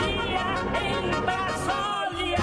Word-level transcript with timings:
em 0.00 1.20
Brasília. 1.20 2.38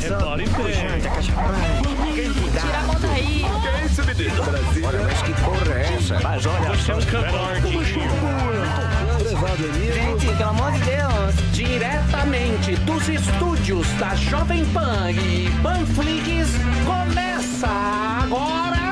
Repare 0.00 0.44
bem. 0.46 2.32
Tira 2.32 2.78
a 2.78 2.82
mão 2.86 2.96
daí. 3.00 3.44
Que 3.60 3.68
é 3.68 3.84
isso, 3.86 4.04
menino? 4.04 4.44
Brasília. 4.44 4.88
Olha, 4.88 5.02
mas 5.02 5.22
que 5.22 5.32
porra 5.42 5.74
é 5.74 5.94
essa? 5.94 6.20
Mas 6.22 6.46
olha, 6.46 6.70
você 6.70 6.92
é 6.92 6.94
um 6.94 7.00
camarguinho. 7.02 7.84
Gente, 9.92 10.26
pelo 10.36 10.50
amor 10.50 10.72
de 10.72 10.80
Deus. 10.80 11.34
Diretamente 11.52 12.76
dos 12.76 13.08
estúdios 13.08 13.86
da 13.98 14.14
Jovem 14.16 14.64
Pan 14.66 15.10
e 15.10 15.50
Panflix, 15.62 16.50
começa 16.84 17.68
agora. 17.68 18.83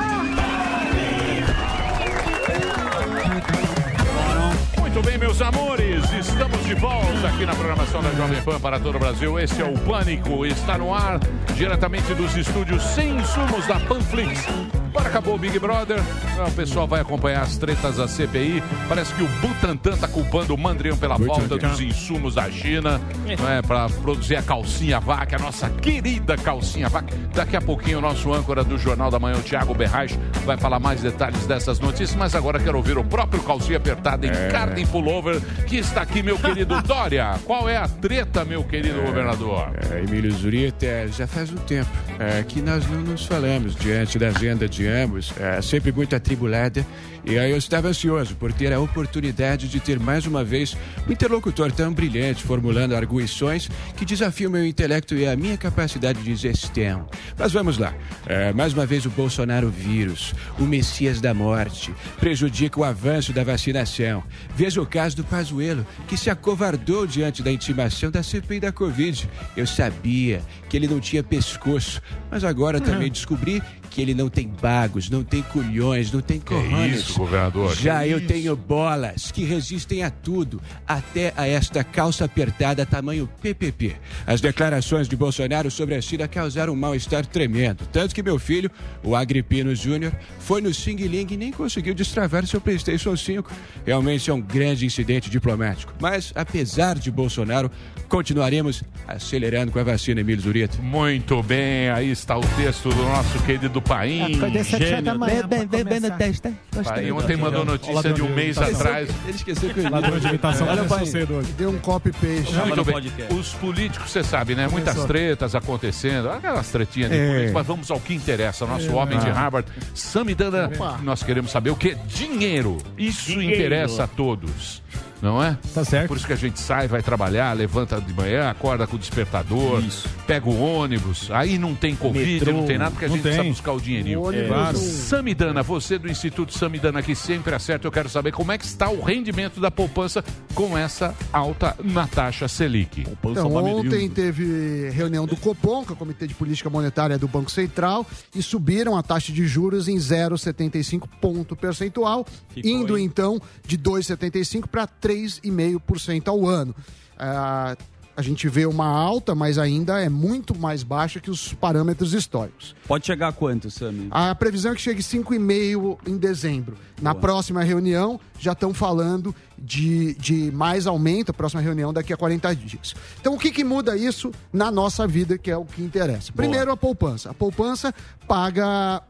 Muito 4.93 5.07
bem, 5.07 5.17
meus 5.17 5.41
amores, 5.41 6.03
estamos 6.13 6.63
de 6.65 6.75
volta 6.75 7.27
aqui 7.27 7.47
na 7.47 7.55
programação 7.55 7.99
da 7.99 8.11
Jovem 8.11 8.39
Pan 8.43 8.59
para 8.59 8.79
todo 8.79 8.95
o 8.95 8.99
Brasil. 8.99 9.39
Esse 9.39 9.59
é 9.59 9.65
o 9.65 9.73
Pânico, 9.73 10.45
está 10.45 10.77
no 10.77 10.93
ar 10.93 11.19
diretamente 11.55 12.13
dos 12.13 12.37
estúdios 12.37 12.83
sem 12.83 13.17
insumos 13.17 13.65
da 13.65 13.79
Panflix. 13.79 14.45
Agora 14.93 15.09
acabou 15.09 15.33
o 15.33 15.37
Big 15.39 15.57
Brother, 15.57 15.99
o 16.47 16.51
pessoal 16.51 16.87
vai 16.87 17.01
acompanhar 17.01 17.41
as 17.41 17.57
tretas 17.57 17.97
da 17.97 18.07
CPI. 18.07 18.61
Parece 18.87 19.11
que 19.15 19.23
o 19.23 19.27
Butantan 19.41 19.95
está 19.95 20.07
culpando 20.07 20.53
o 20.53 20.57
Mandrião 20.57 20.95
pela 20.95 21.17
falta 21.17 21.57
dos 21.57 21.81
insumos 21.81 22.35
da 22.35 22.51
China 22.51 23.01
né, 23.25 23.63
para 23.63 23.89
produzir 23.89 24.35
a 24.35 24.43
calcinha 24.43 24.99
vaca, 24.99 25.37
a 25.37 25.39
nossa 25.39 25.67
querida 25.71 26.37
calcinha 26.37 26.87
vaca. 26.89 27.11
Daqui 27.33 27.55
a 27.55 27.61
pouquinho 27.61 27.97
o 27.97 28.01
nosso 28.01 28.31
âncora 28.31 28.63
do 28.63 28.77
Jornal 28.77 29.09
da 29.09 29.17
Manhã, 29.17 29.37
o 29.37 29.41
Thiago 29.41 29.73
Berrais, 29.73 30.15
vai 30.45 30.57
falar 30.57 30.79
mais 30.79 31.01
detalhes 31.01 31.45
dessas 31.45 31.79
notícias, 31.79 32.15
mas 32.15 32.35
agora 32.35 32.59
quero 32.59 32.77
ouvir 32.77 32.97
o 32.97 33.03
próprio 33.03 33.41
calcinha 33.43 33.77
apertada 33.77 34.25
em 34.25 34.29
É. 34.29 34.49
carne 34.49 34.85
pullover, 34.85 35.39
que 35.67 35.77
está 35.77 36.01
aqui, 36.01 36.21
meu 36.23 36.37
querido 36.37 36.81
Dória. 36.83 37.35
Qual 37.45 37.69
é 37.69 37.77
a 37.77 37.87
treta, 37.87 38.43
meu 38.45 38.63
querido 38.63 39.01
governador? 39.01 39.71
É, 39.91 39.99
Emílio 39.99 40.31
Zurita, 40.31 40.85
é, 40.85 41.07
já 41.07 41.25
faz 41.27 41.51
um 41.51 41.55
tempo 41.57 41.89
é, 42.19 42.43
que 42.43 42.61
nós 42.61 42.85
não 42.89 43.01
nos 43.01 43.25
falamos 43.25 43.75
diante 43.75 44.17
da 44.19 44.27
agenda 44.27 44.67
de 44.67 44.87
ambos, 44.87 45.33
é, 45.39 45.61
sempre 45.61 45.91
muito 45.91 46.15
atribulada. 46.15 46.85
E 47.25 47.39
aí 47.39 47.51
eu 47.51 47.57
estava 47.57 47.87
ansioso 47.87 48.35
por 48.35 48.51
ter 48.51 48.73
a 48.73 48.79
oportunidade 48.81 49.69
de 49.69 49.79
ter 49.79 49.97
mais 49.97 50.25
uma 50.25 50.43
vez 50.43 50.75
um 51.07 51.11
interlocutor 51.11 51.71
tão 51.71 51.93
brilhante, 51.93 52.43
formulando 52.43 52.93
arguições 52.95 53.69
que 53.95 54.03
desafiam 54.03 54.51
meu 54.51 54.65
intelecto 54.65 55.15
e 55.15 55.25
a 55.25 55.33
minha 55.33 55.57
capacidade 55.57 56.21
de 56.21 56.35
gestão. 56.35 57.07
Mas 57.37 57.53
vamos 57.53 57.77
lá. 57.77 57.93
É, 58.25 58.51
mais 58.51 58.73
uma 58.73 58.85
vez 58.85 59.05
o 59.05 59.09
Bolsonaro 59.09 59.69
vírus, 59.69 60.33
o 60.59 60.63
Messias 60.63 61.21
da 61.21 61.33
morte, 61.33 61.93
prejudica 62.19 62.81
o 62.81 62.83
avanço 62.83 63.31
da 63.31 63.43
vacinação. 63.43 64.21
Veja 64.53 64.81
o 64.81 64.85
caso 64.85 65.15
do 65.15 65.23
Pazuello, 65.23 65.87
que 66.09 66.17
se 66.17 66.29
acovardou 66.29 67.07
diante 67.07 67.41
da 67.41 67.51
intimação 67.51 68.11
da 68.11 68.21
CPI 68.21 68.59
da 68.59 68.71
Covid. 68.73 69.29
Eu 69.55 69.65
sabia 69.65 70.41
que 70.67 70.75
ele 70.75 70.87
não 70.87 70.99
tinha 70.99 71.23
pescoço, 71.23 72.01
mas 72.29 72.43
agora 72.43 72.81
também 72.81 73.09
descobri 73.09 73.63
que 73.93 74.01
ele 74.01 74.15
não 74.15 74.27
tem 74.27 74.47
bagos, 74.47 75.07
não 75.07 75.23
tem 75.23 75.43
culhões, 75.43 76.11
não 76.11 76.19
tem 76.19 76.39
corrões. 76.39 76.95
isso, 76.95 77.19
governador? 77.19 77.75
Já 77.75 78.07
eu 78.07 78.17
isso? 78.17 78.27
tenho 78.27 78.55
bolas 78.55 79.31
que 79.31 79.43
resistem 79.45 80.03
a 80.03 80.09
tudo, 80.09 80.59
até 80.87 81.31
a 81.37 81.47
esta 81.47 81.83
calça 81.83 82.25
apertada 82.25 82.87
tamanho 82.87 83.29
PPP. 83.39 83.95
As 84.25 84.41
declarações 84.41 85.07
de 85.07 85.15
Bolsonaro 85.15 85.69
sobre 85.69 85.93
a 85.93 86.01
China 86.01 86.27
causaram 86.27 86.73
um 86.73 86.75
mal-estar 86.75 87.23
tremendo, 87.23 87.87
tanto 87.91 88.15
que 88.15 88.23
meu 88.23 88.39
filho, 88.39 88.71
o 89.03 89.15
Agripino 89.15 89.75
Júnior, 89.75 90.11
foi 90.39 90.59
no 90.59 90.73
Xing 90.73 90.95
Ling 90.95 91.27
e 91.29 91.37
nem 91.37 91.51
conseguiu 91.51 91.93
destravar 91.93 92.47
seu 92.47 92.59
PlayStation 92.59 93.15
5. 93.15 93.51
Realmente 93.85 94.27
é 94.27 94.33
um 94.33 94.41
grande 94.41 94.87
incidente 94.87 95.29
diplomático. 95.29 95.93
Mas, 95.99 96.33
apesar 96.33 96.97
de 96.97 97.11
Bolsonaro, 97.11 97.69
continuaremos 98.13 98.83
acelerando 99.07 99.71
com 99.71 99.79
a 99.79 99.83
vacina, 99.83 100.21
Emílio 100.21 100.39
Zurita. 100.43 100.77
Muito 100.79 101.41
bem, 101.41 101.89
aí 101.89 102.11
está 102.11 102.37
o 102.37 102.41
texto 102.55 102.89
do 102.89 103.03
nosso 103.05 103.39
querido 103.39 103.81
Paim. 103.81 104.39
Horas 104.39 104.69
da 104.69 104.77
gênio. 104.77 105.17
manhã 105.17 105.47
Bem, 105.47 105.65
bem, 105.65 105.83
bem 105.83 105.99
no 105.99 106.11
teste. 106.11 106.53
Paim 106.83 107.09
ontem 107.11 107.35
mandou 107.35 107.65
notícia 107.65 108.13
de 108.13 108.21
um 108.21 108.29
mês 108.29 108.55
atrás. 108.59 109.09
Ele 109.25 109.35
esqueceu 109.35 109.73
que 109.73 109.79
eu 109.79 109.89
Ladrão 109.89 110.19
de 110.19 110.27
imitação 110.27 110.67
Olha, 110.67 110.77
começou 110.83 110.97
pai. 110.97 111.05
cedo 111.07 111.33
hoje. 111.33 111.51
Deu 111.53 111.71
um 111.71 111.79
copy-paste. 111.79 112.55
Muito 112.55 112.83
bem. 112.85 112.95
Os 113.35 113.53
políticos, 113.55 114.11
você 114.11 114.23
sabe, 114.23 114.53
né? 114.53 114.67
Muitas 114.67 115.03
tretas 115.05 115.55
acontecendo, 115.55 116.29
aquelas 116.29 116.69
tretinhas 116.69 117.09
de 117.09 117.17
É. 117.17 117.27
políticos, 117.27 117.53
mas 117.53 117.65
vamos 117.65 117.89
ao 117.89 117.99
que 117.99 118.13
interessa. 118.13 118.67
Nosso 118.67 118.91
É. 118.91 118.93
homem 118.93 119.17
de 119.17 119.27
Ah. 119.27 119.33
Harvard, 119.33 119.67
Samidana, 119.95 120.69
nós 121.01 121.23
queremos 121.23 121.49
saber 121.49 121.71
o 121.71 121.75
que 121.75 121.89
é 121.89 121.95
dinheiro. 121.95 122.77
Isso 122.95 123.31
Dinheiro. 123.31 123.55
interessa 123.55 124.03
a 124.03 124.07
todos. 124.07 124.82
Não 125.21 125.41
é? 125.41 125.57
Tá 125.73 125.85
certo. 125.85 126.09
Por 126.09 126.17
isso 126.17 126.27
que 126.27 126.33
a 126.33 126.37
gente 126.37 126.59
sai, 126.59 126.87
vai 126.87 127.01
trabalhar, 127.01 127.53
levanta 127.53 127.99
de 128.01 128.13
manhã, 128.13 128.49
acorda 128.49 128.85
com 128.85 128.97
o 128.97 128.99
despertador, 128.99 129.81
pega 130.27 130.49
o 130.49 130.59
ônibus, 130.59 131.31
aí 131.31 131.57
não 131.57 131.73
tem 131.73 131.95
Covid, 131.95 132.33
Metrô, 132.33 132.51
não 132.51 132.65
tem 132.65 132.77
nada, 132.77 132.91
porque 132.91 133.05
a 133.05 133.07
gente 133.07 133.21
precisa 133.21 133.43
tem. 133.43 133.51
buscar 133.51 133.71
o 133.71 133.79
dinheirinho. 133.79 134.19
O 134.19 134.27
ônibus 134.27 134.47
Claro. 134.47 134.77
Samidana, 134.77 135.63
você 135.63 135.97
do 135.97 136.09
Instituto 136.09 136.57
Samidana 136.57 137.01
que 137.01 137.15
sempre 137.15 137.55
acerta, 137.55 137.87
eu 137.87 137.91
quero 137.91 138.09
saber 138.09 138.31
como 138.31 138.51
é 138.51 138.57
que 138.57 138.65
está 138.65 138.89
o 138.89 139.01
rendimento 139.01 139.59
da 139.59 139.71
poupança 139.71 140.23
com 140.53 140.77
essa 140.77 141.15
alta 141.31 141.75
na 141.83 142.05
taxa 142.05 142.47
Selic. 142.47 143.05
Então, 143.23 143.53
ontem 143.53 144.09
teve 144.09 144.89
reunião 144.89 145.25
do 145.25 145.35
Copom, 145.37 145.85
que 145.85 145.91
é 145.91 145.93
o 145.93 145.97
Comitê 145.97 146.27
de 146.27 146.33
Política 146.33 146.69
Monetária 146.69 147.17
do 147.17 147.27
Banco 147.27 147.49
Central, 147.49 148.05
e 148.35 148.43
subiram 148.43 148.97
a 148.97 149.03
taxa 149.03 149.31
de 149.31 149.47
juros 149.47 149.87
em 149.87 149.95
0,75 149.95 151.07
ponto 151.21 151.55
percentual, 151.55 152.25
indo 152.55 152.97
então 152.97 153.41
de 153.65 153.77
2,75 153.77 154.67
para 154.67 154.82
3,5% 154.87 156.27
ao 156.27 156.47
ano. 156.47 156.75
Ah, 157.17 157.75
a 158.15 158.21
gente 158.21 158.47
vê 158.47 158.65
uma 158.65 158.85
alta, 158.85 159.33
mas 159.33 159.57
ainda 159.57 159.99
é 159.99 160.07
muito 160.07 160.55
mais 160.57 160.83
baixa 160.83 161.19
que 161.19 161.31
os 161.31 161.53
parâmetros 161.53 162.13
históricos. 162.13 162.75
Pode 162.87 163.05
chegar 163.05 163.29
a 163.29 163.31
quanto, 163.31 163.71
Sami? 163.71 164.07
A 164.11 164.35
previsão 164.35 164.71
é 164.71 164.75
que 164.75 164.81
chegue 164.81 165.01
5,5 165.01 165.97
em 166.07 166.17
dezembro. 166.17 166.77
Na 167.01 167.15
próxima 167.15 167.63
reunião, 167.63 168.19
já 168.39 168.51
estão 168.51 168.73
falando 168.73 169.35
de, 169.57 170.13
de 170.15 170.51
mais 170.51 170.85
aumento, 170.85 171.31
a 171.31 171.33
próxima 171.33 171.61
reunião 171.61 171.91
daqui 171.91 172.13
a 172.13 172.17
40 172.17 172.55
dias. 172.55 172.93
Então, 173.19 173.33
o 173.33 173.39
que, 173.39 173.51
que 173.51 173.63
muda 173.63 173.97
isso 173.97 174.31
na 174.51 174.69
nossa 174.69 175.07
vida, 175.07 175.37
que 175.37 175.49
é 175.49 175.57
o 175.57 175.65
que 175.65 175.81
interessa? 175.81 176.31
Primeiro, 176.31 176.71
a 176.71 176.77
poupança. 176.77 177.31
A 177.31 177.33
poupança 177.33 177.93
paga 178.27 179.01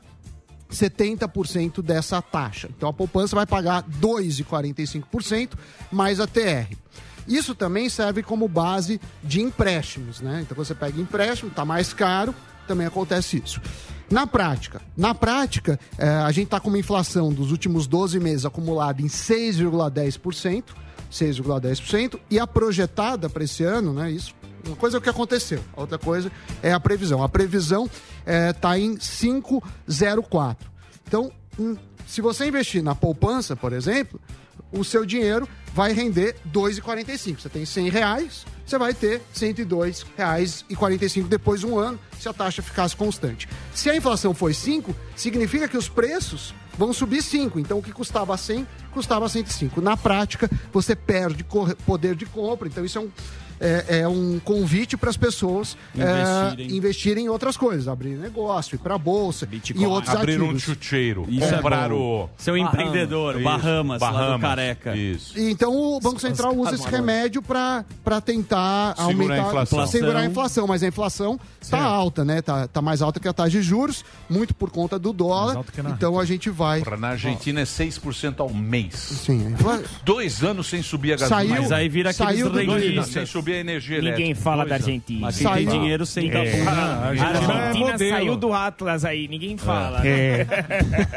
70% 0.73 1.81
dessa 1.81 2.22
taxa. 2.22 2.69
Então, 2.75 2.89
a 2.89 2.94
poupança 2.94 3.35
vai 3.35 3.45
pagar 3.45 3.84
2,45% 3.84 5.53
mais 5.91 6.19
a 6.19 6.28
TR. 6.28 6.75
Isso 7.28 7.56
também 7.56 7.89
serve 7.89 8.22
como 8.22 8.47
base 8.47 9.00
de 9.23 9.41
empréstimos, 9.41 10.19
né? 10.19 10.41
Então 10.41 10.56
você 10.56 10.75
pega 10.75 11.00
empréstimo, 11.00 11.50
está 11.50 11.63
mais 11.63 11.94
caro, 11.94 12.35
também 12.67 12.85
acontece 12.85 13.41
isso. 13.44 13.61
Na 14.11 14.28
prática, 14.28 14.81
na 14.95 15.16
prática, 15.16 15.79
eh, 15.97 16.07
a 16.07 16.31
gente 16.31 16.45
está 16.45 16.59
com 16.59 16.67
uma 16.67 16.78
inflação 16.78 17.31
dos 17.31 17.51
últimos 17.51 17.88
12 17.88 18.19
meses 18.19 18.45
acumulada 18.45 19.01
em 19.01 19.07
6,10%, 19.07 20.75
6,10%, 21.09 22.19
e 22.29 22.38
a 22.38 22.45
projetada 22.45 23.29
para 23.29 23.44
esse 23.44 23.63
ano, 23.63 23.94
né? 23.94 24.11
Isso, 24.11 24.35
uma 24.66 24.75
coisa 24.75 24.97
é 24.97 25.00
o 25.00 25.01
que 25.01 25.09
aconteceu, 25.09 25.63
a 25.75 25.81
outra 25.81 25.97
coisa 25.97 26.31
é 26.62 26.72
a 26.72 26.79
previsão. 26.79 27.24
A 27.24 27.29
previsão 27.29 27.90
está 28.25 28.78
em 28.78 28.96
5,04%. 28.96 30.57
Então, 31.07 31.31
hum, 31.59 31.75
se 32.07 32.22
você 32.22 32.46
investir 32.46 32.81
na 32.81 32.96
poupança, 32.96 33.56
por 33.56 33.73
exemplo, 33.73 34.19
o 34.72 34.84
seu 34.84 35.06
dinheiro 35.06 35.47
vai 35.73 35.94
render 35.94 36.35
2,45. 36.52 37.40
Você 37.40 37.50
tem 37.50 37.66
100 37.66 37.90
reais, 37.90 38.46
você 38.66 38.78
vai 38.78 38.94
ter 38.94 39.22
102 39.34 40.06
reais 40.18 40.66
e 40.69 40.75
45 40.75 41.28
depois 41.28 41.59
de 41.59 41.68
um 41.68 41.78
ano, 41.78 42.00
se 42.19 42.28
a 42.28 42.34
taxa 42.34 42.62
ficasse 42.62 42.96
constante. 42.96 43.47
Se 43.73 43.90
a 43.90 43.96
inflação 43.96 44.34
foi 44.34 44.53
5, 44.53 44.96
significa 45.16 45.68
que 45.68 45.78
os 45.78 45.90
preços 45.90 46.53
vão 46.78 46.94
subir 46.94 47.22
5. 47.22 47.59
Então, 47.59 47.79
o 47.79 47.84
que 47.84 47.91
custava 47.91 48.35
100, 48.35 48.68
custava 48.91 49.28
105. 49.29 49.81
Na 49.81 49.96
prática, 49.97 50.49
você 50.72 50.96
perde 50.96 51.46
poder 51.85 52.16
de 52.16 52.26
compra. 52.26 52.67
Então, 52.67 52.85
isso 52.85 52.97
é 52.97 53.02
um, 53.02 53.11
é, 53.63 53.99
é 54.01 54.07
um 54.07 54.39
convite 54.43 54.97
para 54.97 55.09
as 55.09 55.17
pessoas 55.17 55.77
é, 55.97 56.01
Investirem. 56.01 56.77
investirem 56.77 57.25
em 57.25 57.29
outras 57.29 57.55
coisas, 57.57 57.87
abrir 57.87 58.17
negócio, 58.17 58.75
ir 58.75 58.79
para 58.79 58.95
a 58.95 58.97
bolsa, 58.97 59.47
em 59.75 59.85
outros 59.85 60.13
Abrir 60.13 60.41
um 60.41 60.45
ativos. 60.51 60.63
chucheiro, 60.63 61.25
Isso 61.29 61.45
é 61.45 61.57
comprar 61.57 61.89
bom. 61.89 61.95
o... 62.25 62.29
Ser 62.37 62.51
um 62.51 62.57
empreendedor, 62.57 63.35
Isso, 63.35 63.43
Bahamas, 63.43 64.01
lá 64.01 64.35
do 64.35 64.39
Careca. 64.41 64.95
Isso. 64.95 65.37
E 65.39 65.49
Então 65.49 65.73
o 65.75 65.99
Banco 65.99 66.19
Central 66.19 66.55
usa 66.55 66.75
esse 66.75 66.87
remédio 66.89 67.41
para 67.41 67.83
tentar 68.25 68.95
Segurar 68.95 69.03
aumentar 69.05 69.33
a 69.35 69.47
inflação. 69.47 69.87
segurar 69.87 70.19
a 70.19 70.25
inflação, 70.25 70.67
mas 70.67 70.83
a 70.83 70.87
inflação 70.87 71.39
está 71.61 71.81
alta, 71.81 72.25
né? 72.25 72.41
Tá, 72.41 72.67
tá 72.67 72.81
mais 72.81 73.01
alta 73.01 73.19
que 73.19 73.27
a 73.27 73.33
taxa 73.33 73.49
de 73.51 73.61
juros, 73.61 74.03
muito 74.29 74.53
por 74.53 74.69
conta 74.69 74.99
do 74.99 75.13
dólar. 75.13 75.63
Então 75.95 76.19
a 76.19 76.25
gente 76.25 76.49
vai 76.49 76.81
Porra, 76.81 76.97
na 76.97 77.09
Argentina 77.09 77.61
é 77.61 77.65
6% 77.65 78.39
ao 78.39 78.49
mês. 78.53 78.93
Sim, 78.95 79.55
Dois 80.03 80.43
anos 80.43 80.67
sem 80.67 80.81
subir 80.81 81.13
a 81.13 81.17
gasolina. 81.17 81.49
Saiu- 81.55 81.61
Mas 81.63 81.71
aí 81.71 81.89
vira 81.89 82.09
aqueles 82.09 82.33
Saiu 82.33 82.49
do 82.49 82.57
reguinhos. 82.57 82.81
dois 82.83 82.97
anos 82.97 83.09
sem 83.11 83.25
subir 83.25 83.53
vender 83.53 83.59
energia 83.59 83.97
elétrica. 83.97 84.20
Ninguém 84.20 84.35
fala 84.35 84.66
da. 84.66 84.76
Argentina. 84.76 85.20
Mas 85.22 85.38
quem 85.38 85.53
tem 85.53 85.67
dinheiro 85.67 86.03
a 86.03 86.08
bunda. 86.08 86.72
A 86.72 87.08
Argentina 87.08 87.97
saiu 87.97 88.35
do 88.35 88.53
Atlas 88.53 89.05
aí, 89.05 89.28
ninguém 89.28 89.58
fala. 89.58 90.05
É. 90.05 90.46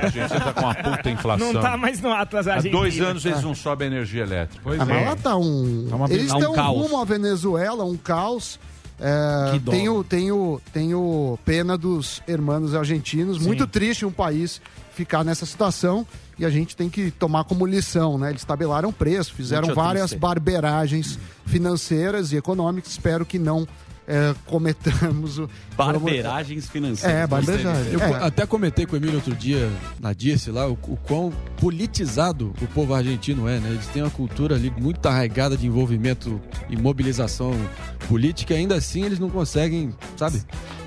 A 0.03 0.09
gente 0.09 0.29
tá 0.29 0.53
com 0.53 0.61
uma 0.61 0.75
puta 0.75 1.11
inflação. 1.11 1.53
Não 1.53 1.61
tá 1.61 1.77
mais 1.77 2.00
no 2.00 2.12
Atlas 2.12 2.47
Há 2.47 2.55
Argentina. 2.55 2.79
dois 2.79 3.00
anos 3.00 3.25
eles 3.25 3.43
não 3.43 3.55
sobem 3.55 3.88
energia 3.88 4.23
elétrica. 4.23 4.62
Ah, 4.79 4.85
mas 4.85 5.06
lá 5.06 5.17
tá 5.17 5.37
um. 5.37 5.88
Eles 6.11 6.29
tá 6.29 6.71
um 6.71 6.73
rumo 6.73 7.00
à 7.00 7.05
Venezuela, 7.05 7.85
um 7.85 7.97
caos. 7.97 8.59
É, 8.99 9.61
tenho, 9.71 10.03
tenho, 10.03 10.61
tenho 10.73 11.39
pena 11.44 11.77
dos 11.77 12.23
hermanos 12.27 12.75
argentinos. 12.75 13.39
Muito 13.39 13.67
triste 13.67 14.06
um 14.06 14.12
país 14.12 14.61
ficar 14.94 15.23
nessa 15.23 15.44
situação 15.44 16.06
e 16.38 16.44
a 16.44 16.50
gente 16.50 16.77
tem 16.77 16.88
que 16.88 17.11
tomar 17.11 17.44
como 17.44 17.65
lição, 17.65 18.19
né? 18.19 18.31
Eles 18.31 18.44
tabelaram 18.44 18.93
preço, 18.93 19.33
fizeram 19.33 19.75
várias 19.75 20.12
barberagens 20.12 21.19
financeiras 21.47 22.33
e 22.33 22.37
econômicas. 22.37 22.93
Espero 22.93 23.25
que 23.25 23.38
não 23.38 23.67
é, 24.08 24.35
cometamos 24.47 25.38
o 25.38 25.49
Barberagens 25.76 26.69
financeiras. 26.69 27.19
É, 27.23 27.26
barberagem. 27.26 27.93
Eu 27.93 28.00
É. 28.00 28.25
até 28.26 28.47
comentei 28.47 28.87
com 28.87 28.94
o 28.94 28.97
Emílio 28.97 29.17
outro 29.17 29.35
dia, 29.35 29.69
na 30.00 30.12
Dirce 30.12 30.50
lá, 30.50 30.69
o, 30.69 30.73
o 30.73 30.97
quão 30.97 31.32
politizado 31.61 32.53
o 32.62 32.67
povo 32.69 32.94
argentino 32.94 33.49
é, 33.49 33.58
né? 33.58 33.69
Eles 33.70 33.87
têm 33.88 34.03
uma 34.03 34.11
cultura 34.11 34.55
ali 34.55 34.73
muito 34.79 35.05
arraigada 35.06 35.56
de 35.56 35.67
envolvimento 35.67 36.41
e 36.70 36.76
mobilização 36.76 37.53
política, 38.08 38.55
e 38.55 38.58
ainda 38.58 38.76
assim 38.76 39.05
eles 39.05 39.19
não 39.19 39.29
conseguem, 39.29 39.93
sabe, 40.17 40.41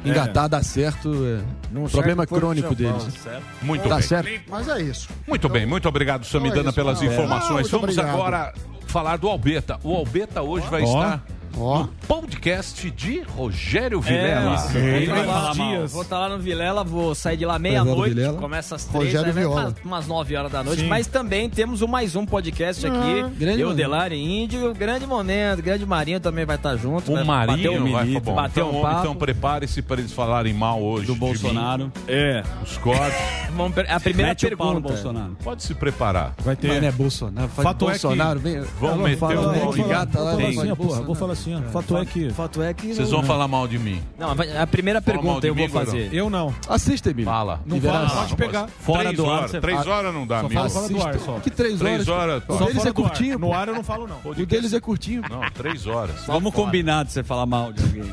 engatar, 0.05 0.47
dar 0.49 0.63
certo. 0.63 1.11
É, 1.25 1.41
Não 1.71 1.83
problema 1.85 2.25
crônico 2.25 2.73
deles. 2.73 3.03
Certo. 3.21 3.43
Muito 3.61 3.87
Tá 3.89 3.95
bem. 3.95 4.03
certo? 4.03 4.29
Mas 4.49 4.67
é 4.69 4.81
isso. 4.81 5.09
Muito 5.27 5.49
bem, 5.49 5.65
muito 5.65 5.87
obrigado, 5.89 6.25
Samidana, 6.25 6.61
Então 6.61 6.65
é 6.67 6.69
isso, 6.69 6.75
pelas 6.75 7.01
não. 7.01 7.07
informações. 7.11 7.49
Ah, 7.49 7.53
muito 7.53 7.69
Vamos 7.71 7.83
obrigado. 7.97 8.15
agora 8.15 8.53
falar 8.87 9.17
do 9.17 9.27
Albeta. 9.27 9.77
O 9.83 9.93
Albeta 9.95 10.41
hoje 10.41 10.65
vai 10.67 10.81
Ó. 10.83 10.85
estar 10.85 11.25
Ó. 11.57 11.79
no 11.83 11.89
podcast 12.07 12.89
de 12.91 13.21
Rogério 13.21 13.99
Vilela. 14.01 14.55
É, 14.75 15.05
vai 15.05 15.05
vai 15.07 15.25
falar 15.25 15.53
mal. 15.55 15.87
Vou 15.87 16.01
estar 16.01 16.19
lá 16.19 16.29
no 16.29 16.39
Vilela, 16.39 16.83
vou 16.83 17.13
sair 17.15 17.37
de 17.37 17.45
lá 17.45 17.53
Vai 17.53 17.59
no 17.59 17.63
meia-noite, 17.63 18.13
Vilela. 18.15 18.37
começa 18.39 18.75
às 18.75 18.85
três, 18.85 19.05
Rogério 19.05 19.27
aí 19.27 19.31
vai 19.33 19.43
Viola. 19.43 19.61
umas- 19.61 19.75
umas 19.85 20.07
nove 20.07 20.35
horas 20.35 20.51
da 20.51 20.63
noite. 20.63 20.81
Sim. 20.81 20.87
Mas 20.87 21.07
também 21.07 21.49
temos 21.49 21.81
o 21.81 21.87
mais 21.87 22.15
um 22.15 22.25
podcast 22.25 22.85
aqui. 22.85 23.21
Ah, 23.25 23.29
grande 23.37 23.61
eu. 23.61 23.73
Delari 23.73 24.17
Índio, 24.19 24.73
grande 24.73 25.05
momento, 25.05 25.61
grande 25.61 25.85
Marinho 25.85 26.19
também 26.19 26.45
vai 26.45 26.55
estar 26.55 26.75
junto. 26.75 27.11
O 27.11 27.15
vai 27.15 27.23
Marinho 27.23 27.57
bater 27.57 27.81
um, 27.81 27.91
vai 27.91 28.19
bom. 28.19 28.35
bater 28.35 28.59
então, 28.61 28.77
um 28.77 28.81
papo. 28.81 28.99
então 29.01 29.15
prepare-se 29.15 29.81
para 29.81 29.99
eles 30.01 30.11
falarem 30.11 30.53
mal 30.53 30.81
hoje. 30.81 31.07
Do 31.07 31.15
Bolsonaro. 31.15 31.91
É. 32.07 32.43
Os 32.63 32.77
cortes. 32.77 33.17
Vamos 33.55 33.77
a 33.77 33.99
primeira 33.99 34.29
Mete 34.29 34.47
pergunta. 34.47 34.79
Bolsonaro. 34.79 35.37
Pode 35.43 35.63
se 35.63 35.73
preparar. 35.73 36.33
Vai 36.39 36.55
ter. 36.55 36.67
Mas 36.69 36.81
não 36.81 36.87
é 36.87 36.91
Bolsonaro. 36.91 37.47
Fato 37.49 37.89
é 37.89 37.93
que- 37.93 38.01
Bolsonaro, 38.01 38.39
vem. 38.39 38.61
Vão 38.79 38.91
Alô, 38.93 39.03
meter 39.03 39.23
o 39.25 39.27
né, 39.51 39.59
Vou 39.59 39.73
falar 40.07 40.35
vai 40.35 40.45
assim, 40.45 40.55
porra, 40.55 40.75
Bolsonaro. 40.75 41.05
vou 41.05 41.15
falar 41.15 41.33
assim, 41.39 41.55
ó. 41.55 41.61
Fato 41.71 41.97
é 41.97 42.05
que. 42.05 42.29
Fato 42.31 42.61
é 42.61 42.73
que. 42.73 42.93
Vocês 42.93 43.09
vão 43.11 43.23
falar 43.23 43.47
mal 43.47 43.67
de 43.67 43.79
mim. 43.79 44.01
Não, 44.17 44.29
a 44.31 44.67
primeira 44.67 45.01
Fala 45.01 45.15
mal 45.17 45.23
pergunta 45.23 45.41
de 45.41 45.47
eu 45.47 45.55
vou 45.55 45.69
fazer. 45.69 46.09
Eu 46.13 46.29
não. 46.29 46.53
Assista, 46.67 47.09
Emílio. 47.09 47.29
Fala. 47.31 47.61
Não 47.65 47.79
fala, 47.81 48.09
pode 48.09 48.35
pegar. 48.35 48.67
Fora 48.67 48.99
três 49.03 49.17
do 49.17 49.25
ar, 49.25 49.31
horas. 49.37 49.51
você 49.51 49.61
Três 49.61 49.87
horas 49.87 50.13
não 50.13 50.27
dá, 50.27 50.41
Só 50.41 50.47
meu. 50.49 50.57
fala 50.57 50.69
fora 50.69 50.87
do 50.89 51.01
ar, 51.07 51.19
só. 51.19 51.39
Que 51.39 51.49
três 51.49 51.81
horas? 51.81 51.93
Três 51.93 52.07
horas. 52.07 52.43
O 52.47 52.57
Só 52.57 52.65
deles 52.65 52.85
é 52.85 52.91
curtinho. 52.91 53.39
No 53.39 53.53
ar 53.53 53.67
eu 53.67 53.75
não 53.75 53.83
falo, 53.83 54.07
não. 54.07 54.19
O 54.31 54.45
deles 54.45 54.73
é 54.73 54.79
curtinho. 54.79 55.21
Não, 55.29 55.41
três 55.51 55.87
horas. 55.87 56.25
Vamos 56.27 56.53
combinar 56.53 57.05
de 57.05 57.11
você 57.11 57.23
falar 57.23 57.45
mal 57.45 57.71
de 57.71 57.83
alguém. 57.83 58.03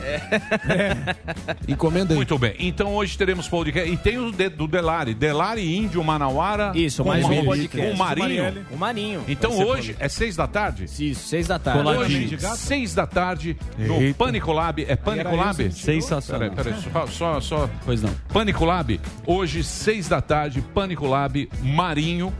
Encomenda 1.68 2.12
aí. 2.12 2.16
Muito 2.16 2.38
bem. 2.38 2.54
Então 2.58 2.94
hoje 2.94 3.16
teremos 3.16 3.48
podcast. 3.48 3.90
E 3.90 3.96
tem 3.96 4.18
o 4.18 4.30
de- 4.32 4.48
do 4.48 4.66
Delari. 4.66 5.14
Delari, 5.14 5.76
Índio, 5.76 6.02
Manauara. 6.02 6.72
Isso, 6.74 7.02
com 7.02 7.08
mais 7.08 7.22
o 7.24 7.26
um 7.26 7.30
Marinho. 7.30 7.46
podcast. 7.46 7.88
Com 7.88 7.94
o 7.94 7.98
Marinho. 7.98 8.66
O 8.70 8.76
Marinho. 8.76 9.24
Então 9.28 9.50
Vai 9.50 9.58
ser 9.58 9.64
hoje 9.66 9.96
é 9.98 10.08
seis 10.08 10.36
da 10.36 10.46
tarde? 10.46 10.84
Isso, 10.84 11.28
seis 11.28 11.46
da 11.46 11.58
tarde. 11.58 11.88
Hoje, 11.88 12.38
seis 12.56 12.94
da 12.94 13.06
tarde, 13.16 13.56
no 13.78 13.94
Eita. 13.94 14.18
Pânico 14.18 14.52
Lab. 14.52 14.84
É 14.86 14.94
Pânico 14.94 15.28
Era 15.28 15.36
Lab? 15.36 15.72
Sensacional. 15.72 16.50
Peraí, 16.50 16.74
peraí, 16.74 16.92
só, 16.92 17.06
só, 17.06 17.40
só. 17.40 17.70
Pois 17.82 18.02
não. 18.02 18.14
Pânico 18.30 18.62
Lab. 18.66 19.00
Hoje, 19.26 19.64
seis 19.64 20.06
da 20.06 20.20
tarde, 20.20 20.60
Pânico 20.60 21.06
Lab. 21.06 21.48
Marinho 21.62 22.30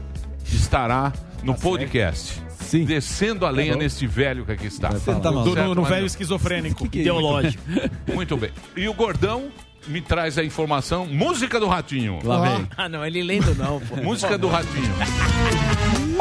estará 0.45 1.11
no 1.41 1.55
podcast. 1.55 2.43
Sim. 2.59 2.85
Descendo 2.85 3.43
a 3.43 3.49
lenha 3.49 3.73
bom. 3.73 3.79
nesse 3.79 4.05
velho 4.05 4.45
que 4.45 4.51
aqui 4.51 4.67
está. 4.67 4.89
Você 4.89 5.15
tá 5.15 5.31
no, 5.31 5.43
no 5.43 5.53
Certo, 5.53 5.83
velho 5.83 6.05
esquizofrênico. 6.05 6.85
Ideológico. 6.85 7.63
Muito 8.13 8.37
bem. 8.37 8.51
E 8.75 8.87
o 8.87 8.93
Gordão 8.93 9.49
me 9.87 9.99
traz 9.99 10.37
a 10.37 10.43
informação. 10.43 11.07
Música 11.07 11.59
do 11.59 11.67
Ratinho. 11.67 12.19
Lá 12.23 12.39
vem. 12.39 12.67
Ah, 12.77 12.87
não, 12.87 13.03
ele 13.03 13.23
lendo 13.23 13.55
não, 13.55 13.79
pô. 13.79 13.95
Música 13.95 14.37
do 14.37 14.47
Ratinho. 14.47 14.93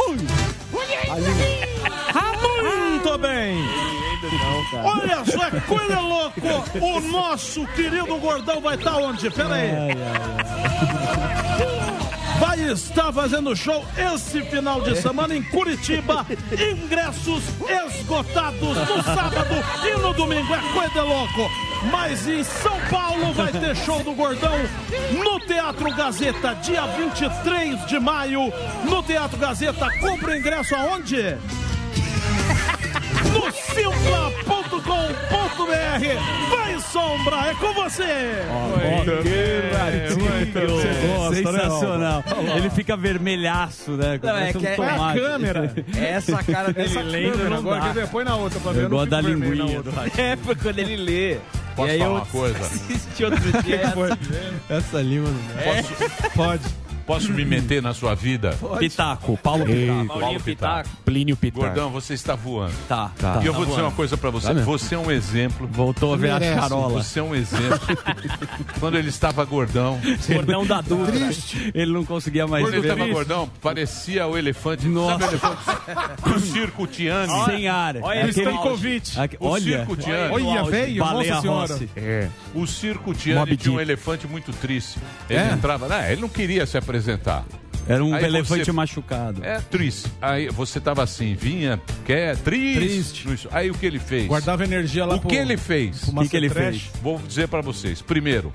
Muito 3.06 3.18
bem. 3.18 3.58
Olha 4.72 5.24
só, 5.24 5.50
que 5.50 5.60
coisa 5.62 6.00
louco. 6.00 6.40
O 6.80 7.00
nosso 7.00 7.66
querido 7.68 8.16
gordão 8.18 8.60
vai 8.60 8.74
estar 8.76 8.96
onde? 8.96 9.30
Pera 9.30 9.54
aí. 9.54 9.70
Vai 12.38 12.60
estar 12.70 13.12
fazendo 13.12 13.56
show 13.56 13.84
esse 13.96 14.42
final 14.42 14.80
de 14.82 15.00
semana 15.00 15.34
em 15.34 15.42
Curitiba. 15.42 16.26
Ingressos 16.52 17.42
esgotados 17.86 18.76
no 18.76 19.02
sábado 19.02 19.54
e 19.84 19.98
no 20.00 20.12
domingo. 20.12 20.54
É 20.54 20.60
coisa 20.72 21.02
louco. 21.02 21.50
Mas 21.90 22.26
em 22.26 22.42
São 22.42 22.78
Paulo 22.90 23.32
vai 23.32 23.52
ter 23.52 23.74
show 23.76 24.02
do 24.02 24.12
Gordão 24.12 24.56
no 25.12 25.40
Teatro 25.40 25.94
Gazeta, 25.94 26.54
dia 26.56 26.86
23 26.86 27.86
de 27.86 27.98
maio. 27.98 28.52
No 28.84 29.02
Teatro 29.02 29.38
Gazeta, 29.38 29.88
compra 30.00 30.32
o 30.32 30.36
ingresso 30.36 30.74
aonde? 30.74 31.16
no 33.32 33.52
simpla.com.br. 34.76 36.50
Vai, 36.50 36.80
Sombra, 36.80 37.36
é 37.50 37.54
com 37.54 37.72
você! 37.74 38.42
Sensacional. 41.34 42.24
Ele 42.56 42.70
fica 42.70 42.96
vermelhaço, 42.96 43.92
né? 43.92 44.18
Não, 44.22 44.30
é 44.30 44.32
Parece 44.52 44.58
um 44.58 44.60
que 44.60 44.66
é- 44.66 44.70
É 44.70 44.72
a 44.74 44.76
tomate. 44.76 45.20
câmera. 45.20 45.74
Essa 45.96 46.42
cara 46.44 46.72
dele 46.72 46.88
Essa 46.88 47.00
lendo 47.02 47.54
agora, 47.54 47.80
dá. 47.80 47.86
quer 47.88 47.94
ver? 47.94 48.08
Põe 48.08 48.24
na 48.24 48.36
outra 48.36 48.60
pra 48.60 48.72
ver. 48.72 48.78
Eu 48.84 48.88
não 48.88 48.96
gosto 48.98 49.10
da 49.10 49.20
linguinha 49.20 49.82
do 49.82 49.90
Ratinho. 49.90 50.26
É, 50.26 50.36
foi 50.36 50.54
quando 50.54 50.78
ele 50.78 50.96
lê. 50.96 51.38
Posso 51.74 51.88
e 51.88 51.92
aí 51.92 51.98
falar 51.98 52.10
eu 52.10 52.16
uma 52.16 52.26
coisa? 52.26 52.58
assisti 52.58 53.24
outro 53.24 53.52
dia. 53.62 53.82
Essa 54.70 55.02
língua 55.02 55.30
não 55.30 55.40
dá. 55.54 55.62
Posso, 55.62 56.30
Pode. 56.30 56.62
Posso 57.06 57.32
me 57.32 57.44
meter 57.44 57.80
na 57.82 57.94
sua 57.94 58.14
vida? 58.14 58.56
Pitaco, 58.78 59.36
Paulo 59.38 59.64
Pitaco. 59.64 60.06
Paulinho 60.06 60.40
Pitaco. 60.40 60.88
Plínio 61.04 61.36
Pitar. 61.36 61.60
Gordão, 61.62 61.90
você 61.90 62.14
está 62.14 62.34
voando. 62.34 62.74
Tá, 62.88 63.10
Tá. 63.18 63.34
tá. 63.34 63.42
E 63.42 63.46
eu 63.46 63.52
vou 63.54 63.64
dizer 63.64 63.80
uma 63.82 63.92
coisa 63.92 64.16
pra 64.16 64.30
você. 64.30 64.48
Tá. 64.54 64.60
Você 64.62 64.94
é 64.94 64.98
um 64.98 65.10
exemplo. 65.10 65.68
Voltou 65.70 66.14
a 66.14 66.16
ver 66.16 66.30
a 66.30 66.40
charola. 66.40 67.02
Você 67.02 67.20
é 67.20 67.22
um 67.22 67.34
exemplo. 67.34 67.78
Quando 68.80 68.96
ele 68.98 69.08
estava 69.08 69.44
gordão. 69.44 70.00
Cordão 70.26 70.66
da 70.66 70.80
Dutra. 70.80 71.14
Ele 71.74 71.92
não 71.92 72.04
conseguia 72.04 72.46
mais 72.46 72.64
Quando 72.64 72.74
ele 72.74 72.82
ver. 72.82 72.92
estava 72.92 73.10
gordão, 73.10 73.50
parecia 73.62 74.26
o 74.26 74.36
elefante. 74.36 74.86
Nossa. 74.86 75.18
Sabe 75.18 75.24
o 75.24 75.28
elefante? 75.28 76.36
O 76.36 76.40
circo 76.40 76.86
Tiane. 76.86 77.44
Sem 77.44 77.68
ar. 77.68 77.96
Olha 78.02 78.28
Stankovic. 78.30 79.12
O 79.38 79.46
Olha. 79.48 79.62
circo 79.78 79.96
Tiane. 79.96 80.34
Olha, 80.34 80.64
velho, 80.64 81.04
Baleia 81.04 81.30
nossa 81.30 81.42
senhora. 81.42 81.72
Rossi. 81.74 81.90
É. 81.96 82.28
O 82.54 82.66
circo 82.66 83.14
Tiane 83.14 83.38
Moby 83.40 83.56
tinha 83.56 83.74
um 83.74 83.80
elefante 83.80 84.26
muito 84.26 84.52
triste. 84.52 84.98
Ele 85.30 85.38
É? 85.38 85.52
entrava. 85.52 85.86
Ele 86.10 86.20
não 86.20 86.28
queria 86.28 86.66
se 86.66 86.76
apresentar. 86.76 86.95
Era 87.88 88.04
um 88.04 88.12
Aí 88.14 88.24
elefante 88.24 88.64
você- 88.64 88.72
machucado. 88.72 89.44
É 89.44 89.60
triste. 89.60 90.10
Aí 90.20 90.48
você 90.48 90.80
tava 90.80 91.04
assim, 91.04 91.34
vinha, 91.34 91.80
quer, 92.04 92.36
triste. 92.36 93.24
Triste. 93.26 93.48
Aí 93.52 93.70
o 93.70 93.74
que 93.74 93.86
ele 93.86 94.00
fez? 94.00 94.26
Guardava 94.26 94.64
energia 94.64 95.04
lá 95.06 95.14
o 95.14 95.20
pro... 95.20 95.28
que 95.28 95.36
ele 95.36 95.56
fez? 95.56 96.02
O 96.08 96.12
que 96.20 96.28
que 96.28 96.36
ele 96.36 96.48
fez? 96.48 96.90
Vou 97.00 97.18
dizer 97.18 97.46
pra 97.46 97.60
vocês. 97.60 98.02
Primeiro, 98.02 98.52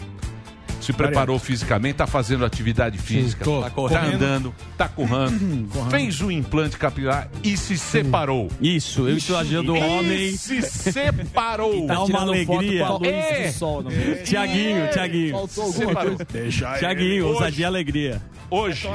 se 0.91 0.97
preparou 0.97 1.39
fisicamente, 1.39 1.95
tá 1.95 2.07
fazendo 2.07 2.45
atividade 2.45 2.97
física, 2.97 3.43
tô. 3.43 3.61
tá, 3.61 3.69
Correndo. 3.69 4.15
andando, 4.15 4.55
tá 4.77 4.87
correndo, 4.87 5.69
fez 5.89 6.21
o 6.21 6.31
implante 6.31 6.77
capilar 6.77 7.29
e 7.43 7.55
se 7.57 7.77
separou. 7.77 8.49
Isso, 8.61 9.07
eu 9.07 9.17
estou 9.17 9.37
ajudando 9.37 9.69
o 9.73 9.77
E 9.77 9.81
homem. 9.81 10.31
se 10.37 10.61
separou. 10.61 11.85
Dá 11.87 11.99
uma 12.03 12.05
Tirando 12.05 12.45
foto 12.45 12.53
alegria. 12.61 12.85
É. 13.11 13.47
do 13.47 13.53
sol. 13.53 13.83
Não. 13.83 13.91
Tiaguinho, 14.23 14.91
Tiaguinho. 14.91 15.31
Faltou 15.31 15.63
alguma 15.65 15.87
Separou. 15.87 16.17
coisa. 16.17 16.77
Tiaguinho, 16.79 17.27
ousadia 17.27 17.63
e 17.63 17.65
alegria. 17.65 18.21
Hoje, 18.49 18.87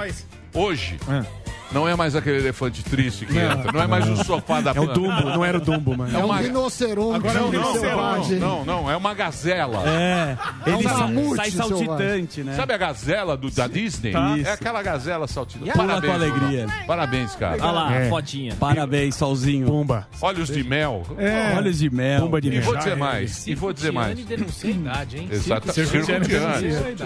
hoje, 0.55 0.97
É. 1.09 1.46
não 1.73 1.89
é 1.89 1.95
mais 1.97 2.15
aquele 2.17 2.39
elefante 2.39 2.83
triste 2.83 3.27
que 3.27 3.37
entra, 3.39 3.73
não 3.73 3.83
é 3.83 3.87
mais 3.87 4.09
o 4.09 4.25
sofá 4.25 4.61
da 4.61 4.73
É 4.73 4.81
o 4.81 4.87
Dumbo, 4.87 5.25
não 5.31 5.45
era 5.45 5.59
o 5.59 5.61
Dumbo, 5.61 5.97
mano. 5.97 6.17
É 6.17 6.23
um 6.23 6.27
uma- 6.27 6.39
rinoceronte 6.39 7.17
Agora 7.17 7.39
é 7.39 7.43
um 7.43 7.51
Não, 7.53 7.75
selvagem. 7.75 8.39
não, 8.39 8.65
não, 8.65 8.91
é 8.91 8.97
uma 8.97 9.15
gazela. 9.15 9.83
É, 9.89 10.37
ele 10.67 10.77
um 10.77 10.83
sai, 10.83 10.97
mamute 10.97 11.37
sai 11.37 11.51
selvagem. 11.51 11.87
saltitante, 11.87 12.43
né? 12.43 12.55
Sabe 12.57 12.73
a 12.75 12.77
gazela 12.77 13.37
do, 13.37 13.51
da 13.51 13.67
Disney? 13.67 14.13
Tá. 14.13 14.37
É 14.39 14.53
aquela 14.53 14.83
gazela 14.83 15.27
saltitante. 15.27 15.71
Pula 15.73 15.87
Parabéns. 15.87 16.13
com 16.13 16.17
alegria. 16.19 16.61
irmão. 16.63 16.87
Parabéns, 16.87 17.35
cara. 17.37 17.57
Olha 17.63 17.71
lá, 17.73 17.95
É. 17.95 18.09
fotinha. 18.09 18.55
Parabéns, 18.59 19.15
Solzinho. 19.17 19.67
Pumba. 19.67 20.07
Olhos 20.21 20.49
de 20.49 20.63
mel. 20.65 21.03
É. 21.19 21.55
Olhos 21.57 21.79
de 21.79 21.91
mel. 21.91 22.21
Pumba 22.23 22.41
de 22.41 22.49
E 22.49 22.51
mel. 22.53 22.63
vou 22.63 22.77
dizer 22.77 22.97
mais. 22.97 23.47
E 23.47 23.55
vou 23.55 23.73
dizer 23.73 23.93
mais. 23.93 24.19
denuncia 24.25 24.71
a 24.71 24.73
idade, 24.73 25.17
hein? 25.19 25.29
Exato. 25.31 25.73
Circo 25.73 25.91
Circo. 26.05 26.27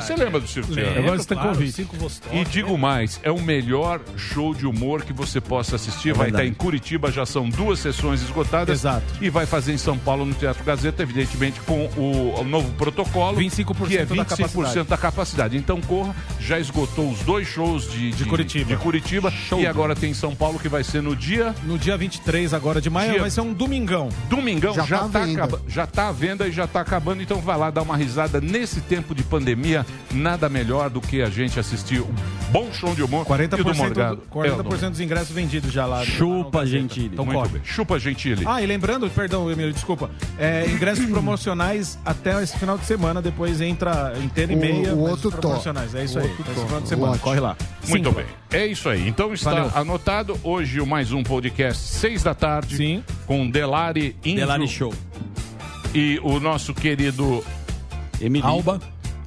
Você 0.01 0.15
lembra 0.17 0.41
do 0.41 0.47
Circo 0.49 0.71
Eu 0.73 0.75
Tiane? 0.77 1.03
gosto 1.03 1.17
de 1.17 1.21
Stankovic. 1.23 1.73
Cinco 1.73 1.97
Vostok. 1.97 2.37
E 2.37 2.45
digo 2.45 2.77
mais, 2.79 3.21
é 3.23 3.31
o 3.31 3.41
melhor 3.41 4.01
show 4.17 4.50
show 4.51 4.55
de 4.55 4.67
humor 4.67 5.03
que 5.03 5.13
você 5.13 5.41
possa 5.41 5.77
assistir. 5.77 6.13
vai 6.13 6.27
verdade. 6.27 6.49
estar 6.49 6.55
em 6.55 6.55
Curitiba, 6.55 7.11
já 7.11 7.25
são 7.27 7.49
duas 7.49 7.79
sessões 7.79 8.23
esgotadas. 8.23 8.81
Exato. 8.81 9.05
E 9.21 9.31
vai 9.31 9.47
fazer 9.47 9.73
em 9.73 9.79
São 9.79 9.97
Paulo, 9.97 10.25
no 10.25 10.35
Teatro 10.35 10.65
Gazeta, 10.65 11.03
evidentemente, 11.03 11.61
com 11.61 11.87
o, 11.97 12.45
novo 12.45 12.71
protocolo. 12.73 13.39
25% 13.39 13.87
que 13.87 13.97
é 13.97 14.05
da 14.05 14.15
25% 14.15 14.27
capacidade. 14.27 14.89
da 14.89 14.97
capacidade. 14.97 15.57
Então 15.57 15.81
corra, 15.81 16.15
já 16.41 16.59
esgotou 16.59 17.11
os 17.11 17.21
dois 17.21 17.47
shows 17.47 17.91
de, 17.91 18.11
de, 18.13 18.25
Curitiba. 18.25 18.65
de 18.65 18.77
Curitiba 18.77 19.33
e 19.59 19.67
agora 19.67 19.95
tem 19.95 20.13
São 20.15 20.35
Paulo 20.35 20.59
que 20.59 20.69
vai 20.69 20.83
ser 20.85 21.03
no 21.03 21.15
dia 21.15 21.55
No 21.65 21.79
dia 21.79 21.97
23 21.97 22.53
agora 22.55 22.81
de 22.81 22.91
maio 22.91 23.13
Dia- 23.13 23.21
vai 23.21 23.31
ser 23.31 23.41
um 23.41 23.53
domingão. 23.53 24.09
Domingão 24.29 24.75
Já 24.75 24.85
já, 24.85 24.99
tá 25.01 25.09
tá 25.09 25.25
acaba- 25.25 25.61
já 25.69 25.87
tá 25.87 26.09
à 26.09 26.13
venda 26.13 26.47
e 26.49 26.53
já 26.53 26.67
tá 26.67 26.81
acabando, 26.81 27.23
então 27.23 27.41
vai 27.41 27.57
lá 27.57 27.71
dar 27.71 27.83
uma 27.83 27.97
risada 27.97 28.41
nesse 28.41 28.81
tempo 28.81 29.15
de 29.15 29.23
pandemia. 29.23 29.85
Nada 30.13 30.49
melhor 30.49 30.91
do 30.91 31.01
que 31.01 31.23
a 31.23 31.29
gente 31.31 31.59
assistir 31.59 32.01
um 32.01 32.13
bom 32.51 32.73
show 32.73 32.95
de 32.95 33.03
humor 33.03 33.25
40%, 33.27 33.91
e 33.91 34.17
do. 34.17 34.23
40% 34.41 34.91
dos 34.91 35.01
ingressos 35.01 35.31
vendidos 35.35 35.73
já 35.73 35.87
lá. 35.87 36.05
Chupa, 36.05 36.65
Gentili. 36.67 37.11
Então 37.13 37.25
Muito 37.25 37.39
corre. 37.39 37.49
bem. 37.51 37.61
Chupa 37.65 37.99
Gentili. 37.99 38.45
Ah, 38.47 38.63
e 38.63 38.67
lembrando, 38.67 39.09
perdão, 39.11 39.51
Emílio, 39.51 39.73
desculpa. 39.73 40.11
É, 40.39 40.67
ingressos 40.67 41.07
promocionais 41.11 41.99
até 42.05 42.43
esse 42.43 42.57
final 42.59 42.77
de 42.79 42.85
semana, 42.85 43.21
depois 43.23 43.61
entra 43.61 44.13
inteiro 44.23 44.53
e 44.53 44.57
O- 44.57 44.59
meia. 44.59 44.95
o 44.95 45.03
mas 45.03 45.11
outro 45.25 45.31
promocionais. 45.33 45.95
É 45.95 46.05
isso 46.05 46.19
O 46.19 46.23
aí. 46.23 46.29
outro 46.29 46.43
esse 46.45 46.55
top. 46.55 46.67
final 46.67 46.81
de 46.81 46.89
semana. 46.89 47.13
Ótimo. 47.13 47.25
Corre 47.25 47.41
lá. 47.41 47.57
Muito 47.89 48.09
Cinco. 48.09 48.17
bem. 48.21 48.27
É 48.53 48.67
isso 48.67 48.89
aí. 48.89 49.09
Então 49.09 49.33
está 49.33 49.51
Valeu. 49.51 49.71
anotado 49.75 50.39
hoje 50.43 50.81
o 50.81 50.87
mais 50.87 51.13
um 51.13 51.23
podcast, 51.23 51.83
seis 51.83 52.23
da 52.23 52.35
tarde, 52.35 52.77
Sim. 52.77 53.05
com 53.27 53.49
Delari 53.49 54.17
Índio 54.25 54.41
Delari 54.41 54.67
Show. 54.69 54.93
e 55.95 56.19
o 56.23 56.39
nosso 56.41 56.73
querido 56.75 57.45
Emily. 58.21 58.45
Alba. 58.47 58.81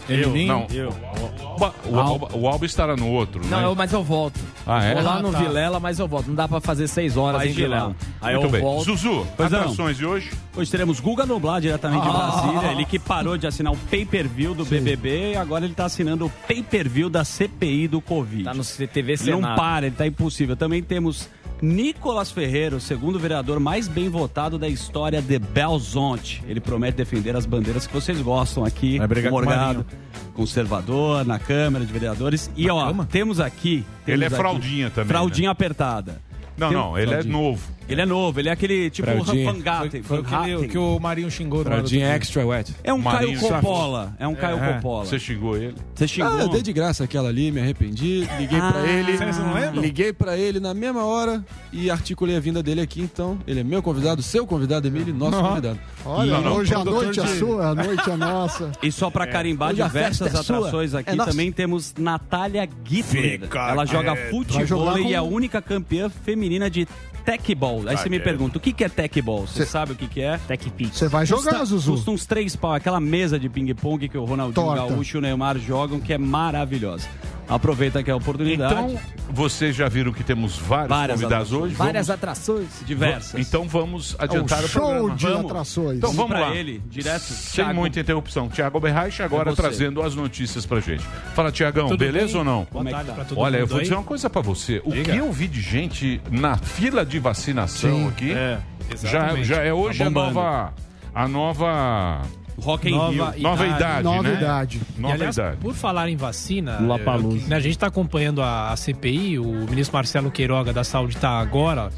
eu, 0.09 0.23
Emilinho. 0.29 0.47
não, 0.47 0.67
o 0.67 1.47
Alba, 1.47 1.73
o, 1.85 1.99
Alba, 1.99 2.29
o 2.33 2.47
Alba 2.47 2.65
estará 2.65 2.95
no 2.95 3.07
outro, 3.09 3.41
Não, 3.47 3.57
né? 3.59 3.65
eu- 3.65 3.75
mas 3.75 3.91
eu 3.93 4.03
volto. 4.03 4.39
Ah, 4.65 4.83
é? 4.83 4.93
Vou 4.93 5.03
lá 5.03 5.15
Ah, 5.17 5.21
no 5.21 5.31
tá. 5.31 5.39
Vilela, 5.39 5.79
mas 5.79 5.99
eu 5.99 6.07
volto. 6.07 6.27
Não 6.27 6.35
dá 6.35 6.47
pra 6.47 6.61
fazer 6.61 6.87
seis 6.87 7.17
horas 7.17 7.39
Vai 7.39 7.49
em 7.49 7.51
de. 7.53 7.61
Vilela. 7.61 7.95
Aí 8.21 8.33
Muito 8.35 8.45
eu 8.47 8.51
bem. 8.51 8.61
volto. 8.61 8.85
Zuzu, 8.85 9.27
Pois 9.35 9.51
não. 9.51 9.59
atrações 9.59 9.97
de 9.97 10.05
hoje? 10.05 10.31
Hoje 10.55 10.71
teremos 10.71 10.99
Guga 10.99 11.25
Noblar 11.25 11.59
diretamente 11.59 12.01
de 12.03 12.07
Ah. 12.09 12.11
Brasília. 12.11 12.71
Ele 12.71 12.85
que 12.85 12.97
parou 12.97 13.37
de 13.37 13.45
assinar 13.45 13.73
o 13.73 13.77
pay-per-view 13.77 14.53
do 14.55 14.63
BBB 14.65 15.33
e 15.33 15.35
agora 15.35 15.65
ele 15.65 15.73
tá 15.73 15.85
assinando 15.85 16.25
o 16.25 16.29
pay-per-view 16.47 17.09
da 17.09 17.23
CPI 17.25 17.87
do 17.87 17.99
Covid. 17.99 18.43
Tá 18.45 18.53
no 18.53 18.63
CTV 18.63 19.13
Ele 19.13 19.31
não 19.31 19.37
Senado. 19.39 19.55
para, 19.57 19.85
ele 19.87 19.95
tá 19.95 20.07
impossível. 20.07 20.55
Também 20.55 20.81
temos 20.81 21.27
Nicolas 21.61 22.29
Ferreira, 22.31 22.75
o 22.75 22.79
segundo 22.81 23.17
vereador 23.17 23.59
mais 23.59 23.87
bem 23.87 24.09
votado 24.09 24.57
da 24.57 24.67
história 24.67 25.21
de 25.21 25.39
Belzonte. 25.39 26.43
Ele 26.47 26.59
promete 26.59 26.97
defender 26.97 27.35
as 27.35 27.45
bandeiras 27.45 27.87
que 27.87 27.93
vocês 27.93 28.19
gostam 28.21 28.65
aqui. 28.65 28.97
Vai 28.97 29.07
brigar 29.07 29.31
o 29.31 29.35
com 29.35 29.41
o 29.41 29.45
Morgado, 29.45 29.85
conservador, 30.33 31.25
na 31.25 31.39
Câmara 31.39 31.85
de 31.85 31.91
Vereadores. 31.93 32.49
E 32.55 32.69
ó, 32.69 32.87
Câmara? 32.87 33.09
temos 33.11 33.39
aqui... 33.39 33.85
Ele 34.07 34.19
temos 34.19 34.21
é 34.21 34.25
aqui- 34.27 34.35
fraldinha 34.35 34.89
também, 34.89 35.07
Fraldinha 35.09 35.49
apertada. 35.51 36.21
Não, 36.57 36.69
Tem- 36.69 36.77
não, 36.77 36.97
ele 36.97 37.07
é 37.07 37.13
Fraldinha. 37.13 37.31
novo. 37.33 37.67
Ele 37.87 38.01
é 38.01 38.05
novo, 38.05 38.39
ele 38.39 38.49
é 38.49 38.51
aquele 38.51 38.89
tipo 38.89 39.09
Fraldinha. 39.09 39.51
Van 39.51 39.59
Gaten. 39.59 40.03
Foi 40.03 40.19
o 40.19 40.23
Van 40.23 40.67
que, 40.67 40.77
o 40.77 40.99
Marinho 40.99 41.29
xingou. 41.29 41.63
Fraldinha 41.63 42.07
extra 42.07 42.45
wet. 42.45 42.73
É 42.83 42.93
um 42.93 42.97
Marinho 42.97 43.39
Caio 43.39 43.53
Coppola. 43.53 44.15
É 44.17 44.27
um 44.27 44.35
Caio 44.35 44.57
É. 44.57 44.73
Coppola. 44.73 45.05
Você 45.05 45.19
xingou 45.19 45.57
ele? 45.57 45.75
Você 45.93 46.07
xingou? 46.07 46.33
Ah, 46.33 46.41
eu 46.43 46.49
dei 46.49 46.61
de 46.61 46.71
graça 46.73 47.03
aquela 47.03 47.29
ali, 47.29 47.51
me 47.51 47.59
arrependi, 47.59 48.27
liguei 48.39 48.59
Ah, 48.59 48.71
pra 48.71 48.87
ele. 48.87 49.17
Vocês 49.17 49.37
não 49.37 49.53
lembram? 49.53 49.81
Liguei 49.81 50.13
pra 50.13 50.37
ele 50.37 50.59
na 50.59 50.73
mesma 50.73 51.03
hora 51.03 51.43
e 51.71 51.89
articulei 51.91 52.37
a 52.37 52.39
vinda 52.39 52.63
dele 52.63 52.81
aqui, 52.81 53.01
então 53.01 53.37
ele 53.45 53.59
é 53.59 53.63
meu 53.63 53.83
convidado, 53.83 54.21
seu 54.23 54.47
convidado, 54.47 54.87
Emílio, 54.87 55.13
nosso 55.13 55.31
Não. 55.37 55.49
convidado. 55.49 55.79
Olha, 56.05 56.31
Não, 56.33 56.41
não, 56.41 56.53
hoje 56.55 56.73
a 56.73 56.79
produtor 56.79 57.03
noite 57.05 57.19
é 57.19 57.23
de- 57.23 57.37
sua, 57.39 57.67
a 57.67 57.75
noite 57.75 58.09
é 58.09 58.15
nossa. 58.15 58.71
E 58.81 58.91
só 58.91 59.09
pra 59.09 59.27
carimbar 59.27 59.69
a 59.69 59.73
diversas 59.73 60.17
festa 60.29 60.39
é 60.39 60.43
sua. 60.43 60.57
atrações 60.57 60.93
aqui, 60.95 61.09
É 61.11 61.15
nossa. 61.15 61.31
também 61.31 61.51
temos 61.51 61.93
Natália 61.97 62.67
Gittler. 62.85 63.41
Ela 63.53 63.85
joga 63.85 64.15
futebol 64.29 64.97
e 64.99 65.13
é 65.13 65.17
a 65.17 65.23
única 65.23 65.61
campeã 65.61 66.09
feminina 66.09 66.69
de 66.69 66.87
tecball. 67.25 67.79
Aí 67.87 67.95
Tá 67.95 68.01
você 68.03 68.09
me 68.09 68.17
quieto. 68.17 68.23
pergunta, 68.23 68.57
o 68.57 68.61
que 68.61 68.73
que 68.73 68.83
é 68.83 68.89
tecball? 68.89 69.47
Você 69.47 69.65
Cê- 69.65 69.71
sabe 69.71 69.93
o 69.93 69.95
que 69.95 70.07
que 70.07 70.21
é? 70.21 70.37
TechPix. 70.47 70.97
Você 70.97 71.07
vai 71.07 71.25
jogar, 71.25 71.51
Custa- 71.51 71.65
Zuzu? 71.65 71.91
Custa 71.93 72.11
uns 72.11 72.25
três 72.25 72.55
pau. 72.55 72.73
Aquela 72.73 72.99
mesa 72.99 73.39
de 73.39 73.49
ping-pong 73.49 74.07
que 74.09 74.17
o 74.17 74.25
Ronaldinho 74.25 74.53
Torta. 74.65 74.87
Gaúcho 74.93 75.17
e 75.17 75.19
o 75.19 75.21
Neymar 75.21 75.57
jogam, 75.59 75.99
que 75.99 76.13
é 76.13 76.17
maravilhosa. 76.17 77.07
Aproveita 77.47 78.01
que 78.01 78.09
é 78.09 78.13
a 78.13 78.15
oportunidade. 78.15 78.73
Então, 78.73 78.99
vocês 79.29 79.75
já 79.75 79.87
viram 79.89 80.11
que 80.13 80.23
temos 80.23 80.57
vários 80.57 80.89
Várias 80.89 81.19
convidados 81.21 81.47
atrações. 81.47 81.63
hoje? 81.65 81.75
Várias 81.75 82.07
Vamos- 82.07 82.17
atrações. 82.23 82.67
diversas. 82.85 83.39
Então 83.47 83.67
vamos 83.67 84.15
É 84.17 84.21
o 84.21 84.23
adiantar 84.23 84.63
o, 84.63 84.67
show 84.67 84.81
programa. 84.87 85.15
de 85.15 85.25
Vamos. 85.27 85.45
atrações. 85.51 85.97
Então 85.97 86.13
vamos 86.13 86.31
pra 86.31 86.47
lá. 86.49 86.55
ele, 86.55 86.81
direto. 86.87 87.21
Sem 87.21 87.63
Thiago. 87.65 87.79
muita 87.79 87.99
interrupção. 87.99 88.49
Tiago 88.49 88.79
Berraich 88.79 89.21
agora 89.21 89.51
É 89.51 89.55
trazendo 89.55 90.01
as 90.01 90.15
notícias 90.15 90.65
pra 90.65 90.79
gente. 90.79 91.03
Fala, 91.35 91.51
Tiagão, 91.51 91.95
beleza 91.97 92.27
bem? 92.27 92.37
ou 92.37 92.43
não? 92.43 92.53
Boa 92.63 92.67
Como 92.71 92.87
é 92.87 92.91
que 92.91 92.95
tarde 92.95 93.09
tá? 93.09 93.15
pra 93.15 93.25
todo 93.25 93.39
Olha, 93.39 93.57
eu 93.57 93.67
vou 93.67 93.77
aí. 93.77 93.83
dizer 93.83 93.95
uma 93.95 94.03
coisa 94.03 94.29
pra 94.29 94.41
você. 94.41 94.81
O 94.85 94.91
Diga. 94.91 95.11
que 95.11 95.17
eu 95.17 95.31
vi 95.31 95.47
de 95.47 95.61
gente 95.61 96.21
na 96.31 96.55
fila 96.57 97.05
de 97.05 97.19
vacinação 97.19 97.91
Sim. 97.97 98.07
aqui 98.07 98.31
É, 98.31 98.57
já, 98.89 98.93
exatamente. 98.93 99.45
já 99.47 99.57
é 99.61 99.73
hoje 99.73 99.99
Tá 99.99 100.05
a 100.05 100.09
nova. 100.09 100.73
A 101.13 101.27
nova. 101.27 102.21
Rock 102.59 102.89
in 102.89 102.91
Nova 102.91 103.31
Rio. 103.31 103.43
Nova 103.43 103.67
idade, 103.67 104.03
Nova 104.03 104.23
né? 104.23 104.33
idade. 104.35 104.81
Nova 104.97 105.13
e, 105.13 105.15
aliás, 105.15 105.37
idade. 105.37 105.57
por 105.57 105.73
falar 105.73 106.09
em 106.09 106.15
vacina, 106.15 106.79
é, 106.79 107.47
né, 107.47 107.55
a 107.55 107.59
gente 107.59 107.71
está 107.71 107.87
acompanhando 107.87 108.41
a, 108.41 108.71
a 108.71 108.75
CPI, 108.75 109.39
o 109.39 109.65
ministro 109.69 109.95
Marcelo 109.95 110.31
Queiroga 110.31 110.71
da 110.71 110.83
Saúde 110.83 111.15
está 111.15 111.39
agora 111.39 111.89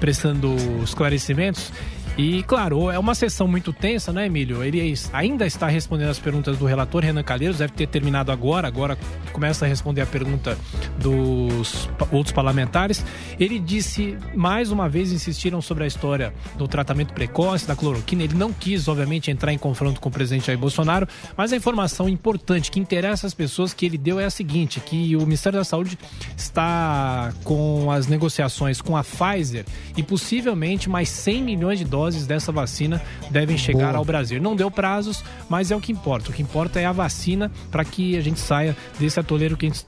prestando 0.00 0.54
esclarecimentos. 0.82 1.72
E, 2.18 2.42
claro, 2.42 2.90
é 2.90 2.98
uma 2.98 3.14
sessão 3.14 3.46
muito 3.46 3.72
tensa, 3.72 4.12
né, 4.12 4.26
Emílio? 4.26 4.64
Ele 4.64 4.92
ainda 5.12 5.46
está 5.46 5.68
respondendo 5.68 6.08
as 6.08 6.18
perguntas 6.18 6.58
do 6.58 6.66
relator 6.66 7.04
Renan 7.04 7.22
Calheiros, 7.22 7.58
deve 7.58 7.74
ter 7.74 7.86
terminado 7.86 8.32
agora, 8.32 8.66
agora 8.66 8.98
começa 9.32 9.64
a 9.64 9.68
responder 9.68 10.00
a 10.00 10.06
pergunta 10.06 10.58
dos 10.98 11.88
outros 12.10 12.32
parlamentares. 12.32 13.04
Ele 13.38 13.60
disse, 13.60 14.18
mais 14.34 14.72
uma 14.72 14.88
vez, 14.88 15.12
insistiram 15.12 15.62
sobre 15.62 15.84
a 15.84 15.86
história 15.86 16.34
do 16.56 16.66
tratamento 16.66 17.14
precoce, 17.14 17.68
da 17.68 17.76
cloroquina. 17.76 18.24
Ele 18.24 18.34
não 18.34 18.52
quis, 18.52 18.88
obviamente, 18.88 19.30
entrar 19.30 19.52
em 19.52 19.58
confronto 19.58 20.00
com 20.00 20.08
o 20.08 20.12
presidente 20.12 20.48
Jair 20.48 20.58
Bolsonaro, 20.58 21.06
mas 21.36 21.52
a 21.52 21.56
informação 21.56 22.08
importante 22.08 22.68
que 22.68 22.80
interessa 22.80 23.28
as 23.28 23.34
pessoas 23.34 23.72
que 23.72 23.86
ele 23.86 23.96
deu 23.96 24.18
é 24.18 24.24
a 24.24 24.30
seguinte, 24.30 24.80
que 24.80 25.14
o 25.14 25.20
Ministério 25.20 25.60
da 25.60 25.64
Saúde 25.64 25.96
está 26.36 27.32
com 27.44 27.92
as 27.92 28.08
negociações 28.08 28.80
com 28.80 28.96
a 28.96 29.04
Pfizer 29.04 29.64
e 29.96 30.02
possivelmente 30.02 30.90
mais 30.90 31.08
100 31.10 31.44
milhões 31.44 31.78
de 31.78 31.84
doses 31.84 32.07
dessa 32.26 32.52
vacina 32.52 33.00
devem 33.30 33.56
chegar 33.56 33.88
Boa. 33.88 33.98
ao 33.98 34.04
Brasil. 34.04 34.40
Não 34.40 34.56
deu 34.56 34.70
prazos, 34.70 35.24
mas 35.48 35.70
é 35.70 35.76
o 35.76 35.80
que 35.80 35.92
importa. 35.92 36.30
O 36.30 36.32
que 36.32 36.42
importa 36.42 36.80
é 36.80 36.84
a 36.84 36.92
vacina 36.92 37.50
para 37.70 37.84
que 37.84 38.16
a 38.16 38.20
gente 38.20 38.40
saia 38.40 38.76
desse 38.98 39.18
atoleiro 39.18 39.56
que 39.56 39.66
a 39.66 39.68
gente, 39.68 39.86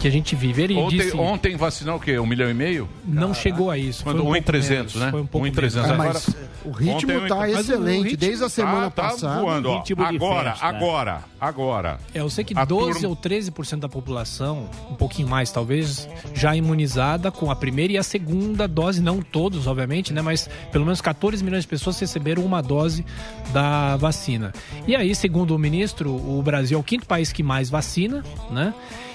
que 0.00 0.08
a 0.08 0.10
gente 0.10 0.34
vive. 0.34 0.62
Ele 0.62 0.76
Ontem, 0.76 0.96
disse, 0.96 1.16
ontem 1.16 1.56
vacinou 1.56 1.96
o 1.96 2.00
quê? 2.00 2.18
Um 2.18 2.26
milhão 2.26 2.50
e 2.50 2.54
meio? 2.54 2.88
não 3.06 3.32
chegou 3.34 3.70
a 3.70 3.76
isso. 3.78 4.02
Quando, 4.02 4.16
foi 4.18 4.26
um 4.26 4.30
um 4.30 4.36
em 4.36 4.42
pouco 4.42 4.46
300, 4.46 4.76
menos, 4.76 4.94
né? 4.96 5.10
Foi 5.10 5.20
um 5.20 5.26
pouco 5.26 5.44
um 5.44 5.48
em 5.48 5.52
menos. 5.54 5.72
300. 5.74 5.90
É, 5.90 5.92
Agora, 5.94 6.20
o 6.64 6.70
ritmo 6.70 7.28
tá 7.28 7.38
o 7.38 7.44
excelente, 7.44 8.02
ritmo 8.04 8.16
desde 8.18 8.44
a 8.44 8.48
semana 8.48 8.86
Ah, 8.86 8.90
tá 8.90 9.02
passada. 9.10 9.40
voando, 9.40 9.68
ó. 9.70 9.78
ritmo 9.78 10.08
de 10.08 10.16
Agora, 10.16 10.50
né? 10.50 10.56
agora, 10.60 11.20
agora. 11.40 11.98
É, 12.14 12.20
eu 12.20 12.30
sei 12.30 12.44
que 12.44 12.58
A 12.58 12.64
12 12.64 13.00
turma- 13.00 13.08
ou 13.10 13.16
13% 13.16 13.80
da 13.80 13.88
população, 13.88 14.68
um 14.90 14.94
pouquinho 14.94 15.28
mais 15.28 15.50
talvez, 15.52 16.08
já 16.34 16.56
imunizada 16.56 17.30
com 17.30 17.50
a 17.50 17.54
primeira 17.56 17.92
e 17.92 17.98
a 17.98 18.02
segunda 18.02 18.66
dose, 18.66 19.02
não 19.02 19.20
todos, 19.20 19.66
obviamente, 19.66 20.12
né? 20.14 20.22
Mas 20.22 20.48
pelo 20.72 20.84
menos 20.86 21.00
14 21.00 21.44
milhões 21.44 21.64
de 21.64 21.68
pessoas 21.68 21.98
receberam 22.00 22.42
uma 22.44 22.62
dose 22.62 23.04
da 23.52 23.96
vacina. 23.98 24.52
E 24.86 24.96
aí, 24.96 25.14
segundo 25.14 25.54
o 25.54 25.58
ministro, 25.58 26.10
o 26.10 26.42
Brasil 26.42 26.78
é 26.78 26.80
o 26.80 26.84
quinto 26.84 27.06
país 27.06 27.32
que 27.32 27.42
mais 27.42 27.68
vacina, 27.68 28.24
né? 28.50 28.72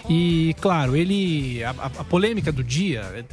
E, 0.10 0.56
claro, 0.62 0.96
ele. 0.96 1.64
A, 1.64 1.70
a- 1.72 2.04
polêmica 2.04 2.52
do 2.52 2.64
dia, 2.64 3.26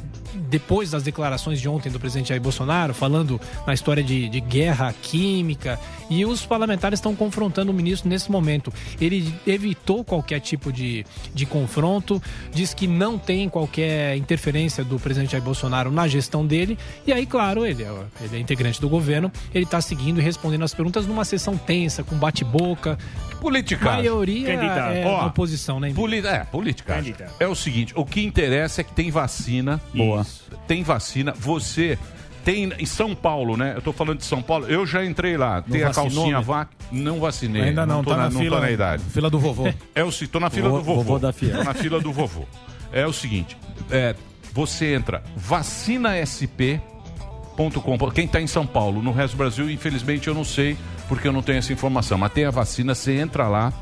depois 0.49 0.91
das 0.91 1.03
declarações 1.03 1.61
de 1.61 1.69
ontem 1.69 1.91
do 1.91 1.99
presidente 1.99 2.29
Jair 2.29 2.41
Bolsonaro, 2.41 2.93
falando 2.93 3.39
na 3.67 3.73
história 3.73 4.03
de, 4.03 4.27
de 4.27 4.41
guerra 4.41 4.93
química, 5.01 5.79
e 6.09 6.25
os 6.25 6.45
parlamentares 6.45 6.97
estão 6.97 7.15
confrontando 7.15 7.71
o 7.71 7.73
ministro 7.73 8.09
nesse 8.09 8.31
momento. 8.31 8.73
Ele 8.99 9.33
evitou 9.45 10.03
qualquer 10.03 10.39
tipo 10.39 10.71
de, 10.71 11.05
de 11.33 11.45
confronto, 11.45 12.21
diz 12.51 12.73
que 12.73 12.87
não 12.87 13.17
tem 13.17 13.47
qualquer 13.47 14.17
interferência 14.17 14.83
do 14.83 14.99
presidente 14.99 15.31
Jair 15.33 15.43
Bolsonaro 15.43 15.91
na 15.91 16.07
gestão 16.07 16.45
dele, 16.45 16.77
e 17.05 17.13
aí, 17.13 17.25
claro, 17.25 17.65
ele 17.65 17.83
é, 17.83 17.91
ele 18.21 18.37
é 18.37 18.39
integrante 18.39 18.81
do 18.81 18.89
governo, 18.89 19.31
ele 19.53 19.65
está 19.65 19.79
seguindo 19.79 20.19
e 20.19 20.23
respondendo 20.23 20.63
as 20.63 20.73
perguntas 20.73 21.05
numa 21.05 21.23
sessão 21.23 21.55
tensa, 21.55 22.03
com 22.03 22.15
bate-boca. 22.15 22.97
Política. 23.39 23.91
maioria 23.91 24.55
Candidato. 24.55 24.93
é 24.93 25.05
Ó, 25.05 25.27
oposição, 25.27 25.77
né? 25.79 25.91
Poli 25.93 26.19
é, 26.19 26.45
política. 26.45 26.62
Candidato. 26.71 27.33
É 27.39 27.47
o 27.47 27.55
seguinte, 27.55 27.93
o 27.95 28.05
que 28.05 28.23
interessa 28.23 28.81
é 28.81 28.83
que 28.83 28.93
tem 28.93 29.11
vacina. 29.11 29.81
Boa. 29.93 30.25
Tem 30.67 30.83
vacina. 30.83 31.33
Você 31.37 31.97
tem 32.45 32.71
em 32.77 32.85
São 32.85 33.15
Paulo, 33.15 33.57
né? 33.57 33.73
Eu 33.75 33.81
tô 33.81 33.91
falando 33.93 34.19
de 34.19 34.25
São 34.25 34.41
Paulo. 34.41 34.65
Eu 34.67 34.85
já 34.85 35.03
entrei 35.03 35.37
lá. 35.37 35.61
tem 35.61 35.83
a 35.83 35.91
calcinha 35.91 36.37
né? 36.37 36.43
vac. 36.43 36.69
Não 36.91 37.19
vacinei. 37.19 37.63
Ainda 37.63 37.85
não, 37.85 38.03
tô 38.03 38.11
tá 38.11 38.17
na, 38.17 38.23
na, 38.23 38.29
não 38.29 38.41
fila, 38.41 38.57
tô 38.57 38.61
na 38.63 38.71
idade. 38.71 39.03
fila 39.11 39.29
do 39.29 39.39
vovô. 39.39 39.73
É 39.95 40.03
o 40.03 40.11
seguinte, 40.11 40.31
tô 40.31 40.39
na 40.39 40.49
fila 40.49 40.69
Vovô- 40.69 40.79
do 40.79 40.85
vovô. 40.85 41.03
vovô 41.03 41.19
da 41.19 41.33
fila. 41.33 41.57
Tô 41.59 41.63
na 41.63 41.73
fila 41.73 41.99
do 41.99 42.11
vovô. 42.11 42.43
É 42.91 43.07
o 43.07 43.13
seguinte, 43.13 43.57
é, 43.89 44.15
você 44.53 44.93
entra 44.93 45.23
vacinasp.com. 45.35 48.11
Quem 48.13 48.27
tá 48.27 48.41
em 48.41 48.47
São 48.47 48.65
Paulo, 48.65 49.01
no 49.01 49.11
resto 49.11 49.35
do 49.35 49.37
Brasil, 49.37 49.69
infelizmente 49.69 50.27
eu 50.27 50.33
não 50.33 50.43
sei 50.43 50.77
porque 51.07 51.27
eu 51.27 51.33
não 51.33 51.41
tenho 51.41 51.59
essa 51.59 51.73
informação. 51.73 52.17
Mas 52.17 52.31
tem 52.31 52.45
a 52.45 52.51
vacina, 52.51 52.95
você 52.95 53.13
entra 53.13 53.47
lá, 53.47 53.73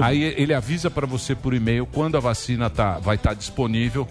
aí 0.00 0.22
ele 0.22 0.54
avisa 0.54 0.90
para 0.90 1.06
você 1.06 1.34
por 1.34 1.54
e-mail 1.54 1.86
quando 1.86 2.16
a 2.16 2.20
vacina 2.20 2.68
tá, 2.70 2.98
vai 2.98 3.16
estar 3.16 3.34
disponível. 3.34 4.06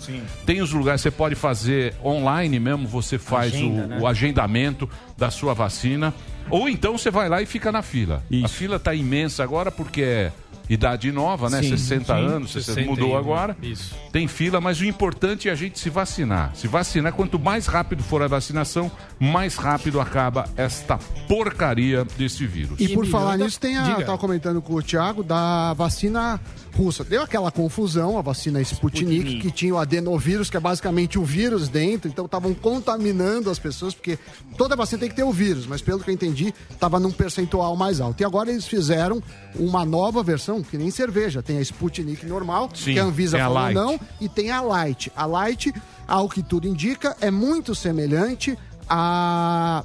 Tem 0.45 0.61
os 0.61 0.71
lugares, 0.71 1.01
você 1.01 1.11
pode 1.11 1.35
fazer 1.35 1.95
online 2.03 2.59
mesmo, 2.59 2.87
você 2.87 3.17
faz 3.17 3.53
Agenda, 3.53 3.83
o, 3.83 3.87
né? 3.87 3.99
o 3.99 4.07
agendamento 4.07 4.89
da 5.17 5.29
sua 5.29 5.53
vacina. 5.53 6.13
Ou 6.49 6.67
então 6.67 6.97
você 6.97 7.11
vai 7.11 7.29
lá 7.29 7.41
e 7.41 7.45
fica 7.45 7.71
na 7.71 7.81
fila. 7.81 8.23
A 8.43 8.47
fila 8.47 8.77
está 8.77 8.93
imensa 8.93 9.43
agora 9.43 9.69
porque 9.69 10.01
é 10.01 10.31
idade 10.69 11.11
nova, 11.11 11.49
né? 11.49 11.61
Sim, 11.61 11.69
60 11.69 12.05
sim, 12.05 12.25
anos, 12.25 12.51
você 12.51 12.61
60 12.61 12.87
mudou 12.87 13.17
agora. 13.17 13.57
Isso. 13.61 13.95
Tem 14.11 14.27
fila, 14.27 14.61
mas 14.61 14.79
o 14.79 14.85
importante 14.85 15.49
é 15.49 15.51
a 15.51 15.55
gente 15.55 15.79
se 15.79 15.89
vacinar. 15.89 16.55
Se 16.55 16.67
vacinar, 16.67 17.11
quanto 17.13 17.39
mais 17.39 17.65
rápido 17.65 18.03
for 18.03 18.21
a 18.21 18.27
vacinação, 18.27 18.91
mais 19.19 19.55
rápido 19.55 19.99
acaba 19.99 20.47
esta 20.55 20.97
porcaria 21.27 22.05
desse 22.17 22.45
vírus. 22.45 22.79
E 22.79 22.89
por 22.89 23.05
falar 23.07 23.37
nisso, 23.37 23.59
tem 23.59 23.77
a. 23.77 23.83
Diga. 23.83 24.01
Eu 24.01 24.05
tava 24.05 24.17
comentando 24.17 24.61
com 24.61 24.75
o 24.75 24.81
Thiago 24.81 25.23
da 25.23 25.73
vacina 25.73 26.39
russa. 26.79 27.03
Deu 27.03 27.21
aquela 27.21 27.51
confusão, 27.51 28.17
a 28.17 28.21
vacina 28.21 28.61
Sputnik, 28.61 29.39
que 29.39 29.51
tinha 29.51 29.75
o 29.75 29.77
adenovírus, 29.77 30.49
que 30.49 30.55
é 30.55 30.59
basicamente 30.59 31.19
o 31.19 31.23
vírus 31.25 31.67
dentro, 31.67 32.09
então 32.09 32.25
estavam 32.25 32.53
contaminando 32.53 33.49
as 33.49 33.59
pessoas, 33.59 33.93
porque 33.93 34.17
toda 34.57 34.75
vacina 34.75 35.01
tem 35.01 35.09
que 35.09 35.15
ter 35.15 35.23
o 35.23 35.31
vírus, 35.31 35.67
mas 35.67 35.81
pelo 35.81 35.99
que 35.99 36.09
eu 36.09 36.13
entendi, 36.13 36.53
estava 36.69 36.99
num 36.99 37.11
percentual 37.11 37.75
mais 37.75 37.99
alto. 37.99 38.21
E 38.21 38.25
agora 38.25 38.49
eles 38.49 38.65
fizeram 38.65 39.21
uma 39.55 39.83
nova 39.83 40.23
versão, 40.23 40.63
que 40.63 40.77
nem 40.77 40.89
cerveja. 40.89 41.43
Tem 41.43 41.57
a 41.57 41.61
Sputnik 41.61 42.25
normal, 42.25 42.69
Sim, 42.73 42.93
que 42.93 42.99
a 42.99 43.03
Anvisa 43.03 43.37
a 43.37 43.41
falou 43.41 43.71
não, 43.71 43.99
e 44.21 44.29
tem 44.29 44.51
a 44.51 44.61
Light. 44.61 45.11
A 45.15 45.25
Light, 45.25 45.73
ao 46.07 46.29
que 46.29 46.41
tudo 46.41 46.67
indica, 46.67 47.15
é 47.19 47.29
muito 47.29 47.75
semelhante 47.75 48.57
à, 48.87 49.83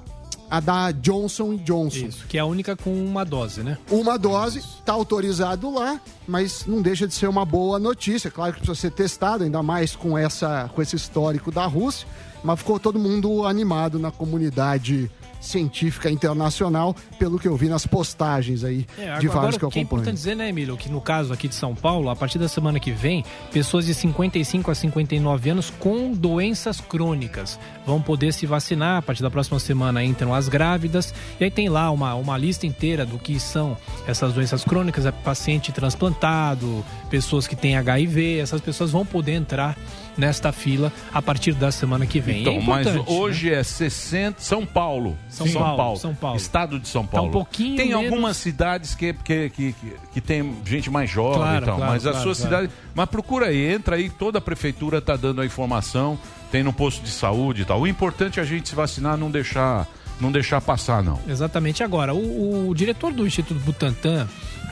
à 0.51 0.61
da 0.61 0.93
Johnson 0.93 1.57
Johnson. 1.57 2.07
Isso, 2.07 2.27
que 2.27 2.39
é 2.39 2.41
a 2.41 2.45
única 2.45 2.77
com 2.77 2.93
uma 3.05 3.25
dose, 3.25 3.63
né? 3.63 3.79
Uma 3.91 4.19
dose, 4.19 4.63
tá 4.85 4.93
autorizado 4.93 5.73
lá, 5.73 6.01
mas 6.27 6.65
não 6.67 6.83
deixa 6.83 7.07
de 7.07 7.15
ser 7.15 7.29
uma 7.29 7.45
boa 7.45 7.79
notícia. 7.79 8.31
Claro 8.31 8.53
que 8.53 8.61
precisa 8.61 8.81
ser 8.81 8.91
testado, 8.91 9.45
ainda 9.45 9.63
mais 9.63 9.97
com, 9.97 10.17
essa, 10.17 10.71
com 10.75 10.83
esse 10.83 10.97
histórico 10.97 11.51
da 11.51 11.67
Rússia, 11.67 12.07
mas 12.43 12.59
ficou 12.59 12.79
todo 12.79 12.99
mundo 12.99 13.47
animado 13.47 13.99
na 13.99 14.11
comunidade 14.11 15.11
científica 15.45 16.11
internacional, 16.11 16.95
pelo 17.19 17.39
que 17.39 17.47
eu 17.47 17.57
vi 17.57 17.69
nas 17.69 17.87
postagens 17.87 18.65
aí 18.65 18.87
É, 18.99 19.19
de 19.19 19.27
agora, 19.27 19.41
vários 19.41 19.59
que 19.59 19.65
eu 19.65 19.69
o 19.69 19.71
que 19.71 19.79
é 19.79 19.83
acompanho. 19.83 20.01
importante 20.01 20.17
dizer, 20.17 20.35
né, 20.35 20.49
Emílio, 20.49 20.77
que 20.77 20.89
no 20.89 21.01
caso 21.01 21.33
aqui 21.33 21.49
de 21.49 21.55
São 21.55 21.75
Paulo, 21.75 22.09
a 22.11 22.17
partir 22.17 22.39
da 22.39 22.49
semana 22.49 22.81
que 22.81 22.91
vem, 22.91 23.25
pessoas 23.53 23.87
de 23.87 23.95
55 23.95 24.71
a 24.71 24.75
59 24.75 25.51
anos 25.51 25.71
com 25.71 26.13
doenças 26.13 26.81
crônicas 26.81 27.59
vão 27.87 28.01
poder 28.01 28.33
se 28.33 28.47
vacinar. 28.47 28.99
A 28.99 29.03
partir 29.03 29.23
da 29.23 29.31
próxima 29.31 29.59
semana 29.59 30.03
entram 30.03 30.35
as 30.35 30.49
grávidas. 30.49 31.15
E 31.39 31.45
aí 31.45 31.51
tem 31.51 31.69
lá 31.69 31.91
uma, 31.91 32.15
uma 32.15 32.37
lista 32.37 32.67
inteira 32.67 33.05
do 33.05 33.19
que 33.19 33.39
são 33.39 33.77
essas 34.07 34.33
doenças 34.33 34.65
crônicas, 34.65 35.07
é 35.07 35.13
paciente 35.13 35.73
transplantado, 35.73 36.85
pessoas 37.11 37.47
que 37.47 37.57
têm 37.57 37.77
HIV, 37.77 38.39
essas 38.39 38.61
pessoas 38.61 38.91
vão 38.91 39.05
poder 39.05 39.33
entrar 39.33 39.77
nesta 40.17 40.53
fila 40.53 40.93
a 41.13 41.21
partir 41.21 41.53
da 41.55 41.71
semana 41.73 42.07
que 42.07 42.21
vem. 42.21 42.41
Então, 42.43 42.55
é 42.55 42.61
mas 42.63 42.87
hoje 43.07 43.53
é 43.53 43.63
60. 43.63 44.41
São 44.41 44.65
Paulo. 44.65 45.17
São 45.29 45.47
Paulo, 45.51 45.97
São 45.97 46.15
Paulo. 46.15 46.37
Estado 46.37 46.79
de 46.79 46.89
São 46.89 47.05
Tá 47.05 47.13
Paulo. 47.13 47.29
um 47.29 47.33
pouquinho 47.33 47.77
tem 47.77 47.89
menos- 47.89 48.05
algumas 48.05 48.37
cidades 48.37 48.95
que, 48.95 49.13
que, 49.13 49.51
que, 49.51 49.73
que, 49.73 49.93
que 50.13 50.21
tem 50.21 50.57
gente 50.65 50.91
mais 50.91 51.11
jovem 51.11 51.39
Claro, 51.39 51.63
e 51.65 51.67
tal. 51.67 51.77
claro, 51.77 51.93
mas 51.93 52.07
a 52.07 52.11
claro, 52.13 52.25
sua 52.25 52.35
claro. 52.35 52.65
cidade. 52.67 52.73
Mas 52.95 53.09
procura 53.09 53.47
aí, 53.47 53.73
entra 53.73 53.97
aí, 53.97 54.09
toda 54.09 54.39
a 54.39 54.41
prefeitura 54.41 54.99
está 54.99 55.17
dando 55.17 55.41
a 55.41 55.47
informação, 55.47 56.19
tem 56.51 56.63
no 56.63 56.73
posto 56.73 57.03
de 57.03 57.11
saúde 57.11 57.63
e 57.63 57.65
tal. 57.65 57.81
O 57.81 57.87
importante 57.87 58.39
é 58.39 58.43
a 58.43 58.47
gente 58.47 58.69
se 58.69 58.75
vacinar, 58.75 59.17
não 59.17 59.31
deixar, 59.31 59.87
não 60.21 60.31
deixar 60.31 60.61
passar, 60.61 61.03
não. 61.03 61.19
Exatamente. 61.29 61.83
Agora, 61.83 62.15
o, 62.15 62.69
o 62.69 62.75
diretor 62.75 63.13
do 63.13 63.27
Instituto 63.27 63.59
Butantan, 63.61 64.29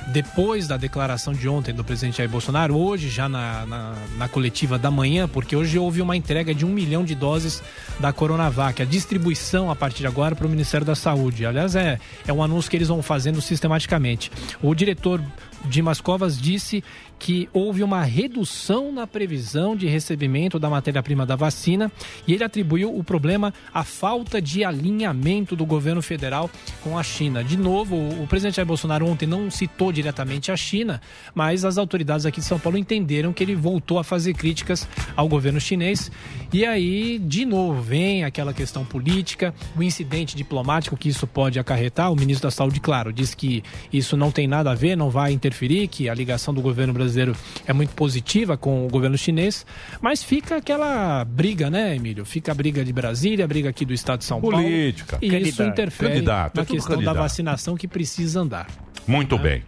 depois 0.08 0.66
da 0.66 0.76
declaração 0.76 1.32
de 1.32 1.48
ontem 1.48 1.72
do 1.72 1.84
presidente 1.84 2.18
Jair 2.18 2.28
Bolsonaro, 2.28 2.76
hoje 2.76 3.08
já 3.08 3.28
na, 3.28 3.66
na, 3.66 3.94
na 4.16 4.28
coletiva 4.28 4.78
da 4.78 4.90
manhã, 4.90 5.28
porque 5.28 5.54
hoje 5.54 5.78
houve 5.78 6.02
uma 6.02 6.16
entrega 6.16 6.54
de 6.54 6.64
um 6.64 6.68
milhão 6.68 7.04
de 7.04 7.14
doses 7.14 7.62
da 8.00 8.12
Coronavac, 8.12 8.82
a 8.82 8.84
distribuição 8.84 9.70
a 9.70 9.76
partir 9.76 10.00
de 10.00 10.06
agora 10.06 10.34
para 10.34 10.46
o 10.46 10.50
Ministério 10.50 10.86
da 10.86 10.94
Saúde. 10.94 11.46
Aliás, 11.46 11.74
é, 11.74 11.98
é 12.26 12.32
um 12.32 12.42
anúncio 12.42 12.70
que 12.70 12.76
eles 12.76 12.88
vão 12.88 13.02
fazendo 13.02 13.40
sistematicamente. 13.40 14.30
O 14.62 14.74
diretor 14.74 15.20
Dimas 15.64 16.00
Covas 16.00 16.40
disse 16.40 16.82
que 17.22 17.48
houve 17.52 17.84
uma 17.84 18.02
redução 18.02 18.90
na 18.90 19.06
previsão 19.06 19.76
de 19.76 19.86
recebimento 19.86 20.58
da 20.58 20.68
matéria-prima 20.68 21.24
da 21.24 21.36
vacina 21.36 21.90
e 22.26 22.34
ele 22.34 22.42
atribuiu 22.42 22.98
o 22.98 23.04
problema 23.04 23.54
à 23.72 23.84
falta 23.84 24.42
de 24.42 24.64
alinhamento 24.64 25.54
do 25.54 25.64
governo 25.64 26.02
federal 26.02 26.50
com 26.82 26.98
a 26.98 27.02
China. 27.04 27.44
De 27.44 27.56
novo, 27.56 27.96
o 27.96 28.26
presidente 28.26 28.56
Jair 28.56 28.66
Bolsonaro 28.66 29.06
ontem 29.06 29.24
não 29.24 29.48
citou 29.52 29.92
diretamente 29.92 30.50
a 30.50 30.56
China, 30.56 31.00
mas 31.32 31.64
as 31.64 31.78
autoridades 31.78 32.26
aqui 32.26 32.40
de 32.40 32.46
São 32.46 32.58
Paulo 32.58 32.76
entenderam 32.76 33.32
que 33.32 33.44
ele 33.44 33.54
voltou 33.54 34.00
a 34.00 34.04
fazer 34.04 34.34
críticas 34.34 34.88
ao 35.14 35.28
governo 35.28 35.60
chinês. 35.60 36.10
E 36.52 36.66
aí, 36.66 37.20
de 37.20 37.46
novo, 37.46 37.80
vem 37.80 38.24
aquela 38.24 38.52
questão 38.52 38.84
política, 38.84 39.54
o 39.76 39.82
incidente 39.82 40.34
diplomático 40.34 40.96
que 40.96 41.08
isso 41.08 41.26
pode 41.26 41.58
acarretar. 41.60 42.10
O 42.10 42.16
ministro 42.16 42.48
da 42.48 42.50
Saúde, 42.50 42.80
claro, 42.80 43.12
disse 43.12 43.36
que 43.36 43.62
isso 43.92 44.16
não 44.16 44.32
tem 44.32 44.48
nada 44.48 44.72
a 44.72 44.74
ver, 44.74 44.96
não 44.96 45.08
vai 45.08 45.30
interferir, 45.32 45.51
que 45.88 46.08
a 46.08 46.14
ligação 46.14 46.52
do 46.52 46.60
governo 46.60 46.92
brasileiro 46.92 47.36
é 47.66 47.72
muito 47.72 47.94
positiva 47.94 48.56
com 48.56 48.86
o 48.86 48.88
governo 48.88 49.16
chinês, 49.16 49.64
mas 50.00 50.22
fica 50.22 50.56
aquela 50.56 51.24
briga, 51.24 51.70
né, 51.70 51.94
Emílio? 51.96 52.24
Fica 52.24 52.52
a 52.52 52.54
briga 52.54 52.84
de 52.84 52.92
Brasília, 52.92 53.44
a 53.44 53.48
briga 53.48 53.68
aqui 53.68 53.84
do 53.84 53.92
estado 53.92 54.20
de 54.20 54.24
São 54.24 54.40
Política. 54.40 55.18
Paulo. 55.18 55.24
E 55.24 55.38
isso 55.42 55.58
Candidato. 55.58 55.68
interfere 55.68 56.12
Candidato, 56.14 56.56
é 56.56 56.60
na 56.60 56.64
tudo 56.66 56.74
questão 56.74 56.94
candidato. 56.94 57.14
da 57.14 57.20
vacinação 57.22 57.76
que 57.76 57.86
precisa 57.88 58.40
andar. 58.40 58.66
Muito 59.06 59.38
bem. 59.38 59.62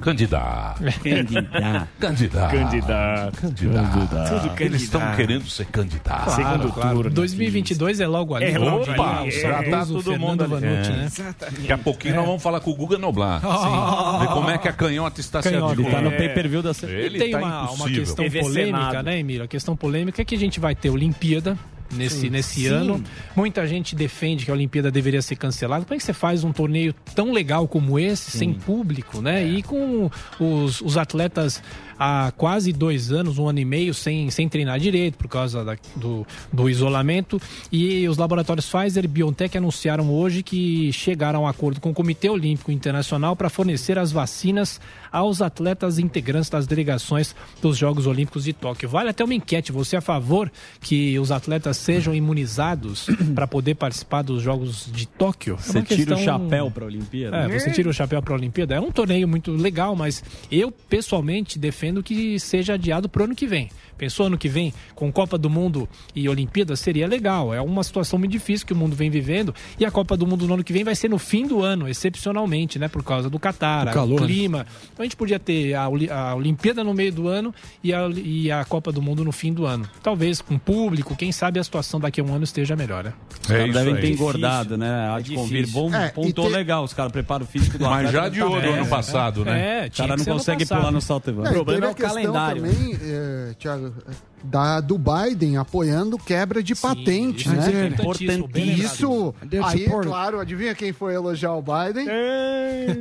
Candidato. 0.00 0.82
Candidato. 1.02 1.88
Candidato. 2.00 2.50
Candidato. 2.50 3.40
Candidato. 3.40 4.40
Tudo 4.40 4.62
Eles 4.62 4.82
estão 4.82 5.00
querendo 5.14 5.48
ser 5.48 5.66
candidatos. 5.66 6.34
Claro, 6.34 6.72
claro. 6.72 7.10
2022 7.10 8.00
é 8.00 8.06
logo 8.06 8.34
ali. 8.34 8.46
É 8.46 8.58
logo 8.58 8.84
logo 8.86 9.02
ali. 9.02 9.30
já 9.30 9.62
tá 9.62 9.70
saudoso 9.84 10.02
todo 10.02 10.18
mundo 10.18 10.42
ali. 10.44 10.52
Vanucci, 10.52 10.90
É. 10.90 11.24
né? 11.24 11.34
Daqui 11.38 11.72
a 11.72 11.78
pouquinho 11.78 12.16
nós 12.16 12.26
vamos 12.26 12.42
falar 12.42 12.60
com 12.60 12.70
o 12.70 12.74
Guga 12.74 12.98
Noblar. 12.98 13.40
Sim. 13.40 14.20
Ver 14.20 14.32
como 14.32 14.50
é 14.50 14.58
que 14.58 14.68
a 14.68 14.72
canhota 14.72 15.20
está 15.20 15.40
se 15.42 15.50
Canhota. 15.50 15.70
articulando. 15.72 15.98
Ele 15.98 16.10
tá 16.10 16.10
no 16.10 16.16
pay-per-view 16.16 16.62
da 16.62 16.72
Ele 16.82 17.16
e 17.18 17.20
tem 17.20 17.30
tá 17.30 17.38
uma, 17.38 17.70
uma 17.70 17.88
questão 17.88 18.24
TV 18.24 18.40
polêmica, 18.40 18.78
Senado. 18.88 19.04
né, 19.04 19.18
Emílio? 19.18 19.44
A 19.44 19.48
questão 19.48 19.76
polêmica 19.76 20.20
é 20.20 20.24
que 20.24 20.34
a 20.34 20.38
gente 20.38 20.58
vai 20.58 20.74
ter 20.74 20.90
Olimpíada 20.90 21.56
nesse, 21.92 22.20
Sim. 22.20 22.30
nesse 22.30 22.60
Sim. 22.62 22.66
ano. 22.68 23.04
Muita 23.34 23.66
gente 23.66 23.94
defende 23.94 24.44
que 24.44 24.50
a 24.50 24.54
Olimpíada 24.54 24.90
deveria 24.90 25.22
ser 25.22 25.36
cancelada. 25.36 25.84
Como 25.84 25.94
é 25.94 25.98
que 25.98 26.04
você 26.04 26.12
faz 26.12 26.44
um 26.44 26.52
torneio 26.52 26.94
tão 27.14 27.32
legal 27.32 27.66
como 27.68 27.98
esse, 27.98 28.30
sem 28.30 28.52
público, 28.52 29.20
né? 29.20 29.44
E 29.44 29.62
com 29.62 30.10
os, 30.38 30.80
os 30.80 30.96
atletas 30.96 31.62
há 31.98 32.32
quase 32.36 32.72
dois 32.72 33.12
anos, 33.12 33.38
um 33.38 33.48
ano 33.48 33.58
e 33.58 33.64
meio, 33.64 33.92
sem, 33.94 34.30
sem 34.30 34.48
treinar 34.48 34.78
direito 34.78 35.16
por 35.18 35.28
causa 35.28 35.64
da- 35.64 35.76
do, 35.96 36.26
do 36.52 36.68
isolamento. 36.68 37.40
E 37.70 38.06
os 38.08 38.16
laboratórios 38.16 38.68
Pfizer 38.68 39.04
e 39.04 39.08
BioNTech 39.08 39.56
anunciaram 39.58 40.10
hoje 40.10 40.42
que 40.42 40.92
chegaram 40.92 41.40
a 41.40 41.42
um 41.42 41.46
acordo 41.46 41.80
com 41.80 41.90
o 41.90 41.94
Comitê 41.94 42.28
Olímpico 42.28 42.70
Internacional 42.72 43.34
para 43.36 43.48
fornecer 43.50 43.98
as 43.98 44.12
vacinas 44.12 44.80
aos 45.10 45.42
atletas 45.42 45.98
integrantes 45.98 46.48
das 46.48 46.66
delegações 46.66 47.34
dos 47.60 47.76
Jogos 47.76 48.06
Olímpicos 48.06 48.44
de 48.44 48.52
Tóquio. 48.52 48.88
Vale 48.88 49.10
até 49.10 49.22
uma 49.24 49.34
enquete. 49.34 49.72
Você 49.72 49.96
é 49.96 49.98
a 49.98 50.02
favor 50.02 50.50
que 50.80 51.18
os 51.18 51.30
atletas 51.30 51.76
sejam 51.76 52.14
imunizados 52.14 53.06
para 53.34 53.46
poder 53.46 53.74
participar 53.74 54.22
dos 54.22 54.42
Jogos 54.42 54.88
de 54.90 55.06
Tóquio? 55.06 55.54
É 55.54 55.62
Você 55.62 55.78
uma 55.78 55.84
tira 55.84 56.14
o 56.14 56.16
questão- 56.16 56.18
chapéu 56.18 56.70
pra 56.70 56.84
Olimpíada. 56.86 57.36
é, 57.36 57.58
você 57.58 57.70
tira 57.70 57.88
o 57.90 57.92
chapéu 57.92 58.22
para 58.22 58.32
a 58.34 58.36
Olimpíada. 58.36 58.74
É 58.74 58.80
um 58.80 58.90
torneio 58.90 59.28
muito 59.28 59.52
legal, 59.52 59.94
mas 59.94 60.22
eu 60.50 60.70
pessoalmente 60.70 61.58
defendo 61.58 61.81
que 62.02 62.38
seja 62.38 62.74
adiado 62.74 63.08
para 63.08 63.22
o 63.22 63.24
ano 63.24 63.34
que 63.34 63.46
vem. 63.46 63.68
Pensou 63.98 64.26
ano 64.26 64.36
que 64.38 64.48
vem 64.48 64.72
com 64.94 65.10
Copa 65.12 65.38
do 65.38 65.48
Mundo 65.48 65.88
e 66.14 66.28
Olimpíada 66.28 66.74
seria 66.76 67.06
legal. 67.06 67.54
É 67.54 67.60
uma 67.60 67.82
situação 67.84 68.18
muito 68.18 68.32
difícil 68.32 68.66
que 68.66 68.72
o 68.72 68.76
mundo 68.76 68.94
vem 68.96 69.08
vivendo 69.10 69.54
e 69.78 69.84
a 69.84 69.90
Copa 69.90 70.16
do 70.16 70.26
Mundo 70.26 70.46
no 70.46 70.54
ano 70.54 70.64
que 70.64 70.72
vem 70.72 70.82
vai 70.84 70.94
ser 70.94 71.08
no 71.08 71.18
fim 71.18 71.46
do 71.46 71.62
ano, 71.62 71.88
excepcionalmente, 71.88 72.78
né, 72.78 72.88
por 72.88 73.02
causa 73.02 73.30
do 73.30 73.38
Catar, 73.38 73.86
Do 73.86 73.92
calor. 73.92 74.20
o 74.22 74.26
clima. 74.26 74.66
Então 74.92 75.02
a 75.02 75.04
gente 75.04 75.16
podia 75.16 75.38
ter 75.38 75.74
a, 75.74 75.88
Oli- 75.88 76.10
a 76.10 76.34
Olimpíada 76.34 76.82
no 76.84 76.92
meio 76.92 77.12
do 77.12 77.28
ano 77.28 77.54
e 77.82 77.92
a, 77.94 78.08
e 78.14 78.50
a 78.50 78.64
Copa 78.64 78.90
do 78.92 79.00
Mundo 79.00 79.24
no 79.24 79.32
fim 79.32 79.52
do 79.52 79.66
ano. 79.66 79.88
Talvez 80.02 80.40
com 80.40 80.58
público, 80.58 81.14
quem 81.16 81.30
sabe 81.32 81.58
a 81.60 81.64
situação 81.64 81.98
daqui 82.00 82.20
a 82.20 82.24
um 82.24 82.34
ano 82.34 82.44
esteja 82.44 82.74
melhor, 82.76 83.04
né? 83.04 83.12
Os 83.42 83.46
caras 83.48 83.72
devem 83.74 83.96
ter 83.96 84.10
engordado, 84.10 84.76
né? 84.76 85.08
Há 85.10 85.18
É 85.18 85.22
de 85.22 85.34
convir. 85.34 85.66
Bom, 85.68 85.94
É, 85.94 86.08
pontou 86.08 86.46
ter- 86.46 86.52
legal. 86.56 86.84
Os 86.84 86.92
caras 86.92 87.12
preparam 87.12 87.44
o 87.44 87.48
físico 87.48 87.78
do 87.78 87.84
Mas 87.84 88.10
já 88.10 88.22
deve 88.28 88.42
adiou 88.42 88.60
tá 88.60 88.66
ano 88.68 88.86
passado, 88.86 89.44
né? 89.44 89.84
É, 89.84 89.86
O 89.86 89.90
cara 89.92 90.16
não 90.16 90.24
consegue 90.24 90.66
pular 90.66 90.90
no 90.90 91.00
salto 91.00 91.30
e 91.30 91.32
É, 91.46 91.52
O 91.76 91.80
problema 91.80 91.94
teve 91.94 92.06
é 92.06 92.06
o 92.06 92.12
calendário. 92.32 92.62
também, 92.62 92.98
é, 93.02 93.54
Thiago, 93.58 93.94
da, 94.42 94.80
do 94.80 94.98
Biden 94.98 95.56
apoiando 95.56 96.18
quebra 96.18 96.62
de 96.62 96.74
patentes, 96.74 97.46
isso 97.46 97.54
né? 97.54 97.84
é 97.84 97.86
importantíssimo, 97.88 98.48
bem 98.48 98.66
lembrado. 98.66 98.84
Isso, 98.84 99.34
aí, 99.64 99.84
é 99.84 99.88
claro, 99.88 100.40
adivinha 100.40 100.74
quem 100.74 100.92
foi 100.92 101.14
elogiar 101.14 101.54
o 101.54 101.62
Biden? 101.62 102.06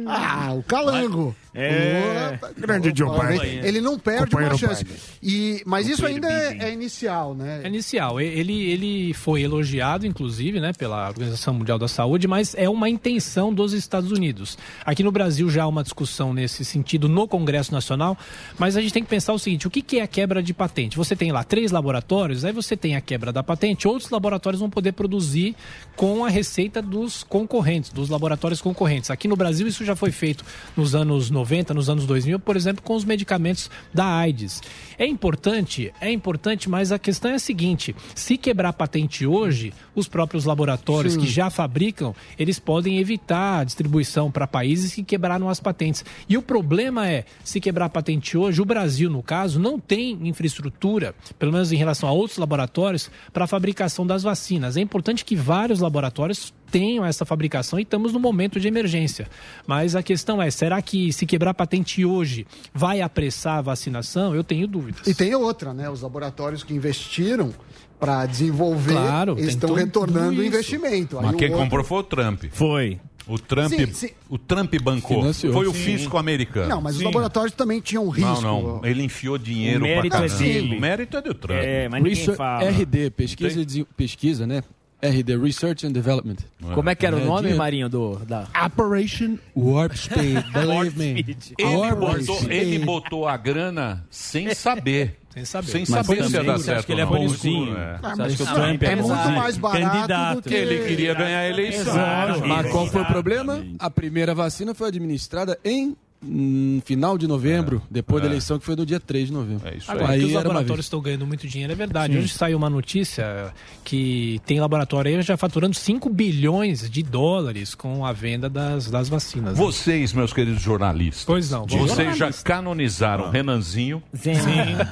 Ah, 0.07 0.53
o 0.53 0.63
Calango. 0.63 1.35
É. 1.53 2.39
Grande 2.57 2.93
Joe 2.95 3.09
Biden. 3.09 3.59
Ele 3.63 3.81
não 3.81 3.99
perde 3.99 4.35
uma 4.35 4.57
chance. 4.57 4.83
Biden. 4.83 4.99
E, 5.21 5.61
mas 5.65 5.87
isso 5.87 6.05
ainda 6.05 6.31
é, 6.31 6.69
é 6.69 6.73
inicial, 6.73 7.35
né? 7.35 7.61
É 7.63 7.67
inicial. 7.67 8.21
Ele, 8.21 8.69
ele 8.69 9.13
foi 9.13 9.41
elogiado, 9.41 10.05
inclusive, 10.07 10.59
né, 10.59 10.71
pela 10.71 11.09
Organização 11.09 11.53
Mundial 11.53 11.77
da 11.77 11.87
Saúde, 11.87 12.27
mas 12.27 12.55
é 12.55 12.69
uma 12.69 12.89
intenção 12.89 13.53
dos 13.53 13.73
Estados 13.73 14.11
Unidos. 14.11 14.57
Aqui 14.85 15.03
no 15.03 15.11
Brasil 15.11 15.49
já 15.49 15.63
há 15.63 15.67
uma 15.67 15.83
discussão 15.83 16.33
nesse 16.33 16.63
sentido 16.63 17.09
no 17.09 17.27
Congresso 17.27 17.73
Nacional, 17.73 18.17
mas 18.57 18.77
a 18.77 18.81
gente 18.81 18.93
tem 18.93 19.03
que 19.03 19.09
pensar 19.09 19.33
o 19.33 19.39
seguinte: 19.39 19.67
o 19.67 19.69
que, 19.69 19.81
que 19.81 19.99
é 19.99 20.03
a 20.03 20.07
quebra 20.07 20.41
de 20.41 20.53
patente? 20.53 20.95
Você 20.97 21.15
tem 21.15 21.30
lá 21.31 21.43
três 21.43 21.71
laboratórios, 21.71 22.45
aí 22.45 22.51
você 22.51 22.75
tem 22.75 22.95
a 22.95 23.01
quebra 23.01 23.31
da 23.31 23.43
patente, 23.43 23.87
outros 23.87 24.09
laboratórios 24.09 24.59
vão 24.59 24.69
poder 24.69 24.91
produzir 24.93 25.55
com 25.95 26.25
a 26.25 26.29
receita 26.29 26.81
dos 26.81 27.23
concorrentes, 27.23 27.91
dos 27.91 28.09
laboratórios 28.09 28.61
concorrentes. 28.61 29.11
Aqui 29.11 29.27
no 29.27 29.35
Brasil 29.35 29.67
isso 29.67 29.85
já 29.85 29.95
foi 29.95 30.11
feito 30.11 30.43
nos 30.75 30.95
anos 30.95 31.29
90, 31.29 31.73
nos 31.73 31.89
anos 31.89 32.05
2000, 32.05 32.39
por 32.39 32.55
exemplo, 32.55 32.83
com 32.83 32.95
os 32.95 33.05
medicamentos 33.05 33.69
da 33.93 34.05
AIDS. 34.05 34.61
É 34.97 35.05
importante, 35.05 35.93
é 35.99 36.11
importante, 36.11 36.69
mas 36.69 36.91
a 36.91 36.99
questão 36.99 37.31
é 37.31 37.35
a 37.35 37.39
seguinte: 37.39 37.95
se 38.15 38.37
quebrar 38.37 38.69
a 38.69 38.73
patente 38.73 39.25
hoje, 39.25 39.73
os 39.95 40.07
próprios 40.07 40.45
laboratórios 40.45 41.13
Sim. 41.13 41.19
que 41.19 41.27
já 41.27 41.49
fabricam, 41.49 42.15
eles 42.37 42.59
podem 42.59 42.99
evitar 42.99 43.59
a 43.59 43.63
distribuição 43.63 44.31
para 44.31 44.47
países 44.47 44.93
que 44.93 45.03
quebraram 45.03 45.49
as 45.49 45.59
patentes. 45.59 46.03
E 46.27 46.37
o 46.37 46.41
problema 46.41 47.07
é, 47.07 47.25
se 47.43 47.59
quebrar 47.59 47.85
a 47.85 47.89
patente 47.89 48.37
hoje, 48.37 48.61
o 48.61 48.65
Brasil, 48.65 49.09
no 49.09 49.23
caso, 49.23 49.59
não 49.59 49.79
tem 49.79 50.17
infraestrutura, 50.27 51.15
pelo 51.37 51.51
menos 51.51 51.71
em 51.71 51.75
relação 51.75 52.07
a 52.07 52.11
outros 52.11 52.37
laboratórios, 52.37 53.09
para 53.33 53.45
a 53.45 53.47
fabricação 53.47 54.05
das 54.05 54.23
vacinas. 54.23 54.77
É 54.77 54.81
importante 54.81 55.23
que 55.25 55.35
vários 55.35 55.79
laboratórios 55.79 56.53
tenham 56.71 57.05
essa 57.05 57.25
fabricação 57.25 57.77
e 57.79 57.83
estamos 57.83 58.13
no 58.13 58.19
momento 58.19 58.59
de 58.59 58.67
emergência. 58.67 59.27
Mas 59.67 59.95
a 59.95 60.01
questão 60.01 60.41
é, 60.41 60.49
será 60.49 60.81
que 60.81 61.11
se 61.11 61.25
quebrar 61.25 61.51
a 61.51 61.53
patente 61.53 62.05
hoje 62.05 62.47
vai 62.73 63.01
apressar 63.01 63.57
a 63.57 63.61
vacinação? 63.61 64.33
Eu 64.33 64.43
tenho 64.43 64.67
dúvidas. 64.67 65.05
E 65.05 65.13
tem 65.13 65.35
outra, 65.35 65.73
né? 65.73 65.89
Os 65.89 66.01
laboratórios 66.01 66.63
que 66.63 66.73
investiram 66.73 67.53
para 67.99 68.25
desenvolver, 68.25 68.93
Claro, 68.93 69.37
estão 69.39 69.75
retornando 69.75 70.41
o 70.41 70.43
investimento. 70.43 71.19
Aí 71.19 71.25
Mas 71.27 71.35
quem 71.35 71.49
outro- 71.49 71.63
comprou 71.63 71.83
foi 71.83 71.99
o 71.99 72.03
Trump. 72.03 72.45
Foi. 72.51 72.99
O 73.27 73.37
Trump, 73.37 73.69
Sim, 73.71 73.93
sim. 73.93 74.09
o 74.29 74.37
Trump 74.37 74.73
bancou. 74.81 75.21
Financiou. 75.21 75.53
Foi 75.53 75.67
o 75.67 75.73
Sim. 75.73 75.79
fisco 75.79 76.17
americano. 76.17 76.67
Não, 76.67 76.81
mas 76.81 76.95
os 76.97 77.01
laboratórios 77.03 77.53
também 77.53 77.79
tinham 77.79 78.09
risco. 78.09 78.41
Não, 78.41 78.41
não. 78.41 78.81
Ele 78.85 79.03
enfiou 79.03 79.37
dinheiro 79.37 79.79
O 79.79 79.83
mérito 79.83 80.15
pra 80.15 80.25
é 80.25 80.27
caramba. 80.29 80.43
dele. 80.43 80.77
O 80.77 80.81
mérito 80.81 81.17
é 81.17 81.21
do 81.21 81.33
Trump. 81.33 81.59
É, 81.61 81.87
mas 81.87 82.01
ninguém 82.03 82.17
Research- 82.17 82.37
fala. 82.37 82.69
RD, 82.69 83.09
pesquisa, 83.11 83.61
e 83.61 83.65
desen- 83.65 83.87
pesquisa, 83.95 84.47
né? 84.47 84.63
RD, 85.03 85.35
Research 85.37 85.85
and 85.87 85.91
Development. 85.93 86.35
Como 86.75 86.87
é 86.89 86.93
que 86.93 87.05
era 87.05 87.15
o 87.15 87.19
nome, 87.25 87.39
dinheiro. 87.41 87.57
Marinho, 87.57 87.89
do... 87.89 88.17
Da... 88.25 88.47
Operation 88.65 89.35
Warp 89.55 89.93
Speed, 89.95 90.43
believe 90.53 90.97
me. 90.99 91.37
Ele 91.57 91.75
Warp 91.75 91.99
botou, 91.99 92.35
Speed. 92.37 92.51
ele 92.51 92.79
botou 92.85 93.27
a 93.27 93.35
grana 93.35 94.05
sem 94.11 94.53
saber. 94.53 95.17
Sem 95.33 95.45
saber. 95.45 95.67
Sem 95.71 95.85
saber 95.85 96.23
se 96.25 96.33
ia 96.33 96.43
dar 96.43 96.59
certo. 96.59 96.77
acha 96.77 96.85
que 96.85 96.91
ele 96.91 97.01
é 97.01 97.05
bonzinho? 97.05 97.77
É. 97.77 97.99
Ah, 98.03 98.13
que 98.35 98.43
o 98.43 98.45
Trump 98.45 98.83
é 98.83 98.85
é 98.85 98.95
muito 98.95 99.31
mais 99.31 99.57
barato 99.57 99.91
Candidato. 99.91 100.35
do 100.41 100.49
que... 100.49 100.53
Ele 100.53 100.87
queria 100.87 101.13
ganhar 101.13 101.39
a 101.39 101.49
eleição. 101.49 101.93
Exato. 101.93 102.47
Mas 102.47 102.71
qual 102.71 102.87
foi 102.87 103.01
o 103.01 103.05
problema? 103.05 103.65
A 103.79 103.89
primeira 103.89 104.35
vacina 104.35 104.73
foi 104.73 104.89
administrada 104.89 105.57
em 105.63 105.95
hum, 106.23 106.81
final 106.85 107.17
de 107.17 107.27
novembro, 107.27 107.81
depois 107.89 108.21
da 108.21 108.27
eleição, 108.29 108.59
que 108.59 108.65
foi 108.65 108.75
no 108.75 108.85
dia 108.85 108.99
3 108.99 109.27
de 109.27 109.33
novembro. 109.33 109.67
É 109.67 109.77
isso 109.77 109.91
Agora, 109.91 110.17
que 110.17 110.25
os 110.25 110.33
laboratórios 110.33 110.85
estão 110.85 111.01
ganhando 111.01 111.25
muito 111.25 111.47
dinheiro, 111.47 111.73
é 111.73 111.75
verdade. 111.75 112.13
Sim. 112.13 112.19
Hoje 112.19 112.29
saiu 112.29 112.57
uma 112.57 112.69
notícia 112.69 113.53
que 113.83 114.39
tem 114.45 114.59
laboratório 114.59 115.15
aí 115.15 115.21
já 115.21 115.35
faturando 115.37 115.75
5 115.75 116.09
bilhões 116.09 116.89
de 116.89 117.03
dólares 117.03 117.75
com 117.75 118.05
a 118.05 118.11
venda 118.11 118.49
das, 118.49 118.89
das 118.89 119.09
vacinas. 119.09 119.53
né? 119.53 119.57
Vocês, 119.57 120.13
meus 120.13 120.33
queridos 120.33 120.61
jornalistas. 120.61 121.25
Pois 121.25 121.49
não. 121.51 121.65
Vocês 121.65 122.17
já 122.17 122.31
canonizaram 122.31 123.29
Renanzinho. 123.29 124.01
Sim. 124.13 124.31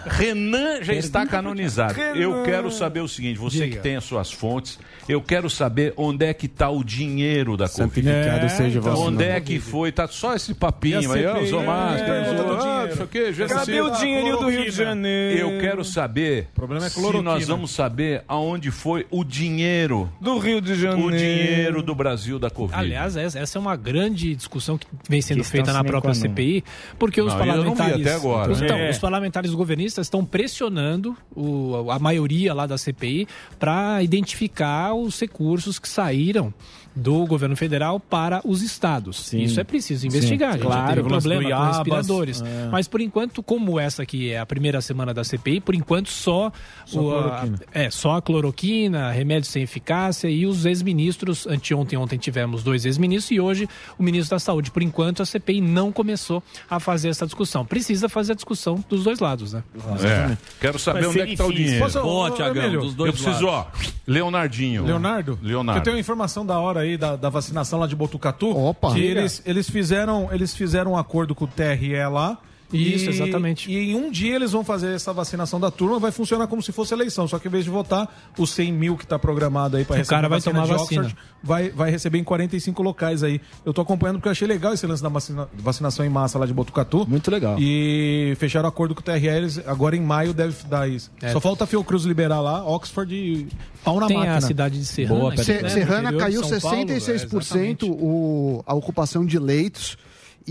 Renan 0.06 0.84
já 0.84 0.94
está 0.94 1.26
canonizado. 1.26 1.94
Renan. 1.94 2.18
Eu 2.20 2.44
quero 2.44 2.72
saber 2.72 3.02
o 3.02 3.08
seguinte: 3.08 3.38
você 3.38 3.66
Diga. 3.66 3.78
que 3.78 3.82
tem 3.82 3.96
as 3.96 4.04
suas 4.04 4.32
fontes, 4.32 4.80
eu 5.08 5.22
quero 5.22 5.50
saber 5.50 5.94
onde 5.98 6.26
é 6.26 6.34
que 6.34 6.46
está 6.46 6.70
o 6.70 6.84
dinheiro 6.84 7.56
da 7.58 7.68
Covid. 7.68 7.90
Santificado 7.90 8.46
É, 8.46 8.50
seja 8.50 8.80
então, 8.80 9.00
Onde 9.00 9.24
é 9.24 9.40
que 9.40 9.60
foi? 9.60 9.92
Tá 9.92 10.08
só 10.08 10.36
esse 10.36 10.54
papinho 10.54 11.02
E 11.02 11.06
a 11.06 11.14
aí, 11.14 11.19
usou 11.42 11.64
máscara, 11.64 12.22
usou, 12.34 12.60
ah, 12.60 12.86
não 12.88 12.96
sei 12.96 13.06
o 13.06 13.08
quê, 13.08 13.34
já 13.34 13.48
Cadê 13.48 13.82
o 13.82 13.90
dinheirinho 13.92 14.38
do 14.38 14.50
Rio 14.50 14.66
de 14.66 14.72
Janeiro? 14.72 15.40
Eu 15.40 15.60
quero 15.60 15.84
saber 15.84 16.48
problema 16.56 16.86
é 16.86 16.90
se 16.90 17.22
nós 17.22 17.48
vamos 17.48 17.72
saber 17.72 18.24
aonde 18.28 18.72
foi 18.72 19.06
o 19.12 19.24
dinheiro, 19.24 20.10
Do 20.22 20.38
Rio 20.38 20.62
de 20.62 20.76
Janeiro. 20.76 21.06
o 21.08 21.12
dinheiro 21.12 21.84
do 21.84 21.94
Brasil 21.96 22.38
da 22.40 22.50
Covid. 22.50 22.78
Aliás, 22.80 23.16
essa 23.16 23.58
é 23.58 23.60
uma 23.60 23.76
grande 23.76 24.36
discussão 24.36 24.78
que 24.78 24.88
vem 25.10 25.22
sendo 25.22 25.38
Questão 25.38 25.52
feita 25.52 25.74
na 25.74 25.84
própria. 25.84 26.14
CPI, 26.14 26.64
porque 26.98 27.22
os 27.22 27.34
Não, 27.34 27.40
eu 27.40 27.46
não 27.46 27.56
vi 27.72 27.78
parlamentares. 27.78 28.02
até 28.08 28.16
agora. 28.16 28.52
Os, 28.52 28.62
então, 28.62 28.78
É. 28.78 28.90
os 28.90 28.98
parlamentares 29.00 29.52
governistas 29.54 30.08
estão 30.08 30.26
pressionando 30.26 31.16
o- 31.36 31.90
a 31.92 32.00
maioria 32.00 32.54
lá 32.54 32.66
da 32.66 32.78
CPI 32.78 33.28
para 33.60 34.02
identificar 34.04 34.94
os 34.94 35.20
recursos 35.20 35.80
que 35.80 35.88
saíram 35.88 36.54
do 36.96 37.26
governo 37.26 37.56
federal 37.56 38.00
para 38.00 38.42
os 38.44 38.62
estados. 38.62 39.18
Sim. 39.26 39.40
Isso 39.42 39.60
é 39.60 39.64
preciso 39.64 40.06
investigar. 40.08 40.54
Sim, 40.54 40.60
claro, 40.60 41.02
o 41.02 41.06
problema 41.08 41.50
com 41.50 41.68
respiradores. 41.68 42.42
é. 42.42 42.68
Mas 42.72 42.88
por 42.88 43.00
enquanto, 43.02 43.42
como 43.44 43.80
essa 43.80 44.04
aqui 44.04 44.32
é 44.32 44.40
a 44.40 44.46
primeira 44.46 44.82
semana 44.82 45.14
da 45.14 45.24
CPI, 45.24 45.62
por 45.62 45.76
enquanto 45.76 46.10
só, 46.10 46.52
Só 46.86 47.00
o, 47.02 47.10
a, 47.18 47.22
cloroquina. 47.24 47.60
é, 47.74 47.90
só 47.90 48.16
a 48.18 48.22
cloroquina, 48.22 49.12
remédios 49.12 49.50
sem 49.52 49.64
eficácia 49.64 50.28
e 50.30 50.46
os 50.46 50.66
ex-ministros. 50.66 51.48
Anteontem 51.48 51.98
ontem 51.98 52.18
tivemos 52.18 52.64
dois 52.64 52.86
ex-ministros 52.86 53.32
e 53.32 53.40
hoje 53.40 53.68
o 53.98 54.04
ministro 54.04 54.36
da 54.36 54.40
Saúde. 54.40 54.72
Por 54.72 54.82
enquanto, 54.84 55.22
a 55.22 55.26
CPI 55.26 55.62
não 55.62 55.92
começou 55.92 56.44
a 56.70 56.80
fazer 56.80 57.10
essa 57.10 57.26
discussão. 57.26 57.66
Precisa 57.66 58.10
fazer 58.10 58.34
a 58.34 58.36
discussão 58.36 58.84
dos 58.90 59.04
dois 59.04 59.20
lados, 59.20 59.54
né? 59.54 59.64
É. 60.04 60.38
Quero 60.60 60.78
saber 60.80 61.02
Vai 61.02 61.10
onde 61.10 61.22
é 61.22 61.26
que 61.26 61.32
está 61.34 61.46
o 61.46 61.54
dinheiro. 61.54 61.80
Posso- 61.80 62.02
Boa, 62.02 62.32
Tiagão, 62.32 62.72
dos 62.80 62.94
dois 62.94 63.10
Eu 63.10 63.14
preciso, 63.14 63.46
lados. 63.46 63.80
ó, 63.84 63.90
Leonardinho. 64.08 64.86
Leonardo? 64.86 65.38
Leonardo. 65.42 65.80
Eu 65.80 65.84
tenho 65.84 65.96
uma 65.96 66.00
informação 66.00 66.46
da 66.46 66.60
hora 66.60 66.79
aí 66.80 66.98
da, 66.98 67.16
da 67.16 67.30
vacinação 67.30 67.80
lá 67.80 67.88
de 67.88 67.96
Botucatu. 67.96 68.50
Opa. 68.50 68.94
Que 68.94 69.02
eles, 69.02 69.42
eles, 69.46 69.70
fizeram, 69.70 70.30
eles 70.32 70.56
fizeram 70.56 70.94
um 70.94 70.98
acordo 70.98 71.36
com 71.36 71.46
o 71.46 71.48
TRE 71.48 71.96
lá. 72.12 72.38
E, 72.72 72.94
Isso, 72.96 73.10
exatamente. 73.10 73.72
E 73.72 73.92
em 73.92 73.96
um 73.96 74.12
dia 74.12 74.36
eles 74.36 74.52
vão 74.52 74.64
fazer 74.64 74.94
essa 74.94 75.12
vacinação 75.12 75.60
da 75.60 75.72
turma, 75.72 75.98
vai 75.98 76.12
funcionar 76.12 76.46
como 76.48 76.62
se 76.62 76.72
fosse 76.72 76.94
eleição. 76.94 77.28
Só 77.28 77.40
que 77.40 77.48
em 77.48 77.52
vez 77.52 77.64
de 77.64 77.70
votar 77.72 78.08
os 78.38 78.52
100 78.52 78.72
mil 78.72 78.96
que 78.96 79.04
está 79.04 79.18
programado 79.18 79.76
aí 79.78 79.84
para 79.86 79.96
O 79.96 79.98
receber 79.98 80.16
cara 80.16 80.30
vai 80.30 80.38
vacina 80.40 80.54
tomar 80.54 80.66
de 80.68 80.74
vacina. 80.74 81.02
Oxford, 81.02 81.18
vai, 81.44 81.70
vai 81.72 81.90
receber 81.90 82.20
em 82.20 82.24
45 82.24 82.84
locais 82.84 83.24
aí. 83.24 83.42
Eu 83.66 83.74
tô 83.74 83.82
acompanhando 83.82 84.18
porque 84.18 84.28
eu 84.28 84.32
achei 84.32 84.48
legal 84.48 84.74
esse 84.74 84.86
lance 84.86 85.02
da 85.02 85.10
vacina- 85.10 85.50
vacinação 85.58 86.06
em 86.06 86.10
massa 86.10 86.38
lá 86.38 86.46
de 86.46 86.54
Botucatu. 86.54 87.08
Muito 87.10 87.32
legal. 87.32 87.58
E 87.60 88.36
fecharam 88.38 88.70
acordo 88.70 88.94
com 88.94 89.02
o 89.02 89.04
TRE, 89.04 89.28
eles 89.28 89.60
agora 89.66 89.96
em 89.96 90.02
maio 90.02 90.32
deve 90.34 90.56
dar 90.68 90.88
isso. 90.88 91.10
É. 91.22 91.32
Só 91.32 91.40
falta 91.40 91.64
a 91.64 91.68
Fiocruz 91.68 92.04
liberar 92.04 92.40
lá, 92.40 92.64
Oxford 92.66 93.14
e 93.16 93.48
pau 93.84 94.00
na 94.00 94.06
Tem 94.08 94.18
máquina. 94.18 94.38
a 94.38 94.42
cidade 94.42 94.78
de 94.78 94.86
Serrana. 94.86 95.20
Boa, 95.20 95.32
né, 95.32 95.62
no 95.64 95.70
Serrana 95.70 96.14
caiu 96.14 96.44
São 96.44 96.60
Paulo, 96.60 96.86
66% 96.86 97.84
é, 97.84 97.86
o, 97.90 98.64
a 98.66 98.76
ocupação 98.76 99.26
de 99.26 99.40
leitos 99.40 99.98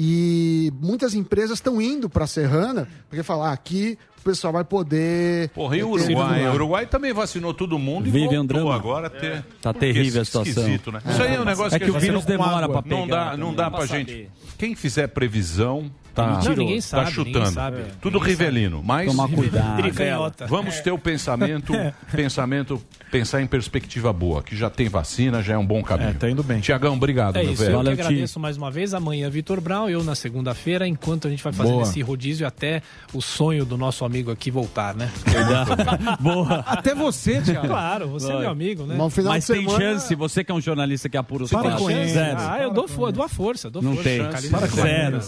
e 0.00 0.72
muitas 0.80 1.12
empresas 1.12 1.58
estão 1.58 1.82
indo 1.82 2.08
para 2.08 2.24
Serrana 2.24 2.86
porque 3.08 3.24
falar 3.24 3.50
aqui 3.52 3.98
o 4.20 4.22
pessoal 4.22 4.52
vai 4.52 4.62
poder. 4.64 5.48
Porra, 5.50 5.76
e 5.76 5.82
o 5.82 5.90
Uruguai? 5.90 6.46
O 6.48 6.52
Uruguai 6.54 6.86
também 6.86 7.12
vacinou 7.12 7.52
todo 7.52 7.78
mundo 7.78 8.06
e 8.06 8.10
Vive 8.10 8.26
voltou 8.26 8.42
um 8.42 8.46
drama. 8.46 8.74
agora 8.76 9.06
a 9.08 9.10
ter... 9.10 9.42
Tá 9.60 9.72
Porque 9.72 9.86
terrível 9.92 10.20
a 10.20 10.22
esquisito, 10.22 10.54
situação. 10.60 10.92
né? 10.92 11.00
Isso 11.06 11.22
aí 11.22 11.34
é 11.34 11.40
um 11.40 11.44
negócio 11.44 11.74
É 11.74 11.78
que 11.78 11.84
o 11.90 11.96
a 11.96 11.98
gente 11.98 12.08
vírus 12.10 12.24
não- 12.24 12.30
demora 12.30 12.68
Não 12.68 12.82
pegar 12.82 13.36
não 13.36 13.54
dá 13.54 13.64
Não 13.64 13.70
pra 13.70 13.80
dá 13.80 13.86
gente... 13.86 14.10
saber. 14.12 14.30
Quem 14.56 14.74
fizer 14.76 15.08
previsão... 15.08 15.90
Tá, 16.14 16.40
Não, 16.42 16.56
ninguém 16.56 16.76
tá 16.80 16.82
sabe, 16.82 17.10
chutando. 17.12 17.38
ninguém 17.38 17.52
sabe. 17.52 17.82
Tudo 18.00 18.18
rivelino. 18.18 18.82
Mas 18.84 19.06
Tomar 19.06 19.28
cuidado. 19.28 19.82
Vamos 20.48 20.80
ter 20.80 20.90
o 20.90 20.98
pensamento, 20.98 21.72
pensamento, 22.10 22.82
pensar 23.10 23.40
em 23.42 23.46
perspectiva 23.46 24.12
boa, 24.12 24.42
que 24.42 24.56
já 24.56 24.68
tem 24.70 24.88
vacina, 24.88 25.42
já 25.42 25.54
é 25.54 25.58
um 25.58 25.66
bom 25.66 25.82
caminho. 25.82 26.10
É, 26.10 26.12
tá 26.14 26.28
indo 26.30 26.42
bem. 26.42 26.60
Tiagão, 26.60 26.94
obrigado, 26.94 27.36
É 27.36 27.42
meu 27.42 27.52
isso, 27.52 27.62
velho. 27.62 27.74
eu 27.74 27.78
que 27.80 27.84
Valeu, 27.84 27.96
Ti. 27.96 28.02
agradeço 28.02 28.40
mais 28.40 28.56
uma 28.56 28.70
vez. 28.70 28.94
Amanhã, 28.94 29.28
Vitor 29.30 29.60
Brown, 29.60 29.88
eu 29.88 30.02
na 30.04 30.14
segunda-feira, 30.14 30.86
enquanto 30.86 31.26
a 31.26 31.30
gente 31.30 31.42
vai 31.42 31.52
fazendo 31.52 31.74
Boa. 31.74 31.82
esse 31.84 32.00
rodízio 32.02 32.46
até 32.46 32.82
o 33.12 33.20
sonho 33.20 33.64
do 33.64 33.76
nosso 33.76 34.04
amigo 34.04 34.30
aqui 34.30 34.50
voltar, 34.50 34.94
né? 34.94 35.10
Boa. 36.20 36.64
Até 36.66 36.94
você, 36.94 37.40
Thiago. 37.40 37.66
Claro, 37.68 38.08
você 38.08 38.26
é 38.28 38.32
Vai. 38.32 38.40
meu 38.42 38.50
amigo, 38.50 38.84
né? 38.84 38.94
Final 39.10 39.32
Mas 39.32 39.46
de 39.46 39.52
tem 39.52 39.62
semana- 39.62 39.78
chance, 39.78 40.14
você 40.14 40.44
que 40.44 40.50
é 40.52 40.54
um 40.54 40.60
jornalista 40.60 41.08
que 41.08 41.16
apura 41.16 41.44
os 41.44 41.50
Para 41.50 41.72
com 41.76 41.90
isso. 41.90 42.14
Zero. 42.14 42.36
Ah, 42.40 42.58
eu 42.62 42.72
dou, 42.72 42.86
fo- 42.88 43.10
dou 43.10 43.24
a 43.24 43.28
força, 43.28 43.70
dou 43.70 43.82
Não 43.82 43.94
força. 43.94 44.08
tem. 44.08 44.50
Para 44.50 44.68
com 44.68 44.76
zero. 44.76 45.20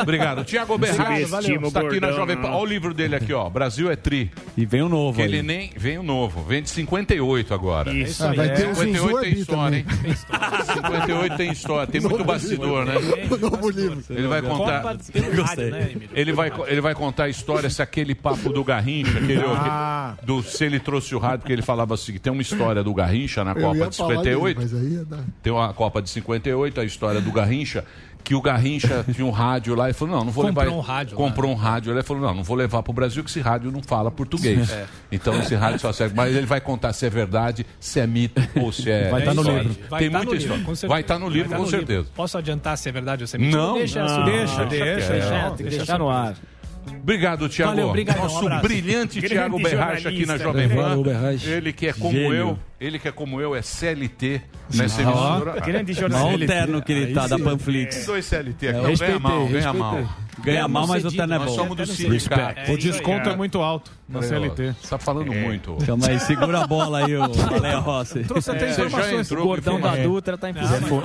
Obrigado. 0.00 0.44
Tiago 0.44 0.76
Berrado 0.78 1.10
o 1.20 1.66
está 1.66 1.80
aqui 1.80 2.00
na 2.00 2.12
Jovem 2.12 2.36
Pan. 2.36 2.48
Olha 2.50 2.58
o 2.62 2.64
livro 2.66 2.94
dele 2.94 3.16
aqui, 3.16 3.32
ó. 3.32 3.48
Brasil 3.48 3.90
é 3.90 3.96
tri. 3.96 4.30
E 4.56 4.64
vem 4.64 4.82
um 4.82 4.88
novo 4.88 5.16
Que 5.16 5.22
ele 5.22 5.42
nem. 5.42 5.70
Vem 5.76 5.98
o 5.98 6.02
novo. 6.02 6.42
Vende 6.42 6.68
50 6.70 7.09
58 7.10 7.54
agora. 7.54 7.92
Isso 7.92 8.24
Ah, 8.24 8.32
vai 8.32 8.50
aí. 8.50 8.56
ter 8.56 8.68
o 8.68 8.74
58 8.74 9.20
tem 9.20 9.32
história, 9.40 9.76
hein? 9.76 9.84
58 10.74 11.36
tem 11.36 11.50
história, 11.52 11.86
tem 11.86 12.00
muito 12.00 12.24
bastidor, 12.24 12.84
né? 12.84 12.94
Novo 13.40 13.70
livro. 13.70 14.02
Ele 14.10 14.26
vai 14.28 14.42
contar. 14.42 14.84
Né? 15.56 15.90
Ele 16.14 16.32
vai, 16.32 16.52
ele 16.66 16.80
vai 16.80 16.94
contar 16.94 17.24
a 17.24 17.28
história 17.28 17.68
se 17.68 17.82
aquele 17.82 18.14
papo 18.14 18.50
do 18.52 18.62
Garrincha, 18.62 19.18
aquele, 19.18 19.42
Ah. 19.44 20.16
do, 20.22 20.42
se 20.42 20.64
ele 20.64 20.78
trouxe 20.78 21.14
o 21.14 21.18
rádio, 21.18 21.40
porque 21.40 21.52
ele 21.52 21.62
falava 21.62 21.94
assim: 21.94 22.16
tem 22.18 22.32
uma 22.32 22.42
história 22.42 22.82
do 22.82 22.94
Garrincha 22.94 23.42
na 23.44 23.54
Copa 23.54 23.88
de 23.88 23.96
falar 23.96 24.22
dele, 24.22 24.36
58. 24.36 24.60
mas 24.60 24.74
aí 24.74 24.92
ia 24.94 25.04
dar. 25.04 25.24
Tem 25.42 25.52
uma 25.52 25.72
Copa 25.72 26.00
de 26.02 26.10
58, 26.10 26.80
a 26.80 26.84
história 26.84 27.20
do 27.20 27.32
Garrincha, 27.32 27.84
que 28.22 28.34
o 28.34 28.40
Garrincha 28.40 29.04
tinha 29.14 29.26
um 29.26 29.30
rádio 29.30 29.74
lá 29.74 29.90
e 29.90 29.92
falou: 29.92 30.16
não, 30.16 30.24
não 30.26 30.32
vou 30.32 30.44
Comprou 30.44 30.64
levar. 30.64 30.76
um 30.76 30.80
rádio 30.80 31.18
lá. 31.18 31.24
Comprou 31.28 31.50
um 31.50 31.54
rádio. 31.54 31.92
Ele 31.92 32.02
falou: 32.02 32.22
não, 32.22 32.34
não 32.34 32.42
vou 32.44 32.56
levar 32.56 32.82
pro 32.82 32.92
Brasil, 32.92 33.22
que 33.24 33.30
esse 33.30 33.40
rádio 33.40 33.70
não 33.70 33.82
fala 33.82 34.10
português. 34.10 34.70
É. 34.80 34.86
Então 35.10 35.38
esse 35.40 35.54
rádio 35.54 35.80
só 35.80 35.92
serve. 35.92 36.14
Mas 36.14 36.34
ele 36.34 36.46
vai 36.46 36.60
contar 36.60 36.92
se 36.92 37.04
é 37.06 37.10
verdade, 37.10 37.66
se 37.80 37.98
é 37.98 38.06
mito 38.06 38.40
ou 38.56 38.70
se 38.72 38.90
é. 38.90 39.10
Vai 39.10 39.20
estar 39.20 39.34
no 39.34 39.40
história. 39.42 39.62
livro. 39.62 39.78
Vai 39.88 40.00
Tem 40.00 40.10
tá 40.10 40.18
muita 40.18 40.32
no 40.32 40.38
livro, 40.38 40.54
história. 40.54 40.64
certeza. 40.76 40.88
Vai 40.88 41.00
estar 41.00 41.18
no 41.18 41.28
livro, 41.28 41.50
tá 41.50 41.56
com 41.56 41.62
no 41.62 41.68
certeza. 41.68 42.08
Posso 42.14 42.38
adiantar 42.38 42.78
se 42.78 42.88
é 42.88 42.92
verdade 42.92 43.22
ou 43.24 43.26
se 43.26 43.36
é 43.36 43.38
mentira? 43.38 43.60
Não, 43.60 43.74
deixa, 43.74 44.04
não, 44.04 44.24
deixa, 44.24 44.64
deixa 44.64 44.66
deixa, 44.66 45.12
deixa, 45.12 45.50
deixa, 45.56 45.76
deixa 45.78 45.98
no 45.98 46.08
ar. 46.08 46.34
Obrigado, 47.02 47.48
Tiago. 47.48 47.72
Um 47.80 48.04
Nosso 48.22 48.38
abraço. 48.38 48.62
brilhante 48.62 49.20
Tiago 49.20 49.58
Berracha 49.58 50.08
aqui 50.08 50.24
na. 50.26 50.36
Jovem 50.38 50.68
Pan. 50.68 50.74
Valeu, 50.76 51.02
Berracha. 51.04 51.48
Ele 51.48 51.72
que 51.72 51.86
é 51.88 51.92
como 51.92 52.12
Gênio. 52.12 52.34
eu, 52.34 52.58
ele 52.80 52.98
que 52.98 53.08
é 53.08 53.12
como 53.12 53.40
eu, 53.40 53.54
é 53.54 53.62
CLT 53.62 54.40
nessa 54.74 55.02
Ó, 55.02 55.34
emissora. 55.38 55.60
grande 55.60 55.92
Olha 55.92 56.06
o 56.06 56.10
jornalista. 56.10 56.46
terno 56.54 56.82
que 56.82 56.92
ele 56.92 57.12
tá 57.14 57.26
da 57.26 57.38
Panflix. 57.38 58.06
Dois 58.06 58.24
CLT 58.24 58.66
aqui. 58.66 58.66
É, 58.66 58.70
Então, 58.70 58.82
ganha 58.82 58.88
respeitei, 58.90 59.18
mal, 59.20 59.46
ganha 59.48 59.72
mal. 59.72 60.08
Ganha 60.42 60.66
mal, 60.68 60.86
mas 60.86 61.04
o 61.04 61.10
terno 61.10 61.34
é 61.34 61.38
Nós 61.38 61.48
bom. 61.50 61.54
somos 61.54 61.76
do 61.76 61.86
sindicato. 61.86 62.72
O 62.72 62.78
desconto 62.78 63.28
é 63.28 63.36
muito 63.36 63.60
alto 63.60 63.92
na 64.08 64.22
CLT. 64.22 64.74
Você 64.80 64.88
tá 64.88 64.98
falando 64.98 65.30
muito. 65.34 65.76
Calma 65.84 66.06
aí, 66.08 66.18
segura 66.18 66.62
a 66.62 66.66
bola 66.66 67.04
aí, 67.04 67.14
o 67.14 67.28
Baleia 67.28 67.78
Rossi. 67.78 68.20
Trouxe 68.24 68.50
até 68.50 68.70
informações. 68.70 69.30
O 69.30 69.36
gordão 69.36 69.78
da 69.78 69.96
Dutra 69.96 70.38
tá 70.38 70.48
em 70.48 70.54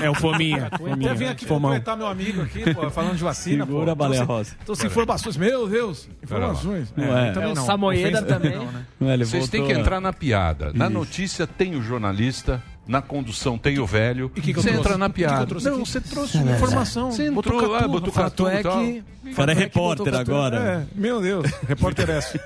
É 0.01 0.09
o 0.09 0.13
Fominha. 0.15 0.67
Até 0.71 1.13
vim 1.13 1.25
aqui 1.25 1.45
completar 1.45 1.97
meu 1.97 2.07
amigo 2.07 2.41
aqui, 2.43 2.73
pô, 2.73 2.89
falando 2.89 3.17
de 3.17 3.23
vacina. 3.23 3.65
Segura 3.65 3.91
a 3.91 3.95
baleia 3.95 4.25
Trouxe- 4.25 4.51
rosa. 4.51 4.57
Trouxe 4.63 4.87
informações. 4.87 5.35
Meu 5.37 5.67
Deus, 5.67 6.07
informações. 6.23 6.93
Não 6.95 7.17
é. 7.17 7.33
É, 7.35 7.47
o. 7.47 7.55
Samoeda 7.57 8.21
também. 8.21 8.57
né? 8.57 8.85
É, 9.01 9.17
Vocês 9.17 9.49
têm 9.49 9.65
que 9.65 9.73
entrar 9.73 9.99
na 9.99 10.13
piada. 10.13 10.71
Na 10.73 10.89
notícia 10.89 11.45
tem 11.45 11.64
o 11.73 11.81
jornalista, 11.81 12.61
na 12.85 13.01
condução 13.01 13.57
tem 13.57 13.79
o 13.79 13.85
velho. 13.85 14.29
E 14.35 14.41
que 14.41 14.53
que 14.53 14.61
você 14.61 14.69
entra 14.71 14.97
na 14.97 15.07
O 15.07 15.09
que 15.09 15.15
que 15.15 15.23
eu 15.23 15.27
piada. 15.29 15.45
trouxe 15.47 15.69
não, 15.69 15.85
você 15.85 16.01
trouxe 16.01 16.37
informação. 16.37 17.11
Você 17.11 17.31
Botou 17.31 17.53
entrou, 17.55 17.73
ah, 17.75 17.87
botou 17.87 18.11
fato 18.13 18.43
Catu 18.43 18.47
é 18.47 18.61
tal. 18.61 18.79
que- 18.79 19.03
Cara, 19.35 19.51
é 19.53 19.55
repórter 19.55 20.13
agora. 20.13 20.57
É, 20.57 20.99
meu 20.99 21.19
Deus, 21.19 21.49
repórter 21.67 22.09
é 22.11 22.19
esse. 22.19 22.39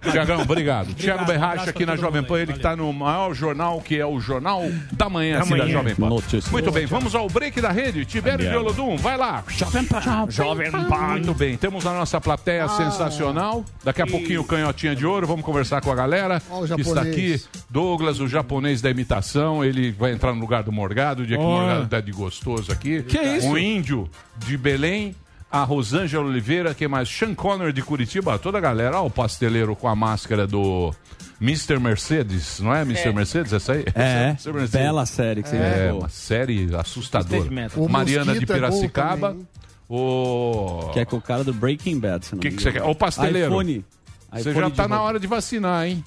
Tiagão, 0.00 0.40
obrigado. 0.40 0.94
Tiago 0.94 1.24
um 1.24 1.26
Berracha 1.26 1.70
aqui 1.70 1.84
na 1.84 1.96
Jovem 1.96 2.22
Pan, 2.22 2.36
aí, 2.36 2.42
ele 2.42 2.52
que 2.52 2.58
está 2.58 2.74
no 2.74 2.92
maior 2.92 3.34
jornal, 3.34 3.80
que 3.80 3.98
é 3.98 4.06
o 4.06 4.18
Jornal 4.20 4.62
da 4.92 5.08
Manhã, 5.08 5.36
Da 5.36 5.40
assim, 5.42 5.50
da 5.50 5.64
Manhã. 5.64 5.72
Jovem 5.72 5.94
Pan. 5.94 6.08
Notícias. 6.08 6.48
Muito 6.50 6.70
bem, 6.72 6.86
vamos 6.86 7.14
ao 7.14 7.28
break 7.28 7.60
da 7.60 7.70
rede. 7.70 8.04
Tibério 8.04 8.48
de 8.48 8.56
Olodum, 8.56 8.96
vai 8.96 9.16
lá. 9.16 9.44
Jovem 9.48 9.84
Pan. 9.84 10.00
Jovem 10.28 10.70
Pan. 10.70 10.86
Muito 11.10 11.34
bem, 11.34 11.56
temos 11.56 11.86
a 11.86 11.92
nossa 11.92 12.20
plateia 12.20 12.68
sensacional. 12.68 13.64
Daqui 13.84 14.02
a 14.02 14.06
pouquinho 14.06 14.40
o 14.40 14.44
Canhotinha 14.44 14.94
de 14.94 15.04
Ouro, 15.06 15.26
vamos 15.26 15.44
conversar 15.44 15.80
com 15.80 15.90
a 15.90 15.94
galera 15.94 16.42
Ó, 16.50 16.64
o 16.64 16.68
que 16.68 16.80
está 16.80 17.04
japonês. 17.04 17.48
aqui. 17.48 17.62
Douglas, 17.68 18.20
o 18.20 18.28
japonês 18.28 18.80
da 18.80 18.90
imitação, 18.90 19.64
ele 19.64 19.90
vai 19.92 20.12
entrar 20.12 20.32
no 20.32 20.40
lugar 20.40 20.62
do 20.62 20.72
Morgado, 20.72 21.22
o 21.22 21.26
dia 21.26 21.36
que 21.36 21.42
o. 21.42 21.46
Morgado 21.46 21.86
tá 21.88 22.00
de 22.00 22.12
gostoso 22.12 22.72
aqui. 22.72 23.02
Que 23.02 23.18
isso? 23.18 23.48
O 23.48 23.58
índio 23.58 24.08
de 24.38 24.56
Belém. 24.56 25.14
A 25.50 25.64
Rosângela 25.64 26.24
Oliveira, 26.24 26.72
quem 26.74 26.86
mais? 26.86 27.08
Sean 27.08 27.34
Conner 27.34 27.72
de 27.72 27.82
Curitiba, 27.82 28.38
toda 28.38 28.58
a 28.58 28.60
galera. 28.60 29.00
Ó, 29.02 29.06
o 29.06 29.10
pasteleiro 29.10 29.74
com 29.74 29.88
a 29.88 29.96
máscara 29.96 30.46
do 30.46 30.94
Mr. 31.40 31.78
Mercedes, 31.80 32.60
não 32.60 32.72
é 32.72 32.82
Mr. 32.82 33.12
Mercedes 33.12 33.52
essa 33.52 33.72
aí? 33.72 33.84
É, 33.94 34.28
Mr. 34.38 34.52
Mercedes. 34.52 34.70
bela 34.70 35.04
série 35.06 35.42
que 35.42 35.48
você 35.48 35.56
É, 35.56 35.80
indicou. 35.84 35.98
uma 36.00 36.08
série 36.08 36.68
assustadora. 36.76 37.50
O 37.76 37.88
Mariana 37.88 38.32
de 38.38 38.44
é 38.44 38.46
Piracicaba. 38.46 39.30
também. 39.30 39.48
O. 39.88 40.88
Que 40.92 41.00
é 41.00 41.04
com 41.04 41.16
o 41.16 41.20
cara 41.20 41.42
do 41.42 41.52
Breaking 41.52 41.98
Bad. 41.98 42.24
se 42.26 42.32
não 42.34 42.40
Que 42.40 42.50
me 42.50 42.56
que 42.56 42.62
você 42.62 42.68
engano. 42.70 42.84
quer? 42.84 42.90
Ô, 42.90 42.94
pasteleiro. 42.94 43.48
iPhone. 43.50 43.84
Você 44.32 44.54
já 44.54 44.70
tá 44.70 44.86
na 44.86 45.02
hora 45.02 45.18
de 45.18 45.26
vacinar, 45.26 45.84
hein? 45.88 46.04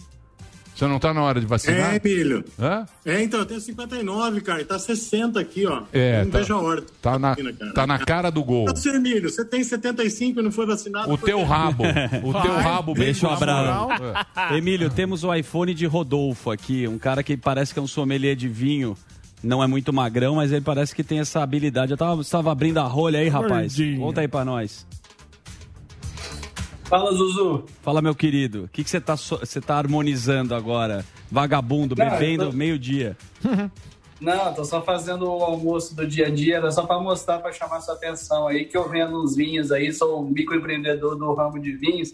Você 0.75 0.88
não 0.88 0.99
tá 0.99 1.13
na 1.13 1.21
hora 1.21 1.39
de 1.39 1.45
vacinar? 1.45 1.93
É, 1.93 2.01
Emílio. 2.03 2.43
Hã? 2.59 2.86
É, 3.05 3.21
então, 3.21 3.39
eu 3.39 3.45
tenho 3.45 3.62
59, 3.62 4.41
cara, 4.41 4.62
e 4.62 4.65
tá 4.65 4.79
60 4.79 5.39
aqui, 5.39 5.65
ó. 5.67 5.83
É, 5.93 6.23
não 6.23 6.31
tá- 6.31 6.39
vejo 6.39 6.53
a 6.53 6.62
hora. 6.62 6.83
Tá 7.01 7.19
na, 7.19 7.36
cara. 7.36 7.73
tá 7.73 7.88
na 7.88 7.99
cara 7.99 8.29
do 8.31 8.43
gol. 8.43 8.65
Você, 8.67 8.89
Emílio, 8.89 9.29
você 9.29 9.45
tem 9.45 9.63
75 9.63 10.39
e 10.39 10.43
não 10.43 10.51
foi 10.51 10.65
vacinado? 10.65 11.12
O 11.12 11.17
teu 11.17 11.43
rabo. 11.43 11.83
O 12.23 12.33
teu 12.41 12.53
rabo 12.55 12.93
bem 12.93 13.05
Deixa 13.05 13.27
o 13.27 13.31
abraço. 13.31 13.89
É. 14.51 14.57
Emílio, 14.57 14.89
temos 14.89 15.23
o 15.23 15.33
iPhone 15.33 15.73
de 15.73 15.86
Rodolfo 15.86 16.51
aqui, 16.51 16.88
um 16.88 16.97
cara 16.97 17.21
que 17.23 17.36
parece 17.38 17.73
que 17.73 17.79
é 17.79 17.81
um 17.81 17.88
sommelier 17.88 18.36
de 18.36 18.47
vinho. 18.47 18.97
Não 19.43 19.62
é 19.62 19.67
muito 19.67 19.91
magrão, 19.91 20.36
mas 20.36 20.51
ele 20.53 20.62
parece 20.62 20.95
que 20.95 21.03
tem 21.03 21.19
essa 21.19 21.43
habilidade. 21.43 21.91
Eu 21.91 21.97
tava, 21.97 22.21
estava 22.21 22.51
abrindo 22.51 22.77
a 22.79 22.83
rolha 22.83 23.19
aí, 23.19 23.27
rapaz. 23.27 23.75
Gordinho. 23.75 23.99
Conta 23.99 24.21
aí 24.21 24.27
pra 24.27 24.45
nós. 24.45 24.86
Fala, 26.93 27.12
Zuzu. 27.12 27.63
Fala, 27.82 28.03
meu 28.03 28.13
querido. 28.13 28.65
O 28.65 28.67
que 28.67 28.84
você 28.84 29.01
tá, 29.01 29.17
so- 29.17 29.39
você 29.39 29.60
tá 29.60 29.77
harmonizando 29.77 30.53
agora? 30.53 31.03
Vagabundo, 31.32 31.95
Não, 31.97 32.08
bebendo 32.08 32.51
tô- 32.51 32.51
meio-dia. 32.56 33.17
Não, 34.21 34.53
tô 34.53 34.63
só 34.63 34.79
fazendo 34.82 35.25
o 35.25 35.43
almoço 35.43 35.95
do 35.95 36.06
dia 36.08 36.27
a 36.27 36.29
dia, 36.29 36.58
era 36.58 36.71
só 36.71 36.84
para 36.86 36.97
mostrar, 36.99 37.39
para 37.39 37.51
chamar 37.51 37.82
sua 37.82 37.95
atenção 37.95 38.47
aí, 38.47 38.63
que 38.65 38.77
eu 38.77 38.88
vendo 38.88 39.21
uns 39.21 39.36
vinhos 39.36 39.71
aí, 39.71 39.91
sou 39.91 40.21
um 40.23 40.29
microempreendedor 40.29 41.17
do 41.17 41.34
ramo 41.34 41.60
de 41.60 41.71
vinhos. 41.75 42.13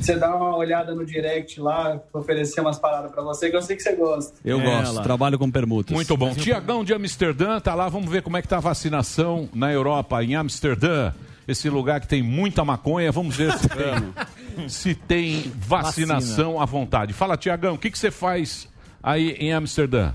Você 0.00 0.16
dá 0.16 0.34
uma 0.34 0.56
olhada 0.56 0.94
no 0.94 1.04
direct 1.04 1.60
lá, 1.60 2.00
oferecer 2.12 2.60
umas 2.62 2.78
paradas 2.78 3.12
para 3.12 3.22
você, 3.22 3.50
que 3.50 3.56
eu 3.56 3.62
sei 3.62 3.76
que 3.76 3.82
você 3.82 3.94
gosta. 3.94 4.32
Eu 4.42 4.58
É, 4.58 4.64
gosto, 4.64 4.94
lá. 4.96 5.02
trabalho 5.02 5.38
com 5.38 5.50
permutas. 5.50 5.94
Muito 5.94 6.16
bom. 6.16 6.32
Tiagão 6.34 6.82
de 6.82 6.94
Amsterdã 6.94 7.60
tá 7.60 7.74
lá. 7.74 7.88
Vamos 7.90 8.10
ver 8.10 8.22
como 8.22 8.36
é 8.38 8.42
que 8.42 8.48
tá 8.48 8.56
a 8.56 8.60
vacinação 8.60 9.48
na 9.54 9.70
Europa, 9.70 10.24
em 10.24 10.34
Amsterdã. 10.34 11.12
Esse 11.46 11.68
lugar 11.68 12.00
que 12.00 12.08
tem 12.08 12.22
muita 12.22 12.64
maconha. 12.64 13.12
Vamos 13.12 13.36
ver 13.36 13.52
se 13.52 13.68
tem, 13.68 14.68
se 14.68 14.94
tem 14.94 15.52
vacinação 15.56 16.60
à 16.60 16.64
vontade. 16.64 17.12
Fala, 17.12 17.36
Tiagão, 17.36 17.74
o 17.74 17.78
que, 17.78 17.90
que 17.90 17.98
você 17.98 18.10
faz 18.10 18.68
aí 19.02 19.32
em 19.32 19.52
Amsterdã? 19.52 20.12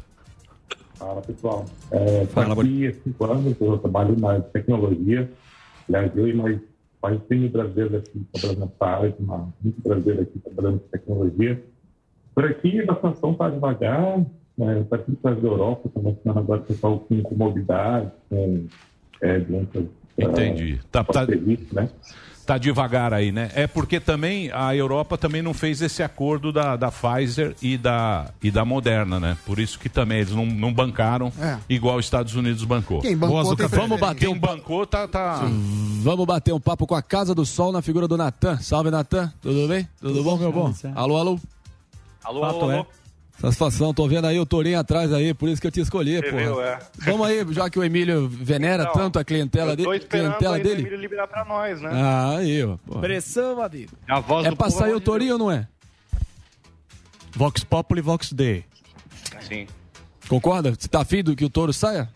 Fala 0.99 1.21
pessoal, 1.21 1.65
é, 1.91 2.25
Fala, 2.25 2.61
aqui 2.61 2.87
há 2.87 2.93
cinco 2.93 3.25
anos, 3.25 3.55
eu 3.61 3.77
trabalho 3.77 4.19
na 4.19 4.41
tecnologia, 4.41 5.31
aliás, 5.87 6.11
eu 6.13 6.27
e 6.27 6.33
mais 6.33 6.59
quase 6.99 7.21
100 7.29 7.39
mil 7.39 7.49
brasileiros 7.49 7.95
aqui 7.95 8.25
trabalhando 8.33 8.59
nessa 8.59 8.85
área, 8.85 9.15
muito 9.63 9.81
brasileiro 9.81 10.21
aqui 10.23 10.39
trabalhando 10.39 10.79
com 10.79 10.87
tecnologia. 10.89 11.63
Por 12.35 12.45
aqui 12.45 12.81
a 12.81 12.85
vacinação 12.85 13.31
está 13.31 13.49
devagar, 13.49 14.19
né, 14.57 14.81
está 14.81 14.97
aqui 14.97 15.15
para 15.15 15.35
a 15.35 15.37
Europa, 15.37 15.87
está 15.87 16.01
vacinando 16.01 16.39
agora 16.39 16.59
o 16.59 16.63
pessoal 16.65 16.99
com 16.99 17.21
comorbidade, 17.23 18.11
com 18.29 18.67
é, 19.21 19.39
doenças... 19.39 19.85
Entendi. 20.19 20.79
Tá, 20.91 21.03
tá, 21.03 21.25
né? 21.25 21.89
tá 22.49 22.57
devagar 22.57 23.13
aí, 23.13 23.31
né? 23.31 23.51
É 23.53 23.67
porque 23.67 23.99
também 23.99 24.49
a 24.51 24.75
Europa 24.75 25.19
também 25.19 25.39
não 25.39 25.53
fez 25.53 25.83
esse 25.83 26.01
acordo 26.01 26.51
da, 26.51 26.75
da 26.75 26.91
Pfizer 26.91 27.55
e 27.61 27.77
da, 27.77 28.31
e 28.41 28.49
da 28.49 28.65
Moderna, 28.65 29.19
né? 29.19 29.37
Por 29.45 29.59
isso 29.59 29.77
que 29.77 29.87
também 29.87 30.17
eles 30.17 30.33
não, 30.33 30.47
não 30.47 30.73
bancaram 30.73 31.31
É. 31.39 31.59
igual 31.69 31.97
os 31.97 32.05
Estados 32.05 32.33
Unidos 32.33 32.63
bancou. 32.63 33.01
Quem 33.01 33.15
bancou 33.15 33.43
Boa, 33.43 33.55
tem 33.55 33.67
vamos 33.67 33.99
bater 33.99 34.19
Quem 34.21 34.29
um 34.29 34.39
bancou 34.39 34.87
tá. 34.87 35.07
tá... 35.07 35.41
Vamos 36.01 36.25
bater 36.25 36.51
um 36.51 36.59
papo 36.59 36.87
com 36.87 36.95
a 36.95 37.03
Casa 37.03 37.35
do 37.35 37.45
Sol 37.45 37.71
na 37.71 37.83
figura 37.83 38.07
do 38.07 38.17
Natan. 38.17 38.57
Salve, 38.57 38.89
Natan. 38.89 39.31
Tudo 39.39 39.67
bem? 39.67 39.87
Tudo 40.01 40.23
bom, 40.23 40.35
meu 40.35 40.51
bom? 40.51 40.73
Alô, 40.95 41.17
alô. 41.17 41.39
Alô, 42.23 42.41
Fato 42.41 42.61
alô, 42.63 42.71
é. 42.71 42.85
Satisfação, 43.39 43.93
tô 43.93 44.05
vendo 44.07 44.25
aí 44.27 44.37
o 44.37 44.45
Tourinho 44.45 44.77
atrás 44.77 45.13
aí, 45.13 45.33
por 45.33 45.47
isso 45.47 45.61
que 45.61 45.67
eu 45.67 45.71
te 45.71 45.79
escolhi, 45.79 46.21
pô. 46.29 46.61
é. 46.61 46.77
Vamos 46.97 47.25
aí, 47.25 47.45
já 47.53 47.69
que 47.69 47.79
o 47.79 47.83
Emílio 47.83 48.27
venera 48.27 48.83
Então, 48.83 48.93
tanto 48.95 49.17
a 49.17 49.23
clientela 49.23 49.71
Eu 49.71 49.77
tô 49.77 49.83
dele. 49.91 49.97
esperando 50.03 50.23
Clientela 50.25 50.57
o 50.57 50.61
dele. 50.63 50.81
Emílio 50.81 50.99
liberar 50.99 51.27
pra 51.27 51.45
nós, 51.45 51.79
né? 51.81 51.89
Ah, 51.93 52.35
aí, 52.37 52.63
ó. 52.65 52.75
pô. 52.85 52.99
Pressão, 52.99 53.61
amigo. 53.61 53.91
A 54.07 54.19
voz 54.19 54.45
É 54.45 54.49
do 54.49 54.57
pra 54.57 54.67
povo, 54.67 54.77
sair 54.77 54.93
o 54.93 54.99
de 54.99 55.05
Tourinho 55.05 55.33
ou 55.33 55.39
não 55.39 55.49
é? 55.51 55.65
Vox 57.33 57.63
Populi, 57.63 58.01
Vox 58.01 58.33
Dei. 58.33 58.65
Sim. 59.39 59.67
Concorda? 60.27 60.75
Você 60.77 60.87
tá 60.89 61.01
afim 61.01 61.23
do 61.23 61.33
que 61.35 61.45
o 61.45 61.49
touro 61.49 61.71
saia? 61.71 62.09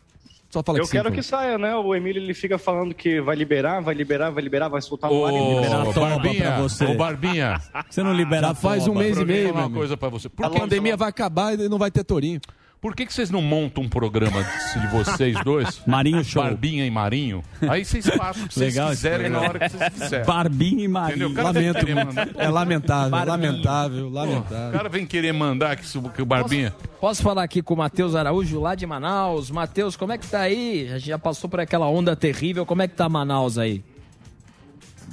Só 0.54 0.62
fala 0.64 0.78
Eu 0.78 0.86
que 0.86 0.92
quero 0.92 1.10
sim, 1.10 1.16
que 1.16 1.22
pô. 1.22 1.28
saia, 1.28 1.58
né? 1.58 1.76
O 1.76 1.96
Emílio 1.96 2.22
ele 2.22 2.32
fica 2.36 2.60
falando 2.60 2.94
que 2.94 3.20
vai 3.20 3.36
liberar, 3.36 3.82
vai 3.82 3.96
liberar, 3.96 4.30
vai 4.30 4.44
liberar, 4.44 4.68
vai 4.68 4.84
soltar 4.84 5.10
no 5.10 5.26
ar 5.26 5.34
e 5.34 5.56
liberar. 5.56 5.84
Toma 5.92 6.10
Barbinha, 6.12 6.44
pra 6.44 6.62
você. 6.62 6.86
ô, 6.86 6.94
Barbinha. 6.94 7.62
Você 7.90 8.04
não 8.04 8.14
libera 8.14 8.50
Já 8.50 8.54
faz 8.54 8.88
um 8.88 8.94
mês 8.94 9.18
e 9.18 9.26
meio, 9.26 9.48
falar 9.48 9.62
meu 9.62 9.68
uma 9.70 9.76
coisa 9.76 9.98
pra 9.98 10.10
você. 10.10 10.30
Por 10.30 10.46
A 10.46 10.52
que, 10.52 10.60
pandemia 10.60 10.96
vai 10.96 11.10
acabar 11.10 11.60
e 11.60 11.68
não 11.68 11.80
vai 11.80 11.90
ter 11.90 12.04
tourinho. 12.04 12.40
Por 12.84 12.94
que, 12.96 13.06
que 13.06 13.14
vocês 13.14 13.30
não 13.32 13.42
montam 13.42 13.86
um 13.86 13.90
programa 13.90 14.44
de 14.44 14.88
vocês 14.92 15.36
dois? 15.44 15.82
Marinho 15.88 16.24
Show. 16.24 16.44
Barbinha 16.44 16.86
e 16.86 16.92
Marinho. 16.92 17.42
Aí 17.68 17.84
vocês 17.86 18.06
façam 18.06 18.44
o 18.44 18.48
que 18.50 18.54
vocês 18.54 18.76
Legal 18.76 18.90
quiserem 18.90 19.30
na 19.30 19.40
programa. 19.40 19.50
hora 19.50 19.70
que 19.70 19.78
vocês 19.78 19.94
quiserem. 19.94 20.26
Barbinha 20.26 20.84
e 20.84 20.88
Marinho. 20.90 21.10
Entendeu? 21.16 21.30
O 21.30 21.34
cara 21.34 21.52
vem 21.54 21.68
Lamento 21.72 21.80
querer 21.86 22.06
mandar- 22.06 22.30
É 22.36 22.50
lamentável, 22.50 23.10
Barbinha. 23.10 23.38
lamentável, 23.52 24.06
O 24.06 24.10
lamentável. 24.10 24.72
cara 24.78 24.90
vem 24.90 25.06
querer 25.06 25.32
mandar 25.32 25.76
que, 25.78 25.86
isso- 25.86 26.02
que 26.10 26.22
o 26.22 26.26
Barbinha. 26.26 26.76
Posso 27.00 27.24
falar 27.24 27.44
aqui 27.44 27.62
com 27.62 27.74
o 27.74 27.78
Matheus 27.78 28.14
Araújo, 28.16 28.60
lá 28.60 28.76
de 28.76 28.86
Manaus. 28.86 29.50
Matheus, 29.50 29.96
como 29.96 30.12
é 30.12 30.18
que 30.18 30.28
tá 30.28 30.42
aí? 30.42 30.90
A 30.94 30.98
gente 31.00 31.08
já 31.08 31.18
passou 31.18 31.50
por 31.50 31.62
aquela 31.62 31.88
onda 31.88 32.16
terrível. 32.16 32.66
Como 32.66 32.82
é 32.82 32.88
que 32.88 32.96
tá 32.96 33.08
Manaus 33.08 33.58
aí? 33.58 33.84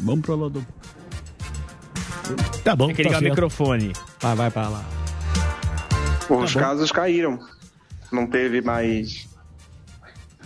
Vamos 0.01 0.23
pro 0.25 0.35
lado. 0.37 0.67
Tá 2.65 2.77
bom, 2.77 2.87
Tem 2.87 2.97
que 2.97 3.03
ligar 3.05 3.21
o 3.21 3.25
microfone. 3.25 3.93
Vai, 4.21 4.35
vai 4.35 4.51
pra 4.51 4.69
lá. 4.69 4.85
Os 6.29 6.53
Tá 6.55 6.61
casos 6.61 6.93
caíram. 6.93 7.39
Não 8.13 8.27
teve 8.27 8.61
mais. 8.61 9.29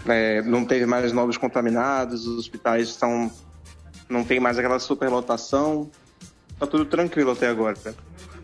é, 0.07 0.43
não 0.43 0.65
teve 0.65 0.87
mais 0.87 1.13
novos 1.13 1.37
contaminados, 1.37 2.27
os 2.27 2.39
hospitais 2.39 2.89
estão. 2.89 3.31
Não 4.09 4.25
tem 4.25 4.39
mais 4.39 4.59
aquela 4.59 4.79
superlotação. 4.79 5.91
Tá 6.59 6.67
tudo 6.67 6.85
tranquilo 6.85 7.33
até 7.33 7.49
agora. 7.49 7.75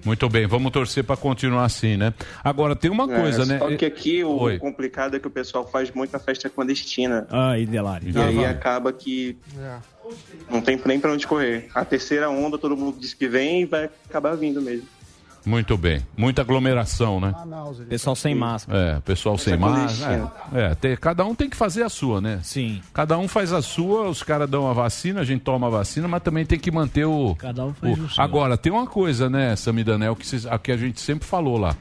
Muito 0.04 0.28
bem, 0.28 0.46
vamos 0.46 0.72
torcer 0.72 1.04
para 1.04 1.16
continuar 1.16 1.64
assim, 1.64 1.96
né? 1.96 2.14
Agora, 2.42 2.74
tem 2.74 2.90
uma 2.90 3.06
coisa, 3.06 3.42
é, 3.42 3.46
né? 3.46 3.58
Só 3.58 3.76
que 3.76 3.84
aqui 3.84 4.24
o 4.24 4.38
Oi. 4.38 4.58
complicado 4.58 5.16
é 5.16 5.20
que 5.20 5.26
o 5.26 5.30
pessoal 5.30 5.66
faz 5.68 5.90
muita 5.90 6.18
festa 6.18 6.48
clandestina. 6.48 7.26
Ai, 7.30 7.66
Delari. 7.66 8.10
E 8.10 8.18
aí 8.18 8.44
acaba 8.44 8.92
que 8.92 9.36
não 10.48 10.60
tem 10.60 10.80
nem 10.86 10.98
pra 10.98 11.12
onde 11.12 11.26
correr. 11.26 11.68
A 11.74 11.84
terceira 11.84 12.30
onda, 12.30 12.56
todo 12.56 12.76
mundo 12.76 12.98
diz 12.98 13.12
que 13.12 13.28
vem 13.28 13.62
e 13.62 13.64
vai 13.66 13.90
acabar 14.08 14.34
vindo 14.36 14.62
mesmo. 14.62 14.86
Muito 15.44 15.76
bem. 15.76 16.06
Muita 16.16 16.42
aglomeração, 16.42 17.18
né? 17.20 17.34
Pessoal 17.88 18.14
sem 18.14 18.34
máscara. 18.34 18.78
É, 18.78 19.00
pessoal 19.00 19.38
sem 19.38 19.56
máscara. 19.56 20.30
É, 20.52 20.60
é, 20.60 20.74
tem- 20.74 20.96
cada 20.96 21.24
um 21.24 21.34
tem 21.34 21.48
que 21.48 21.56
fazer 21.56 21.82
a 21.82 21.88
sua, 21.88 22.20
né? 22.20 22.40
Sim. 22.42 22.82
Cada 22.92 23.16
um 23.18 23.26
faz 23.26 23.52
a 23.52 23.62
sua, 23.62 24.08
os 24.08 24.22
caras 24.22 24.48
dão 24.50 24.68
a 24.68 24.72
vacina, 24.72 25.20
a 25.20 25.24
gente 25.24 25.40
toma 25.42 25.66
a 25.68 25.70
vacina, 25.70 26.06
mas 26.06 26.22
também 26.22 26.44
tem 26.44 26.58
que 26.58 26.70
manter 26.70 27.06
o. 27.06 27.34
Cada 27.36 27.64
um 27.64 27.72
faz 27.72 27.98
o- 27.98 28.02
o 28.04 28.10
seu. 28.10 28.22
Agora, 28.22 28.56
tem 28.58 28.70
uma 28.72 28.86
coisa, 28.86 29.30
né, 29.30 29.56
Samidanel, 29.56 30.14
que, 30.14 30.26
vocês- 30.26 30.44
a 30.46 30.58
que 30.58 30.70
a 30.72 30.76
gente 30.76 31.00
sempre 31.00 31.26
falou 31.26 31.56
lá. 31.58 31.74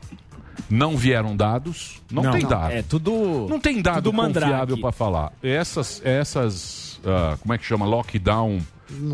Não 0.69 0.95
vieram 0.95 1.35
dados, 1.35 2.01
não, 2.11 2.21
Não. 2.23 2.31
tem 2.31 2.41
Não, 2.43 2.49
dado. 2.49 2.71
é 2.71 2.81
tudo- 2.83 3.47
Não 3.49 3.59
tem 3.59 3.81
dado 3.81 4.03
tudo 4.11 4.15
confiável 4.15 4.77
para 4.79 4.91
falar. 4.91 5.31
Essas, 5.41 6.01
essas, 6.05 6.99
ah, 7.05 7.37
como 7.41 7.53
é 7.53 7.57
que 7.57 7.65
chama? 7.65 7.85
Lockdown 7.85 8.59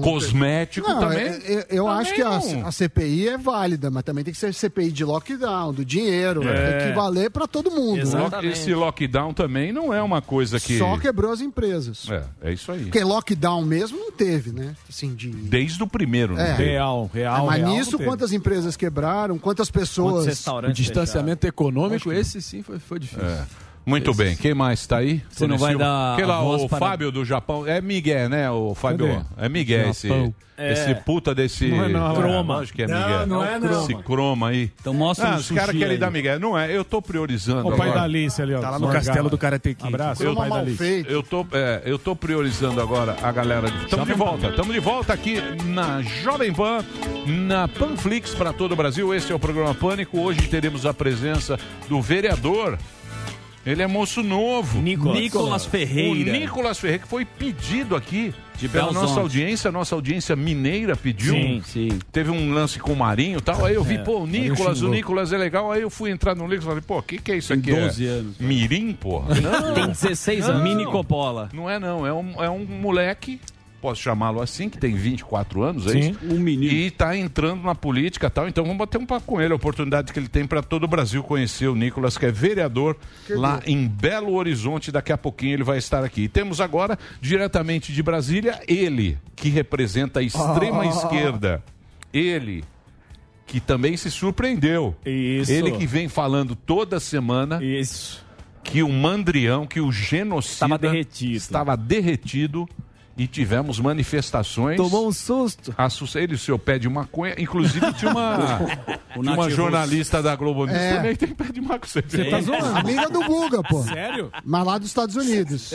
cosmético 0.01 0.87
Não, 0.87 0.99
também. 0.99 1.19
é- 1.19 1.53
é- 1.53 1.67
eu 1.69 1.85
também 1.85 1.99
acho 2.01 2.13
que 2.13 2.21
a, 2.21 2.29
não. 2.39 2.67
a 2.67 2.71
CPI 2.71 3.29
é 3.29 3.37
válida, 3.37 3.91
mas 3.91 4.03
também 4.03 4.23
tem 4.23 4.33
que 4.33 4.39
ser 4.39 4.53
CPI 4.53 4.91
de 4.91 5.03
lockdown, 5.03 5.73
do 5.73 5.83
dinheiro. 5.83 6.47
É. 6.47 6.79
Tem 6.79 6.87
que 6.89 6.95
valer 6.95 7.29
para 7.29 7.47
todo 7.47 7.69
mundo. 7.71 7.97
né? 8.05 8.29
Esse 8.49 8.73
lockdown 8.73 9.33
também 9.33 9.71
não 9.71 9.93
é 9.93 10.01
uma 10.01 10.21
coisa 10.21 10.59
que. 10.59 10.77
Só 10.77 10.97
quebrou 10.97 11.31
as 11.31 11.41
empresas. 11.41 12.07
É, 12.09 12.23
é 12.49 12.53
isso 12.53 12.71
aí. 12.71 12.83
Porque 12.83 13.03
lockdown 13.03 13.63
mesmo 13.63 13.97
não 13.97 14.11
teve, 14.11 14.51
né? 14.51 14.75
Assim, 14.89 15.13
de... 15.13 15.29
Desde 15.29 15.81
o 15.83 15.87
primeiro, 15.87 16.33
É. 16.33 16.37
né? 16.37 16.55
Real, 16.55 17.09
real, 17.13 17.45
mas 17.47 17.57
real, 17.57 17.69
nisso, 17.71 17.97
não 17.97 18.05
quantas 18.05 18.31
empresas 18.31 18.75
quebraram, 18.77 19.37
quantas 19.37 19.69
pessoas... 19.69 20.45
O 20.47 20.73
distanciamento 20.73 21.45
econômico, 21.47 22.11
esse 22.11 22.41
sim 22.41 22.61
foi, 22.61 22.79
foi 22.79 22.99
difícil. 22.99 23.25
É. 23.85 23.89
Muito 23.89 24.13
bem. 24.15 24.35
Quem 24.35 24.53
mais 24.55 24.79
está 24.79 24.97
aí? 24.97 25.21
Você 25.29 25.45
não 25.45 25.57
vai 25.59 25.71
Silva? 25.71 25.85
dar 25.85 26.15
Que 26.17 26.23
lá, 26.23 26.41
o 26.43 26.67
para- 26.67 26.79
Fábio 26.79 27.11
do 27.11 27.23
Japão. 27.23 27.67
É 27.67 27.79
Miguel, 27.81 28.29
né, 28.29 28.49
o 28.49 28.73
Fábio? 28.73 29.07
Cadê? 29.07 29.25
É 29.37 29.47
Miguel 29.47 29.89
esse, 29.91 30.07
Japão. 30.07 30.33
esse 30.57 30.89
É. 30.89 30.93
puta 30.95 31.35
desse... 31.35 31.67
Não 31.67 31.83
é 31.83 31.89
não, 31.89 32.11
É, 32.11 32.15
croma. 32.15 32.55
Lógico 32.55 32.75
que 32.77 32.83
é 32.83 32.87
Não, 32.87 32.97
Miguel. 32.99 33.27
não 33.27 33.45
é 33.45 33.59
não. 33.59 33.83
Esse 33.83 33.93
croma 33.95 34.47
aí. 34.49 34.71
Então 34.81 34.91
mostra 34.91 35.27
Não, 35.29 35.35
um 35.35 35.39
os 35.39 35.51
caras 35.51 35.75
querem 35.77 35.99
dar 35.99 36.09
Miguel. 36.09 36.39
Não 36.39 36.57
é, 36.57 36.75
eu 36.75 36.83
tô 36.83 36.99
priorizando 36.99 37.67
O 37.67 37.77
pai 37.77 37.89
agora. 37.89 37.99
da 37.99 38.03
Alice 38.05 38.41
ali, 38.41 38.55
ó. 38.55 38.59
Tá 38.59 38.71
lá 38.71 38.79
no 38.79 38.87
castelo 38.89 39.29
do 39.29 39.37
Karate 39.37 39.75
Kid. 39.75 39.87
Abraço, 39.87 40.23
Eu, 40.23 40.29
eu, 40.31 40.35
pai 40.35 40.49
da 40.49 40.55
Alice. 40.55 41.05
eu 41.07 41.21
tô, 41.21 41.45
é, 41.51 41.81
eu 41.85 41.99
tô 41.99 42.15
priorizando 42.15 42.81
agora 42.81 43.15
a 43.21 43.31
galera. 43.31 43.69
de- 43.69 43.85
Tamo 43.87 44.05
de 44.05 44.13
volta, 44.13 44.47
estamos 44.47 44.73
de 44.73 44.79
volta 44.79 45.13
aqui 45.13 45.39
na 45.65 46.01
Jovem 46.01 46.51
Pan, 46.51 46.83
na 47.27 47.67
Panflix 47.67 48.33
para 48.33 48.51
todo 48.51 48.71
o 48.71 48.75
Brasil. 48.75 49.13
Este 49.13 49.31
é 49.31 49.35
o 49.35 49.39
programa 49.39 49.75
Pânico. 49.75 50.19
Hoje 50.19 50.41
teremos 50.47 50.87
a 50.87 50.93
presença 50.93 51.59
do 51.87 52.01
vereador. 52.01 52.79
Ele 53.65 53.81
é 53.81 53.87
moço 53.87 54.21
novo. 54.21 54.79
Nicolas. 54.81 55.19
Nicolas 55.19 55.65
Ferreira. 55.65 56.29
O 56.29 56.33
Nicolas 56.39 56.79
Ferreira, 56.79 57.01
que 57.03 57.09
foi 57.09 57.25
pedido 57.25 57.95
aqui 57.95 58.31
De 58.57 58.69
pela 58.69 58.85
Belzonte. 58.85 59.07
nossa 59.07 59.19
audiência. 59.21 59.71
Nossa 59.71 59.95
audiência 59.95 60.35
mineira 60.35 60.95
pediu. 60.95 61.33
Sim, 61.33 61.61
sim. 61.65 61.99
Teve 62.11 62.29
um 62.29 62.53
lance 62.53 62.77
com 62.77 62.93
o 62.93 62.95
Marinho 62.95 63.39
e 63.39 63.41
tal. 63.41 63.65
Aí 63.65 63.73
eu 63.73 63.83
vi, 63.83 63.95
É, 63.95 63.97
pô, 64.03 64.19
o 64.19 64.27
Nicolas, 64.27 64.81
o. 64.83 64.89
Nicolas 64.89 65.33
é 65.33 65.37
legal. 65.37 65.71
Aí 65.71 65.81
eu 65.81 65.89
fui 65.89 66.11
entrar 66.11 66.35
no 66.35 66.43
Nicolas 66.43 66.63
e 66.63 66.67
falei, 66.67 66.81
pô, 66.81 66.99
o 66.99 67.03
que, 67.03 67.17
que 67.17 67.31
é 67.31 67.37
isso 67.37 67.49
Tem 67.49 67.57
aqui? 67.73 67.81
12 67.81 68.05
é 68.05 68.09
anos. 68.09 68.37
Mirim, 68.37 68.93
porra? 68.93 69.33
Tem 69.73 69.87
16 69.87 70.47
anos. 70.47 70.63
Mini 70.63 70.85
Coppola. 70.85 71.49
Não 71.51 71.67
é 71.69 71.79
não, 71.79 72.05
é 72.05 72.13
um, 72.13 72.43
é 72.43 72.49
um 72.49 72.63
moleque, 72.65 73.41
posso 73.81 74.01
chamá-lo 74.01 74.41
assim, 74.41 74.67
que 74.69 74.77
tem 74.77 74.95
24 74.95 75.61
anos, 75.63 75.85
é 75.87 75.91
Sim. 75.91 75.99
isso? 76.11 76.19
Um 76.23 76.39
menino. 76.39 76.71
E 76.73 76.89
tá 76.91 77.15
entrando 77.15 77.63
na 77.63 77.75
política 77.75 78.27
e 78.27 78.29
tal, 78.29 78.47
então 78.47 78.63
vamos 78.63 78.77
bater 78.79 78.97
um 78.97 79.05
papo 79.05 79.25
com 79.27 79.41
ele, 79.41 79.53
a 79.53 79.55
oportunidade 79.55 80.11
que 80.11 80.19
ele 80.19 80.27
tem 80.27 80.45
para 80.47 80.61
todo 80.63 80.83
o 80.85 80.87
Brasil 80.87 81.21
conhecer 81.23 81.67
o 81.67 81.75
Nicolas, 81.75 82.17
que 82.17 82.25
é 82.25 82.31
vereador 82.31 82.97
lá 83.29 83.61
em 83.65 83.87
Belo 83.87 84.33
Horizonte, 84.33 84.91
daqui 84.91 85.11
a 85.11 85.17
pouquinho 85.17 85.53
ele 85.53 85.63
vai 85.63 85.77
estar 85.77 86.03
aqui. 86.03 86.21
E 86.23 86.27
temos 86.27 86.59
agora, 86.59 86.97
diretamente 87.21 87.93
de 87.93 88.01
Brasília, 88.01 88.59
ele, 88.67 89.17
que 89.35 89.49
representa 89.49 90.19
a 90.19 90.23
extrema 90.23 90.81
Ah. 90.83 90.87
esquerda. 90.87 91.63
Ele, 92.13 92.63
que 93.45 93.59
também 93.59 93.95
se 93.97 94.09
surpreendeu. 94.09 94.95
Isso. 95.05 95.51
Ele 95.51 95.71
que 95.73 95.85
vem 95.85 96.07
falando 96.07 96.55
toda 96.55 96.99
semana 96.99 97.63
Isso. 97.63 98.25
que 98.63 98.81
o 98.81 98.89
mandrião, 98.89 99.67
que 99.67 99.79
o 99.79 99.91
genocida 99.91 100.53
Estava 100.53 100.77
derretido. 100.77 101.35
estava 101.35 101.77
derretido 101.77 102.67
e 103.17 103.27
tivemos 103.27 103.79
manifestações. 103.79 104.75
Tomou 104.77 105.07
um 105.07 105.11
susto. 105.11 105.73
Assusta 105.77 106.19
ele, 106.19 106.35
o 106.35 106.37
seu 106.37 106.59
pé 106.59 106.77
de 106.77 106.89
maconha. 106.89 107.33
Inclusive, 107.37 107.93
tinha 107.93 108.11
uma, 108.11 108.59
O 109.15 109.21
tinha 109.21 109.33
uma 109.33 109.49
jornalista 109.49 110.21
da 110.21 110.35
Globo 110.35 110.65
News 110.65 110.77
É. 110.77 110.95
também 110.97 111.15
tem 111.15 111.29
pé 111.29 111.45
de 111.45 111.61
maconha. 111.61 111.79
Você 111.85 112.01
Você 112.01 112.25
tá 112.25 112.41
zoando? 112.41 112.77
Amiga 112.77 113.09
do 113.09 113.23
Guga, 113.23 113.63
pô. 113.63 113.83
Sério? 113.83 114.31
Mas 114.43 114.65
lá 114.65 114.77
dos 114.77 114.87
Estados 114.87 115.15
Unidos. 115.15 115.71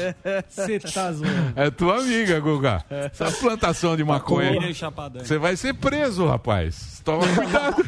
Você 0.49 0.79
tá 0.81 1.13
zoando. 1.13 1.53
É 1.57 1.71
tua 1.71 2.01
amiga, 2.01 2.39
Guga. 2.41 2.85
Essa 2.91 3.31
plantação 3.33 3.97
de 3.97 4.05
maconha. 4.05 4.51
Maconha 4.53 4.71
e 4.71 4.75
chapadão. 4.75 5.25
Você 5.25 5.39
vai 5.39 5.57
ser 5.57 5.73
preso, 5.75 6.27
rapaz. 6.27 7.01
Toma 7.05 7.23
cuidado. 7.27 7.85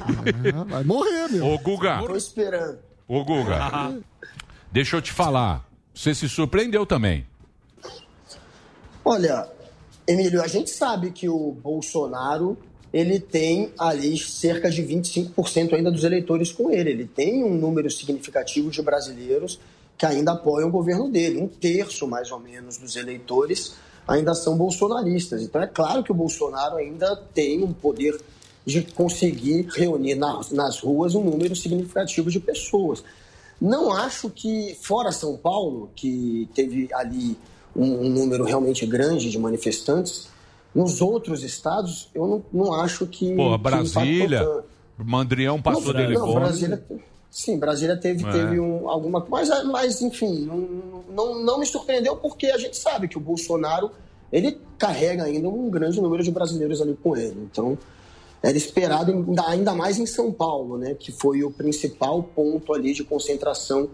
Vai 0.68 0.84
morrer, 0.84 1.28
meu. 1.30 1.46
Ô, 1.46 1.58
Guga. 1.58 1.98
Tô 1.98 2.16
esperando. 2.16 2.78
Ô, 3.06 3.22
Guga. 3.22 3.92
Deixa 4.72 4.96
eu 4.96 5.02
te 5.02 5.12
falar. 5.12 5.62
Você 5.94 6.14
se 6.14 6.26
surpreendeu 6.26 6.86
também. 6.86 7.26
Olha, 9.12 9.46
Emílio, 10.06 10.40
a 10.40 10.46
gente 10.46 10.70
sabe 10.70 11.10
que 11.10 11.28
o 11.28 11.52
Bolsonaro 11.52 12.56
ele 12.90 13.20
tem 13.20 13.70
ali 13.78 14.16
cerca 14.16 14.70
de 14.70 14.82
25% 14.82 15.74
ainda 15.74 15.90
dos 15.90 16.02
eleitores 16.02 16.50
com 16.50 16.70
ele. 16.70 16.88
Ele 16.88 17.04
tem 17.04 17.44
um 17.44 17.52
número 17.52 17.90
significativo 17.90 18.70
de 18.70 18.80
brasileiros 18.80 19.60
que 19.98 20.06
ainda 20.06 20.32
apoiam 20.32 20.70
o 20.70 20.72
governo 20.72 21.10
dele. 21.10 21.42
Um 21.42 21.46
terço, 21.46 22.06
mais 22.06 22.32
ou 22.32 22.40
menos, 22.40 22.78
dos 22.78 22.96
eleitores 22.96 23.74
ainda 24.08 24.34
são 24.34 24.56
bolsonaristas. 24.56 25.42
Então 25.42 25.60
é 25.60 25.66
claro 25.66 26.02
que 26.02 26.10
o 26.10 26.14
Bolsonaro 26.14 26.76
ainda 26.76 27.14
tem 27.34 27.62
um 27.62 27.70
poder 27.74 28.18
de 28.64 28.80
conseguir 28.80 29.68
reunir 29.74 30.14
nas, 30.14 30.50
nas 30.50 30.80
ruas 30.80 31.14
um 31.14 31.22
número 31.22 31.54
significativo 31.54 32.30
de 32.30 32.40
pessoas. 32.40 33.04
Não 33.60 33.92
acho 33.92 34.30
que, 34.30 34.74
fora 34.80 35.12
São 35.12 35.36
Paulo, 35.36 35.90
que 35.94 36.48
teve 36.54 36.88
ali 36.94 37.36
um, 37.74 38.06
um 38.06 38.08
número 38.08 38.44
realmente 38.44 38.86
grande 38.86 39.30
de 39.30 39.38
manifestantes, 39.38 40.28
nos 40.74 41.00
outros 41.00 41.42
estados, 41.42 42.08
eu 42.14 42.26
não, 42.26 42.44
não 42.52 42.74
acho 42.74 43.06
que. 43.06 43.34
Pô, 43.34 43.52
que 43.52 43.62
Brasília. 43.62 44.40
tanto. 44.44 44.72
Mandrião 45.04 45.60
passou 45.60 45.92
não, 45.92 46.00
dele 46.00 46.14
não. 46.14 46.34
Brasília, 46.34 46.84
sim, 47.30 47.58
Brasília 47.58 47.96
teve, 47.96 48.24
É. 48.24 48.30
teve 48.30 48.60
um, 48.60 48.88
alguma 48.88 49.24
mas, 49.28 49.48
mas 49.64 50.00
enfim, 50.00 50.40
não, 50.46 51.02
não, 51.10 51.42
não 51.42 51.58
me 51.58 51.66
surpreendeu 51.66 52.16
porque 52.16 52.46
a 52.46 52.58
gente 52.58 52.76
sabe 52.76 53.08
que 53.08 53.16
o 53.16 53.20
Bolsonaro 53.20 53.90
ele 54.32 54.58
carrega 54.78 55.24
ainda 55.24 55.48
um 55.48 55.68
grande 55.68 56.00
número 56.00 56.22
de 56.22 56.30
brasileiros 56.30 56.80
ali 56.80 56.96
com 57.02 57.16
ele. 57.16 57.48
Então, 57.50 57.76
era 58.42 58.56
esperado 58.56 59.12
ainda, 59.12 59.42
ainda 59.46 59.74
mais 59.74 59.98
em 59.98 60.06
São 60.06 60.32
Paulo, 60.32 60.78
né, 60.78 60.94
que 60.94 61.12
foi 61.12 61.42
o 61.42 61.50
principal 61.50 62.22
ponto 62.22 62.72
ali 62.72 62.92
de 62.92 63.04
concentração 63.04 63.90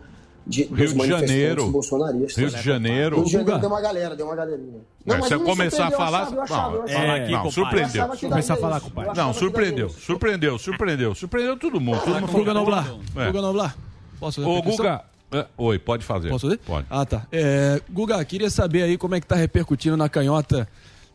de, 0.48 0.62
Rio 0.64 0.76
dos 0.76 0.94
de 0.94 1.06
Janeiro. 1.08 1.70
bolsonaristas. 1.70 2.37
Rio 2.37 2.50
de 2.50 2.62
Janeiro. 2.62 3.16
Rio 3.16 3.24
de 3.26 3.32
Janeiro 3.32 3.58
deu 3.61 3.68
uma 3.68 3.80
galera, 3.80 4.16
deu 4.16 4.26
uma 4.26 4.34
galerinha. 4.34 4.78
É, 5.06 5.16
mas 5.16 5.26
se 5.26 5.34
eu 5.34 5.40
me 5.40 5.44
começar 5.46 5.87
a 5.87 5.90
eu 5.90 5.96
falar. 5.96 6.22
achava, 6.22 6.37
eu 6.37 6.42
achava, 6.42 6.72
eu 6.74 6.78
não, 6.78 6.84
achava. 6.84 7.06
é, 7.06 7.28
não, 7.30 7.44
Eu 7.44 7.50
surpreendeu. 7.50 7.87
achava 8.02 8.16
que 8.16 8.28
daria 8.28 8.40
isso, 8.40 8.52
eu 8.52 8.66
achava 8.66 9.14
Não, 9.14 9.34
surpreendeu, 9.34 9.88
surpreendeu, 9.90 10.58
surpreendeu. 10.58 11.14
Surpreendeu 11.14 11.56
todo 11.58 11.80
mundo. 11.80 12.00
Todo 12.00 12.20
mundo 12.20 12.32
Guga 12.32 12.54
Noblar. 12.54 12.94
É. 13.16 13.26
Guga 13.26 13.42
Noblar. 13.42 13.76
Posso 14.18 14.42
fazer 14.42 14.50
Ô? 14.58 14.62
Guga. 14.62 15.02
é, 15.32 15.46
Oi, 15.56 15.78
pode 15.78 16.04
fazer. 16.04 16.28
Posso 16.30 16.46
fazer? 16.46 16.58
Pode. 16.58 16.87
Ah, 16.88 17.04
tá. 17.04 17.26
É, 17.30 17.80
Guga, 17.90 18.24
queria 18.24 18.48
saber 18.50 18.82
aí 18.82 18.96
como 18.98 19.14
é 19.14 19.20
que 19.20 19.26
tá 19.26 19.37
repercutindo 19.37 19.96
na 19.96 20.08
canhota 20.08 20.66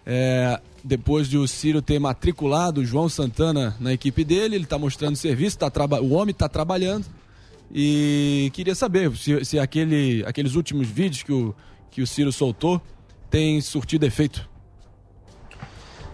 é, 0.05 0.59
depois 0.83 1.27
de 1.27 1.37
o 1.37 1.47
Ciro 1.47 1.81
ter 1.81 1.97
matriculado 1.99 2.81
o 2.81 2.85
João 2.85 3.07
Santana 3.09 3.75
na 3.79 3.93
equipe 3.93 4.23
dele, 4.23 4.55
ele 4.55 4.65
tá 4.65 4.77
mostrando 4.77 5.15
serviço, 5.15 5.57
tá 5.57 5.69
traba- 5.69 6.01
o 6.01 6.11
homem 6.13 6.33
tá 6.35 6.47
trabalhando. 6.49 7.05
E 7.73 8.51
queria 8.53 8.75
saber 8.75 9.15
se, 9.17 9.43
se 9.43 9.57
aquele, 9.57 10.23
aqueles 10.27 10.53
últimos 10.53 10.87
vídeos 10.87 11.23
que 11.23 11.33
o, 11.33 11.55
que 11.89 12.01
o 12.03 12.07
Ciro 12.07 12.31
soltou 12.31 12.79
tem 13.31 13.59
surtido 13.61 14.05
efeito. 14.05 14.47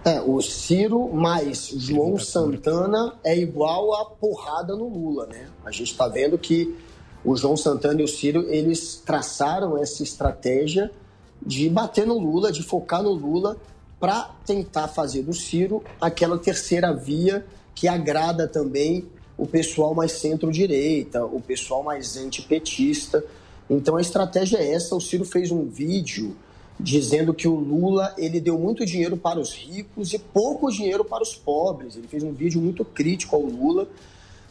É, 0.06 0.22
o 0.22 0.42
Ciro 0.42 1.14
mais 1.14 1.68
João 1.76 2.18
Santana 2.18 3.16
é 3.22 3.38
igual 3.38 3.94
a 3.94 4.06
porrada 4.06 4.74
no 4.74 4.88
Lula, 4.88 5.28
né? 5.28 5.50
A 5.66 5.72
gente 5.72 5.92
está 5.92 6.08
vendo 6.08 6.38
que 6.38 6.74
o 7.26 7.36
João 7.36 7.58
Santana 7.58 8.00
e 8.00 8.04
o 8.06 8.08
Ciro, 8.08 8.46
eles 8.48 9.04
traçaram 9.06 9.78
essa 9.78 10.02
estratégia 10.02 10.90
de 11.46 11.70
bater 11.70 12.08
no 12.08 12.18
Lula, 12.18 12.54
de 12.54 12.64
focar 12.64 13.04
no 13.04 13.12
Lula, 13.12 13.58
para 14.00 14.34
tentar 14.46 14.88
fazer 14.88 15.24
do 15.24 15.34
Ciro 15.34 15.84
aquela 16.00 16.38
terceira 16.38 16.94
via 16.94 17.46
que 17.76 17.86
agrada 17.86 18.48
também 18.48 19.10
o 19.40 19.48
pessoal 19.48 19.96
mais 19.96 20.12
centro-direita, 20.12 21.26
o 21.26 21.40
pessoal 21.40 21.82
mais 21.82 22.18
antipetista. 22.18 23.24
Então 23.70 23.96
a 23.96 24.02
estratégia 24.02 24.58
é 24.58 24.74
essa. 24.74 24.96
O 24.96 25.02
Ciro 25.02 25.24
fez 25.24 25.50
um 25.50 25.66
vídeo 25.66 26.36
dizendo 26.78 27.34
que 27.34 27.48
o 27.48 27.56
Lula 27.56 28.14
ele 28.18 28.42
deu 28.42 28.60
muito 28.60 28.86
dinheiro 28.86 29.16
para 29.16 29.40
os 29.40 29.54
ricos 29.54 30.14
e 30.14 30.20
pouco 30.20 30.70
dinheiro 30.70 31.06
para 31.06 31.24
os 31.24 31.36
pobres. 31.36 31.96
Ele 31.96 32.08
fez 32.08 32.22
um 32.22 32.34
vídeo 32.34 32.62
muito 32.62 32.84
crítico 32.84 33.36
ao 33.36 33.42
Lula 33.42 33.88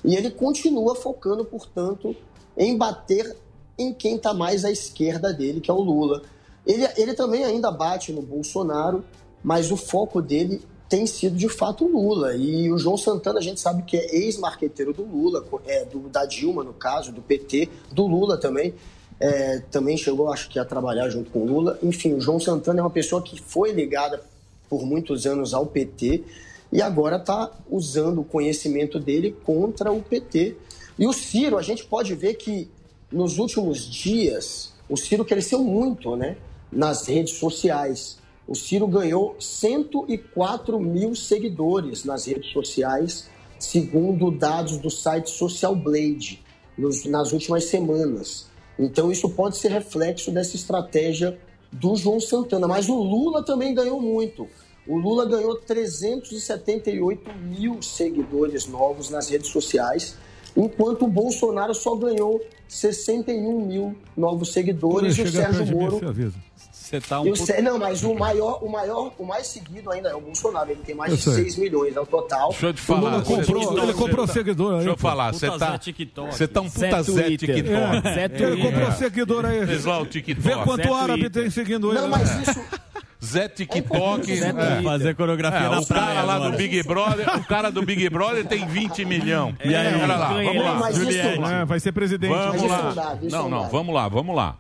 e 0.03 0.15
ele 0.15 0.31
continua 0.31 0.95
focando, 0.95 1.45
portanto, 1.45 2.17
em 2.57 2.77
bater 2.77 3.37
em 3.79 3.93
quem 3.93 4.17
está 4.17 4.33
mais 4.33 4.65
à 4.65 4.71
esquerda 4.71 5.33
dele, 5.33 5.61
que 5.61 5.71
é 5.71 5.75
o 5.75 5.81
Lula. 5.81 6.23
Ele, 6.67 6.89
ele 6.97 7.13
também 7.15 7.45
ainda 7.45 7.71
bate 7.71 8.11
no 8.11 8.23
Bolsonaro, 8.23 9.05
mas 9.43 9.71
o 9.71 9.77
foco 9.77 10.23
dele 10.23 10.63
tem 10.89 11.07
sido 11.07 11.37
de 11.37 11.49
fato 11.49 11.85
o 11.85 11.89
Lula. 11.89 12.35
E 12.35 12.71
o 12.73 12.79
João 12.79 12.97
Santana, 12.97 13.39
a 13.39 13.43
gente 13.43 13.61
sabe 13.61 13.83
que 13.83 13.97
é 13.97 14.17
ex-marqueteiro 14.17 14.93
do 14.93 15.05
Lula, 15.05 15.45
é, 15.67 15.85
do, 15.85 16.01
da 16.09 16.25
Dilma, 16.25 16.65
no 16.65 16.73
caso, 16.73 17.13
do 17.13 17.21
PT, 17.21 17.69
do 17.93 18.07
Lula 18.07 18.39
também. 18.39 18.75
É, 19.21 19.59
também 19.71 19.97
chegou, 19.97 20.33
acho 20.33 20.49
que, 20.49 20.59
a 20.59 20.65
trabalhar 20.65 21.09
junto 21.11 21.31
com 21.31 21.41
o 21.41 21.47
Lula. 21.47 21.79
Enfim, 21.83 22.15
o 22.15 22.21
João 22.21 22.41
Santana 22.41 22.81
é 22.81 22.83
uma 22.83 22.91
pessoa 22.91 23.21
que 23.21 23.41
foi 23.41 23.73
ligada 23.73 24.23
por 24.69 24.85
muitos 24.85 25.27
anos 25.27 25.53
ao 25.53 25.67
PT 25.67 26.23
e 26.71 26.83
agora 26.83 27.17
está 27.17 27.51
usando 27.69 28.21
o 28.21 28.25
conhecimento 28.25 28.99
dele 28.99 29.35
contra 29.45 29.91
o 29.91 30.03
PT. 30.03 30.57
E 30.99 31.07
o 31.07 31.13
Ciro, 31.13 31.59
a 31.59 31.63
gente 31.63 31.85
pode 31.85 32.15
ver 32.15 32.35
que 32.35 32.71
nos 33.11 33.39
últimos 33.39 33.81
dias 33.81 34.73
o 34.89 34.97
Ciro 34.97 35.25
cresceu 35.25 35.63
muito 35.63 36.17
né, 36.17 36.37
nas 36.71 37.07
redes 37.07 37.35
sociais. 37.35 38.19
O 38.49 38.55
Ciro 38.55 38.89
ganhou 38.89 39.37
104 39.39 40.81
mil 40.81 41.15
seguidores 41.15 42.05
nas 42.05 42.25
redes 42.25 42.51
sociais, 42.51 43.29
segundo 43.59 44.31
dados 44.31 44.79
do 44.79 44.89
site 44.89 45.29
Social 45.29 45.77
Blade, 45.77 46.43
nos, 46.77 47.05
nas 47.05 47.33
últimas 47.33 47.65
semanas. 47.65 48.47
Então, 48.79 49.13
isso 49.13 49.29
pode 49.29 49.59
ser 49.59 49.71
reflexo 49.71 50.31
dessa 50.31 50.57
estratégia 50.57 51.39
do 51.71 51.95
João 51.95 52.19
Santana. 52.19 52.67
Mas 52.67 52.89
o 52.89 52.95
Lula 52.95 53.45
também 53.45 53.75
ganhou 53.75 54.01
muito. 54.01 54.49
O 54.87 54.97
Lula 54.97 55.27
ganhou 55.27 55.57
378 55.57 57.31
mil 57.35 57.83
seguidores 57.83 58.67
novos 58.67 59.11
nas 59.11 59.29
redes 59.29 59.51
sociais, 59.51 60.17
enquanto 60.57 61.05
o 61.05 61.09
Bolsonaro 61.09 61.75
só 61.75 61.95
ganhou 61.95 62.41
61 62.67 63.67
mil 63.67 63.95
novos 64.17 64.55
seguidores 64.55 65.19
e 65.19 65.23
o 65.23 65.31
Sérgio 65.31 65.67
Moro. 65.67 66.01
Você 66.89 67.01
tá 67.03 67.21
um 67.21 67.27
E 67.27 67.33
o 67.33 67.35
pouco- 67.37 67.63
Não, 67.63 67.79
mas 67.79 68.03
o 68.03 68.15
maior, 68.15 68.65
o 68.65 68.69
maior, 68.71 69.13
o 69.19 69.25
mais 69.27 69.47
seguido 69.47 69.91
ainda 69.91 70.09
é 70.09 70.15
o 70.15 70.21
Bolsonaro. 70.23 70.71
Ele 70.71 70.81
tem 70.85 70.95
mais 70.95 71.11
Eu 71.11 71.17
de 71.19 71.23
sei. 71.23 71.35
6 71.35 71.57
milhões 71.59 71.95
ao 71.97 72.07
total. 72.07 72.49
Deixa 72.49 72.67
eu 72.67 72.73
te 72.73 72.81
falar. 72.81 73.19
você- 73.19 73.43
você- 73.43 74.33
seguidor 74.33 74.71
aí, 74.71 74.77
Deixa 74.79 74.91
eu 74.91 74.97
pô. 74.97 75.03
falar. 75.03 75.33
Você 75.35 75.51
tá, 75.51 75.77
TikTok. 75.79 76.35
você 76.35 76.49
tá 76.49 76.61
um 76.63 76.71
puta 76.71 77.03
Zé. 77.03 77.23
TikTok. 77.37 77.69
É, 78.09 78.15
Zé 78.15 78.25
Ele 78.47 78.63
comprou 78.63 78.93
seguidor 78.93 79.45
aí. 79.45 79.67
Fez 79.67 79.85
lá 79.85 79.99
o 80.01 80.07
TikTok. 80.07 80.41
Vê 80.49 80.57
quanto 80.65 80.95
árabe 80.95 81.29
tem 81.29 81.51
seguindo 81.51 81.91
ele. 81.91 82.01
Não, 82.01 82.09
mas 82.09 82.49
isso. 82.49 82.61
Zé 83.25 83.49
TikTok. 83.49 84.35
Zé 84.37 84.49
é. 84.49 84.83
Fazer 84.83 85.15
coreografia 85.17 85.67
É, 85.67 85.69
na 85.71 85.81
o 85.81 85.87
cara 85.87 86.23
lá 86.23 86.35
agora. 86.37 86.51
do 86.53 86.57
Big 86.57 86.83
Brother, 86.85 87.37
o 87.37 87.45
cara 87.45 87.71
do 87.71 87.83
Big 87.83 88.09
Brother 88.09 88.47
tem 88.47 88.65
20 88.67 89.05
milhões. 89.05 89.57
E 89.65 89.75
aí, 89.75 89.95
Olha 90.03 90.17
lá, 90.17 90.29
vamos 90.33 90.65
lá. 90.65 90.93
Juliette. 90.93 91.43
É, 91.45 91.65
vai 91.65 91.81
ser 91.81 91.93
presidente. 91.93 92.33
Vamos 92.33 92.63
lá. 92.63 93.19
não 93.31 93.49
não, 93.51 93.69
vamos 93.69 93.95
lá, 93.95 94.09
vamos 94.09 94.35
lá. 94.37 94.57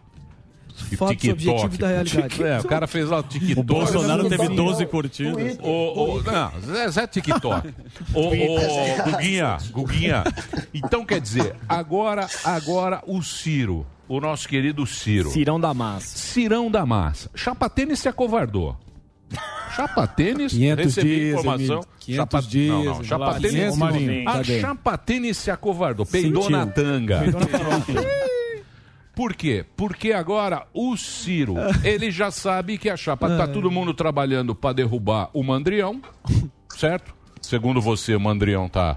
Fotos 0.96 1.28
objetivos 1.28 1.78
da 1.78 1.88
realidade. 1.88 2.42
É, 2.42 2.58
o 2.60 2.64
cara 2.64 2.86
fez 2.86 3.08
lá 3.08 3.18
o 3.18 3.22
TikTok. 3.22 3.60
O 3.60 3.62
Bolsonaro 3.62 4.28
teve 4.28 4.48
12 4.48 4.86
curtidas. 4.86 5.58
O, 5.62 6.18
o, 6.18 6.22
não, 6.22 6.52
Zé, 6.60 6.88
Zé 6.88 7.06
TikTok. 7.06 7.74
O, 8.14 8.20
o, 8.20 9.10
Guguinha, 9.10 9.58
Guguinha. 9.70 10.24
Então, 10.72 11.04
quer 11.04 11.20
dizer, 11.20 11.54
agora, 11.68 12.26
agora 12.44 13.02
o 13.06 13.22
Ciro, 13.22 13.86
o 14.08 14.20
nosso 14.20 14.48
querido 14.48 14.86
Ciro. 14.86 15.30
Cirão 15.30 15.60
da 15.60 15.74
massa. 15.74 16.16
Cirão 16.16 16.70
da 16.70 16.86
massa. 16.86 17.30
Chapa 17.34 17.68
Tênis 17.68 18.00
se 18.00 18.08
acovardou. 18.08 18.76
Chapa 19.74 20.06
Tênis, 20.06 20.52
500 20.56 20.84
recebi 20.84 21.08
dias, 21.08 21.38
informação. 21.38 21.76
Emílio. 21.76 21.88
500 22.00 22.16
Chapa, 22.16 22.42
dias, 22.42 22.74
não, 22.74 22.84
não. 22.84 23.04
Chapa 23.04 23.34
Tênis, 23.34 23.50
500 23.50 23.76
Marinho, 23.76 24.28
a? 24.28 24.44
Chapa 24.44 24.98
Tênis 24.98 25.36
se 25.36 25.50
acovardou, 25.50 26.06
peidou 26.06 26.42
Sentiu. 26.42 26.56
na 26.56 26.66
tanga. 26.66 27.20
Peidou 27.20 27.40
na 27.40 27.48
Por 29.18 29.34
quê? 29.34 29.64
Porque 29.76 30.12
agora 30.12 30.68
o 30.72 30.96
Ciro, 30.96 31.56
ele 31.82 32.08
já 32.08 32.30
sabe 32.30 32.78
que 32.78 32.88
a 32.88 32.96
chapa 32.96 33.28
tá 33.36 33.48
todo 33.48 33.68
mundo 33.68 33.92
trabalhando 33.92 34.54
para 34.54 34.72
derrubar 34.72 35.28
o 35.32 35.42
Mandrião, 35.42 36.00
certo? 36.68 37.12
Segundo 37.42 37.80
você, 37.80 38.14
o 38.14 38.20
Mandrião 38.20 38.68
tá, 38.68 38.96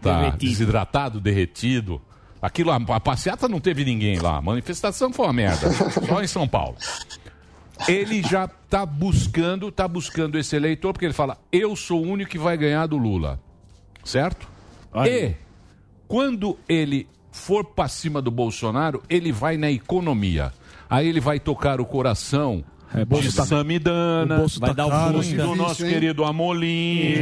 tá 0.00 0.20
Derretido. 0.20 0.38
desidratado, 0.38 1.20
derretido. 1.20 2.00
Aquilo, 2.40 2.70
a, 2.70 2.76
a 2.76 3.00
passeata 3.00 3.48
não 3.48 3.58
teve 3.58 3.84
ninguém 3.84 4.20
lá, 4.20 4.36
a 4.36 4.40
manifestação 4.40 5.12
foi 5.12 5.26
uma 5.26 5.32
merda, 5.32 5.68
só 5.72 6.22
em 6.22 6.28
São 6.28 6.46
Paulo. 6.46 6.76
Ele 7.88 8.22
já 8.22 8.46
tá 8.46 8.86
buscando, 8.86 9.72
tá 9.72 9.88
buscando 9.88 10.38
esse 10.38 10.54
eleitor 10.54 10.92
porque 10.92 11.06
ele 11.06 11.12
fala: 11.12 11.38
"Eu 11.50 11.74
sou 11.74 12.04
o 12.04 12.08
único 12.08 12.30
que 12.30 12.38
vai 12.38 12.56
ganhar 12.56 12.86
do 12.86 12.96
Lula". 12.96 13.40
Certo? 14.04 14.48
E 15.04 15.34
quando 16.06 16.56
ele 16.68 17.08
for 17.36 17.64
para 17.64 17.88
cima 17.88 18.20
do 18.22 18.30
Bolsonaro, 18.30 19.02
ele 19.08 19.30
vai 19.32 19.56
na 19.56 19.70
economia. 19.70 20.52
Aí 20.88 21.06
ele 21.08 21.20
vai 21.20 21.38
tocar 21.38 21.80
o 21.80 21.84
coração 21.84 22.64
de 22.94 23.04
bolso 23.04 23.34
tá- 23.36 23.44
Samidana, 23.44 24.42
o 24.42 24.48
tá 24.48 24.66
vai 24.66 24.74
dar 24.74 24.86
o 24.86 24.90
caro, 24.90 25.12
fundo 25.20 25.24
hein? 25.24 25.36
do 25.36 25.54
nosso 25.56 25.84
hein? 25.84 25.92
querido 25.92 26.24
Amolim. 26.24 27.14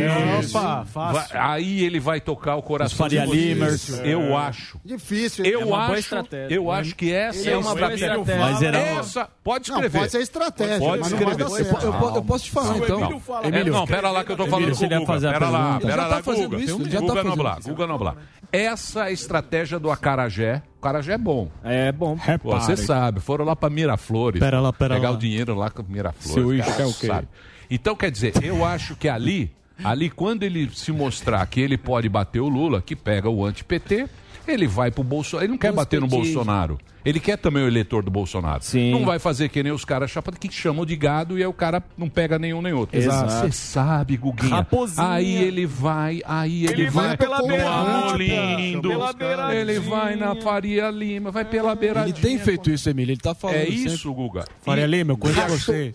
Opa, 0.47 0.85
fácil. 0.85 1.15
Vai- 1.15 1.27
aí 1.33 1.83
ele 1.85 1.99
vai 1.99 2.21
tocar 2.21 2.57
o 2.57 2.63
coração 2.63 2.97
Faria 2.99 3.23
de 3.23 3.27
vocês. 3.27 3.43
Limers. 3.89 3.89
Eu 4.05 4.21
É. 4.21 4.35
acho. 4.37 4.79
Difícil. 4.85 5.45
Eu 5.45 5.63
É 5.63 5.65
uma 5.65 5.77
boa 5.79 5.89
acho, 5.93 5.99
estratégia. 6.01 6.55
eu 6.55 6.71
acho 6.71 6.95
que 6.95 7.13
essa 7.13 7.49
É 7.49 7.53
é 7.55 7.57
uma 7.57 7.73
estratégia. 7.73 8.07
estratégia. 8.07 8.41
Mas 8.45 8.63
era 8.63 8.79
uma- 8.79 9.01
Essa 9.01 9.29
pode 9.43 9.71
Não, 9.71 9.77
escrever. 9.77 9.99
pode 9.99 10.13
ser 10.13 10.21
estratégia, 10.21 10.79
Pode 10.79 11.01
não 11.01 11.09
escrever. 11.09 11.37
dar. 11.37 11.85
Eu, 11.85 11.93
po- 11.95 12.17
eu 12.17 12.23
posso 12.25 12.45
te 12.45 12.51
falar 12.51 12.77
então. 12.77 13.01
Não. 13.01 13.23
É, 13.43 13.65
não, 13.65 13.87
pera 13.87 14.11
lá 14.11 14.23
que 14.23 14.33
eu 14.33 14.37
tô 14.37 14.45
falando 14.47 14.65
Emílio, 14.65 14.77
com 14.79 14.85
o 14.85 14.89
Guga. 14.89 15.07
fazer 15.07 15.29
a 15.29 15.33
Pera 15.33 15.49
lá, 15.49 15.59
pergunta. 15.65 15.87
pera 15.87 16.03
Já 16.03 16.09
lá, 16.09 16.17
tá 16.17 16.23
fazendo 16.23 16.51
Guga. 16.51 16.57
Guga 16.73 16.91
tá 17.01 17.07
fazendo 17.15 17.25
Noblar. 17.29 17.59
Guga 17.65 17.87
Noblar. 17.87 18.17
Essa 18.57 19.11
estratégia 19.11 19.79
do 19.79 19.91
Acarajé, 19.91 20.63
o 20.77 20.79
Acarajé 20.79 21.15
é 21.15 21.19
bom. 21.19 21.51
É 21.65 21.91
bom. 21.91 22.17
Pô, 22.41 22.53
Você 22.53 22.77
sabe, 22.77 23.21
foram 23.21 23.45
lá 23.45 23.57
pra 23.57 23.69
Miraflores. 23.69 24.39
Pera 24.41 24.61
lá, 24.61 24.73
pera 24.73 24.95
pegar 24.95 25.11
lá. 25.11 25.17
o 25.17 25.19
dinheiro 25.19 25.55
lá 25.55 25.71
com 25.71 25.83
Miraflores. 25.83 26.65
Seu 26.65 26.73
cara, 26.73 26.83
é 26.83 26.87
o 26.87 26.95
quê? 26.95 27.07
sabe? 27.07 27.29
Então, 27.71 27.97
quer 27.97 28.11
dizer, 28.11 28.33
eu 28.45 28.65
acho 28.65 28.95
que 28.95 29.09
ali, 29.09 29.51
ali, 29.83 30.09
quando 30.09 30.43
ele 30.45 30.71
se 30.73 30.93
mostrar 30.93 31.45
que 31.47 31.61
ele 31.61 31.77
pode 31.77 32.09
bater 32.09 32.41
o 32.41 32.49
Lula, 32.49 32.81
que 32.81 32.95
pega 32.95 33.29
o 33.29 33.45
anti-PT, 33.45 34.09
ele 34.47 34.67
vai 34.67 34.91
pro 34.91 35.03
Bolsonaro. 35.05 35.45
Ele 35.45 35.51
não 35.53 35.59
quer 35.59 35.71
Os 35.71 35.77
bater 35.77 36.01
no. 36.01 36.07
Bolsonaro. 36.07 36.79
Ele 37.05 37.21
quer 37.21 37.37
também 37.37 37.63
o 37.63 37.67
eleitor 37.67 38.03
do 38.03 38.11
Bolsonaro. 38.11 38.63
Sim. 38.65 38.91
Não 38.93 39.05
vai 39.05 39.19
fazer 39.19 39.51
que 39.51 39.63
nem 39.63 39.71
os 39.73 39.85
caras 39.85 40.11
chapa 40.11 40.33
que 40.33 40.51
chamam 40.51 40.87
de 40.87 40.97
gado 40.97 41.39
e 41.39 41.43
aí 41.43 41.47
o 41.47 41.53
cara 41.53 41.83
não 41.99 42.09
pega 42.09 42.39
nenhum 42.39 42.63
nem 42.63 42.73
outro. 42.73 42.97
Exato. 42.99 43.31
Você 43.31 43.53
sabe, 43.53 44.17
Guguinha. 44.17 44.55
Raposinha. 44.57 45.07
Aí 45.07 45.35
ele 45.37 45.67
vai, 45.67 46.23
aí 46.25 46.65
ele, 46.65 46.73
Ele 46.85 46.91
vai 46.91 47.15
pela 47.17 47.39
no 47.41 47.47
beirada, 47.49 47.91
Amolindo, 47.91 48.89
pela 48.89 49.13
beiradinha. 49.13 49.61
ele 49.61 49.79
vai 49.81 50.17
na 50.17 50.35
Faria 50.37 50.91
Lima, 50.91 51.31
vai 51.31 51.45
pela 51.45 51.75
beiradinha. 51.75 52.15
Ele 52.17 52.23
tem 52.27 52.39
feito 52.39 52.71
isso, 52.71 52.89
Emílio. 52.89 53.13
Ele 53.13 53.21
tá 53.21 53.35
falando 53.35 53.57
É 53.57 53.67
sempre. 53.67 53.85
isso, 53.93 54.13
Guga. 54.15 54.47
Faria 54.63 54.85
E- 54.85 54.87
Lima, 54.87 55.13
eu 55.13 55.19
conheço 55.19 55.49
vocês. 55.59 55.95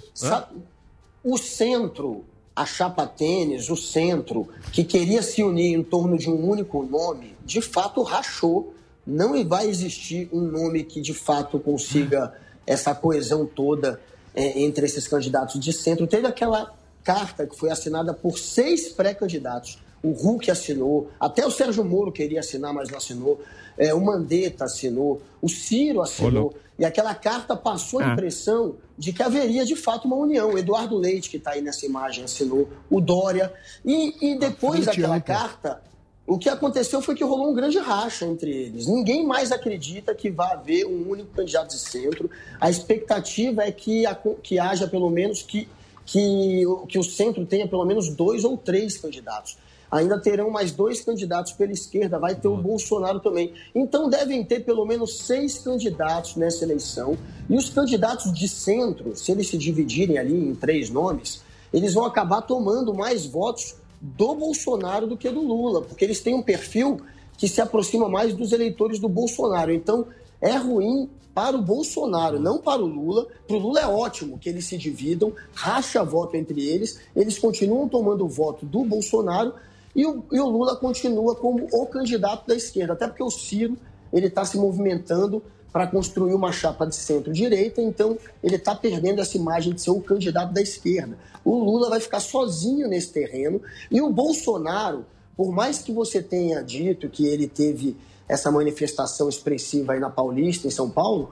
o 1.23 1.37
centro, 1.37 2.23
a 2.59 2.65
chapa 2.65 3.07
tênis, 3.07 3.69
o 3.69 3.77
centro, 3.77 4.49
que 4.73 4.83
queria 4.83 5.21
se 5.21 5.41
unir 5.41 5.73
em 5.73 5.81
torno 5.81 6.17
de 6.17 6.29
um 6.29 6.45
único 6.45 6.83
nome, 6.83 7.33
de 7.45 7.61
fato 7.61 8.03
rachou. 8.03 8.73
Não 9.07 9.41
vai 9.47 9.69
existir 9.69 10.27
um 10.33 10.41
nome 10.41 10.83
que 10.83 10.99
de 10.99 11.13
fato 11.13 11.57
consiga 11.57 12.33
essa 12.67 12.93
coesão 12.93 13.45
toda 13.45 14.01
é, 14.35 14.59
entre 14.59 14.85
esses 14.85 15.07
candidatos 15.07 15.57
de 15.57 15.71
centro. 15.71 16.05
Teve 16.05 16.27
aquela 16.27 16.75
carta 17.01 17.47
que 17.47 17.57
foi 17.57 17.71
assinada 17.71 18.13
por 18.13 18.37
seis 18.37 18.89
pré-candidatos. 18.89 19.79
O 20.03 20.11
Hulk 20.11 20.51
assinou, 20.51 21.09
até 21.17 21.47
o 21.47 21.51
Sérgio 21.51 21.85
Moro 21.85 22.11
queria 22.11 22.41
assinar, 22.41 22.73
mas 22.73 22.89
não 22.89 22.97
assinou. 22.97 23.39
É, 23.79 23.93
o 23.93 24.01
Mandetta 24.01 24.65
assinou, 24.65 25.21
o 25.41 25.47
Ciro 25.49 26.01
assinou. 26.01 26.53
E 26.77 26.85
aquela 26.85 27.15
carta 27.15 27.55
passou 27.55 27.99
a 28.01 28.09
Ah. 28.09 28.13
impressão 28.13 28.75
de 28.97 29.11
que 29.13 29.23
haveria 29.23 29.65
de 29.65 29.75
fato 29.75 30.05
uma 30.05 30.15
união. 30.17 30.51
O 30.53 30.57
Eduardo 30.57 30.95
Leite, 30.97 31.29
que 31.29 31.37
está 31.37 31.51
aí 31.51 31.61
nessa 31.61 31.85
imagem, 31.85 32.23
assinou, 32.25 32.69
o 32.89 33.01
Dória. 33.01 33.51
E, 33.85 34.31
e 34.33 34.37
depois 34.37 34.83
frente 34.83 34.85
daquela 35.01 35.19
carta, 35.21 35.81
o 36.27 36.37
que 36.37 36.47
aconteceu 36.49 37.01
foi 37.01 37.15
que 37.15 37.23
rolou 37.23 37.49
um 37.49 37.53
grande 37.53 37.79
racha 37.79 38.25
entre 38.25 38.51
eles. 38.51 38.85
Ninguém 38.85 39.25
mais 39.25 39.51
acredita 39.51 40.13
que 40.13 40.29
vai 40.29 40.53
haver 40.53 40.85
um 40.85 41.09
único 41.09 41.29
candidato 41.33 41.69
de 41.69 41.79
centro. 41.79 42.29
A 42.61 42.69
expectativa 42.69 43.63
é 43.63 43.71
que, 43.71 44.05
a- 44.05 44.15
que 44.43 44.59
haja 44.59 44.87
pelo 44.87 45.09
menos 45.09 45.41
que, 45.41 45.67
que, 46.05 46.63
que 46.87 46.99
o 46.99 47.03
centro 47.03 47.45
tenha 47.45 47.67
pelo 47.67 47.83
menos 47.85 48.09
dois 48.09 48.43
ou 48.43 48.55
três 48.57 48.97
candidatos. 48.97 49.57
Ainda 49.91 50.19
terão 50.19 50.49
mais 50.49 50.71
dois 50.71 51.01
candidatos 51.01 51.53
pela 51.53 51.71
esquerda, 51.71 52.19
vai 52.19 52.35
ter 52.35 52.47
o 52.47 52.57
Bolsonaro 52.57 53.19
também. 53.19 53.53
Então 53.73 54.09
devem 54.09 54.43
ter 54.43 54.63
pelo 54.63 54.85
menos 54.85 55.19
seis 55.19 55.57
candidatos 55.59 56.35
nessa 56.35 56.63
eleição. 56.63 57.17
E 57.49 57.55
os 57.55 57.69
candidatos 57.69 58.31
de 58.33 58.47
centro, 58.47 59.15
se 59.15 59.31
eles 59.31 59.49
se 59.49 59.57
dividirem 59.57 60.17
ali 60.17 60.49
em 60.49 60.53
três 60.53 60.89
nomes, 60.89 61.41
eles 61.73 61.93
vão 61.93 62.05
acabar 62.05 62.41
tomando 62.41 62.93
mais 62.93 63.25
votos 63.25 63.75
do 64.01 64.35
Bolsonaro 64.35 65.07
do 65.07 65.17
que 65.17 65.29
do 65.29 65.41
Lula, 65.41 65.81
porque 65.81 66.05
eles 66.05 66.21
têm 66.21 66.33
um 66.33 66.41
perfil 66.41 67.01
que 67.37 67.47
se 67.47 67.61
aproxima 67.61 68.07
mais 68.07 68.33
dos 68.33 68.51
eleitores 68.51 68.99
do 68.99 69.09
Bolsonaro. 69.09 69.73
Então, 69.73 70.07
é 70.41 70.55
ruim 70.55 71.09
para 71.33 71.55
o 71.55 71.61
Bolsonaro, 71.61 72.39
não 72.39 72.57
para 72.57 72.81
o 72.81 72.85
Lula. 72.85 73.27
Para 73.47 73.55
o 73.55 73.59
Lula 73.59 73.79
é 73.79 73.87
ótimo 73.87 74.37
que 74.37 74.49
eles 74.49 74.65
se 74.65 74.77
dividam, 74.77 75.33
racha 75.53 76.03
voto 76.03 76.35
entre 76.35 76.67
eles, 76.67 76.99
eles 77.15 77.39
continuam 77.39 77.87
tomando 77.87 78.25
o 78.25 78.29
voto 78.29 78.65
do 78.65 78.83
Bolsonaro 78.83 79.53
e 79.95 80.05
o, 80.05 80.23
e 80.31 80.39
o 80.39 80.47
Lula 80.47 80.75
continua 80.75 81.35
como 81.35 81.67
o 81.71 81.85
candidato 81.85 82.47
da 82.47 82.55
esquerda, 82.55 82.93
até 82.93 83.07
porque 83.07 83.23
o 83.23 83.31
Ciro 83.31 83.77
ele 84.11 84.27
está 84.27 84.45
se 84.45 84.57
movimentando 84.57 85.41
para 85.71 85.85
construir 85.85 86.33
uma 86.33 86.51
chapa 86.51 86.85
de 86.85 86.95
centro-direita, 86.95 87.81
então 87.81 88.17
ele 88.43 88.55
está 88.55 88.73
perdendo 88.73 89.21
essa 89.21 89.37
imagem 89.37 89.73
de 89.73 89.81
ser 89.81 89.91
o 89.91 90.01
candidato 90.01 90.51
da 90.51 90.61
esquerda. 90.61 91.17
O 91.45 91.63
Lula 91.63 91.89
vai 91.89 91.99
ficar 91.99 92.19
sozinho 92.19 92.87
nesse 92.87 93.11
terreno 93.11 93.61
e 93.91 94.01
o 94.01 94.11
Bolsonaro, 94.11 95.05
por 95.37 95.51
mais 95.51 95.79
que 95.79 95.91
você 95.91 96.21
tenha 96.21 96.61
dito 96.63 97.07
que 97.07 97.27
ele 97.27 97.47
teve 97.47 97.95
essa 98.27 98.51
manifestação 98.51 99.29
expressiva 99.29 99.93
aí 99.93 99.99
na 99.99 100.09
Paulista, 100.09 100.67
em 100.67 100.71
São 100.71 100.89
Paulo, 100.89 101.31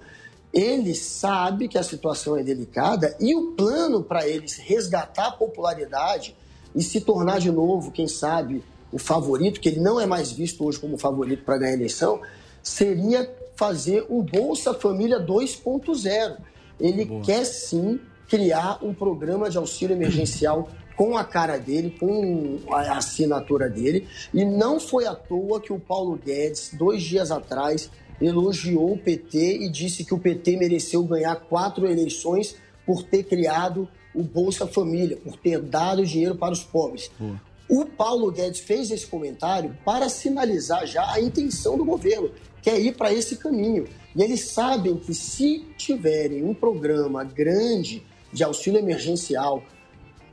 ele 0.53 0.95
sabe 0.95 1.67
que 1.67 1.77
a 1.77 1.83
situação 1.83 2.37
é 2.37 2.43
delicada 2.43 3.15
e 3.19 3.35
o 3.35 3.51
plano 3.51 4.03
para 4.03 4.27
eles 4.27 4.55
resgatar 4.55 5.27
a 5.27 5.31
popularidade 5.31 6.35
e 6.77 6.83
se 6.83 7.01
tornar 7.01 7.39
de 7.39 7.51
novo, 7.51 7.91
quem 7.91 8.07
sabe, 8.07 8.63
o 8.91 8.99
favorito, 8.99 9.59
que 9.59 9.67
ele 9.67 9.79
não 9.79 9.99
é 9.99 10.05
mais 10.05 10.31
visto 10.31 10.63
hoje 10.63 10.79
como 10.79 10.95
favorito 10.95 11.43
para 11.43 11.57
ganhar 11.57 11.71
a 11.71 11.73
eleição, 11.73 12.21
seria 12.61 13.27
fazer 13.55 14.05
um 14.07 14.21
Bolsa 14.21 14.75
Família 14.75 15.19
2.0. 15.19 16.37
Ele 16.79 17.03
Boa. 17.03 17.21
quer 17.23 17.43
sim 17.45 17.99
criar 18.29 18.77
um 18.83 18.93
programa 18.93 19.49
de 19.49 19.57
auxílio 19.57 19.95
emergencial 19.95 20.69
com 20.95 21.17
a 21.17 21.23
cara 21.23 21.57
dele, 21.57 21.95
com 21.99 22.59
a 22.69 22.97
assinatura 22.97 23.67
dele. 23.67 24.07
E 24.31 24.45
não 24.45 24.79
foi 24.79 25.07
à 25.07 25.15
toa 25.15 25.59
que 25.59 25.73
o 25.73 25.79
Paulo 25.79 26.15
Guedes, 26.23 26.71
dois 26.77 27.01
dias 27.01 27.31
atrás, 27.31 27.89
elogiou 28.21 28.93
o 28.93 28.97
PT 28.97 29.63
e 29.63 29.69
disse 29.69 30.05
que 30.05 30.13
o 30.13 30.19
PT 30.19 30.57
mereceu 30.57 31.03
ganhar 31.03 31.35
quatro 31.35 31.87
eleições 31.87 32.55
por 32.87 33.03
ter 33.03 33.23
criado 33.23 33.87
o 34.15 34.23
Bolsa 34.23 34.65
Família, 34.65 35.17
por 35.17 35.35
ter 35.35 35.61
dado 35.61 36.05
dinheiro 36.05 36.35
para 36.35 36.53
os 36.53 36.63
pobres. 36.63 37.11
Boa. 37.19 37.39
O 37.69 37.85
Paulo 37.85 38.31
Guedes 38.31 38.61
fez 38.61 38.89
esse 38.89 39.05
comentário 39.05 39.77
para 39.83 40.07
sinalizar 40.07 40.87
já 40.87 41.11
a 41.11 41.19
intenção 41.19 41.77
do 41.77 41.83
governo, 41.83 42.31
que 42.61 42.69
é 42.69 42.79
ir 42.79 42.95
para 42.95 43.11
esse 43.11 43.35
caminho. 43.35 43.85
E 44.15 44.23
eles 44.23 44.45
sabem 44.45 44.95
que 44.95 45.13
se 45.13 45.65
tiverem 45.77 46.45
um 46.45 46.53
programa 46.53 47.25
grande 47.25 48.01
de 48.31 48.43
auxílio 48.43 48.79
emergencial, 48.79 49.61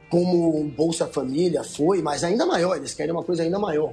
como 0.09 0.61
o 0.61 0.65
Bolsa 0.65 1.09
Família 1.09 1.65
foi, 1.65 2.01
mas 2.01 2.23
ainda 2.23 2.47
maior, 2.47 2.77
eles 2.77 2.95
querem 2.95 3.13
uma 3.13 3.25
coisa 3.25 3.43
ainda 3.43 3.59
maior. 3.59 3.93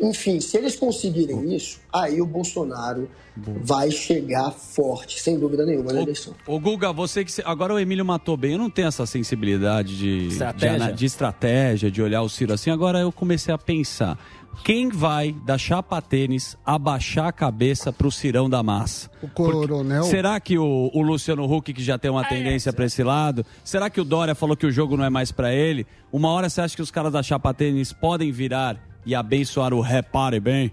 Enfim, 0.00 0.40
se 0.40 0.56
eles 0.56 0.76
conseguirem 0.76 1.54
isso, 1.54 1.78
aí 1.92 2.22
o 2.22 2.26
Bolsonaro 2.26 3.08
vai 3.36 3.90
chegar 3.90 4.50
forte, 4.50 5.20
sem 5.20 5.38
dúvida 5.38 5.64
nenhuma, 5.64 5.92
na 5.92 6.02
eleição. 6.02 6.34
Ô 6.46 6.58
Guga, 6.58 6.92
você 6.92 7.24
que. 7.24 7.32
Agora 7.44 7.74
o 7.74 7.78
Emílio 7.78 8.04
matou 8.04 8.36
bem, 8.36 8.52
eu 8.52 8.58
não 8.58 8.70
tenho 8.70 8.88
essa 8.88 9.04
sensibilidade 9.06 9.96
de 9.96 10.28
Estratégia. 10.28 10.86
de, 10.86 10.92
de 10.92 11.06
estratégia, 11.06 11.90
de 11.90 12.02
olhar 12.02 12.22
o 12.22 12.28
Ciro 12.28 12.52
assim. 12.52 12.70
Agora 12.70 12.98
eu 12.98 13.12
comecei 13.12 13.52
a 13.52 13.58
pensar. 13.58 14.18
Quem 14.64 14.88
vai 14.88 15.32
da 15.32 15.56
chapa 15.56 16.02
tênis 16.02 16.56
abaixar 16.66 17.28
a 17.28 17.32
cabeça 17.32 17.92
pro 17.92 18.10
Cirão 18.10 18.50
da 18.50 18.62
Massa? 18.62 19.10
O 19.22 19.28
coronel. 19.28 20.02
Será 20.02 20.38
que 20.40 20.58
o, 20.58 20.90
o 20.92 21.02
Luciano 21.02 21.44
Huck, 21.44 21.72
que 21.72 21.82
já 21.82 21.96
tem 21.96 22.10
uma 22.10 22.24
tendência 22.24 22.72
para 22.72 22.84
esse 22.84 23.02
lado, 23.02 23.46
será 23.64 23.88
que 23.88 24.00
o 24.00 24.04
Dória 24.04 24.34
falou 24.34 24.56
que 24.56 24.66
o 24.66 24.72
jogo 24.72 24.96
não 24.96 25.04
é 25.04 25.10
mais 25.10 25.32
para 25.32 25.54
ele? 25.54 25.86
Uma 26.12 26.30
hora 26.30 26.50
você 26.50 26.60
acha 26.60 26.76
que 26.76 26.82
os 26.82 26.90
caras 26.90 27.12
da 27.12 27.22
chapa 27.22 27.54
tênis 27.54 27.92
podem 27.92 28.30
virar 28.32 28.89
e 29.04 29.14
abençoar 29.14 29.72
o 29.72 29.80
repare 29.80 30.40
bem? 30.40 30.72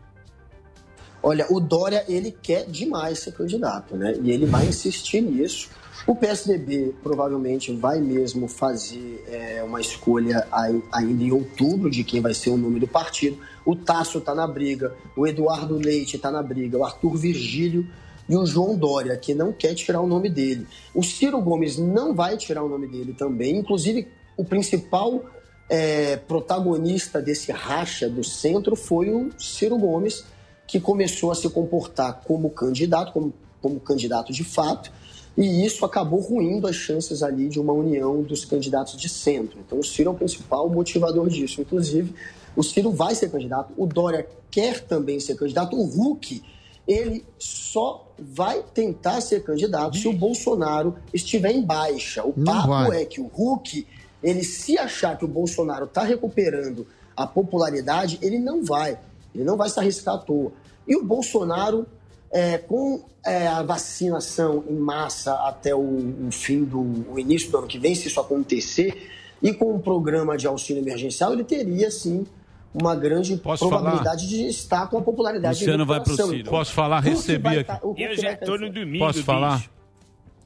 Olha, 1.22 1.46
o 1.50 1.60
Dória, 1.60 2.06
ele 2.08 2.32
quer 2.32 2.66
demais 2.66 3.20
ser 3.20 3.34
candidato, 3.34 3.96
né? 3.96 4.18
E 4.22 4.32
ele 4.32 4.46
vai 4.46 4.66
insistir 4.66 5.22
nisso. 5.22 5.70
O 6.06 6.16
PSDB 6.16 6.94
provavelmente 7.04 7.74
vai 7.74 8.00
mesmo 8.00 8.48
fazer 8.48 9.26
é, 9.28 9.62
uma 9.64 9.82
escolha 9.82 10.48
ainda 10.92 11.24
em 11.24 11.32
outubro 11.32 11.90
de 11.90 12.04
quem 12.04 12.22
vai 12.22 12.34
ser 12.34 12.50
o 12.50 12.58
nome 12.58 12.80
do 12.80 12.88
partido. 12.88 13.38
O 13.66 13.76
Tasso 13.76 14.20
está 14.20 14.34
na 14.34 14.48
briga, 14.48 14.96
o 15.18 15.28
Eduardo 15.28 15.78
Leite 15.78 16.16
está 16.16 16.32
na 16.32 16.42
briga, 16.42 16.78
o 16.78 16.86
Arthur 16.86 17.18
Virgílio 17.18 17.86
e 18.30 18.36
o 18.38 18.46
João 18.46 18.78
Dória, 18.78 19.18
que 19.18 19.34
não 19.34 19.52
quer 19.52 19.74
tirar 19.74 20.00
o 20.02 20.08
nome 20.08 20.30
dele. 20.30 20.68
O 20.94 21.04
Ciro 21.04 21.42
Gomes 21.42 21.78
não 21.78 22.14
vai 22.14 22.38
tirar 22.38 22.64
o 22.64 22.70
nome 22.70 22.88
dele 22.88 23.14
também. 23.14 23.58
Inclusive, 23.58 24.08
o 24.38 24.46
principal 24.46 25.26
é, 25.70 26.18
protagonista 26.18 27.22
desse 27.22 27.52
racha 27.52 28.10
do 28.10 28.24
centro 28.24 28.76
foi 28.76 29.10
o 29.10 29.30
Ciro 29.38 29.78
Gomes, 29.78 30.24
que 30.66 30.80
começou 30.80 31.32
a 31.32 31.36
se 31.36 31.50
comportar 31.50 32.22
como 32.26 32.50
candidato, 32.50 33.12
como, 33.12 33.34
como 33.62 33.80
candidato 33.80 34.32
de 34.32 34.44
fato, 34.44 34.92
e 35.38 35.66
isso 35.66 35.86
acabou 35.86 36.20
ruindo 36.20 36.68
as 36.68 36.76
chances 36.76 37.22
ali 37.22 37.48
de 37.48 37.60
uma 37.60 37.72
união 37.72 38.24
dos 38.24 38.44
candidatos 38.44 38.98
de 38.98 39.08
centro. 39.08 39.60
Então, 39.66 39.80
o 39.80 39.84
Ciro 39.84 40.10
é 40.10 40.14
o 40.14 40.16
principal 40.16 40.68
motivador 40.68 41.30
disso. 41.30 41.62
Inclusive, 41.62 42.14
o 42.56 42.64
Ciro 42.64 42.92
vai 42.92 43.14
ser 43.14 43.30
candidato, 43.30 43.72
o 43.78 43.86
Dória 43.86 44.28
quer 44.50 44.80
também 44.80 45.20
ser 45.20 45.36
candidato, 45.36 45.76
o 45.78 45.84
Huck, 45.84 46.42
ele 46.88 47.24
só 47.38 48.12
vai 48.18 48.64
tentar 48.74 49.22
ser 49.22 49.44
candidato 49.44 49.98
se 49.98 50.08
o 50.08 50.14
Bolsonaro 50.14 50.96
estiver 51.14 51.52
em 51.52 51.62
baixa. 51.62 52.24
O 52.24 52.34
Não 52.36 52.46
papo 52.46 52.68
vai. 52.68 53.02
é 53.04 53.06
que 53.06 53.22
o 53.22 53.30
Huck, 53.38 53.86
ele 54.24 54.44
se 54.44 54.78
achar 54.78 55.18
que 55.18 55.26
o 55.26 55.28
Bolsonaro 55.28 55.86
está 55.86 56.04
recuperando 56.04 56.88
a 57.16 57.26
popularidade, 57.26 58.20
ele 58.22 58.40
não 58.40 58.64
vai. 58.64 58.98
Ele 59.34 59.44
não 59.44 59.58
vai 59.58 59.70
se 59.70 59.80
arriscar 59.80 60.16
à 60.16 60.18
toa. 60.18 60.52
E 60.88 60.96
o 60.96 61.04
Bolsonaro, 61.04 61.86
é, 62.32 62.58
com 62.58 63.04
é, 63.26 63.48
a 63.48 63.62
vacinação 63.62 64.64
em 64.70 64.76
massa 64.76 65.34
até 65.48 65.76
o, 65.76 65.80
o 65.80 66.32
fim 66.32 66.64
do 66.64 67.06
o 67.12 67.20
início 67.20 67.52
do 67.52 67.58
ano 67.58 67.68
que 67.68 67.78
vem, 67.80 67.94
se 67.94 68.08
isso 68.08 68.20
acontecer, 68.20 69.10
e 69.42 69.54
com 69.54 69.76
o 69.76 69.80
programa 69.80 70.38
de 70.38 70.48
auxílio 70.48 70.82
emergencial, 70.82 71.34
ele 71.34 71.44
teria 71.44 71.92
sim 71.92 72.26
uma 72.74 72.96
grande 72.96 73.38
probabilidade 73.38 74.28
de 74.28 74.48
estar 74.48 74.88
com 74.88 74.98
a 74.98 75.02
popularidade 75.02 75.64
em 75.64 75.78
recuperação. 75.78 76.34
Então, 76.34 76.52
Posso 76.52 76.74
falar? 76.74 77.00
Recebi 77.00 77.44
vai 77.44 77.58
aqui. 77.60 77.68
tá- 77.68 77.80
Eu 77.84 77.94
vai 77.94 78.16
já 78.16 78.38
tô 78.38 78.58
no 78.58 78.70
domingo, 78.72 79.06
Posso 79.06 79.24
falar? 79.24 79.64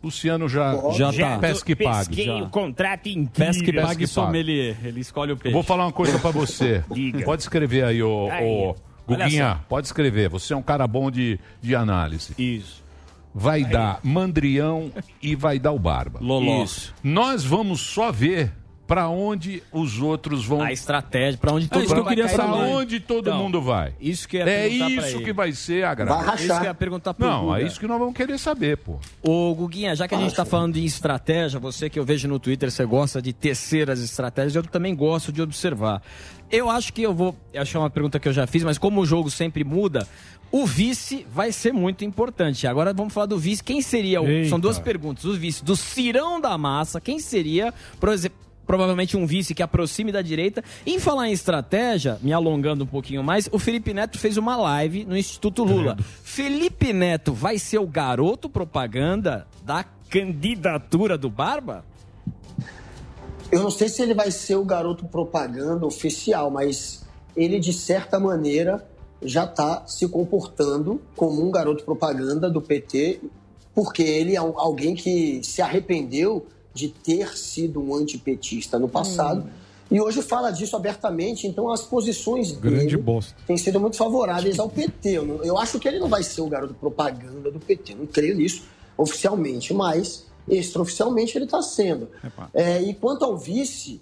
Luciano 0.04 0.50
já, 0.50 0.76
Pode. 0.76 0.98
já 0.98 1.14
tá. 1.14 1.38
Pesca 1.40 1.72
e 1.72 1.76
pague. 1.76 2.08
pesquei 2.08 2.26
já. 2.26 2.36
o 2.38 2.50
contrato 2.50 3.08
inteiro. 3.08 3.32
Pesca 3.54 3.70
e 3.70 3.74
pague 3.74 4.08
sommelier. 4.08 4.76
Ele 4.84 5.00
escolhe 5.00 5.32
o 5.32 5.38
peixe. 5.38 5.54
vou 5.54 5.64
falar 5.64 5.86
uma 5.86 5.92
coisa 5.92 6.18
pra 6.18 6.32
você. 6.32 6.84
Diga. 6.92 7.24
Pode 7.24 7.44
escrever 7.44 7.84
aí, 7.86 8.02
ô, 8.02 8.30
Aí, 8.32 8.74
Guguinha. 9.08 9.60
Pode 9.70 9.88
escrever. 9.88 10.30
Você 10.30 10.54
é 10.54 10.58
um 10.58 10.62
cara 10.64 10.88
bom 10.88 11.12
de, 11.12 11.40
de 11.62 11.76
análise. 11.76 12.34
Isso. 12.38 12.82
Vai 13.34 13.64
dar 13.64 14.00
Mandrião 14.04 14.92
e 15.22 15.36
vai 15.36 15.58
dar 15.58 15.72
o 15.72 15.80
Barba. 15.80 16.20
Loló. 16.22 16.64
Isso. 16.64 16.94
Nós 17.04 17.46
vamos 17.46 17.80
só 17.82 18.12
ver 18.12 18.52
pra 18.92 19.08
onde 19.08 19.64
os 19.72 20.02
outros 20.02 20.44
vão. 20.46 20.62
A 20.62 20.74
estratégia, 20.74 21.38
pra 21.40 21.54
onde 21.54 21.68
É 21.68 21.70
todo 21.70 21.82
que 21.88 21.96
mundo 21.96 22.28
também. 22.36 22.74
onde 22.76 23.00
todo 23.00 23.30
Então, 23.30 23.38
mundo 23.42 23.62
vai. 23.62 23.94
Isso 24.02 24.28
que 24.28 24.38
É 24.38 24.68
isso 24.68 25.20
que 25.22 25.32
vai 25.32 25.54
ser 25.54 25.86
a 25.86 25.94
graça. 25.96 26.14
Vai 26.18 26.26
rachar. 26.26 26.46
Isso 26.46 26.60
que 26.60 26.66
ia 26.66 26.74
perguntar 26.74 27.14
pro 27.14 27.26
Não, 27.26 27.46
Guga. 27.46 27.62
é 27.62 27.66
isso 27.66 27.80
que 27.80 27.88
nós 27.88 27.98
vamos 27.98 28.14
querer 28.14 28.38
saber, 28.38 28.76
pô. 28.76 29.00
Ô, 29.24 29.56
Guguinha, 29.56 29.96
já 29.96 30.10
que 30.10 30.14
a 30.14 30.18
gente 30.18 30.32
está 30.32 30.44
falando 30.44 30.74
de 30.74 30.84
estratégia, 30.84 31.58
você 31.58 31.90
que 31.90 31.98
eu 31.98 32.04
vejo 32.04 32.28
no 32.28 32.38
Twitter, 32.38 32.70
você 32.70 32.84
gosta 32.84 33.22
de 33.22 33.32
tecer 33.32 33.90
as 33.90 34.00
estratégias, 34.02 34.56
eu 34.56 34.64
também 34.64 34.94
gosto 34.94 35.32
de 35.32 35.42
observar. 35.42 36.02
Eu 36.52 36.70
acho 36.70 36.92
que 36.92 37.02
eu 37.02 37.14
vou. 37.14 37.34
Acho 37.56 37.72
que 37.72 37.78
é 37.78 37.80
uma 37.80 37.90
pergunta 37.90 38.20
que 38.20 38.28
eu 38.28 38.34
já 38.34 38.46
fiz, 38.46 38.62
mas 38.62 38.78
como 38.78 39.00
o 39.00 39.06
jogo 39.06 39.30
sempre 39.32 39.64
muda, 39.64 40.06
o 40.52 40.66
vice 40.66 41.26
vai 41.34 41.54
ser 41.54 41.72
muito 41.72 42.04
importante. 42.04 42.68
Agora 42.68 42.92
vamos 42.94 43.14
falar 43.14 43.28
do 43.28 43.38
vice. 43.40 43.64
Quem 43.64 43.82
seria 43.82 44.22
o. 44.22 44.28
Eita. 44.28 44.50
São 44.50 44.60
duas 44.60 44.78
perguntas. 44.78 45.24
O 45.24 45.34
vice 45.34 45.64
do 45.64 45.78
Cirão 45.78 46.42
da 46.42 46.58
Massa, 46.58 47.00
quem 47.00 47.20
seria, 47.20 47.74
por 48.02 48.10
exemplo. 48.10 48.38
Provavelmente 48.72 49.18
um 49.18 49.26
vice 49.26 49.54
que 49.54 49.62
aproxime 49.62 50.14
da 50.14 50.22
direita. 50.22 50.64
Em 50.86 50.98
falar 50.98 51.28
em 51.28 51.34
estratégia, 51.34 52.18
me 52.22 52.32
alongando 52.32 52.86
um 52.86 52.88
pouquinho 52.88 53.22
mais, 53.22 53.50
o 53.52 53.60
Felipe 53.60 53.94
Neto 53.94 54.18
fez 54.18 54.38
uma 54.38 54.56
live 54.56 55.04
no 55.04 55.18
Instituto 55.18 55.66
Lula. 55.66 55.98
Felipe 56.24 56.94
Neto 56.94 57.34
vai 57.34 57.60
ser 57.60 57.80
o 57.80 57.86
garoto 57.86 58.50
propaganda 58.50 59.46
da 59.66 59.84
candidatura 60.10 61.18
do 61.18 61.30
Barba? 61.30 61.84
Eu 63.52 63.62
não 63.62 63.70
sei 63.70 63.90
se 63.90 64.02
ele 64.02 64.14
vai 64.14 64.32
ser 64.32 64.56
o 64.56 64.64
garoto 64.64 65.04
propaganda 65.04 65.86
oficial, 65.86 66.50
mas 66.50 67.04
ele, 67.36 67.60
de 67.60 67.74
certa 67.74 68.22
maneira, 68.22 68.88
já 69.22 69.44
está 69.44 69.86
se 69.86 70.08
comportando 70.08 71.02
como 71.14 71.46
um 71.46 71.52
garoto 71.52 71.84
propaganda 71.84 72.50
do 72.50 72.62
PT, 72.62 73.20
porque 73.76 74.02
ele 74.02 74.36
é 74.36 74.38
alguém 74.38 74.96
que 74.96 75.42
se 75.44 75.62
arrependeu 75.62 76.48
de 76.74 76.88
ter 76.90 77.38
sido 77.38 77.82
um 77.82 77.96
antipetista 77.96 78.78
no 78.80 78.88
passado. 78.88 79.50
E 79.90 80.00
hoje 80.00 80.22
fala 80.22 80.52
disso 80.52 80.76
abertamente, 80.76 81.46
então 81.48 81.70
as 81.70 81.82
posições 81.82 82.54
Grande 82.54 82.86
dele 82.86 82.98
bosta. 82.98 83.36
têm 83.46 83.58
sido 83.58 83.78
muito 83.80 83.98
favoráveis 83.98 84.58
ao 84.58 84.70
PT. 84.70 85.10
Eu, 85.18 85.26
não- 85.26 85.44
eu 85.44 85.58
acho 85.58 85.78
que 85.80 85.88
ele 85.88 86.00
não 86.00 86.08
vai 86.08 86.24
ser 86.24 86.40
o 86.42 86.48
garoto 86.48 86.74
propaganda 86.74 87.52
do 87.52 87.60
PT, 87.60 87.96
não 87.96 88.06
creio 88.06 88.36
nisso 88.36 88.64
oficialmente, 88.98 89.74
mas 89.74 90.26
extraoficialmente 90.48 91.38
ele 91.38 91.46
está 91.46 91.62
sendo. 91.62 92.08
É, 92.54 92.82
e 92.82 92.94
quanto 92.94 93.26
ao 93.26 93.38
vice, 93.38 94.00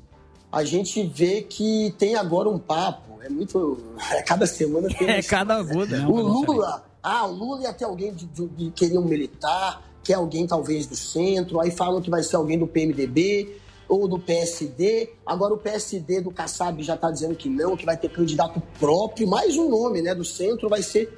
a 0.52 0.64
gente 0.64 1.02
vê 1.04 1.42
que 1.42 1.94
tem 1.98 2.16
agora 2.16 2.48
um 2.50 2.60
papo. 2.60 3.20
É 3.24 3.30
muito. 3.30 3.78
É, 4.12 4.22
cada 4.22 4.46
semana 4.48 4.88
tem. 4.90 5.10
É 5.10 5.22
cada 5.24 5.56
aguda. 5.56 6.08
O 6.08 6.22
Lula. 6.22 6.86
Ah, 7.02 7.26
o 7.26 7.32
Lula 7.34 7.64
ia 7.64 7.74
ter 7.74 7.86
alguém 7.86 8.14
de, 8.14 8.26
de, 8.28 8.46
de 8.48 8.72
querer 8.72 8.98
um 8.98 9.06
militar, 9.06 9.82
quer 10.04 10.16
alguém 10.16 10.48
talvez 10.48 10.86
do 10.88 10.96
centro, 10.96 11.60
aí 11.60 11.72
falam 11.72 12.02
que 12.02 12.10
vai 12.10 12.24
ser 12.24 12.36
alguém 12.36 12.58
do 12.58 12.68
PMDB 12.68 13.60
ou 13.88 14.08
do 14.08 14.20
PSD. 14.20 15.14
Agora 15.26 15.54
o 15.54 15.58
PSD 15.58 16.22
do 16.22 16.32
Kassab 16.32 16.82
já 16.84 16.94
está 16.96 17.10
dizendo 17.10 17.36
que 17.36 17.50
não, 17.50 17.76
que 17.76 17.86
vai 17.86 17.98
ter 17.98 18.10
candidato 18.10 18.62
próprio. 18.80 19.28
Mais 19.28 19.58
um 19.58 19.68
nome 19.68 20.02
né, 20.02 20.14
do 20.14 20.24
centro 20.24 20.70
vai 20.70 20.84
ser, 20.84 21.12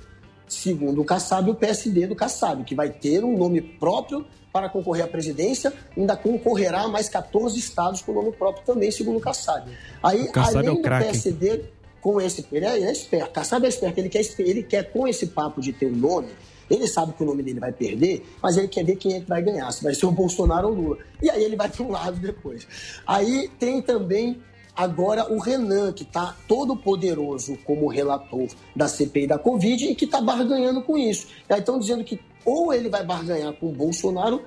segundo 0.48 1.02
o 1.02 1.06
Kassab, 1.06 1.50
o 1.50 1.56
PSD 1.56 2.08
do 2.08 2.16
Kassab, 2.16 2.64
que 2.64 2.74
vai 2.74 2.90
ter 2.90 3.24
um 3.24 3.38
nome 3.38 3.62
próprio 3.62 4.26
para 4.52 4.70
concorrer 4.70 5.06
à 5.06 5.08
presidência, 5.08 5.74
ainda 5.96 6.16
concorrerá 6.16 6.82
a 6.82 6.88
mais 6.88 7.08
14 7.08 7.58
estados 7.58 8.02
com 8.02 8.12
nome 8.12 8.32
próprio 8.32 8.66
também, 8.66 8.92
segundo 8.92 9.18
o 9.18 9.22
Kassab. 9.22 9.70
Aí, 10.04 10.24
O 10.24 10.32
Kassab 10.32 10.56
é 10.56 10.60
além 10.60 10.70
o 10.72 10.76
do 10.76 10.82
craque, 10.82 11.06
hein? 11.06 11.12
PSD, 11.12 11.66
com 12.02 12.20
esse. 12.20 12.46
Ele 12.52 12.66
é, 12.66 12.76
ele 12.76 12.86
é 12.86 12.92
esperto. 12.92 13.32
Kassab 13.32 13.66
é 13.66 13.70
esperto. 13.70 14.00
Ele 14.00 14.10
quer, 14.10 14.22
ele 14.40 14.64
quer, 14.64 14.92
com 14.92 15.08
esse 15.08 15.28
papo 15.28 15.62
de 15.62 15.72
ter 15.72 15.86
um 15.86 15.96
nome, 15.96 16.30
ele 16.72 16.88
sabe 16.88 17.14
que 17.14 17.22
o 17.22 17.26
nome 17.26 17.44
dele 17.44 17.60
vai 17.60 17.72
perder, 17.72 18.26
mas 18.42 18.58
ele 18.58 18.68
quer 18.68 18.86
ver 18.86 18.96
quem 18.96 19.16
é 19.16 19.20
que 19.20 19.28
vai 19.28 19.42
ganhar, 19.42 19.72
se 19.72 19.84
vai 19.84 19.94
ser 19.94 20.06
o 20.06 20.12
Bolsonaro 20.12 20.70
ou 20.70 20.74
o 20.74 20.82
Lula. 20.82 20.98
E 21.22 21.30
aí 21.30 21.44
ele 21.44 21.56
vai 21.56 21.70
para 21.70 21.84
um 21.84 21.92
lado 21.92 22.20
depois. 22.20 22.68
Aí 23.06 23.50
tem 23.60 23.82
também 23.82 24.42
agora 24.76 25.32
o 25.32 25.40
Renan, 25.40 25.92
que 25.92 26.04
está 26.04 26.36
todo 26.48 26.76
poderoso 26.78 27.58
como 27.66 27.88
relator 27.88 28.48
da 28.76 28.88
CPI 28.88 29.28
da 29.28 29.38
Covid 29.38 29.86
e 29.86 29.96
que 29.96 30.06
está 30.06 30.22
barganhando 30.22 30.82
com 30.82 30.98
isso. 30.98 31.28
Aí 31.50 31.60
estão 31.60 31.78
dizendo 31.78 32.04
que 32.04 32.20
ou 32.46 32.74
ele 32.74 32.90
vai 32.90 33.04
barganhar 33.04 33.54
com 33.54 33.68
o 33.68 33.72
Bolsonaro 33.72 34.42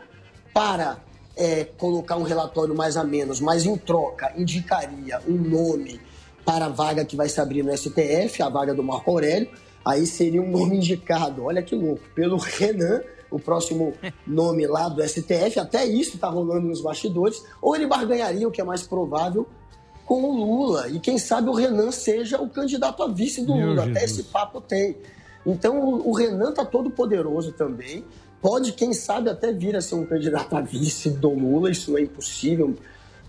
para 0.53 0.99
é, 1.37 1.65
colocar 1.65 2.17
um 2.17 2.23
relatório 2.23 2.75
mais 2.75 2.97
a 2.97 3.05
menos, 3.05 3.41
mas 3.41 3.65
em 3.67 3.77
troca 3.77 4.33
indicaria 4.37 5.21
um 5.29 5.35
nome 5.35 6.01
para 6.45 6.67
a 6.67 6.69
vaga 6.69 7.05
que 7.05 7.17
vai 7.17 7.29
se 7.29 7.41
abrir 7.41 7.63
no 7.63 7.77
STF, 7.77 8.43
a 8.43 8.49
vaga 8.49 8.75
do 8.75 8.83
Marco 8.83 9.11
Aurélio. 9.11 9.49
Aí 9.85 10.07
seria 10.07 10.41
um 10.41 10.51
nome 10.51 10.77
indicado, 10.77 11.45
olha 11.45 11.63
que 11.63 11.75
louco, 11.75 12.03
pelo 12.15 12.37
Renan, 12.37 13.03
o 13.31 13.39
próximo 13.39 13.93
nome 14.27 14.67
lá 14.67 14.89
do 14.89 15.07
STF, 15.07 15.59
até 15.59 15.85
isso 15.85 16.15
está 16.15 16.29
rolando 16.29 16.69
nos 16.69 16.81
bastidores, 16.81 17.45
ou 17.61 17.77
ele 17.77 17.87
barganharia, 17.87 18.49
o 18.49 18.51
que 18.51 18.61
é 18.61 18.65
mais 18.65 18.83
provável, 18.83 19.47
com 20.07 20.23
o 20.23 20.33
Lula. 20.33 20.89
E 20.89 20.99
quem 21.01 21.19
sabe 21.19 21.49
o 21.49 21.53
Renan 21.53 21.91
seja 21.91 22.41
o 22.41 22.49
candidato 22.49 23.03
a 23.03 23.09
vice 23.09 23.45
do 23.45 23.55
Meu 23.55 23.69
Lula. 23.69 23.83
Até 23.83 24.01
Jesus. 24.01 24.19
esse 24.19 24.23
papo 24.25 24.61
tem. 24.61 24.97
Então 25.47 25.79
o, 25.79 26.13
Renan 26.13 26.53
tá 26.53 26.65
todo 26.65 26.91
poderoso 26.91 27.53
também. 27.53 28.05
Pode, 28.41 28.73
quem 28.73 28.93
sabe, 28.93 29.31
até 29.31 29.53
vir 29.53 29.75
a 29.77 29.81
ser 29.81 29.95
um 29.95 30.05
candidato 30.05 30.55
a 30.55 30.61
vice 30.61 31.11
do 31.11 31.31
Lula. 31.31 31.71
Isso 31.71 31.91
não 31.91 31.99
é 31.99 32.03
impossível, 32.03 32.75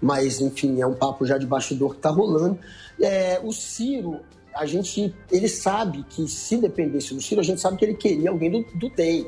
mas 0.02 0.42
enfim, 0.42 0.82
é 0.82 0.88
um 0.88 0.94
papo 0.94 1.26
já 1.26 1.38
de 1.38 1.46
bastidor 1.46 1.92
que 1.92 1.98
está 1.98 2.10
rolando. 2.10 2.60
É, 3.00 3.40
o 3.44 3.52
Ciro, 3.52 4.20
a 4.56 4.66
gente, 4.66 5.14
ele 5.30 5.50
sabe 5.50 6.04
que 6.10 6.28
se 6.30 6.58
dependesse 6.58 7.14
do 7.14 7.22
Ciro, 7.22 7.42
a 7.42 7.44
gente 7.44 7.60
sabe 7.60 7.78
que 7.78 7.84
ele 7.84 7.94
queria 7.94 8.30
alguém 8.30 8.50
do, 8.50 8.62
do 8.74 8.90
DEM. 8.90 9.28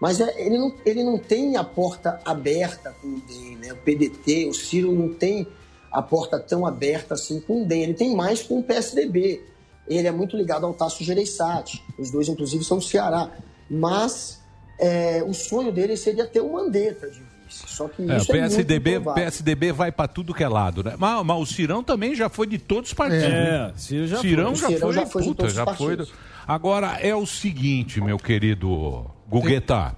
Mas 0.00 0.20
é, 0.20 0.46
ele, 0.46 0.56
não, 0.56 0.74
ele 0.86 1.02
não 1.02 1.18
tem 1.18 1.56
a 1.56 1.64
porta 1.64 2.20
aberta 2.24 2.94
com 3.02 3.08
o 3.08 3.20
DEM, 3.20 3.56
né? 3.56 3.72
O 3.72 3.76
PDT, 3.76 4.46
o 4.46 4.54
Ciro 4.54 4.92
não 4.92 5.12
tem 5.12 5.46
a 5.90 6.00
porta 6.00 6.38
tão 6.38 6.64
aberta 6.64 7.14
assim 7.14 7.40
com 7.40 7.62
o 7.62 7.66
DEM. 7.66 7.82
Ele 7.82 7.94
tem 7.94 8.14
mais 8.14 8.42
com 8.42 8.60
o 8.60 8.62
PSDB. 8.62 9.42
Ele 9.88 10.06
é 10.06 10.12
muito 10.12 10.36
ligado 10.36 10.64
ao 10.64 10.72
Tasso 10.72 11.02
Gereissati. 11.02 11.82
Os 11.98 12.10
dois, 12.10 12.28
inclusive, 12.28 12.64
são 12.64 12.78
do 12.78 12.84
Ceará. 12.84 13.28
Mas 13.68 14.40
é, 14.78 15.22
o 15.24 15.34
sonho 15.34 15.72
dele 15.72 15.96
seria 15.96 16.26
ter 16.26 16.40
o 16.40 16.52
Mandetta 16.52 17.10
de. 17.10 17.29
Só 17.50 17.88
que 17.88 18.02
É, 18.02 18.04
o 18.04 18.16
isso 18.16 18.32
é 18.32 18.40
muito 18.40 18.50
PSDB. 18.54 19.00
PSDB 19.14 19.72
vai 19.72 19.90
pra 19.92 20.06
tudo 20.08 20.32
que 20.34 20.42
é 20.44 20.48
lado, 20.48 20.82
né? 20.84 20.94
Mas, 20.98 21.24
mas 21.24 21.38
o 21.38 21.46
Cirão 21.46 21.82
também 21.82 22.14
já 22.14 22.28
foi 22.28 22.46
de 22.46 22.58
todos 22.58 22.90
os 22.90 22.94
partidos. 22.94 23.24
É, 23.24 23.72
Ciro 23.76 24.06
já 24.06 24.18
Cirão 24.18 24.54
foi. 24.54 24.56
já 24.56 24.66
O 24.66 24.70
Cirão 24.70 24.80
foi, 24.80 24.92
já 24.94 25.06
foi 25.06 25.22
de 25.22 25.28
puta, 25.28 25.36
todos 25.38 25.52
os 25.52 25.56
já 25.56 25.64
foi. 25.66 25.74
partidos. 25.96 26.08
do- 26.08 26.30
Agora 26.46 26.98
é 27.00 27.14
o 27.14 27.26
seguinte, 27.26 28.00
meu 28.00 28.18
querido 28.18 29.06
Gugueta. 29.28 29.96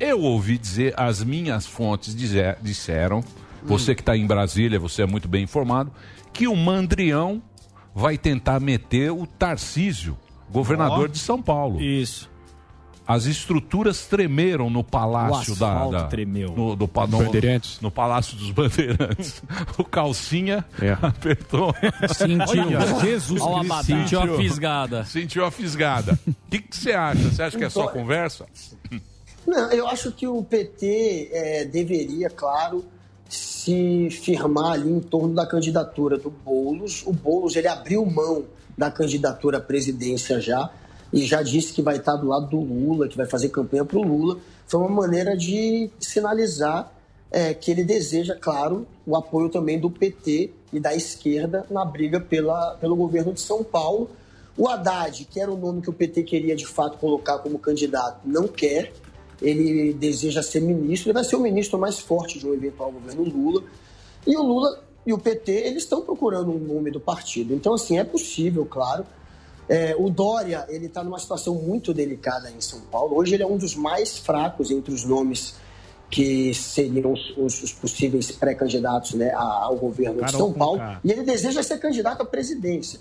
Eu 0.00 0.20
ouvi 0.22 0.56
dizer, 0.58 0.94
as 0.96 1.22
minhas 1.22 1.66
fontes 1.66 2.14
dizer- 2.16 2.56
disseram, 2.62 3.22
você 3.62 3.94
que 3.94 4.00
está 4.02 4.16
em 4.16 4.26
Brasília, 4.26 4.78
você 4.78 5.02
é 5.02 5.06
muito 5.06 5.28
bem 5.28 5.44
informado, 5.44 5.92
que 6.32 6.48
o 6.48 6.56
Mandrião 6.56 7.42
vai 7.94 8.16
tentar 8.18 8.58
meter 8.58 9.12
o 9.12 9.26
Tarcísio, 9.26 10.16
governador 10.50 11.04
Ó. 11.04 11.06
de 11.06 11.18
São 11.18 11.40
Paulo. 11.40 11.80
Isso. 11.80 12.28
As 13.06 13.26
estruturas 13.26 14.06
tremeram 14.06 14.70
no 14.70 14.82
palácio 14.82 15.52
O 15.52 15.56
da, 15.56 15.86
da- 15.88 16.04
tremeu. 16.06 16.48
No, 16.56 16.74
do, 16.74 16.86
no- 16.86 17.18
Bandeirantes. 17.18 17.78
no 17.80 17.90
palácio 17.90 18.34
dos 18.36 18.50
bandeirantes. 18.50 19.42
o 19.76 19.84
calcinha 19.84 20.64
É. 20.80 20.92
apertou. 21.02 21.74
Sentiu. 22.14 22.62
Olha, 22.62 23.00
Jesus 23.00 23.42
Cristo. 23.42 23.56
abadá. 23.56 23.82
Sentiu 23.84 24.20
a 24.22 24.36
fisgada. 24.38 25.04
Sentiu 25.04 25.44
a 25.44 25.50
fisgada. 25.50 26.18
O 26.26 26.34
que 26.50 26.58
que 26.60 26.76
você 26.76 26.92
acha? 26.92 27.22
Você 27.28 27.42
acha 27.42 27.58
que 27.58 27.64
é 27.64 27.68
só 27.70 27.88
conversa? 27.88 28.46
Não, 29.46 29.70
eu 29.70 29.86
acho 29.86 30.10
que 30.10 30.26
o 30.26 30.42
PT 30.42 31.28
é, 31.30 31.64
deveria, 31.66 32.30
claro, 32.30 32.82
se 33.28 34.08
firmar 34.10 34.72
ali 34.72 34.90
em 34.90 35.00
torno 35.00 35.34
da 35.34 35.46
candidatura 35.46 36.16
do 36.16 36.30
Boulos. 36.30 37.02
O 37.06 37.12
Boulos 37.12 37.54
ele 37.56 37.68
abriu 37.68 38.06
mão 38.06 38.44
da 38.78 38.90
candidatura 38.90 39.58
à 39.58 39.60
presidência 39.60 40.40
já 40.40 40.70
e 41.14 41.24
já 41.24 41.42
disse 41.42 41.72
que 41.72 41.80
vai 41.80 41.96
estar 41.96 42.16
do 42.16 42.26
lado 42.26 42.48
do 42.48 42.58
Lula, 42.58 43.06
que 43.06 43.16
vai 43.16 43.24
fazer 43.24 43.48
campanha 43.48 43.84
para 43.84 43.96
o 43.96 44.02
Lula. 44.02 44.36
Foi 44.66 44.80
uma 44.80 44.88
maneira 44.88 45.36
de 45.36 45.88
sinalizar 46.00 46.92
é, 47.30 47.54
que 47.54 47.70
ele 47.70 47.84
deseja, 47.84 48.34
claro, 48.34 48.84
o 49.06 49.14
apoio 49.14 49.48
também 49.48 49.78
do 49.78 49.88
PT 49.88 50.50
e 50.72 50.80
da 50.80 50.92
esquerda 50.92 51.64
na 51.70 51.84
briga 51.84 52.18
pela, 52.18 52.74
pelo 52.80 52.96
governo 52.96 53.32
de 53.32 53.40
São 53.40 53.62
Paulo. 53.62 54.10
O 54.58 54.68
Haddad, 54.68 55.24
que 55.26 55.38
era 55.38 55.52
o 55.52 55.56
nome 55.56 55.82
que 55.82 55.90
o 55.90 55.92
PT 55.92 56.24
queria 56.24 56.56
de 56.56 56.66
fato 56.66 56.98
colocar 56.98 57.38
como 57.38 57.60
candidato, 57.60 58.20
não 58.24 58.48
quer. 58.48 58.92
Ele 59.40 59.92
deseja 59.92 60.42
ser 60.42 60.60
ministro, 60.60 61.10
ele 61.10 61.14
vai 61.14 61.24
ser 61.24 61.36
o 61.36 61.40
ministro 61.40 61.78
mais 61.78 62.00
forte 62.00 62.40
de 62.40 62.46
um 62.46 62.54
eventual 62.54 62.90
governo 62.90 63.22
Lula. 63.22 63.62
E 64.26 64.36
o 64.36 64.42
Lula 64.42 64.82
e 65.06 65.12
o 65.12 65.18
PT, 65.18 65.52
eles 65.52 65.84
estão 65.84 66.00
procurando 66.00 66.50
um 66.50 66.58
nome 66.58 66.90
do 66.90 66.98
partido. 66.98 67.54
Então, 67.54 67.74
assim, 67.74 67.98
é 67.98 68.04
possível, 68.04 68.66
claro. 68.66 69.06
É, 69.68 69.94
o 69.98 70.10
Dória, 70.10 70.66
ele 70.68 70.86
está 70.86 71.02
numa 71.02 71.18
situação 71.18 71.54
muito 71.54 71.94
delicada 71.94 72.50
em 72.50 72.60
São 72.60 72.80
Paulo. 72.80 73.16
Hoje 73.16 73.34
ele 73.34 73.42
é 73.42 73.46
um 73.46 73.56
dos 73.56 73.74
mais 73.74 74.18
fracos 74.18 74.70
entre 74.70 74.92
os 74.92 75.04
nomes 75.04 75.54
que 76.10 76.52
seriam 76.54 77.12
os, 77.12 77.34
os- 77.36 77.62
os 77.62 77.72
possíveis 77.72 78.30
pré-candidatos 78.30 79.14
né, 79.14 79.32
ao 79.32 79.74
governo 79.76 80.16
de 80.16 80.20
Carol 80.20 80.38
São 80.38 80.52
com 80.52 80.58
Paulo. 80.58 80.80
E 81.02 81.10
ele 81.10 81.22
deseja 81.22 81.62
ser 81.62 81.78
candidato 81.78 82.20
à 82.22 82.24
presidência. 82.26 83.00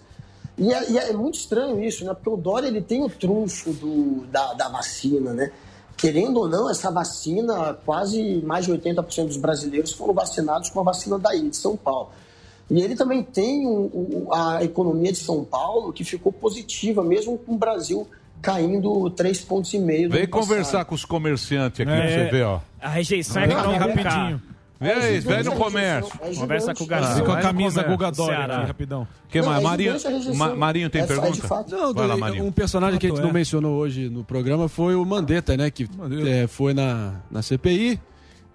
E 0.57 0.71
é, 0.73 0.91
e 0.91 0.97
é 0.97 1.13
muito 1.13 1.35
estranho 1.35 1.83
isso, 1.83 2.05
né? 2.05 2.13
Porque 2.13 2.29
o 2.29 2.37
Dória 2.37 2.67
ele 2.67 2.81
tem 2.81 3.03
o 3.03 3.09
trunfo 3.09 3.71
do, 3.73 4.25
da, 4.27 4.53
da 4.53 4.69
vacina, 4.69 5.33
né? 5.33 5.51
Querendo 5.97 6.37
ou 6.41 6.47
não, 6.47 6.69
essa 6.69 6.89
vacina, 6.91 7.73
quase 7.85 8.41
mais 8.45 8.65
de 8.65 8.71
80% 8.71 9.27
dos 9.27 9.37
brasileiros 9.37 9.91
foram 9.93 10.13
vacinados 10.13 10.69
com 10.69 10.79
a 10.79 10.83
vacina 10.83 11.17
daí, 11.19 11.49
de 11.49 11.55
São 11.57 11.75
Paulo. 11.75 12.09
E 12.69 12.81
ele 12.81 12.95
também 12.95 13.21
tem 13.23 13.65
o- 13.67 13.71
o- 14.27 14.27
a 14.33 14.63
economia 14.63 15.11
de 15.11 15.17
São 15.19 15.43
Paulo 15.43 15.91
que 15.93 16.03
ficou 16.03 16.31
positiva, 16.31 17.03
mesmo 17.03 17.37
com 17.37 17.53
o 17.53 17.57
Brasil 17.57 18.07
caindo 18.41 19.09
3 19.11 19.39
pontos 19.41 19.73
e 19.73 19.79
Vem 19.79 20.27
passado. 20.27 20.29
conversar 20.29 20.85
com 20.85 20.95
os 20.95 21.05
comerciantes 21.05 21.79
aqui 21.81 21.89
pra 21.89 22.03
É. 22.03 22.25
você 22.25 22.31
ver, 22.31 22.43
ó. 22.43 22.59
A 22.81 22.89
rejeição 22.89 23.41
é 23.41 23.47
K. 23.47 23.55
rapidinho. 23.77 24.41
Vem 24.81 24.91
aí, 24.91 25.19
vem 25.21 25.43
no 25.43 25.53
comércio. 25.53 26.11
É 26.21 26.35
Conversa 26.35 26.73
com 26.75 26.83
o 26.83 26.87
é 26.87 26.89
Garcia. 26.89 27.15
Vem 27.15 27.23
com 27.23 27.31
a 27.31 27.39
camisa 27.41 27.83
Guga 27.83 28.11
Dória 28.11 28.39
aqui, 28.43 28.67
rapidão. 28.67 29.07
que 29.29 29.39
Não, 29.39 29.47
mais? 29.47 29.59
é 29.59 29.63
Marinho. 29.63 29.95
Ma- 30.35 30.55
Marinho 30.55 30.89
tem 30.89 31.01
É 31.01 31.03
é 31.05 31.07
pergunta? 31.07 31.47
fato. 31.47 31.71
Não, 31.71 31.93
Vai 31.93 32.05
lá, 32.07 32.17
Marinho. 32.17 32.43
um 32.43 32.51
personagem 32.51 32.99
que 32.99 33.05
a 33.05 33.09
gente 33.09 33.21
não 33.21 33.29
é? 33.29 33.33
mencionou 33.33 33.77
hoje 33.77 34.09
no 34.09 34.25
programa 34.25 34.67
foi 34.67 34.93
o 34.95 35.05
Mandetta, 35.05 35.55
né? 35.55 35.71
Que 35.71 35.87
é, 36.27 36.47
foi 36.47 36.73
na, 36.73 37.21
na 37.31 37.41
CPI, 37.41 37.97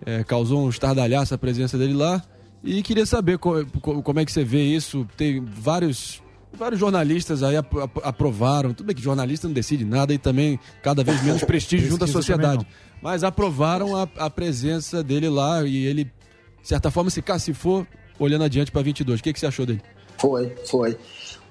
é, 0.05 0.23
causou 0.23 0.61
um 0.67 0.69
estardalhaço 0.69 1.33
a 1.35 1.39
presença 1.39 1.79
dele 1.79 1.95
lá. 1.95 2.23
E 2.63 2.83
queria 2.83 3.07
saber 3.07 3.39
co- 3.39 3.65
co- 3.81 4.03
como 4.03 4.21
é 4.21 4.25
que 4.25 4.33
você 4.33 4.45
vê 4.45 4.63
isso. 4.63 5.07
Tem 5.17 5.41
vários, 5.45 6.23
vários 6.53 6.81
jornalistas 6.81 7.43
aí 7.43 7.57
apro- 7.57 7.83
apro- 7.83 8.03
aprovaram. 8.05 8.75
Tudo 8.75 8.87
bem 8.87 8.97
que 8.97 9.03
jornalista 9.03 9.47
não 9.47 9.55
decide 9.55 9.85
nada 9.85 10.13
e 10.13 10.19
também 10.19 10.59
cada 10.83 11.05
vez 11.05 11.23
menos 11.23 11.43
prestígio 11.45 11.89
junto 11.89 12.05
à 12.05 12.09
sociedade. 12.09 12.67
Mas 13.01 13.23
aprovaram 13.23 13.97
a, 13.97 14.09
a 14.17 14.29
presença 14.29 15.03
dele 15.05 15.29
lá 15.29 15.63
e 15.65 15.87
ele, 15.87 16.05
de 16.05 16.69
certa 16.69 16.91
forma, 16.91 17.11
se 17.11 17.23
cacifou 17.23 17.87
olhando 18.19 18.43
adiante 18.45 18.73
para 18.73 18.83
22. 18.83 19.21
O 19.21 19.23
que, 19.23 19.33
que 19.33 19.39
você 19.39 19.47
achou 19.47 19.65
dele? 19.65 19.81
Foi, 20.19 20.53
foi. 20.67 20.99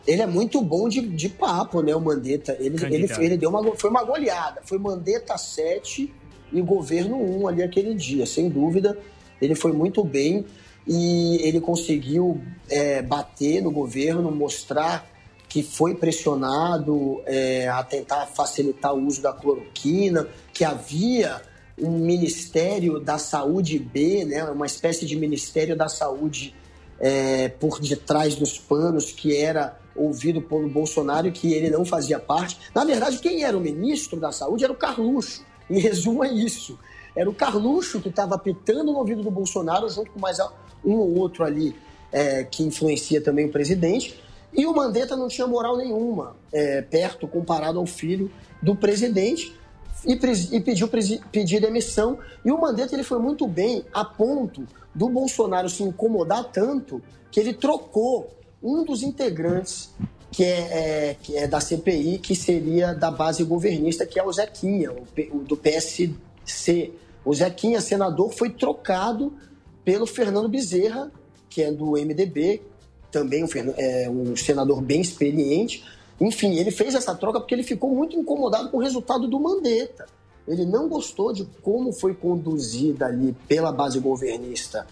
Ele 0.05 0.21
é 0.21 0.27
muito 0.27 0.61
bom 0.61 0.89
de, 0.89 1.01
de 1.01 1.29
papo, 1.29 1.81
né, 1.81 1.95
o 1.95 2.01
Mandetta. 2.01 2.55
Ele, 2.59 2.75
ele, 2.85 3.07
ele 3.19 3.37
deu 3.37 3.49
uma, 3.49 3.75
foi 3.77 3.89
uma 3.89 4.03
goleada. 4.03 4.61
Foi 4.65 4.77
Mandetta 4.77 5.37
7 5.37 6.13
e 6.51 6.61
governo 6.61 7.17
1 7.43 7.47
ali 7.47 7.63
aquele 7.63 7.93
dia, 7.95 8.25
sem 8.25 8.49
dúvida. 8.49 8.97
Ele 9.41 9.55
foi 9.55 9.71
muito 9.71 10.03
bem 10.03 10.45
e 10.87 11.37
ele 11.43 11.59
conseguiu 11.59 12.41
é, 12.69 13.01
bater 13.01 13.61
no 13.61 13.71
governo, 13.71 14.31
mostrar 14.31 15.09
que 15.49 15.63
foi 15.63 15.95
pressionado 15.95 17.21
é, 17.25 17.67
a 17.67 17.83
tentar 17.83 18.25
facilitar 18.27 18.93
o 18.93 19.05
uso 19.05 19.21
da 19.21 19.33
cloroquina, 19.33 20.27
que 20.53 20.63
havia 20.63 21.41
um 21.77 21.91
Ministério 21.91 22.99
da 22.99 23.17
Saúde 23.17 23.77
B, 23.77 24.25
né, 24.25 24.43
uma 24.45 24.65
espécie 24.65 25.05
de 25.05 25.15
Ministério 25.15 25.75
da 25.75 25.87
Saúde 25.87 26.55
é, 26.99 27.49
por 27.49 27.79
detrás 27.79 28.35
dos 28.35 28.57
panos 28.57 29.11
que 29.11 29.35
era 29.35 29.77
ouvido 29.95 30.41
pelo 30.41 30.69
Bolsonaro 30.69 31.31
que 31.31 31.53
ele 31.53 31.69
não 31.69 31.85
fazia 31.85 32.19
parte. 32.19 32.57
Na 32.73 32.83
verdade, 32.83 33.19
quem 33.19 33.43
era 33.43 33.57
o 33.57 33.61
ministro 33.61 34.19
da 34.19 34.31
Saúde 34.31 34.63
era 34.63 34.73
o 34.73 34.75
Carluxo. 34.75 35.45
Em 35.69 35.79
resumo, 35.79 36.23
é 36.23 36.31
isso. 36.31 36.77
Era 37.15 37.29
o 37.29 37.33
Carluxo 37.33 37.99
que 37.99 38.09
estava 38.09 38.35
apitando 38.35 38.91
no 38.91 38.99
ouvido 38.99 39.23
do 39.23 39.31
Bolsonaro, 39.31 39.89
junto 39.89 40.11
com 40.11 40.19
mais 40.19 40.39
um 40.83 40.95
ou 40.95 41.17
outro 41.17 41.43
ali 41.43 41.75
é, 42.11 42.43
que 42.43 42.63
influencia 42.63 43.21
também 43.21 43.45
o 43.45 43.51
presidente. 43.51 44.19
E 44.53 44.65
o 44.65 44.73
Mandetta 44.73 45.15
não 45.15 45.27
tinha 45.27 45.45
moral 45.45 45.77
nenhuma 45.77 46.35
é, 46.51 46.81
perto 46.81 47.27
comparado 47.27 47.79
ao 47.79 47.85
filho 47.85 48.31
do 48.61 48.75
presidente 48.75 49.53
e, 50.05 50.13
e 50.51 50.59
pediu 50.59 50.87
pedir 51.31 51.59
demissão. 51.59 52.17
E 52.43 52.51
o 52.51 52.59
Mandetta 52.59 52.95
ele 52.95 53.03
foi 53.03 53.19
muito 53.19 53.47
bem 53.47 53.85
a 53.93 54.03
ponto 54.03 54.65
do 54.93 55.09
Bolsonaro 55.09 55.69
se 55.69 55.83
incomodar 55.83 56.45
tanto 56.45 57.01
que 57.29 57.39
ele 57.39 57.53
trocou 57.53 58.29
um 58.63 58.83
dos 58.83 59.03
integrantes 59.03 59.91
que 60.31 60.43
é, 60.43 61.09
é- 61.09 61.15
que 61.21 61.37
é 61.37 61.47
da 61.47 61.59
CPI, 61.59 62.19
que 62.19 62.35
seria 62.35 62.93
da 62.93 63.09
base 63.09 63.43
governista, 63.43 64.05
que 64.05 64.19
é 64.19 64.23
o 64.23 64.31
Zequinha, 64.31 64.91
o 64.91 65.39
do 65.39 65.55
PSC. 65.55 66.13
O 67.23 67.33
Zequinha, 67.33 67.81
senador, 67.81 68.31
foi 68.33 68.49
trocado 68.49 69.33
pelo 69.87 70.05
Fernando 70.05 70.49
Bezerra, 70.49 71.09
que 71.49 71.63
é 71.63 71.71
do 71.71 71.91
MDB, 71.91 72.61
também 73.09 73.45
um, 73.45 73.47
é, 73.77 74.09
um 74.09 74.35
senador 74.35 74.81
bem 74.81 74.99
experiente. 74.99 75.81
Enfim, 76.19 76.57
ele 76.57 76.71
fez 76.71 76.93
essa 76.93 77.15
troca 77.15 77.39
porque 77.39 77.55
ele 77.55 77.63
ficou 77.63 77.95
muito 77.95 78.13
incomodado 78.13 78.69
com 78.69 78.79
o 78.79 78.81
resultado 78.81 79.29
do 79.29 79.39
Mandetta. 79.39 80.05
Ele 80.45 80.65
não 80.65 80.89
gostou 80.89 81.31
de 81.31 81.45
como 81.61 81.93
foi 81.93 82.13
conduzida 82.13 83.05
ali 83.05 83.33
pela 83.47 83.71
base 83.71 83.97
governista 83.97 84.85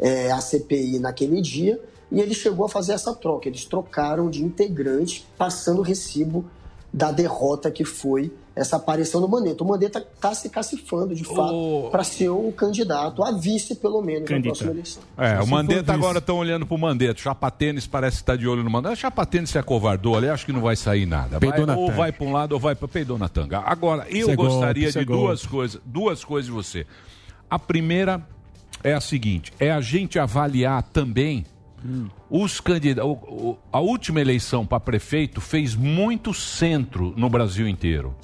é, 0.00 0.32
a 0.32 0.40
CPI 0.40 0.98
naquele 0.98 1.40
dia 1.40 1.80
e 2.10 2.20
ele 2.20 2.34
chegou 2.34 2.66
a 2.66 2.68
fazer 2.68 2.94
essa 2.94 3.14
troca. 3.14 3.46
Eles 3.46 3.64
trocaram 3.64 4.28
de 4.28 4.42
integrante, 4.42 5.24
passando 5.38 5.78
o 5.78 5.82
recibo 5.82 6.44
da 6.92 7.12
derrota 7.12 7.70
que 7.70 7.84
foi 7.84 8.32
essa 8.60 8.76
aparição 8.76 9.22
do 9.22 9.28
Mandetta. 9.28 9.64
O 9.64 9.66
Mandetta 9.66 9.98
está 9.98 10.34
se 10.34 10.50
cacifando, 10.50 11.14
de 11.14 11.24
fato, 11.24 11.88
para 11.90 12.04
ser 12.04 12.28
o 12.28 12.52
candidato 12.52 13.24
a 13.24 13.32
vice, 13.32 13.74
pelo 13.74 14.02
menos, 14.02 14.28
na 14.28 14.40
próxima 14.40 14.70
eleição. 14.70 15.02
É, 15.16 15.40
o 15.40 15.46
Mandetta 15.46 15.94
agora 15.94 16.18
estão 16.18 16.36
olhando 16.36 16.66
pro 16.66 16.76
Mandetta. 16.76 17.18
Chapa 17.18 17.50
Tênis 17.50 17.86
parece 17.86 18.18
que 18.18 18.24
tá 18.24 18.36
de 18.36 18.46
olho 18.46 18.62
no 18.62 18.70
Mandetta. 18.70 18.94
Chapa 18.96 19.24
Tênis 19.24 19.48
se 19.48 19.58
acovardou 19.58 20.14
ali, 20.14 20.28
acho 20.28 20.44
que 20.44 20.52
não 20.52 20.60
vai 20.60 20.76
sair 20.76 21.06
nada. 21.06 21.38
Vai, 21.38 21.48
ou 21.58 21.66
tanga. 21.66 21.92
vai 21.92 22.12
para 22.12 22.26
um 22.26 22.32
lado 22.32 22.52
ou 22.52 22.60
vai 22.60 22.74
para 22.74 22.86
peidou 22.86 23.16
na 23.16 23.30
tanga. 23.30 23.60
Agora, 23.60 24.06
eu 24.10 24.18
Isso 24.18 24.30
é 24.30 24.36
golpe, 24.36 24.52
gostaria 24.52 24.88
é 24.88 24.92
de 24.92 25.04
duas 25.06 25.40
golpe. 25.40 25.48
coisas, 25.48 25.80
duas 25.86 26.24
coisas 26.24 26.46
de 26.46 26.52
você. 26.52 26.86
A 27.48 27.58
primeira 27.58 28.20
é 28.84 28.92
a 28.92 29.00
seguinte, 29.00 29.52
é 29.58 29.70
a 29.70 29.80
gente 29.80 30.18
avaliar 30.18 30.82
também 30.82 31.46
os 32.28 32.60
candidatos. 32.60 33.16
A 33.72 33.80
última 33.80 34.20
eleição 34.20 34.66
para 34.66 34.78
prefeito 34.78 35.40
fez 35.40 35.74
muito 35.74 36.34
centro 36.34 37.14
no 37.16 37.30
Brasil 37.30 37.66
inteiro. 37.66 38.14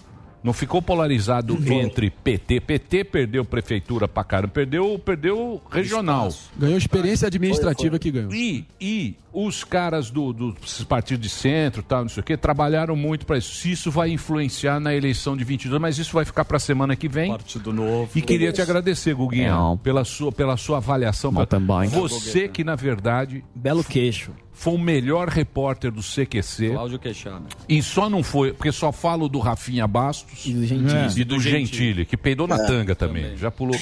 Não 0.47 0.53
ficou 0.53 0.81
polarizado 0.81 1.59
entre 1.67 2.09
PT. 2.09 2.61
PT 2.61 3.03
perdeu 3.03 3.45
prefeitura 3.45 4.07
pra 4.07 4.23
caramba, 4.23 4.53
perdeu, 4.53 4.97
perdeu 4.97 5.61
regional. 5.69 6.33
Ganhou 6.57 6.79
experiência 6.79 7.27
administrativa 7.27 7.99
que 7.99 8.13
ganhou. 8.13 8.33
E, 8.33 8.65
e 8.81 9.17
os 9.39 9.63
caras 9.65 10.11
do, 10.11 10.33
do 10.33 10.57
esses 10.65 10.83
partidos 10.85 11.23
de 11.23 11.29
centro, 11.29 11.83
tal, 11.83 12.03
não 12.03 12.09
sei 12.09 12.23
o 12.23 12.25
quê, 12.25 12.37
trabalharam 12.37 12.97
muito 12.97 13.27
para 13.27 13.37
isso. 13.37 13.55
Se 13.57 13.71
isso 13.71 13.91
vai 13.91 14.11
influenciar 14.11 14.81
na 14.81 14.95
eleição 14.95 15.37
de 15.37 15.45
22, 15.45 15.81
mas 15.81 15.99
isso 15.99 16.13
vai 16.15 16.25
ficar 16.25 16.45
para 16.45 16.57
a 16.57 16.61
semana 16.61 16.97
que 16.97 17.09
vem. 17.09 17.31
Partido 17.31 17.73
Novo. 17.73 18.11
E 18.15 18.23
queria 18.23 18.53
te 18.53 18.63
agradecer, 18.63 19.15
Guguinha, 19.15 19.55
pela 19.83 20.05
sua, 20.05 20.33
pela 20.33 20.57
sua 20.57 20.79
avaliação. 20.79 21.33
também. 21.47 21.89
Você 21.91 22.49
que, 22.49 22.65
na 22.65 22.75
verdade... 22.77 23.45
Belo 23.55 23.85
queixo. 23.85 24.31
Foi 24.59 24.73
o 24.73 24.79
melhor 24.79 25.29
repórter 25.29 25.91
do 25.93 26.01
CQC. 26.01 26.71
Cláudio 26.71 26.99
Queixada. 26.99 27.45
E 27.69 27.83
só 27.83 28.09
não 28.09 28.23
foi, 28.23 28.55
porque 28.55 28.73
só 28.73 28.91
falo 28.91 29.29
do 29.29 29.39
Rafinha 29.39 29.87
Bastos 29.87 30.47
e 30.47 30.55
do 30.55 30.65
Gentili. 30.67 31.21
e 31.21 31.25
do 31.25 31.39
Gentili, 31.39 32.07
que 32.07 32.17
peidou 32.17 32.47
na 32.49 32.55
É, 32.55 32.67
tanga 32.67 32.95
também. 32.95 33.37
Já 33.37 33.51
pulou. 33.51 33.77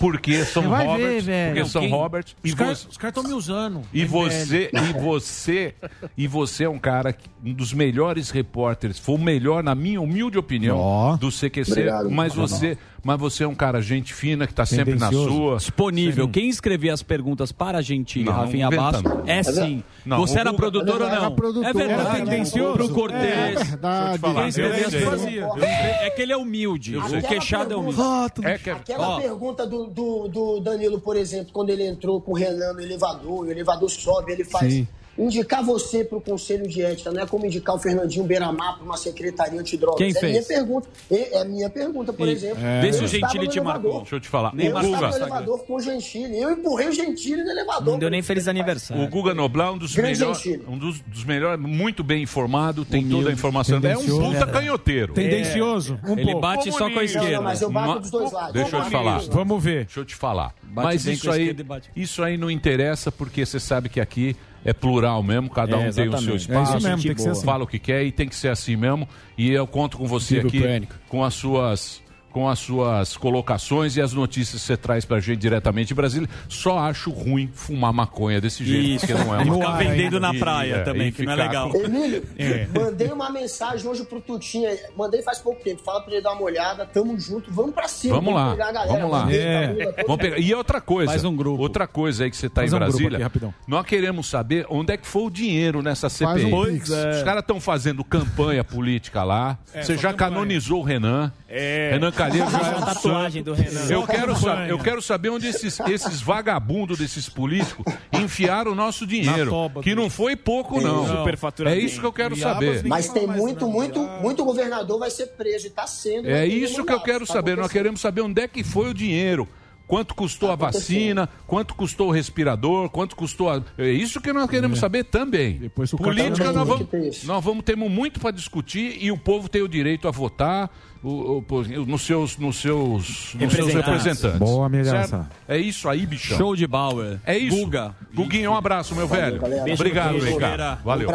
Porque 0.00 0.44
São 0.44 0.64
Você 0.64 0.68
vai 0.68 0.86
ver, 0.86 0.90
Robert, 0.92 1.22
velho. 1.22 1.46
porque 1.48 1.60
Não, 1.60 1.68
São 1.68 1.82
quem- 1.82 1.90
Robert 1.90 2.24
e 2.42 2.48
Os 2.48 2.54
caras 2.56 2.88
estão 3.00 3.22
me 3.22 3.32
usando. 3.32 3.82
e 3.94 4.02
É 4.02 4.04
você. 4.06 4.70
E 4.88 4.92
você, 4.92 5.74
e 6.16 6.26
você 6.26 6.64
é 6.64 6.68
um 6.68 6.78
cara, 6.78 7.14
um 7.44 7.52
dos 7.52 7.72
melhores 7.72 8.30
repórteres, 8.30 8.98
foi 8.98 9.14
o 9.14 9.18
melhor, 9.18 9.62
na 9.62 9.74
minha 9.74 10.00
humilde 10.00 10.38
opinião, 10.38 11.16
do 11.20 11.30
CQC, 11.30 11.70
Obrigado. 11.72 12.10
mas 12.10 12.34
você, 12.34 12.78
mas 13.04 13.18
você 13.18 13.44
é 13.44 13.48
um 13.48 13.54
cara 13.54 13.80
gente 13.80 14.12
fina, 14.12 14.46
que 14.46 14.52
está 14.52 14.66
sempre 14.66 14.94
na 14.96 15.10
sua. 15.10 15.56
Disponível. 15.56 16.26
Sim. 16.26 16.30
Quem 16.32 16.48
escrevia 16.48 16.92
as 16.92 17.02
perguntas 17.02 17.52
para 17.52 17.78
a 17.78 17.82
Gentili, 17.82 18.24
Não, 18.24 18.32
Rafinha 18.32 18.68
não. 18.70 18.88
é 19.26 19.38
É 19.38 19.42
sim. 19.42 19.82
Não, 20.04 20.18
Você 20.18 20.38
era 20.38 20.52
produtor 20.52 21.00
ou 21.02 21.06
Era 21.08 21.20
não? 21.22 21.34
produtor, 21.34 21.64
é 21.68 21.72
verdade. 21.72 22.00
era 22.16 22.24
tendencioso. 22.24 22.74
Pro 22.74 22.88
Cortez. 22.90 23.60
É 23.60 23.64
verdade. 23.64 24.20
Quem 24.34 24.48
escrevia 24.48 24.90
perguntas. 24.90 25.62
É 25.62 26.10
que 26.10 26.22
ele 26.22 26.32
é 26.32 26.36
humilde. 26.36 26.96
O 26.96 27.22
queixado 27.22 27.72
é 27.72 27.76
humilde. 27.76 28.00
É 28.44 28.58
que- 28.58 28.70
Aquela 28.70 29.08
Ó. 29.16 29.20
pergunta 29.20 29.66
do, 29.66 29.86
do, 29.86 30.28
do 30.28 30.60
Danilo, 30.60 31.00
por 31.00 31.16
exemplo, 31.16 31.52
quando 31.52 31.70
ele 31.70 31.86
entrou 31.86 32.20
com 32.20 32.32
o 32.32 32.34
Renan 32.34 32.72
no 32.74 32.80
elevador, 32.80 33.46
e 33.46 33.48
o 33.48 33.52
elevador 33.52 33.88
sobe, 33.90 34.32
ele 34.32 34.44
faz. 34.44 34.72
Sim. 34.72 34.88
Indicar 35.18 35.64
você 35.64 36.04
para 36.04 36.16
o 36.16 36.20
Conselho 36.20 36.68
de 36.68 36.80
Ética 36.82 37.10
não 37.10 37.22
é 37.22 37.26
como 37.26 37.44
indicar 37.44 37.74
o 37.74 37.78
Fernandinho 37.78 38.24
Beiramar 38.24 38.76
para 38.76 38.84
uma 38.84 38.96
secretaria 38.96 39.60
antidrogas. 39.60 39.98
Quem 39.98 40.10
é 40.10 40.14
fez? 40.14 40.32
minha 40.32 40.42
pergunta. 40.44 40.88
É 41.10 41.38
é 41.40 41.44
minha 41.44 41.68
pergunta, 41.68 42.12
por 42.12 42.28
E- 42.28 42.32
exemplo. 42.32 42.64
É. 42.64 42.80
Vê 42.80 42.92
se 42.92 43.02
o 43.02 43.06
Gentili 43.08 43.48
te 43.48 43.60
marcou. 43.60 43.98
Deixa 43.98 44.16
eu 44.16 44.20
te 44.20 44.28
falar. 44.28 44.52
Eu 44.56 44.58
O 44.74 44.78
estava 44.80 44.86
Guga- 44.86 45.08
no 45.08 45.16
elevador 45.16 45.64
com 45.66 45.74
o 45.74 45.80
Gentili. 45.80 46.40
Eu 46.40 46.52
empurrei 46.52 46.88
o 46.88 46.92
Gentili 46.92 47.42
no 47.42 47.50
elevador. 47.50 47.92
Não 47.92 47.98
deu 47.98 48.10
nem 48.10 48.22
feliz 48.22 48.46
aniversário. 48.48 49.02
O 49.02 49.08
Guga 49.08 49.34
Noblar, 49.34 49.72
um 49.72 49.78
dos 49.78 49.94
melhores, 49.96 50.46
um 50.68 50.78
dos, 50.78 51.00
dos 51.00 51.24
melhores, 51.24 51.60
muito 51.60 52.04
bem 52.04 52.22
informado, 52.22 52.84
tem 52.84 53.08
toda 53.08 53.30
a 53.30 53.32
informação. 53.32 53.80
É 53.82 53.96
um 53.98 54.04
puta 54.06 54.46
canhoteiro. 54.46 55.14
Tendencioso, 55.14 55.98
um 56.06 56.12
Ele 56.12 56.24
pouco. 56.26 56.40
bate 56.40 56.70
só 56.72 56.88
com 56.90 56.98
a 56.98 57.04
esquerda. 57.04 57.30
Não, 57.36 57.42
mas 57.42 57.60
eu 57.60 57.70
bato 57.70 57.88
Ma- 57.88 57.98
dos 57.98 58.10
dois 58.10 58.32
lados. 58.32 58.52
Deixa 58.52 58.76
eu 58.76 58.84
te 58.84 58.90
falar. 58.90 59.20
Vamos 59.30 59.62
ver. 59.64 59.84
Deixa 59.86 60.00
eu 60.00 60.04
te 60.04 60.14
falar. 60.14 60.54
Bate 60.62 60.86
Mas 60.86 61.06
isso 61.06 61.30
aí, 61.30 61.56
isso 61.96 62.22
aí 62.22 62.36
não 62.36 62.50
interessa 62.50 63.10
porque 63.10 63.44
você 63.44 63.58
sabe 63.58 63.88
que 63.88 64.00
aqui 64.00 64.36
é 64.68 64.72
plural 64.72 65.22
mesmo, 65.22 65.48
cada 65.50 65.72
É, 65.72 65.76
um 65.76 65.80
tem 65.80 65.88
o 65.88 65.92
seu 65.92 66.04
exatamente. 66.04 66.36
espaço, 66.36 66.72
É 66.74 66.76
isso 66.78 66.88
mesmo, 66.88 67.02
tem 67.02 67.14
que 67.14 67.22
ser 67.22 67.30
assim. 67.30 67.44
fala 67.44 67.64
o 67.64 67.66
que 67.66 67.78
quer 67.78 68.04
e 68.04 68.12
tem 68.12 68.28
que 68.28 68.36
ser 68.36 68.48
assim 68.48 68.76
mesmo. 68.76 69.08
E 69.36 69.50
eu 69.50 69.66
conto 69.66 69.96
com 69.98 70.06
você 70.06 70.40
aqui 70.40 70.60
pânico. 70.60 70.94
com 71.08 71.24
as 71.24 71.34
suas 71.34 72.02
com 72.32 72.48
as 72.48 72.58
suas 72.58 73.16
colocações 73.16 73.96
e 73.96 74.00
as 74.02 74.12
notícias 74.12 74.60
que 74.60 74.66
você 74.66 74.76
traz 74.76 75.04
pra 75.04 75.18
gente 75.20 75.38
diretamente 75.38 75.88
de 75.88 75.94
Brasília. 75.94 76.28
Só 76.48 76.78
acho 76.78 77.10
ruim 77.10 77.48
fumar 77.52 77.92
maconha 77.92 78.40
desse 78.40 78.64
jeito, 78.64 78.88
Isso. 79.04 79.06
porque 79.06 79.24
não 79.24 79.34
é 79.34 79.44
E 79.44 79.50
uma 79.50 79.54
ficar 79.56 79.72
vendendo 79.78 80.20
na 80.20 80.34
E- 80.34 80.38
praia 80.38 80.74
é, 80.76 80.82
também, 80.82 81.08
e 81.08 81.12
que 81.12 81.24
não 81.24 81.32
é 81.32 81.36
legal. 81.36 81.70
com- 81.70 81.78
Emílio, 81.78 82.22
É. 82.38 82.66
mandei 82.78 83.08
uma 83.10 83.30
mensagem 83.30 83.88
hoje 83.88 84.04
pro 84.04 84.20
Tutinha. 84.20 84.70
Mandei 84.96 85.22
faz 85.22 85.38
pouco 85.38 85.62
tempo. 85.62 85.82
Fala 85.82 86.00
pra 86.02 86.12
ele 86.12 86.22
dar 86.22 86.32
uma 86.32 86.42
olhada. 86.42 86.84
Tamo 86.86 87.18
junto. 87.18 87.50
Vamos 87.52 87.74
pra 87.74 87.88
cima. 87.88 88.14
Vamos 88.16 88.34
lá, 88.34 88.50
pegar 88.50 88.68
a 88.68 88.72
galera. 88.72 88.92
vamos 88.98 89.10
lá. 89.10 89.32
É. 89.32 89.94
Vamos 90.06 90.20
pegar. 90.22 90.38
E 90.38 90.54
outra 90.54 90.80
coisa, 90.80 91.10
Faz 91.12 91.24
um 91.24 91.34
grupo. 91.34 91.62
outra 91.62 91.86
coisa 91.86 92.24
aí 92.24 92.30
que 92.30 92.36
você 92.36 92.48
tá 92.48 92.60
Faz 92.60 92.72
em 92.72 92.76
um 92.76 92.78
grupo 92.78 92.92
Brasília, 92.92 93.16
aqui, 93.16 93.22
rapidão. 93.22 93.54
nós 93.66 93.86
queremos 93.86 94.28
saber 94.28 94.66
onde 94.68 94.92
é 94.92 94.96
que 94.96 95.06
foi 95.06 95.22
o 95.22 95.30
dinheiro 95.30 95.82
nessa 95.82 96.08
Faz 96.10 96.40
CPI. 96.42 96.52
um 96.52 96.64
é. 96.66 97.10
Os 97.10 97.22
caras 97.22 97.40
estão 97.40 97.60
fazendo 97.60 98.04
campanha 98.04 98.62
política 98.62 99.22
lá. 99.24 99.58
você 99.72 99.94
só 99.96 100.02
já 100.02 100.10
campanha. 100.12 100.30
canonizou 100.30 100.80
o 100.80 100.82
Renan. 100.84 101.32
É. 101.50 101.92
Renan 101.94 102.12
Calheiros 102.12 102.52
já 102.52 102.58
é 102.58 102.76
um 102.76 102.80
tatuagem 102.82 103.42
do 103.42 103.54
Renan. 103.54 103.86
Eu 103.88 104.06
quero, 104.06 104.36
saber, 104.36 104.70
eu 104.70 104.78
quero 104.78 105.00
saber 105.00 105.30
onde 105.30 105.46
esses, 105.46 105.80
esses 105.80 106.20
vagabundos 106.20 106.98
desses 106.98 107.26
políticos 107.26 107.86
enfiaram 108.12 108.72
o 108.72 108.74
nosso 108.74 109.06
dinheiro. 109.06 109.50
toba 109.50 109.82
Que 109.82 109.94
não 109.94 110.10
foi 110.10 110.36
pouco, 110.36 110.78
não. 110.78 111.06
Superfaturamento. 111.06 111.80
É 111.80 111.84
isso 111.84 112.00
que 112.00 112.06
eu 112.06 112.12
quero 112.12 112.36
saber. 112.36 112.84
Mas 112.84 113.08
tem 113.08 113.26
muito, 113.26 113.66
nada. 113.66 113.72
muito, 113.72 114.00
muito 114.00 114.44
governador 114.44 114.98
vai 114.98 115.10
ser 115.10 115.28
preso 115.28 115.66
e 115.66 115.70
tá 115.70 115.86
sendo. 115.86 116.28
É 116.28 116.46
isso 116.46 116.84
que 116.84 116.92
eu 116.92 117.00
quero 117.00 117.26
tá 117.26 117.32
saber. 117.32 117.56
Nós 117.56 117.72
queremos 117.72 118.00
saber 118.00 118.20
onde 118.20 118.42
é 118.42 118.46
que 118.46 118.62
foi 118.62 118.90
o 118.90 118.94
dinheiro. 118.94 119.48
Quanto 119.86 120.14
custou 120.14 120.50
a 120.50 120.54
vacina, 120.54 121.26
quanto 121.46 121.74
custou 121.74 122.08
o 122.08 122.10
respirador, 122.10 122.90
quanto 122.90 123.16
custou 123.16 123.48
a... 123.48 123.62
É 123.78 123.88
isso 123.88 124.20
que 124.20 124.30
nós 124.34 124.50
queremos 124.50 124.78
saber 124.78 125.04
também. 125.04 125.54
Depois 125.54 125.90
o 125.94 125.96
Política 125.96 126.52
nós 126.52 126.68
Tem 126.68 127.00
vamos, 127.00 127.24
nós 127.24 127.42
vamos 127.42 127.64
ter 127.64 127.74
muito 127.74 128.20
para 128.20 128.30
discutir 128.30 128.98
e 129.02 129.10
o 129.10 129.16
povo 129.16 129.48
tem 129.48 129.62
o 129.62 129.68
direito 129.68 130.06
a 130.06 130.10
votar 130.10 130.70
o- 131.02 131.38
o- 131.38 131.86
nos 131.86 132.02
seus, 132.02 132.36
nos 132.36 132.56
seus, 132.60 133.34
nos 133.34 133.52
seus 133.52 133.72
Representantes. 133.74 134.38
Boa. 134.38 134.68
Certo? 134.84 135.26
É 135.48 135.56
isso 135.58 135.88
aí, 135.88 136.06
bichão. 136.06 136.36
Show 136.36 136.56
de 136.56 136.66
Bauer. 136.66 137.18
É 137.24 137.36
isso. 137.36 137.56
Guga. 137.56 137.94
Guguinho, 138.14 138.50
um 138.50 138.54
abraço, 138.56 138.94
meu 138.94 139.06
velho. 139.08 139.40
galera. 139.40 139.64
Beijo 139.64 139.80
Obrigado. 139.82 140.18
Ricardo. 140.18 140.58
Vamos 140.62 140.84
Valeu. 140.84 141.08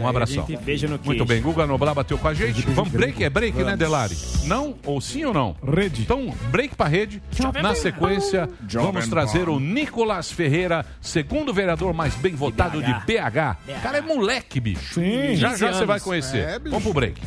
Um 0.00 0.08
abração. 0.08 0.46
Beija 0.64 0.88
no 0.88 1.00
Muito 1.04 1.24
bem, 1.24 1.40
Guga 1.40 1.66
Noblar 1.66 1.94
bateu 1.94 2.18
com 2.18 2.28
a 2.28 2.34
gente. 2.34 2.62
Vamos 2.70 2.90
break? 2.90 3.22
É 3.22 3.30
break, 3.30 3.62
né, 3.62 3.76
Delari? 3.76 4.16
Não? 4.44 4.74
Ou 4.84 5.00
sim 5.00 5.24
ou 5.24 5.32
não? 5.34 5.56
Rede. 5.66 6.02
Então, 6.02 6.34
break 6.50 6.74
pra 6.76 6.86
rede. 6.86 7.22
Na 7.62 7.74
sequência, 7.74 8.48
vamos 8.72 9.08
trazer 9.08 9.48
o 9.48 9.58
Nicolas 9.58 10.30
Ferreira, 10.30 10.84
segundo 11.00 11.52
vereador 11.52 11.92
mais 11.94 12.14
bem 12.14 12.34
votado 12.34 12.82
de 12.82 12.92
BH. 13.06 13.56
O 13.68 13.82
cara 13.82 13.98
é 13.98 14.00
moleque, 14.00 14.60
bicho. 14.60 14.94
Sim. 14.94 15.34
Já 15.36 15.50
15 15.50 15.60
já 15.60 15.72
você 15.72 15.84
vai 15.86 16.00
conhecer. 16.00 16.38
É. 16.48 16.58
Vamos 16.58 16.82
pro 16.82 16.92
break. 16.92 17.20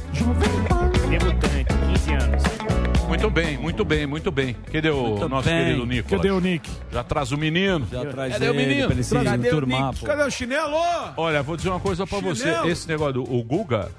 Debutante, 1.10 1.63
15 2.04 2.12
anos. 2.14 2.44
Muito 3.08 3.30
bem, 3.30 3.58
muito 3.58 3.86
bem, 3.86 4.06
muito 4.08 4.32
bem. 4.32 4.56
Cadê 4.72 4.90
o 4.90 5.04
Muito 5.10 5.30
nosso 5.30 5.48
bem. 5.48 5.66
querido 5.66 5.86
Nicolas? 5.86 6.12
Cadê 6.22 6.32
o 6.32 6.40
Nick? 6.40 6.70
Já 6.92 7.04
traz 7.04 7.32
o 7.32 7.38
menino. 7.38 7.88
Já 7.92 8.06
traz 8.06 8.34
Cadê 8.34 8.48
o 8.48 8.54
ele 8.54 8.66
menino? 8.66 8.86
pra 8.88 8.94
ele 8.96 9.04
se 9.04 9.14
Cadê 9.14 9.30
o 9.54 9.66
Nick? 9.66 10.06
Cadê 10.06 10.24
o 10.24 10.32
chinelo? 10.32 10.76
Olha, 11.18 11.44
vou 11.44 11.56
dizer 11.56 11.70
uma 11.70 11.80
coisa 11.80 12.08
pra 12.08 12.20
você. 12.20 12.50
Esse 12.66 12.88
negócio 12.88 13.14
do 13.14 13.24
o 13.24 13.44
Guga, 13.44 13.92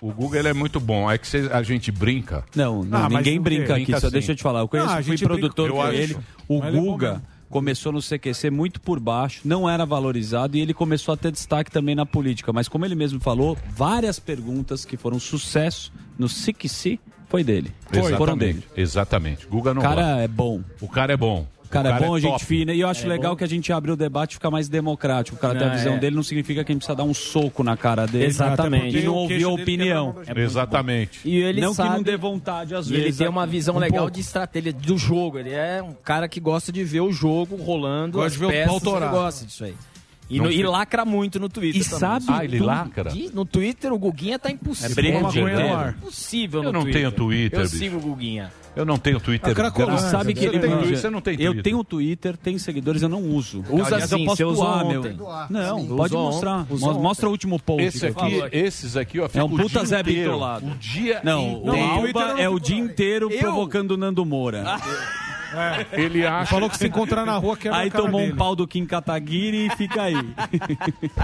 o 0.00 0.10
Guga 0.12 0.38
ele 0.38 0.48
é 0.48 0.52
muito 0.54 0.80
bom. 0.80 1.10
É 1.10 1.18
que 1.18 1.26
cê- 1.26 1.48
a 1.52 1.62
gente 1.62 1.92
brinca. 1.92 2.44
Não, 2.56 2.82
não 2.82 3.04
Ah, 3.04 3.08
ninguém 3.08 3.38
o 3.38 3.42
brinca 3.42 3.76
aqui, 3.76 3.92
só 3.92 4.06
sim. 4.08 4.10
deixa 4.12 4.32
eu 4.32 4.36
te 4.36 4.42
falar. 4.42 4.60
Eu 4.60 4.68
conheço, 4.68 4.88
Ah, 4.88 4.94
a 4.98 5.02
fui 5.02 5.16
brinca. 5.16 5.26
produtor 5.26 5.70
com 5.70 5.86
ele. 5.88 6.16
O 6.48 6.58
Mas 6.60 6.74
é 6.74 6.78
Guga 6.78 7.08
mesmo. 7.12 7.22
começou 7.50 7.92
no 7.92 8.00
CQC 8.00 8.50
muito 8.50 8.80
por 8.80 8.98
baixo, 8.98 9.42
não 9.44 9.68
era 9.68 9.84
valorizado 9.84 10.56
e 10.56 10.60
ele 10.60 10.72
começou 10.72 11.12
a 11.12 11.16
ter 11.16 11.30
destaque 11.30 11.70
também 11.70 11.94
na 11.94 12.06
política. 12.06 12.52
Mas 12.52 12.68
como 12.68 12.84
ele 12.86 12.94
mesmo 12.94 13.20
falou, 13.20 13.56
várias 13.76 14.18
perguntas 14.18 14.84
que 14.86 14.96
foram 14.96 15.20
sucesso 15.20 15.92
no 16.18 16.28
CQC 16.28 16.98
foi 17.32 17.42
dele. 17.42 17.72
Foram 18.16 18.36
dele. 18.36 18.62
Exatamente. 18.76 18.80
Exatamente. 19.42 19.46
Guga 19.46 19.72
não 19.74 19.80
O 19.80 19.84
cara 19.84 20.20
é 20.22 20.28
bom. 20.28 20.60
O 20.80 20.86
cara 20.88 21.12
é 21.12 21.16
bom. 21.16 21.46
O 21.64 21.68
cara, 21.72 21.88
é 21.96 21.98
bom, 21.98 22.18
gente 22.18 22.30
top. 22.32 22.44
fina. 22.44 22.74
E 22.74 22.80
eu 22.80 22.88
acho 22.88 23.06
É 23.06 23.08
legal 23.08 23.32
bom. 23.32 23.36
que 23.38 23.44
a 23.44 23.48
gente 23.48 23.72
abre 23.72 23.90
o 23.90 23.96
debate 23.96 24.32
e 24.32 24.34
fica 24.34 24.50
mais 24.50 24.68
democrático. 24.68 25.38
O 25.38 25.40
cara 25.40 25.54
tem 25.58 25.66
a 25.66 25.70
Não, 25.70 25.76
visão 25.78 25.94
é. 25.94 25.98
dele, 25.98 26.14
não 26.16 26.22
significa 26.22 26.62
que 26.62 26.70
a 26.70 26.74
gente 26.74 26.80
precisa 26.82 26.94
dar 26.94 27.04
um 27.04 27.14
soco 27.14 27.64
na 27.64 27.78
cara 27.78 28.06
dele. 28.06 28.26
Exatamente. 28.26 28.98
E 28.98 29.02
não 29.04 29.14
O 29.14 29.16
ouvir 29.20 29.36
queixo 29.36 29.46
a 29.48 29.50
dele 29.52 29.62
opinião. 29.62 30.12
quebra 30.12 30.32
a 30.32 30.34
mão 30.34 30.44
Exatamente. 30.44 31.20
E 31.24 31.34
ele 31.38 31.62
não 31.62 31.72
sabe, 31.72 31.88
que 31.88 31.94
não 31.96 32.02
dê 32.02 32.14
vontade 32.18 32.74
às 32.74 32.88
e 32.90 32.92
ele 32.92 33.04
vezes. 33.04 33.16
tem 33.20 33.26
uma 33.28 33.46
visão 33.46 33.76
um 33.76 33.78
legal 33.78 34.00
pouco. 34.00 34.10
de 34.14 34.20
estratégia 34.20 34.70
do 34.70 34.98
jogo. 34.98 35.38
Ele 35.38 35.48
é 35.54 35.82
um 35.82 35.94
cara 35.94 36.28
que 36.28 36.40
gosta 36.40 36.70
de 36.70 36.84
ver 36.84 37.00
o 37.00 37.10
jogo 37.10 37.56
rolando, 37.56 38.18
Gosta 38.18 38.26
as 38.26 38.32
de 38.34 38.38
ver 38.38 38.44
o 38.44 38.48
peças, 38.50 38.66
pau 38.66 38.76
ele 38.76 38.84
torar. 38.84 39.10
gosta 39.10 39.46
disso 39.46 39.64
aí. 39.64 39.74
E, 40.32 40.40
no- 40.40 40.50
e 40.50 40.62
lacra 40.62 41.04
muito 41.04 41.38
no 41.38 41.48
Twitter 41.48 41.80
E 41.80 41.84
também. 41.84 41.98
sabe 42.00 42.24
Ah, 42.28 42.44
ele 42.44 42.56
tudo. 42.58 42.66
lacra? 42.66 43.12
No 43.34 43.44
Twitter 43.44 43.92
o 43.92 43.98
Guguinha 43.98 44.38
tá 44.38 44.50
impossível. 44.50 44.90
É 44.90 44.94
briga 44.94 45.18
inteiro. 45.18 45.74
ar. 45.74 45.90
Impossível 45.90 46.62
Eu 46.62 46.72
não 46.72 46.80
Twitter. 46.82 47.00
tenho 47.02 47.12
Twitter, 47.12 47.58
Eu 47.60 47.64
bicho. 47.64 47.76
sigo 47.76 47.96
o 47.96 48.00
Guguinha. 48.00 48.50
Eu 48.74 48.86
não 48.86 48.96
tenho 48.96 49.20
Twitter. 49.20 49.54
Graças- 49.54 50.10
sabe 50.10 50.32
que 50.32 50.40
Você 50.40 50.46
ele 50.46 50.58
tem 50.58 50.70
manja. 50.70 50.96
Você 50.96 51.10
não 51.10 51.20
tem 51.20 51.36
Twitter. 51.36 51.56
Eu 51.58 51.62
tenho 51.62 51.84
Twitter, 51.84 52.36
tenho 52.38 52.58
seguidores, 52.58 53.02
eu 53.02 53.08
não 53.10 53.20
uso. 53.22 53.62
Usa 53.70 53.96
Aliás, 53.96 54.08
sim, 54.08 54.20
eu 54.20 54.24
posso 54.26 54.44
doar, 54.54 54.86
meu. 54.86 55.02
Não, 55.50 55.80
Sim. 55.80 55.88
pode 55.94 56.14
Usou 56.14 56.32
mostrar. 56.32 56.56
ontem. 56.70 56.78
Mostra 57.02 57.28
o 57.28 57.30
último 57.30 57.60
post. 57.60 57.82
Esse 57.84 58.06
aqui, 58.06 58.40
esses 58.50 58.96
aqui, 58.96 59.20
ó, 59.20 59.28
É 59.34 59.42
um 59.42 59.46
o 59.46 59.50
puta 59.50 59.68
dia 59.80 59.84
Zé. 59.84 60.02
Bitolado. 60.02 60.66
O 60.66 60.74
dia 60.76 61.20
Não, 61.22 61.50
inteiro. 61.50 61.78
o 61.78 61.84
Alba 61.84 62.40
é 62.40 62.48
o 62.48 62.58
dia 62.58 62.78
inteiro 62.78 63.30
Eu? 63.30 63.40
provocando 63.40 63.90
o 63.90 63.96
Nando 63.98 64.24
Moura. 64.24 64.64
Ele 65.92 66.26
acha... 66.26 66.50
Falou 66.50 66.68
que 66.68 66.76
se 66.76 66.86
encontrar 66.86 67.24
na 67.24 67.36
rua 67.36 67.56
quebra 67.56 67.78
Aí 67.78 67.90
tomou 67.90 68.20
dele. 68.20 68.32
um 68.32 68.36
pau 68.36 68.56
do 68.56 68.66
Kim 68.66 68.86
Kataguiri 68.86 69.66
e 69.66 69.70
fica 69.70 70.02
aí. 70.02 70.14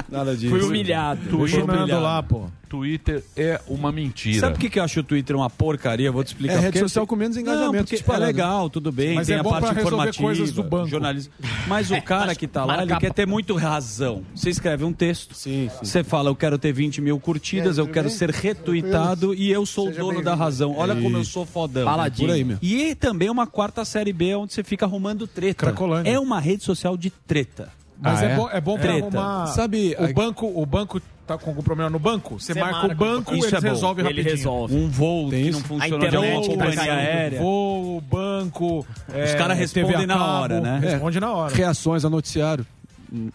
Nada 0.08 0.36
disso. 0.36 0.50
Fui 0.50 0.62
humilhado. 0.62 1.20
Fui 1.30 1.52
humilhado. 1.60 2.00
lá, 2.00 2.22
pô. 2.22 2.48
Twitter 2.68 3.24
é 3.36 3.60
uma 3.66 3.90
mentira. 3.90 4.40
Sabe 4.40 4.54
por 4.54 4.60
que, 4.60 4.70
que 4.70 4.78
eu 4.78 4.84
acho 4.84 5.00
o 5.00 5.02
Twitter 5.02 5.34
uma 5.34 5.48
porcaria? 5.48 6.06
Eu 6.08 6.12
vou 6.12 6.22
te 6.22 6.28
explicar. 6.28 6.54
É 6.56 6.60
rede 6.60 6.78
social 6.78 7.06
com 7.06 7.16
menos 7.16 7.36
Não, 7.36 7.42
engajamento 7.42 7.84
porque 7.84 7.94
é 7.94 7.98
disparado. 7.98 8.24
legal, 8.26 8.68
tudo 8.70 8.92
bem, 8.92 9.14
Mas 9.14 9.26
tem 9.26 9.36
é 9.36 9.40
a 9.40 9.42
bom 9.42 9.50
parte 9.50 9.78
informativa, 9.78 10.22
coisas 10.22 10.52
do 10.52 10.62
banco. 10.62 10.88
jornalismo. 10.88 11.32
Mas 11.66 11.90
o 11.90 12.00
cara 12.02 12.34
que 12.34 12.46
tá 12.46 12.64
lá, 12.64 12.82
ele 12.82 12.94
quer 12.96 13.12
ter 13.12 13.26
muito 13.26 13.54
razão. 13.56 14.22
Você 14.34 14.50
escreve 14.50 14.84
um 14.84 14.92
texto, 14.92 15.34
você 15.82 16.04
fala, 16.04 16.30
eu 16.30 16.36
quero 16.36 16.58
ter 16.58 16.72
20 16.72 17.00
mil 17.00 17.18
curtidas, 17.18 17.78
eu 17.78 17.86
quero 17.88 18.08
bem? 18.08 18.16
ser 18.16 18.30
retweetado 18.30 19.34
e 19.34 19.50
eu 19.50 19.64
sou 19.64 19.88
o 19.88 19.92
dono 19.92 20.22
da 20.22 20.34
razão. 20.34 20.74
Olha 20.76 20.94
como 20.94 21.16
eu 21.16 21.24
sou 21.24 21.46
fodão. 21.46 21.84
Paladino. 21.84 22.28
Por 22.28 22.34
aí, 22.34 22.44
meu. 22.44 22.58
E 22.60 22.94
também 22.94 23.30
uma 23.30 23.46
quarta 23.46 23.84
série 23.84 24.12
B, 24.12 24.34
onde 24.34 24.52
você 24.52 24.62
fica 24.62 24.84
arrumando 24.84 25.26
treta. 25.26 25.66
Cracolândia. 25.66 26.10
É 26.10 26.18
uma 26.18 26.40
rede 26.40 26.62
social 26.64 26.96
de 26.96 27.10
treta. 27.10 27.70
Mas 28.00 28.20
Ah, 28.20 28.26
é? 28.26 28.32
é? 28.32 28.36
bom, 28.36 28.48
é 28.52 28.60
bom 28.60 28.74
pra 28.78 28.82
Treta. 28.92 29.06
arrumar. 29.18 29.46
Sabe, 29.48 29.96
o 29.98 30.04
a- 30.04 30.12
banco, 30.12 30.46
o 30.54 30.64
banco 30.64 31.00
tá 31.28 31.38
com 31.38 31.50
algum 31.50 31.62
problema 31.62 31.90
no 31.90 31.98
banco? 31.98 32.38
Você 32.40 32.52
Você 32.52 32.60
marca, 32.60 32.78
marca 32.88 32.92
o 32.94 32.96
banco, 32.96 33.34
Isso 33.34 33.46
eles 33.46 33.52
é 33.52 33.60
bom. 33.60 33.68
resolvem 33.74 34.04
Ele 34.06 34.14
rapidinho. 34.22 34.36
resolve. 34.36 34.74
Um 34.76 34.88
voo 34.88 35.30
Tem 35.30 35.42
que 35.44 35.48
isso? 35.50 35.58
não 35.60 35.66
funciona 35.66 35.84
A 35.84 35.98
de 35.98 36.06
internet 36.16 36.48
uma 36.48 36.50
que 36.50 36.56
tá 36.58 36.76
caindo. 36.76 36.90
aérea. 36.98 37.38
Voo, 37.40 38.00
banco. 38.00 38.78
Os 39.08 39.14
é, 39.14 39.34
caras 39.36 39.58
respondem 39.58 39.90
TV 39.90 40.02
a 40.04 40.06
na 40.06 40.24
hora, 40.40 40.60
né? 40.60 40.78
Responde 40.82 41.20
na 41.20 41.32
hora. 41.32 41.54
Reações 41.54 42.04
a 42.04 42.10
noticiário. 42.10 42.66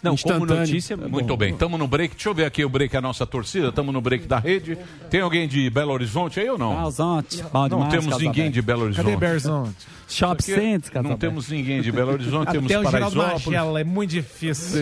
Não, 0.01 0.15
como 0.15 0.45
notícia... 0.45 0.95
Muito 0.95 1.35
bem, 1.35 1.53
estamos 1.53 1.79
no 1.79 1.87
break. 1.87 2.15
Deixa 2.15 2.29
eu 2.29 2.33
ver 2.33 2.45
aqui 2.45 2.63
o 2.63 2.69
break, 2.69 2.95
a 2.95 3.01
nossa 3.01 3.25
torcida. 3.25 3.69
Estamos 3.69 3.93
no 3.93 4.01
break 4.01 4.27
da 4.27 4.39
rede. 4.39 4.77
Tem 5.09 5.21
alguém 5.21 5.47
de 5.47 5.69
Belo 5.69 5.91
Horizonte 5.91 6.39
aí 6.39 6.49
ou 6.49 6.57
não? 6.57 6.75
Calzante. 6.75 7.43
Bom 7.43 7.61
Não 7.61 7.69
demais, 7.69 7.91
temos 7.91 8.09
Casa 8.09 8.23
ninguém 8.23 8.51
de 8.51 8.61
Belo 8.61 8.83
Horizonte. 8.83 9.05
Cadê 9.05 9.17
Berzonte? 9.17 9.87
Shop 10.07 10.33
Aqui 10.33 10.43
Center, 10.43 10.91
Casa 10.91 11.09
Não 11.09 11.17
temos 11.17 11.49
ninguém 11.49 11.81
de 11.81 11.91
Belo 11.91 12.11
Horizonte, 12.11 12.51
temos 12.51 12.71
Até 12.71 12.79
o 12.79 12.83
Paraisópolis. 12.83 13.45
Magela, 13.45 13.81
é 13.81 13.83
muito 13.83 14.11
difícil. 14.11 14.81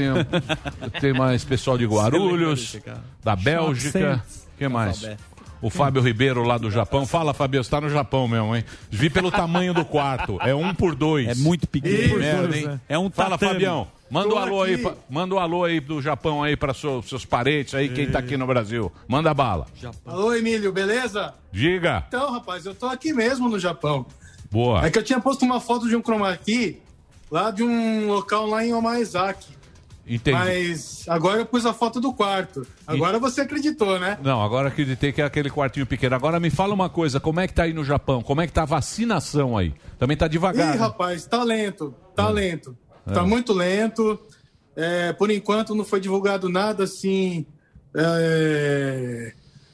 Tem, 0.91 1.01
tem 1.01 1.13
mais 1.13 1.43
pessoal 1.43 1.77
de 1.77 1.85
Guarulhos, 1.85 2.77
da 3.23 3.35
Bélgica. 3.35 4.23
que 4.57 4.67
mais? 4.67 5.07
O 5.61 5.69
Fábio 5.69 6.01
Ribeiro 6.01 6.43
lá 6.43 6.57
do 6.57 6.71
Japão. 6.71 7.05
Fala, 7.05 7.33
Fábio, 7.33 7.63
você 7.63 7.69
tá 7.69 7.79
no 7.79 7.89
Japão 7.89 8.27
mesmo, 8.27 8.55
hein? 8.55 8.65
Vi 8.89 9.09
pelo 9.09 9.29
tamanho 9.29 9.73
do 9.73 9.85
quarto. 9.85 10.37
É 10.41 10.55
um 10.55 10.73
por 10.73 10.95
dois. 10.95 11.27
É 11.27 11.35
muito 11.35 11.67
pequeno. 11.67 12.21
Hein? 12.53 12.79
É 12.89 12.97
um 12.97 13.11
Fala, 13.11 13.37
tatame. 13.37 13.53
Fabião. 13.53 13.87
Manda 14.11 14.35
um 14.35 14.37
alô 14.37 14.61
aí, 14.61 14.73
aqui. 14.73 14.83
pra- 14.83 14.93
manda 15.09 15.33
um 15.35 15.39
alô 15.39 15.63
aí 15.63 15.79
do 15.79 16.01
Japão 16.01 16.43
aí 16.43 16.57
para 16.57 16.73
seus 16.73 17.23
parentes 17.23 17.73
aí, 17.73 17.87
quem 17.87 18.11
tá 18.11 18.19
aqui 18.19 18.35
no 18.35 18.45
Brasil. 18.45 18.91
Manda 19.07 19.33
bala. 19.33 19.65
Alô, 20.05 20.33
Emílio, 20.35 20.73
beleza? 20.73 21.33
Diga. 21.51 22.03
Então, 22.09 22.31
rapaz, 22.33 22.65
eu 22.65 22.75
tô 22.75 22.87
aqui 22.87 23.13
mesmo 23.13 23.47
no 23.47 23.57
Japão. 23.57 24.05
Boa. 24.51 24.85
É 24.85 24.91
que 24.91 24.99
eu 24.99 25.03
tinha 25.03 25.19
posto 25.21 25.45
uma 25.45 25.61
foto 25.61 25.87
de 25.87 25.95
um 25.95 26.01
chroma 26.01 26.35
key 26.35 26.81
lá 27.31 27.51
de 27.51 27.63
um 27.63 28.07
local 28.07 28.45
lá 28.47 28.65
em 28.65 28.73
Omaezaki. 28.73 29.61
Entendi. 30.05 30.35
Mas 30.37 31.05
agora 31.07 31.39
eu 31.39 31.45
pus 31.45 31.65
a 31.65 31.73
foto 31.73 32.01
do 32.01 32.11
quarto. 32.11 32.67
Agora 32.85 33.17
você 33.17 33.41
acreditou, 33.41 33.97
né? 33.97 34.17
Não, 34.21 34.43
agora 34.43 34.67
acreditei 34.67 35.13
que 35.13 35.21
é 35.21 35.25
aquele 35.25 35.49
quartinho 35.49 35.85
pequeno. 35.85 36.15
Agora 36.15 36.37
me 36.37 36.49
fala 36.49 36.73
uma 36.73 36.89
coisa, 36.89 37.17
como 37.19 37.39
é 37.39 37.47
que 37.47 37.53
tá 37.53 37.63
aí 37.63 37.71
no 37.71 37.85
Japão? 37.85 38.21
Como 38.21 38.41
é 38.41 38.47
que 38.47 38.51
tá 38.51 38.63
a 38.63 38.65
vacinação 38.65 39.55
aí? 39.57 39.73
Também 39.97 40.17
tá 40.17 40.27
devagar. 40.27 40.67
Ih, 40.67 40.71
né? 40.71 40.75
rapaz, 40.77 41.25
tá 41.25 41.41
lento, 41.43 41.95
tá 42.13 42.27
lento. 42.27 42.75
É. 43.07 43.13
Tá 43.13 43.23
muito 43.23 43.53
lento. 43.53 44.19
É, 44.75 45.11
por 45.13 45.29
enquanto 45.29 45.75
não 45.75 45.83
foi 45.83 45.99
divulgado 45.99 46.47
nada 46.47 46.85
assim 46.85 47.45
é, 47.95 49.33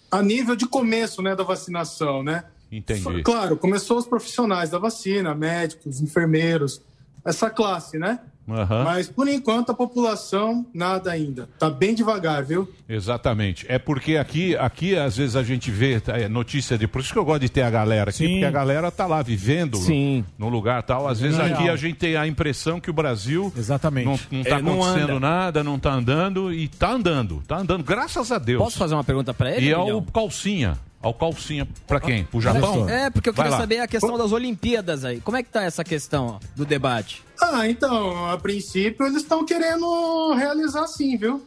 a 0.09 0.21
nível 0.21 0.55
de 0.55 0.65
começo 0.65 1.21
né, 1.21 1.35
da 1.35 1.43
vacinação, 1.43 2.23
né? 2.23 2.45
Entendi. 2.71 3.23
Claro, 3.23 3.55
começou 3.55 3.97
os 3.97 4.05
profissionais 4.05 4.71
da 4.71 4.79
vacina, 4.79 5.33
médicos, 5.33 6.01
enfermeiros, 6.01 6.81
essa 7.23 7.49
classe, 7.49 7.97
né? 7.97 8.19
Aham. 8.49 8.83
Mas 8.85 9.09
por 9.09 9.27
enquanto 9.27 9.71
a 9.71 9.73
população 9.75 10.65
nada 10.73 11.11
ainda. 11.11 11.49
Tá 11.59 11.69
bem 11.69 11.93
devagar, 11.93 12.43
viu? 12.43 12.67
Exatamente. 12.87 13.65
É 13.67 13.77
porque 13.77 14.15
aqui, 14.17 14.55
aqui 14.55 14.95
às 14.97 15.17
vezes 15.17 15.35
a 15.35 15.43
gente 15.43 15.69
vê 15.69 16.01
é, 16.07 16.27
notícia 16.29 16.77
de. 16.77 16.87
Por 16.87 17.01
isso 17.01 17.11
que 17.11 17.19
eu 17.19 17.25
gosto 17.25 17.41
de 17.41 17.49
ter 17.49 17.61
a 17.63 17.69
galera 17.69 18.09
aqui, 18.09 18.19
Sim. 18.19 18.29
porque 18.33 18.45
a 18.45 18.51
galera 18.51 18.89
tá 18.91 19.05
lá 19.05 19.21
vivendo 19.21 19.77
Sim. 19.77 20.23
no 20.37 20.47
lugar 20.49 20.81
tal. 20.83 21.07
Às 21.07 21.19
vezes 21.19 21.37
Não, 21.37 21.45
aqui 21.45 21.69
a 21.69 21.75
gente 21.75 21.95
tem 21.97 22.15
a 22.15 22.25
impressão 22.25 22.79
que 22.79 22.89
o 22.89 22.93
Brasil 22.93 23.51
Exatamente. 23.57 24.05
não, 24.05 24.19
não 24.31 24.43
tá 24.43 24.57
É, 24.57 24.61
não 24.61 24.73
acontecendo 24.81 25.11
anda. 25.11 25.19
nada, 25.19 25.63
não 25.63 25.79
tá 25.79 25.91
andando 25.93 26.53
e 26.53 26.67
tá 26.67 26.91
andando. 26.91 27.43
Tá 27.47 27.57
andando, 27.57 27.83
graças 27.83 28.31
a 28.31 28.37
Deus. 28.37 28.63
Posso 28.63 28.77
fazer 28.77 28.93
uma 28.93 29.03
pergunta 29.03 29.33
pra 29.33 29.51
ele? 29.51 29.67
E 29.67 29.73
ao 29.73 29.81
Emilhão? 29.83 30.05
calcinha. 30.13 30.77
Ao 31.01 31.13
calcinha. 31.13 31.67
Pra 31.85 31.99
quem? 31.99 32.23
Pro 32.25 32.41
Japão? 32.41 32.89
É, 32.89 33.09
porque 33.09 33.29
eu 33.29 33.33
queria 33.33 33.51
saber 33.51 33.79
a 33.79 33.87
questão 33.87 34.17
das 34.17 34.31
Olimpíadas 34.31 35.05
aí. 35.05 35.21
Como 35.21 35.37
é 35.37 35.43
que 35.43 35.49
tá 35.49 35.63
essa 35.63 35.83
questão 35.83 36.27
ó, 36.27 36.39
do 36.55 36.65
debate? 36.65 37.23
Ah, 37.41 37.67
então, 37.67 38.29
a 38.29 38.37
princípio 38.37 39.05
eles 39.05 39.21
estão 39.21 39.45
querendo 39.45 40.33
realizar 40.33 40.87
sim, 40.87 41.15
viu? 41.15 41.45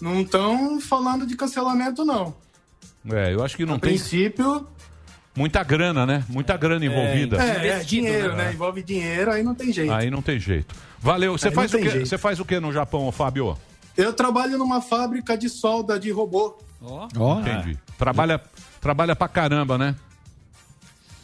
Não 0.00 0.20
estão 0.20 0.80
falando 0.80 1.26
de 1.26 1.36
cancelamento, 1.36 2.04
não. 2.04 2.34
É, 3.10 3.32
eu 3.34 3.44
acho 3.44 3.56
que 3.56 3.66
não 3.66 3.74
a 3.74 3.78
tem 3.78 3.90
princípio, 3.90 4.66
muita 5.36 5.62
grana, 5.62 6.06
né? 6.06 6.24
Muita 6.28 6.56
grana 6.56 6.84
envolvida. 6.84 7.36
é, 7.42 7.68
é 7.68 7.78
dinheiro, 7.80 8.34
né? 8.36 8.44
né? 8.46 8.52
Envolve 8.52 8.82
dinheiro, 8.82 9.30
aí 9.30 9.42
não 9.42 9.54
tem 9.54 9.72
jeito. 9.72 9.92
Aí 9.92 10.10
não 10.10 10.22
tem 10.22 10.38
jeito. 10.38 10.74
Valeu. 10.98 11.36
Você 11.36 11.48
Aí 11.48 11.54
faz, 11.54 11.72
não 11.72 11.78
o 11.78 11.82
tem 11.82 11.88
quê? 11.90 11.96
jeito. 11.96 12.08
Você 12.08 12.18
faz 12.18 12.40
o 12.40 12.44
que 12.44 12.58
no 12.58 12.72
Japão, 12.72 13.06
ô, 13.06 13.12
Fábio? 13.12 13.56
Eu 13.96 14.12
trabalho 14.12 14.56
numa 14.58 14.80
fábrica 14.80 15.36
de 15.36 15.48
solda 15.48 15.98
de 15.98 16.10
robô. 16.10 16.58
Ó, 16.80 17.40
Entendi. 17.40 17.76
Trabalha, 17.98 18.40
trabalha 18.80 19.14
pra 19.16 19.28
caramba, 19.28 19.76
né? 19.78 19.94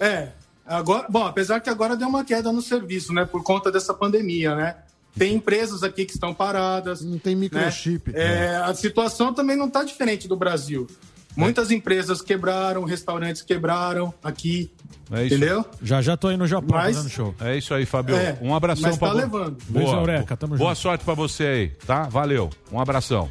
É, 0.01 0.29
agora, 0.67 1.07
bom, 1.09 1.25
apesar 1.25 1.61
que 1.61 1.71
agora 1.71 1.97
deu 1.97 2.09
uma 2.09 2.25
queda 2.25 2.53
no 2.53 2.61
serviço, 2.63 3.13
né, 3.13 3.25
por 3.25 3.43
conta 3.43 3.71
dessa 3.71 3.95
pandemia, 3.95 4.55
né? 4.55 4.77
Tem 5.17 5.35
empresas 5.37 5.85
aqui 5.85 6.05
que 6.05 6.13
estão 6.13 6.35
paradas. 6.35 7.01
Não 7.05 7.19
tem 7.19 7.37
microchip. 7.37 8.11
É, 8.17 8.57
a 8.57 8.75
situação 8.75 9.33
também 9.33 9.57
não 9.57 9.69
está 9.69 9.85
diferente 9.85 10.27
do 10.27 10.35
Brasil. 10.37 10.89
Muitas 11.37 11.71
empresas 11.71 12.21
quebraram, 12.21 12.83
restaurantes 12.85 13.41
quebraram 13.43 14.13
aqui, 14.23 14.73
É 15.13 15.25
isso. 15.25 15.35
entendeu? 15.37 15.65
Já 15.83 16.03
já 16.03 16.17
tô 16.17 16.29
aí 16.29 16.37
no 16.37 16.47
Japão 16.49 16.77
Mas- 16.79 16.97
fazendo 16.97 17.11
show. 17.13 17.35
É 17.41 17.57
isso 17.57 17.73
aí, 17.75 17.87
Fábio. 17.87 18.17
É, 18.17 18.37
um 18.41 18.55
abração 18.55 18.89
mas 18.89 18.99
pra 18.99 19.09
tá 19.09 19.15
vo- 19.15 19.21
levando. 19.21 19.57
Beijo, 19.69 19.89
Boa, 19.91 20.01
Eureka, 20.03 20.37
tamo 20.37 20.57
boa 20.57 20.71
junto. 20.71 20.83
sorte 20.83 21.05
pra 21.05 21.15
você 21.15 21.45
aí, 21.45 21.69
tá? 21.87 22.03
Valeu. 22.09 22.51
Um 22.73 22.81
abração. 22.81 23.29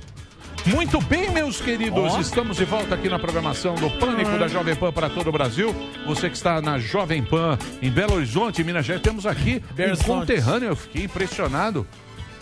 Muito 0.65 1.01
bem, 1.01 1.29
meus 1.29 1.59
queridos, 1.59 2.15
estamos 2.17 2.55
de 2.55 2.63
volta 2.63 2.95
aqui 2.95 3.09
na 3.09 3.19
programação 3.19 3.75
do 3.75 3.89
Pânico 3.89 4.37
da 4.39 4.47
Jovem 4.47 4.75
Pan 4.75 4.93
para 4.93 5.09
todo 5.09 5.27
o 5.27 5.31
Brasil. 5.31 5.75
Você 6.05 6.29
que 6.29 6.37
está 6.37 6.61
na 6.61 6.79
Jovem 6.79 7.21
Pan 7.21 7.57
em 7.81 7.91
Belo 7.91 8.15
Horizonte, 8.15 8.63
Minas 8.63 8.85
Gerais, 8.85 9.03
temos 9.03 9.25
aqui 9.25 9.61
um 9.71 9.75
Berzonte. 9.75 10.05
conterrâneo. 10.05 10.69
Eu 10.69 10.75
fiquei 10.75 11.03
impressionado. 11.03 11.85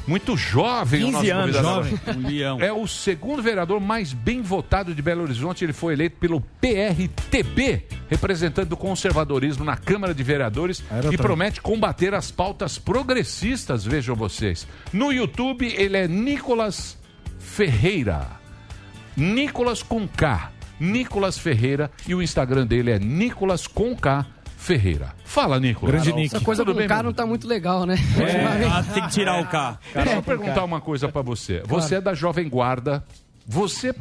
muito 0.08 0.38
jovem 0.38 1.04
o 1.04 1.06
15 1.08 1.18
nosso 1.18 1.42
anos, 1.42 1.56
jovem. 1.56 2.00
Um. 2.54 2.62
É 2.62 2.72
o 2.72 2.88
segundo 2.88 3.42
vereador 3.42 3.80
mais 3.80 4.14
bem 4.14 4.42
votado 4.42 4.94
de 4.94 5.02
Belo 5.02 5.24
Horizonte. 5.24 5.64
Ele 5.66 5.74
foi 5.74 5.94
eleito 5.94 6.18
pelo 6.18 6.42
PRTB, 6.62 7.86
representante 8.08 8.70
do 8.70 8.78
conservadorismo 8.78 9.64
na 9.66 9.78
Câmara 9.78 10.14
de 10.14 10.22
Vereadores, 10.24 10.80
e 10.80 11.02
também. 11.02 11.18
promete 11.18 11.60
combater 11.60 12.14
as 12.14 12.30
pautas 12.30 12.78
progressistas, 12.78 13.84
vejam 13.84 14.16
vocês. 14.16 14.68
No 14.94 15.12
YouTube, 15.12 15.66
ele 15.76 15.98
é 15.98 16.08
Nicolas 16.08 17.01
Ferreira. 17.42 18.28
Nicolas 19.18 19.84
com 19.84 20.08
K. 20.08 20.52
Nicolas 20.80 21.38
Ferreira. 21.38 21.92
E 22.08 22.16
o 22.16 22.22
Instagram 22.22 22.66
dele 22.66 22.92
é 22.92 23.00
Nicolas 23.00 23.68
com 23.68 23.96
K 23.96 24.26
Ferreira. 24.58 25.14
Fala, 25.26 25.60
Nicolas. 25.60 26.08
Essa 26.08 26.40
coisa 26.40 26.64
Tudo 26.64 26.74
com 26.74 26.80
bem, 26.80 26.88
K 26.88 26.96
meu 26.96 27.04
não 27.06 27.14
tá 27.14 27.26
muito 27.26 27.48
legal, 27.48 27.86
né? 27.86 27.96
ah, 28.72 28.84
tem 28.94 29.04
que 29.04 29.10
tirar 29.10 29.42
o 29.42 29.48
K. 29.48 29.80
Deixa 29.94 30.16
eu 30.16 30.24
perguntar 30.24 30.64
uma 30.64 30.80
coisa 30.80 31.10
pra 31.10 31.22
você. 31.22 31.64
Você 31.66 31.96
é 31.96 32.02
da 32.02 32.14
Jovem 32.14 32.48
Guarda. 32.48 33.04
Você, 33.46 33.92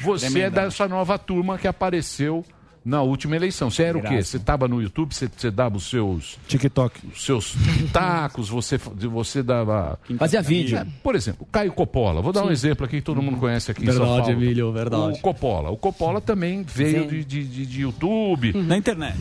você 0.00 0.42
é 0.42 0.48
dessa 0.48 0.86
nova 0.86 1.18
turma 1.18 1.58
que 1.58 1.66
apareceu 1.66 2.44
na 2.86 3.02
última 3.02 3.34
eleição. 3.34 3.68
Você 3.68 3.82
era 3.82 3.98
o 3.98 4.02
quê? 4.02 4.22
Você 4.22 4.36
estava 4.36 4.68
no 4.68 4.80
YouTube, 4.80 5.12
você, 5.12 5.28
você 5.34 5.50
dava 5.50 5.76
os 5.76 5.90
seus... 5.90 6.38
TikTok. 6.46 7.00
Os 7.12 7.24
seus 7.24 7.54
tacos, 7.92 8.48
você, 8.48 8.78
você 8.78 9.42
dava... 9.42 9.98
Fazia 10.16 10.40
vídeo. 10.40 10.78
É, 10.78 10.86
por 11.02 11.16
exemplo, 11.16 11.42
o 11.42 11.46
Caio 11.50 11.72
Coppola. 11.72 12.22
Vou 12.22 12.32
dar 12.32 12.42
um 12.42 12.46
Sim. 12.46 12.52
exemplo 12.52 12.86
aqui 12.86 12.96
que 12.98 13.02
todo 13.02 13.20
mundo 13.20 13.38
conhece 13.38 13.72
aqui 13.72 13.82
em 13.82 13.86
São 13.86 14.06
Verdade, 14.06 14.26
Paulo. 14.30 14.42
Emílio, 14.42 14.72
verdade. 14.72 15.18
O 15.18 15.20
Coppola. 15.20 15.70
O 15.70 15.76
Coppola 15.76 16.20
também 16.20 16.62
veio 16.62 17.08
de, 17.08 17.24
de, 17.24 17.44
de- 17.44 17.66
de 17.66 17.80
YouTube. 17.82 18.52
Na 18.54 18.76
internet. 18.76 19.18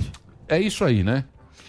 É 0.48 0.60
isso 0.60 0.86
aí, 0.86 1.04
né? 1.04 1.26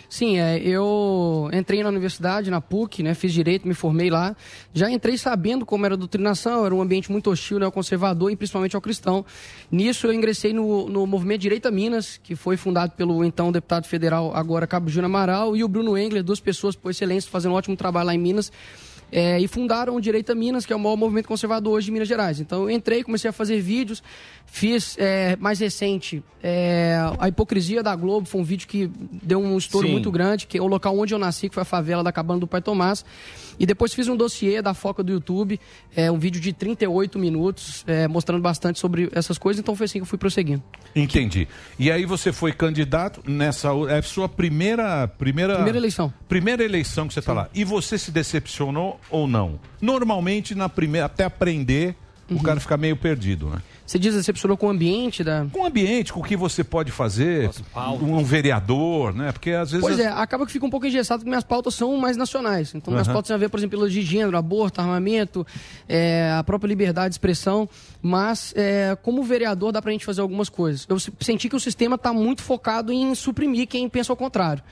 Sim, 0.09 0.39
é, 0.39 0.59
eu 0.59 1.51
entrei 1.53 1.83
na 1.83 1.89
universidade, 1.89 2.51
na 2.51 2.61
PUC, 2.61 3.03
né, 3.03 3.15
fiz 3.15 3.33
direito, 3.33 3.67
me 3.67 3.75
formei 3.75 4.09
lá. 4.09 4.37
Já 4.73 4.91
entrei 4.91 5.19
sabendo 5.19 5.67
como 5.67 5.85
era 5.85 5.95
a 5.95 5.99
doutrinação, 5.99 6.65
era 6.65 6.75
um 6.75 6.81
ambiente 6.81 7.11
muito 7.11 7.31
hostil 7.31 7.59
né, 7.59 7.67
ao 7.67 7.73
conservador 7.73 8.31
e 8.31 8.37
principalmente 8.37 8.77
ao 8.77 8.83
cristão. 8.83 9.25
Nisso 9.71 10.07
eu 10.07 10.13
ingressei 10.13 10.53
no, 10.53 10.89
no 10.89 11.07
movimento 11.07 11.41
Direita 11.41 11.71
Minas, 11.71 12.21
que 12.23 12.37
foi 12.37 12.57
fundado 12.57 12.93
pelo 12.93 13.25
então 13.25 13.51
deputado 13.51 13.87
federal, 13.87 14.33
agora 14.35 14.67
Cabo 14.67 14.89
Júnior 14.89 15.07
Amaral, 15.07 15.57
e 15.57 15.65
o 15.65 15.69
Bruno 15.69 15.99
Engler, 15.99 16.23
duas 16.23 16.41
pessoas 16.41 16.77
por 16.77 16.91
excelência, 16.91 17.31
fazendo 17.31 17.53
um 17.53 17.55
ótimo 17.55 17.77
trabalho 17.77 18.07
lá 18.07 18.15
em 18.15 18.19
Minas. 18.19 18.53
É, 19.11 19.39
e 19.41 19.47
fundaram 19.47 19.95
o 19.95 20.01
Direita 20.01 20.35
Minas, 20.35 20.67
que 20.67 20.73
é 20.73 20.77
o 20.77 20.81
maior 20.81 20.97
movimento 20.97 21.29
conservador 21.29 21.75
hoje 21.75 21.87
de 21.87 21.93
Minas 21.93 22.09
Gerais. 22.09 22.41
Então 22.41 22.63
eu 22.63 22.71
entrei, 22.71 23.05
comecei 23.05 23.31
a 23.31 23.33
fazer 23.33 23.61
vídeos, 23.61 24.03
fiz 24.47 24.97
é, 24.99 25.37
mais 25.37 25.59
recente 25.59 26.23
é, 26.43 26.97
a 27.19 27.29
hipocrisia 27.29 27.83
da 27.83 27.95
Globo, 27.97 28.27
foi 28.29 28.41
um 28.41 28.45
vídeo 28.45 28.69
que 28.69 28.89
deu 29.23 29.41
um 29.41 29.59
estouro 29.59 29.87
Sim. 29.87 29.93
muito 29.93 30.13
grande, 30.13 30.47
que 30.47 30.57
é 30.57 30.63
o 30.63 30.67
local 30.69 30.97
onde 30.97 31.13
eu 31.13 31.19
nasci, 31.19 31.49
que 31.49 31.55
foi 31.55 31.63
a 31.63 31.65
favela 31.65 32.05
da 32.05 32.13
Cabana 32.13 32.39
do 32.39 32.47
Pai 32.47 32.63
Tomás. 32.63 33.05
E 33.59 33.67
depois 33.67 33.93
fiz 33.93 34.07
um 34.07 34.17
dossiê 34.17 34.63
da 34.63 34.73
Foca 34.73 35.03
do 35.03 35.11
YouTube, 35.11 35.59
é, 35.97 36.09
um 36.09 36.19
vídeo 36.19 36.41
de 36.41 36.53
38 36.53 37.19
minutos, 37.19 37.83
é, 37.87 38.07
mostrando 38.07 38.43
bastante 38.43 38.79
sobre 38.79 39.11
essas 39.13 39.39
coisas. 39.39 39.61
Então 39.61 39.75
foi 39.75 39.87
assim 39.87 39.99
que 39.99 40.03
eu 40.03 40.07
fui 40.07 40.19
prosseguindo. 40.19 40.63
Entendi. 40.95 41.49
E 41.79 41.91
aí 41.91 42.05
você 42.05 42.33
foi 42.33 42.53
candidato 42.53 43.23
nessa 43.29 43.71
é 43.89 43.99
a 43.99 44.03
sua 44.03 44.29
primeira 44.29 45.09
primeira 45.09 45.55
Primeira 45.57 45.79
eleição. 45.79 46.15
Primeira 46.29 46.63
eleição 46.63 47.09
que 47.09 47.15
você 47.15 47.21
está 47.21 47.33
lá. 47.33 47.49
E 47.53 47.65
você 47.65 47.99
se 47.99 48.13
decepcionou 48.13 49.01
ou 49.11 49.27
não? 49.27 49.59
Normalmente 49.81 50.55
na 50.55 50.69
primeira 50.69 51.07
até 51.07 51.25
aprender 51.25 51.97
Uhum. 52.29 52.39
o 52.39 52.43
cara 52.43 52.59
fica 52.59 52.77
meio 52.77 52.97
perdido, 52.97 53.49
né? 53.49 53.63
Você 53.87 53.99
diz 54.01 54.15
decepcionou 54.15 54.57
com 54.57 54.67
o 54.67 54.71
ambiente 54.71 55.23
da. 55.23 55.47
Com 55.53 55.61
o 55.61 55.67
ambiente, 55.67 56.13
com 56.13 56.19
o 56.21 56.23
que 56.25 56.37
você 56.37 56.65
pode 56.65 56.91
fazer, 56.91 57.51
um 58.03 58.25
vereador, 58.25 59.15
né? 59.15 59.31
Porque 59.31 59.53
às 59.53 59.71
vezes 59.71 59.87
Pois 59.87 59.99
é, 60.01 60.09
acaba 60.09 60.45
que 60.45 60.51
fica 60.53 60.67
um 60.67 60.71
pouco 60.71 60.87
engessado 60.87 61.21
porque 61.21 61.31
minhas 61.31 61.45
pautas 61.45 61.75
são 61.75 61.97
mais 61.97 62.17
nacionais. 62.17 62.75
Então, 62.75 62.93
minhas 62.93 63.07
Aham. 63.07 63.15
pautas 63.15 63.29
têm 63.29 63.35
a 63.35 63.39
ver, 63.39 63.49
por 63.49 63.59
exemplo, 63.61 63.89
de 63.89 64.03
gênero, 64.03 64.37
aborto, 64.37 64.81
armamento, 64.81 65.47
é, 65.89 66.33
a 66.37 66.43
própria 66.43 66.69
liberdade 66.69 67.11
de 67.11 67.15
expressão. 67.15 67.69
Mas, 68.03 68.53
é, 68.57 68.97
como 69.03 69.23
vereador, 69.23 69.71
dá 69.73 69.81
pra 69.81 69.93
gente 69.93 70.05
fazer 70.05 70.21
algumas 70.21 70.49
coisas. 70.49 70.85
Eu 70.89 70.99
se- 70.99 71.13
senti 71.21 71.49
que 71.49 71.55
o 71.57 71.61
sistema 71.61 71.95
está 71.95 72.13
muito 72.13 72.43
focado 72.43 72.93
em 72.93 73.15
suprimir 73.15 73.69
quem 73.69 73.89
pensa 73.89 74.13
ao 74.13 74.17
contrário. 74.17 74.63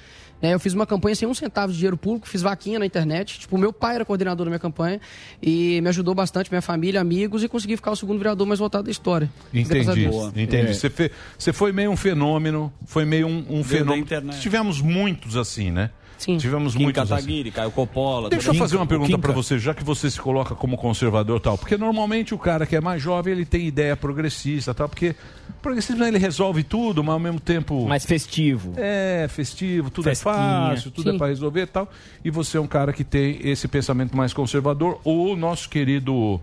É, 0.47 0.55
eu 0.55 0.61
fiz 0.61 0.73
uma 0.75 0.87
campanha 0.87 1.15
sem 1.15 1.27
um 1.27 1.35
centavo 1.35 1.73
de 1.73 1.79
dinheiro 1.79 1.97
público, 1.97 2.29
fiz 2.29 2.43
vaquinha 2.43 2.79
na 2.79 2.87
internet. 2.87 3.39
Tipo, 3.41 3.57
meu 3.59 3.73
pai 3.73 3.95
era 3.97 4.05
coordenador 4.05 4.45
da 4.45 4.51
minha 4.51 4.59
campanha 4.59 5.01
e 5.43 5.81
me 5.81 5.89
ajudou 5.89 6.15
bastante, 6.15 6.51
minha 6.51 6.63
família, 6.63 7.01
amigos, 7.01 7.43
e 7.43 7.49
consegui 7.49 7.77
ficar 7.77 7.91
o 7.93 7.97
segundo 7.97 8.19
vereador 8.19 8.47
mais 8.47 8.61
votado 8.61 8.85
da 8.85 8.91
história. 8.91 9.31
Entendi, 9.53 10.05
entendi. 10.37 10.71
É. 10.71 10.75
Você, 10.75 10.91
fe- 10.91 11.11
você 11.39 11.53
foi 11.53 11.73
meio 11.73 11.91
um 11.91 11.97
fenômeno, 11.97 12.73
foi 12.87 13.05
meio 13.05 13.27
um, 13.27 13.45
um 13.49 13.65
fenômeno. 13.65 14.03
Tivemos 14.41 14.81
muitos 14.81 15.37
assim, 15.37 15.71
né? 15.71 15.91
Sim. 16.19 16.39
Tivemos 16.39 16.75
Kim 16.75 16.85
muitos 16.85 17.03
assim. 17.03 17.15
Kataguiri, 17.15 17.51
Caio 17.51 17.71
Coppola. 17.71 18.31
Deixa 18.31 18.51
eu 18.51 18.55
fazer 18.55 18.77
uma 18.77 18.87
pergunta 18.87 19.19
pra 19.19 19.33
você, 19.33 19.59
já 19.59 19.75
que 19.75 19.85
você 19.85 20.11
se 20.11 20.21
coloca 20.21 20.55
como 20.55 20.77
conservador 20.77 21.39
e 21.39 21.41
tal. 21.43 21.59
Porque 21.59 21.77
normalmente 21.77 22.35
o 22.35 22.39
cara 22.39 22.67
que 22.67 22.77
é 22.77 22.81
mais 22.81 23.03
jovem, 23.03 23.33
ele 23.33 23.45
tem 23.45 23.67
ideia 23.67 23.97
progressista 23.97 24.71
e 24.71 24.75
tal. 24.75 24.89
Porque 24.89 25.15
o 25.49 25.63
progressismo 25.63 26.05
ele 26.05 26.19
resolve 26.19 26.63
tudo, 26.63 27.03
mas 27.03 27.13
ao 27.13 27.21
mesmo 27.21 27.41
tempo. 27.41 27.87
Mais 27.87 28.05
festivo. 28.05 28.73
É, 28.77 29.27
festivo, 29.29 29.91
tudo 29.91 30.05
Festinha. 30.05 30.33
é 30.33 30.37
fácil, 30.71 30.91
tudo 30.91 31.11
Sim. 31.11 31.17
é 31.17 31.19
pra 31.19 31.27
resolver 31.27 31.63
e 31.63 31.67
tal. 31.67 31.91
E 32.25 32.31
você 32.31 32.57
é 32.57 32.61
um 32.61 32.67
cara 32.67 32.93
que 32.93 33.05
tem 33.05 33.39
esse 33.43 33.69
pensamento 33.69 34.17
mais 34.17 34.33
conservador. 34.33 35.01
Ou 35.05 35.33
o 35.33 35.37
nosso 35.37 35.69
querido. 35.69 36.41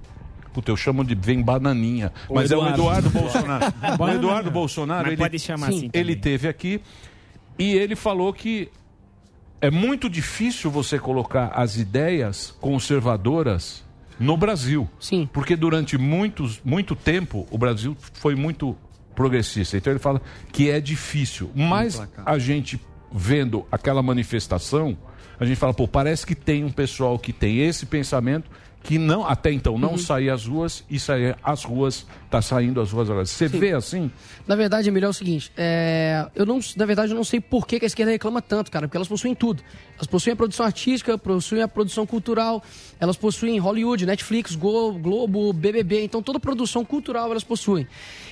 Puta, 0.54 0.70
eu 0.70 0.76
chamo 0.76 1.04
de 1.06 1.16
vem 1.16 1.42
bananinha. 1.42 2.12
O 2.28 2.36
mas 2.36 2.52
é 2.52 2.58
o 2.58 2.68
Eduardo. 2.68 3.08
Eduardo 3.08 3.10
Bolsonaro. 3.18 3.74
o. 3.98 4.10
Eduardo 4.10 4.52
Bolsonaro, 4.52 5.04
Mas 5.04 5.14
ele, 5.14 5.18
pode 5.22 5.40
chamar 5.40 5.70
assim 5.70 5.90
ele 5.94 6.16
teve 6.16 6.48
aqui 6.48 6.82
e 7.58 7.74
ele 7.74 7.96
falou 7.96 8.34
que 8.34 8.70
é 9.62 9.70
muito 9.70 10.10
difícil 10.10 10.72
você 10.72 10.98
colocar 10.98 11.50
as 11.50 11.78
ideias 11.78 12.54
conservadoras 12.60 13.84
no 14.20 14.36
Brasil. 14.36 14.90
Sim. 15.00 15.30
Porque 15.32 15.56
durante 15.56 15.98
muitos, 15.98 16.60
muito 16.64 16.96
tempo 16.96 17.48
o 17.52 17.58
Brasil 17.58 17.96
foi 18.14 18.36
muito 18.36 18.76
progressista. 19.16 19.78
Então 19.78 19.94
ele 19.94 20.00
fala 20.00 20.22
que 20.52 20.70
é 20.70 20.82
difícil. 20.82 21.52
Mas 21.54 22.02
a 22.26 22.38
gente 22.40 22.82
vendo 23.14 23.66
aquela 23.72 24.02
manifestação, 24.02 24.98
a 25.40 25.46
gente 25.46 25.58
fala, 25.58 25.74
pô, 25.74 25.88
parece 25.88 26.26
que 26.26 26.36
tem 26.36 26.64
um 26.64 26.72
pessoal 26.72 27.20
que 27.20 27.32
tem 27.32 27.60
esse 27.60 27.86
pensamento 27.86 28.50
que 28.84 28.98
não 28.98 29.26
até 29.26 29.52
então 29.52 29.78
não 29.78 29.92
Uhum. 29.92 29.98
saía 29.98 30.34
às 30.34 30.46
ruas 30.48 30.84
e 30.90 31.00
saía 31.00 31.38
às 31.44 31.64
ruas, 31.64 32.06
tá 32.32 32.42
saindo 32.42 32.82
às 32.82 32.92
ruas 32.92 33.10
agora. 33.10 33.26
Você 33.26 33.48
vê 33.48 33.74
assim? 33.74 34.12
Na 34.48 34.56
verdade, 34.56 34.90
Emílio, 34.90 35.06
é 35.06 35.10
o 35.10 35.14
seguinte, 35.14 35.52
é, 35.56 36.28
eu 36.36 36.46
não, 36.46 36.60
na 36.76 36.86
verdade, 36.86 37.12
eu 37.12 37.16
não 37.16 37.24
sei 37.24 37.40
por 37.40 37.68
que, 37.68 37.78
que 37.80 37.86
a 37.86 37.88
esquerda 37.88 38.12
reclama 38.12 38.42
tanto, 38.42 38.72
cara, 38.72 38.88
porque 38.88 38.98
elas 38.98 39.08
possuem 39.08 39.36
tudo. 39.36 39.62
Elas 39.96 40.08
possuem 40.08 40.34
a 40.34 40.36
produção 40.36 40.66
artística, 40.66 41.16
possuem 41.18 41.62
a 41.62 41.68
produção 41.68 42.08
cultural, 42.08 42.64
elas 43.00 43.16
possuem 43.18 43.60
Hollywood, 43.60 44.06
Netflix, 44.06 44.56
Go- 44.56 44.94
Globo, 44.94 45.54
BBB, 45.54 46.04
então 46.04 46.22
toda 46.24 46.40
produção 46.40 46.84
cultural 46.84 47.30
elas 47.30 47.44
possuem. 47.44 47.88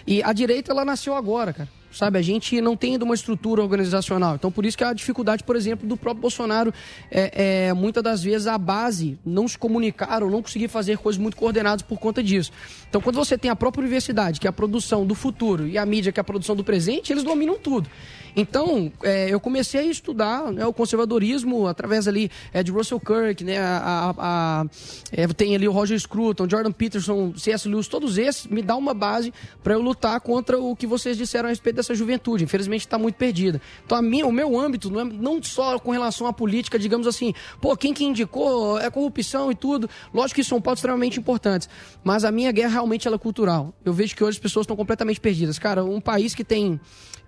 E 0.08 0.24
a 0.24 0.34
direita, 0.34 0.72
ela 0.72 0.84
nasceu 0.84 1.14
agora, 1.14 1.54
cara. 1.54 1.70
Sabe, 1.92 2.20
a 2.20 2.22
gente 2.22 2.62
não 2.62 2.78
tem 2.78 2.98
uma 2.98 3.16
estrutura 3.16 3.62
organizacional. 3.64 4.36
Então, 4.36 4.52
por 4.52 4.66
isso 4.66 4.78
que 4.78 4.84
a 4.84 4.94
dificuldade, 4.94 5.44
por 5.44 5.56
exemplo, 5.56 5.88
do 5.88 5.98
próprio 5.98 6.22
Bolsonaro, 6.22 6.74
é, 7.10 7.68
é 7.68 7.74
muitas 7.74 8.04
das 8.04 8.24
vezes 8.24 8.46
a 8.46 8.58
base 8.58 9.18
não 9.26 9.48
se 9.48 9.58
comunicar 9.58 10.22
ou 10.24 10.30
não 10.30 10.42
conseguir 10.42 10.68
fazer 10.68 10.98
coisas 10.98 11.20
muito 11.20 11.36
coordenadas 11.36 11.82
por 11.82 12.00
conta 12.00 12.22
disso. 12.22 12.52
Então, 12.90 13.00
quando 13.02 13.18
você 13.18 13.38
tem 13.38 13.52
a 13.52 13.56
própria 13.56 13.82
universidade, 13.82 14.40
que 14.40 14.48
é 14.48 14.50
a 14.50 14.54
produção 14.54 15.06
do 15.06 15.14
futuro, 15.14 15.68
e 15.68 15.78
a 15.78 15.86
mídia, 15.86 16.12
que 16.12 16.20
é 16.20 16.22
a 16.22 16.24
produção 16.24 16.56
do 16.56 16.64
presente, 16.64 17.14
eles 17.14 17.24
dominam 17.24 17.58
tudo. 17.58 17.88
Então, 18.36 18.92
é, 19.04 19.28
eu 19.30 19.40
comecei 19.40 19.82
a 19.82 19.84
estudar 19.84 20.52
né, 20.52 20.66
o 20.66 20.72
conservadorismo 20.72 21.68
através 21.68 22.08
ali 22.08 22.30
é, 22.54 22.62
de 22.64 22.72
Russell 22.72 23.00
Kirk, 23.00 23.44
né, 23.44 23.58
a, 23.60 24.14
a- 24.16 24.16
a- 24.62 24.66
é, 25.12 25.28
tem 25.28 25.56
ali 25.56 25.68
o 25.68 25.72
Roger 25.72 26.00
Scruton, 26.00 26.48
Jordan 26.50 26.72
Peterson, 26.72 27.34
C.S. 27.36 27.68
Lewis, 27.68 27.88
todos 27.88 28.18
esses 28.20 28.46
me 28.48 28.62
dá 28.62 28.76
uma 28.76 28.94
base 28.94 29.34
para 29.64 29.74
eu 29.74 29.82
lutar 29.82 30.20
contra 30.22 30.60
o 30.60 30.76
que 30.76 30.86
vocês 30.88 31.18
disseram 31.18 31.48
a 31.48 31.50
respeito 31.50 31.78
dessa 31.78 31.94
juventude. 31.96 32.44
Infelizmente 32.44 32.82
está 32.82 32.98
muito 32.98 33.16
perdida. 33.16 33.60
Então, 33.86 33.98
a 33.98 34.02
minha, 34.02 34.26
o 34.28 34.32
meu 34.32 34.58
âmbito 34.60 34.90
não 34.92 35.00
é 35.02 35.04
não 35.04 35.42
só 35.44 35.78
com 35.80 35.92
relação 35.92 36.28
à 36.28 36.32
política, 36.34 36.78
digamos 36.78 37.08
assim, 37.08 37.34
pô, 37.60 37.76
quem 37.76 37.94
que 37.94 38.04
indicou 38.06 38.80
é 38.80 38.90
corrupção 38.92 39.52
e 39.52 39.56
tudo. 39.56 39.90
Lógico 40.14 40.36
que 40.40 40.44
são 40.44 40.62
pautas 40.62 40.80
extremamente 40.80 41.20
importantes, 41.20 41.68
mas 42.04 42.24
a 42.24 42.32
minha 42.32 42.52
guerra 42.52 42.79
realmente 42.80 43.06
ela 43.08 43.16
é 43.18 43.20
cultural. 43.20 43.74
Eu 43.84 43.94
vejo 43.94 44.16
que 44.16 44.24
hoje 44.24 44.38
as 44.38 44.42
pessoas 44.42 44.64
estão 44.64 44.76
completamente 44.76 45.20
perdidas. 45.20 45.60
Cara, 45.60 45.84
um 45.84 46.00
país 46.00 46.34
que 46.34 46.44
tem 46.44 46.80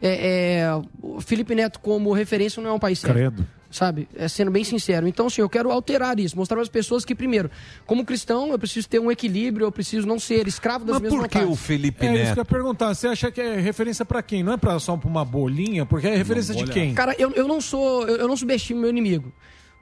é, 0.02 0.62
é, 0.64 0.82
o 1.02 1.20
Felipe 1.22 1.54
Neto 1.54 1.80
como 1.80 2.12
referência 2.14 2.62
não 2.62 2.70
é 2.70 2.74
um 2.74 2.80
país 2.80 3.00
sério. 3.00 3.16
Credo. 3.16 3.48
Sabe? 3.70 4.08
É 4.16 4.28
sendo 4.28 4.52
bem 4.52 4.66
sincero. 4.66 5.08
Então, 5.08 5.28
assim, 5.28 5.40
eu 5.40 5.48
quero 5.48 5.72
alterar 5.72 6.20
isso, 6.20 6.36
mostrar 6.36 6.58
para 6.58 6.64
as 6.64 6.68
pessoas 6.68 7.06
que, 7.06 7.16
primeiro, 7.16 7.50
como 7.86 8.04
cristão, 8.04 8.52
eu 8.52 8.60
preciso 8.60 8.90
ter 8.90 9.00
um 9.00 9.10
equilíbrio, 9.10 9.66
eu 9.66 9.72
preciso 9.72 10.06
não 10.06 10.20
ser 10.20 10.46
escravo 10.46 10.84
das 10.84 10.96
Mas 10.96 11.02
minhas 11.04 11.14
por 11.14 11.30
que 11.30 11.40
vontades. 11.40 11.58
o 11.58 11.62
Felipe 11.62 12.06
É 12.06 12.10
isso 12.10 12.16
que 12.16 12.20
eu 12.22 12.26
Neto? 12.28 12.38
ia 12.40 12.46
perguntar. 12.46 12.94
Você 12.94 13.08
acha 13.08 13.32
que 13.32 13.40
é 13.40 13.56
referência 13.62 14.04
pra 14.04 14.22
quem? 14.22 14.44
Não 14.44 14.52
é 14.52 14.58
pra 14.58 14.78
só 14.78 14.98
pra 14.98 15.10
uma 15.10 15.24
bolinha? 15.24 15.86
Porque 15.86 16.06
é 16.08 16.18
referência 16.18 16.54
de 16.54 16.66
quem? 16.66 16.94
Cara, 16.94 17.16
eu, 17.18 17.32
eu 17.32 17.48
não 17.48 17.62
sou. 17.62 18.06
Eu, 18.08 18.18
eu 18.18 18.28
não 18.28 18.36
subestimo 18.36 18.82
meu 18.82 18.90
inimigo. 18.90 19.32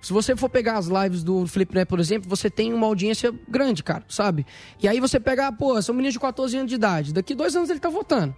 Se 0.01 0.13
você 0.13 0.35
for 0.35 0.49
pegar 0.49 0.77
as 0.77 0.87
lives 0.87 1.23
do 1.23 1.45
Felipe 1.45 1.75
Neto, 1.75 1.89
por 1.89 1.99
exemplo, 1.99 2.29
você 2.29 2.49
tem 2.49 2.73
uma 2.73 2.87
audiência 2.87 3.33
grande, 3.47 3.83
cara, 3.83 4.03
sabe? 4.07 4.45
E 4.81 4.87
aí 4.87 4.99
você 4.99 5.19
pega, 5.19 5.47
ah, 5.47 5.51
pô, 5.51 5.81
são 5.81 5.93
meninos 5.93 6.13
de 6.13 6.19
14 6.19 6.57
anos 6.57 6.69
de 6.69 6.75
idade. 6.75 7.13
Daqui 7.13 7.35
dois 7.35 7.55
anos 7.55 7.69
ele 7.69 7.79
tá 7.79 7.89
votando. 7.89 8.33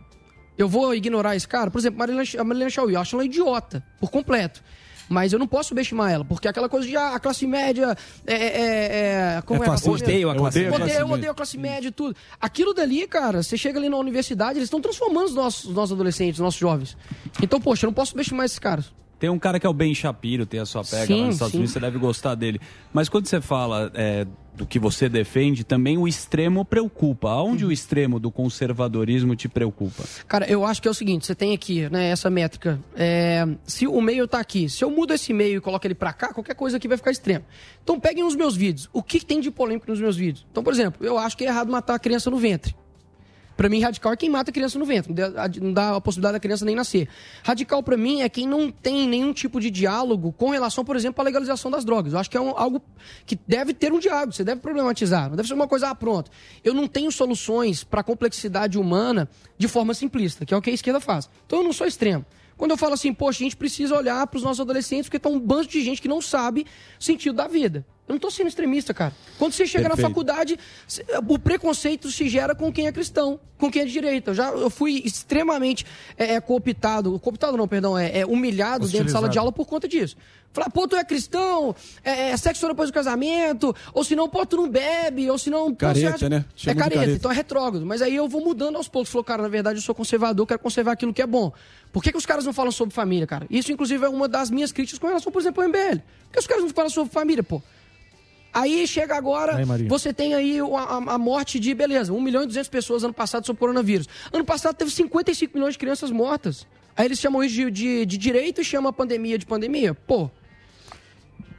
Eu 0.58 0.68
vou 0.68 0.94
ignorar 0.94 1.36
esse 1.36 1.48
cara? 1.48 1.70
Por 1.72 1.80
exemplo, 1.80 2.00
Marilena, 2.00 2.24
a 2.38 2.44
Marilena 2.44 2.70
Chauí, 2.70 2.94
eu 2.94 3.02
acho 3.02 3.16
ela 3.16 3.26
idiota, 3.26 3.84
por 4.00 4.10
completo. 4.10 4.62
Mas 5.08 5.34
eu 5.34 5.40
não 5.40 5.48
posso 5.48 5.70
subestimar 5.70 6.10
ela, 6.10 6.24
porque 6.24 6.48
aquela 6.48 6.70
coisa 6.70 6.88
de 6.88 6.96
ah, 6.96 7.16
a 7.16 7.20
classe 7.20 7.46
média 7.46 7.98
é. 8.26 8.34
é, 8.34 9.36
é 9.38 9.42
como 9.46 9.62
É 9.62 9.68
é, 9.68 9.70
fascista. 9.70 10.06
Odeio 10.06 10.30
a 10.30 10.36
classe 10.36 10.60
média. 10.60 10.84
odeio, 10.84 11.00
eu 11.00 11.10
odeio 11.10 11.32
a 11.32 11.36
classe 11.36 11.58
média 11.58 11.88
e 11.90 11.92
tudo. 11.92 12.16
Aquilo 12.40 12.74
dali, 12.74 13.06
cara, 13.08 13.44
você 13.44 13.58
chega 13.58 13.78
ali 13.78 13.90
na 13.90 13.98
universidade, 13.98 14.58
eles 14.58 14.68
estão 14.68 14.80
transformando 14.80 15.26
os 15.26 15.36
nossos, 15.36 15.66
os 15.66 15.76
nossos 15.76 15.92
adolescentes, 15.94 16.40
os 16.40 16.44
nossos 16.44 16.60
jovens. 16.60 16.98
Então, 17.42 17.60
poxa, 17.60 17.86
eu 17.86 17.90
não 17.90 17.94
posso 17.94 18.12
subestimar 18.12 18.46
esses 18.46 18.58
caras. 18.60 18.94
Tem 19.22 19.30
um 19.30 19.38
cara 19.38 19.60
que 19.60 19.68
é 19.68 19.70
o 19.70 19.74
Ben 19.74 19.94
Shapiro, 19.94 20.48
tem 20.48 20.60
a 20.60 20.66
sua 20.66 20.84
pega 20.84 21.06
Sim, 21.06 21.20
lá 21.20 21.26
nos 21.28 21.36
Estados 21.36 21.52
sim. 21.52 21.58
Unidos, 21.60 21.74
você 21.74 21.80
deve 21.80 22.00
gostar 22.00 22.34
dele. 22.34 22.60
Mas 22.92 23.08
quando 23.08 23.28
você 23.28 23.40
fala 23.40 23.92
é, 23.94 24.26
do 24.56 24.66
que 24.66 24.80
você 24.80 25.08
defende, 25.08 25.64
também 25.64 25.96
o 25.96 26.08
extremo 26.08 26.66
preocupa. 26.66 27.30
Aonde 27.30 27.64
o 27.64 27.72
extremo 27.72 28.20
do 28.20 28.32
conservadorismo 28.32 29.36
te 29.36 29.48
preocupa? 29.48 30.04
Cara, 30.28 30.50
eu 30.50 30.66
acho 30.66 30.82
que 30.82 30.88
é 30.88 30.92
o 30.92 30.94
seguinte, 30.96 31.28
você 31.28 31.36
tem 31.36 31.54
aqui, 31.54 31.88
né, 31.92 32.10
essa 32.10 32.32
métrica. 32.32 32.80
É, 32.96 33.48
se 33.64 33.86
o 33.86 34.02
meio 34.02 34.28
tá 34.28 34.40
aqui, 34.40 34.68
se 34.68 34.84
eu 34.84 34.90
mudo 34.90 35.14
esse 35.14 35.32
meio 35.32 35.58
e 35.58 35.62
coloco 35.62 35.86
ele 35.86 35.94
pra 35.94 36.12
cá, 36.14 36.34
qualquer 36.34 36.56
coisa 36.56 36.78
aqui 36.78 36.88
vai 36.88 36.98
ficar 36.98 37.12
extremo. 37.12 37.46
Então 37.84 38.00
peguem 38.00 38.24
os 38.24 38.36
meus 38.36 38.56
vídeos. 38.56 38.90
O 38.92 39.04
que, 39.04 39.20
que 39.20 39.26
tem 39.28 39.40
de 39.40 39.52
polêmico 39.52 39.86
nos 39.88 40.02
meus 40.02 40.18
vídeos? 40.18 40.48
Então, 40.52 40.64
por 40.64 40.74
exemplo, 40.74 41.06
eu 41.06 41.20
acho 41.20 41.38
que 41.38 41.44
é 41.44 41.48
errado 41.48 41.72
matar 41.72 41.94
a 41.94 42.00
criança 42.00 42.32
no 42.32 42.38
ventre. 42.38 42.74
Pra 43.62 43.70
mim, 43.70 43.80
radical 43.80 44.12
é 44.12 44.18
quem 44.18 44.28
mata 44.28 44.50
a 44.50 44.54
criança 44.54 44.80
no 44.80 44.86
ventre, 44.86 45.14
não 45.62 45.72
dá- 45.72 45.96
a 45.96 46.02
possibilidade 46.02 46.34
da 46.34 46.40
criança 46.40 46.66
nem 46.66 46.74
nascer. 46.74 47.08
Radical, 47.44 47.84
pra 47.84 47.96
mim, 47.96 48.22
é 48.24 48.28
quem 48.28 48.48
não 48.48 48.72
tem 48.72 49.08
nenhum 49.08 49.32
tipo 49.32 49.60
de 49.62 49.70
diálogo 49.70 50.32
com 50.32 50.50
relação, 50.50 50.84
por 50.84 50.96
exemplo, 50.96 51.22
à 51.22 51.24
legalização 51.24 51.70
das 51.70 51.86
drogas. 51.86 52.14
Eu 52.14 52.18
acho 52.18 52.28
que 52.28 52.36
é 52.36 52.42
um- 52.42 52.58
algo 52.58 52.82
que 53.24 53.38
deve 53.48 53.72
ter 53.76 53.94
um 53.94 54.00
diálogo, 54.00 54.34
você 54.34 54.44
deve 54.44 54.62
problematizar. 54.62 55.30
Não 55.30 55.36
deve 55.36 55.48
ser 55.48 55.54
uma 55.54 55.68
coisa, 55.68 55.90
ah, 55.90 55.94
pronto. 55.94 56.32
Eu 56.64 56.74
não 56.74 56.88
tenho 56.88 57.12
soluções 57.12 57.84
pra 57.84 58.02
complexidade 58.02 58.80
humana 58.80 59.30
de 59.60 59.68
forma 59.68 59.94
simplista, 59.94 60.44
que 60.44 60.56
é 60.56 60.58
o 60.58 60.62
que 60.62 60.72
a 60.72 60.74
esquerda 60.74 61.00
faz. 61.00 61.30
Então 61.46 61.60
eu 61.60 61.64
não 61.64 61.72
sou 61.72 61.86
extremo. 61.86 62.26
Quando 62.58 62.72
eu 62.72 62.78
falo 62.78 62.96
assim, 62.96 63.14
poxa, 63.14 63.42
a 63.42 63.44
gente 63.44 63.58
precisa 63.58 63.96
olhar 63.96 64.26
pros 64.26 64.42
nossos 64.42 64.60
adolescentes, 64.60 65.06
porque 65.06 65.20
tá 65.20 65.30
um 65.30 65.40
bando 65.40 65.68
de 65.68 65.84
gente 65.84 66.02
que 66.02 66.08
não 66.08 66.20
sabe 66.20 66.66
o 67.00 67.04
sentido 67.04 67.36
da 67.36 67.48
vida. 67.48 67.86
Eu 68.12 68.16
não 68.16 68.20
tô 68.20 68.30
sendo 68.30 68.48
extremista, 68.48 68.94
cara. 68.94 69.14
Quando 69.40 69.54
você 69.54 69.66
chega 69.66 69.86
na 69.86 69.92
Perfeito. 69.92 70.10
faculdade, 70.10 70.60
se- 70.86 71.06
o 71.30 71.40
preconceito 71.40 72.12
se 72.12 72.28
gera 72.28 72.54
com 72.54 72.72
quem 72.72 72.86
é 72.88 72.92
cristão, 72.92 73.40
com 73.58 73.72
quem 73.72 73.84
é 73.84 73.86
de 73.86 73.92
direita. 73.94 74.32
Eu 74.32 74.36
já 74.36 74.50
eu 74.50 74.70
fui 74.70 75.02
extremamente 75.06 75.86
é, 76.18 76.34
é, 76.34 76.42
cooptado, 76.42 77.18
cooptado 77.20 77.56
não, 77.56 77.68
perdão, 77.70 77.98
é, 77.98 78.20
é 78.20 78.26
humilhado 78.26 78.86
dentro 78.90 79.06
de 79.06 79.12
sala 79.14 79.30
de 79.30 79.40
aula 79.40 79.52
por 79.52 79.66
conta 79.66 79.88
disso. 79.88 80.18
Falar, 80.54 80.70
pô, 80.70 80.86
tu 80.86 80.98
é 80.98 81.04
cristão, 81.06 81.74
é, 82.04 82.32
é 82.32 82.36
sexo 82.38 82.68
depois 82.68 82.90
do 82.90 82.94
casamento, 82.94 83.74
ou 83.94 84.04
senão, 84.04 84.28
pô, 84.28 84.46
tu 84.46 84.58
não 84.58 84.68
bebe, 84.68 85.32
ou 85.32 85.38
senão... 85.38 85.74
Careta, 85.74 86.16
acha- 86.16 86.28
né? 86.30 86.44
É 86.46 86.52
Chama 86.58 86.74
de 86.74 86.80
careta, 86.82 87.00
careta. 87.00 87.18
então 87.18 87.32
é 87.32 87.34
retrógrado. 87.34 87.86
Mas 87.86 88.02
aí 88.02 88.14
eu 88.14 88.28
vou 88.28 88.42
mudando 88.44 88.76
aos 88.76 88.90
poucos. 88.90 89.10
Falou, 89.10 89.24
cara, 89.24 89.42
na 89.44 89.48
verdade 89.48 89.78
eu 89.80 89.82
sou 89.82 89.96
conservador, 89.96 90.46
quero 90.46 90.60
conservar 90.60 90.92
aquilo 90.92 91.14
que 91.14 91.22
é 91.22 91.28
bom. 91.28 91.54
Por 91.94 92.04
que, 92.04 92.12
que 92.12 92.18
os 92.18 92.26
caras 92.26 92.44
não 92.44 92.52
falam 92.52 92.72
sobre 92.74 92.94
família, 92.94 93.26
cara? 93.26 93.48
Isso, 93.50 93.72
inclusive, 93.72 94.04
é 94.06 94.10
uma 94.10 94.28
das 94.28 94.50
minhas 94.50 94.74
críticas 94.74 95.00
com 95.00 95.08
relação, 95.08 95.32
por 95.32 95.42
exemplo, 95.42 95.64
ao 95.64 95.70
MBL. 95.70 96.00
Por 96.26 96.34
que 96.34 96.40
os 96.40 96.48
caras 96.48 96.64
não 96.64 96.70
falam 96.72 96.90
sobre 96.90 97.14
família, 97.14 97.44
pô? 97.44 97.62
Aí 98.54 98.86
chega 98.86 99.16
agora, 99.16 99.56
Aí, 99.58 99.88
você 99.88 100.14
tem 100.14 100.34
aí 100.34 100.62
o- 100.62 100.76
a, 100.76 100.98
a 100.98 101.18
morte 101.18 101.60
de, 101.60 101.74
beleza, 101.74 102.12
1 102.12 102.20
milhão 102.22 102.44
e 102.44 102.48
200 102.48 102.68
pessoas 102.70 103.04
ano 103.04 103.14
passado 103.14 103.46
sobre 103.46 103.60
coronavírus. 103.60 104.08
Ano 104.34 104.44
passado 104.44 104.76
teve 104.76 104.92
55 104.92 105.54
milhões 105.54 105.74
de 105.76 105.80
crianças 105.80 106.12
mortas. 106.12 106.68
Aí 106.98 107.06
eles 107.06 107.20
chamam 107.20 107.42
isso 107.44 107.56
de, 107.56 107.72
de, 107.72 108.06
de 108.06 108.18
direito 108.18 108.60
e 108.60 108.64
chamam 108.66 108.90
a 108.90 108.94
pandemia 108.94 109.38
de 109.38 109.46
pandemia. 109.46 109.94
Pô, 109.94 110.30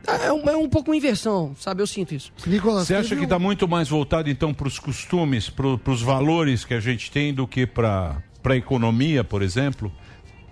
é 0.07 0.33
um, 0.33 0.49
é 0.51 0.57
um 0.57 0.69
pouco 0.69 0.91
uma 0.91 0.97
inversão, 0.97 1.55
sabe? 1.59 1.81
Eu 1.81 1.87
sinto 1.87 2.15
isso. 2.15 2.33
Nicolas, 2.47 2.87
Você 2.87 2.95
acha 2.95 3.15
que 3.17 3.23
está 3.25 3.39
muito 3.39 3.69
mais 3.69 3.89
voltado, 3.89 4.29
então, 4.29 4.53
para 4.53 4.67
os 4.69 4.79
costumes, 4.79 5.49
para 5.49 5.67
os 5.91 6.03
valores 6.03 6.65
que 6.65 6.75
a 6.75 6.81
gente 6.81 7.11
tem 7.11 7.33
do 7.33 7.47
que 7.47 7.67
para 7.67 8.21
a 8.45 8.57
economia, 8.57 9.23
por 9.23 9.43
exemplo? 9.43 9.93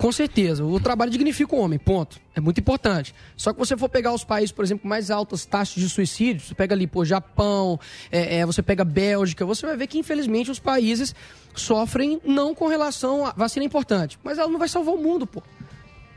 Com 0.00 0.10
certeza. 0.10 0.64
O 0.64 0.80
trabalho 0.80 1.10
dignifica 1.10 1.54
o 1.54 1.58
homem, 1.58 1.78
ponto. 1.78 2.18
É 2.34 2.40
muito 2.40 2.58
importante. 2.58 3.14
Só 3.36 3.52
que 3.52 3.58
você 3.58 3.76
for 3.76 3.86
pegar 3.86 4.14
os 4.14 4.24
países, 4.24 4.50
por 4.50 4.64
exemplo, 4.64 4.84
com 4.84 4.88
mais 4.88 5.10
altas 5.10 5.44
taxas 5.44 5.74
de 5.74 5.90
suicídio, 5.90 6.40
você 6.40 6.54
pega 6.54 6.74
ali, 6.74 6.86
pô, 6.86 7.04
Japão, 7.04 7.78
é, 8.10 8.38
é, 8.38 8.46
você 8.46 8.62
pega 8.62 8.82
Bélgica, 8.82 9.44
você 9.44 9.66
vai 9.66 9.76
ver 9.76 9.86
que, 9.88 9.98
infelizmente, 9.98 10.50
os 10.50 10.58
países 10.58 11.14
sofrem 11.54 12.18
não 12.24 12.54
com 12.54 12.66
relação 12.66 13.26
a 13.26 13.34
vacina 13.36 13.62
é 13.62 13.66
importante, 13.66 14.18
mas 14.24 14.38
ela 14.38 14.48
não 14.48 14.58
vai 14.58 14.68
salvar 14.68 14.94
o 14.94 14.96
mundo, 14.96 15.26
pô. 15.26 15.42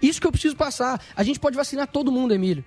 Isso 0.01 0.21
que 0.21 0.27
eu 0.27 0.31
preciso 0.31 0.55
passar. 0.55 1.01
A 1.13 1.21
gente 1.21 1.37
pode 1.37 1.57
vacinar 1.57 1.85
todo 1.87 2.09
mundo, 2.09 2.33
Emílio. 2.33 2.63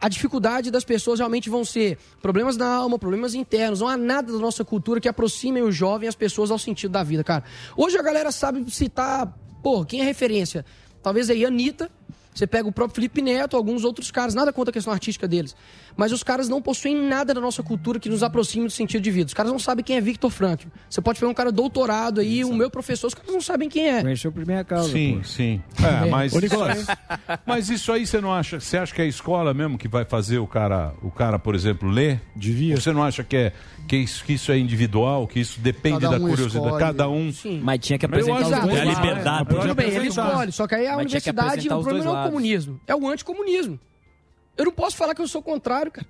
A 0.00 0.08
dificuldade 0.08 0.70
das 0.70 0.84
pessoas 0.84 1.18
realmente 1.18 1.50
vão 1.50 1.64
ser 1.64 1.98
problemas 2.22 2.56
na 2.56 2.72
alma, 2.72 2.96
problemas 2.96 3.34
internos. 3.34 3.80
Não 3.80 3.88
há 3.88 3.96
nada 3.96 4.32
da 4.32 4.38
nossa 4.38 4.64
cultura 4.64 5.00
que 5.00 5.08
aproxime 5.08 5.60
o 5.62 5.72
jovem 5.72 6.08
as 6.08 6.14
pessoas 6.14 6.48
ao 6.48 6.58
sentido 6.60 6.92
da 6.92 7.02
vida, 7.02 7.24
cara. 7.24 7.42
Hoje 7.76 7.98
a 7.98 8.02
galera 8.02 8.30
sabe 8.30 8.64
citar, 8.70 9.36
pô, 9.62 9.84
quem 9.84 10.00
é 10.00 10.04
referência? 10.04 10.64
Talvez 11.02 11.30
aí 11.30 11.44
a 11.44 11.48
Anitta. 11.48 11.90
Você 12.32 12.46
pega 12.46 12.68
o 12.68 12.72
próprio 12.72 12.94
Felipe 12.94 13.20
Neto, 13.20 13.56
alguns 13.56 13.84
outros 13.84 14.10
caras, 14.10 14.34
nada 14.34 14.52
contra 14.52 14.70
a 14.70 14.72
questão 14.72 14.92
artística 14.92 15.26
deles. 15.26 15.54
Mas 15.96 16.12
os 16.12 16.22
caras 16.22 16.48
não 16.48 16.60
possuem 16.62 16.94
nada 16.96 17.34
da 17.34 17.40
nossa 17.40 17.62
cultura 17.62 17.98
que 17.98 18.08
nos 18.08 18.22
aproxime 18.22 18.66
do 18.66 18.70
sentido 18.70 19.02
de 19.02 19.10
vida. 19.10 19.26
Os 19.28 19.34
caras 19.34 19.52
não 19.52 19.58
sabem 19.58 19.84
quem 19.84 19.96
é 19.96 20.00
Victor 20.00 20.30
Frankl. 20.30 20.68
Você 20.88 21.00
pode 21.00 21.18
pegar 21.18 21.30
um 21.30 21.34
cara 21.34 21.52
doutorado 21.52 22.20
aí, 22.20 22.44
o 22.44 22.52
meu 22.52 22.70
professor, 22.70 23.06
os 23.08 23.14
caras 23.14 23.32
não 23.32 23.40
sabem 23.40 23.68
quem 23.68 23.88
é. 23.88 24.02
Conheceu 24.02 24.32
por 24.32 24.46
minha 24.46 24.64
causa. 24.64 24.90
Sim, 24.90 25.20
sim. 25.24 25.62
É, 25.82 26.08
mas, 26.08 26.34
Ô, 26.34 26.40
Nicolas. 26.40 26.86
mas 27.46 27.68
isso 27.68 27.92
aí 27.92 28.06
você 28.06 28.20
não 28.20 28.32
acha? 28.32 28.60
Você 28.60 28.76
acha 28.76 28.94
que 28.94 29.00
é 29.00 29.04
a 29.04 29.08
escola 29.08 29.52
mesmo 29.54 29.76
que 29.78 29.88
vai 29.88 30.04
fazer 30.04 30.38
o 30.38 30.46
cara, 30.46 30.94
o 31.02 31.10
cara, 31.10 31.38
por 31.38 31.54
exemplo, 31.54 31.88
ler? 31.88 32.20
Devia. 32.34 32.76
Você 32.76 32.92
não 32.92 33.02
acha 33.02 33.22
que 33.22 33.36
é 33.36 33.52
que 33.88 33.96
isso, 33.96 34.24
que 34.24 34.34
isso 34.34 34.52
é 34.52 34.58
individual, 34.58 35.26
que 35.26 35.40
isso 35.40 35.60
depende 35.60 36.00
Cada 36.00 36.18
da 36.18 36.24
um 36.24 36.28
curiosidade? 36.28 36.66
escolhe. 36.66 36.80
Cada 36.84 37.08
um. 37.08 37.32
Sim. 37.32 37.60
Mas 37.62 37.80
tinha 37.80 37.98
que 37.98 38.06
apresentar 38.06 38.42
os 38.42 38.50
dois. 38.50 38.76
É 38.76 38.80
a 38.80 38.84
liberdade. 38.84 39.48
Tudo 39.48 39.74
bem, 39.74 39.90
ele 39.90 40.08
escolhe. 40.08 40.52
Só 40.52 40.66
que 40.66 40.74
aí 40.74 40.86
a 40.86 40.90
Mas 40.90 41.00
universidade, 41.00 41.66
o 41.66 41.70
problema 41.70 42.04
não 42.04 42.16
é 42.16 42.20
o 42.20 42.28
comunismo, 42.28 42.80
é 42.86 42.94
o 42.94 43.08
anticomunismo. 43.08 43.78
Eu 44.60 44.66
não 44.66 44.72
posso 44.72 44.96
falar 44.96 45.14
que 45.14 45.22
eu 45.22 45.28
sou 45.28 45.42
contrário, 45.42 45.90
cara. 45.90 46.06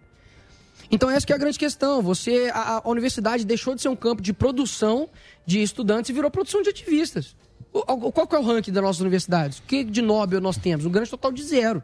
Então 0.91 1.09
essa 1.09 1.25
que 1.27 1.33
é 1.33 1.37
a 1.37 1.39
grande 1.39 1.59
questão. 1.59 2.03
Você, 2.03 2.51
a, 2.53 2.83
a 2.85 2.89
universidade 2.89 3.45
deixou 3.45 3.75
de 3.75 3.83
ser 3.83 3.89
um 3.89 3.97
campo 3.97 4.21
de 4.21 4.33
produção 4.33 5.09
de 5.47 5.63
estudantes 5.63 6.11
e 6.11 6.13
virou 6.13 6.31
produção 6.31 6.63
de 6.63 6.71
ativistas. 6.71 7.37
O- 7.73 8.09
o- 8.09 8.13
qual 8.13 8.29
é 8.33 8.37
o 8.39 8.43
ranking 8.43 8.73
das 8.73 8.83
nossas 8.83 9.01
universidades? 9.01 9.59
O 9.59 9.63
que 9.63 9.85
de 9.85 10.03
Nobel 10.03 10.41
nós 10.41 10.57
temos? 10.57 10.85
Um 10.85 10.91
grande 10.91 11.09
total 11.11 11.31
de 11.31 11.43
zero. 11.45 11.81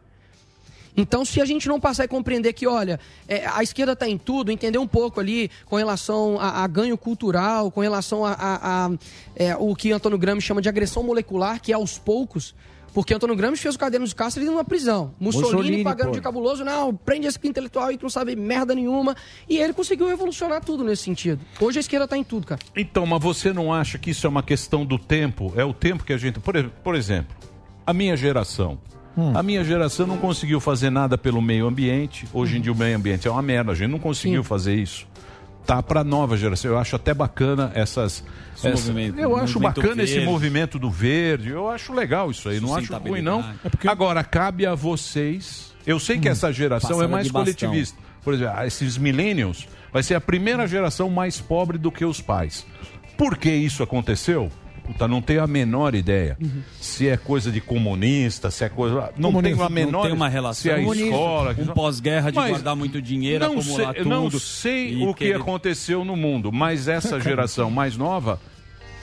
Então, 0.97 1.25
se 1.27 1.41
a 1.43 1.45
gente 1.45 1.69
não 1.69 1.79
passar 1.79 2.05
a 2.05 2.09
compreender 2.09 2.55
que, 2.55 2.67
olha, 2.67 2.99
é, 3.29 3.47
a 3.47 3.63
esquerda 3.63 3.93
está 3.93 4.09
em 4.09 4.17
tudo, 4.17 4.51
entender 4.51 4.79
um 4.79 4.87
pouco 4.89 5.21
ali 5.21 5.51
com 5.67 5.77
relação 5.77 6.41
a, 6.41 6.65
a 6.65 6.67
ganho 6.67 6.97
cultural, 6.97 7.71
com 7.71 7.83
relação 7.83 8.25
a- 8.25 8.35
a, 8.39 8.91
é, 9.37 9.55
o 9.57 9.75
que 9.77 9.93
Antônio 9.93 10.17
Gramsci 10.19 10.47
chama 10.47 10.63
de 10.63 10.69
agressão 10.71 11.03
molecular, 11.03 11.61
que 11.61 11.71
é 11.71 11.75
aos 11.75 11.99
poucos, 11.99 12.55
porque 12.97 13.13
Antônio 13.13 13.37
Gramsci 13.37 13.61
fez 13.61 13.75
o 13.75 13.79
caderno 13.79 14.07
de 14.07 14.15
Castro 14.15 14.43
numa 14.43 14.65
prisão. 14.65 15.13
Mussolini, 15.21 15.53
Mussolini, 15.53 15.85
pagando 15.85 16.09
pô. 16.09 16.13
de 16.15 16.21
cabuloso, 16.23 16.65
não, 16.65 16.97
prende 16.97 17.27
esse 17.27 17.39
intelectual 17.45 17.89
aí 17.89 17.99
que 17.99 18.03
não 18.03 18.09
sabe 18.09 18.35
merda 18.35 18.75
nenhuma. 18.75 19.15
E 19.47 19.59
ele 19.59 19.75
conseguiu 19.75 20.07
revolucionar 20.07 20.65
tudo 20.65 20.83
nesse 20.83 21.03
sentido. 21.03 21.39
Hoje 21.61 21.79
a 21.79 21.81
esquerda 21.81 22.07
está 22.07 22.17
em 22.17 22.25
tudo, 22.25 22.47
cara. 22.47 22.61
Então, 22.75 23.05
mas 23.05 23.23
você 23.23 23.53
não 23.53 23.71
acha 23.71 23.99
que 23.99 24.09
isso 24.09 24.27
é 24.27 24.31
uma 24.31 24.43
questão 24.43 24.87
do 24.87 24.99
tempo? 24.99 25.53
É 25.55 25.63
o 25.63 25.75
tempo 25.75 26.05
que 26.05 26.13
a 26.15 26.17
gente. 26.17 26.41
Por, 26.41 26.55
por 26.83 26.95
exemplo, 26.95 27.37
a 27.87 27.93
minha 27.93 28.17
geração. 28.17 28.79
A 29.35 29.43
minha 29.43 29.63
geração 29.63 30.07
não 30.07 30.17
conseguiu 30.17 30.59
fazer 30.59 30.89
nada 30.89 31.19
pelo 31.19 31.43
meio 31.43 31.67
ambiente. 31.67 32.27
Hoje 32.33 32.57
em 32.57 32.63
dia 32.63 32.73
o 32.73 32.77
meio 32.77 32.97
ambiente 32.97 33.29
é 33.29 33.31
uma 33.31 33.43
merda. 33.43 33.73
A 33.73 33.75
gente 33.75 33.91
não 33.91 33.99
conseguiu 33.99 34.43
fazer 34.43 34.75
isso. 34.75 35.07
Tá 35.67 35.83
para 35.83 36.05
nova 36.05 36.37
geração. 36.37 36.71
Eu 36.71 36.79
acho 36.79 36.95
até 36.95 37.13
bacana 37.13 37.73
essas. 37.75 38.23
Esse 38.57 38.69
essa- 38.69 38.87
movimento- 38.93 39.19
eu 39.19 39.37
acho 39.37 39.59
bacana 39.59 40.03
esse 40.05 40.13
verde. 40.15 40.27
movimento 40.31 40.79
do 40.79 40.91
verde. 40.91 41.51
Eu 41.51 41.69
acho 41.69 41.93
legal 41.93 42.31
isso 42.31 42.49
aí. 42.49 42.61
Não 42.61 42.75
acho 42.75 42.95
ruim, 42.97 43.21
não. 43.21 43.43
Sustentabilidade. 43.43 43.89
Agora, 43.89 44.23
cabe 44.23 44.65
a 44.65 44.75
vocês. 44.75 45.75
Eu 45.87 45.99
sei 45.99 46.19
que 46.19 46.29
essa 46.29 46.53
geração 46.53 47.03
é 47.03 47.07
mais 47.07 47.31
coletivista. 47.31 47.99
Por 48.23 48.35
exemplo, 48.35 48.55
ah, 48.57 48.67
esses 48.67 48.97
millennials 48.97 49.69
vai 49.93 50.03
ser 50.03 50.15
a 50.15 50.21
primeira 50.21 50.67
geração 50.67 51.09
mais 51.11 51.41
pobre 51.41 51.79
do 51.79 51.91
que 51.93 52.05
os 52.05 52.21
pais. 52.21 52.67
Por 53.17 53.37
que 53.37 53.51
isso 53.51 53.83
aconteceu? 53.83 54.51
Puta, 54.87 55.09
não 55.09 55.21
tenho 55.21 55.43
a 55.43 55.47
menor 55.47 55.95
ideia. 55.95 56.39
Se 56.81 57.09
é 57.09 57.17
coisa 57.17 57.51
de 57.51 57.61
comunista, 57.61 58.51
se 58.51 58.65
é 58.65 58.69
coisa. 58.69 59.11
Não 59.17 59.43
tenho 59.43 59.63
a 59.63 59.69
menor 59.69 59.91
Não 59.93 60.03
tem 60.03 60.13
uma 60.13 60.29
relação. 60.29 60.63
Se 60.63 60.71
é 60.71 60.75
a 60.75 60.77
Comunista. 60.79 61.07
escola. 61.09 61.57
Um 61.59 61.67
pós-guerra 61.67 62.31
de 62.31 62.37
Mas 62.37 62.51
guardar 62.51 62.77
muito 62.77 63.03
dinheiro, 63.03 63.45
não 63.45 63.59
acumular 63.59 63.93
sei, 63.95 64.03
tudo. 64.03 64.09
Não 64.09 64.31
sei 64.31 65.05
o 65.05 65.13
que 65.15 65.25
querer- 65.25 65.41
aconteceu 65.41 66.05
no 66.05 66.17
mundo, 66.17 66.53
mas 66.53 66.87
essa 66.89 67.19
geração 67.21 67.71
mais 67.71 67.97
nova. 67.97 68.41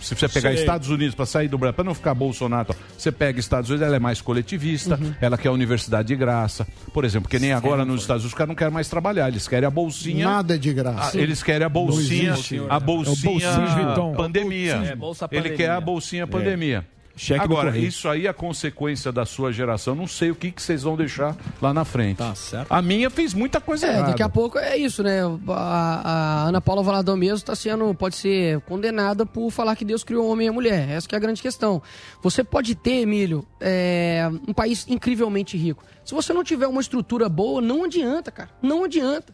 Se 0.04 0.16
você 0.16 0.28
pegar 0.28 0.50
Sei. 0.52 0.60
Estados 0.60 0.90
Unidos 0.90 1.16
para 1.16 1.26
sair 1.26 1.48
do 1.48 1.58
Brasil, 1.58 1.74
para 1.74 1.84
não 1.86 1.94
ficar 1.96 2.14
Bolsonaro, 2.14 2.68
tal, 2.68 2.76
você 2.98 3.12
pega 3.12 3.40
Estados 3.40 3.70
Unidos, 3.70 3.88
ela 3.88 3.96
é 3.96 4.00
mais 4.00 4.22
coletivista, 4.22 5.00
Uhum. 5.02 5.14
ela 5.22 5.38
quer 5.38 5.48
a 5.48 5.52
universidade 5.52 6.08
de 6.10 6.16
graça. 6.16 6.68
Por 6.94 7.06
exemplo, 7.06 7.30
que 7.30 7.40
nem 7.40 7.54
agora 7.54 7.86
nos 7.86 8.02
Estados 8.02 8.24
Unidos, 8.24 8.34
os 8.34 8.38
caras 8.38 8.50
não 8.50 8.56
querem 8.56 8.74
mais 8.74 8.88
trabalhar, 8.90 9.28
eles 9.30 9.48
querem 9.48 9.66
a 9.68 9.72
bolsinha. 9.72 10.26
Nada 10.26 10.56
é 10.56 10.58
de 10.58 10.74
graça. 10.74 11.18
Ah, 11.18 11.22
eles 11.22 11.42
querem 11.42 11.66
a 11.66 11.70
bolsinha, 11.70 12.34
a 12.34 12.36
bolsinha 12.36 12.64
É 12.70 12.80
bolsinha 12.80 14.14
pandemia. 14.16 14.74
É, 14.76 14.96
bolsa 14.96 15.26
Ele 15.32 15.42
pandemia. 15.42 15.58
quer 15.58 15.70
a 15.72 15.82
bolsinha 15.82 16.28
pandemia. 16.28 16.86
Cheque 17.16 17.44
Agora, 17.44 17.78
isso 17.78 18.10
aí 18.10 18.26
é 18.26 18.34
consequência 18.34 19.12
da 19.12 19.24
sua 19.26 19.52
geração. 19.52 19.94
Não 19.94 20.08
sei 20.08 20.32
o 20.32 20.36
que, 20.36 20.52
que 20.52 20.60
vocês 20.62 20.82
vão 20.82 20.96
deixar 20.98 21.36
lá 21.62 21.72
na 21.72 21.86
frente. 21.86 22.18
Tá 22.18 22.34
certo. 22.34 22.72
A 22.72 22.82
minha 22.82 23.10
fez 23.10 23.36
muita 23.36 23.62
coisa 23.62 23.86
É, 23.86 23.90
errada. 23.90 24.08
daqui 24.08 24.24
a 24.24 24.30
pouco 24.30 24.58
é 24.58 24.76
isso, 24.76 25.04
né? 25.04 25.20
A, 25.50 26.02
a 26.04 26.44
Ana 26.48 26.60
Paula 26.60 26.82
Valadão 26.82 27.16
mesmo 27.16 27.36
está 27.38 27.56
sendo, 27.56 27.94
pode 27.94 28.16
ser 28.16 28.60
condenada 28.62 29.26
por 29.28 29.52
falar 29.52 29.76
que 29.76 29.86
Deus 29.86 30.04
criou 30.04 30.26
o 30.28 30.32
homem 30.32 30.48
e 30.48 30.50
a 30.50 30.54
mulher. 30.54 30.90
Essa 30.90 31.08
que 31.08 31.14
é 31.14 31.18
a 31.18 31.22
grande 31.22 31.42
questão. 31.42 31.82
Você 32.24 32.44
pode 32.44 32.74
ter, 32.74 33.02
Emílio, 33.02 33.46
é, 33.62 34.28
um 34.48 34.54
país 34.54 34.86
incrivelmente 34.90 35.56
rico. 35.56 35.84
Se 36.04 36.16
você 36.16 36.34
não 36.34 36.44
tiver 36.44 36.66
uma 36.68 36.82
estrutura 36.82 37.30
boa, 37.30 37.62
não 37.62 37.84
adianta, 37.84 38.32
cara. 38.32 38.50
Não 38.62 38.84
adianta. 38.86 39.32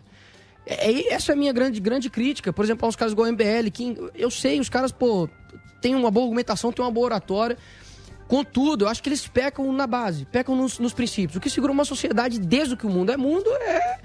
É, 0.70 0.92
é- 0.92 1.14
essa 1.14 1.32
é 1.32 1.34
a 1.34 1.36
minha 1.36 1.52
grande, 1.52 1.80
grande 1.80 2.10
crítica. 2.10 2.54
Por 2.54 2.64
exemplo, 2.64 2.86
há 2.86 2.90
uns 2.90 2.96
caras 2.96 3.12
igual 3.14 3.28
o 3.28 3.32
MBL, 3.32 3.72
que 3.74 3.98
eu 4.14 4.30
sei, 4.30 4.60
os 4.60 4.70
caras, 4.70 4.92
pô, 4.92 5.28
têm 5.82 5.96
uma 5.96 6.12
boa 6.12 6.26
argumentação, 6.28 6.72
têm 6.72 6.86
uma 6.86 6.92
boa 6.92 7.06
oratória. 7.08 7.58
Contudo, 8.28 8.86
eu 8.86 8.90
acho 8.90 9.02
que 9.02 9.10
eles 9.10 9.28
pecam 9.28 9.72
na 9.74 9.88
base, 9.88 10.26
pecam 10.26 10.56
nos, 10.56 10.78
nos 10.78 10.94
princípios. 10.94 11.36
O 11.36 11.40
que 11.40 11.50
segura 11.50 11.72
uma 11.72 11.84
sociedade 11.84 12.40
desde 12.40 12.76
que 12.78 12.86
o 12.86 12.90
mundo 12.90 13.12
é 13.12 13.18
mundo 13.18 13.50
é, 13.62 14.00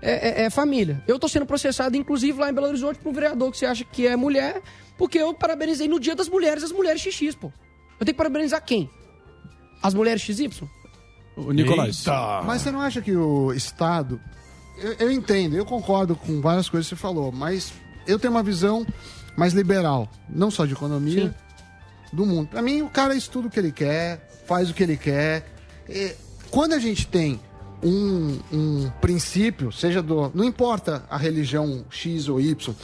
é, 0.00 0.42
é- 0.42 0.44
é 0.44 0.50
família. 0.50 1.02
Eu 1.08 1.18
tô 1.18 1.26
sendo 1.28 1.44
processado, 1.44 1.96
inclusive, 1.96 2.38
lá 2.38 2.48
em 2.48 2.54
Belo 2.54 2.68
Horizonte, 2.68 3.00
por 3.00 3.08
um 3.08 3.12
vereador 3.12 3.50
que 3.50 3.58
você 3.58 3.66
acha 3.66 3.82
que 3.84 4.06
é 4.06 4.14
mulher, 4.14 4.62
porque 4.96 5.18
eu 5.18 5.34
parabenizei 5.34 5.88
no 5.88 5.98
dia 5.98 6.14
das 6.14 6.28
mulheres 6.28 6.62
as 6.62 6.70
mulheres 6.70 7.02
XX, 7.02 7.34
pô. 7.34 7.48
Eu 7.98 8.06
tenho 8.06 8.14
que 8.14 8.18
parabenizar 8.18 8.62
quem? 8.64 8.88
As 9.82 9.92
mulheres 9.92 10.22
XY? 10.22 10.50
O 11.36 11.50
Nicolás. 11.50 11.96
Mas 12.46 12.62
você 12.62 12.70
não 12.70 12.80
acha 12.80 13.02
que 13.02 13.16
o 13.16 13.52
Estado. 13.52 14.20
Eu, 14.78 14.92
eu 14.94 15.10
entendo, 15.10 15.56
eu 15.56 15.64
concordo 15.64 16.16
com 16.16 16.40
várias 16.40 16.68
coisas 16.68 16.88
que 16.88 16.96
você 16.96 17.00
falou, 17.00 17.30
mas 17.30 17.72
eu 18.06 18.18
tenho 18.18 18.32
uma 18.32 18.42
visão 18.42 18.86
mais 19.36 19.52
liberal, 19.52 20.08
não 20.28 20.50
só 20.50 20.66
de 20.66 20.72
economia, 20.72 21.34
do 22.12 22.24
mundo. 22.24 22.48
Pra 22.48 22.62
mim, 22.62 22.82
o 22.82 22.88
cara 22.88 23.14
estuda 23.14 23.48
o 23.48 23.50
que 23.50 23.58
ele 23.58 23.72
quer, 23.72 24.28
faz 24.46 24.70
o 24.70 24.74
que 24.74 24.82
ele 24.82 24.96
quer. 24.96 25.46
E 25.88 26.14
quando 26.50 26.72
a 26.72 26.78
gente 26.78 27.06
tem 27.06 27.40
um, 27.82 28.38
um 28.52 28.90
princípio, 29.00 29.72
seja 29.72 30.02
do. 30.02 30.30
Não 30.34 30.44
importa 30.44 31.04
a 31.10 31.16
religião 31.16 31.84
X 31.90 32.28
ou 32.28 32.40
Y, 32.40 32.74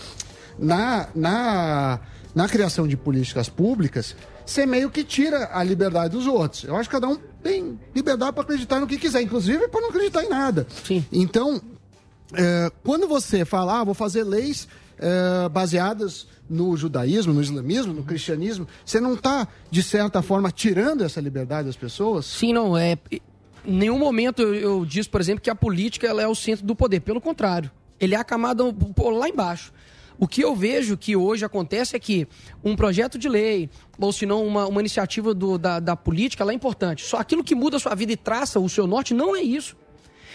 na, 0.59 1.09
na, 1.15 2.01
na 2.35 2.49
criação 2.49 2.87
de 2.87 2.97
políticas 2.97 3.49
públicas, 3.49 4.15
você 4.45 4.67
meio 4.67 4.91
que 4.91 5.05
tira 5.05 5.51
a 5.53 5.63
liberdade 5.63 6.15
dos 6.15 6.27
outros. 6.27 6.65
Eu 6.65 6.77
acho 6.77 6.89
que 6.89 6.95
cada 6.95 7.09
um 7.09 7.17
tem 7.43 7.79
liberdade 7.95 8.33
para 8.33 8.43
acreditar 8.43 8.81
no 8.81 8.87
que 8.87 8.99
quiser, 8.99 9.23
inclusive 9.23 9.69
para 9.69 9.81
não 9.81 9.89
acreditar 9.91 10.25
em 10.25 10.29
nada. 10.29 10.67
Então, 11.13 11.61
é, 12.35 12.71
quando 12.85 13.07
você 13.09 13.45
fala, 13.45 13.81
ah, 13.81 13.85
vou 13.85 13.95
fazer 13.95 14.25
leis 14.25 14.69
é, 14.99 15.49
baseadas 15.49 16.27
no 16.49 16.77
judaísmo, 16.77 17.33
no 17.33 17.41
islamismo, 17.41 17.93
no 17.93 18.03
cristianismo, 18.03 18.67
você 18.85 19.01
não 19.01 19.15
está, 19.15 19.47
de 19.71 19.83
certa 19.83 20.21
forma, 20.23 20.51
tirando 20.51 21.03
essa 21.05 21.21
liberdade 21.21 21.67
das 21.67 21.77
pessoas? 21.77 22.27
Sim, 22.27 22.53
não. 22.53 22.77
É, 22.77 22.99
em 23.11 23.21
nenhum 23.77 23.99
momento 23.99 24.43
eu, 24.43 24.55
eu 24.55 24.85
disse, 24.87 25.09
por 25.09 25.21
exemplo, 25.21 25.41
que 25.43 25.51
a 25.51 25.55
política 25.55 26.07
ela 26.07 26.21
é 26.23 26.27
o 26.27 26.35
centro 26.35 26.65
do 26.67 26.75
poder. 26.75 27.01
Pelo 27.01 27.21
contrário, 27.21 27.71
ele 27.99 28.15
é 28.15 28.19
a 28.19 28.25
camada 28.25 28.65
pô, 28.73 29.11
lá 29.11 29.29
embaixo. 29.29 29.73
O 30.19 30.29
que 30.29 30.43
eu 30.43 30.55
vejo 30.55 30.99
que 30.99 31.17
hoje 31.17 31.47
acontece 31.47 31.97
é 31.97 31.99
que 31.99 32.29
um 32.63 32.77
projeto 32.77 33.19
de 33.19 33.27
lei, 33.27 33.71
ou 33.99 34.13
se 34.13 34.27
não 34.27 34.47
uma, 34.47 34.67
uma 34.67 34.81
iniciativa 34.81 35.33
do- 35.33 35.57
da, 35.57 35.81
da 35.81 35.97
política, 35.97 36.43
ela 36.45 36.53
é 36.53 36.55
importante. 36.55 37.07
Só 37.07 37.17
aquilo 37.17 37.43
que 37.43 37.55
muda 37.55 37.79
a 37.79 37.81
sua 37.81 37.95
vida 37.95 38.13
e 38.13 38.17
traça 38.19 38.61
o 38.61 38.69
seu 38.69 38.87
norte 38.87 39.15
não 39.15 39.35
é 39.35 39.41
isso. 39.41 39.75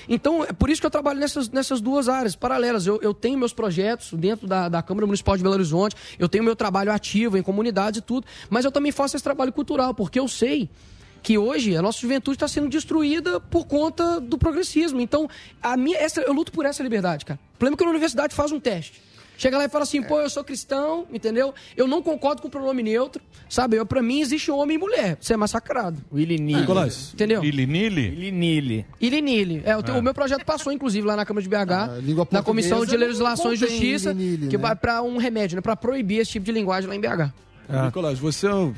Então, 0.07 0.43
é 0.43 0.53
por 0.53 0.69
isso 0.69 0.81
que 0.81 0.87
eu 0.87 0.91
trabalho 0.91 1.19
nessas, 1.19 1.49
nessas 1.49 1.81
duas 1.81 2.07
áreas 2.07 2.35
paralelas. 2.35 2.85
Eu, 2.85 2.99
eu 3.01 3.13
tenho 3.13 3.37
meus 3.37 3.53
projetos 3.53 4.13
dentro 4.13 4.47
da, 4.47 4.69
da 4.69 4.81
Câmara 4.81 5.05
Municipal 5.05 5.37
de 5.37 5.43
Belo 5.43 5.55
Horizonte, 5.55 5.95
eu 6.19 6.29
tenho 6.29 6.43
meu 6.43 6.55
trabalho 6.55 6.91
ativo 6.91 7.37
em 7.37 7.41
comunidades 7.41 7.99
e 7.99 8.01
tudo, 8.01 8.25
mas 8.49 8.65
eu 8.65 8.71
também 8.71 8.91
faço 8.91 9.15
esse 9.15 9.23
trabalho 9.23 9.51
cultural, 9.51 9.93
porque 9.93 10.19
eu 10.19 10.27
sei 10.27 10.69
que 11.25 11.39
hoje 11.39 11.75
a 11.75 11.81
nossa 11.81 11.99
juventude 11.99 12.35
está 12.35 12.47
sendo 12.47 12.69
destruída 12.69 13.39
por 13.39 13.65
conta 13.65 14.21
do 14.21 14.37
progressismo. 14.37 15.01
Então, 15.01 15.27
a 15.59 15.75
minha, 15.75 15.97
essa, 15.97 16.21
eu 16.21 16.31
luto 16.31 16.51
por 16.51 16.67
essa 16.67 16.83
liberdade, 16.83 17.25
cara. 17.25 17.39
O 17.55 17.57
problema 17.57 17.75
é 17.75 17.77
que 17.77 17.83
a 17.83 17.89
universidade 17.89 18.35
faz 18.35 18.51
um 18.51 18.59
teste. 18.59 19.01
Chega 19.37 19.57
lá 19.57 19.65
e 19.65 19.69
fala 19.69 19.83
assim, 19.83 20.01
pô, 20.01 20.19
eu 20.21 20.29
sou 20.29 20.43
cristão, 20.43 21.05
entendeu? 21.11 21.53
Eu 21.75 21.87
não 21.87 22.01
concordo 22.01 22.41
com 22.41 22.47
o 22.47 22.51
pronome 22.51 22.81
neutro, 22.83 23.21
sabe? 23.49 23.77
Eu, 23.77 23.85
pra 23.85 24.01
mim 24.01 24.21
existe 24.21 24.49
homem 24.51 24.75
e 24.75 24.79
mulher. 24.79 25.17
Você 25.19 25.33
é 25.33 25.37
massacrado. 25.37 25.97
Willy 26.13 26.37
Nili. 26.37 26.61
Nicolás. 26.61 27.11
Entendeu? 27.13 27.43
Ili 27.43 27.65
Nili? 27.65 28.09
Willy 28.09 28.31
Nili. 28.31 28.85
Ili 29.01 29.21
Nili. 29.21 29.61
É, 29.65 29.75
o, 29.77 29.83
teu- 29.83 29.95
É. 29.95 29.99
o 29.99 30.01
meu 30.03 30.13
projeto 30.13 30.45
passou, 30.45 30.71
inclusive, 30.71 31.05
lá 31.05 31.15
na 31.15 31.25
Câmara 31.25 31.43
de 31.43 31.49
BH, 31.49 31.55
na 31.57 31.87
portuguesa 32.15 32.43
Comissão 32.43 32.85
de 32.85 32.93
não 32.97 32.99
Legislação 33.07 33.53
e 33.53 33.59
contém 33.59 33.69
Justiça, 33.69 34.11
Ili 34.11 34.23
Nili, 34.23 34.47
que 34.47 34.57
né? 34.57 34.61
vai 34.63 34.75
pra 34.75 35.01
um 35.01 35.17
remédio, 35.17 35.55
né? 35.55 35.61
Pra 35.61 35.75
proibir 35.75 36.19
esse 36.19 36.31
tipo 36.31 36.45
de 36.45 36.51
linguagem 36.51 36.89
lá 36.89 36.95
em 36.95 36.99
BH. 37.01 37.31
Nicolás, 37.85 38.19
você 38.19 38.45
é, 38.45 38.53
um, 38.53 38.73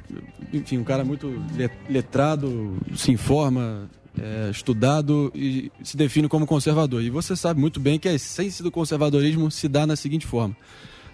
enfim, 0.53 0.77
um 0.77 0.83
cara 0.83 1.03
muito 1.03 1.27
le- 1.55 1.69
letrado, 1.89 2.77
se 2.95 3.11
informa, 3.11 3.89
é, 4.19 4.49
estudado 4.49 5.31
e 5.35 5.71
se 5.83 5.95
define 5.95 6.27
como 6.27 6.45
conservador. 6.45 7.01
E 7.01 7.09
você 7.09 7.35
sabe 7.35 7.59
muito 7.59 7.79
bem 7.79 7.99
que 7.99 8.07
a 8.07 8.13
essência 8.13 8.63
do 8.63 8.71
conservadorismo 8.71 9.49
se 9.51 9.67
dá 9.67 9.85
na 9.85 9.95
seguinte 9.95 10.25
forma. 10.25 10.55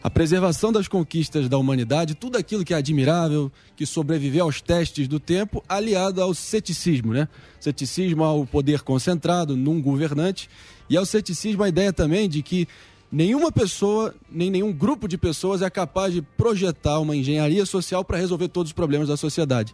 A 0.04 0.10
preservação 0.10 0.70
das 0.70 0.90
conquistas 0.90 1.48
da 1.48 1.58
humanidade, 1.58 2.14
tudo 2.14 2.38
aquilo 2.38 2.66
que 2.66 2.74
é 2.74 2.78
admirável, 2.78 3.50
que 3.74 3.86
sobreviveu 3.86 4.44
aos 4.44 4.62
testes 4.62 5.08
do 5.08 5.18
tempo, 5.18 5.64
aliado 5.68 6.22
ao 6.22 6.34
ceticismo, 6.34 7.14
né? 7.14 7.30
Ceticismo 7.58 8.22
ao 8.22 8.46
poder 8.46 8.82
concentrado 8.82 9.56
num 9.56 9.82
governante 9.82 10.50
e 10.90 10.98
ao 10.98 11.06
ceticismo 11.06 11.64
a 11.64 11.70
ideia 11.70 11.94
também 11.94 12.28
de 12.28 12.42
que 12.42 12.68
nenhuma 13.10 13.50
pessoa, 13.50 14.14
nem 14.30 14.50
nenhum 14.50 14.74
grupo 14.74 15.08
de 15.08 15.18
pessoas 15.18 15.62
é 15.62 15.70
capaz 15.70 16.14
de 16.14 16.22
projetar 16.22 17.00
uma 17.00 17.16
engenharia 17.16 17.66
social 17.66 18.04
para 18.04 18.18
resolver 18.18 18.50
todos 18.50 18.72
os 18.72 18.74
problemas 18.74 19.08
da 19.08 19.16
sociedade. 19.16 19.74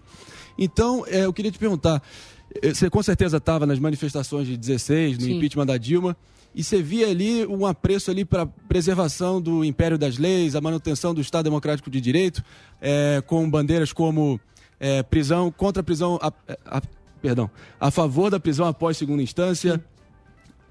Então, 0.60 1.06
é, 1.08 1.26
eu 1.26 1.34
queria 1.34 1.52
te 1.52 1.58
perguntar, 1.58 2.04
você 2.64 2.90
com 2.90 3.02
certeza 3.04 3.38
estava 3.38 3.66
nas 3.66 3.80
manifestações 3.80 4.48
de 4.48 4.58
16, 4.58 5.18
no 5.18 5.24
Sim. 5.26 5.38
impeachment 5.38 5.66
da 5.66 5.78
Dilma, 5.78 6.16
e 6.54 6.64
você 6.64 6.82
via 6.82 7.08
ali 7.08 7.46
um 7.46 7.66
apreço 7.66 8.10
ali 8.10 8.26
para 8.26 8.46
preservação 8.46 9.40
do 9.40 9.64
império 9.64 9.98
das 9.98 10.18
leis, 10.18 10.56
a 10.56 10.62
manutenção 10.62 11.14
do 11.14 11.22
Estado 11.22 11.44
Democrático 11.46 11.90
de 11.92 12.02
Direito, 12.02 12.44
eh, 12.82 13.22
com 13.28 13.48
bandeiras 13.50 13.94
como 13.94 14.40
eh, 14.80 15.04
prisão 15.04 15.52
contra 15.52 15.82
a 15.82 15.84
prisão, 15.84 16.18
a- 16.22 16.34
a- 16.66 16.82
perdão, 17.22 17.50
a 17.80 17.92
favor 17.92 18.32
da 18.32 18.40
prisão 18.40 18.66
após 18.66 18.98
segunda 18.98 19.22
instância, 19.22 19.84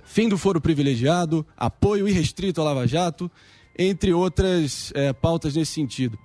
fim 0.05 0.29
do 0.29 0.37
foro 0.39 0.61
privilegiado, 0.61 1.47
apoio 1.57 2.09
irrestrito 2.09 2.61
à 2.61 2.65
Lava 2.65 2.87
Jato, 2.87 3.31
entre 3.79 4.13
outras 4.13 4.91
eh, 4.97 5.13
pautas 5.13 5.55
nesse 5.55 5.73
sentido. 5.73 6.19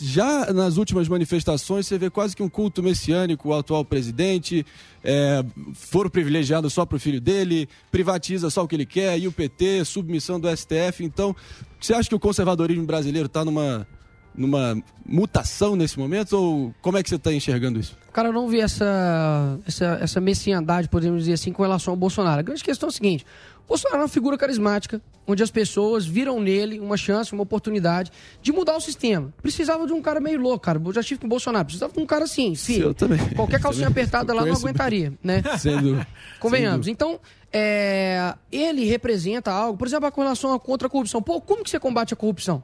Já 0.00 0.52
nas 0.52 0.76
últimas 0.76 1.08
manifestações, 1.08 1.86
você 1.86 1.98
vê 1.98 2.10
quase 2.10 2.34
que 2.34 2.42
um 2.42 2.48
culto 2.48 2.82
messiânico 2.82 3.52
ao 3.52 3.60
atual 3.60 3.84
presidente, 3.84 4.66
é, 5.02 5.44
foro 5.74 6.10
privilegiado 6.10 6.68
só 6.68 6.84
para 6.84 6.96
o 6.96 7.00
filho 7.00 7.20
dele, 7.20 7.68
privatiza 7.92 8.50
só 8.50 8.64
o 8.64 8.68
que 8.68 8.74
ele 8.74 8.86
quer, 8.86 9.18
e 9.18 9.28
o 9.28 9.32
PT, 9.32 9.84
submissão 9.84 10.40
do 10.40 10.48
STF. 10.54 11.04
Então, 11.04 11.34
você 11.80 11.94
acha 11.94 12.08
que 12.08 12.14
o 12.14 12.20
conservadorismo 12.20 12.84
brasileiro 12.84 13.26
está 13.26 13.44
numa, 13.44 13.86
numa 14.34 14.76
mutação 15.06 15.76
nesse 15.76 15.98
momento? 15.98 16.32
Ou 16.34 16.74
como 16.82 16.98
é 16.98 17.02
que 17.02 17.08
você 17.08 17.16
está 17.16 17.32
enxergando 17.32 17.78
isso? 17.78 17.96
Cara, 18.12 18.28
eu 18.28 18.32
não 18.32 18.48
vi 18.48 18.60
essa, 18.60 19.58
essa, 19.66 19.98
essa 20.00 20.20
messiandade, 20.20 20.88
podemos 20.88 21.20
dizer 21.20 21.32
assim, 21.34 21.52
com 21.52 21.62
relação 21.62 21.92
ao 21.92 21.96
Bolsonaro. 21.96 22.40
A 22.40 22.42
grande 22.42 22.62
questão 22.62 22.88
é 22.88 22.90
a 22.90 22.92
seguinte: 22.92 23.24
o 23.64 23.68
Bolsonaro 23.68 23.98
é 23.98 24.02
uma 24.02 24.08
figura 24.08 24.38
carismática, 24.38 25.00
onde 25.26 25.42
as 25.42 25.50
pessoas 25.50 26.06
viram 26.06 26.40
nele 26.40 26.78
uma 26.78 26.96
chance, 26.96 27.32
uma 27.32 27.42
oportunidade 27.42 28.12
de 28.40 28.52
mudar 28.52 28.76
o 28.76 28.80
sistema. 28.80 29.32
Precisava 29.42 29.86
de 29.86 29.92
um 29.92 30.00
cara 30.00 30.20
meio 30.20 30.40
louco, 30.40 30.60
cara. 30.60 30.80
Eu 30.84 30.92
já 30.92 31.02
tive 31.02 31.20
com 31.20 31.26
o 31.26 31.30
Bolsonaro. 31.30 31.64
Precisava 31.64 31.92
de 31.92 31.98
um 32.00 32.06
cara 32.06 32.24
assim, 32.24 32.54
sim. 32.54 32.78
Eu 32.80 32.94
também. 32.94 33.18
Qualquer 33.34 33.58
calcinha 33.62 33.86
Também. 33.88 34.02
apertada 34.04 34.32
lá 34.32 34.44
não 34.44 34.54
aguentaria, 34.54 35.12
né? 35.22 35.42
Sendo- 35.58 36.06
Convenhamos. 36.38 36.86
sendo- 36.86 36.92
Então, 36.92 37.18
é, 37.52 38.34
ele 38.52 38.84
representa 38.84 39.50
algo, 39.50 39.76
por 39.78 39.86
exemplo, 39.88 40.10
com 40.12 40.20
relação 40.20 40.52
à 40.52 40.60
contra 40.60 40.86
a 40.86 40.90
corrupção. 40.90 41.20
Pô, 41.22 41.40
como 41.40 41.64
que 41.64 41.70
você 41.70 41.80
combate 41.80 42.12
a 42.12 42.16
corrupção? 42.16 42.62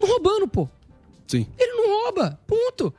Não 0.00 0.08
roubando, 0.08 0.46
pô. 0.46 0.68
Sim. 1.28 1.46
Ele 1.58 1.72
não 1.74 2.02
rouba. 2.04 2.38
Ponto. 2.46 2.92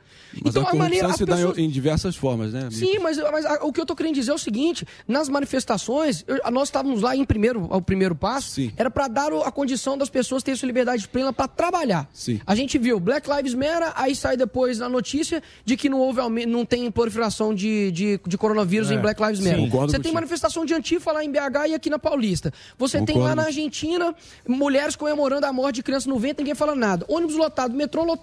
Mas 0.44 0.56
a 0.56 0.60
corrupção 0.64 1.10
as 1.10 1.16
se 1.16 1.24
dá 1.26 1.34
pessoas- 1.34 1.58
em, 1.58 1.64
em 1.64 1.68
diversas 1.68 2.14
formas, 2.14 2.52
né? 2.52 2.68
Sim, 2.70 3.00
mas, 3.00 3.18
mas 3.18 3.44
a- 3.44 3.64
o 3.64 3.72
que 3.72 3.80
eu 3.80 3.84
tô 3.84 3.96
querendo 3.96 4.14
dizer 4.14 4.30
é 4.30 4.34
o 4.34 4.38
seguinte: 4.38 4.86
nas 5.08 5.28
manifestações, 5.28 6.24
eu- 6.28 6.38
nós 6.52 6.68
estávamos 6.68 7.02
lá 7.02 7.16
em 7.16 7.24
primeiro, 7.24 7.66
ao 7.68 7.82
primeiro 7.82 8.14
passo, 8.14 8.60
era 8.76 8.88
para 8.88 9.08
dar 9.08 9.32
a 9.32 9.50
condição 9.50 9.98
das 9.98 10.08
pessoas 10.08 10.44
terem 10.44 10.56
sua 10.56 10.66
liberdade 10.68 11.06
plena 11.08 11.32
para 11.32 11.48
trabalhar. 11.48 12.08
Sim. 12.12 12.40
A 12.46 12.54
gente 12.54 12.78
viu 12.78 13.00
Black 13.00 13.28
Lives 13.28 13.54
Matter, 13.54 13.92
aí 13.96 14.14
sai 14.14 14.36
depois 14.36 14.80
a 14.80 14.88
notícia 14.88 15.42
de 15.64 15.76
que 15.76 15.88
não 15.88 15.98
houve 15.98 16.20
não 16.46 16.64
tem 16.64 16.88
proliferação 16.92 17.52
de, 17.52 17.90
de, 17.90 18.20
de 18.24 18.38
coronavírus 18.38 18.88
É, 18.90 18.94
em 18.94 18.98
Black 19.00 19.20
Lives 19.20 19.38
sim, 19.40 19.44
Matter. 19.48 19.60
concordo 19.64 19.90
Você 19.92 19.98
tem 19.98 20.12
manifestação 20.12 20.64
de 20.64 20.72
Antifa 20.74 21.10
lá 21.10 21.24
em 21.24 21.30
BH 21.30 21.66
e 21.70 21.74
aqui 21.74 21.90
na 21.90 21.98
Paulista. 21.98 22.52
Você 22.78 22.98
tem 23.02 23.16
lá 23.16 23.30
Concordo. 23.30 23.36
na 23.36 23.42
Argentina 23.48 24.14
mulheres 24.46 24.94
comemorando 24.94 25.44
a 25.44 25.52
morte 25.52 25.76
de 25.76 25.82
crianças 25.82 26.06
no 26.06 26.18
vento, 26.20 26.38
ninguém 26.38 26.54
fala 26.54 26.76
nada. 26.76 27.04
Ônibus 27.08 27.34
lotado, 27.34 27.74
metrô 27.74 28.04
lotado. 28.04 28.19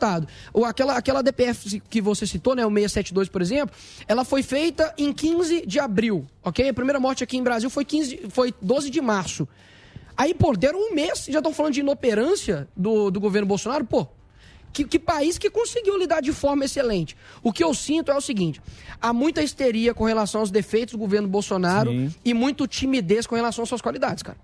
Ou 0.54 0.64
aquela, 0.66 0.96
aquela 0.98 1.22
DPF 1.22 1.82
que 1.90 2.00
você 2.02 2.26
citou, 2.26 2.56
né, 2.56 2.66
o 2.66 2.70
672, 2.70 3.30
por 3.30 3.42
exemplo, 3.42 3.76
ela 4.08 4.24
foi 4.24 4.42
feita 4.44 4.94
em 4.98 5.12
15 5.12 5.66
de 5.66 5.80
abril, 5.80 6.26
ok? 6.44 6.70
A 6.70 6.74
primeira 6.74 7.00
morte 7.00 7.24
aqui 7.24 7.38
em 7.38 7.44
Brasil 7.44 7.70
foi, 7.70 7.84
15, 7.84 8.10
de- 8.18 8.30
foi 8.30 8.54
12 8.62 8.90
de 8.90 9.02
março. 9.02 9.48
Aí, 10.16 10.34
pô, 10.34 10.56
deram 10.56 10.80
um 10.80 10.94
mês 10.96 11.28
e 11.28 11.32
já 11.32 11.40
estão 11.40 11.54
falando 11.54 11.74
de 11.74 11.80
inoperância 11.82 12.68
do, 12.76 13.12
do 13.12 13.20
governo 13.20 13.48
Bolsonaro, 13.48 13.86
pô. 13.86 14.08
que, 14.74 14.84
que 14.84 14.98
país 15.00 15.38
que 15.38 15.50
conseguiu 15.50 15.98
lidar 15.98 16.22
de 16.22 16.32
forma 16.34 16.66
excelente. 16.66 17.16
O 17.44 17.52
que 17.54 17.64
eu 17.64 17.74
sinto 17.74 18.12
é 18.12 18.16
o 18.16 18.22
seguinte: 18.22 18.62
há 19.02 19.12
muita 19.14 19.42
histeria 19.44 19.94
com 19.94 20.06
relação 20.06 20.42
aos 20.42 20.52
defeitos 20.52 20.94
do 20.94 20.98
governo 20.98 21.28
Bolsonaro 21.28 21.92
e 22.26 22.34
muito 22.34 22.68
timidez 22.68 23.26
com 23.28 23.36
relação 23.36 23.64
às 23.64 23.70
suas 23.70 23.82
qualidades, 23.82 24.24
cara. 24.24 24.38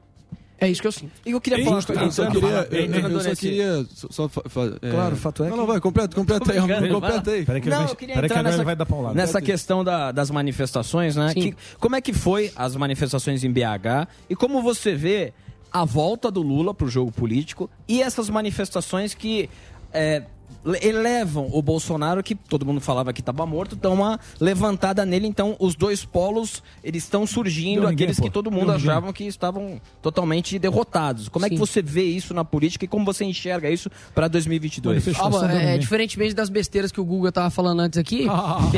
É 0.65 0.69
isso 0.72 0.81
que 0.81 0.88
eu 0.88 0.91
sinto. 0.91 1.11
E 1.26 1.31
eu 1.31 1.41
queria 1.41 1.64
falar 1.65 1.77
eu 2.06 2.11
só 2.11 2.30
queria, 2.31 2.68
eu, 2.72 3.10
eu 3.10 3.19
só 3.22 3.35
queria 3.35 3.85
só, 3.94 4.07
só 4.10 4.30
fa- 4.30 4.41
fa- 4.48 4.77
é- 4.81 4.91
Claro, 4.91 5.14
o 5.14 5.18
fato 5.18 5.44
é 5.44 5.45
Não, 5.48 5.52
que- 5.53 5.60
não, 5.60 5.68
vai, 5.68 5.80
completa, 5.80 6.15
completa 6.15 6.52
aí, 6.52 6.60
completa 6.60 6.80
vai 6.80 6.90
aí. 7.35 7.45
lá. 7.45 7.48
Não, 7.69 7.88
eu 7.90 7.95
queria 7.95 8.15
entrar 8.26 8.44
nessa, 8.44 8.64
nessa 9.15 9.41
questão 9.41 9.84
da- 9.84 10.11
das 10.11 10.31
manifestações, 10.31 11.15
né? 11.15 11.34
Que- 11.34 11.56
como 11.80 11.95
é 11.95 12.02
que 12.02 12.14
foi 12.14 12.52
as 12.56 12.76
manifestações 12.76 13.44
em 13.44 13.52
BH 13.52 14.07
e 14.30 14.35
como 14.35 14.61
você 14.61 14.95
vê 14.95 15.34
a 15.72 15.84
volta 15.85 16.30
do 16.30 16.41
Lula 16.41 16.73
para 16.73 16.85
o 16.85 16.90
jogo 16.90 17.11
político 17.11 17.69
e 17.88 18.02
essas 18.02 18.30
manifestações 18.30 19.14
que 19.14 19.49
é, 19.91 20.23
elevam 20.81 21.49
o 21.51 21.61
Bolsonaro, 21.61 22.23
que 22.23 22.35
todo 22.35 22.65
mundo 22.65 22.81
falava 22.81 23.13
que 23.13 23.21
estava 23.21 23.45
morto, 23.45 23.75
dão 23.75 23.93
uma 23.93 24.19
levantada 24.39 25.05
nele. 25.05 25.27
Então, 25.27 25.55
os 25.59 25.75
dois 25.75 26.05
polos 26.05 26.63
eles 26.84 27.03
estão 27.03 27.25
surgindo, 27.25 27.81
ninguém, 27.81 27.93
aqueles 27.93 28.17
pô. 28.17 28.23
que 28.23 28.30
todo 28.30 28.51
mundo 28.51 28.67
Deu 28.67 28.75
ninguém. 28.75 28.91
achavam 28.91 29.13
que 29.13 29.23
estavam 29.25 29.81
totalmente 30.01 30.57
derrotados. 30.59 31.30
Como 31.30 31.45
é 31.45 31.49
que 31.49 31.55
Sim. 31.55 31.59
você 31.59 31.81
vê 31.81 32.03
isso 32.03 32.34
na 32.34 32.43
política 32.45 32.85
e 32.85 32.88
como 32.88 33.05
você 33.05 33.23
enxerga 33.25 33.69
isso 33.69 33.89
para 34.13 34.27
2022? 34.27 35.19
Alba, 35.19 35.51
é, 35.51 35.77
diferentemente 35.77 36.34
das 36.34 36.49
besteiras 36.49 36.91
que 36.91 36.99
o 36.99 37.05
Google 37.05 37.31
tava 37.31 37.49
falando 37.49 37.80
antes 37.81 37.97
aqui, 37.99 38.25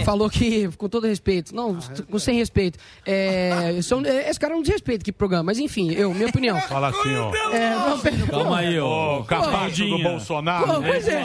falou 0.04 0.30
que, 0.30 0.68
com 0.78 0.88
todo 0.88 1.08
respeito, 1.08 1.56
não, 1.56 1.78
com 2.10 2.20
sem 2.20 2.38
respeito, 2.38 2.78
é, 3.06 3.80
são, 3.82 4.04
é, 4.06 4.30
esse 4.30 4.40
cara 4.40 4.54
não 4.54 4.62
desrespeita 4.62 5.04
que 5.04 5.12
programa, 5.12 5.44
mas 5.44 5.60
enfim, 5.60 5.92
eu, 5.92 6.14
minha 6.14 6.28
opinião. 6.28 6.60
Fala 6.62 6.90
assim, 6.90 7.16
ó. 7.16 7.34
É, 7.54 7.76
não, 7.76 8.28
Calma 8.28 8.60
aí, 8.60 8.80
ó. 8.80 9.18
Pô, 9.18 9.22
O 9.22 9.26
capacho 9.26 9.88
do 9.88 10.00
Bolsonaro. 10.00 10.68
Pô, 10.68 10.82
pois 10.82 11.08
é. 11.08 11.22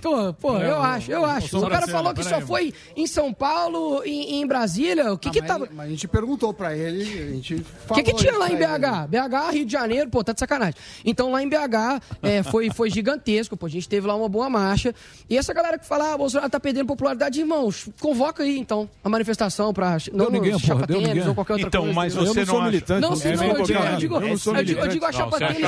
Pô, 0.00 0.32
pô, 0.34 0.58
eu 0.58 0.80
acho, 0.80 1.10
eu 1.10 1.24
acho. 1.24 1.58
O 1.58 1.68
cara 1.68 1.86
falou 1.86 2.12
que 2.14 2.22
só 2.24 2.40
foi 2.40 2.72
em 2.96 3.06
São 3.06 3.32
Paulo 3.32 4.02
e 4.04 4.34
em 4.36 4.46
Brasília. 4.46 5.12
O 5.12 5.18
que 5.18 5.30
que 5.30 5.40
mas, 5.40 5.48
tava. 5.48 5.68
mas 5.72 5.86
a 5.86 5.90
gente 5.90 6.08
perguntou 6.08 6.52
pra 6.52 6.76
ele, 6.76 7.02
a 7.04 7.32
gente 7.32 7.54
O 7.54 7.64
falou 7.86 8.02
que, 8.04 8.10
que 8.12 8.16
tinha 8.18 8.36
lá 8.36 8.50
em. 8.50 8.56
BH? 8.56 9.06
BH, 9.08 9.50
Rio 9.52 9.64
de 9.66 9.72
Janeiro, 9.72 10.10
pô, 10.10 10.22
tá 10.24 10.32
de 10.32 10.40
sacanagem. 10.40 10.74
Então 11.04 11.30
lá 11.30 11.42
em 11.42 11.48
BH 11.48 12.00
é, 12.22 12.42
foi, 12.42 12.70
foi 12.70 12.90
gigantesco, 12.90 13.56
pô, 13.56 13.66
a 13.66 13.68
gente 13.68 13.88
teve 13.88 14.06
lá 14.06 14.14
uma 14.14 14.28
boa 14.28 14.48
marcha. 14.48 14.94
E 15.28 15.36
essa 15.36 15.52
galera 15.52 15.78
que 15.78 15.86
fala, 15.86 16.14
ah, 16.14 16.18
Bolsonaro 16.18 16.50
tá 16.50 16.58
perdendo 16.60 16.86
popularidade, 16.86 17.40
irmãos, 17.40 17.88
convoca 18.00 18.42
aí 18.42 18.58
então 18.58 18.88
a 19.04 19.08
manifestação 19.08 19.72
pra. 19.72 19.96
Não 20.12 20.30
ninguém, 20.30 20.52
porra, 20.58 20.86
deu 20.86 20.96
tênis 20.98 21.08
ninguém. 21.08 21.28
ou 21.28 21.34
qualquer 21.34 21.52
outra 21.54 21.68
Então, 21.68 21.80
coisa. 21.82 21.94
mas 21.94 22.14
Eu 22.14 22.26
você 22.26 22.40
não 22.40 22.46
sou 22.46 22.62
militante, 22.62 23.00
Não, 23.00 23.10
não 23.10 23.16
sim, 23.16 23.28
é 23.28 23.36
não, 23.36 23.44
eu 23.44 23.62
digo, 23.64 23.78
eu 23.78 23.96
digo, 23.96 24.14
Eu 24.16 24.20
não 24.28 24.36
sou 24.38 24.56
eu 24.56 24.64
digo, 24.88 25.04
a 25.04 25.12
chapa 25.12 25.38
Não, 25.38 25.48
tênis. 25.48 25.62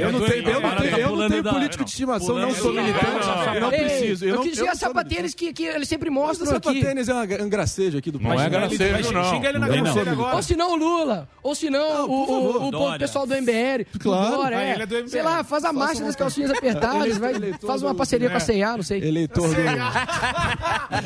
Eu 0.00 0.12
não 0.12 0.20
tenho, 0.20 0.42
não 0.60 0.60
tá 0.76 0.84
eu 0.84 1.00
não 1.02 1.08
pulando 1.10 1.30
tenho 1.30 1.44
político 1.44 1.84
de 1.84 1.90
estimação, 1.90 2.38
não 2.38 2.54
sou 2.54 2.72
militante, 2.72 3.06
não, 3.20 3.54
eu 3.54 3.60
não 3.60 3.70
preciso. 3.70 4.24
Eu 4.24 4.34
não- 4.36 4.42
quis 4.42 4.52
dizer 4.52 4.64
a 4.64 4.66
não 4.68 4.74
sou 4.74 4.88
chapa 4.88 5.04
tênis 5.04 5.34
que, 5.34 5.52
que 5.52 5.64
eles 5.64 5.88
sempre 5.88 6.10
mostram 6.10 6.46
Sapa 6.46 6.70
aqui. 6.70 6.80
tênis 6.80 7.08
é 7.08 7.12
uma- 7.14 7.22
um 7.44 7.48
gracejo 7.48 7.98
aqui 7.98 8.10
do 8.10 8.18
Não 8.20 8.30
país. 8.30 8.42
é 8.42 8.50
gracejo, 8.50 9.12
não. 9.12 9.24
Xinga 9.30 9.48
ele 9.48 9.58
na 9.58 9.68
Eu 9.68 9.82
não 9.84 10.12
agora. 10.12 10.36
Ou 10.36 10.42
se 10.42 10.56
não 10.56 10.72
o 10.72 10.76
Lula, 10.76 11.28
ou 11.42 11.54
se 11.54 11.70
não 11.70 12.06
o, 12.06 12.10
o, 12.10 12.68
o, 12.68 12.70
Dória. 12.70 12.98
pessoal 12.98 13.26
do 13.26 13.34
MBL. 13.34 13.84
Claro. 14.00 14.36
Dória, 14.36 14.56
Ah, 14.58 14.62
é. 14.62 14.74
ele 14.74 14.82
é. 14.96 15.06
Sei 15.06 15.22
lá, 15.22 15.42
faz 15.44 15.64
a 15.64 15.72
marcha 15.72 16.02
das 16.04 16.16
calcinhas 16.16 16.50
apertadas, 16.50 17.18
faz 17.66 17.82
uma 17.82 17.94
parceria 17.94 18.28
com 18.28 18.34
a 18.34 18.38
é. 18.38 18.40
C&A, 18.40 18.76
não 18.76 18.82
sei. 18.82 19.02
Eleitor 19.02 19.48
do... 19.48 19.54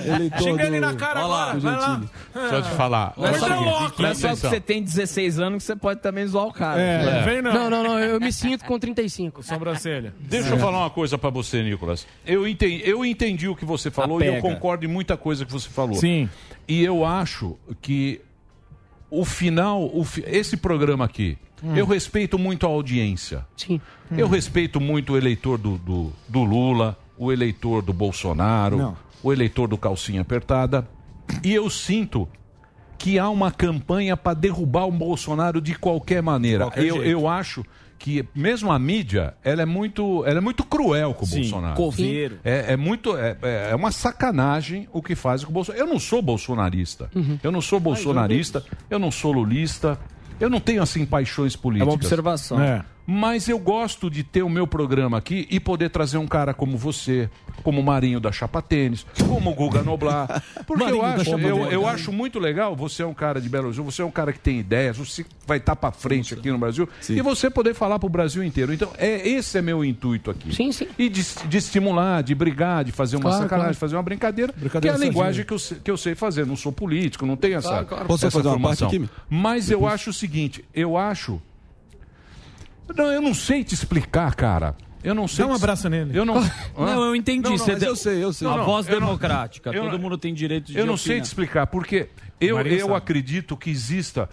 Eleitor 0.07 0.43
Xinga 0.43 0.65
ele 0.67 0.81
na 0.81 0.95
cara 0.95 1.21
agora, 1.21 1.55
do 1.55 1.61
vai 1.61 1.77
lá. 1.77 2.01
Deixa 2.35 2.55
eu 2.57 2.63
te 2.63 2.69
falar. 2.71 3.13
Não 3.17 3.27
é 3.27 3.39
só, 3.39 3.49
não 3.49 3.87
é 3.87 4.15
que 4.15 4.37
você 4.37 4.61
tem 4.61 4.83
16 4.83 5.39
anos 5.39 5.59
que 5.63 5.67
você 5.67 5.77
pode 5.77 6.01
também 6.01 6.27
zoar 6.27 6.47
o 6.47 6.53
cara. 6.53 6.81
É, 6.81 7.23
vem 7.23 7.43
não. 7.43 7.53
Não, 7.53 7.71
não, 7.71 7.83
não, 7.83 7.99
eu 7.99 8.21
me 8.21 8.33
sinto 8.33 8.65
com 8.65 8.79
35. 8.79 9.43
Sobrancelha. 9.43 10.15
Deixa 10.21 10.51
eu 10.51 10.59
falar 10.59 10.79
uma 10.79 10.91
coisa 10.91 11.17
pra 11.17 11.31
você, 11.31 11.63
Nicolas. 11.87 12.07
Eu 12.27 12.47
entendi, 12.47 12.83
eu 12.85 13.05
entendi 13.05 13.49
o 13.49 13.55
que 13.57 13.65
você 13.65 13.91
falou 13.91 14.21
e 14.23 14.27
eu 14.27 14.41
concordo 14.41 14.85
em 14.85 14.89
muita 14.89 15.17
coisa 15.17 15.45
que 15.45 15.53
você 15.53 15.69
falou. 15.69 15.95
Sim. 15.97 16.29
E 16.67 16.83
eu 16.83 17.05
acho 17.05 17.57
que 17.81 18.21
o 19.11 19.25
final, 19.25 19.89
o 19.95 20.05
fi- 20.05 20.25
esse 20.27 20.57
programa 20.57 21.05
aqui, 21.05 21.39
eu 21.75 21.87
respeito 21.87 22.39
muito 22.39 22.67
a 22.67 22.69
audiência. 22.69 23.47
Sim. 23.57 23.81
Eu 24.17 24.29
respeito 24.29 24.81
muito 24.81 25.13
o 25.15 25.17
eleitor 25.17 25.57
do, 25.59 25.79
do, 25.79 26.13
do 26.29 26.43
Lula, 26.45 26.99
o 27.17 27.33
eleitor 27.33 27.83
do 27.83 27.93
Bolsonaro, 27.93 28.77
Não. 28.77 28.97
o 29.23 29.33
eleitor 29.33 29.69
do 29.69 29.79
calcinha 29.79 30.21
apertada. 30.21 30.87
E 31.43 31.53
eu 31.55 31.69
sinto 31.71 32.29
que 32.99 33.19
há 33.19 33.29
uma 33.29 33.51
campanha 33.51 34.17
para 34.17 34.35
derrubar 34.35 34.87
o 34.87 34.93
Bolsonaro 34.93 35.61
de 35.61 35.75
qualquer 35.75 36.23
maneira. 36.23 36.65
Qualquer 36.65 36.85
eu, 36.85 36.95
jeito. 36.97 37.09
eu 37.09 37.29
acho 37.29 37.65
que 37.99 38.25
mesmo 38.35 38.71
a 38.71 38.79
mídia, 38.79 39.35
ela 39.43 39.63
é 39.63 39.65
muito, 39.67 40.25
ela 40.27 40.39
é 40.39 40.41
muito 40.41 40.63
cruel 40.65 41.15
com 41.15 41.25
o 41.25 41.29
Sim, 41.29 41.41
Bolsonaro. 41.41 41.75
coveiro. 41.77 42.39
É, 42.45 42.73
é 42.73 42.77
muito, 42.77 43.17
é, 43.17 43.37
é 43.71 43.75
uma 43.75 43.91
sacanagem 43.91 44.89
o 44.93 45.03
que 45.03 45.15
faz 45.15 45.45
com 45.45 45.51
o 45.51 45.53
Bolsonaro. 45.55 45.83
Eu 45.85 45.89
não 45.89 45.99
sou 45.99 46.21
bolsonarista. 46.23 47.11
Eu 47.43 47.51
não 47.53 47.61
sou 47.61 47.81
bolsonarista. 47.81 48.63
Eu 48.91 48.99
não 48.99 49.11
sou 49.11 49.33
lulista. 49.33 49.99
Eu 50.39 50.51
não 50.51 50.61
tenho 50.61 50.83
assim 50.83 51.07
paixões 51.07 51.55
É 51.55 51.59
políticas. 51.59 51.89
uma 51.89 51.95
observação. 51.95 52.61
É. 52.63 52.85
Mas 53.07 53.49
eu 53.49 53.59
gosto 53.59 54.11
de 54.11 54.23
ter 54.25 54.43
o 54.43 54.49
meu 54.49 54.67
programa 54.67 55.17
aqui 55.19 55.47
e 55.51 55.61
poder 55.61 55.91
trazer 55.91 56.19
um 56.19 56.27
cara 56.27 56.53
como 56.53 56.77
você, 56.77 57.31
como 57.63 57.81
o 57.81 57.85
Marinho 57.85 58.19
da 58.19 58.33
Chapa 58.33 58.61
Tênis, 58.61 59.07
como 59.29 59.51
o 59.51 59.55
Guga 59.55 59.83
Noblar. 59.83 60.43
Porque 60.67 60.83
eu 60.83 61.03
acho, 61.05 61.31
eu, 61.39 61.71
eu 61.71 61.87
acho 61.87 62.11
muito 62.11 62.39
legal, 62.41 62.75
você 62.75 63.03
é 63.03 63.07
um 63.07 63.15
cara 63.15 63.41
de 63.41 63.49
Belo 63.49 63.67
Horizonte, 63.67 63.85
você 63.87 64.03
é 64.03 64.05
um 64.05 64.11
cara 64.11 64.33
que 64.33 64.41
tem 64.41 64.59
ideias, 64.59 64.97
você 64.97 65.25
vai 65.47 65.59
estar 65.59 65.77
para 65.77 65.93
frente 65.93 66.35
aqui 66.35 66.51
no 66.51 66.59
Brasil 66.59 66.89
e 67.09 67.21
você 67.23 67.49
poder 67.49 67.75
falar 67.75 67.99
para 67.99 68.07
o 68.07 68.11
Brasil 68.11 68.43
inteiro. 68.43 68.73
Então, 68.73 68.91
é, 68.99 69.27
esse 69.29 69.57
é 69.57 69.63
meu 69.63 69.85
intuito 69.85 70.31
aqui. 70.31 70.53
Sim, 70.55 70.73
sim. 70.73 70.89
E 70.99 71.09
de, 71.09 71.25
de 71.49 71.57
estimular, 71.59 72.23
de 72.23 72.35
brigar, 72.35 72.85
de 72.85 72.91
fazer 72.91 73.17
uma 73.17 73.23
Claro, 73.23 73.37
sacanagem, 73.43 73.59
claro. 73.63 73.73
de 73.75 73.79
fazer 73.79 73.97
uma 73.97 74.03
brincadeira, 74.03 74.53
Brincadeira 74.57 74.97
que 74.97 75.03
é 75.03 75.07
a 75.07 75.09
linguagem 75.09 75.45
que 75.45 75.53
eu, 75.53 75.59
sei- 75.59 75.79
que 75.83 75.91
eu 75.91 75.97
sei 75.97 76.15
fazer. 76.17 76.45
Não 76.45 76.57
sou 76.57 76.73
político, 76.73 77.25
não 77.25 77.37
tenho 77.37 77.57
essa, 77.59 77.69
Claro, 77.69 77.87
claro. 77.87 78.07
Posso 78.07 78.27
essa 78.27 78.37
fazer 78.37 78.49
uma 78.49 78.61
parte 78.69 78.79
formação. 78.81 78.89
aqui, 78.89 78.99
Mi? 78.99 79.09
Mas 79.31 79.71
eu 79.71 79.87
acho 79.87 80.11
o 80.11 80.13
seguinte, 80.13 80.65
eu 80.75 80.97
acho 80.97 81.41
não, 82.95 83.13
eu 83.13 83.21
não 83.23 83.35
sei 83.35 83.65
te 83.65 83.75
explicar, 83.75 84.35
cara. 84.35 84.75
Eu 85.03 85.15
não 85.15 85.29
sei. 85.29 85.45
Dá 85.45 85.53
um 85.53 85.55
te- 85.55 85.59
abraço 85.63 85.89
nele. 85.89 86.17
Eu 86.19 86.25
não. 86.25 86.35
Não, 86.77 87.05
eu 87.05 87.15
entendi. 87.15 87.49
Não, 87.49 87.57
não, 87.57 87.79
deu- 87.79 87.89
eu 87.91 87.97
sei, 87.97 88.25
eu 88.25 88.33
sei. 88.33 88.49
A 88.49 88.57
voz 88.57 88.87
democrática. 88.87 89.73
Todo 89.73 89.99
mundo 89.99 90.19
tem 90.19 90.35
direito 90.35 90.73
de 90.73 90.79
Eu 90.79 90.85
não 90.87 90.97
sei 90.97 91.21
te 91.21 91.25
explicar, 91.25 91.67
porque 91.69 92.09
eu, 92.41 92.59
eu 92.61 92.81
sabe. 92.87 92.95
acredito 92.95 93.57
que 93.57 93.71
exista. 93.71 94.29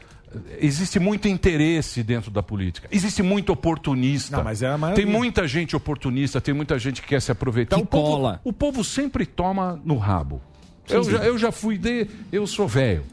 Existe 0.59 0.99
muito 0.99 1.27
interesse 1.27 2.01
dentro 2.01 2.31
da 2.31 2.41
política. 2.41 2.87
Existe 2.91 3.21
muito 3.21 3.53
oportunista. 3.53 4.37
Não, 4.37 4.43
mas 4.43 4.63
é 4.63 4.67
a 4.67 4.77
maioria. 4.77 5.03
Tem 5.05 5.11
muita 5.11 5.47
gente 5.47 5.75
oportunista, 5.75 6.41
tem 6.41 6.55
muita 6.55 6.79
gente 6.79 7.03
que 7.03 7.07
quer 7.07 7.21
se 7.21 7.31
aproveitar. 7.31 7.75
Que 7.75 7.83
o, 7.83 7.85
povo, 7.85 8.07
cola. 8.11 8.41
o 8.43 8.51
povo 8.51 8.83
sempre 8.83 9.27
toma 9.27 9.79
no 9.85 9.95
rabo. 9.97 10.41
Eu 10.89 11.03
já, 11.03 11.17
eu 11.19 11.37
já 11.37 11.51
fui 11.51 11.77
de. 11.77 12.07
Eu 12.31 12.47
sou 12.47 12.67
velho. 12.67 13.03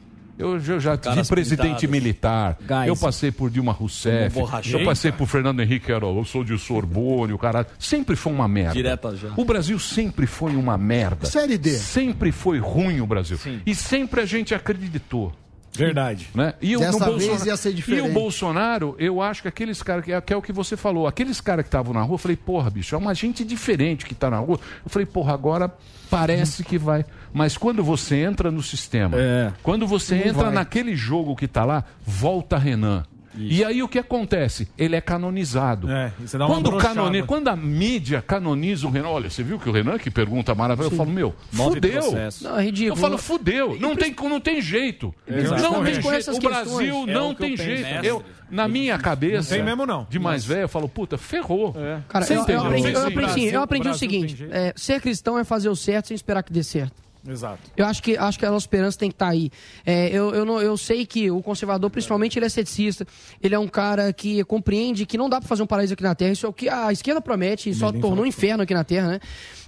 Eu, 0.40 0.58
já- 0.58 0.74
eu 0.74 0.80
já 0.80 0.96
tive 0.96 1.24
presidente 1.28 1.62
pintadas. 1.62 1.90
militar. 1.90 2.58
Gás. 2.62 2.88
Eu 2.88 2.96
passei 2.96 3.30
por 3.30 3.50
Dilma 3.50 3.72
Rousseff. 3.72 4.36
Eu 4.72 4.84
passei 4.84 5.12
por 5.12 5.26
Fernando 5.26 5.60
Henrique, 5.60 5.92
era, 5.92 6.04
eu 6.06 6.24
sou 6.24 6.42
de 6.42 6.56
Sorbonne, 6.58 7.32
o 7.32 7.38
cara. 7.38 7.66
Sempre 7.78 8.16
foi 8.16 8.32
uma 8.32 8.48
merda. 8.48 8.72
Direta 8.74 9.14
já. 9.16 9.28
O 9.36 9.44
Brasil 9.44 9.78
sempre 9.78 10.26
foi 10.26 10.56
uma 10.56 10.76
merda. 10.78 11.26
Série 11.26 11.58
D. 11.58 11.70
Sempre 11.70 12.32
foi 12.32 12.58
ruim 12.58 13.00
o 13.00 13.06
Brasil. 13.06 13.38
E 13.66 13.74
sempre 13.74 14.20
a 14.20 14.26
gente 14.26 14.54
acreditou. 14.54 15.32
Verdade. 15.72 16.28
Né? 16.34 16.54
E, 16.60 16.76
o- 16.76 16.80
Dessa 16.80 17.10
vez 17.12 17.46
ia 17.46 17.56
ser 17.56 17.70
e 17.70 17.74
diferente. 17.74 18.08
o 18.10 18.12
Bolsonaro, 18.12 18.96
eu 18.98 19.22
acho 19.22 19.42
que 19.42 19.48
aqueles 19.48 19.82
caras, 19.82 20.04
que, 20.04 20.12
é- 20.12 20.20
que 20.20 20.32
é 20.32 20.36
o 20.36 20.42
que 20.42 20.52
você 20.52 20.76
falou, 20.76 21.06
aqueles 21.06 21.40
caras 21.40 21.62
que 21.64 21.68
estavam 21.68 21.94
na 21.94 22.02
rua, 22.02 22.14
eu 22.14 22.18
falei, 22.18 22.36
porra, 22.36 22.68
bicho, 22.70 22.94
é 22.94 22.98
uma 22.98 23.14
gente 23.14 23.44
diferente 23.44 24.04
que 24.04 24.14
tá 24.14 24.28
na 24.30 24.38
rua. 24.38 24.58
Eu 24.84 24.90
falei, 24.90 25.06
porra, 25.06 25.32
agora 25.32 25.72
parece 26.10 26.64
que 26.64 26.76
vai. 26.76 27.04
Mas 27.32 27.56
quando 27.56 27.84
você 27.84 28.16
entra 28.16 28.50
no 28.50 28.62
sistema, 28.62 29.16
É. 29.16 29.52
quando 29.62 29.86
você 29.86 30.16
Não 30.16 30.26
entra 30.26 30.44
vai. 30.46 30.52
naquele 30.54 30.96
jogo 30.96 31.36
que 31.36 31.46
tá 31.46 31.64
lá, 31.64 31.84
volta 32.04 32.58
Renan. 32.58 33.04
E 33.48 33.64
aí 33.64 33.82
o 33.82 33.88
que 33.88 33.98
acontece? 33.98 34.68
Ele 34.76 34.96
é 34.96 35.00
canonizado. 35.00 35.90
É, 35.90 36.12
você 36.20 36.36
dá 36.36 36.46
uma 36.46 36.54
quando, 36.56 36.76
canoni- 36.78 37.22
quando 37.22 37.48
a 37.48 37.56
mídia 37.56 38.22
canoniza 38.22 38.86
o 38.86 38.90
Renan, 38.90 39.08
olha, 39.08 39.30
você 39.30 39.42
viu 39.42 39.58
que 39.58 39.68
o 39.68 39.72
Renan 39.72 39.98
que 39.98 40.10
pergunta 40.10 40.54
maravilha, 40.54 40.86
eu 40.86 40.90
falo, 40.90 41.10
meu, 41.10 41.34
Nove 41.52 41.74
fudeu. 41.74 42.12
Não, 42.42 42.58
é 42.58 42.64
ridículo. 42.64 42.92
Eu 42.92 42.96
falo, 42.96 43.18
fudeu. 43.18 43.76
Não 43.78 43.96
tem, 43.96 44.14
não 44.22 44.40
tem 44.40 44.60
jeito. 44.60 45.14
Exato. 45.26 45.62
Não 45.62 45.84
tem 45.84 45.94
Com 45.96 46.02
jeito. 46.02 46.14
essas 46.16 46.36
O 46.36 46.40
Brasil. 46.40 47.04
É 47.08 47.12
não 47.14 47.28
o 47.28 47.30
eu 47.30 47.34
tem 47.34 47.56
penso. 47.56 47.62
jeito. 47.62 48.04
Eu, 48.04 48.22
na 48.50 48.66
minha 48.66 48.98
cabeça. 48.98 49.50
Não 49.56 49.56
tem 49.58 49.64
mesmo, 49.64 49.86
não. 49.86 50.06
De 50.10 50.18
mais 50.18 50.44
velho, 50.44 50.62
eu 50.62 50.68
falo, 50.68 50.88
puta, 50.88 51.16
ferrou. 51.16 51.74
Cara, 52.08 52.24
Você 52.24 52.34
eu, 52.34 52.44
eu 52.46 52.60
aprendi, 52.64 52.92
eu 52.92 53.06
aprendi, 53.06 53.46
eu 53.46 53.62
aprendi 53.62 53.88
o 53.88 53.94
seguinte: 53.94 54.46
é, 54.50 54.72
ser 54.76 55.00
cristão 55.00 55.38
é 55.38 55.44
fazer 55.44 55.68
o 55.68 55.76
certo 55.76 56.08
sem 56.08 56.14
esperar 56.14 56.42
que 56.42 56.52
dê 56.52 56.62
certo. 56.62 56.94
Exato. 57.28 57.60
Eu 57.76 57.84
acho 57.86 58.02
que, 58.02 58.16
acho 58.16 58.38
que 58.38 58.46
a 58.46 58.50
nossa 58.50 58.64
esperança 58.64 58.98
tem 58.98 59.10
que 59.10 59.14
estar 59.14 59.28
aí. 59.28 59.50
É, 59.84 60.08
eu, 60.08 60.34
eu, 60.34 60.44
não- 60.44 60.60
eu 60.60 60.76
sei 60.76 61.04
que 61.04 61.30
o 61.30 61.42
conservador, 61.42 61.90
principalmente, 61.90 62.38
ele 62.38 62.46
é 62.46 62.48
ceticista. 62.48 63.06
Ele 63.42 63.54
é 63.54 63.58
um 63.58 63.68
cara 63.68 64.12
que 64.12 64.42
compreende 64.44 65.04
que 65.04 65.18
não 65.18 65.28
dá 65.28 65.38
para 65.40 65.48
fazer 65.48 65.62
um 65.62 65.66
paraíso 65.66 65.92
aqui 65.94 66.02
na 66.02 66.14
Terra. 66.14 66.32
Isso 66.32 66.46
é 66.46 66.48
o 66.48 66.52
que 66.52 66.68
a 66.68 66.90
esquerda 66.92 67.20
promete 67.20 67.68
e 67.70 67.74
só 67.74 67.92
tornou 67.92 68.24
um 68.24 68.26
inferno 68.26 68.62
aqui 68.62 68.72
na 68.74 68.84
Terra, 68.84 69.08
né? 69.08 69.20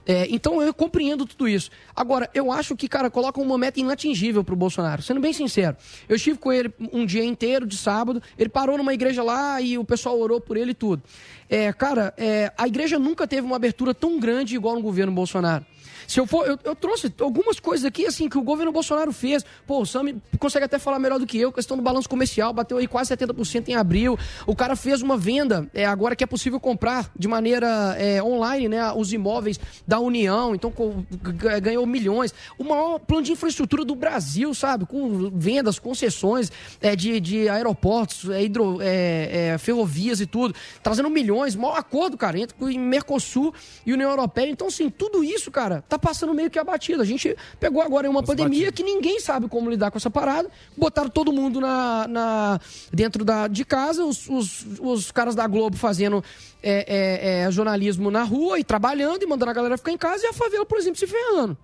É, 0.05 0.27
então 0.31 0.61
eu 0.61 0.75
compreendo 0.75 1.25
tudo 1.25 1.47
isso. 1.47 1.71
Agora, 1.95 2.29
eu 2.35 2.51
acho 2.51 2.75
que, 2.75 2.89
cara, 2.89 3.09
coloca 3.09 3.41
uma 3.41 3.57
meta 3.57 3.79
inatingível 3.79 4.43
pro 4.43 4.57
Bolsonaro. 4.57 5.01
Sendo 5.01 5.21
bem 5.21 5.33
sincero. 5.33 5.77
Eu 6.09 6.17
estive 6.17 6.39
com 6.39 6.53
ele 6.53 6.73
um 6.93 7.07
dia 7.07 7.25
inteiro 7.25 7.65
de 7.67 7.77
sábado. 7.77 8.21
Ele 8.37 8.49
parou 8.49 8.77
numa 8.77 8.93
igreja 8.93 9.23
lá 9.23 9.61
e 9.61 9.79
o 9.79 9.85
pessoal 9.85 10.19
orou 10.19 10.41
por 10.41 10.57
ele 10.57 10.73
e 10.73 10.75
tudo. 10.75 11.03
É, 11.49 11.73
cara, 11.73 12.13
é, 12.17 12.51
a 12.59 12.67
igreja 12.67 12.99
nunca 12.99 13.29
teve 13.29 13.47
uma 13.47 13.55
abertura 13.57 13.95
tão 13.95 14.19
grande 14.19 14.57
igual 14.57 14.75
no 14.75 14.83
governo 14.83 15.13
Bolsonaro. 15.13 15.65
Se 16.07 16.19
eu 16.21 16.27
for, 16.27 16.47
eu, 16.47 16.59
eu 16.65 16.75
trouxe 16.75 17.13
algumas 17.21 17.59
coisas 17.61 17.85
aqui, 17.85 18.07
assim, 18.07 18.29
que 18.29 18.39
o 18.39 18.43
governo 18.43 18.73
Bolsonaro 18.73 19.13
fez. 19.13 19.45
Pô, 19.67 19.81
o 19.83 19.87
Sam 19.87 20.15
consegue 20.39 20.65
até 20.65 20.79
falar 20.79 20.99
melhor 20.99 21.19
do 21.19 21.27
que 21.27 21.39
eu. 21.39 21.53
Questão 21.53 21.77
do 21.77 21.83
balanço 21.83 22.09
comercial, 22.09 22.53
bateu 22.53 22.79
aí 22.79 22.87
quase 22.87 23.15
70% 23.17 23.69
em 23.69 23.75
abril. 23.75 24.19
O 24.47 24.55
cara 24.57 24.75
fez 24.77 25.03
uma 25.03 25.17
venda, 25.17 25.69
é, 25.75 25.85
agora 25.87 26.15
que 26.17 26.25
é 26.25 26.27
possível 26.27 26.59
comprar 26.61 27.11
de 27.19 27.29
maneira 27.29 27.97
é, 27.99 28.23
online, 28.23 28.69
né? 28.69 28.93
Os 28.93 29.13
imóveis 29.13 29.59
da 29.87 29.99
União, 29.99 30.55
então 30.55 30.71
co- 30.71 31.05
g- 31.11 31.61
ganhou 31.61 31.87
milhões. 31.87 32.35
O 32.59 32.65
maior 32.65 32.99
plano 32.99 33.23
de 33.23 33.33
infraestrutura 33.33 33.85
do 33.85 33.95
Brasil, 33.95 34.53
sabe? 34.55 34.85
Com 34.87 35.31
vendas, 35.35 35.79
concessões 35.79 36.51
é, 36.81 36.95
de, 36.97 37.21
de 37.21 37.49
aeroportos, 37.49 38.29
é, 38.31 38.43
hidro, 38.43 38.79
é, 38.81 39.53
é, 39.55 39.59
ferrovias 39.59 40.21
e 40.21 40.27
tudo. 40.27 40.55
Trazendo 40.83 41.09
milhões, 41.11 41.55
maior 41.57 41.77
acordo, 41.77 42.17
cara, 42.17 42.39
entre 42.39 42.57
o 42.61 42.67
Mercosul 42.79 43.55
e 43.87 43.93
União 43.93 44.11
Europeia. 44.11 44.51
Então, 44.51 44.67
assim, 44.69 44.91
tudo 44.91 45.23
isso, 45.23 45.51
cara, 45.51 45.83
tá 45.93 45.99
passando 45.99 46.35
meio 46.35 46.51
que 46.51 46.59
abatido. 46.59 47.03
A 47.03 47.05
gente 47.05 47.37
pegou 47.61 47.83
agora 47.83 48.09
uma 48.09 48.23
pandemia 48.23 48.71
que 48.73 48.83
ninguém 48.83 49.21
sabe 49.21 49.49
como 49.49 49.71
lidar 49.71 49.91
com 49.91 49.99
essa 49.99 50.11
parada. 50.11 50.51
Botaram 50.77 51.09
todo 51.09 51.33
mundo 51.33 51.61
na, 51.61 52.07
na- 52.09 52.61
dentro 52.93 53.25
da, 53.25 53.47
de 53.49 53.65
casa, 53.65 54.05
os, 54.05 54.29
os, 54.29 54.67
os 54.81 55.11
caras 55.11 55.35
da 55.35 55.47
Globo 55.47 55.77
fazendo 55.77 56.23
é, 56.63 57.41
é, 57.43 57.43
é, 57.47 57.51
jornalismo 57.51 58.11
na 58.11 58.23
rua 58.23 58.59
e 58.59 58.65
trabalhando 58.65 59.23
e 59.23 59.27
mandando 59.27 59.51
a 59.51 59.55
galera 59.55 59.77
ficar 59.77 59.93
em 59.93 59.99
casa 59.99 60.25
e 60.25 60.29
a 60.29 60.33
favela, 60.33 60.65
por 60.67 60.79
exemplo, 60.79 60.99
se 60.99 61.07
ferrando. 61.07 61.57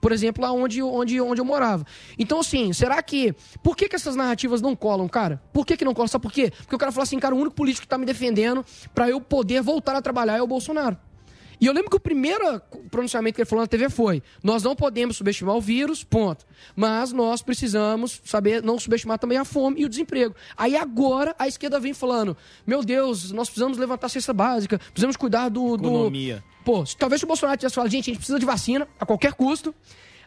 Por 0.00 0.12
exemplo, 0.12 0.42
lá 0.42 0.52
onde, 0.52 0.82
onde, 0.82 1.18
onde 1.18 1.40
eu 1.40 1.46
morava. 1.46 1.82
Então, 2.18 2.40
assim, 2.40 2.74
será 2.74 3.02
que. 3.02 3.34
Por 3.62 3.74
que, 3.74 3.88
que 3.88 3.96
essas 3.96 4.14
narrativas 4.14 4.60
não 4.60 4.76
colam, 4.76 5.08
cara? 5.08 5.42
Por 5.50 5.64
que, 5.64 5.78
que 5.78 5.84
não 5.84 5.94
colam? 5.94 6.08
Sabe 6.08 6.22
por 6.22 6.30
quê? 6.32 6.52
Porque 6.58 6.74
o 6.74 6.78
cara 6.78 6.92
fala 6.92 7.04
assim, 7.04 7.18
cara, 7.18 7.34
o 7.34 7.38
único 7.38 7.56
político 7.56 7.82
que 7.82 7.88
tá 7.88 7.96
me 7.96 8.04
defendendo 8.04 8.62
pra 8.94 9.08
eu 9.08 9.18
poder 9.18 9.62
voltar 9.62 9.96
a 9.96 10.02
trabalhar 10.02 10.36
é 10.36 10.42
o 10.42 10.46
Bolsonaro. 10.46 10.98
E 11.60 11.66
eu 11.66 11.72
lembro 11.72 11.90
que 11.90 11.96
o 11.96 12.00
primeiro 12.00 12.60
pronunciamento 12.90 13.34
que 13.36 13.40
ele 13.42 13.48
falou 13.48 13.62
na 13.62 13.68
TV 13.68 13.88
foi: 13.88 14.22
nós 14.42 14.62
não 14.62 14.74
podemos 14.74 15.16
subestimar 15.16 15.54
o 15.56 15.60
vírus, 15.60 16.02
ponto. 16.04 16.44
Mas 16.74 17.12
nós 17.12 17.42
precisamos 17.42 18.20
saber 18.24 18.62
não 18.62 18.78
subestimar 18.78 19.18
também 19.18 19.38
a 19.38 19.44
fome 19.44 19.80
e 19.80 19.84
o 19.84 19.88
desemprego. 19.88 20.34
Aí 20.56 20.76
agora 20.76 21.34
a 21.38 21.46
esquerda 21.48 21.78
vem 21.78 21.94
falando: 21.94 22.36
meu 22.66 22.82
Deus, 22.82 23.30
nós 23.32 23.48
precisamos 23.48 23.78
levantar 23.78 24.06
a 24.06 24.10
cesta 24.10 24.32
básica, 24.32 24.78
precisamos 24.78 25.16
cuidar 25.16 25.48
do. 25.48 25.76
do... 25.76 25.86
Economia. 25.88 26.44
Pô, 26.64 26.84
se 26.86 26.96
talvez 26.96 27.20
se 27.20 27.24
o 27.24 27.28
Bolsonaro 27.28 27.58
tivesse 27.58 27.74
falado, 27.74 27.90
gente, 27.90 28.04
a 28.04 28.06
gente 28.12 28.16
precisa 28.18 28.38
de 28.38 28.46
vacina 28.46 28.88
a 28.98 29.04
qualquer 29.06 29.34
custo. 29.34 29.74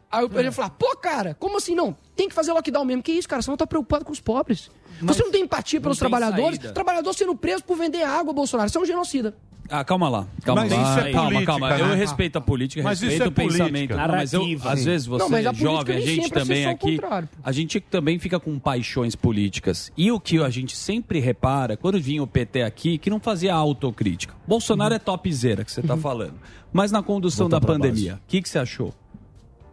Aí 0.10 0.24
eu- 0.24 0.30
ele 0.36 0.44
ia 0.44 0.52
falar, 0.54 0.70
pô, 0.70 0.96
cara, 0.96 1.36
como 1.38 1.58
assim 1.58 1.76
não? 1.76 1.98
Tem 2.16 2.30
que 2.30 2.36
fazer 2.36 2.54
lockdown 2.54 2.86
mesmo. 2.86 3.04
Que 3.04 3.12
isso, 3.12 3.28
cara? 3.28 3.42
Você 3.42 3.50
não 3.50 3.58
tá 3.58 3.68
preocupado 3.68 4.06
com 4.06 4.12
os 4.14 4.22
pobres. 4.22 4.70
Você 5.02 5.22
não 5.22 5.32
tem 5.32 5.44
empatia 5.44 5.82
pelos 5.82 5.98
trabalhadores? 6.00 6.58
saída. 6.58 6.74
Trabalhador 6.74 7.14
sendo 7.14 7.36
preso 7.36 7.64
por 7.64 7.76
vender 7.78 8.04
água, 8.04 8.32
Bolsonaro. 8.34 8.70
Você 8.70 8.78
é 8.78 8.82
um 8.82 8.86
genocida. 8.86 9.36
Ah, 9.70 9.84
calma 9.84 10.08
lá. 10.10 10.28
Calma 10.44 10.62
Mas 10.62 10.72
lá. 10.72 10.82
isso 10.82 11.00
é 11.08 11.12
calma, 11.12 11.30
política, 11.30 11.52
calma. 11.52 11.70
né? 11.70 11.82
Eu 11.82 11.96
respeito 11.96 12.38
a 12.38 12.42
política, 12.42 12.84
Mas 12.84 13.02
respeito 13.02 13.14
isso 13.14 13.24
é 13.24 13.28
o 13.28 13.32
pensamento. 13.32 13.72
política. 13.72 13.96
Não, 14.08 14.08
mas 14.16 14.34
eu, 14.34 14.44
às 14.64 14.86
vezes 14.86 15.08
você 15.08 15.24
Não, 15.24 15.30
mas 15.30 15.46
a 15.46 15.50
é 15.50 15.54
jovem, 15.54 15.98
a 15.98 16.00
gente 16.00 16.30
também 16.32 16.66
aqui. 16.66 17.00
A 17.44 17.52
gente 17.52 17.80
também 17.80 18.20
fica 18.20 18.40
com 18.40 18.58
paixões 18.58 19.16
políticas. 19.16 19.92
E 19.98 20.12
o 20.12 20.20
que 20.20 20.38
a 20.42 20.50
gente 20.50 20.76
sempre 20.76 21.20
repara, 21.20 21.76
quando 21.76 22.00
vinha 22.00 22.24
o 22.24 22.28
PT 22.28 22.64
aqui, 22.64 22.98
que 22.98 23.10
não 23.10 23.20
fazia 23.20 23.54
autocrítica. 23.54 24.34
Bolsonaro 24.48 24.94
é 24.94 25.00
topzera, 25.00 25.64
que 25.66 25.72
você 25.72 25.82
está 25.82 25.98
falando. 25.98 26.36
Mas 26.72 26.92
na 26.92 27.02
condução 27.04 27.50
Voltar 27.50 27.60
da 27.60 27.68
pandemia, 27.74 28.16
o 28.16 28.28
que, 28.28 28.42
que 28.42 28.50
você 28.50 28.60
achou? 28.60 28.94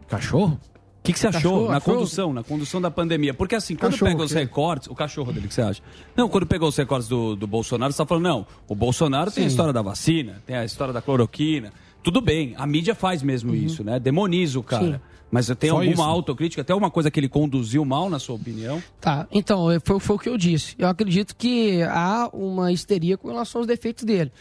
Cachorro? 0.07 0.59
O 1.05 1.07
que, 1.07 1.13
que 1.13 1.19
você 1.19 1.27
achou 1.27 1.39
Cachorro, 1.41 1.67
na 1.67 1.73
cachorro. 1.75 1.97
condução, 1.97 2.33
na 2.33 2.43
condução 2.43 2.81
da 2.81 2.89
pandemia? 2.89 3.31
Porque 3.31 3.53
assim, 3.53 3.75
quando 3.75 3.91
Cachorro, 3.91 4.11
pega 4.11 4.23
os 4.23 4.31
recortes, 4.31 4.87
o 4.89 4.95
cachorro 4.95 5.31
dele, 5.31 5.45
o 5.45 5.49
que 5.49 5.53
você 5.53 5.61
acha? 5.61 5.81
Não, 6.15 6.27
quando 6.27 6.47
pegou 6.47 6.67
os 6.67 6.75
recortes 6.75 7.07
do, 7.07 7.35
do 7.35 7.45
Bolsonaro, 7.45 7.93
você 7.93 7.97
tá 7.99 8.07
falando, 8.07 8.23
não, 8.23 8.47
o 8.67 8.73
Bolsonaro 8.73 9.29
tem 9.29 9.43
a 9.43 9.47
Sim. 9.47 9.51
história 9.51 9.71
da 9.71 9.83
vacina, 9.83 10.41
tem 10.47 10.55
a 10.55 10.65
história 10.65 10.91
da 10.91 11.03
cloroquina. 11.03 11.71
Tudo 12.01 12.21
bem, 12.21 12.55
a 12.57 12.65
mídia 12.65 12.95
faz 12.95 13.21
mesmo 13.21 13.53
isso, 13.53 13.83
né? 13.83 13.99
Demoniza 13.99 14.59
o 14.59 14.63
cara. 14.63 14.93
Sim. 14.93 14.99
Mas 15.31 15.47
tem 15.59 15.69
Só 15.69 15.75
alguma 15.77 15.91
isso. 15.91 16.01
autocrítica, 16.01 16.61
até 16.61 16.73
uma 16.73 16.89
coisa 16.89 17.11
que 17.11 17.19
ele 17.19 17.29
conduziu 17.29 17.83
mal, 17.83 18.09
na 18.09 18.19
sua 18.19 18.35
opinião? 18.35 18.81
Tá, 19.01 19.27
então, 19.31 19.67
foi, 19.83 19.99
foi 19.99 20.15
o 20.15 20.19
que 20.19 20.29
eu 20.29 20.37
disse. 20.37 20.75
Eu 20.77 20.87
acredito 20.87 21.35
que 21.35 21.83
há 21.83 22.29
uma 22.33 22.71
histeria 22.71 23.17
com 23.17 23.27
relação 23.27 23.61
aos 23.61 23.67
defeitos 23.67 24.03
dele. 24.03 24.31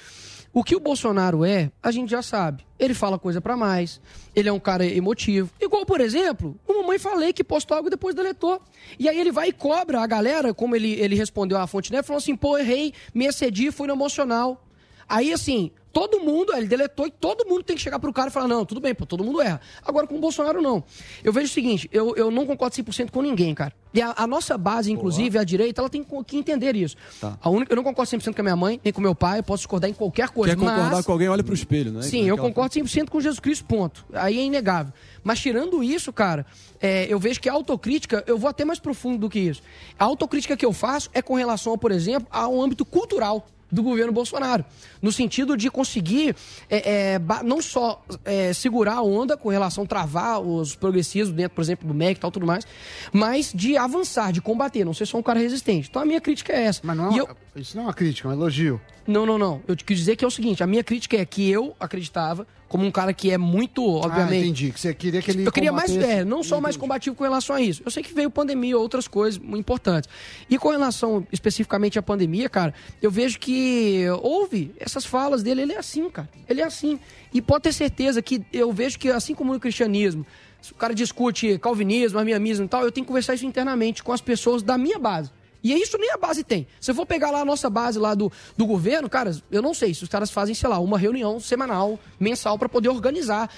O 0.55 0.63
que 0.63 0.77
o 0.77 0.81
Bolsonaro 0.81 1.45
é, 1.45 1.73
a 1.83 1.91
gente 1.91 2.09
já 2.09 2.23
sabe. 2.23 2.65
Ele 2.79 2.95
fala 2.95 3.19
coisa 3.19 3.41
pra 3.41 3.57
mais, 3.57 4.01
ele 4.37 4.49
é 4.49 4.53
um 4.53 4.61
cara 4.61 4.87
emotivo. 4.87 5.51
Igual, 5.61 5.85
por 5.85 6.01
exemplo, 6.01 6.57
o 6.69 6.75
Mamãe 6.75 6.97
Falei 6.97 7.33
que 7.33 7.43
postou 7.43 7.77
algo 7.77 7.89
e 7.89 7.91
depois 7.91 8.15
deletou. 8.15 8.63
E 8.97 9.09
aí 9.09 9.19
ele 9.19 9.33
vai 9.33 9.49
e 9.49 9.53
cobra 9.53 10.01
a 10.01 10.07
galera, 10.07 10.55
como 10.55 10.77
ele, 10.77 10.93
ele 10.93 11.17
respondeu 11.17 11.59
à 11.59 11.67
fonte, 11.67 11.91
né? 11.91 12.05
Falou 12.05 12.19
assim, 12.19 12.37
pô, 12.37 12.57
errei, 12.57 12.95
me 13.13 13.27
excedi, 13.27 13.73
fui 13.73 13.89
no 13.89 13.95
emocional. 13.95 14.65
Aí, 15.09 15.33
assim, 15.33 15.71
todo 15.95 16.19
mundo, 16.19 16.53
ele 16.53 16.67
deletou 16.67 17.07
e 17.07 17.11
todo 17.11 17.49
mundo 17.49 17.63
tem 17.63 17.77
que 17.77 17.83
chegar 17.83 18.01
pro 18.01 18.13
cara 18.13 18.29
e 18.29 18.33
falar, 18.33 18.49
não, 18.49 18.67
tudo 18.67 18.81
bem, 18.81 18.93
pô, 18.93 19.07
todo 19.07 19.23
mundo 19.23 19.41
erra. 19.41 19.61
Agora, 19.87 20.07
com 20.09 20.17
o 20.17 20.21
Bolsonaro, 20.21 20.61
não. 20.61 20.83
Eu 21.23 21.33
vejo 21.33 21.47
o 21.47 21.51
seguinte, 21.51 21.89
eu, 21.93 22.17
eu 22.17 22.33
não 22.33 22.45
concordo 22.45 22.75
100% 22.75 23.11
com 23.13 23.23
ninguém, 23.23 23.55
cara. 23.55 23.73
E 23.95 24.03
a, 24.03 24.13
a 24.17 24.27
nossa 24.27 24.59
base, 24.59 24.91
inclusive, 24.91 25.39
a 25.39 25.45
direita, 25.45 25.81
ela 25.81 25.89
tem 25.89 26.05
que 26.27 26.37
entender 26.37 26.75
isso. 26.75 26.97
Tá. 27.21 27.39
A 27.41 27.49
única, 27.49 27.73
eu 27.73 27.77
não 27.77 27.85
concordo 27.85 28.11
100% 28.11 28.35
com 28.35 28.41
a 28.41 28.43
minha 28.43 28.57
mãe, 28.57 28.81
nem 28.83 28.93
com 28.93 29.01
meu 29.01 29.15
pai, 29.15 29.39
eu 29.39 29.45
posso 29.45 29.61
discordar 29.61 29.89
em 29.89 29.95
qualquer 29.95 30.31
coisa. 30.31 30.57
Quer 30.57 30.61
concordar 30.61 30.91
mas... 30.91 31.07
com 31.07 31.13
alguém, 31.13 31.29
olha 31.29 31.45
pro 31.45 31.55
espelho, 31.55 31.93
né? 31.93 32.03
Sim, 32.03 32.25
eu 32.25 32.37
concordo 32.37 32.75
100% 32.75 33.09
com 33.09 33.21
Jesus 33.21 33.39
Cristo, 33.39 33.65
ponto. 33.65 34.05
Aí 34.13 34.37
é 34.37 34.43
inegável. 34.43 34.93
Mas 35.23 35.39
tirando 35.39 35.83
isso, 35.85 36.13
cara, 36.13 36.45
é, 36.81 37.07
eu 37.09 37.21
vejo 37.21 37.41
que 37.41 37.49
a 37.49 37.53
autocrítica, 37.53 38.25
eu 38.27 38.37
vou 38.37 38.51
até 38.51 38.65
mais 38.65 38.81
profundo 38.81 39.19
do 39.19 39.31
que 39.31 39.39
isso. 39.39 39.63
A 39.97 40.05
autocrítica 40.05 40.57
que 40.57 40.67
eu 40.67 40.73
faço 40.73 41.09
é 41.15 41.23
com 41.23 41.35
relação, 41.35 41.79
por 41.79 41.93
exemplo, 41.93 42.27
ao 42.33 42.61
âmbito 42.61 42.85
cultural 42.85 43.47
do 43.71 43.83
governo 43.83 44.13
Bolsonaro. 44.13 44.65
No 45.03 45.11
sentido 45.13 45.57
de 45.57 45.71
conseguir 45.71 46.35
é, 46.71 47.15
é, 47.15 47.21
não 47.43 47.61
só 47.61 48.03
é, 48.25 48.53
segurar 48.53 48.95
a 48.95 49.03
onda 49.03 49.37
com 49.37 49.49
relação 49.49 49.85
a 49.85 49.87
travar 49.87 50.41
os 50.41 50.75
progressismos 50.77 51.35
dentro, 51.37 51.55
por 51.55 51.63
exemplo, 51.63 51.87
do 51.89 51.95
MEC 51.95 52.19
e 52.19 52.21
tal, 52.21 52.31
tudo 52.31 52.47
mais, 52.47 52.67
mas 53.13 53.53
de 53.55 53.77
avançar, 53.77 54.33
de 54.33 54.41
combater, 54.41 54.85
não 54.85 54.95
ser 54.95 55.07
só 55.07 55.19
um 55.19 55.23
cara 55.23 55.41
resistente. 55.41 55.89
Então 55.91 56.01
a 56.03 56.05
minha 56.07 56.21
crítica 56.21 56.53
é 56.53 56.65
essa. 56.65 56.81
Mas 56.85 56.97
não 56.97 57.07
é 57.07 57.23
uma- 57.23 57.37
Isso 57.57 57.77
não 57.77 57.85
é 57.85 57.87
uma 57.87 57.95
crítica, 57.95 58.29
é 58.29 58.31
um 58.31 58.35
elogio. 58.35 58.81
não, 59.07 59.27
não, 59.27 59.39
não. 59.39 59.61
Eu 59.69 59.77
te 59.77 59.85
quis 59.85 59.99
dizer 59.99 60.17
que 60.17 60.25
é 60.25 60.29
o 60.29 60.31
seguinte: 60.31 60.63
a 60.63 60.67
minha 60.67 60.83
crítica 60.85 61.17
é 61.17 61.25
que 61.25 61.49
eu 61.51 61.75
acreditava, 61.79 62.47
como 62.75 62.85
um 62.85 62.91
cara 62.91 63.13
que 63.15 63.31
é 63.31 63.39
muito, 63.39 63.89
obviamente. 63.89 64.33
Ah, 64.33 64.37
entendi. 64.37 64.73
Que 64.73 64.81
você 64.81 64.93
queria 64.93 65.23
que 65.23 65.31
ele 65.31 65.47
Eu 65.47 65.53
queria 65.53 65.71
mais, 65.71 65.97
é, 65.97 66.25
não 66.25 66.43
só 66.43 66.61
mais 66.61 66.77
combativo 66.77 67.15
com 67.15 67.23
relação 67.23 67.55
a 67.55 67.61
isso. 67.61 67.81
Eu 67.85 67.91
sei 67.93 68.03
que 68.03 68.13
veio 68.13 68.29
pandemia 68.29 68.73
e 68.73 68.75
outras 68.75 69.07
coisas 69.07 69.39
muito 69.39 69.61
importantes. 69.61 70.11
E 70.51 70.59
com 70.59 70.71
relação 70.71 71.25
especificamente 71.31 72.01
à 72.01 72.03
pandemia, 72.03 72.49
cara, 72.49 72.75
eu 73.01 73.13
vejo 73.13 73.39
que 73.39 74.07
houve 74.21 74.75
essas 74.81 75.05
falas 75.05 75.41
dele. 75.41 75.63
Ele 75.63 75.73
é 75.73 75.79
assim, 75.79 76.11
cara. 76.11 76.29
Ele 76.49 76.63
é 76.63 76.65
assim. 76.65 76.99
E 77.33 77.41
pode 77.41 77.63
ter 77.63 77.73
certeza 77.73 78.21
que 78.21 78.45
eu 78.53 78.73
vejo 78.73 78.99
que, 78.99 79.09
assim 79.09 79.37
como 79.37 79.53
no 79.53 79.61
cristianismo, 79.61 80.27
se 80.61 80.73
o 80.73 80.75
cara 80.75 80.93
discute 80.93 81.57
calvinismo, 81.61 82.19
arminianismo 82.19 82.65
e 82.65 82.69
tal, 82.69 82.83
eu 82.83 82.91
tenho 82.91 83.05
que 83.05 83.09
conversar 83.09 83.35
isso 83.35 83.47
internamente 83.47 84.03
com 84.03 84.13
as 84.13 84.21
pessoas 84.21 84.65
da 84.65 84.77
minha 84.77 84.99
base. 84.99 85.31
E 85.65 85.73
é 85.73 85.79
isso 85.79 85.97
nem 85.97 86.13
a 86.13 86.19
base 86.19 86.45
tem. 86.45 86.67
Se 86.79 86.91
eu 86.91 86.95
for 86.95 87.07
pegar 87.07 87.31
lá 87.31 87.41
a 87.41 87.45
nossa 87.45 87.71
base 87.71 87.99
lá 87.99 88.15
do, 88.15 88.31
do 88.55 88.67
governo, 88.67 89.09
cara, 89.09 89.35
eu 89.51 89.63
não 89.63 89.73
sei 89.73 89.95
se 89.95 90.03
os 90.03 90.09
caras 90.11 90.31
fazem, 90.31 90.55
sei 90.55 90.69
lá, 90.69 90.79
uma 90.79 90.99
reunião 90.99 91.41
semanal, 91.41 91.99
mensal, 92.21 92.59
pra 92.59 92.69
poder 92.69 92.91
organizar. 92.91 93.51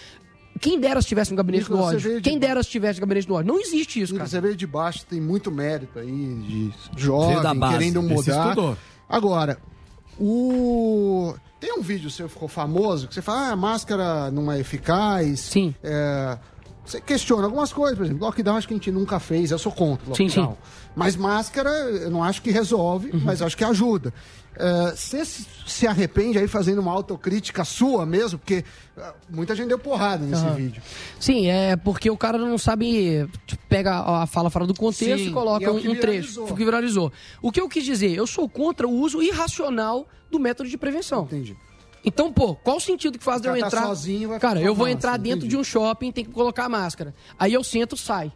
Quem 0.61 0.79
dera 0.79 1.03
se 1.03 1.09
tivesse 1.09 1.33
um 1.33 1.37
gabinete 1.37 1.65
Nicolas, 1.65 2.03
do 2.03 2.09
ódio. 2.09 2.15
de 2.17 2.21
Quem 2.23 2.39
dera 2.39 2.63
se 2.63 2.71
tivesse 2.71 2.99
um 2.99 3.03
gabinete 3.03 3.27
do 3.27 3.35
ódio. 3.35 3.53
Não 3.53 3.61
existe 3.61 4.01
isso, 4.01 4.15
cara. 4.15 4.29
Você 4.29 4.41
veio 4.41 4.57
de 4.57 4.67
baixo, 4.67 5.05
tem 5.05 5.21
muito 5.21 5.51
mérito 5.51 5.99
aí 5.99 6.07
de 6.07 6.73
jovem, 6.97 7.43
da 7.43 7.53
base. 7.53 7.73
querendo 7.73 8.03
mudar. 8.03 8.51
estudou. 8.51 8.79
Agora, 9.09 9.59
o... 10.19 11.35
Tem 11.59 11.73
um 11.77 11.83
vídeo 11.83 12.09
seu 12.11 12.27
que 12.27 12.35
ficou 12.35 12.49
famoso, 12.49 13.09
que 13.09 13.15
você 13.15 13.23
fala, 13.23 13.49
ah, 13.49 13.53
a 13.53 13.57
máscara 13.57 14.31
não 14.31 14.51
é 14.53 14.61
eficaz. 14.61 15.41
Sim. 15.41 15.75
Você 16.87 17.01
questiona 17.01 17.45
algumas 17.45 17.73
coisas, 17.73 17.99
por 17.99 18.05
exemplo, 18.05 18.25
lockdown 18.25 18.57
acho 18.57 18.69
que 18.69 18.75
a 18.75 18.77
gente 18.77 18.91
nunca 18.93 19.19
fez, 19.19 19.51
eu 19.51 19.59
sou 19.59 19.73
contra 19.73 20.15
Sim, 20.15 20.25
lockdown. 20.25 20.53
sim. 20.53 20.71
Mas 20.95 21.17
máscara, 21.17 21.69
eu 21.71 22.11
não 22.11 22.23
acho 22.23 22.41
que 22.41 22.51
resolve, 22.51 23.11
Uhum. 23.11 23.21
mas 23.25 23.43
acho 23.43 23.57
que 23.57 23.65
ajuda. 23.65 24.15
É, 24.59 24.93
Você 24.97 25.23
se- 25.25 25.45
se 25.67 25.87
arrepende 25.87 26.39
aí 26.39 26.49
fazendo 26.49 26.79
uma 26.81 26.91
autocrítica 26.93 27.63
sua 27.65 28.07
mesmo? 28.07 28.39
Porque 28.39 28.65
ah, 28.97 29.13
muita 29.29 29.55
gente 29.55 29.69
deu 29.69 29.79
porrada 29.79 30.25
nesse 30.25 30.43
Aham. 30.47 30.55
vídeo. 30.55 30.81
Sim, 31.21 31.49
é 31.49 31.77
porque 31.77 32.09
o 32.09 32.17
cara 32.17 32.39
não 32.39 32.57
sabe. 32.57 33.29
tipo, 33.47 33.63
pega 33.69 33.99
a 34.23 34.27
fala 34.27 34.49
fora 34.49 34.65
do 34.67 34.73
contexto 34.73 35.25
Sim, 35.25 35.29
e 35.29 35.33
coloca 35.33 35.65
é 35.67 35.69
o 35.69 35.75
um, 35.75 35.91
um 35.91 35.97
trecho. 35.97 36.45
o 36.45 36.57
que 36.57 36.65
viralizou. 36.65 37.13
O 37.43 37.53
que 37.53 37.61
eu 37.61 37.69
quis 37.69 37.85
dizer? 37.85 38.15
Eu 38.17 38.27
sou 38.27 38.49
contra 38.49 38.89
o 38.89 38.93
uso 38.93 39.21
irracional 39.23 40.09
do 40.31 40.39
método 40.39 40.71
de 40.71 40.79
prevenção. 40.79 41.25
Entendi. 41.25 41.55
Então, 42.09 42.33
pô, 42.33 42.55
qual 42.55 42.77
o 42.77 42.81
sentido 42.81 43.19
que 43.19 43.25
faz 43.25 43.43
de 43.43 43.49
eu 43.49 43.59
tá 43.59 43.67
entrar? 43.67 43.83
sozinho, 43.83 44.29
vai 44.29 44.39
cara, 44.39 44.61
eu 44.61 44.73
vou 44.75 44.87
massa, 44.87 44.97
entrar 44.97 45.17
dentro 45.17 45.39
entendi. 45.39 45.49
de 45.49 45.57
um 45.57 45.65
shopping, 45.65 46.13
tem 46.13 46.25
que 46.25 46.31
colocar 46.31 46.67
a 46.67 46.69
máscara. 46.69 47.13
Aí 47.37 47.53
eu 47.53 47.65
sento, 47.65 47.97
sai. 47.97 48.33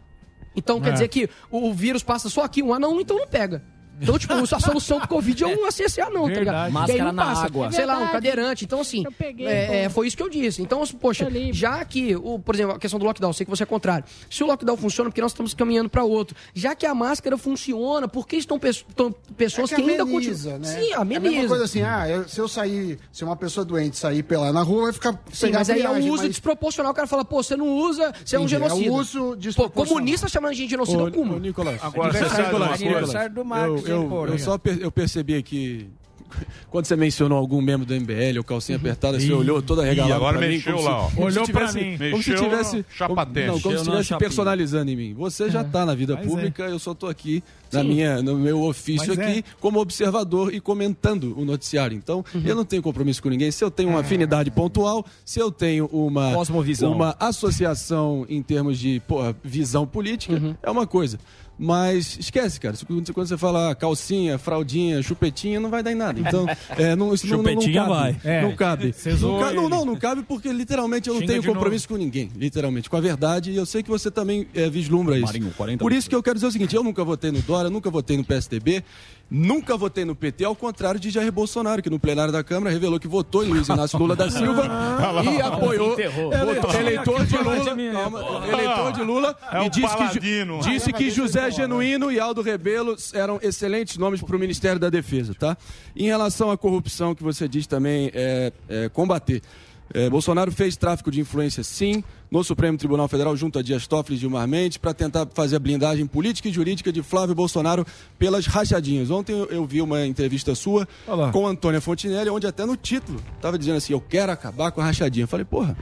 Então 0.53 0.81
quer 0.81 0.89
É. 0.89 0.91
dizer 0.93 1.07
que 1.07 1.29
o, 1.49 1.69
o 1.69 1.73
vírus 1.73 2.03
passa 2.03 2.27
só 2.27 2.43
aqui, 2.43 2.61
um 2.61 2.73
anão, 2.73 2.99
então 2.99 3.17
não 3.17 3.27
pega. 3.27 3.63
Então, 4.01 4.17
tipo, 4.17 4.33
a 4.33 4.59
solução 4.59 4.99
pro 4.99 5.07
Covid 5.07 5.43
é 5.43 5.47
um 5.47 5.65
ACC 5.65 6.01
anão, 6.01 6.23
tá 6.23 6.39
ligado? 6.39 6.71
Verdade. 6.71 6.85
Que 6.85 6.91
aí 6.91 6.97
não 6.97 7.05
Máscara 7.05 7.11
na 7.13 7.25
passa. 7.25 7.45
água. 7.45 7.71
Sei 7.71 7.85
lá, 7.85 7.93
um 7.93 7.97
Verdade. 7.99 8.11
cadeirante. 8.13 8.65
Então, 8.65 8.81
assim, 8.81 9.03
é, 9.39 9.83
é, 9.83 9.89
foi 9.89 10.07
isso 10.07 10.17
que 10.17 10.23
eu 10.23 10.29
disse. 10.29 10.61
Então, 10.61 10.81
assim, 10.81 10.97
poxa, 10.97 11.27
já 11.51 11.83
que, 11.85 12.15
o, 12.15 12.39
por 12.39 12.55
exemplo, 12.55 12.75
a 12.75 12.79
questão 12.79 12.99
do 12.99 13.05
lockdown, 13.05 13.31
sei 13.33 13.45
que 13.45 13.49
você 13.49 13.63
é 13.63 13.65
contrário. 13.65 14.03
Se 14.29 14.43
o 14.43 14.47
lockdown 14.47 14.75
funciona, 14.77 15.09
porque 15.09 15.21
nós 15.21 15.31
estamos 15.31 15.53
caminhando 15.53 15.89
para 15.89 16.03
outro. 16.03 16.35
Já 16.53 16.73
que 16.75 16.85
a 16.85 16.95
máscara 16.95 17.37
funciona, 17.37 18.07
por 18.07 18.27
que 18.27 18.37
estão, 18.37 18.57
pe 18.57 18.69
estão 18.69 19.13
pessoas 19.37 19.71
É 19.71 19.75
que, 19.75 19.81
ainda 19.81 20.03
ameniza, 20.03 20.51
continuam. 20.51 20.59
né? 20.73 20.81
Sim, 20.81 20.91
É 20.91 20.95
a 20.95 21.05
mesma 21.05 21.27
ameniza. 21.27 21.47
coisa 21.47 21.63
assim, 21.65 21.81
ah, 21.81 22.09
eu- 22.09 22.27
se 22.27 22.39
eu 22.39 22.47
sair, 22.47 22.97
se 23.11 23.23
uma 23.23 23.35
pessoa 23.35 23.65
doente 23.65 23.97
sair 23.97 24.23
pela 24.23 24.51
na 24.51 24.61
rua, 24.63 24.83
vai 24.85 24.93
ficar 24.93 25.13
Sim, 25.31 25.47
pegar 25.47 25.59
mas 25.59 25.69
aí 25.69 25.81
é 25.81 25.89
um 25.89 25.99
uso 26.09 26.23
mas- 26.23 26.29
desproporcional. 26.31 26.91
O 26.91 26.95
cara 26.95 27.07
fala, 27.07 27.23
pô, 27.23 27.43
você 27.43 27.55
não 27.55 27.67
usa, 27.67 28.11
você 28.25 28.35
é 28.35 28.39
um 28.39 28.43
Entendi, 28.43 28.55
é 28.55 28.57
o 28.65 28.69
genocida. 28.69 28.91
uso 28.93 29.37
Pô, 29.55 29.69
comunista 29.69 30.27
chamando 30.27 30.51
a 30.51 30.53
gente 30.53 30.65
de 30.65 30.71
genocida, 30.71 31.11
como? 31.11 31.37
Nicolas. 31.39 31.79
Agora, 31.83 32.11
uma 32.11 32.29
Nicolas, 32.37 32.79
coisa? 33.11 33.90
Eu, 33.91 34.11
eu, 34.11 34.27
eu 34.27 34.39
só 34.39 34.57
per- 34.57 34.79
eu 34.81 34.91
percebi 34.91 35.35
aqui, 35.35 35.87
quando 36.69 36.85
você 36.85 36.95
mencionou 36.95 37.37
algum 37.37 37.61
membro 37.61 37.85
do 37.85 37.93
MBL, 37.93 38.39
o 38.39 38.43
calcinha 38.43 38.77
apertada, 38.77 39.19
você 39.19 39.31
olhou 39.33 39.61
toda 39.61 39.83
regalada 39.83 40.15
agora 40.15 40.37
pra 40.37 40.47
mim, 40.47 40.53
mexeu 40.55 40.75
como 40.77 40.87
lá, 40.89 41.09
se- 41.09 41.15
se 41.15 41.21
Olhou 41.21 41.47
pra 41.47 41.67
tivesse- 41.67 41.77
mim. 41.77 41.97
Como 42.11 42.23
se 42.23 42.29
Mexeu 42.31 42.49
tivesse, 42.49 42.77
no 42.77 42.85
chapatente. 42.89 43.47
não, 43.47 43.59
como 43.59 43.75
se 43.75 43.81
estivesse 43.81 44.17
personalizando 44.17 44.91
em 44.91 44.95
mim. 44.95 45.13
Você 45.13 45.49
já 45.49 45.61
tá 45.63 45.85
na 45.85 45.93
vida 45.93 46.15
Mas 46.15 46.25
é. 46.25 46.29
pública, 46.29 46.63
eu 46.63 46.79
só 46.79 46.93
tô 46.93 47.07
aqui 47.07 47.43
na 47.71 47.83
minha, 47.83 48.21
no 48.21 48.37
meu 48.37 48.61
ofício 48.63 49.09
Mas 49.09 49.17
é. 49.17 49.23
aqui 49.23 49.43
como 49.59 49.79
observador 49.79 50.53
e 50.53 50.59
comentando 50.61 51.33
o 51.37 51.43
noticiário. 51.45 51.97
Então, 51.97 52.23
Uhum. 52.33 52.41
eu 52.45 52.55
não 52.55 52.63
tenho 52.65 52.81
compromisso 52.81 53.21
com 53.21 53.27
ninguém. 53.29 53.51
Se 53.51 53.63
eu 53.63 53.69
tenho 53.71 53.89
uma 53.89 53.99
afinidade 53.99 54.49
pontual, 54.51 55.05
se 55.25 55.39
eu 55.39 55.51
tenho 55.51 55.85
uma 55.87 56.33
Cosmovisão. 56.33 56.93
uma 56.93 57.15
associação 57.19 58.25
em 58.29 58.41
termos 58.41 58.79
de 58.79 59.01
porra, 59.01 59.35
visão 59.43 59.85
política, 59.85 60.33
Uhum. 60.35 60.55
é 60.63 60.71
uma 60.71 60.87
coisa. 60.87 61.19
Mas 61.63 62.17
esquece, 62.19 62.59
cara. 62.59 62.75
Se- 62.75 62.83
Quando 62.85 63.27
você 63.27 63.37
fala 63.37 63.75
calcinha, 63.75 64.39
fraldinha, 64.39 64.99
chupetinha, 65.03 65.59
não 65.59 65.69
vai 65.69 65.83
dar 65.83 65.91
em 65.91 65.95
nada. 65.95 66.19
Então, 66.19 66.47
é, 66.75 66.95
não, 66.95 67.13
isso 67.13 67.27
não- 67.27 67.37
não, 67.37 67.43
não, 67.43 67.51
Chupetinha 67.51 67.81
cabe. 67.83 67.93
vai. 67.93 68.15
É. 68.23 68.41
Não 68.41 68.55
cabe. 68.55 68.93
Cesou 68.93 69.33
Não, 69.33 69.39
ca- 69.39 69.53
não, 69.53 69.69
não, 69.69 69.85
não 69.85 69.95
cabe 69.95 70.23
porque 70.23 70.51
literalmente 70.51 71.07
eu 71.07 71.13
não 71.13 71.21
Xinga 71.21 71.33
tenho 71.33 71.43
compromisso 71.53 71.87
com 71.87 71.97
ninguém. 71.97 72.31
Literalmente, 72.35 72.89
com 72.89 72.97
a 72.97 73.01
verdade. 73.01 73.51
E 73.51 73.55
eu 73.55 73.65
sei 73.67 73.83
que 73.83 73.89
você 73.89 74.09
também 74.09 74.47
é, 74.55 74.67
vislumbra 74.71 75.15
isso. 75.17 75.27
Marinho, 75.27 75.51
40 75.55 75.83
Por 75.83 75.93
isso 75.93 76.09
que 76.09 76.15
eu 76.15 76.23
quero 76.23 76.33
dizer 76.35 76.47
o 76.47 76.51
seguinte: 76.51 76.75
eu 76.75 76.83
nunca 76.83 77.03
votei 77.03 77.29
no 77.31 77.39
Dória, 77.43 77.69
nunca 77.69 77.91
votei 77.91 78.17
no 78.17 78.23
PSDB. 78.23 78.83
Nunca 79.33 79.77
votei 79.77 80.03
no 80.03 80.13
PT, 80.13 80.43
ao 80.43 80.53
contrário 80.53 80.99
de 80.99 81.09
Jair 81.09 81.31
Bolsonaro, 81.31 81.81
que 81.81 81.89
no 81.89 81.97
plenário 81.97 82.33
da 82.33 82.43
Câmara 82.43 82.69
revelou 82.69 82.99
que 82.99 83.07
votou 83.07 83.45
em 83.45 83.47
Luiz 83.47 83.69
Inácio 83.69 83.97
Lula 83.97 84.13
da 84.13 84.29
Silva 84.29 84.63
Ah, 84.69 85.23
e 85.23 85.41
apoiou 85.41 85.95
votou- 85.95 86.73
eleitor 86.73 87.25
de 87.25 87.37
Lula, 87.37 87.93
Calma, 87.93 88.47
eleitor 88.51 88.91
de 88.91 89.01
Lula 89.01 89.37
É 89.53 89.65
e 89.65 89.69
disse 89.69 89.87
que, 89.87 89.97
paladino. 89.97 90.59
disse 90.59 90.91
que 90.91 91.09
José 91.09 91.49
Genuíno 91.49 92.11
e 92.11 92.19
Aldo 92.19 92.41
Rebelo 92.41 92.97
eram 93.13 93.39
excelentes 93.41 93.97
nomes 93.97 94.21
para 94.21 94.35
o 94.35 94.39
Ministério 94.39 94.79
da 94.79 94.89
Defesa, 94.89 95.33
tá? 95.33 95.57
Em 95.95 96.07
relação 96.07 96.51
à 96.51 96.57
corrupção 96.57 97.15
que 97.15 97.23
você 97.23 97.47
diz 97.47 97.65
também 97.65 98.11
é, 98.13 98.51
é, 98.67 98.89
combater. 98.89 99.41
É, 99.93 100.09
Bolsonaro 100.09 100.51
fez 100.51 100.75
tráfico 100.77 101.11
de 101.11 101.19
influência, 101.19 101.63
sim, 101.63 102.03
no 102.29 102.43
Supremo 102.43 102.77
Tribunal 102.77 103.07
Federal, 103.07 103.35
junto 103.35 103.59
a 103.59 103.61
Dias 103.61 103.87
Toffoli 103.87 104.17
e 104.17 104.19
Gilmar 104.19 104.47
Mendes, 104.47 104.77
para 104.77 104.93
tentar 104.93 105.27
fazer 105.33 105.57
a 105.57 105.59
blindagem 105.59 106.05
política 106.07 106.47
e 106.47 106.51
jurídica 106.51 106.91
de 106.91 107.01
Flávio 107.03 107.35
Bolsonaro 107.35 107.85
pelas 108.17 108.45
rachadinhas. 108.45 109.09
Ontem 109.09 109.33
eu, 109.49 109.65
vi 109.65 109.81
uma 109.81 110.05
entrevista 110.05 110.55
sua 110.55 110.87
com 111.31 111.45
Antônia 111.47 111.81
Fontinelli, 111.81 112.29
onde 112.29 112.47
até 112.47 112.65
no 112.65 112.77
título 112.77 113.21
estava 113.35 113.57
dizendo 113.57 113.77
assim: 113.77 113.93
Eu 113.93 114.01
quero 114.01 114.31
acabar 114.31 114.71
com 114.71 114.81
a 114.81 114.85
rachadinha. 114.85 115.23
Eu 115.23 115.27
falei, 115.27 115.45
porra, 115.45 115.75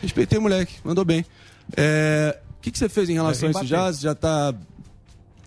respeitei 0.00 0.38
o 0.38 0.42
moleque, 0.42 0.74
mandou 0.84 1.04
bem. 1.04 1.24
É, 1.76 2.38
O 2.58 2.62
que, 2.62 2.70
que 2.70 2.78
você 2.78 2.88
fez 2.88 3.08
em 3.08 3.14
relação 3.14 3.48
a 3.48 3.50
isso 3.52 3.66
já? 3.66 3.92
Você 3.92 4.02
já 4.02 4.12
está 4.12 4.54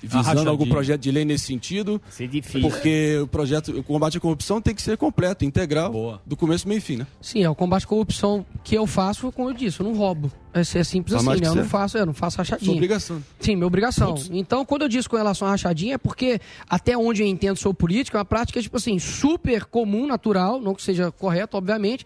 visando 0.04 0.50
algum 0.50 0.68
projeto 0.68 1.02
de 1.02 1.12
lei 1.12 1.26
nesse 1.26 1.46
sentido? 1.46 2.02
Ser 2.10 2.28
difícil. 2.28 2.70
Porque 2.70 3.20
o 3.22 3.28
projeto, 3.28 3.72
o 3.78 3.84
combate 3.84 4.18
à 4.18 4.20
corrupção 4.20 4.62
tem 4.62 4.76
que 4.76 4.82
ser 4.82 4.98
completo, 4.98 5.46
integral, 5.46 6.22
do 6.26 6.36
começo, 6.36 6.68
meio 6.68 6.78
e 6.78 6.82
fim, 6.82 6.98
né? 6.98 7.08
Sim, 7.22 7.44
é 7.44 7.50
o 7.50 7.56
combate 7.56 7.86
à 7.86 7.88
corrupção 7.88 8.46
que 8.64 8.76
eu 8.76 8.86
faço, 8.86 9.32
como 9.32 9.50
eu 9.50 9.54
disse, 9.54 9.80
eu 9.80 9.86
não 9.86 9.96
roubo. 9.96 10.32
É, 10.54 10.60
é 10.60 10.84
simples 10.84 11.16
Ah, 11.16 11.18
assim, 11.18 11.42
né? 11.42 11.48
Eu 11.48 11.56
não 11.56 11.66
faço, 11.66 11.98
eu 11.98 12.06
não 12.06 12.14
faço 12.14 12.38
rachadinha. 12.38 12.66
Sua 12.66 12.76
obrigação. 12.76 13.24
Sim, 13.40 13.56
minha 13.56 13.66
obrigação. 13.68 14.16
Então, 14.32 14.64
quando 14.64 14.84
eu 14.84 14.90
disse 14.90 15.10
com 15.10 15.16
relação 15.18 15.48
à 15.48 15.52
rachadinha, 15.52 15.96
é 15.96 15.98
porque 15.98 16.40
até 16.70 16.96
onde 16.98 17.24
eu 17.24 17.28
entendo 17.28 17.58
sou 17.58 17.74
político, 17.74 18.18
é 18.18 18.20
uma 18.20 18.26
prática, 18.26 18.62
tipo 18.62 18.78
assim, 18.78 19.00
super 19.00 19.66
comum, 19.66 20.06
natural, 20.06 20.62
não 20.62 20.76
que 20.76 20.84
seja 20.84 21.12
correto, 21.12 21.58
obviamente. 21.58 22.06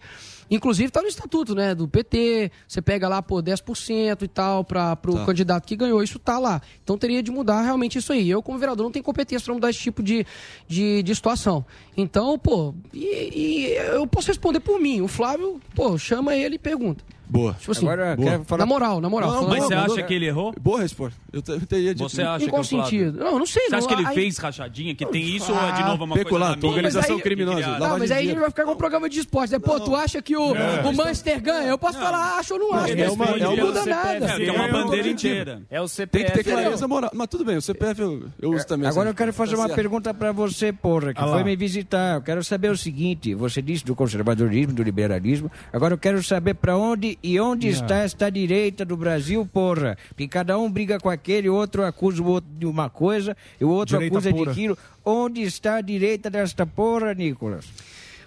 Inclusive 0.50 0.90
tá 0.90 1.02
no 1.02 1.08
estatuto, 1.08 1.54
né, 1.54 1.74
do 1.74 1.86
PT, 1.86 2.50
você 2.66 2.80
pega 2.80 3.08
lá, 3.08 3.20
pô, 3.20 3.42
10% 3.42 4.22
e 4.22 4.28
tal 4.28 4.64
para 4.64 4.96
pro 4.96 5.14
Tá. 5.14 5.26
candidato 5.26 5.66
que 5.66 5.76
ganhou, 5.76 6.02
isso 6.02 6.18
tá 6.18 6.38
lá. 6.38 6.60
Então 6.82 6.96
teria 6.96 7.22
de 7.22 7.30
mudar 7.30 7.62
realmente 7.62 7.98
isso 7.98 8.12
aí. 8.12 8.28
Eu, 8.30 8.42
como 8.42 8.58
vereador, 8.58 8.84
não 8.84 8.92
tenho 8.92 9.04
competência 9.04 9.44
para 9.44 9.54
mudar 9.54 9.70
esse 9.70 9.80
tipo 9.80 10.02
de, 10.02 10.26
de, 10.66 11.02
de 11.02 11.14
situação. 11.14 11.64
Então, 11.96 12.38
pô, 12.38 12.74
e, 12.92 13.30
e 13.34 13.72
eu 13.94 14.06
posso 14.06 14.28
responder 14.28 14.60
por 14.60 14.80
mim. 14.80 15.00
O 15.00 15.08
Flávio, 15.08 15.60
pô, 15.74 15.98
chama 15.98 16.34
ele 16.34 16.54
e 16.56 16.58
pergunta. 16.58 17.04
Boa. 17.30 17.54
Tipo 17.54 17.72
assim, 17.72 17.86
Agora, 17.86 18.16
Boa. 18.16 18.30
quero 18.30 18.44
falar- 18.44 18.58
na 18.60 18.66
moral, 18.66 19.00
na 19.00 19.08
moral. 19.10 19.28
Não, 19.30 19.36
falando- 19.42 19.50
Mas 19.58 19.64
você 19.66 19.74
acha 19.74 20.02
que 20.02 20.14
ele 20.14 20.26
errou? 20.26 20.54
Boa 20.60 20.80
resposta. 20.80 21.18
Eu, 21.32 21.42
te- 21.42 21.50
eu 21.52 21.60
teria 21.66 21.94
dito. 21.94 22.08
Você 22.08 22.22
acha 22.22 22.44
Em 22.44 22.48
qual 22.48 22.62
que 22.62 22.66
é 22.68 22.70
Flávio? 22.78 22.90
sentido? 22.98 23.18
Não, 23.24 23.38
não 23.38 23.46
sei. 23.46 23.64
Você 23.64 23.70
não. 23.70 23.78
acha 23.78 23.86
que 23.88 23.94
ele 23.94 24.06
Aí- 24.06 24.14
fez 24.14 24.38
rachadinha? 24.38 24.94
Que 24.94 25.06
tem 25.06 25.22
isso 25.36 25.52
ou 25.52 25.58
é 25.58 25.72
de 25.72 25.82
novo 25.84 26.04
uma 26.04 26.14
Peculato, 26.16 26.60
coisa 26.60 26.66
organização 26.68 27.16
que 27.16 27.22
criminosa? 27.22 27.78
Não, 27.78 27.98
mas 27.98 28.10
aí 28.10 28.24
a 28.26 28.30
gente 28.30 28.38
vai 28.40 28.48
ficar 28.50 28.64
com 28.64 28.72
um 28.72 28.76
programa 28.76 29.08
de 29.08 29.20
esporte. 29.20 29.52
Né? 29.52 29.58
Pô, 29.58 29.78
tu 29.80 29.94
acha 29.94 30.20
que 30.22 30.36
o, 30.36 30.52
o 30.52 30.96
Manchester 30.96 31.40
ganha? 31.42 31.68
Eu 31.68 31.78
posso 31.78 31.98
falar, 31.98 32.38
acho 32.38 32.54
ou 32.54 32.60
não 32.60 32.72
acho. 32.74 32.92
É 32.94 33.10
uma- 33.10 33.24
é 33.26 33.38
não 33.38 33.54
uma- 33.54 33.64
muda 33.66 33.84
nada. 33.84 34.26
É, 34.42 34.46
é 34.46 34.52
uma 34.52 34.68
bandeira 34.68 35.08
inteira. 35.08 35.62
É 35.70 35.78
o 35.80 35.84
Tem 35.84 35.88
CPF. 35.88 36.24
que 36.26 36.32
ter 36.32 36.44
clareza 36.50 36.88
moral. 36.88 37.10
Mas 37.14 37.26
tudo 37.28 37.44
bem, 37.44 37.56
o 37.56 37.62
CPF 37.62 38.00
eu, 38.00 38.24
eu 38.40 38.50
uso 38.52 38.66
também. 38.66 38.88
Agora 38.88 39.10
eu 39.10 39.14
quero 39.14 39.32
fazer 39.32 39.52
tá 39.52 39.58
uma 39.62 39.66
certo. 39.66 39.76
pergunta 39.76 40.14
para 40.14 40.32
você, 40.32 40.72
porra, 40.72 41.12
que 41.12 41.20
Ah 41.20 41.26
foi 41.28 41.44
me 41.44 41.54
visitar. 41.56 42.16
Eu 42.16 42.22
quero 42.22 42.42
saber 42.42 42.70
o 42.70 42.76
seguinte: 42.76 43.34
você 43.34 43.60
disse 43.60 43.84
do 43.84 43.94
conservadorismo, 43.94 44.72
do 44.72 44.82
liberalismo. 44.82 45.50
Agora 45.72 45.94
eu 45.94 45.98
quero 45.98 46.22
saber 46.22 46.54
para 46.54 46.76
onde 46.76 47.17
e 47.22 47.38
onde 47.40 47.68
Ah. 47.68 47.70
está 47.70 47.96
esta 47.96 48.30
direita 48.30 48.84
do 48.84 48.96
Brasil, 48.96 49.44
porra. 49.52 49.96
Porque 50.08 50.28
cada 50.28 50.58
um 50.58 50.70
briga 50.70 50.98
com 51.00 51.10
aquele, 51.10 51.48
o 51.48 51.54
outro 51.54 51.84
acusa 51.84 52.22
o 52.22 52.26
outro 52.26 52.50
de 52.58 52.66
uma 52.66 52.88
coisa, 52.88 53.36
e 53.60 53.64
o 53.64 53.68
outro 53.70 53.96
Direita 53.96 54.16
acusa 54.16 54.30
pura. 54.30 54.44
de 54.44 54.50
aquilo. 54.50 54.78
Onde 55.04 55.42
está 55.42 55.76
a 55.76 55.80
direita 55.80 56.28
desta 56.30 56.64
porra, 56.66 57.14
Nicolas? 57.14 57.64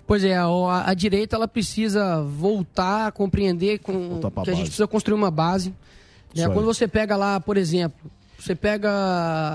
Pois 0.08 0.24
é, 0.24 0.36
a, 0.36 0.46
a 0.86 0.94
direita 0.94 1.36
ela 1.38 1.48
precisa 1.48 2.22
voltar 2.22 3.08
a 3.08 3.12
compreender 3.12 3.80
com, 3.80 4.20
que 4.20 4.26
a 4.28 4.30
gente 4.30 4.46
base. 4.46 4.62
precisa 4.64 4.88
construir 4.88 5.16
uma 5.16 5.32
base. 5.32 5.74
né? 6.36 6.50
Quando 6.50 6.66
você 6.66 6.88
pega 6.88 7.16
lá, 7.16 7.40
por 7.40 7.56
exemplo, 7.56 8.12
você 8.38 8.56
pega 8.56 8.90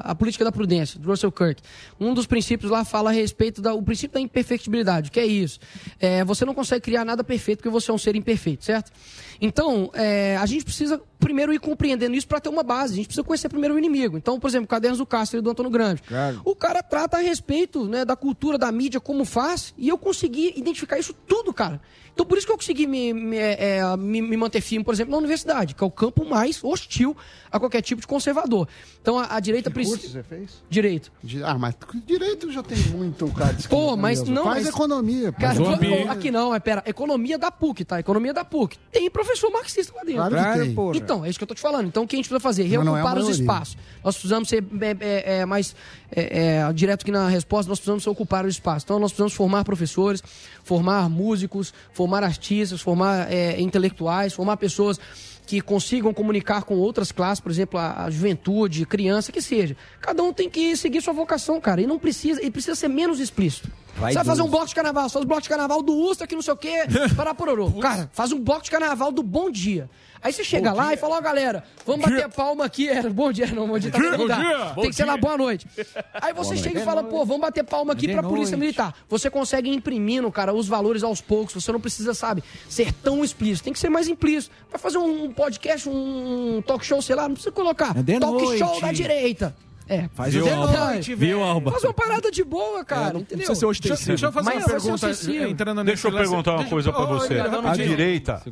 a 0.04 0.14
política 0.14 0.44
da 0.44 0.52
prudência, 0.52 0.98
do 1.00 1.08
Russell 1.08 1.32
Kirk. 1.32 1.60
Um 2.00 2.14
dos 2.14 2.24
princípios 2.26 2.70
lá 2.70 2.84
fala 2.84 3.10
a 3.10 3.12
respeito 3.12 3.60
do 3.60 3.82
princípio 3.82 4.14
da 4.14 4.20
imperfectibilidade. 4.20 5.08
O 5.08 5.12
que 5.12 5.18
é 5.20 5.26
isso? 5.26 5.58
É, 6.00 6.24
você 6.24 6.44
não 6.44 6.54
consegue 6.54 6.82
criar 6.82 7.04
nada 7.04 7.24
perfeito 7.24 7.58
porque 7.58 7.68
você 7.68 7.90
é 7.90 7.94
um 7.94 7.98
ser 7.98 8.14
imperfeito, 8.14 8.64
certo? 8.64 8.92
Então, 9.40 9.90
é, 9.94 10.36
a 10.36 10.46
gente 10.46 10.64
precisa 10.64 11.00
primeiro 11.18 11.52
ir 11.52 11.58
compreendendo 11.58 12.14
isso 12.14 12.26
para 12.28 12.40
ter 12.40 12.48
uma 12.48 12.62
base. 12.62 12.92
A 12.92 12.96
gente 12.96 13.06
precisa 13.06 13.24
conhecer 13.24 13.48
primeiro 13.48 13.74
o 13.74 13.78
inimigo. 13.78 14.16
Então, 14.16 14.38
por 14.38 14.48
exemplo, 14.48 14.66
Cadernos 14.68 14.98
do 14.98 15.06
Castro 15.06 15.38
e 15.38 15.42
do 15.42 15.50
Antônio 15.50 15.70
Grande. 15.70 16.02
Claro. 16.02 16.40
O 16.44 16.54
cara 16.54 16.82
trata 16.82 17.16
a 17.16 17.20
respeito 17.20 17.84
né, 17.86 18.04
da 18.04 18.14
cultura, 18.16 18.56
da 18.58 18.70
mídia, 18.70 19.00
como 19.00 19.24
faz, 19.24 19.74
e 19.76 19.88
eu 19.88 19.98
consegui 19.98 20.52
identificar 20.56 20.98
isso 20.98 21.12
tudo, 21.26 21.52
cara. 21.52 21.80
Então, 22.12 22.24
por 22.24 22.38
isso 22.38 22.46
que 22.46 22.52
eu 22.52 22.56
consegui 22.56 22.86
me, 22.86 23.12
me, 23.12 23.36
é, 23.36 23.82
me- 23.98 24.22
me 24.22 24.36
manter 24.38 24.62
firme, 24.62 24.82
por 24.82 24.94
exemplo, 24.94 25.10
na 25.12 25.18
universidade, 25.18 25.74
que 25.74 25.84
é 25.84 25.86
o 25.86 25.90
campo 25.90 26.24
mais 26.24 26.64
hostil 26.64 27.14
a 27.52 27.60
qualquer 27.60 27.82
tipo 27.82 28.00
de 28.00 28.06
conservador. 28.06 28.66
Então, 29.02 29.18
a, 29.18 29.34
a 29.36 29.40
direita 29.40 29.70
curso 29.70 29.90
precisa. 29.92 30.12
você 30.14 30.22
fez? 30.22 30.62
Direito. 30.70 31.12
Ah, 31.44 31.58
mas 31.58 31.74
direito 32.06 32.50
já 32.50 32.62
tem 32.62 32.78
muito, 32.88 33.26
cara. 33.32 33.54
Pô, 33.68 33.98
mas 33.98 34.20
mesmo. 34.20 34.34
não. 34.34 34.44
Faz 34.44 34.64
mas- 34.64 34.74
economia. 34.74 35.30
pô. 35.30 35.40
Cara, 35.42 35.60
Mas 35.60 36.08
aqui 36.10 36.30
não, 36.30 36.54
é 36.54 36.58
pera. 36.60 36.82
Economia 36.86 37.36
da 37.36 37.50
PUC, 37.50 37.84
tá? 37.84 38.00
Economia 38.00 38.32
da 38.32 38.44
PUC. 38.46 38.78
Tem 38.90 39.10
professor 39.10 39.25
marxista 39.52 39.92
lá 39.96 40.04
dentro. 40.04 40.28
Claro 40.28 40.60
que 40.60 40.74
tem. 40.74 41.02
Então, 41.02 41.24
é 41.24 41.28
isso 41.28 41.38
que 41.38 41.44
eu 41.44 41.48
tô 41.48 41.54
te 41.54 41.60
falando. 41.60 41.86
Então, 41.86 42.04
o 42.04 42.06
que 42.06 42.16
a 42.16 42.18
gente 42.18 42.28
precisa 42.28 42.40
fazer? 42.40 42.64
É 42.64 42.66
Reocupar 42.66 43.18
os 43.18 43.24
maioria. 43.24 43.30
espaços. 43.30 43.76
Nós 44.04 44.14
precisamos 44.14 44.48
ser 44.48 44.64
é, 44.80 44.96
é, 45.00 45.38
é, 45.38 45.46
mais 45.46 45.74
é, 46.10 46.58
é, 46.68 46.72
direto 46.72 47.02
aqui 47.02 47.10
na 47.10 47.28
resposta, 47.28 47.68
nós 47.68 47.78
precisamos 47.78 48.06
ocupar 48.06 48.44
o 48.44 48.48
espaço. 48.48 48.84
Então, 48.84 48.98
nós 48.98 49.12
precisamos 49.12 49.34
formar 49.34 49.64
professores, 49.64 50.22
formar 50.62 51.08
músicos, 51.08 51.72
formar 51.92 52.22
artistas, 52.22 52.80
formar 52.80 53.32
é, 53.32 53.60
intelectuais, 53.60 54.32
formar 54.32 54.56
pessoas 54.56 54.98
que 55.46 55.60
consigam 55.60 56.12
comunicar 56.12 56.64
com 56.64 56.74
outras 56.74 57.12
classes, 57.12 57.40
por 57.40 57.52
exemplo, 57.52 57.78
a, 57.78 58.04
a 58.04 58.10
juventude, 58.10 58.84
criança, 58.84 59.30
que 59.30 59.40
seja. 59.40 59.76
Cada 60.00 60.22
um 60.22 60.32
tem 60.32 60.50
que 60.50 60.76
seguir 60.76 61.00
sua 61.00 61.14
vocação, 61.14 61.60
cara, 61.60 61.80
e 61.80 61.86
não 61.86 61.98
precisa, 61.98 62.44
e 62.44 62.50
precisa 62.50 62.74
ser 62.74 62.88
menos 62.88 63.20
explícito. 63.20 63.70
Vai 63.98 64.12
Você 64.12 64.18
vai 64.18 64.24
fazer 64.24 64.42
um 64.42 64.48
bloco 64.48 64.66
de 64.66 64.74
carnaval, 64.74 65.08
só 65.08 65.18
os 65.18 65.24
blocos 65.24 65.44
de 65.44 65.48
carnaval 65.48 65.82
do 65.82 65.94
Ustra, 65.94 66.26
que 66.26 66.34
não 66.34 66.42
sei 66.42 66.52
o 66.52 66.56
quê, 66.56 66.84
para 67.16 67.34
pororô. 67.34 67.70
Cara, 67.80 68.10
faz 68.12 68.30
um 68.32 68.38
bloco 68.40 68.62
de 68.62 68.70
carnaval 68.70 69.10
do 69.10 69.22
Bom 69.22 69.50
Dia. 69.50 69.88
Aí 70.22 70.32
você 70.32 70.42
chega 70.42 70.72
lá 70.72 70.92
e 70.92 70.96
fala, 70.96 71.16
ó, 71.16 71.20
galera, 71.20 71.62
vamos 71.86 72.04
bater 72.04 72.28
palma 72.28 72.64
aqui. 72.64 72.88
Era 72.88 73.08
bom 73.08 73.30
dia, 73.30 73.46
não, 73.46 73.68
bom 73.68 73.78
dia 73.78 73.92
tá 73.92 73.98
Bom 73.98 74.10
vendo? 74.10 74.26
Dá. 74.26 74.36
dia. 74.36 74.58
Tem 74.58 74.74
Bom 74.74 74.82
que 74.82 74.92
ser 74.92 75.04
lá, 75.04 75.12
dia. 75.12 75.20
boa 75.22 75.38
noite. 75.38 75.66
Aí 76.14 76.32
você 76.32 76.54
Boa 76.54 76.56
chega 76.56 76.74
noite. 76.74 76.82
e 76.82 76.84
fala, 76.84 77.04
pô, 77.04 77.24
vamos 77.24 77.42
bater 77.42 77.62
palma 77.62 77.92
aqui 77.92 78.06
De 78.08 78.12
pra 78.12 78.22
Polícia 78.22 78.56
noite. 78.56 78.60
Militar. 78.60 78.94
Você 79.08 79.30
consegue 79.30 79.70
imprimindo, 79.72 80.30
cara, 80.32 80.52
os 80.52 80.66
valores 80.66 81.02
aos 81.04 81.20
poucos. 81.20 81.54
Você 81.54 81.70
não 81.70 81.78
precisa, 81.80 82.12
sabe, 82.12 82.42
ser 82.68 82.92
tão 82.92 83.22
explícito. 83.22 83.64
Tem 83.64 83.72
que 83.72 83.78
ser 83.78 83.88
mais 83.88 84.08
implícito. 84.08 84.52
Vai 84.70 84.80
fazer 84.80 84.98
um 84.98 85.32
podcast, 85.32 85.88
um 85.88 86.60
talk 86.66 86.84
show, 86.84 87.00
sei 87.00 87.14
lá, 87.14 87.24
não 87.28 87.34
precisa 87.34 87.52
colocar. 87.52 87.94
É 87.96 88.18
talk 88.18 88.42
noite. 88.42 88.58
show 88.58 88.80
da 88.80 88.90
direita. 88.92 89.54
É, 89.88 90.08
Faz 90.14 90.34
o 90.34 90.48
Alba. 90.48 90.86
noite, 90.92 91.14
Viu. 91.14 91.42
Alba? 91.42 91.70
Faz 91.72 91.84
uma 91.84 91.94
parada 91.94 92.30
de 92.30 92.42
boa, 92.42 92.84
cara, 92.84 93.18
entendeu? 93.18 93.46
deixa, 93.46 94.04
deixa 94.06 94.26
eu 94.26 94.32
fazer 94.32 94.46
Mas 94.46 94.56
uma 94.58 94.62
ser 94.62 94.70
pergunta 94.72 95.06
acessível. 95.08 95.48
entrando 95.48 95.84
Deixa 95.84 96.08
eu 96.08 96.12
lance- 96.12 96.28
perguntar 96.28 96.50
uma 96.52 96.56
Deixa- 96.58 96.70
coisa 96.70 96.92
pra 96.92 97.04
você. 97.04 97.34
A 97.40 97.72
direita, 97.76 98.42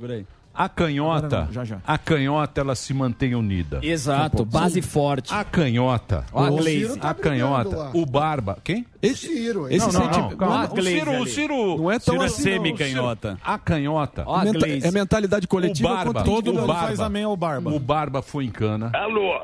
a 0.57 0.69
canhota, 0.69 1.47
não, 1.47 1.53
já, 1.53 1.65
já. 1.65 1.79
a 1.85 1.99
canhota, 1.99 2.61
ela 2.61 2.77
se 2.77 2.95
mantém 2.95 3.35
unida. 3.35 3.81
Exato, 3.83 4.45
base 4.45 4.81
forte. 4.81 5.35
A 5.35 5.43
canhota, 5.43 6.25
a 6.33 6.43
o- 6.45 6.57
Glaze. 6.59 6.93
a 6.93 6.97
Tá 6.99 7.15
canhota, 7.15 7.63
brigando 7.71 7.83
lá. 7.85 7.91
o 7.93 8.07
Barba, 8.07 8.59
quem? 8.63 8.87
Esse 9.03 9.27
Ciro. 9.27 9.67
Esse 9.67 9.89
Esse 9.89 9.93
não, 9.99 10.05
não, 10.09 10.21
não, 10.31 10.37
calma. 10.37 10.65
A 10.67 10.73
O 10.73 10.83
Ciro, 10.83 11.21
o. 11.21 11.27
Ciro... 11.27 11.77
Não 11.79 11.91
é 11.91 11.99
tão 11.99 12.15
Ciro 12.15 12.25
assim, 12.25 12.45
não. 12.45 12.53
semi-canhota. 12.53 13.39
A 13.45 13.59
canhota. 13.59 14.25
A 14.29 14.45
Menta- 14.45 14.69
é 14.69 14.91
mentalidade 14.93 15.49
coletiva 15.49 15.89
O 15.89 15.97
Barba, 15.97 16.23
todo 16.23 16.51
individual. 16.51 16.69
mundo 16.69 16.77
Faz 16.87 17.01
amém 17.01 17.25
ao 17.25 17.37
Barba. 17.37 17.71
O 17.73 17.81
Barba 17.81 18.23
foi 18.23 18.45
em 18.45 18.51
cana. 18.51 18.93
Alô? 18.95 19.41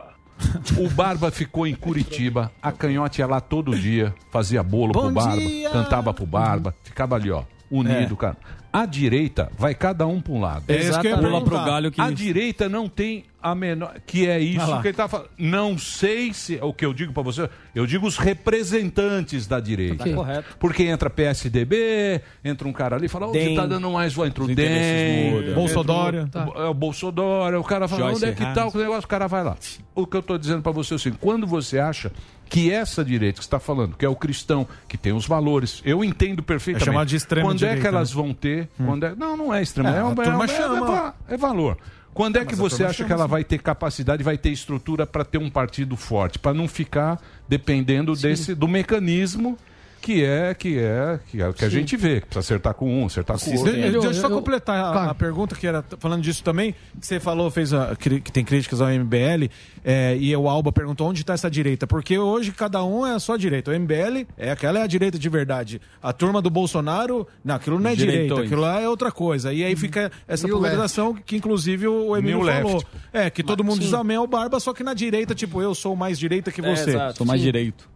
O 0.79 0.89
Barba 0.89 1.31
ficou 1.31 1.67
em 1.67 1.75
Curitiba. 1.75 2.51
A 2.63 2.73
canhote 2.73 3.21
ia 3.21 3.27
lá 3.27 3.41
todo 3.41 3.77
dia, 3.79 4.15
fazia 4.31 4.63
bolo 4.63 4.93
Bom 4.93 5.03
pro 5.03 5.13
Barba, 5.13 5.37
dia. 5.37 5.71
cantava 5.71 6.13
pro 6.15 6.27
Barba, 6.27 6.75
ficava 6.83 7.15
ali, 7.17 7.31
ó, 7.31 7.43
unido, 7.71 8.15
É. 8.15 8.17
cara. 8.17 8.37
A 8.73 8.87
direita 8.87 9.51
vai 9.59 9.75
cada 9.75 10.07
um 10.07 10.21
pra 10.21 10.33
um 10.33 10.41
lado. 10.41 10.65
É 10.69 10.77
isso 10.77 11.01
que 11.01 11.07
eu 11.09 11.11
ia 11.11 11.19
Pula 11.19 11.43
pro 11.43 11.57
galho 11.57 11.91
que... 11.91 12.01
A 12.01 12.09
direita 12.11 12.69
não 12.69 12.89
tem 12.89 13.25
a 13.43 13.55
menor. 13.55 13.95
Que 14.07 14.27
é 14.27 14.33
Vai 14.35 14.41
isso 14.43 14.71
lá. 14.71 14.81
que 14.83 14.89
ele 14.89 14.97
tá 14.97 15.09
falando. 15.09 15.29
Não 15.39 15.79
sei 15.79 16.33
se. 16.35 16.59
O 16.63 16.73
que 16.75 16.85
eu 16.85 16.93
digo 16.93 17.13
pra 17.13 17.23
você, 17.23 17.49
eu 17.75 17.87
digo 17.87 18.07
os 18.07 18.17
representantes 18.65 19.47
da 19.47 19.59
direita. 19.61 20.05
Tá 20.05 20.15
correto. 20.15 20.57
Porque 20.59 20.85
entra 20.85 21.09
PSDB, 21.11 22.21
entra 22.45 22.69
um 22.69 22.73
cara 22.73 22.97
ali 22.97 23.07
e 23.07 23.09
fala, 23.09 23.29
onde 23.29 23.39
DEM. 23.39 23.55
tá 23.57 23.67
dando 23.67 23.91
mais 23.91 24.13
voz? 24.15 24.29
Entra 24.31 24.45
o 24.45 24.47
DEM, 24.55 25.31
mudam. 25.31 25.41
entra 25.43 25.55
Bolsodória. 25.55 26.29
o- 26.35 26.61
É 26.63 26.67
o 26.69 26.75
Bolsodória, 26.75 27.59
o 27.61 27.65
cara 27.65 27.89
fala, 27.89 28.03
Joyce 28.03 28.17
onde 28.17 28.25
é 28.27 28.35
que 28.35 28.55
tá 28.55 28.67
o 28.67 28.77
negócio? 28.77 29.05
O 29.05 29.09
cara 29.09 29.27
vai 29.27 29.43
lá. 29.45 29.57
O 29.95 30.07
que 30.07 30.17
eu 30.17 30.23
tô 30.23 30.39
dizendo 30.39 30.63
pra 30.63 30.73
você 30.73 30.95
é 30.95 30.97
assim, 30.97 31.13
quando 31.13 31.47
você 31.47 31.79
acha 31.79 32.13
que 32.49 32.71
essa 32.73 33.05
direita 33.05 33.39
que 33.39 33.45
você 33.45 33.47
está 33.47 33.61
falando, 33.61 33.97
que 33.97 34.05
é 34.05 34.09
o 34.09 34.17
cristão, 34.17 34.67
que 34.89 34.97
tem 34.99 35.13
os 35.13 35.27
valores, 35.27 35.81
eu 35.85 36.03
entendo 36.05 36.43
perfeitamente. 36.43 36.89
É 36.89 36.93
chamado 36.93 37.07
de 37.09 37.17
extrema 37.17 37.49
Quando 37.49 37.57
é 37.65 37.69
que 37.69 37.75
direita, 37.77 37.89
elas 37.97 38.11
né? 38.11 38.17
vão 38.23 38.35
ter? 38.35 38.69
Quando 38.77 39.05
é- 39.07 39.15
Não, 39.15 39.37
não 39.37 39.55
é 39.55 39.63
extrema. 39.63 39.91
É, 39.91 39.99
É, 39.99 40.05
um- 40.05 40.09
a 40.09 40.25
é, 40.25 40.37
um- 40.37 40.45
é- 40.45 40.49
chama. 40.49 41.15
é- 41.31 41.35
é 41.35 41.37
valor. 41.37 41.77
Quando 42.13 42.37
é 42.37 42.45
que 42.45 42.53
Mas 42.53 42.59
você 42.59 42.85
acha 42.85 43.05
que 43.05 43.13
ela 43.13 43.25
assim. 43.25 43.31
vai 43.31 43.45
ter 43.45 43.59
capacidade, 43.59 44.23
vai 44.23 44.37
ter 44.37 44.51
estrutura 44.51 45.07
para 45.07 45.25
ter 45.25 45.39
um 45.39 45.49
partido 45.49 45.97
forte, 45.97 46.39
para 46.39 46.53
não 46.53 46.67
ficar 46.67 47.21
dependendo 47.49 48.15
desse 48.15 48.55
do 48.55 48.67
mecanismo 48.67 49.57
que 50.01 50.25
é 50.25 50.55
que 50.55 50.79
é 50.79 51.21
que 51.31 51.41
é 51.43 51.49
o 51.49 51.53
que 51.53 51.65
a 51.65 51.69
Sim. 51.71 51.77
gente 51.77 51.97
vê, 51.97 52.21
que 52.21 52.27
precisa 52.27 52.41
acertar 52.41 52.75
com 52.75 53.03
um, 53.03 53.07
acertar 53.07 53.39
com 53.39 53.51
o 53.51 53.59
outro. 53.59 53.73
De- 53.73 53.81
Deixa 53.91 54.07
eu 54.07 54.15
só 54.15 54.29
completar 54.31 54.77
a, 54.97 55.11
a 55.11 55.15
pergunta 55.15 55.55
que 55.55 55.67
era 55.67 55.85
falando 55.99 56.23
disso 56.23 56.43
também, 56.43 56.75
que 56.99 57.07
você 57.07 57.21
falou, 57.21 57.51
fez 57.51 57.73
a, 57.73 57.95
que 57.97 58.21
tem 58.33 58.45
críticas 58.45 58.81
ao 58.81 58.89
MBL, 58.89 59.49
é, 59.85 60.17
e 60.17 60.35
o 60.37 60.49
Alba 60.49 60.73
perguntou 60.73 61.09
onde 61.09 61.21
está 61.23 61.35
essa 61.35 61.51
direita, 61.51 61.87
porque 61.87 62.19
hoje 62.19 62.51
cada 62.53 62.83
um 62.85 63.07
é 63.07 63.19
só 63.19 63.37
direita. 63.37 63.71
O 63.71 63.75
MBL 63.79 64.27
é 64.37 64.51
aquela 64.51 64.79
é 64.79 64.83
a 64.83 64.87
direita 64.87 65.19
de 65.19 65.29
verdade. 65.29 65.81
A 66.03 66.13
turma 66.13 66.41
do 66.43 66.51
Bolsonaro, 66.51 67.27
não, 67.45 67.55
aquilo 67.55 67.79
não 67.79 67.91
é 67.91 67.95
direita, 67.95 68.13
Direitões. 68.23 68.47
aquilo 68.47 68.61
lá 68.63 68.81
é 68.81 68.89
outra 68.89 69.11
coisa. 69.13 69.53
E 69.53 69.65
aí 69.65 69.77
fica 69.77 70.11
essa 70.27 70.47
New 70.47 70.57
polarização 70.57 71.15
que 71.15 71.37
inclusive 71.37 71.87
o 71.87 72.17
Emílio 72.17 72.39
New 72.43 72.47
falou. 72.47 72.73
left. 72.75 72.87
É, 73.13 73.31
que 73.31 73.43
todo 73.43 73.63
mundo 73.63 73.77
sim. 73.77 73.81
diz 73.83 73.95
amém 73.95 74.17
ao 74.17 74.27
Barba, 74.27 74.59
só 74.61 74.73
que 74.73 74.83
na 74.83 74.95
direita, 74.95 75.35
tipo, 75.35 75.61
eu 75.63 75.75
sou 75.75 75.95
mais 75.97 76.19
direita 76.19 76.51
que 76.53 76.61
É, 76.61 76.77
você. 76.77 76.91
exato. 76.91 77.19
Sou 77.19 77.27
mais 77.27 77.41
Sim. 77.41 77.47
direito. 77.47 77.89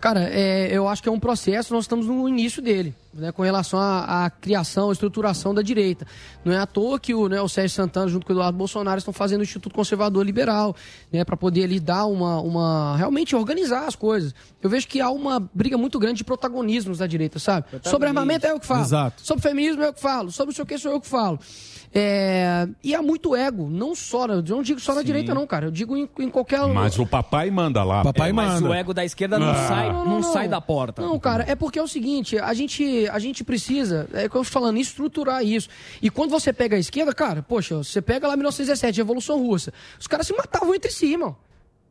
Cara, 0.00 0.28
é, 0.32 0.68
eu 0.70 0.86
acho 0.86 1.02
que 1.02 1.08
é 1.08 1.12
um 1.12 1.18
processo, 1.18 1.74
nós 1.74 1.84
estamos 1.84 2.06
no 2.06 2.28
início 2.28 2.62
dele, 2.62 2.94
né, 3.12 3.32
com 3.32 3.42
relação 3.42 3.78
à, 3.80 4.26
à 4.26 4.30
criação, 4.30 4.90
à 4.90 4.92
estruturação 4.92 5.54
da 5.54 5.62
direita. 5.62 6.06
Não 6.44 6.52
é 6.52 6.58
à 6.58 6.66
toa 6.66 6.98
que 7.00 7.14
o, 7.14 7.28
né, 7.28 7.40
o 7.40 7.48
Sérgio 7.48 7.74
Santana, 7.74 8.08
junto 8.08 8.26
com 8.26 8.32
o 8.32 8.36
Eduardo 8.36 8.56
Bolsonaro, 8.56 8.98
estão 8.98 9.12
fazendo 9.12 9.40
o 9.40 9.42
Instituto 9.42 9.74
Conservador 9.74 10.24
Liberal, 10.24 10.74
né, 11.12 11.24
para 11.24 11.36
poder 11.36 11.64
ali 11.64 11.80
dar 11.80 12.06
uma, 12.06 12.40
uma. 12.40 12.96
realmente 12.96 13.34
organizar 13.34 13.86
as 13.86 13.96
coisas. 13.96 14.34
Eu 14.62 14.68
vejo 14.70 14.86
que 14.86 15.00
há 15.00 15.10
uma 15.10 15.40
briga 15.54 15.76
muito 15.78 15.98
grande 15.98 16.18
de 16.18 16.24
protagonismos 16.24 16.98
da 16.98 17.06
direita, 17.06 17.38
sabe? 17.38 17.66
Sobre 17.84 18.08
armamento 18.08 18.46
é 18.46 18.50
eu 18.50 18.60
que 18.60 18.66
falo. 18.66 18.82
Exato. 18.82 19.22
Sobre 19.24 19.42
feminismo 19.42 19.82
é 19.82 19.88
eu 19.88 19.92
que 19.92 20.00
falo. 20.00 20.30
Sobre 20.30 20.54
não 20.56 20.62
o 20.64 20.66
que 20.66 20.78
sou 20.78 20.92
eu 20.92 21.00
que 21.00 21.06
falo. 21.08 21.38
É, 21.94 22.68
E 22.84 22.94
há 22.94 23.00
muito 23.02 23.34
ego, 23.34 23.68
não 23.70 23.94
só, 23.94 24.26
eu 24.26 24.42
não 24.42 24.62
digo 24.62 24.78
só 24.78 24.94
na 24.94 25.02
direita, 25.02 25.34
não, 25.34 25.46
cara. 25.46 25.66
Eu 25.66 25.70
digo 25.70 25.96
em, 25.96 26.08
em 26.18 26.28
qualquer. 26.28 26.60
Mas 26.66 26.98
o 26.98 27.06
papai 27.06 27.50
manda 27.50 27.82
lá. 27.82 28.02
É, 28.14 28.32
mas 28.32 28.60
o 28.60 28.72
ego 28.72 28.92
da 28.92 29.04
esquerda 29.04 29.38
não, 29.38 29.48
Ah. 29.48 29.54
sai, 29.68 29.92
não, 29.92 30.22
sai 30.22 30.48
da 30.48 30.60
porta. 30.60 31.00
Não, 31.02 31.18
cara, 31.18 31.44
é 31.48 31.54
porque 31.54 31.78
é 31.78 31.82
o 31.82 31.88
seguinte, 31.88 32.38
a 32.38 32.52
gente, 32.52 32.97
a 33.06 33.18
gente 33.18 33.44
precisa, 33.44 34.08
é 34.12 34.28
que 34.28 34.34
eu 34.34 34.42
falando, 34.42 34.78
estruturar 34.78 35.44
isso. 35.44 35.68
E 36.02 36.10
quando 36.10 36.30
você 36.30 36.52
pega 36.52 36.76
a 36.76 36.78
esquerda, 36.78 37.14
cara, 37.14 37.42
poxa, 37.42 37.76
você 37.76 38.00
pega 38.02 38.26
lá 38.26 38.36
1917, 38.36 38.96
Revolução 38.96 39.38
Russa, 39.38 39.72
os 39.98 40.06
caras 40.06 40.26
se 40.26 40.32
matavam 40.34 40.74
entre 40.74 40.90
si, 40.90 41.12
irmão. 41.12 41.36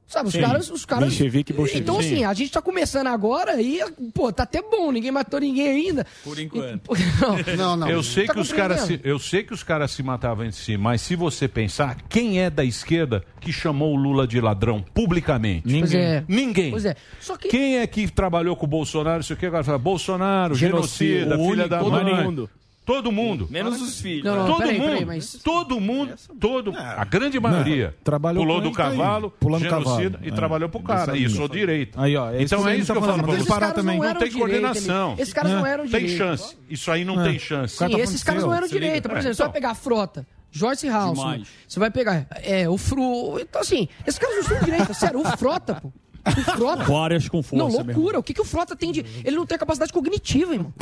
Sabe, 0.08 0.30
os 0.30 0.34
Sim. 0.34 0.42
caras, 0.42 0.70
os 0.72 0.86
caras. 0.86 1.10
Bolchevique 1.10 1.52
e 1.52 1.56
bolchevique. 1.56 1.84
Então, 1.84 2.00
assim, 2.00 2.18
Sim. 2.20 2.24
a 2.24 2.34
gente 2.34 2.50
tá 2.50 2.62
começando 2.62 3.08
agora 3.08 3.62
e, 3.62 3.82
pô, 4.14 4.32
tá 4.32 4.44
até 4.44 4.62
bom, 4.62 4.90
ninguém 4.90 5.12
matou 5.12 5.38
ninguém 5.38 5.68
ainda. 5.68 6.06
Por 6.24 6.40
enquanto. 6.40 6.90
Não, 7.58 7.90
Eu 7.90 8.02
sei 8.02 8.26
Tá 8.26 8.34
que 8.34 8.40
os 8.40 8.54
caras 8.54 8.82
se, 8.82 9.02
eu 9.04 9.20
sei 9.20 9.44
que 9.44 9.54
os 9.54 9.64
caras 9.64 9.92
se 9.92 10.02
matavam 10.02 10.46
entre 10.46 10.58
si, 10.58 10.78
mas 10.78 11.02
se 11.02 11.14
você 11.18 11.46
pensar, 11.48 11.98
quem 12.08 12.42
é 12.42 12.50
da 12.50 12.64
esquerda 12.64 13.22
que 13.42 13.52
chamou 13.52 13.94
o 13.94 13.98
Lula 13.98 14.26
de 14.26 14.40
ladrão 14.40 14.82
publicamente? 14.94 15.68
Pois 15.80 15.94
é. 15.94 16.24
Ninguém. 16.26 16.72
Pois 16.72 16.86
é. 16.86 16.96
Só 17.20 17.36
que 17.36 17.50
Quem 17.50 17.80
é 17.80 17.86
que 17.86 18.10
trabalhou 18.10 18.56
com 18.56 18.66
o 18.66 18.70
Bolsonaro, 18.70 19.20
isso 19.20 19.34
aqui 19.34 19.46
agora 19.46 19.64
fala 19.66 19.78
Bolsonaro, 19.78 20.56
Genocida, 20.56 21.20
genocida, 21.36 21.50
filha 21.50 21.68
da 21.68 21.80
todo 21.80 21.92
mãe. 21.92 22.24
mundo. 22.24 22.50
Todo 22.88 23.12
mundo. 23.12 23.48
Menos 23.52 23.82
os 23.82 24.00
filhos. 24.02 24.24
Não, 24.24 24.36
não, 24.38 24.46
todo 24.48 24.58
peraí, 24.60 24.80
mundo. 24.80 24.90
peraí, 24.90 25.06
mas- 25.06 25.34
Todo 25.44 25.80
mundo, 25.80 26.16
todo, 26.40 26.74
a 26.76 27.04
grande 27.04 27.38
maioria 27.40 27.94
trabalhou 28.04 28.44
pulou 28.46 28.62
do 28.62 28.72
tá 28.72 28.78
cavalo, 28.78 29.30
Pulando 29.40 29.62
genocida 29.64 30.12
cavalo. 30.12 30.26
e 30.26 30.30
É. 30.30 30.32
trabalhou 30.32 30.70
pro 30.70 30.80
cara. 30.82 31.18
Isso, 31.18 31.36
sou 31.36 31.50
direito. 31.50 32.00
Aí, 32.00 32.16
ó, 32.16 32.32
é 32.32 32.42
então 32.42 32.68
é 32.68 32.78
isso 32.78 32.88
tá 32.88 32.94
que 32.94 32.98
eu 33.00 33.02
falando, 33.02 33.20
falo. 33.20 33.28
mas 33.28 33.36
eles 33.42 33.48
parar 33.48 33.74
também. 33.74 34.00
não 34.00 34.16
tem 34.16 34.32
coordenação. 34.32 35.16
Esses 35.20 35.34
caras 35.34 35.52
não 35.52 35.66
eram 35.66 35.84
Tem 35.88 36.00
direita. 36.00 36.18
chance. 36.18 36.58
Isso 36.70 36.90
aí 36.90 37.04
não 37.04 37.22
É. 37.22 37.30
tem 37.30 37.38
chance. 37.40 37.76
Sim, 37.78 38.00
esses 38.00 38.24
caras 38.24 38.42
não 38.44 38.54
eram 38.54 38.68
direita. 38.68 39.10
Por 39.10 39.18
exemplo, 39.18 39.36
você 39.36 39.44
vai 39.44 39.52
pegar 39.52 39.72
a 39.72 39.76
frota. 39.76 40.26
Joyce 40.50 40.88
House. 40.88 41.20
Você 41.68 41.80
vai 41.80 41.92
pegar 41.92 42.26
é, 42.42 42.70
o 42.70 42.78
Fru. 42.78 43.38
Então, 43.40 43.60
assim, 43.62 43.90
esses 44.08 44.18
caras 44.18 44.38
não 44.38 44.44
são 44.44 44.60
de 44.60 44.66
direita. 44.66 44.94
Sério, 44.94 45.20
o 45.20 45.26
Frota, 45.38 45.76
pô. 45.76 45.92
O 46.26 46.32
Frota. 46.58 46.84
Várias 46.84 47.30
com 47.30 47.44
força 47.44 47.56
Não, 47.64 47.68
mesmo. 47.72 47.84
loucura. 47.86 48.20
O 48.20 48.24
que, 48.24 48.34
que 48.34 48.42
o 48.42 48.46
Frota 48.46 48.76
tem 48.76 48.92
de. 48.92 49.06
Ele 49.24 49.36
não 49.36 49.46
tem 49.46 49.58
capacidade 49.58 49.94
cognitiva, 49.94 50.54
irmão. 50.54 50.74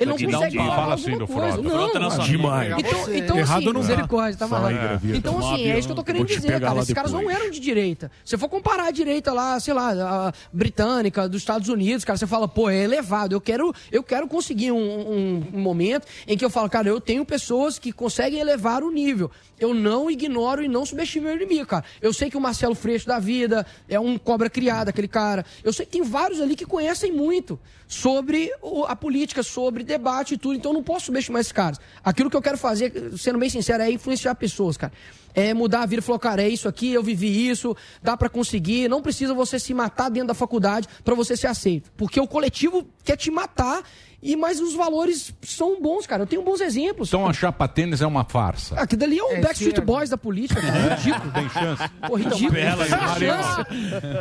Ele 0.00 0.10
não 0.10 0.16
um 0.16 0.32
consegue 0.32 0.56
falar 0.56 0.74
Fala 0.76 0.94
assim 0.94 1.10
alguma 1.12 1.26
do 1.26 1.32
coisa. 1.32 1.52
Frota. 1.52 1.68
Não, 1.98 2.10
Frota 2.10 2.22
é. 2.22 2.26
Demais. 2.26 2.74
Então, 2.78 3.14
então 3.14 3.38
Errado 3.38 3.56
assim, 3.58 3.64
não 3.66 3.72
dá. 3.74 3.78
misericórdia, 3.80 4.38
tá. 4.38 4.46
Gravieiro. 4.46 5.18
Então, 5.18 5.38
assim, 5.38 5.70
é 5.70 5.78
isso 5.78 5.88
que 5.88 5.92
eu 5.92 5.96
tô 5.96 6.04
querendo 6.04 6.26
dizer, 6.26 6.60
cara. 6.60 6.80
Esses 6.80 6.94
caras 6.94 7.12
não 7.12 7.30
eram 7.30 7.50
de 7.50 7.60
direita. 7.60 8.10
Se 8.24 8.36
for 8.38 8.48
comparar 8.48 8.86
a 8.86 8.90
direita 8.90 9.32
lá, 9.32 9.60
sei 9.60 9.74
lá, 9.74 9.92
a 10.28 10.32
britânica, 10.52 11.28
dos 11.28 11.42
Estados 11.42 11.68
Unidos, 11.68 12.04
cara, 12.04 12.16
você 12.16 12.26
fala, 12.26 12.48
pô, 12.48 12.70
é 12.70 12.82
elevado. 12.82 13.34
Eu 13.34 13.40
quero, 13.40 13.72
eu 13.92 14.02
quero 14.02 14.26
conseguir 14.26 14.72
um, 14.72 14.78
um- 14.78 15.60
momento 15.60 16.06
em 16.26 16.36
que 16.36 16.44
eu 16.44 16.50
falo, 16.50 16.68
cara, 16.70 16.88
eu 16.88 17.00
tenho 17.00 17.24
pessoas 17.24 17.78
que 17.78 17.92
conseguem 17.92 18.40
elevar 18.40 18.82
o 18.82 18.90
nível. 18.90 19.30
Eu 19.58 19.74
não 19.74 20.10
ignoro 20.10 20.64
e 20.64 20.68
não 20.68 20.86
subestimo 20.86 21.26
meu 21.26 21.36
inimigo, 21.36 21.66
cara. 21.66 21.84
Eu 22.00 22.12
sei 22.14 22.30
que 22.30 22.36
o 22.36 22.40
Marcelo 22.40 22.74
Freixo 22.74 23.06
da 23.06 23.18
vida 23.18 23.66
é 23.88 24.00
um 24.00 24.16
cobra 24.16 24.48
criada, 24.48 24.88
aquele 24.90 25.08
cara. 25.08 25.44
Eu 25.62 25.72
sei 25.72 25.84
que 25.84 25.92
tem 25.92 26.02
vários 26.02 26.40
ali 26.40 26.56
que 26.56 26.64
conhecem 26.64 27.12
muito 27.12 27.58
sobre 27.90 28.52
a 28.86 28.94
política, 28.94 29.42
sobre 29.42 29.82
debate 29.82 30.34
e 30.34 30.38
tudo. 30.38 30.54
Então 30.54 30.70
eu 30.70 30.74
não 30.74 30.82
posso 30.82 31.06
subestimar 31.06 31.40
esses 31.40 31.50
caras. 31.50 31.80
Aquilo 32.04 32.30
que 32.30 32.36
eu 32.36 32.40
quero 32.40 32.56
fazer, 32.56 32.92
sendo 33.18 33.36
bem 33.36 33.50
sincero, 33.50 33.82
é 33.82 33.90
influenciar 33.90 34.36
pessoas, 34.36 34.76
cara. 34.76 34.92
É 35.34 35.52
mudar 35.52 35.82
a 35.82 35.86
vida, 35.86 36.00
falar, 36.00 36.20
cara, 36.20 36.42
é 36.42 36.48
isso 36.48 36.68
aqui, 36.68 36.92
eu 36.92 37.02
vivi 37.02 37.48
isso, 37.48 37.76
dá 38.00 38.16
pra 38.16 38.28
conseguir. 38.28 38.88
Não 38.88 39.02
precisa 39.02 39.34
você 39.34 39.58
se 39.58 39.74
matar 39.74 40.08
dentro 40.08 40.28
da 40.28 40.34
faculdade 40.34 40.86
pra 41.04 41.16
você 41.16 41.36
ser 41.36 41.48
aceito. 41.48 41.90
Porque 41.96 42.20
o 42.20 42.28
coletivo 42.28 42.86
quer 43.04 43.16
te 43.16 43.28
matar 43.28 43.82
e, 44.22 44.36
mas 44.36 44.60
os 44.60 44.74
valores 44.74 45.34
são 45.42 45.80
bons, 45.80 46.06
cara. 46.06 46.22
Eu 46.22 46.26
tenho 46.26 46.42
bons 46.42 46.60
exemplos. 46.60 47.08
Então 47.08 47.26
a 47.26 47.32
chapa 47.32 47.66
tênis 47.66 48.00
é 48.00 48.06
uma 48.06 48.24
farsa. 48.24 48.74
Ah, 48.76 48.82
aquilo 48.82 49.04
ali 49.04 49.16
dali 49.16 49.18
é 49.18 49.24
o 49.24 49.38
é 49.38 49.40
Backstreet. 49.40 49.78
É. 49.78 49.80
Boys 49.80 50.10
da 50.10 50.18
política, 50.18 50.60
cara. 50.60 50.78
É, 50.78 50.94
ridículo. 50.94 51.32
Tem 51.32 51.48
chance. 51.48 51.82
Então, 51.98 52.16
ridículo. 52.16 52.52
Bela, 52.52 52.86
sem 52.86 53.28
chance. 53.28 53.64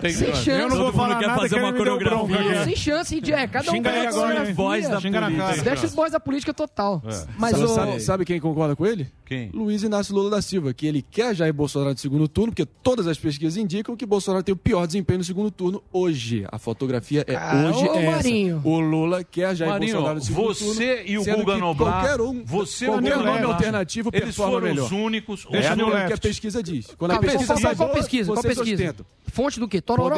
Tem 0.01 0.11
sem 0.13 0.35
chance. 0.35 0.49
Eu 0.49 0.69
não 0.69 0.77
vou 0.77 0.93
falar 0.93 1.19
quer 1.19 1.27
nada 1.27 1.41
fazer 1.41 1.55
que 1.55 1.61
uma 1.61 1.73
coreografia. 1.73 2.63
Sem 2.63 2.75
chance, 2.75 3.21
é, 3.31 3.47
cada 3.47 3.69
um 3.71 3.75
Xinga 3.75 3.89
aí 3.89 4.07
agora, 4.07 4.53
boys 4.53 4.87
da 4.87 5.01
política. 5.01 5.63
Backstreet 5.63 5.93
Boys 5.93 6.11
da 6.11 6.19
política 6.19 6.53
total. 6.53 7.01
É. 7.05 7.25
Mas 7.37 7.51
sabe, 7.51 7.63
o... 7.63 7.67
sabe, 7.67 7.99
sabe, 7.99 8.25
quem 8.25 8.39
concorda 8.39 8.75
com 8.75 8.85
ele? 8.85 9.07
Quem? 9.25 9.51
Luiz 9.53 9.83
Inácio 9.83 10.15
Lula 10.15 10.29
da 10.29 10.41
Silva, 10.41 10.73
que 10.73 10.87
ele 10.87 11.03
quer 11.03 11.35
Jair 11.35 11.53
Bolsonaro 11.53 11.93
de 11.93 12.01
segundo 12.01 12.27
turno, 12.27 12.51
porque 12.51 12.65
todas 12.65 13.05
as 13.05 13.17
pesquisas 13.17 13.57
indicam 13.57 13.95
que 13.95 14.05
Bolsonaro 14.05 14.43
tem 14.43 14.53
o 14.53 14.57
pior 14.57 14.87
desempenho 14.87 15.19
no 15.19 15.23
segundo 15.23 15.51
turno 15.51 15.83
hoje. 15.93 16.45
A 16.51 16.57
fotografia 16.57 17.23
é 17.27 17.33
hoje 17.67 17.87
é 17.87 18.05
essa. 18.05 18.11
Marinho. 18.11 18.61
O 18.63 18.79
Lula 18.79 19.23
quer 19.23 19.55
Jair 19.55 19.71
Marinho. 19.71 19.88
Paulinho, 19.93 20.21
você 20.21 21.03
e 21.05 21.17
o 21.17 21.23
Guga 21.23 21.57
Noblar. 21.57 22.01
Qualquer 22.01 22.21
um, 22.21 22.43
você 22.43 22.85
qualquer 22.85 23.17
o 23.17 23.23
nome 23.23 23.43
alternativo 23.43 24.09
Eles 24.13 24.35
foram 24.35 24.61
melhor. 24.61 24.83
É, 24.83 24.85
os 24.85 24.91
únicos. 24.91 25.45
Deixa 25.49 25.73
eu 25.73 25.75
ver 25.75 25.83
o 25.83 26.07
que 26.07 26.13
a 26.13 26.17
pesquisa 26.17 26.63
diz. 26.63 26.87
Quando 26.97 27.11
a 27.11 27.19
pesquisa 27.19 27.57
sai, 27.57 27.75
qual 27.75 27.89
pesquisa? 27.89 28.31
Qual 28.31 28.43
pesquisa? 28.43 28.95
Fonte 29.29 29.59
do 29.59 29.67
quê? 29.67 29.79
Tororó? 29.79 30.17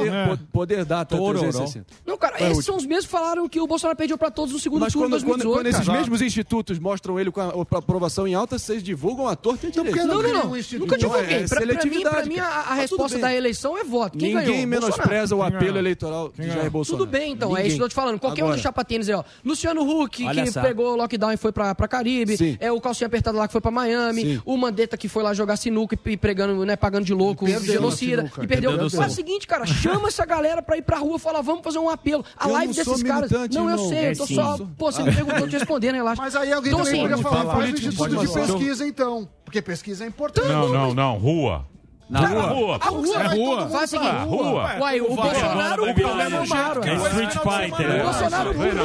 Poder 0.52 0.86
dar 0.86 1.02
até 1.02 1.18
360. 1.18 1.86
Não, 2.06 2.18
cara, 2.18 2.42
esses 2.50 2.66
são 2.66 2.78
os 2.78 2.86
mesmos 2.86 3.06
que 3.06 3.12
falaram 3.12 3.48
que 3.48 3.60
o 3.60 3.68
Bolsonaro 3.68 3.98
perdeu 3.98 4.18
para 4.18 4.32
todos 4.32 4.54
no 4.54 4.60
segundo 4.60 4.90
turno 4.92 5.18
de 5.18 5.26
2018. 5.26 5.54
Quando 5.54 5.68
esses 5.68 5.88
mesmos 5.88 6.22
institutos 6.22 6.80
mostram 6.80 7.20
ele 7.20 7.32
com 7.32 7.42
a 7.42 7.78
aprovação 7.78 8.28
em 8.28 8.34
alta, 8.34 8.58
vocês 8.58 8.82
divulgam 8.82 9.28
a 9.28 9.36
torta 9.36 9.68
e 9.68 9.72
direito. 9.72 9.98
Não, 10.08 10.22
não, 10.22 10.34
não. 10.34 10.56
É 10.56 10.62
Nunca 10.78 10.98
divulguei. 10.98 11.44
É 11.44 12.10
para 12.10 12.26
mim, 12.26 12.40
a 12.40 12.48
tá 12.48 12.74
resposta 12.74 13.18
da 13.20 13.34
eleição 13.34 13.78
é 13.78 13.84
voto. 13.84 14.18
Ninguém 14.18 14.66
menospreza 14.66 15.36
o 15.36 15.44
apelo 15.44 15.78
eleitoral 15.78 16.32
de 16.38 16.48
Jair 16.48 16.72
Bolsonaro. 16.72 17.06
Tudo 17.06 17.12
bem, 17.12 17.34
então. 17.34 17.56
É 17.56 17.66
isso 17.66 17.76
que 17.76 17.82
eu 17.82 17.86
tô 17.86 17.90
te 17.90 17.96
falando. 17.96 18.20
Qualquer 18.20 18.44
um 18.44 18.52
do 18.52 18.58
chapa 18.58 18.84
tênis 18.84 19.10
aí, 19.10 19.16
ó. 19.16 19.24
Luciano 19.62 19.82
Huck, 19.84 20.26
Olha 20.26 20.44
que 20.44 20.50
essa. 20.50 20.62
pegou 20.62 20.94
o 20.94 20.96
lockdown 20.96 21.32
e 21.32 21.38
foi 21.38 21.52
pra, 21.52 21.76
pra 21.76 21.88
Caribe. 21.88 22.36
Sim. 22.36 22.58
É 22.60 22.72
o 22.72 22.82
calcinha 22.82 23.08
apertado 23.08 23.38
lá 23.38 23.48
que 23.48 23.52
foi 23.52 23.62
pra 23.62 23.70
Miami. 23.70 24.22
Sim. 24.22 24.42
O 24.46 24.58
Mandetta 24.58 24.98
que 24.98 25.08
foi 25.08 25.22
lá 25.22 25.34
jogar 25.34 25.58
sinuca 25.58 25.98
e 26.06 26.18
pregando, 26.18 26.66
né, 26.66 26.76
pagando 26.76 27.06
de 27.06 27.14
louco, 27.14 27.48
genocida. 27.48 28.32
E 28.42 28.48
perdeu. 28.48 28.72
Faz 28.90 28.94
é 28.94 29.08
o 29.08 29.10
seguinte, 29.10 29.46
cara, 29.48 29.66
chama 29.66 30.08
essa 30.08 30.26
galera 30.26 30.62
pra 30.62 30.78
ir 30.78 30.82
pra 30.82 30.98
rua 30.98 31.20
falar, 31.20 31.42
vamos 31.42 31.64
fazer 31.64 31.80
um 31.80 31.90
apelo. 31.90 32.26
A 32.36 32.48
eu 32.48 32.54
live 32.54 32.74
desses 32.74 33.04
caras. 33.04 33.30
Não, 33.52 33.70
eu 33.70 33.78
sei, 33.90 34.12
eu 34.12 34.18
tô 34.18 34.28
só. 34.28 34.58
Pô, 34.78 34.92
você 34.92 35.04
me 35.04 35.14
perguntou 35.14 35.48
te 35.48 35.58
respondendo, 35.58 35.94
né, 35.94 35.98
relaxa. 35.98 36.22
Mas 36.22 36.36
aí 36.36 36.52
alguém 36.52 36.72
então, 36.72 36.84
também 36.84 37.02
assim, 37.02 37.10
podia 37.10 37.24
falar, 37.24 37.54
faz 37.54 37.70
o 37.70 37.74
instituto 37.74 38.18
de 38.18 38.34
pesquisa, 38.34 38.88
então. 38.88 39.30
Porque 39.46 39.62
pesquisa 39.62 40.04
é 40.06 40.08
importante. 40.08 40.46
Então, 40.46 40.70
não, 40.70 40.88
não, 40.88 40.94
não, 40.94 41.18
rua. 41.18 41.66
Na 42.12 42.28
rua. 42.28 42.42
rua. 42.42 42.80
A 42.82 42.90
rua. 42.90 43.24
É 43.24 43.28
rua. 43.28 43.70
Faz 43.70 43.72
rua. 43.72 43.88
seguinte. 43.88 44.26
Rua. 44.26 44.76
Uai, 44.80 45.02
o 45.02 45.16
Bolsonaro, 45.16 45.90
o 45.90 45.94
problema 45.96 46.38
é 46.38 46.40
o 46.42 46.86
É, 46.86 46.90
é 46.90 46.96
Street 47.08 47.32
Fighter. 47.32 48.02
O 48.02 48.04
Bolsonaro, 48.04 48.50
o 48.50 48.54
problema 48.54 48.84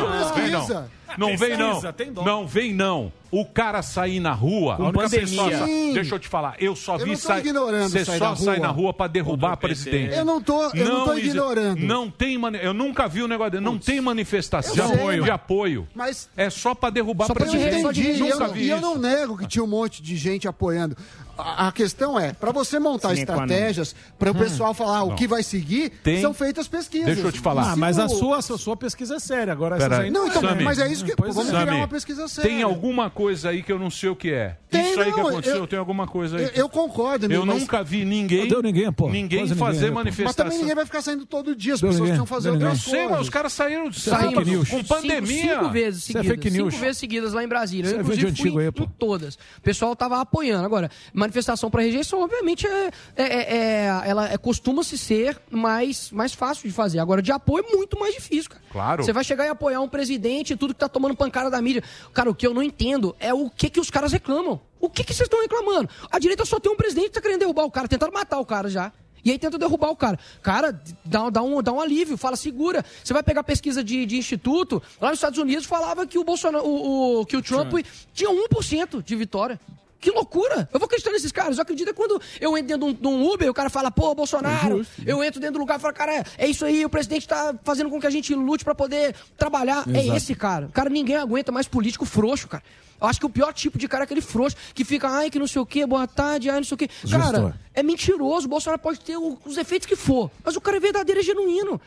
não. 0.48 0.96
Não 1.18 1.36
vem 1.36 1.56
não. 1.56 1.80
Não 2.24 2.46
vem 2.46 2.72
não. 2.72 3.12
O 3.30 3.44
cara 3.44 3.82
sair 3.82 4.20
na 4.20 4.32
rua, 4.32 4.76
Com 4.76 5.00
a 5.00 5.06
deixa 5.08 6.14
eu 6.14 6.18
te 6.18 6.28
falar, 6.28 6.54
eu 6.60 6.76
só 6.76 6.96
vi 6.96 7.10
eu 7.10 7.16
sair. 7.16 7.52
Você 7.82 8.04
sair 8.04 8.18
só 8.18 8.36
sai 8.36 8.60
na 8.60 8.68
rua 8.68 8.94
pra 8.94 9.08
derrubar 9.08 9.52
a 9.52 9.56
presidente. 9.56 10.14
Eu 10.14 10.24
não 10.24 10.40
tô, 10.40 10.62
eu 10.70 10.84
não, 10.84 10.98
não 10.98 11.04
tô 11.06 11.18
ignorando. 11.18 11.80
Não 11.80 12.10
tem, 12.10 12.38
eu 12.62 12.72
nunca 12.72 13.08
vi 13.08 13.22
o 13.22 13.24
um 13.24 13.28
negócio 13.28 13.52
dele. 13.52 13.64
Não 13.64 13.78
tem 13.78 14.00
manifestação 14.00 14.74
de 14.74 14.80
apoio, 14.80 15.24
de 15.24 15.30
apoio. 15.30 15.88
Mas 15.94 16.28
é 16.36 16.48
só 16.48 16.74
pra 16.74 16.88
derrubar 16.88 17.26
só 17.26 17.34
presidente. 17.34 17.82
Eu 17.82 17.90
entendi, 17.90 18.20
nunca 18.20 18.44
eu, 18.44 18.52
vi 18.52 18.64
e 18.64 18.70
eu 18.70 18.80
não 18.80 18.96
nego 18.96 19.36
que 19.36 19.46
tinha 19.46 19.64
um 19.64 19.68
monte 19.68 20.02
de 20.02 20.16
gente 20.16 20.46
apoiando 20.46 20.96
a 21.38 21.72
questão 21.72 22.18
é, 22.18 22.32
para 22.32 22.52
você 22.52 22.78
montar 22.78 23.14
Sim, 23.14 23.20
estratégias, 23.20 23.94
para 24.18 24.30
o 24.30 24.34
hum, 24.34 24.38
pessoal 24.38 24.74
falar 24.74 25.00
não. 25.00 25.08
o 25.08 25.14
que 25.14 25.26
vai 25.26 25.42
seguir, 25.42 25.90
Tem... 26.02 26.20
são 26.20 26.32
feitas 26.32 26.68
pesquisas. 26.68 27.06
Deixa 27.06 27.22
eu 27.22 27.32
te 27.32 27.40
falar. 27.40 27.72
Ah, 27.72 27.76
mas 27.76 27.98
a 27.98 28.08
sua, 28.08 28.38
a 28.38 28.42
sua 28.42 28.76
pesquisa 28.76 29.16
é 29.16 29.18
séria. 29.18 29.52
Agora 29.52 29.76
Pera 29.76 30.00
aí. 30.00 30.10
Não, 30.10 30.26
então, 30.26 30.42
Sammy. 30.42 30.64
mas 30.64 30.78
é 30.78 30.90
isso 30.90 31.04
que. 31.04 31.14
Pois 31.14 31.34
vamos 31.34 31.52
é. 31.52 31.62
criar 31.62 31.76
uma 31.76 31.88
pesquisa 31.88 32.28
séria. 32.28 32.50
Tem 32.50 32.62
alguma 32.62 33.10
coisa 33.10 33.50
aí 33.50 33.62
que 33.62 33.72
eu 33.72 33.78
não 33.78 33.90
sei 33.90 34.08
o 34.08 34.16
que 34.16 34.32
é. 34.32 34.56
Tem, 34.70 34.90
isso 34.90 35.00
aí 35.00 35.10
não, 35.10 35.14
que 35.14 35.20
aconteceu, 35.20 35.56
eu, 35.56 35.66
tem 35.66 35.78
alguma 35.78 36.06
coisa 36.06 36.36
aí. 36.36 36.44
Eu, 36.44 36.50
eu 36.54 36.68
concordo, 36.68 37.30
Eu 37.30 37.46
mas... 37.46 37.60
nunca 37.60 37.82
vi 37.82 38.04
ninguém. 38.04 38.40
Não 38.40 38.48
deu 38.48 38.62
ninguém, 38.62 38.92
pô. 38.92 39.08
Ninguém 39.08 39.40
Quase 39.40 39.54
fazer 39.54 39.78
ninguém, 39.80 39.94
manifestação. 39.94 40.26
Mas 40.26 40.36
também 40.36 40.58
ninguém 40.58 40.74
vai 40.74 40.84
ficar 40.84 41.02
saindo 41.02 41.26
todo 41.26 41.54
dia, 41.54 41.74
as 41.74 41.80
deu 41.80 41.90
pessoas 41.90 42.08
precisam 42.08 42.26
fazer 42.26 42.50
outras. 42.50 42.86
Eu 42.86 42.90
sei, 42.90 43.08
mas 43.08 43.20
os 43.20 43.30
caras 43.30 43.52
saíram 43.52 43.88
é 43.88 43.92
saímos, 43.92 44.68
com 44.68 44.84
pandemia. 44.84 45.58
Cinco 45.58 45.70
vezes 45.70 46.14
é 46.14 46.22
seguidas. 46.22 46.52
Cinco 46.52 46.70
vezes 46.70 46.98
seguidas 46.98 47.32
lá 47.32 47.44
em 47.44 47.48
Brasília. 47.48 47.90
Eu, 47.90 47.98
é 47.98 48.00
inclusive, 48.00 48.36
fui 48.36 48.64
em 48.64 48.88
todas. 48.98 49.34
O 49.34 49.60
pessoal 49.62 49.94
tava 49.94 50.20
apoiando. 50.20 50.64
Agora, 50.64 50.90
mas 51.12 51.25
manifestação 51.26 51.70
para 51.70 51.82
rejeição, 51.82 52.22
obviamente, 52.22 52.66
é, 52.66 52.90
é, 53.16 53.24
é, 53.24 53.56
é 53.56 54.02
ela 54.04 54.32
é, 54.32 54.38
costuma 54.38 54.82
se 54.82 54.96
ser 54.96 55.40
mais, 55.50 56.10
mais 56.10 56.32
fácil 56.32 56.68
de 56.68 56.74
fazer. 56.74 56.98
Agora, 56.98 57.20
de 57.20 57.32
apoio 57.32 57.64
é 57.68 57.76
muito 57.76 57.98
mais 57.98 58.14
difícil, 58.14 58.50
cara. 58.50 58.62
Claro. 58.70 59.04
Você 59.04 59.12
vai 59.12 59.24
chegar 59.24 59.46
e 59.46 59.48
apoiar 59.48 59.80
um 59.80 59.88
presidente 59.88 60.52
e 60.52 60.56
tudo 60.56 60.72
que 60.72 60.80
tá 60.80 60.88
tomando 60.88 61.14
pancada 61.16 61.50
da 61.50 61.60
mídia. 61.60 61.82
Cara, 62.12 62.30
o 62.30 62.34
que 62.34 62.46
eu 62.46 62.54
não 62.54 62.62
entendo 62.62 63.14
é 63.18 63.34
o 63.34 63.50
que, 63.50 63.68
que 63.68 63.80
os 63.80 63.90
caras 63.90 64.12
reclamam. 64.12 64.60
O 64.80 64.88
que, 64.88 65.02
que 65.02 65.12
vocês 65.12 65.26
estão 65.26 65.40
reclamando? 65.40 65.88
A 66.10 66.18
direita 66.18 66.44
só 66.44 66.60
tem 66.60 66.70
um 66.70 66.76
presidente 66.76 67.08
que 67.08 67.14
tá 67.14 67.20
querendo 67.20 67.40
derrubar 67.40 67.64
o 67.64 67.70
cara, 67.70 67.88
tentando 67.88 68.12
matar 68.12 68.38
o 68.38 68.46
cara 68.46 68.68
já. 68.68 68.92
E 69.26 69.32
aí 69.32 69.38
tenta 69.40 69.58
derrubar 69.58 69.90
o 69.90 69.96
cara. 69.96 70.16
Cara, 70.40 70.80
dá, 71.04 71.28
dá, 71.30 71.42
um, 71.42 71.60
dá 71.60 71.72
um 71.72 71.80
alívio, 71.80 72.16
fala, 72.16 72.36
segura. 72.36 72.84
Você 73.02 73.12
vai 73.12 73.24
pegar 73.24 73.42
pesquisa 73.42 73.82
de, 73.82 74.06
de 74.06 74.16
instituto, 74.16 74.80
lá 75.00 75.08
nos 75.08 75.16
Estados 75.16 75.36
Unidos 75.36 75.66
falava 75.66 76.06
que 76.06 76.16
o 76.16 76.22
Bolsonaro, 76.22 76.64
o, 76.64 77.22
o 77.22 77.26
que 77.26 77.36
o 77.36 77.42
Trump, 77.42 77.70
Trump 77.70 77.84
tinha 78.14 78.30
1% 78.30 79.02
de 79.02 79.16
vitória. 79.16 79.58
Que 80.01 80.10
loucura! 80.10 80.68
Eu 80.73 80.78
vou 80.78 80.86
acreditar 80.86 81.10
nesses 81.10 81.32
caras. 81.32 81.56
Eu 81.56 81.62
acredito 81.62 81.90
é 81.90 81.93
quando 81.93 82.20
eu 82.40 82.56
entro 82.56 82.78
dentro 82.78 82.94
de 82.94 83.06
um, 83.06 83.32
Uber, 83.32 83.51
o 83.51 83.55
cara 83.55 83.70
fala, 83.70 83.90
pô, 83.90 84.14
Bolsonaro. 84.14 84.74
É 84.74 84.78
justo. 84.78 85.02
Eu 85.05 85.24
entro 85.24 85.40
dentro 85.40 85.55
do 85.55 85.60
lugar 85.60 85.78
e 85.78 85.82
falo, 85.82 85.94
cara, 85.94 86.24
é 86.36 86.47
isso 86.47 86.64
aí, 86.64 86.85
o 86.85 86.90
presidente 86.90 87.27
tá 87.27 87.55
fazendo 87.64 87.90
com 87.90 88.01
que 88.01 88.06
a 88.06 88.10
gente 88.10 88.35
lute 88.35 88.64
para 88.64 88.74
poder 88.74 89.14
trabalhar. 89.36 89.85
É 89.89 89.98
Exato. 89.98 90.12
É 90.12 90.16
esse 90.16 90.35
cara. 90.35 90.68
Cara, 90.73 90.90
ninguém 90.90 91.16
aguenta 91.16 91.51
mais 91.51 91.66
político 91.66 92.05
frouxo, 92.05 92.48
cara. 92.48 92.62
Eu 93.01 93.06
acho 93.06 93.20
que 93.20 93.27
o 93.27 93.31
pior 93.31 93.52
tipo 93.52 93.78
de 93.78 93.86
cara 93.86 94.05
é 94.05 94.06
aquele 94.06 94.23
frouxo, 94.23 94.56
que 94.74 94.85
fica, 94.85 95.09
ai, 95.09 95.31
que 95.31 95.39
não 95.39 95.47
sei 95.47 95.60
o 95.60 95.66
quê, 95.66 95.86
boa 95.86 96.06
tarde, 96.06 96.48
ai, 96.48 96.56
não 96.56 96.64
sei 96.64 96.74
o 96.74 96.78
quê. 96.78 96.89
Justo. 97.05 97.18
Cara, 97.18 97.59
é 97.74 97.82
mentiroso. 97.82 98.47
O 98.47 98.51
Bolsonaro 98.51 98.81
pode 98.81 99.01
ter 99.01 99.16
os 99.18 99.56
efeitos 99.56 99.86
que 99.86 99.97
for, 99.97 100.31
mas 100.43 100.56
o 100.56 100.60
cara 100.60 100.78
é 100.78 100.81
verdadeiro, 100.81 101.20
é 101.20 101.23
genuíno. 101.23 101.81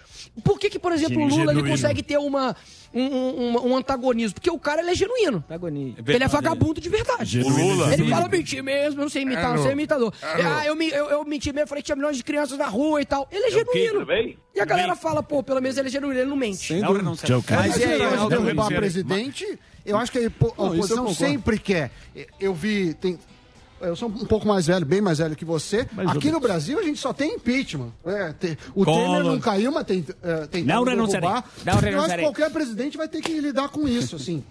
Por 0.44 0.60
que, 0.60 0.70
que 0.70 0.78
por 0.78 0.92
exemplo, 0.92 1.22
o 1.22 1.28
Lula 1.28 1.52
ele 1.52 1.68
consegue 1.68 2.04
ter 2.04 2.20
uma 2.20 2.56
um, 2.94 3.72
um, 3.72 3.78
antagonismo. 3.78 4.36
Porque 4.36 4.50
o 4.50 4.60
cara 4.60 4.82
é 4.90 4.96
genuíno. 4.96 5.38
Antagonismo. 5.38 6.04
Ele 6.08 6.24
é 6.24 6.28
vagabundo 6.28 6.82
de 6.82 6.90
verdade. 6.90 7.40
Ele 7.40 8.10
fala 8.10 8.28
mentir 8.28 8.64
mesmo, 8.64 9.00
eu 9.00 9.04
não 9.04 9.10
sei 9.10 9.24
imitar, 9.24 9.52
é, 9.52 9.56
não 9.56 9.64
sei 9.64 9.72
imitador. 9.74 10.14
Ah, 10.22 10.66
eu, 10.66 10.80
eu, 10.82 11.10
eu 11.10 11.26
menti 11.26 11.52
mesmo, 11.54 11.68
falei 11.68 11.84
tinha 11.84 11.96
milhões 11.96 12.18
de 12.18 12.24
crianças 12.24 12.58
na 12.58 12.68
rua 12.68 13.02
e 13.02 13.06
tal. 13.06 13.28
Ele 13.32 13.44
é 13.44 13.48
eu 13.48 13.52
genuíno. 13.52 14.08
E 14.56 14.60
a 14.60 14.66
galera 14.66 14.96
fala, 14.96 15.22
pô, 15.22 15.44
pelo 15.44 15.62
menos 15.62 15.78
ele 15.78 15.88
é 15.88 15.92
genuíno, 15.92 16.20
ele 16.20 16.30
não 16.30 16.36
mente. 16.36 16.74
Não, 16.76 16.94
não 16.94 17.16
Mas 17.56 17.80
é, 17.80 17.98
é, 17.98 18.76
presidente, 18.76 19.60
eu 19.86 19.98
acho 19.98 20.12
que 20.12 20.20
a 20.20 20.64
oposição 20.64 21.14
sempre 21.14 21.60
quer. 21.60 21.92
Eu 22.40 22.54
vi 22.54 22.96
eu 23.82 23.96
sou 23.96 24.10
um 24.10 24.26
pouco 24.26 24.48
mais 24.48 24.68
velho, 24.68 24.86
bem 24.86 25.02
mais 25.02 25.18
velho 25.20 25.36
que 25.36 25.46
você. 25.46 25.88
Mais 25.94 26.10
Aqui 26.10 26.32
no 26.32 26.40
Brasil 26.40 26.80
a 26.80 26.84
gente 26.84 27.00
só 27.00 27.14
tem 27.14 27.36
impeachment. 27.36 27.92
É, 28.06 28.34
tem, 28.34 28.58
o 28.76 28.84
Collor. 28.86 29.06
Temer 29.18 29.24
não 29.24 29.40
caiu, 29.40 29.72
mas 29.72 29.86
tem, 29.86 30.06
é, 30.24 30.48
tem 30.48 30.64
não 30.64 30.84
renunciarei. 30.84 31.30
Não 31.30 31.76
renunciarei. 31.76 31.94
Eu 31.96 32.02
acho 32.02 32.16
que 32.16 32.22
qualquer 32.22 32.52
presidente 32.52 32.98
vai 32.98 33.08
ter 33.08 33.22
que 33.22 33.40
lidar 33.40 33.70
com 33.70 33.88
isso, 33.88 34.16
assim, 34.16 34.44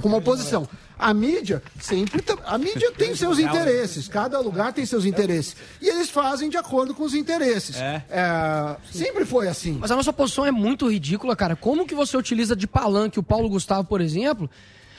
com 0.00 0.08
uma 0.08 0.18
oposição. 0.18 0.68
A 0.98 1.12
mídia 1.12 1.62
sempre, 1.78 2.22
tá- 2.22 2.38
a 2.46 2.56
mídia 2.56 2.90
tem 2.92 3.14
seus 3.14 3.38
interesses. 3.38 4.08
Cada 4.08 4.38
lugar 4.40 4.72
tem 4.72 4.86
seus 4.86 5.04
interesses 5.04 5.54
e 5.80 5.88
eles 5.88 6.08
fazem 6.08 6.48
de 6.48 6.56
acordo 6.56 6.94
com 6.94 7.02
os 7.04 7.14
interesses. 7.14 7.76
É. 7.76 8.02
É, 8.08 8.76
sempre 8.90 9.24
foi 9.26 9.46
assim. 9.48 9.76
Mas 9.78 9.90
a 9.90 9.96
nossa 9.96 10.12
posição 10.12 10.46
é 10.46 10.50
muito 10.50 10.88
ridícula, 10.90 11.36
cara. 11.36 11.54
Como 11.54 11.86
que 11.86 11.94
você 11.94 12.16
utiliza 12.16 12.56
de 12.56 12.66
palanque 12.66 13.18
o 13.18 13.22
Paulo 13.22 13.48
Gustavo, 13.48 13.86
por 13.86 14.00
exemplo? 14.00 14.48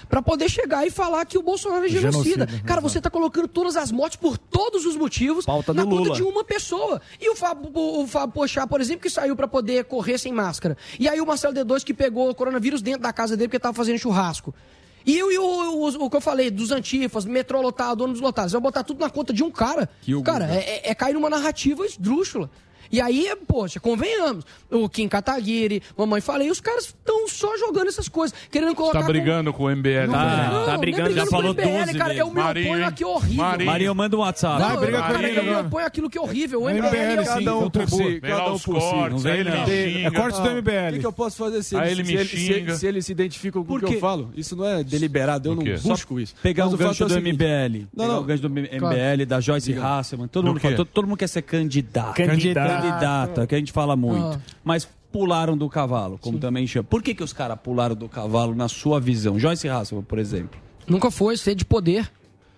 para 0.08 0.22
poder 0.22 0.50
chegar 0.50 0.86
e 0.86 0.92
falar 0.92 1.26
que 1.26 1.38
o 1.38 1.44
Bolsonaro 1.44 1.86
é 1.86 1.90
genocida. 1.90 2.22
genocida 2.24 2.46
né? 2.46 2.62
Cara, 2.66 2.82
você 2.82 3.02
tá 3.02 3.10
colocando 3.10 3.48
todas 3.48 3.76
as 3.76 3.92
mortes 3.92 4.18
por 4.18 4.38
todos 4.38 4.86
os 4.86 4.96
motivos 4.96 5.46
Pauta 5.46 5.74
na 5.74 5.86
conta 5.86 6.12
de 6.12 6.24
uma 6.24 6.44
pessoa. 6.44 7.02
E 7.20 7.30
o 7.30 7.36
Fábio, 7.36 7.72
o 7.74 8.08
Fábio 8.08 8.34
Pochá, 8.34 8.66
por 8.66 8.82
exemplo, 8.82 9.02
que 9.02 9.10
saiu 9.10 9.36
para 9.36 9.48
poder 9.48 9.86
correr 9.86 10.18
sem 10.18 10.32
máscara. 10.32 10.78
E 11.00 11.08
aí 11.08 11.20
o 11.20 11.26
Marcelo 11.26 11.54
D2 11.54 11.84
que 11.84 11.94
pegou 11.94 12.30
o 12.30 12.36
coronavírus 12.36 12.82
dentro 12.82 13.02
da 13.02 13.14
casa 13.14 13.36
dele 13.36 13.48
porque 13.48 13.60
tava 13.60 13.74
fazendo 13.74 13.98
churrasco. 13.98 14.54
E 15.06 15.18
eu, 15.18 15.32
eu, 15.32 15.44
o, 15.44 16.06
o 16.06 16.10
que 16.10 16.18
eu 16.18 16.22
falei, 16.22 16.52
dos 16.52 16.70
antifas, 16.70 17.24
metrô 17.24 17.62
lotado, 17.62 18.02
ônibus 18.02 18.20
lotados, 18.20 18.52
você 18.52 18.58
vai 18.58 18.64
botar 18.64 18.84
tudo 18.84 19.00
na 19.00 19.10
conta 19.10 19.32
de 19.32 19.42
um 19.42 19.50
cara. 19.50 19.90
Que 20.02 20.22
cara, 20.22 20.54
é, 20.54 20.58
é, 20.58 20.92
é 20.92 20.96
cair 20.96 21.14
numa 21.14 21.30
narrativa 21.30 21.86
esdrúxula. 21.86 22.50
E 22.91 23.01
aí, 23.01 23.34
poxa, 23.47 23.80
convenhamos. 23.80 24.45
O 24.69 24.89
Kim 24.89 25.07
Kataguiri, 25.07 25.81
mamãe 25.97 26.22
falei, 26.22 26.49
os 26.49 26.59
caras 26.59 26.85
estão 26.85 27.27
só 27.27 27.57
jogando 27.57 27.88
essas 27.88 28.09
coisas, 28.09 28.38
querendo 28.51 28.76
colocar. 28.76 28.99
Você 28.99 29.05
tá 29.05 29.11
brigando 29.11 29.51
com, 29.51 29.59
com 29.59 29.64
o 29.65 29.76
MBL, 29.76 30.07
não, 30.07 30.14
né? 30.14 30.49
Não, 30.51 30.65
tá 30.65 30.73
é 30.73 30.77
brigando, 30.77 31.14
já 31.14 31.26
falou 31.26 31.53
MBL, 31.53 31.64
12 31.64 31.97
cara, 31.97 32.14
eu 32.14 32.27
me 32.27 32.34
Marinho, 32.35 32.68
oponho 32.68 32.88
aqui 32.88 33.03
é 33.03 33.07
horrível. 33.07 33.43
Marinho, 33.43 33.72
Marinho 33.72 33.95
manda 33.95 34.18
um 34.18 34.19
WhatsApp. 34.19 34.61
Não, 34.61 34.69
Vai, 34.69 34.77
briga 34.77 35.03
com 35.03 35.14
ele. 35.14 35.39
Eu 35.39 35.43
me 35.43 35.49
né? 35.49 35.59
oponho 35.59 35.85
aquilo 35.85 36.09
que 36.09 36.18
é 36.18 36.22
horrível. 36.22 36.64
O 36.64 36.69
MBL, 36.69 36.88
MBL 36.88 37.22
sim, 37.22 37.26
cada 37.26 37.55
um 37.57 37.69
por 37.69 37.89
si. 37.89 38.22
Cada 38.22 38.53
um 38.53 38.59
por 38.59 38.81
si. 39.19 39.27
Ele 39.27 39.49
me 39.49 40.03
É 40.03 40.11
corte 40.11 40.41
do 40.41 40.49
MBL. 40.49 40.89
O 40.89 40.93
que, 40.93 40.99
que 40.99 41.05
eu 41.05 41.14
posso 41.14 41.38
fazer 41.38 41.57
assim? 41.57 41.68
se 41.68 41.76
ele, 41.76 42.01
ele 42.01 42.26
se, 42.26 42.51
ele, 42.51 42.76
se, 42.76 42.88
ele 42.88 43.01
se 43.01 43.11
identifica 43.11 43.61
com 43.61 43.73
o 43.73 43.80
que 43.80 43.85
eu 43.85 43.99
falo? 43.99 44.31
Isso 44.35 44.55
não 44.55 44.65
é 44.65 44.84
deliberado, 44.84 45.49
eu 45.49 45.55
não 45.55 45.64
busco 45.64 46.19
isso. 46.19 46.35
Pegar 46.41 46.68
o 46.68 46.77
gancho 46.77 47.03
é 47.03 47.07
do 47.07 47.22
MBL. 47.22 47.88
Não. 47.95 48.22
O 48.22 48.23
gancho 48.23 48.41
do 48.43 48.49
MBL, 48.49 49.26
da 49.27 49.39
Joyce 49.39 49.73
Hasselman, 49.73 50.27
todo 50.27 50.47
mundo 50.47 50.85
todo 50.85 51.07
mundo 51.07 51.18
quer 51.18 51.27
ser 51.27 51.41
candidato. 51.41 52.15
Candidato. 52.15 52.77
Candidato, 52.82 53.41
é 53.41 53.48
que 53.48 53.56
a 53.56 53.58
gente 53.58 53.72
fala 53.72 53.95
muito. 53.95 54.38
Ah. 54.38 54.40
Mas 54.64 54.88
pularam 55.12 55.58
do 55.58 55.70
cavalo, 55.70 56.18
como 56.20 56.38
também 56.38 56.68
chama. 56.68 56.84
Por 56.84 57.02
que, 57.02 57.16
que 57.16 57.24
os 57.24 57.34
caras 57.34 57.58
pularam 57.62 57.95
do 57.95 58.08
cavalo 58.08 58.54
na 58.54 58.68
sua 58.68 58.99
visão? 58.99 59.40
Joyce 59.40 59.68
Hasselman, 59.68 60.04
por 60.04 60.20
exemplo. 60.20 60.60
Nunca 60.88 61.10
foi 61.10 61.36
sede 61.38 61.60
de 61.60 61.66
poder. 61.66 62.12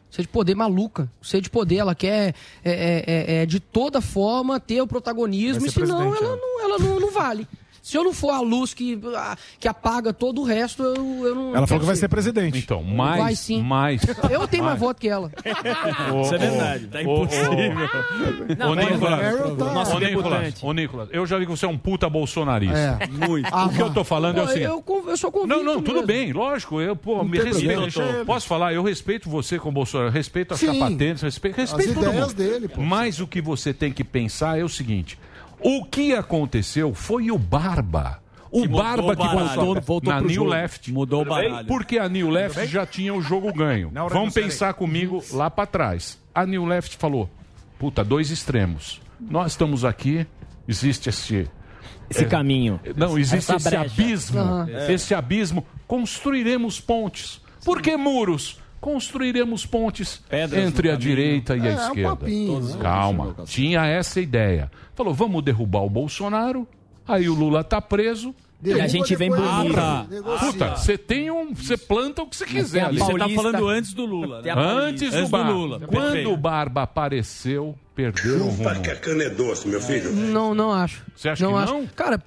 Sede 0.09 0.27
de 0.27 0.33
poder 0.33 0.55
maluca. 0.55 1.09
Sede 1.21 1.43
de 1.43 1.49
poder, 1.49 1.77
ela 1.77 1.93
quer 1.93 2.33
é, 2.63 2.71
é, 2.71 3.03
é, 3.07 3.41
é, 3.41 3.45
de 3.45 3.59
toda 3.59 4.01
forma 4.01 4.59
ter 4.59 4.81
o 4.81 4.87
protagonismo, 4.87 5.65
e 5.65 5.71
senão 5.71 6.15
ela, 6.15 6.35
né? 6.35 6.41
não, 6.41 6.61
ela 6.63 6.79
não, 6.79 6.99
não 6.99 7.11
vale. 7.11 7.47
Se 7.89 7.97
eu 7.97 8.03
não 8.03 8.13
for 8.13 8.29
a 8.31 8.39
luz 8.41 8.73
que, 8.73 8.99
a- 9.15 9.35
que 9.59 9.67
apaga 9.67 10.13
todo 10.13 10.41
o 10.41 10.43
resto, 10.43 10.83
eu, 10.83 10.95
eu 11.27 11.35
não. 11.35 11.55
Ela 11.55 11.65
falou 11.65 11.79
que 11.81 11.85
vai 11.87 11.95
ser 11.95 12.07
presidente. 12.07 12.57
Então, 12.59 12.83
Vai 12.83 13.19
mais, 13.19 13.39
sim. 13.39 13.63
mais. 13.63 14.01
Eu 14.29 14.47
tenho 14.47 14.63
mais 14.63 14.79
voto 14.79 14.99
que 15.01 15.07
ela. 15.09 15.31
Ô, 16.13 16.21
Isso 16.21 16.35
é 16.35 16.37
verdade, 16.37 16.87
tá 16.87 17.01
impossível. 17.01 17.51
ô, 17.51 18.55
Não, 18.57 18.75
Nicolas, 18.75 19.35
ô, 19.91 19.99
Nicolas, 19.99 19.99
deputante. 19.99 20.65
ô, 20.65 20.71
Nicolas, 20.73 21.09
eu 21.11 21.25
já 21.25 21.37
vi 21.39 21.45
que 21.45 21.51
você 21.51 21.65
é 21.65 21.69
um 21.69 21.77
puta 21.77 22.09
bolsonarista. 22.09 22.77
É. 23.01 23.07
Muito. 23.27 23.47
o 23.53 23.69
que 23.69 23.81
eu 23.81 23.91
tô 23.93 24.03
falando 24.03 24.37
é 24.39 24.43
o 24.43 24.47
seguinte. 24.47 24.65
eu, 24.65 24.83
eu 25.07 25.17
sou 25.17 25.31
convicto 25.31 25.55
Não, 25.57 25.63
não, 25.63 25.81
tudo 25.81 25.93
mesmo. 25.95 26.07
bem, 26.07 26.31
lógico. 26.31 26.79
Eu, 26.79 26.95
pô, 26.95 27.23
me 27.23 27.39
tem 27.39 27.47
respeito. 27.51 28.25
Posso 28.25 28.47
falar? 28.47 28.73
Eu 28.73 28.83
respeito 28.83 29.29
você 29.29 29.57
como 29.57 29.73
Bolsonaro, 29.73 30.11
respeito 30.11 30.53
as 30.53 30.59
Sim. 30.59 30.73
sapatentes, 30.73 31.23
respeito, 31.23 31.59
As 31.61 31.71
respeito 31.71 31.93
todo 31.95 32.03
ideias 32.07 32.27
mundo. 32.27 32.35
dele, 32.35 32.67
pô. 32.67 32.81
Mas 32.81 33.19
o 33.19 33.27
que 33.27 33.41
você 33.41 33.73
tem 33.73 33.91
que 33.91 34.03
pensar 34.03 34.59
é 34.59 34.63
o 34.63 34.69
seguinte: 34.69 35.17
o 35.61 35.85
que 35.85 36.13
aconteceu 36.13 36.93
foi 36.93 37.31
o 37.31 37.37
Barba. 37.37 38.21
O 38.51 38.63
Que 38.63 38.67
mudou 38.67 38.83
Barba 38.83 39.13
o 39.13 39.15
que 39.15 39.27
voltou, 39.27 39.81
Voltou 39.81 40.11
na 40.13 40.17
pro 40.19 40.27
New 40.27 40.35
jogo. 40.35 40.49
Left. 40.49 40.91
Mudou 40.91 41.21
o 41.21 41.25
baralho. 41.25 41.67
Porque 41.67 41.99
a 41.99 42.09
New 42.09 42.29
Left 42.29 42.65
já 42.65 42.85
tinha 42.85 43.13
o 43.13 43.21
jogo 43.21 43.53
ganho. 43.53 43.91
Vamos 44.09 44.33
pensar 44.33 44.73
comigo 44.73 45.23
lá 45.31 45.51
pra 45.51 45.65
trás. 45.67 46.17
A 46.33 46.45
New 46.45 46.65
Left 46.65 46.97
falou: 46.97 47.29
puta, 47.77 48.03
dois 48.03 48.31
extremos. 48.31 49.01
Nós 49.19 49.51
estamos 49.51 49.85
aqui, 49.85 50.25
existe 50.67 51.09
esse. 51.09 51.47
Esse 52.09 52.23
é, 52.23 52.27
caminho. 52.27 52.79
Não, 52.95 53.19
existe 53.19 53.51
Essa 53.51 53.57
esse 53.57 53.69
brecha. 53.69 53.81
abismo. 53.93 54.39
Aham. 54.39 54.67
Esse 54.89 55.13
abismo. 55.13 55.63
Construiremos 55.85 56.79
pontes. 56.79 57.39
Por 57.63 57.83
que 57.83 57.95
muros? 57.95 58.59
Construiremos 58.79 59.65
pontes 59.65 60.21
Pedras 60.29 60.63
entre 60.65 60.89
a 60.89 60.93
caminho. 60.93 61.09
direita 61.15 61.55
e 61.57 61.59
É, 61.59 61.63
a 61.63 61.65
é 61.67 61.75
um 61.75 61.87
esquerda. 61.87 62.15
papinho, 62.15 62.59
né? 62.61 62.77
Calma. 62.81 63.35
Tinha 63.45 63.85
essa 63.85 64.19
ideia. 64.21 64.71
Falou: 64.95 65.13
vamos 65.13 65.43
derrubar 65.43 65.81
o 65.83 65.89
Bolsonaro. 65.89 66.67
Aí 67.07 67.27
o 67.29 67.33
Lula 67.33 67.63
tá 67.63 67.81
preso. 67.81 68.33
E 68.61 68.73
a 68.73 68.87
gente 68.87 69.15
vem 69.15 69.29
bonito. 69.29 69.79
Ah, 69.79 70.05
Negocia. 70.09 70.51
Puta, 70.51 70.75
você 70.75 70.97
tem 70.97 71.31
um. 71.31 71.55
Você 71.55 71.77
planta 71.77 72.21
o 72.23 72.27
que 72.27 72.35
você 72.35 72.45
quiser. 72.45 72.83
ali. 72.85 72.99
Você 72.99 73.13
tá 73.17 73.29
falando 73.29 73.67
antes 73.69 73.93
do 73.93 74.05
Lula, 74.05 74.41
né? 74.41 74.51
Antes, 74.53 75.11
do, 75.13 75.27
Bar- 75.29 75.49
Lula. 75.49 75.79
Quando 75.79 76.03
Perfeito. 76.03 76.31
o 76.33 76.35
Barba 76.37 76.81
apareceu, 76.83 77.73
perderam 77.95 78.47
o 78.47 78.49
rumo. 78.49 78.67
a 78.69 78.75
cana 78.75 79.23
é 79.23 79.29
doce, 79.29 79.65
meu 79.67 79.79
filho. 79.79 80.11
Não, 80.13 80.53
não 80.53 80.71
acho. 80.73 81.05
Você 81.15 81.29
acha 81.29 81.41
não 81.45 81.53
que 81.53 81.59
acho. 81.59 81.73
não? 81.73 81.87
Cara, 81.87 82.21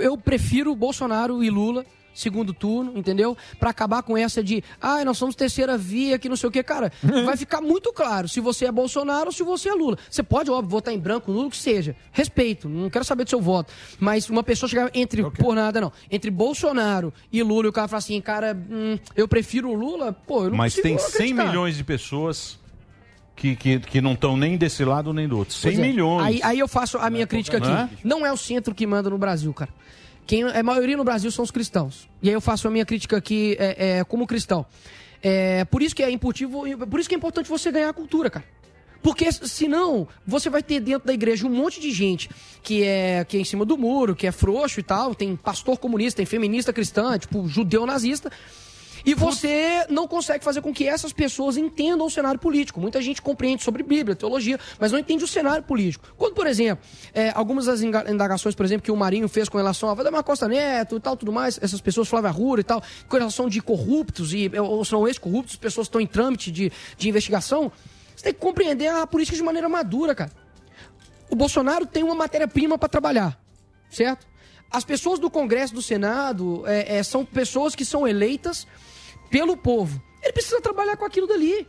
eu 0.00 0.18
prefiro 0.18 0.74
Bolsonaro 0.74 1.44
e 1.44 1.48
Lula 1.48 1.86
segundo 2.14 2.52
turno, 2.52 2.96
entendeu? 2.96 3.36
Pra 3.58 3.70
acabar 3.70 4.02
com 4.02 4.16
essa 4.16 4.42
de, 4.42 4.62
ai, 4.80 5.04
nós 5.04 5.18
somos 5.18 5.34
terceira 5.34 5.76
via, 5.78 6.18
que 6.18 6.28
não 6.28 6.36
sei 6.36 6.48
o 6.48 6.52
quê. 6.52 6.62
Cara, 6.62 6.92
vai 7.24 7.36
ficar 7.36 7.60
muito 7.60 7.92
claro 7.92 8.28
se 8.28 8.40
você 8.40 8.66
é 8.66 8.72
Bolsonaro 8.72 9.26
ou 9.26 9.32
se 9.32 9.42
você 9.42 9.68
é 9.68 9.74
Lula. 9.74 9.98
Você 10.10 10.22
pode, 10.22 10.50
óbvio, 10.50 10.70
votar 10.70 10.92
em 10.92 10.98
branco, 10.98 11.32
nulo, 11.32 11.50
que 11.50 11.56
seja. 11.56 11.96
Respeito, 12.12 12.68
não 12.68 12.90
quero 12.90 13.04
saber 13.04 13.24
do 13.24 13.30
seu 13.30 13.40
voto. 13.40 13.72
Mas 13.98 14.28
uma 14.28 14.42
pessoa 14.42 14.68
chegar 14.68 14.90
entre, 14.94 15.28
por 15.30 15.54
nada 15.54 15.80
não, 15.80 15.92
entre 16.10 16.30
Bolsonaro 16.30 17.12
e 17.32 17.42
Lula 17.42 17.66
e 17.66 17.68
o 17.68 17.72
cara 17.72 17.88
falar 17.88 17.98
assim, 17.98 18.20
cara, 18.20 18.56
hum, 18.70 18.98
eu 19.16 19.26
prefiro 19.28 19.68
o 19.70 19.74
Lula, 19.74 20.12
pô, 20.12 20.44
eu 20.44 20.50
não 20.50 20.56
Mas 20.56 20.74
tem 20.74 20.98
100 20.98 21.08
acreditar. 21.08 21.46
milhões 21.46 21.76
de 21.76 21.84
pessoas 21.84 22.58
que, 23.34 23.56
que, 23.56 23.80
que 23.80 24.00
não 24.00 24.12
estão 24.12 24.36
nem 24.36 24.56
desse 24.56 24.84
lado 24.84 25.12
nem 25.12 25.26
do 25.26 25.38
outro. 25.38 25.54
100 25.54 25.62
Pois 25.72 25.78
é. 25.78 25.88
milhões. 25.88 26.26
Aí, 26.26 26.40
aí 26.42 26.58
eu 26.58 26.68
faço 26.68 26.98
a 26.98 27.08
minha 27.10 27.26
crítica 27.26 27.56
aqui. 27.58 27.68
Né? 27.68 27.90
Não 28.04 28.24
é 28.24 28.32
o 28.32 28.36
centro 28.36 28.74
que 28.74 28.86
manda 28.86 29.08
no 29.10 29.18
Brasil, 29.18 29.52
cara. 29.52 29.70
Quem, 30.26 30.44
a 30.44 30.62
maioria 30.62 30.96
no 30.96 31.04
Brasil 31.04 31.30
são 31.30 31.42
os 31.42 31.50
cristãos. 31.50 32.08
E 32.22 32.28
aí 32.28 32.34
eu 32.34 32.40
faço 32.40 32.68
a 32.68 32.70
minha 32.70 32.86
crítica 32.86 33.16
aqui 33.16 33.56
é, 33.58 33.98
é, 33.98 34.04
como 34.04 34.26
cristão. 34.26 34.64
É, 35.22 35.64
por 35.66 35.82
isso 35.82 35.94
que 35.94 36.02
é 36.02 36.10
imputivo, 36.10 36.64
por 36.86 36.98
isso 36.98 37.08
que 37.08 37.14
é 37.14 37.18
importante 37.18 37.48
você 37.48 37.70
ganhar 37.70 37.88
a 37.88 37.92
cultura, 37.92 38.30
cara. 38.30 38.44
Porque 39.02 39.30
senão 39.32 40.06
você 40.24 40.48
vai 40.48 40.62
ter 40.62 40.78
dentro 40.78 41.06
da 41.06 41.12
igreja 41.12 41.46
um 41.46 41.50
monte 41.50 41.80
de 41.80 41.90
gente 41.90 42.30
que 42.62 42.84
é, 42.84 43.24
que 43.24 43.36
é 43.36 43.40
em 43.40 43.44
cima 43.44 43.64
do 43.64 43.76
muro, 43.76 44.14
que 44.14 44.28
é 44.28 44.32
frouxo 44.32 44.78
e 44.78 44.82
tal, 44.82 45.14
tem 45.14 45.34
pastor 45.34 45.76
comunista, 45.78 46.18
tem 46.18 46.26
feminista 46.26 46.72
cristã, 46.72 47.18
tipo 47.18 47.46
judeu 47.48 47.84
nazista. 47.84 48.30
E 49.04 49.14
você 49.14 49.84
não 49.88 50.06
consegue 50.06 50.44
fazer 50.44 50.60
com 50.60 50.72
que 50.72 50.86
essas 50.86 51.12
pessoas 51.12 51.56
entendam 51.56 52.06
o 52.06 52.10
cenário 52.10 52.38
político. 52.38 52.80
Muita 52.80 53.00
gente 53.02 53.20
compreende 53.20 53.62
sobre 53.62 53.82
Bíblia, 53.82 54.14
teologia, 54.14 54.58
mas 54.78 54.92
não 54.92 54.98
entende 54.98 55.24
o 55.24 55.28
cenário 55.28 55.62
político. 55.64 56.14
Quando, 56.16 56.34
por 56.34 56.46
exemplo, 56.46 56.84
é, 57.12 57.30
algumas 57.34 57.66
das 57.66 57.82
indagações, 57.82 58.54
por 58.54 58.64
exemplo, 58.64 58.84
que 58.84 58.92
o 58.92 58.96
Marinho 58.96 59.28
fez 59.28 59.48
com 59.48 59.56
relação 59.56 59.88
a 59.88 59.94
Valdemar 59.94 60.22
Costa 60.22 60.46
Neto 60.48 60.96
e 60.96 61.00
tal, 61.00 61.16
tudo 61.16 61.32
mais, 61.32 61.58
essas 61.62 61.80
pessoas, 61.80 62.08
Flávia 62.08 62.30
Rura 62.30 62.60
e 62.60 62.64
tal, 62.64 62.82
com 63.08 63.16
relação 63.16 63.48
de 63.48 63.60
corruptos, 63.60 64.32
e, 64.32 64.50
ou 64.58 64.84
são 64.84 65.06
ex-corruptos, 65.06 65.56
pessoas 65.56 65.86
que 65.86 65.90
estão 65.90 66.00
em 66.00 66.06
trâmite 66.06 66.50
de, 66.50 66.72
de 66.96 67.08
investigação, 67.08 67.72
você 68.14 68.24
tem 68.24 68.34
que 68.34 68.40
compreender 68.40 68.88
a 68.88 69.06
política 69.06 69.36
de 69.36 69.42
maneira 69.42 69.68
madura, 69.68 70.14
cara. 70.14 70.30
O 71.30 71.34
Bolsonaro 71.34 71.86
tem 71.86 72.02
uma 72.02 72.14
matéria-prima 72.14 72.76
para 72.76 72.88
trabalhar, 72.88 73.40
certo? 73.90 74.26
As 74.70 74.84
pessoas 74.84 75.18
do 75.18 75.30
Congresso, 75.30 75.74
do 75.74 75.82
Senado, 75.82 76.62
é, 76.66 76.96
é, 76.96 77.02
são 77.02 77.24
pessoas 77.24 77.74
que 77.74 77.84
são 77.84 78.06
eleitas 78.06 78.66
pelo 79.32 79.56
povo. 79.56 80.00
Ele 80.22 80.32
precisa 80.34 80.60
trabalhar 80.60 80.96
com 80.96 81.06
aquilo 81.06 81.26
dali. 81.26 81.66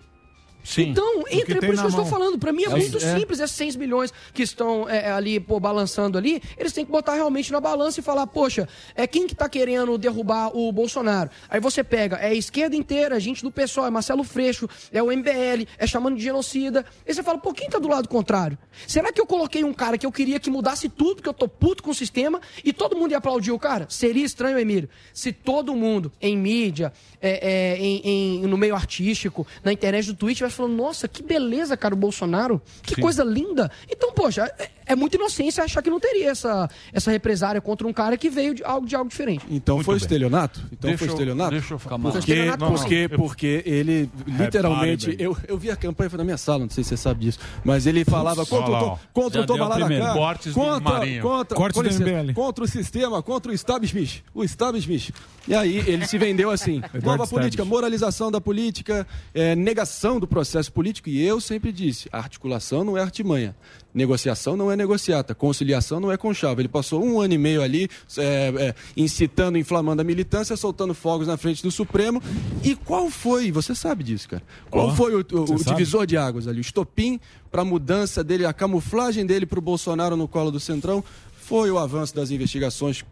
Sim. 0.63 0.89
Então, 0.89 1.23
que 1.23 1.35
entre, 1.35 1.55
tem 1.55 1.69
por 1.69 1.73
isso 1.73 1.81
que 1.83 1.87
eu 1.87 1.89
estou 1.89 2.05
falando, 2.05 2.37
para 2.39 2.53
mim 2.53 2.63
é, 2.63 2.67
É 2.67 2.69
muito 2.69 2.97
é. 2.97 3.19
simples, 3.19 3.39
esses 3.39 3.55
6 3.55 3.75
milhões 3.75 4.13
que 4.33 4.43
estão 4.43 4.87
é, 4.87 5.11
ali, 5.11 5.39
pô, 5.39 5.59
balançando 5.59 6.17
ali, 6.17 6.41
eles 6.57 6.71
têm 6.71 6.85
que 6.85 6.91
botar 6.91 7.15
realmente 7.15 7.51
na 7.51 7.59
balança 7.59 7.99
e 7.99 8.03
falar, 8.03 8.25
poxa, 8.27 8.67
é 8.95 9.05
quem 9.05 9.27
que 9.27 9.35
tá 9.35 9.49
querendo 9.49 9.97
derrubar 9.97 10.55
o 10.55 10.71
Bolsonaro? 10.71 11.29
Aí 11.49 11.59
você 11.59 11.83
pega, 11.83 12.15
é 12.17 12.27
a 12.29 12.33
esquerda 12.33 12.75
inteira, 12.75 13.19
gente 13.19 13.43
do 13.43 13.51
PSOL, 13.51 13.85
é 13.85 13.89
Marcelo 13.89 14.23
Freixo, 14.23 14.67
é 14.91 15.03
o 15.03 15.07
MBL, 15.11 15.67
é 15.77 15.85
chamando 15.85 16.15
de 16.15 16.23
genocida. 16.23 16.85
Aí 17.05 17.13
você 17.13 17.21
fala, 17.21 17.37
pô, 17.37 17.53
quem 17.53 17.69
tá 17.69 17.77
do 17.79 17.87
lado 17.87 18.07
contrário? 18.07 18.57
Será 18.87 19.11
que 19.11 19.19
eu 19.19 19.25
coloquei 19.25 19.63
um 19.63 19.73
cara 19.73 19.97
que 19.97 20.05
eu 20.05 20.11
queria 20.11 20.39
que 20.39 20.49
mudasse 20.49 20.87
tudo, 20.87 21.15
porque 21.15 21.29
eu 21.29 21.33
tô 21.33 21.47
puto 21.47 21.83
com 21.83 21.91
o 21.91 21.95
sistema, 21.95 22.39
e 22.63 22.71
todo 22.71 22.95
mundo 22.95 23.11
ia 23.11 23.17
aplaudir 23.17 23.51
o 23.51 23.59
cara? 23.59 23.85
Seria 23.89 24.25
estranho, 24.25 24.57
Emílio, 24.57 24.89
se 25.13 25.31
todo 25.33 25.75
mundo, 25.75 26.11
em 26.21 26.37
mídia, 26.37 26.93
é, 27.21 27.73
é, 27.73 27.77
em, 27.77 28.01
em- 28.03 28.47
no 28.47 28.57
meio 28.57 28.75
artístico, 28.75 29.45
na 29.63 29.71
internet 29.73 30.05
do 30.07 30.15
Twitch, 30.15 30.41
vai 30.53 30.57
falando, 30.67 30.75
nossa, 30.77 31.07
que 31.07 31.21
beleza, 31.23 31.75
cara, 31.75 31.93
o 31.93 31.97
Bolsonaro, 31.97 32.61
que 32.81 32.95
Sim. 32.95 33.01
coisa 33.01 33.23
linda. 33.23 33.69
Então, 33.89 34.11
poxa, 34.13 34.51
é, 34.59 34.69
é 34.85 34.95
muita 34.95 35.15
inocência 35.17 35.63
achar 35.63 35.81
que 35.81 35.89
não 35.89 35.99
teria 35.99 36.29
essa, 36.29 36.69
essa 36.91 37.09
represária 37.11 37.59
contra 37.61 37.87
um 37.87 37.93
cara 37.93 38.17
que 38.17 38.29
veio 38.29 38.53
de 38.53 38.63
algo 38.63 38.85
de 38.87 38.95
algo 38.95 39.09
diferente. 39.09 39.45
Então 39.49 39.75
Muito 39.75 39.85
foi 39.85 39.95
bem. 39.95 40.01
estelionato? 40.01 40.59
Então 40.71 40.89
Deixa 40.89 40.97
foi 40.99 41.07
eu- 41.07 41.11
estelionato? 41.13 41.51
deixa 41.51 41.73
eu 41.73 41.79
falar. 41.79 41.99
Porque, 41.99 42.17
Estelionato 42.19 42.63
não. 42.65 42.73
porque, 42.73 43.09
porque 43.15 43.63
ele 43.65 44.09
literalmente. 44.27 45.07
bem. 45.07 45.17
Eu, 45.19 45.37
eu 45.47 45.57
vi 45.57 45.69
a 45.71 45.75
campanha 45.75 46.09
foi 46.09 46.17
na 46.17 46.23
minha 46.23 46.37
sala, 46.37 46.59
não 46.59 46.69
sei 46.69 46.83
se 46.83 46.89
você 46.89 46.97
sabe 46.97 47.21
disso. 47.25 47.39
Mas 47.63 47.85
ele 47.87 48.03
falava 48.05 48.45
contra, 48.45 48.69
lá, 48.71 48.93
o 48.93 48.99
contra 49.13 49.39
Já 49.41 49.45
o 49.45 50.13
Cortes 50.13 50.53
do 50.53 50.59
contra, 50.59 50.93
Marinho. 50.93 51.21
contra, 51.21 51.57
Cortes 51.57 51.75
com 51.77 51.83
do 51.83 51.89
licença, 51.89 52.09
MBL. 52.23 52.33
contra 52.33 52.63
o 52.63 52.67
sistema, 52.67 53.21
contra 53.23 53.51
o 53.51 53.55
establishment. 53.55 54.21
O 54.33 54.43
establishment. 54.43 55.13
E 55.47 55.53
aí 55.55 55.77
ele 55.87 56.05
se 56.05 56.17
vendeu 56.17 56.49
assim: 56.51 56.81
nova 57.03 57.25
política, 57.27 57.63
moralização 57.65 58.31
da 58.31 58.39
política, 58.41 59.07
é, 59.33 59.55
negação 59.55 60.19
do 60.19 60.27
processo 60.27 60.42
político. 60.71 61.09
E 61.09 61.21
eu 61.25 61.39
sempre 61.41 61.71
disse: 61.71 62.07
articulação 62.11 62.83
não 62.83 62.97
é 62.97 63.01
artimanha. 63.01 63.55
Negociação 63.93 64.57
não 64.57 64.71
é 64.71 64.75
negociata, 64.75 65.35
conciliação 65.35 65.99
não 65.99 66.11
é 66.11 66.17
conchava. 66.17 66.61
Ele 66.61 66.67
passou 66.67 67.03
um 67.03 67.21
ano 67.21 67.33
e 67.35 67.37
meio 67.37 67.61
ali 67.61 67.87
é, 68.17 68.23
é, 68.57 68.75
incitando, 68.97 69.57
inflamando 69.57 70.01
a 70.01 70.05
militância, 70.05 70.57
soltando 70.57 70.93
fogos 70.95 71.27
na 71.27 71.37
frente 71.37 71.61
do 71.61 71.69
Supremo. 71.69 72.21
E 72.63 72.75
qual 72.75 73.09
foi, 73.11 73.51
você 73.51 73.75
sabe 73.75 74.03
disso, 74.03 74.27
cara, 74.29 74.41
qual 74.71 74.87
Ó, 74.87 74.95
foi 74.95 75.13
o, 75.15 75.19
o- 75.19 75.43
o 75.53 75.63
divisor 75.63 76.05
de 76.07 76.17
águas 76.17 76.47
ali? 76.47 76.57
O 76.57 76.61
estopim 76.61 77.19
para 77.51 77.61
a 77.61 77.65
mudança 77.65 78.23
dele, 78.23 78.45
a 78.47 78.53
camuflagem 78.53 79.25
dele 79.27 79.45
para 79.45 79.59
o 79.59 79.61
Bolsonaro 79.61 80.15
no 80.17 80.27
colo 80.27 80.49
do 80.49 80.59
Centrão 80.59 81.03
foi 81.39 81.69
o 81.69 81.77
avanço 81.77 82.15
das 82.15 82.31
investigações 82.31 83.03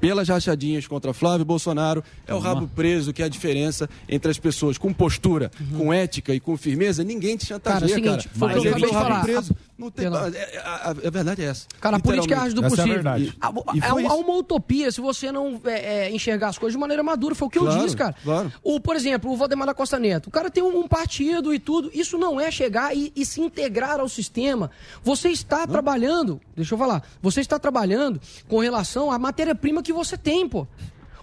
pelas 0.00 0.28
rachadinhas 0.28 0.86
contra 0.86 1.12
Flávio 1.12 1.44
Bolsonaro. 1.44 2.02
É 2.26 2.34
o 2.34 2.38
rabo 2.38 2.68
preso 2.68 3.12
que 3.12 3.22
é 3.22 3.24
a 3.24 3.28
diferença 3.28 3.88
entre 4.08 4.30
as 4.30 4.38
pessoas 4.38 4.76
com 4.78 4.92
postura, 4.92 5.50
com 5.76 5.92
ética 5.92 6.34
e 6.34 6.40
com 6.40 6.56
firmeza. 6.56 7.02
Ninguém 7.04 7.36
te 7.36 7.46
chantageia, 7.46 7.80
Cara, 7.80 7.84
é 7.84 8.16
o 8.16 8.20
seguinte, 8.20 8.28
cara. 8.28 8.38
foi 8.38 8.48
o 8.48 8.50
Mas 8.50 8.64
ele 8.64 8.68
acabei 8.68 8.88
de 8.88 8.94
foi 8.94 9.02
rabo 9.02 9.24
preso. 9.24 9.56
Não 9.76 9.90
tem, 9.90 10.08
Perdão. 10.08 10.28
é- 10.28 10.38
é- 10.54 10.58
a, 10.64 10.90
a 10.90 10.92
verdade 11.10 11.42
é 11.42 11.46
essa. 11.46 11.66
Cara, 11.80 11.96
a 11.96 12.00
política 12.00 12.32
é 12.34 12.36
a 12.38 12.42
arte 12.42 12.54
do 12.54 12.64
Essa 12.64 12.66
é 12.66 12.68
a 12.68 12.70
possível. 12.76 12.94
verdade. 12.94 13.36
Há, 13.40 13.52
E 13.74 13.80
há 13.82 14.00
isso. 14.02 14.14
uma 14.20 14.34
utopia 14.36 14.92
se 14.92 15.00
você 15.00 15.32
não 15.32 15.60
é, 15.64 16.06
é, 16.06 16.10
enxergar 16.14 16.48
as 16.48 16.58
coisas 16.58 16.74
de 16.74 16.78
maneira 16.78 17.02
madura. 17.02 17.34
Foi 17.34 17.48
o 17.48 17.50
que 17.50 17.58
eu 17.58 17.64
Claro, 17.64 17.82
disse, 17.82 17.96
cara. 17.96 18.14
claro. 18.22 18.52
O, 18.62 18.78
por 18.78 18.94
exemplo, 18.94 19.32
o 19.32 19.36
Valdemar 19.36 19.66
da 19.66 19.74
Costa 19.74 19.98
Neto. 19.98 20.28
O 20.28 20.30
cara 20.30 20.48
tem 20.48 20.62
um, 20.62 20.78
um 20.78 20.86
partido 20.86 21.52
e 21.52 21.58
tudo. 21.58 21.90
Isso 21.92 22.16
não 22.16 22.40
é 22.40 22.50
chegar 22.52 22.96
e, 22.96 23.12
e 23.16 23.26
se 23.26 23.40
integrar 23.40 23.98
ao 23.98 24.08
sistema. 24.08 24.70
Você 25.02 25.30
está 25.30 25.66
trabalhando, 25.66 26.40
deixa 26.54 26.74
eu 26.74 26.78
falar, 26.78 27.02
você 27.20 27.40
está 27.40 27.58
trabalhando 27.58 28.20
com 28.48 28.60
relação 28.60 29.10
à 29.10 29.18
matéria-prima 29.18 29.82
que 29.82 29.92
você 29.92 30.16
tem, 30.16 30.48
pô. 30.48 30.68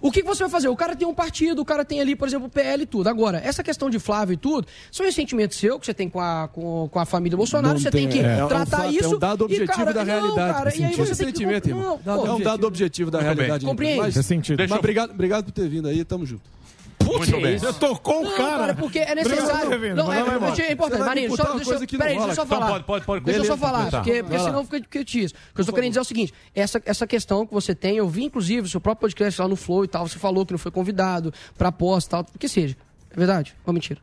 O 0.02 0.10
que, 0.10 0.20
que 0.20 0.26
você 0.26 0.42
vai 0.42 0.50
fazer? 0.50 0.68
O 0.68 0.74
cara 0.74 0.96
tem 0.96 1.06
um 1.06 1.14
partido, 1.14 1.62
o 1.62 1.64
cara 1.64 1.84
tem 1.84 2.00
ali, 2.00 2.16
por 2.16 2.26
exemplo, 2.26 2.48
o 2.48 2.50
PL 2.50 2.82
e 2.82 2.86
tudo. 2.86 3.06
Agora, 3.06 3.40
essa 3.42 3.62
questão 3.62 3.88
de 3.88 4.00
Flávio 4.00 4.34
e 4.34 4.36
tudo, 4.36 4.66
são 4.90 5.06
ressentimentos 5.06 5.56
seu 5.56 5.78
que 5.78 5.86
você 5.86 5.94
tem 5.94 6.08
com 6.08 6.18
a, 6.18 6.48
com, 6.48 6.88
com 6.90 6.98
a 6.98 7.04
família 7.06 7.36
Bolsonaro, 7.36 7.74
não 7.74 7.80
você 7.80 7.90
tem, 7.90 8.08
que 8.08 8.18
é, 8.18 8.40
é 8.40 8.46
tratar 8.46 8.86
é 8.86 8.88
um, 8.88 8.90
isso. 8.90 9.04
É 9.04 9.16
um 9.16 9.18
dado 9.18 9.44
objetivo 9.44 9.92
da 9.94 10.02
realidade. 10.02 10.58
Não, 12.04 12.26
é 12.26 12.32
um 12.32 12.40
dado 12.40 12.66
objetivo 12.66 13.10
da 13.12 13.20
realidade. 13.20 13.64
Compreende? 13.64 14.00
Mas, 14.00 14.16
Mas, 14.58 14.78
obrigado, 14.78 15.10
obrigado 15.10 15.44
por 15.44 15.52
ter 15.52 15.68
vindo 15.68 15.86
aí, 15.86 16.04
tamo 16.04 16.26
junto. 16.26 16.42
Eu 17.12 17.18
muito 17.18 17.40
bem. 17.40 17.58
Você 17.58 17.72
tocou 17.74 18.22
o 18.22 18.30
cara. 18.30 18.58
cara. 18.58 18.72
É 18.72 18.74
porque 18.74 18.98
é 18.98 19.14
necessário. 19.14 19.94
Não, 19.94 20.12
é, 20.12 20.18
é, 20.18 20.68
é 20.68 20.72
importante. 20.72 21.04
Marinho, 21.04 21.36
só, 21.36 21.54
deixa, 21.54 21.72
eu, 21.74 21.86
peraí, 21.98 22.16
deixa 22.16 22.30
eu 22.30 22.34
só 22.34 22.46
falar. 22.46 22.68
Pode, 22.68 22.84
pode, 22.84 23.04
pode. 23.04 23.24
Deixa 23.24 23.40
eu 23.40 23.44
só 23.44 23.56
falar, 23.56 23.90
porque, 23.90 24.22
porque 24.22 24.38
senão 24.38 24.64
fica 24.64 25.04
difícil. 25.04 25.36
O 25.50 25.54
que 25.54 25.60
eu 25.60 25.62
estou 25.62 25.74
querendo 25.74 25.90
dizer 25.90 26.00
é 26.00 26.02
o 26.02 26.04
seguinte: 26.04 26.34
essa, 26.54 26.82
essa 26.84 27.06
questão 27.06 27.46
que 27.46 27.52
você 27.52 27.74
tem, 27.74 27.96
eu 27.96 28.08
vi 28.08 28.24
inclusive 28.24 28.66
o 28.66 28.70
seu 28.70 28.80
próprio 28.80 29.02
podcast 29.02 29.40
lá 29.40 29.48
no 29.48 29.56
Flow 29.56 29.84
e 29.84 29.88
tal, 29.88 30.06
você 30.06 30.18
falou 30.18 30.46
que 30.46 30.52
não 30.52 30.58
foi 30.58 30.70
convidado 30.70 31.32
para 31.56 31.70
posse 31.70 32.06
e 32.06 32.10
tal, 32.10 32.26
o 32.34 32.38
que 32.38 32.48
seja. 32.48 32.76
É 33.10 33.16
verdade 33.16 33.54
ou 33.66 33.72
mentira? 33.72 34.00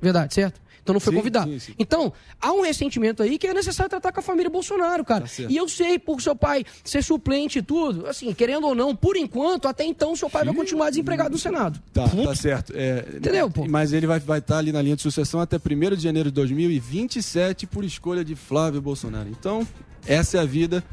Verdade, 0.00 0.34
certo? 0.34 0.60
Então 0.82 0.92
não 0.92 1.00
foi 1.00 1.12
sim, 1.12 1.18
convidado. 1.18 1.50
Sim, 1.50 1.58
sim. 1.58 1.74
Então, 1.78 2.12
há 2.40 2.52
um 2.52 2.62
ressentimento 2.62 3.22
aí 3.22 3.38
que 3.38 3.46
é 3.46 3.54
necessário 3.54 3.90
tratar 3.90 4.12
com 4.12 4.20
a 4.20 4.22
família 4.22 4.50
Bolsonaro, 4.50 5.04
cara. 5.04 5.24
Tá 5.24 5.42
e 5.48 5.56
eu 5.56 5.68
sei, 5.68 5.98
por 5.98 6.20
seu 6.20 6.34
pai 6.34 6.64
ser 6.84 7.02
suplente 7.02 7.58
e 7.58 7.62
tudo, 7.62 8.06
assim, 8.06 8.32
querendo 8.32 8.66
ou 8.66 8.74
não, 8.74 8.94
por 8.94 9.16
enquanto, 9.16 9.68
até 9.68 9.84
então, 9.84 10.16
seu 10.16 10.28
pai 10.28 10.44
vai 10.44 10.54
continuar 10.54 10.90
desempregado 10.90 11.30
no 11.30 11.38
Senado. 11.38 11.80
Tá, 11.92 12.08
tá 12.08 12.34
certo. 12.34 12.72
É, 12.74 13.04
Entendeu, 13.16 13.50
pô? 13.50 13.66
Mas 13.68 13.92
ele 13.92 14.06
vai 14.06 14.18
estar 14.18 14.26
vai 14.26 14.40
tá 14.40 14.58
ali 14.58 14.72
na 14.72 14.80
linha 14.82 14.96
de 14.96 15.02
sucessão 15.02 15.40
até 15.40 15.56
1 15.56 15.96
de 15.96 16.02
janeiro 16.02 16.30
de 16.30 16.34
2027 16.34 17.66
por 17.66 17.84
escolha 17.84 18.24
de 18.24 18.34
Flávio 18.34 18.80
Bolsonaro. 18.80 19.28
Então, 19.28 19.66
essa 20.06 20.38
é 20.38 20.40
a 20.40 20.44
vida. 20.44 20.84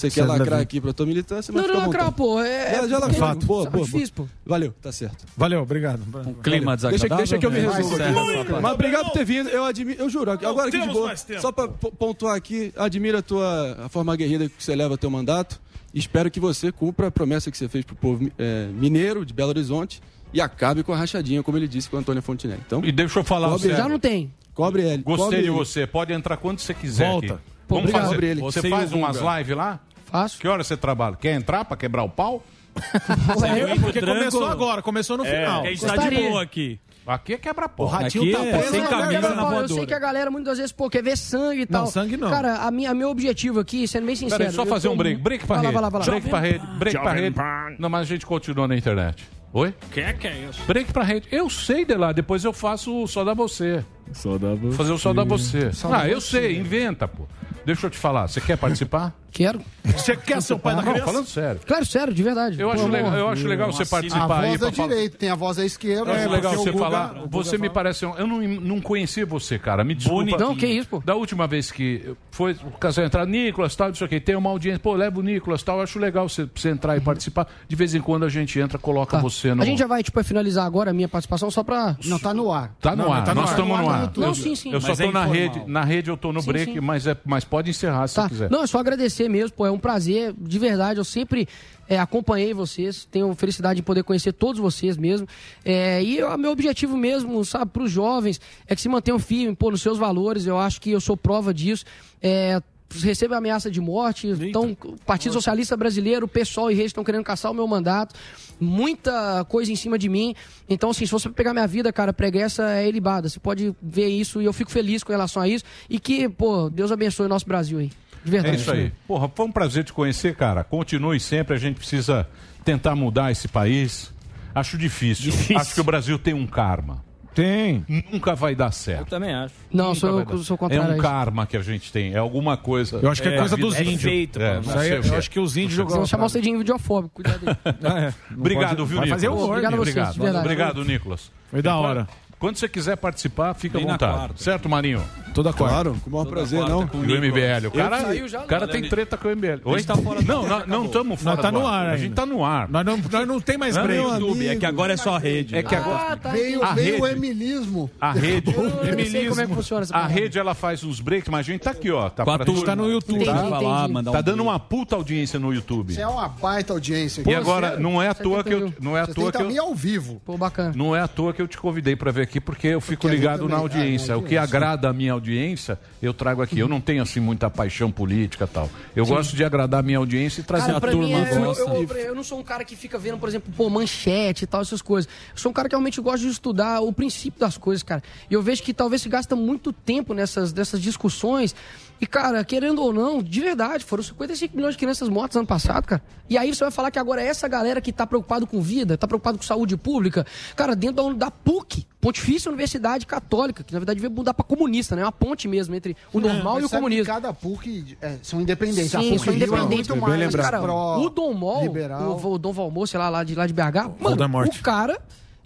Você 0.00 0.10
quer 0.10 0.26
lacrar 0.26 0.60
aqui 0.60 0.80
pra 0.80 0.92
tua 0.92 1.06
militância, 1.06 1.52
mas. 1.52 1.66
Não, 1.66 1.74
não, 1.74 1.86
lacrar, 1.86 2.12
pô. 2.12 2.40
É, 2.40 2.76
já, 2.76 2.88
já 2.88 2.98
lacrou. 2.98 3.18
Fato. 3.18 3.34
Fato. 3.34 3.46
Boa, 3.46 3.70
boa, 3.70 3.84
difícil. 3.84 4.28
Valeu, 4.46 4.74
tá 4.80 4.90
certo. 4.90 5.26
Valeu, 5.36 5.60
obrigado. 5.60 6.02
Um 6.26 6.34
clima 6.34 6.74
desagradável. 6.76 7.16
Deixa, 7.18 7.36
deixa 7.36 7.38
que 7.38 7.46
eu 7.46 7.50
me 7.50 7.60
né? 7.60 7.70
resolvo. 7.70 7.98
Mas, 7.98 8.62
mas 8.62 8.72
obrigado 8.72 9.04
por 9.06 9.12
ter 9.12 9.24
vindo. 9.24 9.48
Eu, 9.48 9.64
admiro, 9.64 10.00
eu 10.00 10.08
juro, 10.08 10.30
agora 10.30 10.70
que 10.70 10.80
de 10.80 10.88
boa. 10.88 11.14
Só 11.16 11.52
pra 11.52 11.68
pontuar 11.68 12.36
aqui, 12.36 12.72
admira 12.76 13.18
a 13.18 13.22
tua 13.22 13.76
a 13.84 13.88
forma 13.88 14.12
aguerrida 14.12 14.48
que 14.48 14.62
você 14.62 14.74
leva 14.74 14.96
teu 14.96 15.10
mandato. 15.10 15.60
Espero 15.92 16.30
que 16.30 16.38
você 16.38 16.70
cumpra 16.70 17.08
a 17.08 17.10
promessa 17.10 17.50
que 17.50 17.58
você 17.58 17.68
fez 17.68 17.84
pro 17.84 17.96
povo 17.96 18.30
é, 18.38 18.68
mineiro 18.68 19.26
de 19.26 19.34
Belo 19.34 19.50
Horizonte 19.50 20.00
e 20.32 20.40
acabe 20.40 20.84
com 20.84 20.92
a 20.92 20.96
rachadinha, 20.96 21.42
como 21.42 21.58
ele 21.58 21.66
disse 21.66 21.90
com 21.90 21.96
a 21.96 22.00
Antônia 22.00 22.22
Fontinelli. 22.22 22.62
Então, 22.64 22.80
e 22.84 22.92
deixa 22.92 23.18
eu 23.18 23.24
falar 23.24 23.50
cobre. 23.50 23.70
Já 23.70 23.88
não 23.88 23.98
tem. 23.98 24.32
Cobre 24.54 24.82
ele. 24.82 25.02
Gostei 25.02 25.24
cobre 25.24 25.36
de 25.38 25.42
ele. 25.44 25.50
você. 25.50 25.86
Pode 25.86 26.12
entrar 26.12 26.36
quando 26.36 26.60
você 26.60 26.72
quiser. 26.72 27.08
Volta. 27.08 27.34
Aqui. 27.34 27.42
Vamos 27.68 27.84
obrigado. 27.84 28.14
fazer. 28.14 28.36
Você, 28.36 28.60
você 28.60 28.68
faz 28.68 28.92
umas 28.92 29.16
lives 29.16 29.56
lá? 29.56 29.80
Faço. 30.10 30.38
Que 30.38 30.48
hora 30.48 30.62
você 30.64 30.76
trabalha? 30.76 31.16
Quer 31.16 31.34
entrar 31.34 31.64
pra 31.64 31.76
quebrar 31.76 32.02
o 32.02 32.08
pau? 32.08 32.42
Ué, 33.40 33.76
porque 33.80 34.00
começou 34.00 34.46
agora, 34.46 34.82
começou 34.82 35.16
no 35.16 35.26
é, 35.26 35.30
final. 35.30 35.62
A 35.62 35.66
gente 35.66 35.84
tá 35.84 35.96
de 35.96 36.16
boa 36.16 36.42
aqui. 36.42 36.80
Aqui 37.06 37.32
é 37.32 37.38
quebra-pau. 37.38 37.86
O 37.86 37.88
ratinho 37.88 38.24
aqui 38.24 38.32
tá 38.32 38.44
é 38.44 38.58
preso 38.58 38.76
é, 38.76 38.78
sem 38.78 38.86
camisa 38.86 39.34
na 39.34 39.42
voadora. 39.42 39.64
Eu 39.64 39.68
sei 39.68 39.86
que 39.86 39.94
a 39.94 39.98
galera 39.98 40.30
muitas 40.30 40.58
vezes 40.58 40.70
pô, 40.70 40.88
quer 40.88 41.02
ver 41.02 41.16
sangue 41.16 41.62
e 41.62 41.66
tal. 41.66 41.82
Não, 41.82 41.90
sangue 41.90 42.16
não. 42.16 42.30
Cara, 42.30 42.58
a 42.58 42.70
minha, 42.70 42.94
meu 42.94 43.08
objetivo 43.08 43.58
aqui, 43.58 43.88
sendo 43.88 44.06
bem 44.06 44.14
sincero... 44.14 44.38
Peraí, 44.38 44.54
só 44.54 44.64
fazer 44.64 44.88
um 44.88 44.96
break. 44.96 45.20
Break 45.20 45.46
pra 45.46 45.56
vai 45.56 45.66
rede. 45.66 45.74
Lá, 45.74 45.80
vai 45.80 45.82
lá, 45.82 45.98
vai 45.98 46.00
lá. 46.00 46.06
Break 46.06 46.28
pra 46.28 46.40
rede, 46.40 46.66
break 46.78 46.98
pra 47.00 47.12
rede. 47.12 47.36
Não, 47.78 47.88
mas 47.88 48.02
a 48.02 48.04
gente 48.04 48.24
continua 48.24 48.68
na 48.68 48.76
internet. 48.76 49.28
Oi? 49.52 49.74
Que 49.90 50.00
é 50.00 50.12
que 50.12 50.28
é 50.28 50.46
isso? 50.48 50.62
Break 50.64 50.92
pra 50.92 51.02
rede. 51.02 51.26
Eu 51.32 51.50
sei 51.50 51.84
de 51.84 51.96
lá, 51.96 52.12
depois 52.12 52.44
eu 52.44 52.52
faço 52.52 53.02
o 53.02 53.08
só 53.08 53.24
da 53.24 53.34
você. 53.34 53.84
Só 54.12 54.38
da 54.38 54.54
você. 54.54 54.76
Fazer 54.76 54.92
o 54.92 54.98
só 54.98 55.12
da 55.12 55.24
você. 55.24 55.72
Só 55.72 55.92
ah, 55.92 55.98
da 55.98 56.08
eu 56.08 56.20
você. 56.20 56.40
sei, 56.42 56.56
inventa, 56.56 57.08
pô. 57.08 57.26
Deixa 57.64 57.86
eu 57.86 57.90
te 57.90 57.98
falar, 57.98 58.28
você 58.28 58.40
quer 58.40 58.56
participar? 58.56 59.12
Quero. 59.32 59.60
Você 59.84 60.16
quer 60.16 60.42
ser 60.42 60.54
o 60.54 60.58
pai 60.58 60.74
da 60.74 60.82
criança? 60.82 60.98
Não, 60.98 61.06
falando 61.06 61.26
sério. 61.26 61.60
Claro, 61.66 61.86
sério, 61.86 62.12
de 62.12 62.22
verdade. 62.22 62.60
Eu, 62.60 62.68
Pô, 62.68 62.74
acho, 62.74 62.86
legal, 62.88 63.14
eu 63.14 63.28
acho 63.28 63.46
legal 63.46 63.72
você 63.72 63.84
participar 63.84 64.30
a 64.30 64.40
aí. 64.40 64.54
A 64.54 64.58
voz 64.58 64.62
é 64.62 64.82
direita, 64.82 65.18
tem 65.18 65.30
a 65.30 65.34
voz 65.34 65.58
à 65.58 65.64
esquerda. 65.64 66.10
Eu 66.10 66.14
acho 66.14 66.24
é, 66.24 66.28
legal 66.28 66.52
você 66.54 66.70
Guga, 66.70 66.84
falar. 66.84 67.14
Você 67.30 67.52
me 67.52 67.68
fala. 67.68 67.70
parece. 67.74 68.04
Eu 68.04 68.26
não, 68.26 68.40
não 68.40 68.80
conhecia 68.80 69.24
você, 69.24 69.58
cara. 69.58 69.84
Me 69.84 69.94
desculpa. 69.94 70.24
Bonitinho. 70.24 70.56
Que 70.56 70.66
isso, 70.66 70.88
pô. 70.88 71.02
Da 71.04 71.14
última 71.14 71.46
vez 71.46 71.70
que 71.70 72.14
foi 72.30 72.52
o 72.64 72.72
casal 72.72 73.04
entrar, 73.04 73.26
Nicolas, 73.26 73.74
tal, 73.74 73.90
isso 73.90 74.04
aqui, 74.04 74.20
tem 74.20 74.34
uma 74.34 74.50
audiência. 74.50 74.80
Pô, 74.80 74.94
leva 74.94 75.18
o 75.18 75.22
Nicolas, 75.22 75.62
tal. 75.62 75.78
Eu 75.78 75.84
acho 75.84 75.98
legal 75.98 76.28
você, 76.28 76.48
você 76.54 76.70
entrar 76.70 76.94
e 76.94 76.98
uhum. 76.98 77.04
participar. 77.04 77.46
De 77.68 77.76
vez 77.76 77.94
em 77.94 78.00
quando 78.00 78.24
a 78.24 78.28
gente 78.28 78.58
entra, 78.58 78.78
coloca 78.78 79.16
tá. 79.16 79.22
você 79.22 79.54
no. 79.54 79.62
A 79.62 79.66
gente 79.66 79.78
já 79.78 79.86
vai, 79.86 80.02
tipo, 80.02 80.22
finalizar 80.22 80.66
agora 80.66 80.90
a 80.90 80.94
minha 80.94 81.08
participação 81.08 81.50
só 81.50 81.62
pra. 81.62 81.96
Não, 82.04 82.18
tá 82.18 82.34
no 82.34 82.52
ar. 82.52 82.74
Tá 82.80 82.94
no 82.94 83.10
ar. 83.10 83.24
Tá 83.24 83.34
nós 83.34 83.50
estamos 83.50 83.78
no 83.78 83.88
ar. 83.88 84.12
Não, 84.16 84.34
sim, 84.34 84.54
sim. 84.54 84.72
Eu 84.72 84.80
só 84.80 84.94
tô 84.94 85.04
é 85.04 85.12
na 85.12 85.24
rede. 85.24 85.62
Na 85.66 85.84
rede 85.84 86.10
eu 86.10 86.16
tô 86.16 86.32
no 86.32 86.42
break, 86.42 86.78
é, 86.78 86.80
mas 87.24 87.44
pode 87.44 87.70
encerrar 87.70 88.06
se 88.06 88.16
tá. 88.16 88.28
quiser. 88.28 88.50
Não, 88.50 88.62
é 88.62 88.66
só 88.66 88.78
agradecer 88.78 89.19
agradecer 89.20 89.28
mesmo, 89.28 89.56
pô, 89.56 89.66
é 89.66 89.70
um 89.70 89.78
prazer, 89.78 90.34
de 90.38 90.58
verdade, 90.58 90.98
eu 90.98 91.04
sempre 91.04 91.46
é, 91.88 91.98
acompanhei 91.98 92.54
vocês, 92.54 93.06
tenho 93.10 93.34
felicidade 93.34 93.76
de 93.76 93.82
poder 93.82 94.02
conhecer 94.02 94.32
todos 94.32 94.60
vocês 94.60 94.96
mesmo. 94.96 95.26
É, 95.64 96.02
e 96.02 96.22
o 96.22 96.36
meu 96.38 96.50
objetivo 96.50 96.96
mesmo, 96.96 97.44
sabe, 97.44 97.70
para 97.70 97.82
os 97.82 97.90
jovens, 97.90 98.40
é 98.66 98.74
que 98.74 98.80
se 98.80 98.88
mantenham 98.88 99.18
firmes, 99.18 99.56
pô, 99.58 99.70
nos 99.70 99.82
seus 99.82 99.98
valores, 99.98 100.46
eu 100.46 100.58
acho 100.58 100.80
que 100.80 100.90
eu 100.90 101.00
sou 101.00 101.16
prova 101.16 101.52
disso. 101.52 101.84
É, 102.22 102.60
recebo 102.92 103.34
ameaça 103.34 103.70
de 103.70 103.80
morte. 103.80 104.26
Então, 104.26 104.76
Partido 105.06 105.32
Nossa. 105.32 105.38
Socialista 105.38 105.76
Brasileiro, 105.76 106.26
PSOL 106.26 106.70
e 106.70 106.74
Rede 106.74 106.88
estão 106.88 107.04
querendo 107.04 107.22
caçar 107.22 107.50
o 107.50 107.54
meu 107.54 107.66
mandato. 107.66 108.16
Muita 108.58 109.44
coisa 109.48 109.70
em 109.70 109.76
cima 109.76 109.96
de 109.96 110.08
mim. 110.08 110.34
Então, 110.68 110.90
assim, 110.90 111.06
se 111.06 111.12
você 111.12 111.28
pegar 111.28 111.52
minha 111.52 111.68
vida, 111.68 111.92
cara, 111.92 112.12
pregressa 112.12 112.68
é 112.72 112.88
ilibada. 112.88 113.28
Você 113.28 113.38
pode 113.38 113.74
ver 113.80 114.08
isso 114.08 114.42
e 114.42 114.44
eu 114.44 114.52
fico 114.52 114.70
feliz 114.70 115.04
com 115.04 115.12
relação 115.12 115.40
a 115.40 115.48
isso. 115.48 115.64
E 115.88 116.00
que, 116.00 116.28
pô, 116.28 116.68
Deus 116.68 116.90
abençoe 116.90 117.26
o 117.26 117.28
nosso 117.28 117.46
Brasil 117.46 117.78
aí. 117.78 117.90
De 118.24 118.30
verdade. 118.30 118.56
É 118.56 118.58
isso 118.58 118.70
aí. 118.70 118.92
Porra, 119.06 119.30
foi 119.34 119.46
um 119.46 119.52
prazer 119.52 119.84
te 119.84 119.92
conhecer, 119.92 120.34
cara. 120.34 120.62
Continue 120.64 121.18
sempre, 121.18 121.54
a 121.54 121.58
gente 121.58 121.76
precisa 121.76 122.28
tentar 122.64 122.94
mudar 122.94 123.30
esse 123.30 123.48
país. 123.48 124.12
Acho 124.54 124.76
difícil. 124.76 125.30
difícil. 125.30 125.58
Acho 125.58 125.74
que 125.74 125.80
o 125.80 125.84
Brasil 125.84 126.18
tem 126.18 126.34
um 126.34 126.46
karma. 126.46 127.04
Tem. 127.34 127.84
Nunca 128.12 128.34
vai 128.34 128.54
dar 128.54 128.72
certo. 128.72 129.00
Eu 129.00 129.06
também 129.06 129.32
acho. 129.32 129.54
Não, 129.72 129.88
Nunca 129.88 130.00
sou, 130.00 130.20
eu, 130.20 130.38
sou 130.38 130.58
contra 130.58 130.76
É 130.76 130.80
um 130.80 130.98
karma 130.98 131.46
que 131.46 131.56
a 131.56 131.60
gente 131.60 131.92
tem, 131.92 132.12
é 132.12 132.18
alguma 132.18 132.56
coisa. 132.56 132.98
Eu 133.00 133.10
acho 133.10 133.22
que 133.22 133.28
é, 133.28 133.36
é 133.36 133.38
coisa 133.38 133.56
dos 133.56 133.76
é 133.76 133.82
índios. 133.82 134.02
Feito, 134.02 134.42
é, 134.42 134.56
não 134.56 134.64
sei, 134.64 134.92
é- 134.92 134.98
eu, 134.98 135.16
acho 135.16 135.30
que 135.30 135.38
os 135.38 135.56
índios 135.56 135.74
jogaram. 135.74 135.98
Vão 135.98 136.06
chamar 136.06 136.28
você 136.28 136.40
de 136.40 136.50
indiofóbico, 136.50 137.14
cuidado 137.14 137.40
aí. 137.48 137.74
ah, 137.84 138.00
é. 138.10 138.34
Obrigado, 138.34 138.78
pode, 138.78 138.88
viu, 138.88 139.00
Nicolas? 139.00 139.22
Obrigado, 139.22 139.74
obrigado, 139.74 139.76
né? 139.76 139.76
vocês, 139.76 140.16
obrigado. 140.16 140.44
obrigado, 140.44 140.84
Nicolas. 140.84 141.32
Foi 141.50 141.62
da 141.62 141.76
hora. 141.76 142.08
Quando 142.40 142.56
você 142.56 142.66
quiser 142.66 142.96
participar, 142.96 143.52
fica 143.52 143.76
Bem 143.76 143.86
à 143.86 143.92
vontade. 143.92 144.42
Certo, 144.42 144.66
Marinho? 144.66 145.04
Toda 145.34 145.52
quarta. 145.52 145.74
Claro, 145.74 146.00
com 146.02 146.08
o 146.08 146.12
maior 146.14 146.24
prazer, 146.24 146.58
não. 146.60 146.86
Com 146.88 146.96
o 146.96 147.02
MBL. 147.02 147.68
O 147.68 147.70
cara, 147.70 148.28
já, 148.28 148.40
o 148.40 148.46
cara 148.46 148.66
tem 148.66 148.88
treta 148.88 149.18
com 149.18 149.28
o 149.28 149.30
MBL. 149.30 149.60
Hoje 149.62 149.86
tá 149.86 149.94
fora 149.94 150.22
Não, 150.22 150.48
não, 150.48 150.66
não 150.66 150.84
estamos 150.86 151.20
fora. 151.20 151.36
Nós 151.36 151.44
tá 151.44 151.52
no 151.52 151.66
ar. 151.66 151.90
A 151.90 151.96
gente 151.98 152.14
tá 152.14 152.24
no 152.24 152.42
ar. 152.42 152.66
Nós 152.70 152.84
não, 152.84 152.96
nós 152.96 153.28
não 153.28 153.40
tem 153.40 153.58
mais 153.58 153.76
não, 153.76 153.84
break. 153.84 154.02
YouTube, 154.02 154.48
é 154.48 154.56
que 154.56 154.64
agora 154.64 154.94
é 154.94 154.96
só 154.96 155.18
rede. 155.18 155.54
É 155.54 155.62
que 155.62 155.74
agora. 155.74 156.12
Ah, 156.12 156.16
tá 156.16 156.30
veio, 156.30 156.60
tá. 156.60 156.72
veio 156.72 156.92
rede. 156.92 157.02
o 157.02 157.06
emilismo. 157.06 157.90
A 158.00 158.12
rede. 158.12 158.50
o 158.56 158.86
emilismo. 158.86 159.28
como 159.28 159.40
é 159.42 159.46
que 159.46 159.54
funciona 159.54 159.82
essa 159.82 159.94
A 159.94 160.06
rede 160.06 160.38
ela 160.38 160.54
faz 160.54 160.82
uns 160.82 160.98
breaks, 160.98 161.28
mas 161.28 161.40
a 161.40 161.52
gente 161.52 161.60
tá 161.60 161.72
aqui, 161.72 161.90
ó. 161.90 162.08
Tá, 162.08 162.24
pra 162.24 162.38
tá 162.38 162.74
no 162.74 162.90
YouTube. 162.90 163.16
Entendi, 163.16 163.30
tá, 163.30 163.48
falar, 163.48 163.88
mandar 163.88 164.12
tá 164.12 164.20
dando 164.22 164.42
uma 164.42 164.58
puta 164.58 164.96
audiência 164.96 165.38
no 165.38 165.52
YouTube. 165.52 165.90
Isso 165.90 166.00
é 166.00 166.06
uma 166.06 166.28
baita 166.28 166.72
audiência. 166.72 167.22
E 167.26 167.34
agora, 167.34 167.78
não 167.78 168.02
é 168.02 168.08
à 168.08 168.14
toa 168.14 168.42
que 168.42 168.54
eu. 168.54 168.72
Não 168.80 168.96
é 168.96 169.02
à 169.02 169.06
toa 169.06 169.30
que 169.30 169.42
eu. 169.42 169.54
Tá 169.54 169.60
ao 169.60 169.74
vivo. 169.74 170.22
Pô, 170.24 170.38
bacana. 170.38 170.72
Não 170.74 170.96
é 170.96 171.00
à 171.00 171.08
toa 171.08 171.34
que 171.34 171.42
eu 171.42 171.46
te 171.46 171.58
convidei 171.58 171.94
pra 171.94 172.10
ver 172.10 172.29
aqui 172.30 172.40
porque 172.40 172.68
eu 172.68 172.80
fico 172.80 173.02
porque 173.02 173.16
ligado 173.16 173.40
também, 173.40 173.54
na 173.54 173.58
audiência. 173.58 174.14
Ah, 174.14 174.18
o 174.18 174.22
que 174.22 174.36
agrada 174.36 174.88
a 174.88 174.92
minha 174.92 175.12
audiência, 175.12 175.78
eu 176.00 176.14
trago 176.14 176.40
aqui. 176.40 176.58
Eu 176.58 176.68
não 176.68 176.80
tenho 176.80 177.02
assim 177.02 177.18
muita 177.18 177.50
paixão 177.50 177.90
política 177.90 178.46
tal. 178.46 178.70
Eu 178.94 179.04
Sim. 179.04 179.14
gosto 179.14 179.36
de 179.36 179.44
agradar 179.44 179.80
a 179.80 179.82
minha 179.82 179.98
audiência 179.98 180.40
e 180.40 180.44
trazer 180.44 180.72
cara, 180.72 180.78
a 180.78 180.80
turma. 180.80 181.18
É, 181.18 181.32
eu, 181.32 181.42
eu, 181.42 181.66
eu, 181.82 181.96
eu, 181.96 182.14
não 182.14 182.22
sou 182.22 182.38
um 182.38 182.42
cara 182.44 182.64
que 182.64 182.76
fica 182.76 182.96
vendo, 182.98 183.18
por 183.18 183.28
exemplo, 183.28 183.52
pô, 183.56 183.68
manchete 183.68 184.44
e 184.44 184.46
tal, 184.46 184.62
essas 184.62 184.80
coisas. 184.80 185.10
Eu 185.32 185.38
sou 185.38 185.50
um 185.50 185.52
cara 185.52 185.68
que 185.68 185.74
realmente 185.74 186.00
gosta 186.00 186.20
de 186.20 186.28
estudar 186.28 186.80
o 186.80 186.92
princípio 186.92 187.40
das 187.40 187.58
coisas, 187.58 187.82
cara. 187.82 188.02
E 188.30 188.34
eu 188.34 188.40
vejo 188.40 188.62
que 188.62 188.72
talvez 188.72 189.02
se 189.02 189.08
gasta 189.08 189.34
muito 189.34 189.72
tempo 189.72 190.14
nessas, 190.14 190.52
nessas 190.52 190.80
discussões. 190.80 191.54
E, 192.00 192.06
cara, 192.06 192.42
querendo 192.44 192.80
ou 192.80 192.94
não, 192.94 193.22
de 193.22 193.40
verdade, 193.40 193.84
foram 193.84 194.02
55 194.02 194.56
milhões 194.56 194.74
de 194.74 194.78
crianças 194.78 195.08
mortas 195.08 195.36
ano 195.36 195.46
passado, 195.46 195.86
cara. 195.86 196.02
E 196.30 196.38
aí 196.38 196.54
você 196.54 196.64
vai 196.64 196.70
falar 196.70 196.90
que 196.90 196.98
agora 196.98 197.20
é 197.20 197.26
essa 197.26 197.46
galera 197.46 197.80
que 197.80 197.92
tá 197.92 198.06
preocupado 198.06 198.46
com 198.46 198.62
vida, 198.62 198.96
tá 198.96 199.06
preocupado 199.06 199.36
com 199.36 199.44
saúde 199.44 199.76
pública, 199.76 200.24
cara, 200.56 200.74
dentro 200.74 201.12
da, 201.12 201.26
da 201.26 201.30
PUC, 201.30 201.84
Ponte 202.00 202.19
difícil 202.20 202.52
universidade 202.52 203.06
católica, 203.06 203.64
que 203.64 203.72
na 203.72 203.78
verdade 203.78 203.98
veio 203.98 204.12
mudar 204.12 204.34
para 204.34 204.44
comunista, 204.44 204.94
né? 204.94 205.02
Uma 205.02 205.12
ponte 205.12 205.48
mesmo 205.48 205.74
entre 205.74 205.96
o 206.12 206.20
normal 206.20 206.60
e 206.60 206.64
o 206.64 206.68
comunismo. 206.68 207.06
Cada 207.06 207.32
PUC 207.32 207.96
é, 208.00 208.16
são 208.22 208.40
independentes. 208.40 208.90
Sim, 208.90 209.18
são 209.18 209.32
é 209.32 209.36
independentes. 209.36 209.90
É 209.90 209.94
mais, 209.94 210.36
cara, 210.36 210.62
o 210.62 211.08
Dom 211.08 211.32
Mol, 211.32 211.64
o, 211.66 212.32
o, 212.34 212.38
Dom 212.38 212.52
Valmor, 212.52 212.86
sei 212.86 212.98
lá, 212.98 213.08
lá 213.08 213.24
de, 213.24 213.34
lá 213.34 213.46
de 213.46 213.52
BH, 213.52 213.90
mano, 213.98 214.46
o 214.46 214.62
cara 214.62 215.00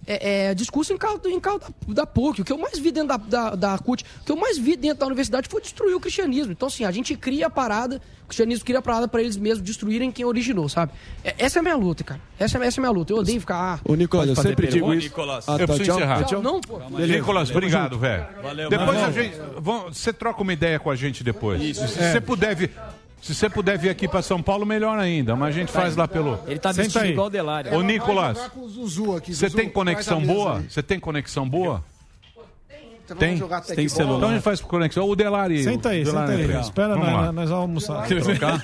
é, 0.07 0.49
é, 0.49 0.55
discurso 0.55 0.93
em 0.93 0.99
causa 0.99 1.21
em 1.29 1.41
da, 1.41 1.61
da 1.89 2.07
PUC. 2.07 2.43
O 2.43 2.45
que 2.45 2.53
eu 2.53 2.59
mais 2.59 2.79
vi 2.79 2.91
dentro 2.91 3.09
da, 3.09 3.17
da, 3.17 3.55
da 3.55 3.79
CUT, 3.79 4.05
o 4.21 4.25
que 4.25 4.33
eu 4.33 4.37
mais 4.37 4.59
vi 4.59 4.77
dentro 4.77 4.99
da 4.99 5.07
universidade 5.07 5.49
foi 5.49 5.61
destruir 5.61 5.95
o 5.95 6.01
cristianismo. 6.01 6.53
Então, 6.53 6.69
assim, 6.69 6.85
a 6.85 6.91
gente 6.91 7.17
cria 7.17 7.47
a 7.47 7.51
parada, 7.51 8.01
o 8.25 8.27
cristianismo 8.27 8.65
cria 8.65 8.79
a 8.79 8.83
parada 8.83 9.09
para 9.09 9.21
eles 9.21 9.37
mesmos 9.37 9.63
destruírem 9.63 10.11
quem 10.11 10.25
originou, 10.25 10.69
sabe? 10.69 10.93
É, 11.23 11.35
essa 11.39 11.59
é 11.59 11.61
a 11.61 11.63
minha 11.63 11.77
luta, 11.77 12.05
cara. 12.05 12.21
Essa, 12.39 12.59
é 12.59 12.67
essa 12.67 12.79
é 12.79 12.81
a 12.81 12.83
minha 12.83 12.91
luta. 12.91 13.13
Eu 13.13 13.19
odeio 13.19 13.41
ficar. 13.41 13.81
Ah, 13.87 13.97
Nicolas, 13.97 14.29
eu 14.29 14.37
sempre 14.37 14.67
digo 14.67 14.93
isso. 14.95 15.09
Nicolas. 15.09 15.49
Ah, 15.49 15.57
tá, 15.57 15.63
eu 15.63 15.67
preciso 15.67 15.85
tchau, 15.85 15.97
encerrar. 15.97 16.25
Tchau. 16.25 16.43
Não, 16.43 16.61
pô. 16.61 16.79
Nicolas, 16.91 17.51
obrigado, 17.51 17.99
velho. 17.99 18.27
Depois 18.69 19.03
a 19.03 19.11
gente. 19.11 19.37
Você 19.59 20.13
troca 20.13 20.43
uma 20.43 20.53
ideia 20.53 20.79
com 20.79 20.91
a 20.91 20.97
gente 20.97 21.23
depois. 21.25 21.63
Isso. 21.63 21.87
Se 21.89 22.13
você 22.13 22.21
puder 22.21 22.55
vir. 22.55 22.71
Se 23.25 23.35
você 23.35 23.49
puder 23.49 23.79
vir 23.79 23.89
aqui 23.89 24.07
para 24.07 24.21
São 24.21 24.43
Paulo, 24.43 24.67
melhor 24.67 24.99
ainda. 24.99 25.35
Mas 25.35 25.49
a 25.49 25.59
gente 25.59 25.73
tá 25.73 25.81
faz 25.81 25.97
lá 25.97 26.07
pelo. 26.07 26.39
Ele 26.47 26.59
tá 26.59 26.73
vestido 26.73 26.99
aí. 26.99 27.13
igual 27.13 27.29
o 27.29 27.31
Delário. 27.31 27.75
Ô, 27.75 27.81
Nicolas, 27.81 28.39
você 29.27 29.49
tem 29.49 29.67
conexão 29.67 30.21
boa? 30.21 30.63
Você 30.69 30.83
tem 30.83 31.01
conexão 31.01 31.49
boa? 31.49 31.83
Tem? 33.19 33.39
Jogar 33.39 33.63
tem 33.63 33.89
celular. 33.89 34.19
Então 34.19 34.29
a 34.29 34.33
gente 34.35 34.43
faz 34.43 34.61
por 34.61 34.69
conexão. 34.69 35.09
O 35.09 35.17
Delari. 35.17 35.63
Senta 35.63 35.89
aí, 35.89 36.05
Delari 36.05 36.37
senta 36.37 36.53
aí. 36.53 36.61
Espera, 36.61 36.97
Vamos 36.97 37.13
nós, 37.13 37.35
nós 37.35 37.49
vamos 37.49 37.89
almoçar. 37.91 38.07
Quer 38.07 38.23
trocar? 38.23 38.63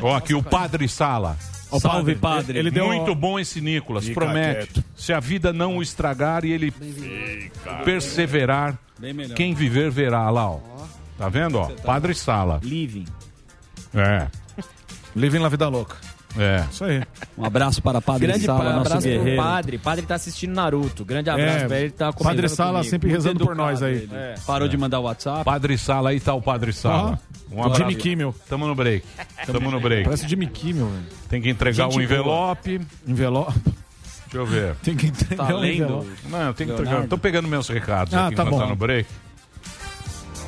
Ó, 0.00 0.14
aqui 0.14 0.34
o 0.34 0.42
Padre 0.42 0.88
Sala. 0.88 1.36
O 1.68 1.80
Salve, 1.80 2.14
padre. 2.14 2.56
Ele 2.56 2.70
deu 2.70 2.86
Muito 2.86 3.12
bom 3.12 3.40
esse 3.40 3.60
Nicolas, 3.60 4.04
Fica 4.04 4.20
promete. 4.20 4.72
Quieto. 4.72 4.84
Se 4.96 5.12
a 5.12 5.18
vida 5.18 5.52
não 5.52 5.78
o 5.78 5.82
estragar 5.82 6.44
e 6.44 6.52
ele 6.52 6.70
Fica 6.70 7.74
perseverar, 7.84 8.78
quem 9.34 9.52
viver 9.52 9.90
verá. 9.90 10.30
Lá, 10.30 10.48
ó. 10.48 10.60
Tá 11.18 11.28
vendo, 11.28 11.58
ó? 11.58 11.66
Tá 11.66 11.82
padre 11.82 12.14
Sala. 12.14 12.60
Living. 12.62 13.06
É. 13.94 14.26
Living 15.14 15.38
La 15.38 15.48
Vida 15.48 15.68
Louca. 15.68 15.96
É. 16.36 16.64
Isso 16.70 16.84
aí. 16.84 17.02
Um 17.38 17.44
abraço 17.44 17.80
para 17.80 18.00
Padre 18.00 18.26
Grande 18.26 18.44
Sala, 18.44 18.64
pa 18.64 18.80
abraço 18.80 19.06
guerreiro. 19.06 19.24
pro 19.24 19.36
Padre. 19.36 19.78
Padre 19.78 20.06
tá 20.06 20.14
assistindo 20.16 20.52
Naruto. 20.52 21.04
Grande 21.04 21.30
abraço 21.30 21.64
é. 21.64 21.68
pra 21.68 21.80
ele. 21.80 21.90
Tá 21.90 22.12
Padre 22.12 22.48
Sala 22.48 22.78
comigo. 22.78 22.90
sempre 22.90 23.10
rezando 23.10 23.44
por 23.44 23.54
nós 23.54 23.82
aí. 23.82 24.08
É. 24.12 24.16
é. 24.16 24.34
Parou 24.44 24.66
é. 24.66 24.70
de 24.70 24.76
mandar 24.76 24.98
o 25.00 25.04
WhatsApp. 25.04 25.44
Padre 25.44 25.78
Sala, 25.78 26.10
aí 26.10 26.18
tá 26.18 26.34
o 26.34 26.42
Padre 26.42 26.72
Sala. 26.72 27.20
Ah, 27.22 27.54
um 27.54 27.62
abraço. 27.62 27.80
Jimmy 27.80 27.94
Kimmel. 27.94 28.34
Tamo 28.48 28.66
no 28.66 28.74
break. 28.74 29.06
Tamo 29.46 29.70
no 29.70 29.80
break. 29.80 30.04
Parece 30.04 30.28
Jimmy 30.28 30.48
Kimmel, 30.48 30.86
velho. 30.86 31.04
Tem 31.28 31.40
que 31.40 31.48
entregar 31.48 31.84
Gente, 31.84 31.98
um 31.98 32.02
envelope. 32.02 32.80
Envelope. 33.06 33.60
Deixa 33.62 34.36
eu 34.36 34.46
ver. 34.46 34.74
Tem 34.82 34.96
que 34.96 35.06
entregar 35.06 35.46
tá 35.46 35.54
um 35.54 35.58
lendo? 35.58 36.06
Não, 36.28 36.42
eu 36.42 36.54
tenho 36.54 36.54
que 36.54 36.64
Leonardo. 36.64 36.82
entregar. 36.82 37.08
Tô 37.08 37.18
pegando 37.18 37.46
meus 37.46 37.68
recados 37.68 38.12
ah, 38.12 38.26
aqui 38.26 38.34
tá, 38.34 38.44
tá 38.44 38.50
bom. 38.50 38.58
tá 38.58 38.66
no 38.66 38.74
break. 38.74 39.08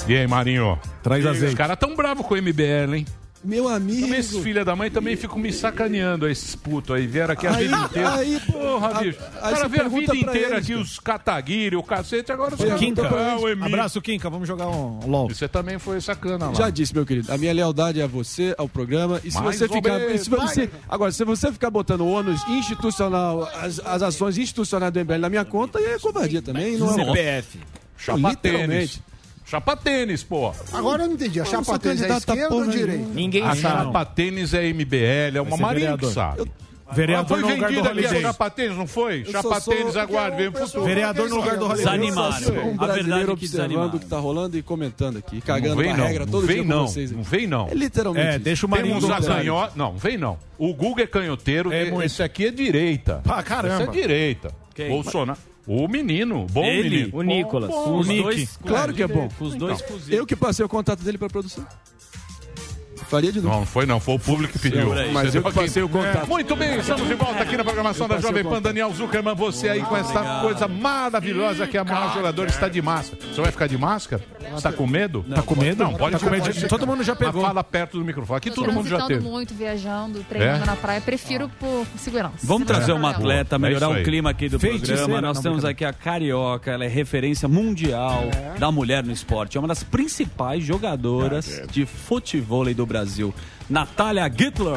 E 0.09 0.17
aí, 0.17 0.27
Marinho? 0.27 0.79
Traz 1.03 1.25
azeite. 1.25 1.53
Os 1.53 1.55
caras 1.55 1.77
tão 1.79 1.95
bravos 1.95 2.27
com 2.27 2.35
o 2.35 2.37
MBL, 2.37 2.95
hein? 2.97 3.07
Meu 3.47 3.69
amigo. 3.69 4.01
Também 4.03 4.19
esses 4.19 4.43
filho 4.43 4.65
da 4.65 4.75
mãe 4.75 4.91
também 4.91 5.15
ficam 5.15 5.39
me 5.39 5.53
sacaneando, 5.53 6.29
esses 6.29 6.57
putos 6.57 6.97
aí. 6.97 7.07
Vieram 7.07 7.33
aqui 7.33 7.47
a 7.47 7.55
aí, 7.55 7.65
vida 7.65 7.77
inteira. 7.77 8.15
Aí, 8.15 8.41
Porra, 8.41 8.89
a, 8.89 9.01
bicho. 9.01 9.19
O 9.19 9.41
cara 9.41 9.65
a 9.65 9.69
vida 9.69 10.17
inteira 10.17 10.37
eles, 10.37 10.53
aqui, 10.53 10.73
cara. 10.73 10.81
os 10.81 10.99
cataguiri, 10.99 11.77
o 11.77 11.83
cacete, 11.83 12.33
agora 12.33 12.55
os 12.55 12.61
caras. 12.61 12.81
Quinca. 12.81 13.09
Ah, 13.09 13.39
o 13.39 13.65
Abraço, 13.65 14.01
Quinca. 14.03 14.29
Vamos 14.29 14.49
jogar 14.49 14.67
um 14.69 14.99
LOL. 15.07 15.29
Você 15.29 15.47
também 15.47 15.79
foi 15.79 16.01
sacana 16.01 16.49
lá. 16.49 16.55
Já 16.55 16.71
disse, 16.71 16.93
meu 16.93 17.07
querido. 17.07 17.33
A 17.33 17.39
minha 17.39 17.53
lealdade 17.53 18.01
é 18.01 18.05
a 18.05 18.09
você, 18.09 18.53
ao 18.59 18.69
programa. 18.69 19.21
E 19.23 19.31
se 19.31 19.41
Mais 19.41 19.57
você 19.57 19.69
ficar. 19.69 20.01
Se 20.19 20.29
você, 20.29 20.71
agora, 20.89 21.13
se 21.13 21.25
você 21.25 21.53
ficar 21.53 21.71
botando 21.71 22.05
ônus 22.05 22.43
institucional, 22.49 23.49
as, 23.55 23.79
as 23.79 24.03
ações 24.03 24.37
institucionais 24.39 24.93
do 24.93 24.99
MBL 24.99 25.19
na 25.19 25.29
minha 25.29 25.45
conta, 25.45 25.79
é 25.79 25.99
covardia 26.01 26.43
também. 26.43 26.77
Não 26.77 26.91
é 26.91 27.05
CPF. 27.05 27.59
É 27.59 27.87
Chapa 27.97 28.29
Literalmente. 28.31 29.01
Tênis. 29.01 29.16
Chapa 29.47 29.77
tênis, 29.77 30.25
pô. 30.25 30.53
Agora 30.73 31.05
eu 31.05 31.07
não 31.07 31.15
entendi. 31.15 31.41
A 31.41 31.45
eu 31.45 31.47
chapa 31.47 31.79
tênis 31.79 32.03
é 32.03 32.17
esquerda 32.17 32.55
ou 32.55 32.67
direita? 32.67 33.09
Ninguém 33.15 33.43
A 33.43 33.55
chapa 33.55 34.05
tênis 34.05 34.53
é 34.53 34.73
MBL, 34.73 35.37
é 35.37 35.41
uma 35.41 35.57
marinha 35.57 35.97
que 35.97 36.07
sabe. 36.07 36.41
Eu... 36.41 36.67
Vereador 36.93 37.41
foi 37.41 37.57
vendida 37.57 37.91
ali 37.91 38.07
a 38.07 38.21
Chapatênis, 38.21 38.77
não 38.77 38.87
foi? 38.87 39.25
Chapatênis, 39.25 39.97
é 39.97 40.01
aguarde, 40.01 40.37
vem 40.37 40.51
pro 40.51 40.85
Vereador 40.85 41.29
no 41.29 41.37
é 41.37 41.39
lugar 41.39 41.57
do 41.57 41.67
Rolê. 41.67 41.79
Desanimado. 41.79 42.53
Um 42.53 42.81
a 42.81 42.87
verdade 42.87 43.31
é 43.31 43.35
que 43.35 43.41
desanimado. 43.41 43.97
o 43.97 43.99
que 43.99 44.05
está 44.05 44.19
rolando 44.19 44.57
e 44.57 44.63
comentando 44.63 45.17
aqui, 45.19 45.41
cagando 45.41 45.77
vem, 45.77 45.91
a 45.91 45.95
regra 45.97 46.27
não, 46.27 46.41
vem, 46.41 46.63
dia 46.63 46.65
não, 46.65 46.87
vocês. 46.87 47.11
Não 47.11 47.23
vem 47.23 47.47
não. 47.47 47.69
É 47.69 47.75
literalmente 47.75 48.27
É, 48.27 48.39
deixa 48.39 48.67
o 48.67 48.69
Marinho 48.69 49.01
Temos 49.01 49.11
a 49.11 49.21
canhota... 49.21 49.73
Não, 49.75 49.97
vem 49.97 50.17
não. 50.17 50.39
O 50.59 50.73
Guga 50.73 51.03
é 51.03 51.07
canhoteiro, 51.07 51.73
é, 51.73 51.89
esse 52.05 52.23
aqui 52.23 52.47
é 52.47 52.51
direita. 52.51 53.21
Ah, 53.29 53.43
caramba. 53.43 53.83
Esse 53.83 53.91
é 53.91 53.93
direita. 53.93 54.55
Bolsonaro... 54.89 55.39
O 55.67 55.89
menino, 55.89 56.47
bom 56.51 56.65
Ele, 56.65 56.91
menino. 56.91 57.17
O 57.19 57.23
Nicolas. 57.23 57.69
Bom, 57.71 57.85
bom. 57.85 57.99
Os 57.99 58.07
Nick. 58.07 58.23
dois, 58.23 58.57
claro 58.65 58.95
que 58.95 59.03
é 59.03 59.07
bom. 59.09 59.29
Os 59.41 59.55
dois 59.57 59.81
então, 59.81 59.99
Eu 60.09 60.25
que 60.25 60.37
passei 60.37 60.65
o 60.65 60.69
contato 60.69 61.03
dele 61.03 61.19
pra 61.19 61.29
produção. 61.29 61.67
Faria 63.05 63.33
de 63.33 63.41
novo. 63.41 63.53
Não, 63.53 63.61
não 63.61 63.67
foi 63.67 63.87
não, 63.87 64.01
foi 64.01 64.15
o 64.15 64.19
público 64.19 64.53
que 64.55 64.59
pediu. 64.59 64.95
Sim, 64.95 65.13
mas 65.13 65.35
eu 65.35 65.43
passei 65.43 65.83
o 65.83 65.89
contato. 65.89 66.25
É. 66.25 66.27
Muito 66.27 66.57
bem, 66.57 66.79
estamos 66.79 67.07
de 67.07 67.15
volta 67.15 67.43
aqui 67.43 67.57
na 67.57 67.65
programação 67.65 68.09
da 68.09 68.19
Jovem 68.19 68.43
Pan. 68.43 68.61
Daniel 68.61 68.93
Zuckerman, 68.93 69.35
você 69.35 69.69
aí 69.69 69.83
com 69.83 69.97
essa 69.97 70.41
coisa 70.41 70.67
maravilhosa 70.67 71.67
que 71.67 71.77
é 71.77 71.81
a 71.81 71.85
maior 71.85 72.15
jogadora 72.15 72.49
está 72.49 72.69
de 72.69 72.83
máscara. 72.83 73.23
Você 73.23 73.41
vai 73.41 73.51
ficar 73.51 73.67
de 73.67 73.79
máscara? 73.79 74.23
Está 74.57 74.73
com 74.73 74.87
medo? 74.87 75.25
Está 75.29 75.43
com 75.43 75.57
medo? 75.57 75.85
Não, 75.85 75.95
pode 75.95 76.19
tá 76.19 76.25
comer. 76.25 76.41
De... 76.41 76.69
Todo 76.69 76.87
mundo 76.87 77.03
já 77.03 77.15
pegou. 77.15 77.43
Mas 77.43 77.49
fala 77.49 77.65
perto 77.65 77.99
do 77.99 78.05
microfone, 78.05 78.39
Aqui 78.39 78.51
todo 78.51 78.73
mundo 78.73 78.89
já 78.89 79.07
teve. 79.07 79.21
muito, 79.21 79.55
viajando, 79.55 80.25
treinando 80.29 80.65
é? 80.65 80.67
na 80.67 80.77
praia, 80.77 81.01
prefiro 81.01 81.47
ah. 81.47 81.57
por 81.59 81.87
segurança. 81.97 82.39
Vamos 82.43 82.67
trazer 82.67 82.93
uma 82.93 83.11
é 83.11 83.15
atleta, 83.15 83.57
é 83.57 83.59
melhorar 83.59 83.89
o 83.89 84.03
clima 84.03 84.31
aqui 84.31 84.49
do 84.49 84.59
programa. 84.59 85.21
Nós 85.21 85.41
temos 85.41 85.65
aqui 85.65 85.85
a 85.85 85.93
Carioca, 85.93 86.71
ela 86.71 86.85
é 86.85 86.89
referência 86.89 87.49
mundial 87.49 88.25
da 88.59 88.71
mulher 88.71 89.05
no 89.05 89.13
esporte. 89.13 89.57
É 89.57 89.61
uma 89.61 89.69
das 89.69 89.83
principais 89.83 90.65
jogadoras 90.65 91.63
de 91.71 91.85
futebol 91.85 92.57
do 92.75 92.86
Brasil. 92.87 93.35
Natália 93.69 94.31
Gittler. 94.35 94.77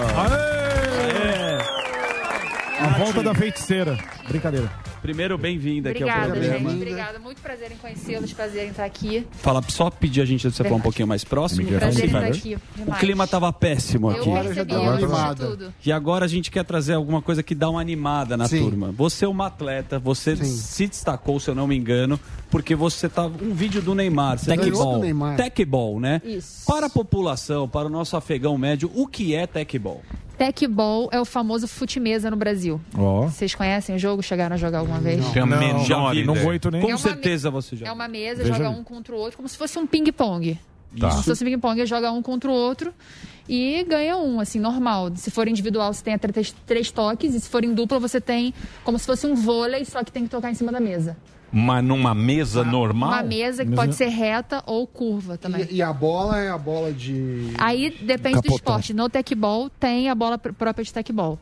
A 2.80 2.98
volta 2.98 3.22
da 3.22 3.34
feiticeira. 3.36 3.98
Brincadeira. 4.28 4.72
Primeiro, 5.02 5.38
bem-vinda 5.38 5.92
aqui 5.92 6.04
ao 6.04 6.10
programa. 6.10 6.36
Obrigada, 6.36 6.60
gente. 6.60 6.76
Obrigada. 6.76 7.20
Muito 7.20 7.42
prazer 7.42 7.72
em 7.72 7.78
conhecê-los, 7.78 8.34
Prazer 8.34 8.66
em 8.66 8.70
estar 8.70 8.86
aqui. 8.86 9.26
Fala, 9.32 9.62
só 9.68 9.90
pedir 9.90 10.22
a 10.22 10.26
gente 10.26 10.50
você 10.50 10.64
falar 10.64 10.76
um 10.76 10.82
pouquinho 10.82 11.08
mais 11.08 11.24
próximo. 11.24 11.68
Prazer 11.68 12.04
em 12.04 12.08
estar 12.08 12.24
aqui. 12.26 12.58
O 12.86 12.92
clima 12.96 13.24
estava 13.24 13.52
péssimo 13.54 14.10
aqui. 14.10 14.30
Eu 14.30 14.44
percebi, 14.44 14.74
eu 14.74 15.36
tudo. 15.36 15.74
E 15.86 15.92
agora 15.92 16.26
a 16.26 16.28
gente 16.28 16.52
quer 16.52 16.66
trazer 16.66 16.94
alguma 16.94 17.22
coisa 17.22 17.42
que 17.42 17.56
dá 17.56 17.70
uma 17.70 17.80
animada 17.80 18.36
na 18.36 18.48
Sim. 18.48 18.64
turma. 18.64 18.92
Você 18.92 19.26
é 19.26 19.28
uma 19.28 19.48
atleta, 19.48 20.00
você 20.00 20.36
Sim. 20.36 20.44
se 20.44 20.88
destacou, 20.88 21.40
se 21.40 21.50
eu 21.50 21.56
não 21.56 21.68
me 21.68 21.78
engano, 21.78 22.20
porque 22.50 22.76
você 22.76 23.08
tá 23.08 23.26
um 23.26 23.54
vídeo 23.54 23.82
do 23.82 23.94
Neymar, 23.94 24.38
você 24.38 24.56
tecball, 24.56 24.94
do 24.94 25.00
Neymar. 25.00 25.38
tecball, 25.38 26.00
né? 26.00 26.22
Isso. 26.24 26.66
Para 26.66 26.88
a 26.88 26.90
população, 26.90 27.68
para 27.68 27.88
o 27.88 27.90
nosso 27.90 28.18
afegão 28.18 28.58
médio, 28.58 28.92
o 28.96 29.08
que 29.08 29.36
é 29.36 29.46
tecball? 29.46 30.02
Tecball 30.38 31.10
é 31.12 31.20
o 31.20 31.26
famoso 31.26 31.68
fute-mesa 31.68 32.32
no 32.32 32.38
Brasil. 32.38 32.80
Oh. 32.98 33.24
Vocês 33.24 33.54
conhecem 33.54 33.96
o 33.96 34.00
jogo? 34.00 34.24
Chegaram 34.24 34.56
a 34.56 34.58
jogar 34.58 34.80
alguma 34.80 35.00
vez? 35.00 35.20
Não, 35.36 35.46
não, 35.46 35.84
já 35.84 36.12
vi, 36.12 36.24
não 36.24 36.34
vou 36.34 36.52
nem. 36.72 36.82
Com 36.82 36.94
é 36.94 36.98
certeza 36.98 37.52
você 37.52 37.76
já. 37.76 37.88
É 37.88 37.92
uma 37.92 38.08
mesa, 38.08 38.44
Veja 38.44 38.54
joga 38.56 38.70
um 38.70 38.84
contra 38.84 39.14
o 39.14 39.18
outro, 39.18 39.36
como 39.36 39.50
se 39.50 39.58
fosse 39.58 39.78
um 39.78 39.86
ping-pong. 39.86 40.58
Tá. 40.98 41.12
Se 41.12 41.24
fosse 41.24 41.44
ping-pong, 41.44 41.86
joga 41.86 42.12
um 42.12 42.22
contra 42.22 42.50
o 42.50 42.54
outro 42.54 42.94
e 43.50 43.84
ganha 43.84 44.18
um, 44.18 44.40
assim, 44.40 44.60
normal. 44.60 45.12
Se 45.16 45.30
for 45.30 45.48
individual, 45.48 45.94
você 45.94 46.04
tem 46.04 46.14
até 46.14 46.30
três 46.66 46.90
toques, 46.90 47.36
e 47.36 47.40
se 47.40 47.50
for 47.50 47.64
em 47.64 47.74
dupla, 47.74 48.00
você 48.00 48.22
tem 48.22 48.54
como 48.84 48.98
se 48.98 49.06
fosse 49.06 49.28
um 49.28 49.36
vôlei, 49.36 49.84
só 49.84 50.04
que 50.04 50.12
tem 50.12 50.24
que 50.24 50.30
tocar 50.30 50.50
em 50.50 50.56
cima 50.56 50.72
da 50.72 50.80
mesa. 50.80 51.18
Mas 51.52 51.84
numa 51.84 52.14
mesa 52.14 52.64
normal? 52.64 53.10
Uma 53.10 53.24
mesa 53.24 53.64
que 53.64 53.72
mesa... 53.72 53.82
pode 53.82 53.96
ser 53.96 54.08
reta 54.08 54.64
ou 54.66 54.86
curva 54.86 55.38
também. 55.38 55.68
E, 55.70 55.76
e, 55.76 55.82
a 55.82 55.92
bola 55.92 56.40
é 56.40 56.50
a 56.50 56.58
bola 56.58 56.92
de. 56.92 57.52
Aí 57.58 57.90
depende 57.90 58.36
Capotão. 58.36 58.42
do 58.42 58.56
esporte. 58.56 58.94
No 58.94 59.10
tecbol 59.10 59.70
tem 59.70 60.10
a 60.10 60.16
bola 60.16 60.38
própria 60.38 60.84
de 60.84 60.94
tecbol. 60.94 61.40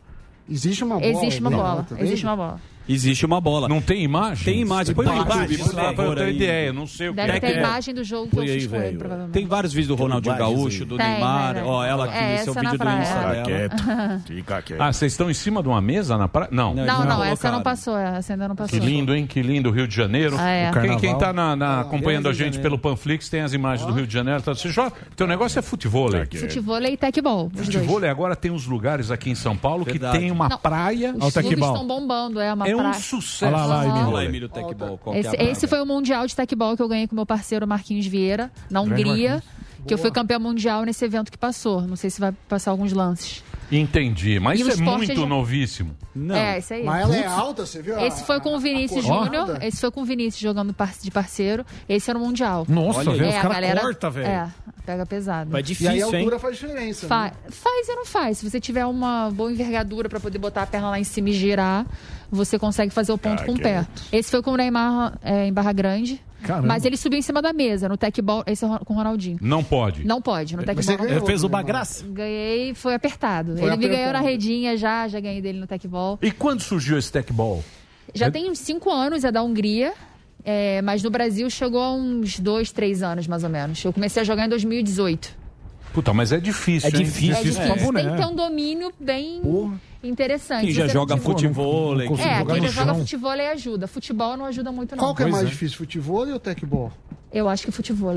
Existe 0.50 0.84
uma 0.84 1.00
bola. 1.00 1.12
Existe 1.12 1.42
uma 1.42 1.52
bola. 1.52 1.88
É 1.98 2.04
Existe 2.04 2.26
uma 2.26 2.36
bola. 2.36 2.62
Existe 2.88 3.26
uma 3.26 3.42
bola. 3.42 3.68
Não 3.68 3.82
tem 3.82 4.04
imagem? 4.04 4.46
Tem 4.46 4.62
imagem. 4.62 4.96
Põe 4.96 5.06
imagem, 5.06 5.58
por 5.58 5.74
favor. 5.74 6.06
Eu 6.06 6.16
tenho 6.16 6.30
ideia, 6.30 6.74
não 6.74 6.88
sei 6.88 7.10
o 7.10 7.12
que 7.12 7.18
Deve 7.18 7.38
é 7.38 7.40
ter 7.40 7.58
é. 7.58 7.60
imagem 7.60 7.94
do 7.94 8.04
jogo 8.04 8.30
que 8.30 8.38
eu. 8.38 9.30
Tem 9.32 9.46
vários 9.46 9.74
vídeos 9.74 9.88
do 9.90 9.96
Ronaldinho 9.96 10.38
Gaúcho, 10.38 10.86
do 10.86 10.98
Neymar. 10.98 11.58
Ó, 11.66 11.84
ela 11.84 12.06
aqui, 12.06 12.18
esse 12.36 12.50
é 12.50 12.52
o 12.52 12.56
vídeo 12.56 12.78
do 12.78 12.90
Instagram. 12.90 14.20
Fica 14.26 14.62
quieto. 14.62 14.82
Ah, 14.82 14.94
vocês 14.94 15.12
estão 15.12 15.30
em 15.30 15.34
cima 15.34 15.62
de 15.62 15.70
uma 15.70 15.82
mesa 15.82 16.18
na 16.18 16.28
praia? 16.28 16.50
Não. 16.52 16.74
Não, 16.74 17.06
não, 17.06 17.24
essa 17.24 17.52
não 17.52 17.62
passou, 17.62 17.98
é, 17.98 18.18
essa 18.18 18.34
ainda 18.34 18.48
não 18.48 18.56
passou. 18.56 18.80
Que 18.80 18.86
lindo, 18.86 19.14
hein? 19.14 19.26
Que 19.28 19.42
lindo, 19.42 19.70
Rio 19.72 19.88
de 19.88 19.96
Janeiro. 19.96 20.38
Ah, 20.38 20.72
quem 21.00 21.12
está 21.14 21.82
acompanhando 21.82 22.30
a 22.30 22.34
gente 22.34 22.60
pelo 22.60 22.78
Panflix 22.78 23.30
tem 23.30 23.42
as 23.42 23.54
imagens 23.54 23.88
do 23.88 23.94
Rio 23.94 24.08
de 24.08 24.14
Janeiro. 24.14 24.42
Tá? 24.42 24.54
Você 24.54 24.70
joga, 24.70 24.92
teu 25.16 25.28
tá 25.28 25.28
negócio 25.28 25.60
é 25.60 25.62
futebol 25.62 26.10
tá 26.10 26.22
aqui. 26.22 26.38
Futebol 26.38 26.82
e 26.82 26.98
tecbol. 26.98 27.52
Futebol 27.54 28.04
agora 28.06 28.36
tem 28.36 28.52
uns 28.52 28.66
lugares 28.66 29.12
aqui 29.12 29.30
em 29.30 29.36
São 29.36 29.56
Paulo 29.56 29.86
que 29.86 30.00
tem 30.00 30.32
uma 30.32 30.58
praia. 30.58 31.14
Os 31.18 31.34
clubes 31.34 31.52
estão 31.52 31.88
bombando, 31.88 32.40
é 32.40 32.54
uma 32.54 32.68
um 32.86 32.94
sucesso. 32.94 33.46
Olha 33.46 33.66
lá, 33.66 33.86
Emílio. 33.86 34.06
Olha 34.06 34.14
lá, 34.14 34.26
Emílio 34.26 34.50
Tecbol. 34.50 35.00
Esse, 35.14 35.36
é 35.36 35.52
esse 35.52 35.68
foi 35.68 35.82
o 35.82 35.86
Mundial 35.86 36.26
de 36.28 36.36
Tecbol 36.36 36.76
que 36.76 36.82
eu 36.82 36.88
ganhei 36.88 37.08
com 37.08 37.16
meu 37.16 37.26
parceiro 37.26 37.68
Marquinhos 37.68 38.06
Vieira, 38.06 38.52
na 38.70 38.82
Hungria. 38.82 39.44
Que 39.88 39.94
eu 39.94 39.98
fui 39.98 40.12
campeão 40.12 40.40
mundial 40.40 40.84
nesse 40.84 41.06
evento 41.06 41.32
que 41.32 41.38
passou. 41.38 41.82
Não 41.82 41.96
sei 41.96 42.10
se 42.10 42.20
vai 42.20 42.34
passar 42.50 42.72
alguns 42.72 42.92
lances. 42.92 43.42
Entendi, 43.72 44.40
mas 44.40 44.60
isso 44.60 44.72
é 44.72 44.76
muito 44.78 45.12
é 45.12 45.16
já... 45.16 45.26
novíssimo. 45.26 45.96
Não. 46.16 46.36
É, 46.36 46.60
isso 46.60 46.74
aí. 46.74 46.84
Mas 46.84 47.02
ela 47.02 47.16
é 47.16 47.26
alta, 47.26 47.66
você 47.66 47.82
viu? 47.82 48.00
Esse 48.00 48.24
foi 48.24 48.40
com 48.40 48.56
o 48.56 48.60
Vinícius 48.60 49.06
Júnior, 49.06 49.62
esse 49.62 49.82
foi 49.82 49.92
com 49.92 50.02
o 50.02 50.06
Vinícius 50.06 50.42
jogando 50.42 50.76
de 51.02 51.12
parceiro, 51.12 51.66
esse 51.88 52.10
era 52.10 52.18
o 52.18 52.22
Mundial. 52.22 52.66
Nossa, 52.68 53.04
velho, 53.04 53.26
é, 53.26 53.30
os 53.30 53.42
caras 53.42 53.82
corta, 53.82 54.10
velho. 54.10 54.28
É, 54.28 54.50
pega 54.86 55.06
pesado. 55.06 55.50
Mas 55.52 55.66
difícil, 55.66 55.92
E 55.92 55.96
aí 55.96 56.02
a 56.02 56.06
altura 56.06 56.36
hein? 56.36 56.42
faz 56.42 56.58
diferença, 56.58 57.08
Fa 57.08 57.24
né? 57.26 57.32
Faz 57.50 57.88
e 57.88 57.96
não 57.96 58.06
faz. 58.06 58.38
Se 58.38 58.50
você 58.50 58.60
tiver 58.60 58.86
uma 58.86 59.30
boa 59.32 59.52
envergadura 59.52 60.08
para 60.08 60.20
poder 60.20 60.38
botar 60.38 60.64
a 60.64 60.68
perna 60.68 60.90
lá 60.90 61.00
em 61.00 61.04
cima 61.04 61.30
e 61.30 61.34
girar, 61.34 61.86
você 62.32 62.58
consegue 62.58 62.94
fazer 62.94 63.12
o 63.12 63.18
ponto 63.18 63.44
ah, 63.44 63.46
com 63.46 63.54
o 63.54 63.60
pé. 63.60 63.86
É. 64.12 64.18
Esse 64.18 64.32
foi 64.32 64.42
com 64.42 64.52
o 64.52 64.58
Neymar 64.58 65.18
é, 65.22 65.46
em 65.46 65.54
Barra 65.54 65.74
Grande, 65.74 66.22
Caramba. 66.44 66.68
Mas 66.68 66.86
ele 66.86 66.98
subiu 66.98 67.20
em 67.20 67.22
cima 67.22 67.42
da 67.42 67.52
mesa 67.52 67.90
no 67.90 67.98
tecball, 67.98 68.44
esse 68.46 68.64
é 68.64 68.68
com 68.86 68.94
o 68.94 68.98
Ronaldinho. 68.98 69.38
Não 69.42 69.64
pode. 69.64 70.06
Não 70.06 70.22
pode, 70.22 70.56
no 70.56 70.64
tecball. 70.64 70.84
Você 70.84 70.98
ganhou, 70.98 71.26
fez 71.26 71.44
uma 71.44 71.62
graça? 71.62 72.06
Ganhei, 72.08 72.74
foi 72.74 72.94
apertado. 72.94 73.54
Foi 73.54 73.64
ele 73.64 73.74
apertado. 73.74 73.88
me 73.88 73.96
ganhou 73.96 74.14
na 74.14 74.22
redinha 74.22 74.78
já, 74.78 75.08
já 75.08 75.20
ganhei 75.20 75.42
dele 75.42 75.60
no 75.60 75.68
tecball. 75.68 76.20
E 76.22 76.32
quando 76.32 76.62
surgiu 76.62 76.98
esse 76.98 77.12
tecball? 77.12 77.64
Já 78.14 78.28
é... 78.28 78.32
tem 78.32 78.50
uns 78.50 78.60
5 78.60 78.90
anos, 78.90 79.24
é 79.24 79.32
da 79.32 79.42
Hungria. 79.42 79.94
É, 80.50 80.82
mas 80.82 81.04
no 81.04 81.10
Brasil 81.10 81.50
chegou 81.50 81.82
a 81.82 81.94
uns 81.94 82.40
2, 82.40 82.72
3 82.72 83.04
anos, 83.04 83.28
mais 83.28 83.44
ou 83.44 83.50
menos. 83.50 83.84
Eu 83.84 83.92
comecei 83.92 84.22
a 84.22 84.26
jogar 84.26 84.46
em 84.46 84.50
2018. 84.50 85.36
Puta, 85.94 86.14
mas 86.14 86.32
é 86.32 86.40
difícil. 86.40 86.88
É 86.88 86.92
difícil, 86.92 87.24
hein? 87.24 87.32
é 87.32 87.44
difícil. 87.44 87.62
É 87.64 87.68
né? 87.68 87.74
difícil. 87.74 87.98
É. 87.98 88.02
Tem 88.02 88.12
que 88.12 88.18
ter 88.18 88.26
um 88.26 88.36
domínio 88.36 88.94
bem. 89.00 89.42
Porra 89.42 89.82
interessante. 90.04 90.66
Quem 90.66 90.74
já 90.74 90.88
joga 90.88 91.16
não- 91.16 91.22
futebol, 91.22 92.00
É, 92.02 92.08
quem 92.08 92.16
já 92.16 92.68
joga 92.70 92.96
futebol 92.96 93.32
aí 93.32 93.48
ajuda. 93.48 93.88
Futebol 93.88 94.38
não 94.38 94.46
ajuda 94.46 94.72
muito, 94.72 94.96
não. 94.96 95.04
Qual 95.04 95.16
que 95.16 95.24
é 95.24 95.28
mais 95.28 95.50
difícil, 95.50 95.78
futebol 95.78 96.28
ou 96.28 96.40
tecbol? 96.40 96.92
Eu 97.32 97.50
acho 97.50 97.66
que 97.66 97.72
futebol. 97.72 98.16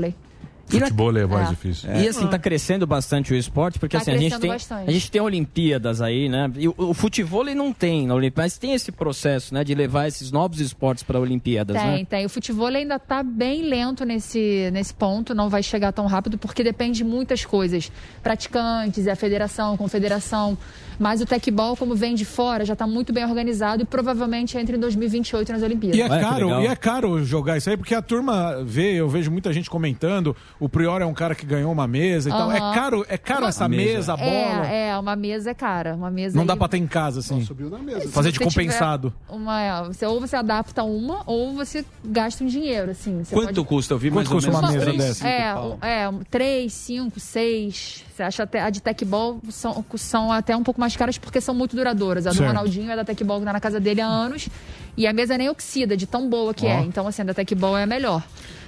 Futebol 0.79 1.17
é 1.17 1.25
mais 1.25 1.47
É. 1.47 1.49
difícil. 1.51 1.89
E 1.95 2.07
assim, 2.07 2.27
tá 2.27 2.39
crescendo 2.39 2.87
bastante 2.87 3.33
o 3.33 3.35
esporte, 3.35 3.77
porque 3.79 3.95
Tá 3.97 4.01
assim, 4.01 4.11
a 4.11 4.13
gente, 4.13 4.23
crescendo 4.23 4.41
tem, 4.41 4.49
bastante. 4.51 4.89
a 4.89 4.91
gente 4.91 5.11
tem 5.11 5.21
Olimpíadas 5.21 6.01
aí, 6.01 6.29
né? 6.29 6.51
E 6.57 6.67
o, 6.67 6.73
o 6.77 6.93
futebol 6.93 7.41
ele 7.43 7.55
não 7.55 7.71
tem 7.73 8.07
na 8.07 8.15
Olimpíada, 8.15 8.43
mas 8.43 8.57
tem 8.57 8.73
esse 8.73 8.91
processo, 8.91 9.53
né? 9.53 9.63
De 9.63 9.73
levar 9.75 10.07
esses 10.07 10.31
novos 10.31 10.59
esportes 10.59 11.03
para 11.03 11.19
Olimpíadas, 11.19 11.75
Tem, 11.77 11.85
né? 11.99 12.05
tem. 12.09 12.25
O 12.25 12.29
futebol 12.29 12.67
ainda 12.67 12.95
está 12.95 13.21
bem 13.23 13.63
lento 13.63 14.05
nesse, 14.05 14.69
nesse 14.71 14.93
ponto, 14.93 15.33
não 15.35 15.49
vai 15.49 15.61
chegar 15.63 15.91
tão 15.91 16.05
rápido, 16.05 16.37
porque 16.37 16.63
depende 16.63 16.97
de 16.99 17.03
muitas 17.03 17.43
coisas. 17.45 17.91
Praticantes, 18.23 19.07
é 19.07 19.11
a 19.11 19.15
federação, 19.15 19.75
confederação. 19.75 20.57
Mas 20.99 21.19
o 21.19 21.25
tecbol, 21.25 21.75
como 21.75 21.95
vem 21.95 22.13
de 22.13 22.23
fora, 22.23 22.63
já 22.63 22.73
está 22.73 22.85
muito 22.85 23.11
bem 23.11 23.25
organizado 23.25 23.81
e 23.81 23.85
provavelmente 23.85 24.55
entra 24.57 24.75
em 24.75 24.79
2028 24.79 25.51
nas 25.51 25.63
Olimpíadas. 25.63 25.97
E 25.97 26.01
é 26.01 26.07
caro, 26.07 26.61
e 26.61 26.67
é 26.67 26.75
caro 26.75 27.25
jogar 27.25 27.57
isso 27.57 27.69
aí, 27.69 27.75
porque 27.77 27.95
a 27.95 28.01
turma 28.03 28.63
vê, 28.63 28.93
eu 28.93 29.09
vejo 29.09 29.31
muita 29.31 29.51
gente 29.51 29.67
comentando, 29.69 30.35
o 30.61 30.69
Prior 30.69 31.01
é 31.01 31.05
um 31.05 31.13
cara 31.13 31.33
que 31.35 31.45
ganhou 31.45 31.71
uma 31.71 31.87
mesa 31.87 32.29
e 32.29 32.31
tal. 32.31 32.49
Aham. 32.49 32.55
É 32.71 32.73
caro, 32.73 33.05
é 33.09 33.17
caro 33.17 33.45
essa 33.47 33.67
mesa, 33.67 34.13
a 34.13 34.17
bola. 34.17 34.67
É, 34.67 34.89
é, 34.89 34.97
uma 34.97 35.15
mesa 35.15 35.49
é 35.49 35.53
cara. 35.53 35.95
Uma 35.95 36.09
mesa 36.11 36.35
Não 36.35 36.43
aí- 36.43 36.47
dá 36.47 36.55
pra 36.55 36.67
ter 36.67 36.77
em 36.77 36.85
casa, 36.87 37.19
assim. 37.19 37.43
Subiu 37.43 37.69
na 37.69 37.79
mesa. 37.79 38.07
Fazer 38.09 38.31
de 38.31 38.39
compensado. 38.39 39.11
Uma, 39.27 39.59
é, 39.61 39.83
você, 39.85 40.05
ou 40.05 40.21
você 40.21 40.35
adapta 40.35 40.83
uma, 40.83 41.23
ou 41.25 41.53
você 41.53 41.83
gasta 42.05 42.43
um 42.43 42.47
dinheiro, 42.47 42.91
assim. 42.91 43.23
Você 43.23 43.33
Quanto 43.35 43.47
pode- 43.55 43.67
custa? 43.67 43.93
Eu 43.95 43.97
vi 43.97 44.09
Quanto 44.11 44.15
mais 44.15 44.27
ou 44.29 44.35
custa 44.35 44.51
menos 44.51 44.63
uma 44.63 44.71
mesa 44.71 44.85
três, 44.85 44.97
dessa? 44.97 45.13
cinco 45.15 45.85
É, 45.85 46.01
é, 46.03 46.09
um, 46.09 46.19
três, 46.29 46.73
cinco, 46.73 47.19
seis. 47.19 48.03
Você 48.15 48.23
acha 48.23 48.43
até 48.43 48.61
a 48.61 48.69
de 48.69 48.81
Tecbol 48.81 49.39
são, 49.49 49.83
são 49.95 50.31
até 50.31 50.55
um 50.55 50.61
pouco 50.63 50.79
mais 50.79 50.95
caras 50.95 51.17
porque 51.17 51.41
são 51.41 51.55
muito 51.55 51.75
duradouras. 51.75 52.27
A 52.27 52.29
do 52.29 52.35
Certo. 52.35 52.47
Ronaldinho 52.49 52.91
é 52.91 52.95
da 52.95 53.03
Tecbol 53.03 53.39
que 53.39 53.45
tá 53.45 53.53
na 53.53 53.59
casa 53.59 53.79
dele 53.79 53.99
há 54.01 54.05
anos. 54.07 54.47
E 54.95 55.07
a 55.07 55.13
mesa 55.13 55.37
nem 55.37 55.49
oxida, 55.49 55.97
de 55.97 56.05
tão 56.05 56.29
boa 56.29 56.53
que 56.53 56.65
Ó. 56.65 56.69
é. 56.69 56.81
Então, 56.81 57.07
assim, 57.07 57.21
a 57.23 57.25
da 57.25 57.33
Tecbol 57.33 57.75
é 57.77 57.83
a 57.83 57.87
melhor. 57.87 58.21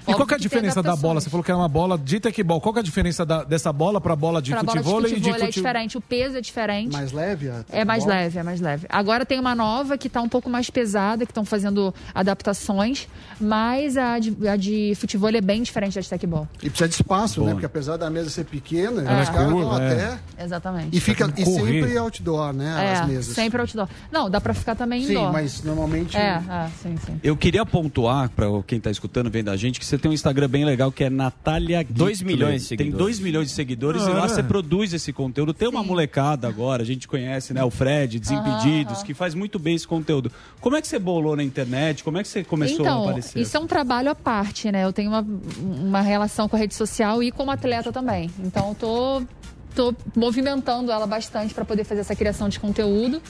E 0.08 0.14
qual 0.14 0.28
é 0.30 0.34
a 0.34 0.38
diferença 0.38 0.82
da 0.84 0.96
bola? 0.96 1.22
Você 1.22 1.30
falou 1.30 1.44
que 1.44 1.52
era 1.52 1.58
uma 1.58 1.68
bola 1.70 1.98
de 1.98 2.20
tecbol. 2.20 2.60
Qual 2.62 2.74
que 2.74 2.80
é 2.80 2.82
a 2.82 2.84
diferença 2.84 3.26
da- 3.26 3.44
dessa 3.44 3.72
bola 3.72 4.00
pra 4.02 4.16
bola 4.16 4.42
de 4.42 4.52
Pra 4.52 4.62
bola 4.64 4.78
futebol 4.78 5.02
de 5.02 5.08
e 5.08 5.10
de 5.10 5.16
futebol 5.16 5.30
é 5.32 5.40
futebol? 5.46 5.52
diferente, 5.64 5.98
o 5.98 6.02
peso 6.02 6.38
é 6.38 6.42
diferente. 6.42 6.92
Mais 6.94 7.12
leve? 7.12 7.52
É 7.72 7.86
mais 7.86 8.06
leve, 8.06 8.40
é 8.40 8.44
mais 8.44 8.60
leve. 8.62 8.86
Agora 8.90 9.26
tem 9.26 9.40
uma 9.40 9.56
nova 9.56 9.98
que 9.98 10.08
está 10.08 10.22
um 10.22 10.30
pouco 10.30 10.50
mais 10.50 10.70
pesada, 10.70 11.26
que 11.26 11.32
estão 11.32 11.46
fazendo 11.46 11.94
adaptações, 12.14 13.08
mas 13.40 13.98
a 13.98 14.20
de, 14.20 14.48
a 14.48 14.56
de 14.56 14.94
futebol 14.96 15.30
é 15.30 15.42
bem 15.42 15.62
diferente 15.64 15.96
da 15.96 16.02
de 16.02 16.10
tecbol. 16.10 16.48
E 16.62 16.70
precisa 16.70 16.88
de 16.90 16.96
espaço, 16.96 17.44
né? 17.44 17.52
Porque 17.52 17.66
apesar 17.66 17.98
da 17.98 18.10
mesa 18.10 18.30
ser 18.30 18.46
pequena, 18.46 19.02
É. 19.10 19.22
os 19.24 19.30
caras 19.30 19.52
vão 19.52 19.78
é. 19.82 19.92
até. 19.94 20.44
Exatamente. 20.44 20.96
E, 20.96 21.00
fica, 21.00 21.32
e 21.38 21.44
correr. 21.46 21.80
sempre 21.82 21.98
outdoor, 21.98 22.54
né? 22.54 22.76
É, 22.86 22.94
As 23.00 23.08
mesas. 23.08 23.36
sempre 23.36 23.62
outdoor. 23.62 23.88
Não, 24.12 24.30
dá 24.30 24.42
pra 24.42 24.54
ficar 24.54 24.76
também 24.76 25.04
Sim, 25.06 25.12
indoor. 25.14 25.32
mas 25.32 25.64
normalmente. 25.64 26.18
É, 26.18 26.42
é, 26.50 26.68
sim, 26.82 26.96
sim. 27.06 27.20
Eu 27.24 27.38
queria 27.38 27.66
pontuar 27.66 28.30
para 28.30 28.46
quem 28.66 28.80
tá 28.80 28.90
escutando, 28.92 29.30
vendo 29.30 29.50
a 29.50 29.56
gente, 29.56 29.80
que 29.80 29.86
você 29.94 29.98
tem 30.00 30.10
um 30.10 30.14
Instagram 30.14 30.50
bem 30.50 30.66
legal 30.66 30.92
que 30.92 31.04
é 31.04 31.10
Natália 31.10 31.86
Dois 31.88 32.18
Gittler. 32.18 32.36
milhões 32.38 32.64
de 32.64 32.70
Tem 32.70 32.78
seguidores. 32.78 33.06
2 33.06 33.20
milhões 33.20 33.48
de 33.50 33.54
seguidores 33.54 34.02
e 34.02 34.06
Ah, 34.10 34.14
lá 34.14 34.26
é. 34.26 34.28
você 34.28 34.42
produz 34.42 34.92
esse 34.94 35.14
conteúdo. 35.14 35.54
Tem 35.54 35.68
uma 35.68 35.84
molecada 35.84 36.48
agora, 36.48 36.82
a 36.82 36.86
gente 36.86 37.08
conhece, 37.08 37.54
né? 37.54 37.64
O 37.64 37.70
Fred, 37.70 38.20
Desimpedidos, 38.20 39.04
que 39.04 39.14
faz 39.14 39.36
muito 39.36 39.60
bem 39.60 39.76
esse 39.76 39.88
conteúdo. 39.88 40.32
Como 40.60 40.76
é 40.76 40.82
que 40.82 40.88
você 40.88 40.98
bolou 40.98 41.36
na 41.36 41.44
internet? 41.44 42.04
Como 42.04 42.18
é 42.18 42.24
que 42.24 42.28
você 42.28 42.44
começou 42.44 42.80
a 42.80 42.90
então, 42.90 43.04
aparecer? 43.04 43.40
isso 43.40 43.56
é 43.56 43.60
um 43.60 43.68
trabalho 43.68 44.10
à 44.10 44.16
parte, 44.16 44.72
né? 44.72 44.84
Eu 44.84 44.92
tenho 44.92 45.12
uma, 45.12 45.26
uma 45.62 46.02
relação 46.02 46.50
com 46.50 46.56
a 46.56 46.60
rede 46.60 46.74
social 46.74 47.22
e 47.22 47.32
como 47.32 47.52
atleta 47.52 47.92
também. 47.92 48.32
Então, 48.40 48.70
eu 48.70 48.76
tô, 48.76 49.24
tô 49.76 49.96
movimentando 50.16 50.92
ela 50.92 51.06
bastante 51.06 51.54
para 51.54 51.66
poder 51.66 51.84
fazer 51.84 52.02
essa 52.02 52.16
criação 52.16 52.50
de 52.50 52.60
conteúdo. 52.60 53.22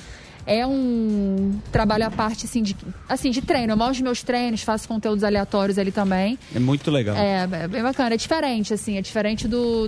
É 0.46 0.66
um 0.68 1.58
trabalho 1.72 2.06
à 2.06 2.12
parte, 2.12 2.46
assim, 2.46 2.62
de, 2.62 2.76
assim, 3.08 3.32
de 3.32 3.42
treino. 3.42 3.74
Eu 3.74 3.78
mostro 3.78 4.04
meus 4.04 4.22
treinos, 4.24 4.62
faço 4.62 4.88
conteúdos 4.88 5.24
aleatórios 5.24 5.78
ali 5.78 5.92
também. 5.92 6.38
É 6.54 6.60
muito 6.60 6.92
legal. 6.92 7.16
É, 7.16 7.48
é 7.52 7.68
bem 7.68 7.82
bacana. 7.82 8.14
É 8.16 8.18
diferente, 8.18 8.74
assim, 8.74 8.98
é 8.98 9.02
diferente 9.02 9.48
do, 9.48 9.88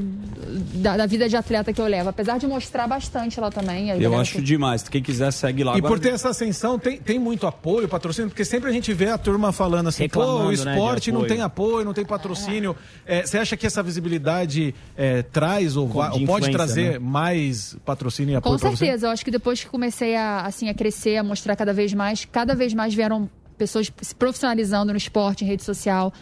da, 0.76 0.96
da 0.98 1.06
vida 1.06 1.28
de 1.28 1.36
atleta 1.36 1.74
que 1.74 1.82
eu 1.82 1.88
levo. 1.88 2.10
Apesar 2.10 2.38
de 2.38 2.48
mostrar 2.48 2.88
bastante 2.88 3.40
lá 3.40 3.52
também. 3.52 3.90
Eu 3.90 4.00
galera 4.00 4.22
acho 4.22 4.36
que- 4.36 4.42
demais. 4.42 4.88
Quem 4.88 5.02
quiser, 5.04 5.32
segue 5.32 5.64
lá. 5.64 5.74
E 5.76 5.78
Agora- 5.80 5.94
por 5.94 6.00
ter 6.00 6.14
essa 6.14 6.30
ascensão, 6.30 6.80
tem, 6.80 6.98
tem 7.00 7.20
muito 7.20 7.46
apoio, 7.48 7.88
patrocínio, 7.88 8.30
porque 8.30 8.46
sempre 8.46 8.70
a 8.70 8.74
gente 8.74 8.94
vê 8.94 9.10
a 9.10 9.18
turma 9.18 9.52
falando 9.52 9.88
assim, 9.90 10.08
pô, 10.08 10.20
Reclamando, 10.22 10.62
o 10.62 10.66
né, 10.66 10.72
esporte 10.74 11.12
não 11.12 11.20
apoio. 11.20 11.34
tem 11.34 11.42
apoio, 11.42 11.86
não 11.86 11.94
tem 11.94 12.06
patrocínio. 12.06 12.76
É, 13.06 13.26
você 13.26 13.38
acha 13.38 13.58
que 13.58 13.66
essa 13.66 13.84
visibilidade 13.84 14.74
é, 14.98 15.22
traz 15.22 15.76
ou, 15.76 15.88
vai- 15.88 16.12
ou 16.12 16.26
pode 16.26 16.50
trazer 16.52 16.94
né? 16.94 17.00
mais 17.00 17.76
patrocínio 17.86 18.34
e 18.34 18.36
apoio 18.36 18.54
Com 18.58 18.60
certeza, 18.60 19.08
eu 19.08 19.12
acho 19.12 19.24
que 19.26 19.32
depois 19.32 19.62
que 19.64 19.70
comecei 19.70 20.16
a, 20.16 20.45
assim, 20.46 20.70
a 20.70 20.74
crescer, 20.74 21.18
a 21.18 21.24
mostrar 21.24 21.56
cada 21.56 21.74
vez 21.74 21.94
mais, 21.94 22.26
cada 22.26 22.54
vez 22.54 22.74
mais 22.74 22.94
vieram 22.94 23.30
pessoas 23.58 23.92
se 24.02 24.14
profissionalizando 24.14 24.92
no 24.92 24.98
esporte, 24.98 25.44
em 25.44 25.48
rede 25.48 25.64
social. 25.64 26.14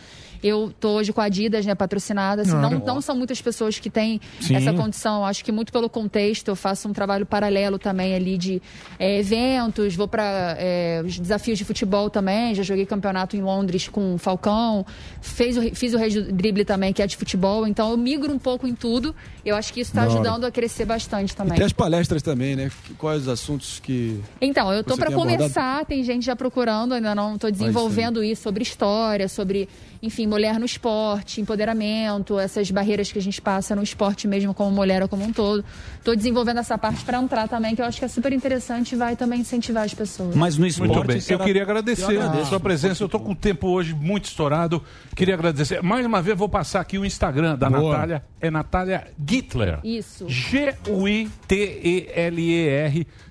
Eu 0.44 0.74
tô 0.80 0.90
hoje 0.96 1.14
com 1.14 1.22
a 1.22 1.26
Adidas, 1.26 1.66
né, 1.66 1.74
patrocinada. 1.74 2.42
Assim, 2.42 2.54
não, 2.54 2.72
não 2.72 3.02
são 3.02 3.16
muitas 3.16 3.42
pessoas 3.42 3.80
que 3.80 3.90
têm 3.90 4.20
Sim. 4.42 4.56
essa 4.56 4.74
condição. 4.74 5.26
Acho 5.26 5.44
que 5.44 5.52
muito 5.52 5.72
pelo 5.72 5.90
contexto, 5.90 6.50
eu 6.50 6.56
faço 6.56 6.88
um 6.88 6.94
trabalho 6.94 7.26
paralelo 7.26 7.80
também 7.80 8.14
ali 8.14 8.38
de 8.38 8.62
é, 9.00 9.20
eventos, 9.20 9.96
vou 9.96 10.08
para 10.08 10.58
os 11.06 11.20
desafios 11.20 11.58
de 11.58 11.66
futebol 11.66 12.10
também. 12.10 12.54
Já 12.54 12.64
joguei 12.64 12.86
campeonato 12.86 13.38
em 13.38 13.42
Londres 13.42 13.88
com 13.88 14.16
o 14.16 14.18
Falcão, 14.18 14.86
fez 15.22 15.58
o, 15.58 15.62
fiz 15.76 15.94
o 15.94 15.98
Rei 15.98 16.10
do 16.10 16.32
Drible 16.34 16.66
também, 16.66 16.92
que 16.92 17.02
é 17.02 17.08
de 17.08 17.16
futebol. 17.16 17.66
Então 17.66 17.92
eu 17.92 17.98
migro 17.98 18.34
um 18.34 18.40
pouco 18.40 18.68
em 18.68 18.76
tudo. 18.76 19.16
Eu 19.46 19.56
acho 19.56 19.74
que 19.74 19.80
isso 19.80 19.92
está 19.92 20.04
ajudando 20.04 20.46
a 20.46 20.52
crescer 20.52 20.86
bastante 20.86 21.34
E 21.34 21.36
também. 21.36 21.56
tem 21.56 21.66
as 21.66 21.74
palestras 21.74 22.22
também, 22.22 22.56
né? 22.56 22.72
Quais 22.98 23.24
os 23.24 23.28
assuntos 23.28 23.80
que. 23.80 24.20
Então, 24.42 24.72
eu 24.74 24.84
tô 24.84 24.96
Você 24.96 25.02
para 25.02 25.12
começar, 25.12 25.86
tem 25.86 26.04
gente 26.04 26.26
já 26.26 26.36
procurando, 26.36 26.94
ainda 26.94 27.14
não 27.14 27.38
tô 27.38 27.50
desenvolvendo 27.50 28.24
isso 28.24 28.44
sobre 28.44 28.64
história, 28.64 29.28
sobre, 29.28 29.70
enfim, 30.04 30.28
mulher 30.28 30.60
no 30.60 30.66
esporte, 30.66 31.40
empoderamento, 31.40 32.38
essas 32.38 32.70
barreiras 32.70 33.10
que 33.10 33.18
a 33.18 33.22
gente 33.22 33.42
passa 33.42 33.74
no 33.74 33.82
esporte 33.82 34.28
mesmo 34.28 34.54
como 34.54 34.70
mulher 34.70 35.02
ou 35.02 35.08
como 35.08 35.24
um 35.24 35.32
todo. 35.32 35.64
Tô 36.04 36.14
desenvolvendo 36.14 36.60
essa 36.60 36.78
parte 36.78 37.06
para 37.06 37.20
entrar 37.20 37.48
também, 37.48 37.74
que 37.74 37.82
eu 37.82 37.86
acho 37.86 38.00
que 38.00 38.06
é 38.06 38.10
super 38.10 38.34
interessante 38.34 38.92
e 38.92 38.98
vai 38.98 39.16
também 39.16 39.40
incentivar 39.40 39.86
as 39.86 39.94
pessoas. 39.94 40.36
Mas 40.36 40.58
no 40.58 40.68
esporte. 40.68 40.94
Muito 40.94 41.08
bem. 41.08 41.22
Eu 41.30 41.40
queria 41.40 41.62
agradecer 41.64 42.16
Eu 42.16 42.22
a 42.22 42.44
sua 42.44 42.60
presença. 42.60 43.02
Eu 43.02 43.06
estou 43.06 43.22
com 43.22 43.32
o 43.32 43.36
tempo 43.36 43.70
hoje 43.70 43.94
muito 43.94 44.26
estourado. 44.26 44.84
Queria 45.16 45.36
agradecer. 45.36 45.82
Mais 45.82 46.06
uma 46.06 46.22
vez, 46.22 46.38
vou 46.38 46.50
passar 46.50 46.82
aqui 46.82 46.98
o 46.98 47.06
Instagram 47.06 47.58
da 47.58 47.70
Boa. 47.70 47.94
Natália. 47.94 48.26
É 48.42 48.52
Natália 48.52 49.08
Gittler. 49.26 49.80
Isso. 49.86 50.28
G-U-I-T-E-L-E-R. 50.28 51.38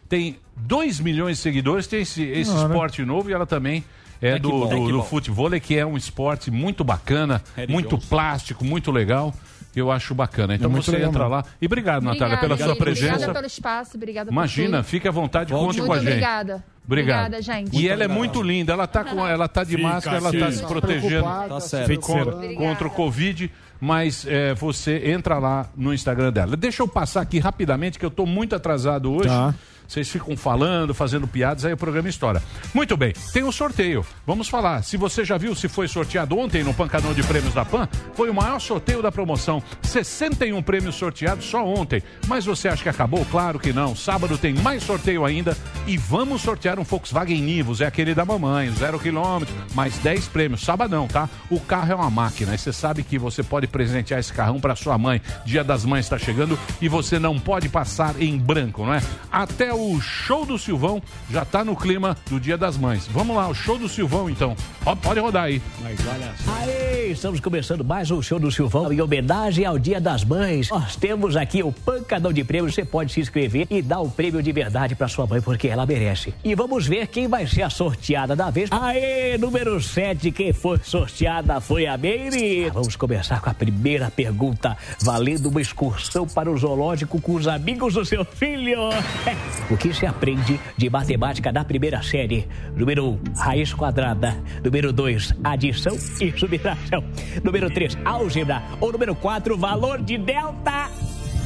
Tem 0.09 0.39
2 0.57 1.01
milhões 1.01 1.36
de 1.36 1.43
seguidores. 1.43 1.86
Tem 1.86 2.01
esse, 2.01 2.23
esse 2.23 2.51
né? 2.51 2.62
esporte 2.62 3.05
novo 3.05 3.28
e 3.28 3.35
ela 3.35 3.44
também. 3.44 3.85
É 4.23 4.39
do, 4.39 4.49
Tecbol. 4.51 4.61
do, 4.69 4.74
do 4.78 4.85
Tecbol. 4.86 5.05
futebol, 5.05 5.51
que 5.61 5.77
é 5.77 5.85
um 5.85 5.97
esporte 5.97 6.51
muito 6.51 6.85
bacana, 6.85 7.43
Harry 7.57 7.70
muito 7.73 7.97
Johnson. 7.97 8.09
plástico, 8.09 8.65
muito 8.65 8.90
legal. 8.93 9.35
Eu 9.74 9.90
acho 9.90 10.15
bacana. 10.15 10.55
Então 10.55 10.69
É 10.69 10.70
muito 10.70 10.85
você 10.85 10.90
legal 10.93 11.09
entra 11.09 11.20
mesmo. 11.23 11.35
lá. 11.36 11.44
E 11.61 11.65
obrigado, 11.66 12.03
Natália, 12.03 12.36
Obrigada, 12.36 12.57
pela 12.59 12.69
sua 12.69 12.77
presença. 12.77 13.07
Obrigada 13.15 13.32
pelo 13.32 13.47
espaço, 13.47 13.97
obrigada 13.97 14.27
por 14.27 14.32
Imagina, 14.32 14.77
tudo. 14.78 14.86
fique 14.86 15.09
à 15.09 15.11
vontade, 15.11 15.51
Volte 15.51 15.65
conte 15.66 15.77
Muito 15.78 15.86
com 15.89 15.93
a 15.94 15.99
gente. 15.99 16.09
obrigada. 16.09 16.65
Obrigada, 16.85 17.40
gente. 17.40 17.74
E 17.81 17.89
ela 17.89 18.05
é 18.05 18.09
muito 18.09 18.43
linda, 18.43 18.73
ela 18.74 18.86
tá, 18.86 19.03
com, 19.03 19.27
ela 19.27 19.49
tá 19.49 19.65
de 19.65 19.77
Fica, 19.77 19.89
máscara, 19.89 20.16
ela 20.19 20.32
tá 20.32 20.51
sim. 20.51 20.59
se 20.59 20.66
protegendo 20.66 21.24
Tá 21.49 21.61
certo. 21.61 22.01
contra, 22.01 22.55
contra 22.55 22.86
o 22.89 22.90
Covid, 22.90 23.51
mas 23.81 24.27
é, 24.28 24.53
você 24.53 25.11
entra 25.11 25.39
lá 25.39 25.66
no 25.77 25.94
Instagram 25.94 26.32
dela. 26.32 26.55
Deixa 26.57 26.82
eu 26.82 26.89
passar 26.89 27.23
aqui 27.23 27.39
rapidamente, 27.39 27.99
que 27.99 28.05
eu 28.05 28.11
tô 28.11 28.27
muito 28.27 28.55
atrasado 28.55 29.11
hoje. 29.12 29.28
Tá. 29.28 29.55
Vocês 29.87 30.09
ficam 30.09 30.37
falando, 30.37 30.95
fazendo 30.95 31.27
piadas, 31.27 31.65
aí 31.65 31.73
o 31.73 31.77
programa 31.77 32.09
estoura. 32.09 32.43
Muito 32.75 32.97
bem, 32.97 33.13
tem 33.33 33.45
um 33.45 33.53
sorteio. 33.53 34.05
Vamos 34.27 34.49
falar. 34.49 34.83
Se 34.83 34.97
você 34.97 35.25
já 35.25 35.37
viu 35.37 35.55
se 35.55 35.69
foi 35.69 35.89
sorteado 35.89 36.39
ontem 36.39 36.63
no 36.63 36.75
Pancadão 36.75 37.13
de 37.13 37.23
Prêmios 37.23 37.55
da 37.55 37.65
PAN, 37.65 37.89
foi 38.15 38.31
o 38.31 38.35
maior 38.35 38.61
sorteio 38.61 39.03
da 39.03 39.13
promoção. 39.13 39.63
61 39.83 40.63
prêmios 40.63 40.95
sorteados 40.95 41.45
só 41.45 41.65
ontem. 41.65 42.03
Mas 42.27 42.45
você 42.45 42.69
acha 42.69 42.83
que 42.83 42.89
acabou? 42.89 43.25
Claro 43.27 43.59
que 43.59 43.73
não. 43.73 43.95
Sábado 43.95 44.39
tem 44.39 44.55
mais 44.55 44.83
sorteio 44.83 45.25
ainda 45.25 45.57
e 45.87 45.97
vamos 45.97 46.43
sortear 46.43 46.79
um 46.79 46.85
Volkswagen 46.85 47.43
Nivus, 47.43 47.81
é 47.81 47.87
aquele 47.87 48.15
da 48.15 48.25
mamãe, 48.25 48.71
zero 48.73 48.99
quilômetro, 48.99 49.55
mais 49.75 49.99
10 49.99 50.29
prêmios. 50.29 50.63
Sabadão, 50.63 51.09
tá? 51.09 51.29
O 51.51 51.59
carro 51.61 51.93
é 51.93 51.95
uma 51.95 52.11
máquina 52.11 52.55
e 52.55 52.59
você 52.59 52.73
sabe 52.73 53.03
que 53.03 53.19
você 53.19 53.43
pode 53.43 53.67
presentear 53.67 54.21
esse 54.21 54.33
carrão 54.33 54.61
para 54.61 54.77
sua 54.77 54.97
mãe. 54.97 55.21
Dia 55.45 55.65
das 55.65 55.85
Mães 55.85 56.07
está 56.07 56.19
chegando 56.19 56.59
e 56.81 56.89
você 56.89 57.19
não 57.19 57.39
pode 57.39 57.69
passar 57.69 58.21
em 58.21 58.39
branco, 58.39 58.85
não 58.85 58.95
é? 58.95 59.03
Até 59.31 59.72
é 59.73 59.74
o 59.74 59.99
show 60.01 60.44
do 60.44 60.59
Silvão. 60.59 61.03
Já 61.31 61.47
tá 61.47 61.65
no 61.65 61.74
clima 61.74 62.15
do 62.28 62.39
Dia 62.39 62.59
das 62.59 62.77
Mães. 62.77 63.07
Vamos 63.09 63.35
lá, 63.35 63.49
o 63.49 63.55
show 63.55 63.78
do 63.78 63.89
Silvão, 63.89 64.28
então. 64.28 64.55
Ó, 64.85 64.94
pode 64.94 65.19
rodar 65.19 65.44
aí. 65.44 65.62
Mas 65.82 65.99
olha 66.07 66.31
só. 66.36 66.53
Aê, 66.57 67.11
estamos 67.11 67.40
começando 67.40 67.82
mais 67.82 68.11
um 68.11 68.20
show 68.20 68.39
do 68.39 68.51
Silvão 68.51 68.93
em 68.93 69.01
homenagem 69.01 69.65
ao 69.65 69.78
Dia 69.78 69.99
das 69.99 70.24
Mães. 70.24 70.69
Nós 70.69 70.94
temos 70.94 71.36
aqui 71.36 71.62
o 71.62 71.73
pancadão 71.73 72.32
de 72.32 72.44
prêmios. 72.44 72.74
Você 72.74 72.85
pode 72.85 73.12
se 73.12 73.20
inscrever 73.20 73.66
e 73.70 73.81
dar 73.81 74.01
o 74.01 74.11
prêmio 74.11 74.43
de 74.43 74.53
verdade 74.53 74.94
pra 74.94 75.09
sua 75.09 75.27
mãe, 75.27 75.40
porque 75.40 75.69
ela 75.69 75.86
merece. 75.86 76.35
E 76.44 76.55
vamos 76.55 76.86
ver 76.86 77.07
quem 77.07 77.27
vai 77.27 77.47
ser 77.47 77.62
a 77.62 77.70
sorteada 77.70 78.36
da 78.36 78.51
vez. 78.51 78.70
Aê, 78.70 79.39
número 79.39 79.81
7, 79.81 80.31
quem 80.32 80.53
foi 80.53 80.81
sorteada 80.85 81.61
foi 81.62 81.86
a 81.86 81.97
Meire. 81.97 82.69
Vamos 82.69 82.94
começar 82.94 83.40
com 83.40 83.49
a 83.49 83.55
primeira 83.55 84.11
pergunta, 84.11 84.77
valendo 85.01 85.49
uma 85.49 85.62
excursão 85.62 86.27
para 86.27 86.51
o 86.51 86.59
zoológico 86.59 87.19
com 87.23 87.36
os 87.36 87.49
amigos 87.49 87.94
do 87.94 88.05
seu 88.05 88.23
filho. 88.23 88.78
O 89.70 89.76
que 89.76 89.93
se 89.94 90.06
aprende 90.06 90.60
de 90.76 90.90
matemática 90.90 91.52
na 91.52 91.64
primeira 91.64 92.02
série? 92.02 92.48
Número 92.76 93.06
1, 93.06 93.09
um, 93.09 93.20
raiz 93.36 93.72
quadrada. 93.72 94.36
Número 94.62 94.93
2, 94.93 95.34
adição 95.43 95.97
e 96.20 96.39
subtração. 96.39 97.05
Número 97.43 97.70
3, 97.70 97.97
álgebra. 98.05 98.62
Ou 98.80 98.93
número 98.93 99.14
4, 99.14 99.56
valor 99.56 100.02
de 100.02 100.18
delta. 100.18 100.90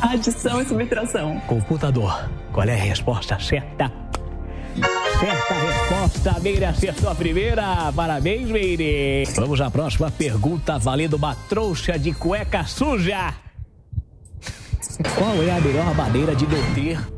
Adição 0.00 0.60
e 0.60 0.64
subtração. 0.64 1.40
Computador, 1.40 2.28
qual 2.52 2.66
é 2.66 2.74
a 2.74 2.84
resposta 2.84 3.38
certa? 3.38 3.90
Certa 5.18 5.54
resposta, 5.54 6.40
Meire 6.40 6.64
acertou 6.64 7.08
a 7.08 7.14
primeira. 7.14 7.92
Parabéns, 7.94 8.50
Meire. 8.50 9.24
Vamos 9.36 9.60
à 9.60 9.70
próxima 9.70 10.10
pergunta, 10.10 10.78
valendo 10.78 11.14
uma 11.14 11.34
trouxa 11.34 11.98
de 11.98 12.12
cueca 12.12 12.64
suja. 12.64 13.32
Qual 15.16 15.42
é 15.42 15.50
a 15.50 15.60
melhor 15.60 15.94
maneira 15.94 16.34
de 16.34 16.46
nutrir 16.46 17.15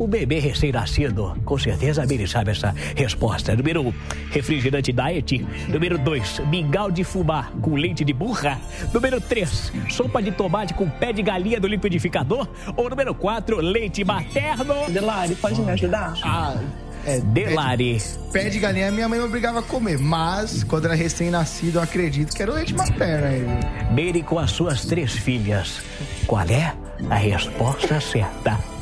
o 0.00 0.06
bebê 0.06 0.38
recém-nascido? 0.38 1.36
Com 1.44 1.58
certeza 1.58 2.02
a 2.02 2.06
Meire 2.06 2.26
sabe 2.26 2.52
essa 2.52 2.74
resposta. 2.96 3.54
Número 3.54 3.82
1, 3.82 3.86
um, 3.88 3.92
refrigerante 4.30 4.92
diet. 4.92 5.46
Número 5.68 5.98
2, 5.98 6.40
mingau 6.48 6.90
de 6.90 7.04
fumar 7.04 7.52
com 7.60 7.74
leite 7.74 8.02
de 8.02 8.14
burra. 8.14 8.58
Número 8.94 9.20
3, 9.20 9.72
sopa 9.90 10.22
de 10.22 10.32
tomate 10.32 10.72
com 10.72 10.88
pé 10.88 11.12
de 11.12 11.22
galinha 11.22 11.60
do 11.60 11.68
liquidificador. 11.68 12.48
Ou 12.76 12.88
número 12.88 13.14
4, 13.14 13.60
leite 13.60 14.02
materno. 14.02 14.88
Delari, 14.88 15.34
pode 15.34 15.60
me 15.60 15.70
ajudar? 15.70 16.14
Ah, 16.24 16.56
é, 17.04 17.20
Delari. 17.20 18.00
Pé 18.32 18.48
de 18.48 18.58
galinha 18.58 18.90
minha 18.90 19.06
mãe 19.06 19.18
me 19.18 19.26
obrigava 19.26 19.58
a 19.58 19.62
comer, 19.62 19.98
mas 19.98 20.64
quando 20.64 20.86
era 20.86 20.94
recém-nascido 20.94 21.78
eu 21.78 21.82
acredito 21.82 22.34
que 22.34 22.42
era 22.42 22.50
o 22.50 22.54
leite 22.54 22.72
materno 22.72 23.26
aí. 23.26 23.92
Meire 23.92 24.22
com 24.22 24.38
as 24.38 24.50
suas 24.50 24.86
três 24.86 25.12
filhas. 25.12 25.82
Qual 26.26 26.46
é 26.48 26.74
a 27.10 27.14
resposta 27.16 28.00
certa? 28.00 28.79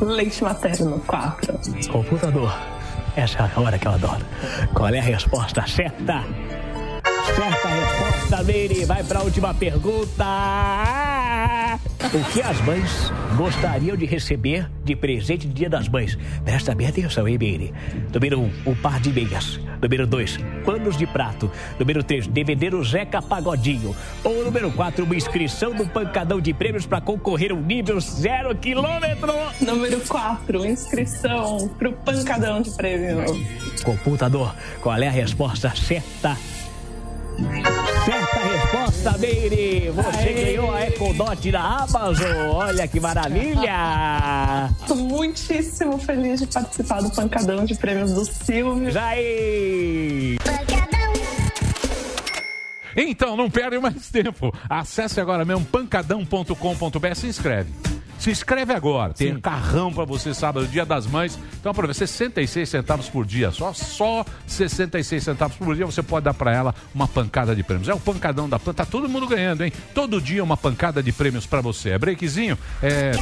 Leite 0.00 0.42
materno, 0.42 1.00
4. 1.06 1.58
Computador. 1.90 2.52
Essa 3.16 3.44
é 3.44 3.50
a 3.54 3.60
hora 3.60 3.78
que 3.78 3.86
eu 3.86 3.92
adoro. 3.92 4.24
Qual 4.74 4.88
é 4.88 4.98
a 4.98 5.02
resposta 5.02 5.66
certa? 5.66 6.24
Certa 7.34 7.68
resposta, 7.68 8.42
Meire. 8.44 8.84
Vai 8.84 9.02
para 9.04 9.20
a 9.20 9.22
última 9.22 9.52
pergunta. 9.54 11.09
O 12.12 12.32
que 12.32 12.42
as 12.42 12.60
mães 12.62 13.12
gostariam 13.36 13.96
de 13.96 14.04
receber 14.04 14.68
de 14.82 14.96
presente 14.96 15.46
de 15.46 15.52
Dia 15.52 15.70
das 15.70 15.88
Mães? 15.88 16.18
Presta 16.44 16.74
bem 16.74 16.88
atenção, 16.88 17.28
hein, 17.28 17.38
Meire? 17.38 17.72
Número 18.12 18.40
1, 18.40 18.42
um, 18.42 18.70
um 18.70 18.74
par 18.74 18.98
de 18.98 19.12
meias. 19.12 19.60
Número 19.80 20.06
2, 20.06 20.38
panos 20.64 20.96
de 20.96 21.06
prato. 21.06 21.50
Número 21.78 22.02
3, 22.02 22.26
DVD 22.26 22.74
o 22.74 22.82
Zeca 22.82 23.22
Pagodinho. 23.22 23.94
Ou 24.24 24.44
número 24.44 24.70
4, 24.72 25.04
uma 25.04 25.14
inscrição 25.14 25.72
no 25.72 25.86
pancadão 25.86 26.40
de 26.40 26.52
prêmios 26.52 26.86
para 26.86 27.00
concorrer 27.00 27.52
um 27.52 27.60
nível 27.60 28.00
zero 28.00 28.54
quilômetro. 28.56 29.32
Número 29.60 30.00
4, 30.00 30.66
inscrição 30.66 31.68
pro 31.78 31.92
pancadão 31.92 32.60
de 32.60 32.70
prêmios. 32.72 33.30
Computador, 33.82 34.54
qual 34.80 34.96
é 34.96 35.06
a 35.06 35.12
resposta 35.12 35.74
certa? 35.76 36.36
Certa 38.04 38.38
resposta, 38.40 39.18
Meire! 39.18 39.90
Você 39.90 40.28
Aê. 40.28 40.44
ganhou 40.44 40.74
a 40.74 40.82
Apple 40.82 41.14
Dot 41.14 41.50
da 41.50 41.60
Amazon! 41.60 42.48
Olha 42.54 42.88
que 42.88 43.00
maravilha! 43.00 44.70
Tô 44.86 44.94
muitíssimo 44.94 45.98
feliz 45.98 46.40
de 46.40 46.46
participar 46.46 47.02
do 47.02 47.10
pancadão 47.10 47.64
de 47.64 47.74
prêmios 47.74 48.12
do 48.12 48.24
Silvio. 48.24 48.90
Jair! 48.90 50.38
Então, 52.96 53.36
não 53.36 53.48
perde 53.48 53.78
mais 53.78 54.10
tempo. 54.10 54.52
Acesse 54.68 55.20
agora 55.20 55.44
mesmo 55.44 55.64
pancadão.com.br 55.64 57.14
se 57.14 57.26
inscreve. 57.26 57.72
Se 58.20 58.30
inscreve 58.30 58.74
agora. 58.74 59.14
Tem 59.14 59.34
Sim. 59.34 59.40
carrão 59.40 59.90
para 59.90 60.04
você 60.04 60.34
sábado, 60.34 60.66
dia 60.66 60.84
das 60.84 61.06
mães. 61.06 61.38
Então 61.58 61.72
aproveita, 61.72 61.94
66 61.94 62.68
centavos 62.68 63.08
por 63.08 63.24
dia. 63.24 63.50
Só, 63.50 63.72
só 63.72 64.26
66 64.46 65.24
centavos 65.24 65.56
por 65.56 65.74
dia 65.74 65.86
você 65.86 66.02
pode 66.02 66.24
dar 66.24 66.34
para 66.34 66.54
ela 66.54 66.74
uma 66.94 67.08
pancada 67.08 67.56
de 67.56 67.62
prêmios. 67.62 67.88
É 67.88 67.94
o 67.94 67.98
pancadão 67.98 68.46
da 68.46 68.58
planta. 68.58 68.84
Tá 68.84 68.90
todo 68.90 69.08
mundo 69.08 69.26
ganhando, 69.26 69.64
hein? 69.64 69.72
Todo 69.94 70.20
dia 70.20 70.44
uma 70.44 70.56
pancada 70.56 71.02
de 71.02 71.12
prêmios 71.12 71.46
para 71.46 71.62
você. 71.62 71.90
É 71.90 71.98
breakzinho? 71.98 72.58
É, 72.82 73.12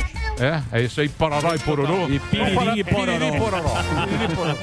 é, 0.40 0.62
é 0.72 0.82
isso 0.82 1.00
aí. 1.00 1.08
Pororó 1.08 1.54
e 1.54 1.58
pororô. 1.60 2.08
E 2.08 2.18
piriri 2.18 2.80
e 2.80 2.84
pororó. 2.84 3.18
Piriri 3.18 3.36
e 3.36 3.38
pororó. 3.38 4.58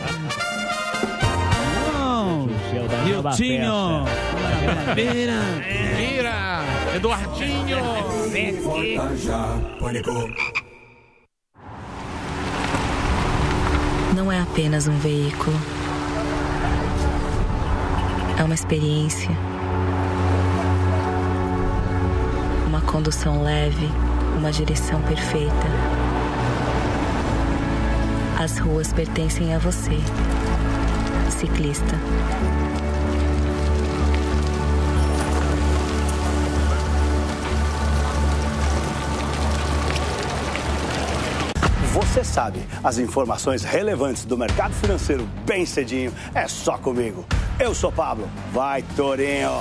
Hiltinho! 3.06 4.06
Vira! 4.96 6.75
Eduardinho! 6.96 7.78
Não 14.16 14.32
é 14.32 14.40
apenas 14.40 14.88
um 14.88 14.98
veículo. 15.00 15.58
É 18.40 18.44
uma 18.46 18.56
experiência. 18.56 19.30
Uma 22.66 22.80
condução 22.80 23.44
leve, 23.44 23.90
uma 24.38 24.54
direção 24.54 25.02
perfeita. 25.02 25.68
As 28.42 28.58
ruas 28.58 28.94
pertencem 28.94 29.54
a 29.54 29.60
você, 29.60 29.98
ciclista. 31.30 32.00
Você 42.06 42.24
sabe, 42.24 42.60
as 42.84 42.98
informações 42.98 43.64
relevantes 43.64 44.24
do 44.24 44.38
mercado 44.38 44.74
financeiro 44.74 45.28
bem 45.46 45.66
cedinho 45.66 46.14
é 46.34 46.48
só 46.48 46.78
comigo. 46.78 47.26
Eu 47.60 47.76
sou 47.76 47.92
Pablo. 47.92 48.30
Vai, 48.54 48.84
Torinho! 48.96 49.52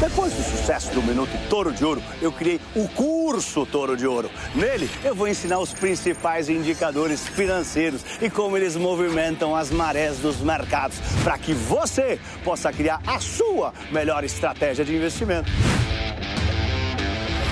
Depois 0.00 0.32
do 0.34 0.42
sucesso 0.42 0.92
do 0.92 1.02
Minuto 1.02 1.30
Toro 1.48 1.72
de 1.72 1.84
Ouro, 1.84 2.02
eu 2.20 2.32
criei 2.32 2.60
o 2.74 2.88
curso 2.88 3.64
Toro 3.64 3.96
de 3.96 4.06
Ouro. 4.06 4.30
Nele, 4.54 4.90
eu 5.04 5.14
vou 5.14 5.28
ensinar 5.28 5.60
os 5.60 5.72
principais 5.72 6.48
indicadores 6.48 7.26
financeiros 7.26 8.04
e 8.20 8.28
como 8.28 8.56
eles 8.56 8.76
movimentam 8.76 9.54
as 9.54 9.70
marés 9.70 10.18
dos 10.18 10.40
mercados, 10.40 10.98
para 11.22 11.38
que 11.38 11.54
você 11.54 12.18
possa 12.42 12.72
criar 12.72 13.00
a 13.06 13.20
sua 13.20 13.72
melhor 13.92 14.24
estratégia 14.24 14.84
de 14.84 14.94
investimento. 14.94 15.50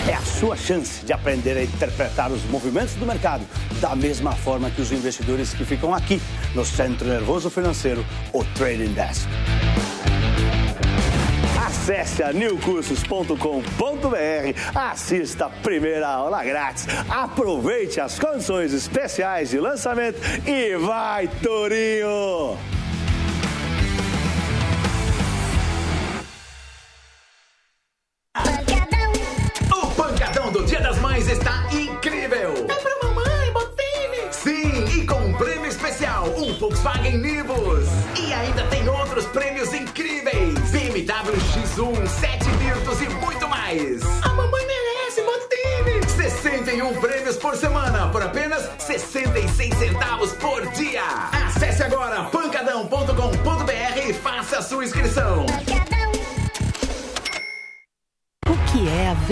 É 0.09 0.15
a 0.15 0.20
sua 0.20 0.57
chance 0.57 1.05
de 1.05 1.12
aprender 1.12 1.57
a 1.57 1.62
interpretar 1.62 2.33
os 2.33 2.43
movimentos 2.45 2.95
do 2.95 3.07
mercado 3.07 3.47
da 3.81 3.95
mesma 3.95 4.33
forma 4.33 4.69
que 4.69 4.81
os 4.81 4.91
investidores 4.91 5.55
que 5.55 5.65
ficam 5.65 5.95
aqui 5.95 6.20
no 6.55 6.65
Centro 6.65 7.07
Nervoso 7.07 7.49
Financeiro, 7.49 8.05
o 8.33 8.43
Trading 8.45 8.93
Desk. 8.95 9.29
Acesse 11.65 12.23
a 12.23 12.33
newcursos.com.br, 12.33 13.37
assista 14.74 15.47
a 15.47 15.51
primeira 15.51 16.09
aula 16.09 16.43
grátis, 16.43 16.87
aproveite 17.09 18.01
as 18.01 18.19
condições 18.19 18.73
especiais 18.73 19.51
de 19.51 19.61
lançamento 19.61 20.20
e 20.47 20.77
vai, 20.77 21.29
Torinho! 21.29 22.81
Por 48.23 48.27
apenas 48.27 48.70
66 48.78 49.74
centavos 49.74 50.32
por 50.35 50.66
dia. 50.73 51.03
Acesse 51.47 51.82
agora 51.82 52.24
pancadão.com.br 52.24 53.99
e 54.09 54.12
faça 54.12 54.59
a 54.59 54.62
sua 54.62 54.85
inscrição. 54.85 55.47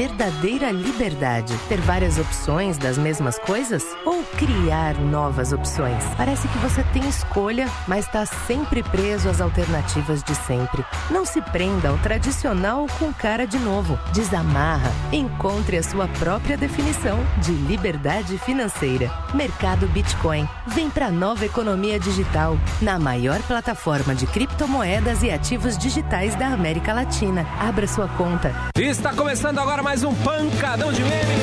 Verdadeira 0.01 0.71
liberdade? 0.71 1.55
Ter 1.69 1.79
várias 1.83 2.19
opções 2.19 2.79
das 2.79 2.97
mesmas 2.97 3.39
coisas? 3.39 3.85
Ou 4.07 4.23
criar 4.39 4.95
novas 4.95 5.53
opções? 5.53 6.03
Parece 6.17 6.49
que 6.49 6.57
você 6.57 6.83
tem 6.85 7.07
escolha, 7.07 7.69
mas 7.87 8.07
está 8.07 8.25
sempre 8.25 8.83
preso 8.83 9.29
às 9.29 9.43
alternativas 9.43 10.23
de 10.23 10.35
sempre. 10.35 10.83
Não 11.11 11.27
se 11.27 11.43
prenda 11.43 11.91
ao 11.91 11.99
tradicional 11.99 12.87
com 12.99 13.13
cara 13.13 13.47
de 13.47 13.59
novo. 13.59 13.99
Desamarra. 14.15 14.91
Encontre 15.13 15.77
a 15.77 15.83
sua 15.83 16.09
própria 16.09 16.57
definição 16.57 17.19
de 17.43 17.53
liberdade 17.53 18.39
financeira. 18.39 19.11
Mercado 19.35 19.87
Bitcoin. 19.89 20.49
Vem 20.69 20.89
para 20.89 21.09
a 21.09 21.11
nova 21.11 21.45
economia 21.45 22.01
digital, 22.01 22.57
na 22.81 22.99
maior 22.99 23.43
plataforma 23.43 24.15
de 24.15 24.27
criptomoedas 24.27 25.23
e 25.23 25.31
ativos 25.31 25.77
digitais 25.77 26.35
da 26.37 26.47
América 26.47 26.95
Latina. 26.95 27.47
Abra 27.61 27.87
sua 27.87 28.09
conta. 28.09 28.55
Está 28.77 29.13
começando 29.13 29.59
agora 29.59 29.83
mais 29.83 29.90
um 30.05 30.15
pancadão 30.15 30.93
de 30.93 31.03
meme. 31.03 31.35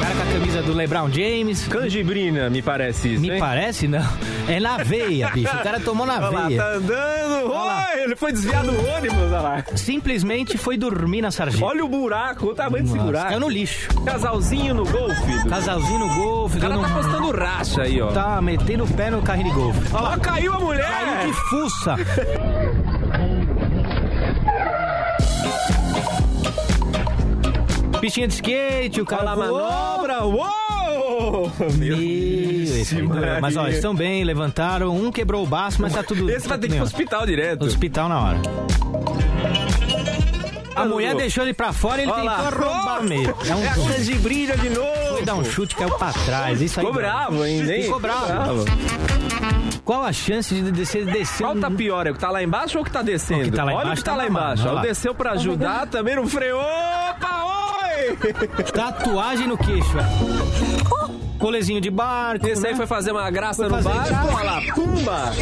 Cara 0.00 0.14
com 0.14 0.22
a 0.22 0.32
camisa 0.32 0.62
do 0.62 0.72
LeBron 0.72 1.10
James. 1.10 1.66
Canjibrina, 1.66 2.48
me 2.48 2.62
parece 2.62 3.14
isso. 3.14 3.20
Me 3.20 3.32
hein? 3.32 3.38
parece, 3.40 3.88
não. 3.88 4.04
É 4.48 4.60
na 4.60 4.76
veia, 4.78 5.28
bicho. 5.30 5.54
O 5.54 5.62
cara 5.62 5.80
tomou 5.80 6.06
na 6.06 6.14
Olha 6.16 6.28
lá, 6.30 6.46
veia. 6.48 6.62
tá 6.62 6.68
andando. 6.74 7.50
Oi, 7.52 8.02
ele 8.04 8.14
foi 8.16 8.30
desviado 8.32 8.70
do 8.70 8.86
ônibus, 8.88 9.18
olha 9.18 9.40
lá. 9.40 9.64
Simplesmente 9.74 10.56
foi 10.56 10.76
dormir 10.76 11.20
na 11.22 11.30
sarjeta. 11.30 11.64
Olha 11.64 11.84
o 11.84 11.88
buraco, 11.88 12.46
o 12.46 12.54
tamanho 12.54 12.84
desse 12.84 12.96
buraco. 12.98 13.26
caiu 13.26 13.40
no 13.40 13.48
lixo. 13.48 13.88
Casalzinho 14.04 14.74
no 14.74 14.84
golfe. 14.86 15.48
Casalzinho 15.48 15.98
no 15.98 16.14
golfe. 16.14 16.58
O 16.58 16.60
cara 16.60 16.78
tá 16.78 16.88
postando 16.88 17.30
racha 17.32 17.82
aí, 17.82 18.00
ó. 18.00 18.12
Tá 18.12 18.40
metendo 18.40 18.84
o 18.84 18.88
pé 18.88 19.10
no 19.10 19.20
carrinho 19.22 19.48
de 19.48 19.54
golfe. 19.54 19.80
Olha 19.92 20.02
lá, 20.02 20.18
caiu 20.18 20.52
a 20.54 20.60
mulher. 20.60 20.86
Caiu 20.88 21.26
de 21.32 21.40
fuça. 21.48 21.96
Pistinha 28.04 28.28
de 28.28 28.34
skate, 28.34 29.00
o 29.00 29.06
cara 29.06 29.30
Olha 29.30 29.36
manobra. 29.36 30.24
Uou! 30.26 31.50
Meu. 31.78 31.96
Maria. 33.08 33.38
Mas 33.40 33.56
ó, 33.56 33.66
estão 33.66 33.94
bem, 33.94 34.22
levantaram. 34.24 34.94
Um 34.94 35.10
quebrou 35.10 35.42
o 35.42 35.46
baço, 35.46 35.80
mas 35.80 35.94
tá 35.94 36.02
tudo. 36.02 36.28
Esse 36.28 36.46
vai 36.46 36.58
ter 36.58 36.68
que 36.68 36.74
ir 36.74 36.76
pro 36.76 36.84
hospital 36.84 37.24
direto. 37.24 37.64
Hospital 37.64 38.10
na 38.10 38.20
hora. 38.20 38.42
A 40.76 40.84
mulher 40.84 41.14
deixou 41.14 41.44
ele 41.44 41.54
pra 41.54 41.72
fora 41.72 42.02
e 42.02 42.04
ele 42.04 42.12
Olha 42.12 42.30
tentou 42.30 42.60
lá. 42.60 42.74
roubar 42.74 43.02
mesmo. 43.04 43.34
É 43.42 43.68
a 43.68 43.74
canjibrina 43.74 44.54
de 44.58 44.68
novo. 44.68 45.08
Foi 45.14 45.24
dar 45.24 45.36
um 45.36 45.44
chute, 45.44 45.74
caiu 45.74 45.96
pra 45.96 46.12
trás. 46.12 46.60
Isso 46.60 46.80
aí 46.80 46.84
Ficou 46.84 47.00
bravo 47.00 47.42
ainda, 47.42 47.74
hein? 47.74 47.84
Ficou 47.84 48.00
bravo. 48.00 48.26
Bravo. 48.26 48.64
Qual 49.84 50.02
a 50.02 50.12
chance 50.12 50.54
de 50.54 50.72
descer? 50.72 51.04
descer 51.04 51.44
Qual 51.44 51.56
tá 51.56 51.70
pior? 51.70 52.06
É 52.06 52.10
o 52.10 52.14
que 52.14 52.20
tá 52.20 52.30
lá 52.30 52.42
embaixo 52.42 52.78
ou 52.78 52.82
o 52.82 52.84
que 52.86 52.90
tá 52.90 53.02
descendo? 53.02 53.42
O 53.42 53.44
que 53.44 53.50
tá 53.50 53.64
lá 53.64 53.72
Olha 53.72 53.78
o 53.78 53.82
embaixo 53.82 54.02
que 54.02 54.04
tá 54.04 54.12
tá 54.12 54.16
lá 54.16 54.26
embaixo. 54.26 54.72
lá. 54.72 54.80
desceu 54.80 55.14
pra 55.14 55.32
ajudar, 55.32 55.86
também 55.88 56.16
não 56.16 56.26
freou. 56.26 56.60
Opa, 56.60 57.44
oi! 57.44 58.16
Tatuagem 58.72 59.46
no 59.46 59.58
queixo, 59.58 59.90
velho. 59.92 60.08
Colezinho 61.38 61.82
de 61.82 61.90
barco. 61.90 62.46
Esse 62.46 62.66
aí 62.66 62.72
né? 62.72 62.76
foi 62.78 62.86
fazer 62.86 63.12
uma 63.12 63.30
graça 63.30 63.68
Foi 63.68 63.76
no 63.76 63.84
barco. 63.84 64.34
Olha 64.34 64.44
lá, 64.44 64.60
pumba! 64.74 65.32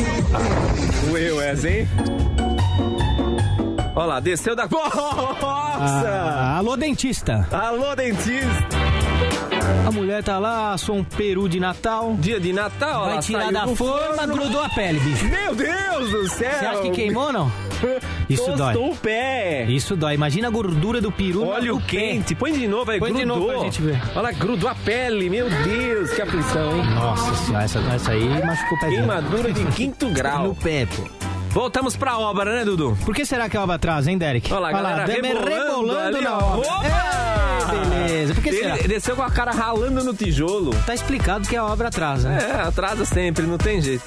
Doeu 1.09 1.41
essa, 1.41 1.69
hein? 1.69 1.89
Olha 3.95 4.07
lá, 4.07 4.21
desceu 4.21 4.57
da. 4.57 4.67
Nossa! 4.73 6.09
Ah, 6.09 6.57
alô, 6.59 6.77
dentista. 6.77 7.47
Alô, 7.53 7.95
dentista! 7.95 8.82
A 9.87 9.91
mulher 9.91 10.23
tá 10.23 10.39
lá, 10.39 10.73
assou 10.73 10.97
um 10.97 11.05
peru 11.05 11.49
de 11.49 11.59
Natal. 11.59 12.15
Dia 12.19 12.39
de 12.39 12.53
Natal, 12.53 13.07
Vai 13.07 13.19
tirar 13.21 13.51
da 13.53 13.67
forma, 13.69 14.17
forno. 14.17 14.35
grudou 14.35 14.63
a 14.63 14.69
pele, 14.69 15.01
bicho. 15.01 15.25
Meu 15.27 15.55
Deus 15.55 16.11
do 16.11 16.29
céu! 16.29 16.51
Você 16.51 16.67
acha 16.67 16.83
que 16.83 16.91
queimou 16.91 17.33
não? 17.33 17.51
Isso 18.31 18.45
Tostou 18.47 18.57
dói. 18.73 18.77
o 18.91 18.97
pé! 18.97 19.65
Isso 19.69 19.97
dói. 19.97 20.15
Imagina 20.15 20.47
a 20.49 20.51
gordura 20.51 21.01
do 21.01 21.11
peru. 21.11 21.47
Olha 21.47 21.73
no 21.73 21.79
o 21.79 21.81
pé. 21.81 21.87
quente, 21.89 22.35
põe 22.35 22.53
de 22.53 22.69
novo 22.69 22.91
aí, 22.91 22.99
Põe 23.01 23.13
de 23.13 23.25
grudou. 23.25 23.39
novo 23.39 23.53
pra 23.53 23.65
gente 23.65 23.83
ver. 23.83 24.01
Olha 24.13 24.23
lá, 24.23 24.33
grudou 24.33 24.69
a 24.71 24.75
pele, 24.75 25.29
meu 25.29 25.49
Deus, 25.51 26.11
que 26.13 26.23
aflição, 26.23 26.77
hein? 26.77 26.85
Nossa 26.95 27.35
senhora, 27.45 27.65
essa, 27.65 27.79
essa 27.81 28.13
aí 28.13 28.45
machucou 28.45 28.77
o 28.77 28.81
pezinho. 28.81 28.99
Queimadura 29.01 29.53
de 29.53 29.65
quinto 29.73 30.09
grau. 30.15 30.45
No 30.49 30.55
pé, 30.55 30.87
pô. 30.87 31.03
Voltamos 31.53 31.97
pra 31.97 32.19
obra, 32.19 32.51
né, 32.57 32.65
Dudu? 32.65 32.97
Por 33.05 33.15
que 33.15 33.27
será 33.27 33.49
que 33.49 33.57
a 33.57 33.63
obra 33.63 33.77
atrasa, 33.77 34.11
hein, 34.11 34.17
Derek? 34.17 34.51
Olha 34.53 34.61
lá, 34.61 34.69
a 34.69 34.73
galera 34.73 35.05
deve- 35.07 35.29
rebolando, 35.29 35.99
ali, 35.99 36.21
na 36.23 36.39
obra. 36.39 36.69
Opa! 36.71 37.73
Ei, 37.73 37.79
beleza. 38.07 38.35
Por 38.35 38.43
que 38.43 38.49
Ele 38.49 38.59
será? 38.59 38.77
desceu 38.89 39.17
com 39.17 39.23
a 39.23 39.31
cara 39.31 39.51
ralando 39.53 40.03
no 40.03 40.15
tijolo. 40.15 40.75
Tá 40.87 40.95
explicado 40.95 41.47
que 41.47 41.55
a 41.55 41.65
obra 41.65 41.89
atrasa. 41.89 42.29
né? 42.31 42.39
É, 42.51 42.69
atrasa 42.69 43.05
sempre, 43.05 43.45
não 43.47 43.59
tem 43.59 43.83
jeito. 43.83 44.03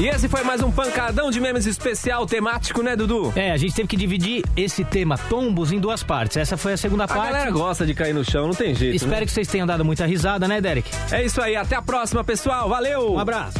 E 0.00 0.06
esse 0.08 0.28
foi 0.28 0.42
mais 0.42 0.62
um 0.62 0.70
pancadão 0.70 1.30
de 1.30 1.40
memes 1.40 1.64
especial 1.64 2.26
temático, 2.26 2.82
né, 2.82 2.94
Dudu? 2.96 3.32
É, 3.36 3.50
a 3.52 3.56
gente 3.56 3.74
teve 3.74 3.88
que 3.88 3.96
dividir 3.96 4.42
esse 4.56 4.84
tema 4.84 5.16
tombos 5.16 5.70
em 5.72 5.78
duas 5.78 6.02
partes. 6.02 6.36
Essa 6.36 6.56
foi 6.56 6.72
a 6.74 6.76
segunda 6.76 7.04
A 7.04 7.08
parte. 7.08 7.24
galera 7.32 7.50
gosta 7.50 7.86
de 7.86 7.94
cair 7.94 8.12
no 8.12 8.24
chão, 8.24 8.46
não 8.48 8.54
tem 8.54 8.74
jeito. 8.74 8.96
Espero 8.96 9.20
né? 9.20 9.26
que 9.26 9.32
vocês 9.32 9.46
tenham 9.48 9.66
dado 9.66 9.84
muita 9.84 10.04
risada, 10.04 10.46
né, 10.48 10.60
Derek? 10.60 10.90
É 11.10 11.24
isso 11.24 11.40
aí, 11.40 11.56
até 11.56 11.76
a 11.76 11.82
próxima, 11.82 12.22
pessoal. 12.24 12.68
Valeu! 12.68 13.14
Um 13.14 13.18
abraço. 13.18 13.58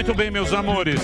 Muito 0.00 0.14
bem, 0.14 0.30
meus 0.30 0.50
amores. 0.54 0.98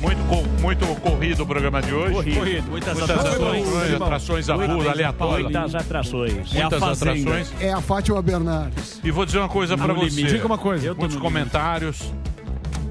Muito, 0.00 0.20
muito 0.60 1.00
corrido 1.00 1.44
o 1.44 1.46
programa 1.46 1.80
de 1.80 1.94
hoje. 1.94 2.34
Corrido. 2.34 2.68
Muitas 2.68 3.00
atrações. 3.00 3.68
atrações. 3.68 4.02
atrações 4.02 4.50
à 4.50 4.54
rua, 4.56 4.90
aleatórias. 4.90 5.42
Muitas 5.52 5.74
atrações. 5.76 6.52
Muitas 6.52 6.82
atrações. 6.82 7.54
É 7.60 7.72
a 7.72 7.80
Fátima 7.80 8.20
Bernardes. 8.20 9.00
E 9.04 9.10
vou 9.12 9.24
dizer 9.24 9.38
uma 9.38 9.48
coisa 9.48 9.78
pra 9.78 9.86
no 9.86 9.94
você. 9.94 10.16
limite. 10.16 10.34
Diga 10.34 10.46
uma 10.46 10.58
coisa. 10.58 10.94
Muitos 10.94 11.16
comentários. 11.16 12.12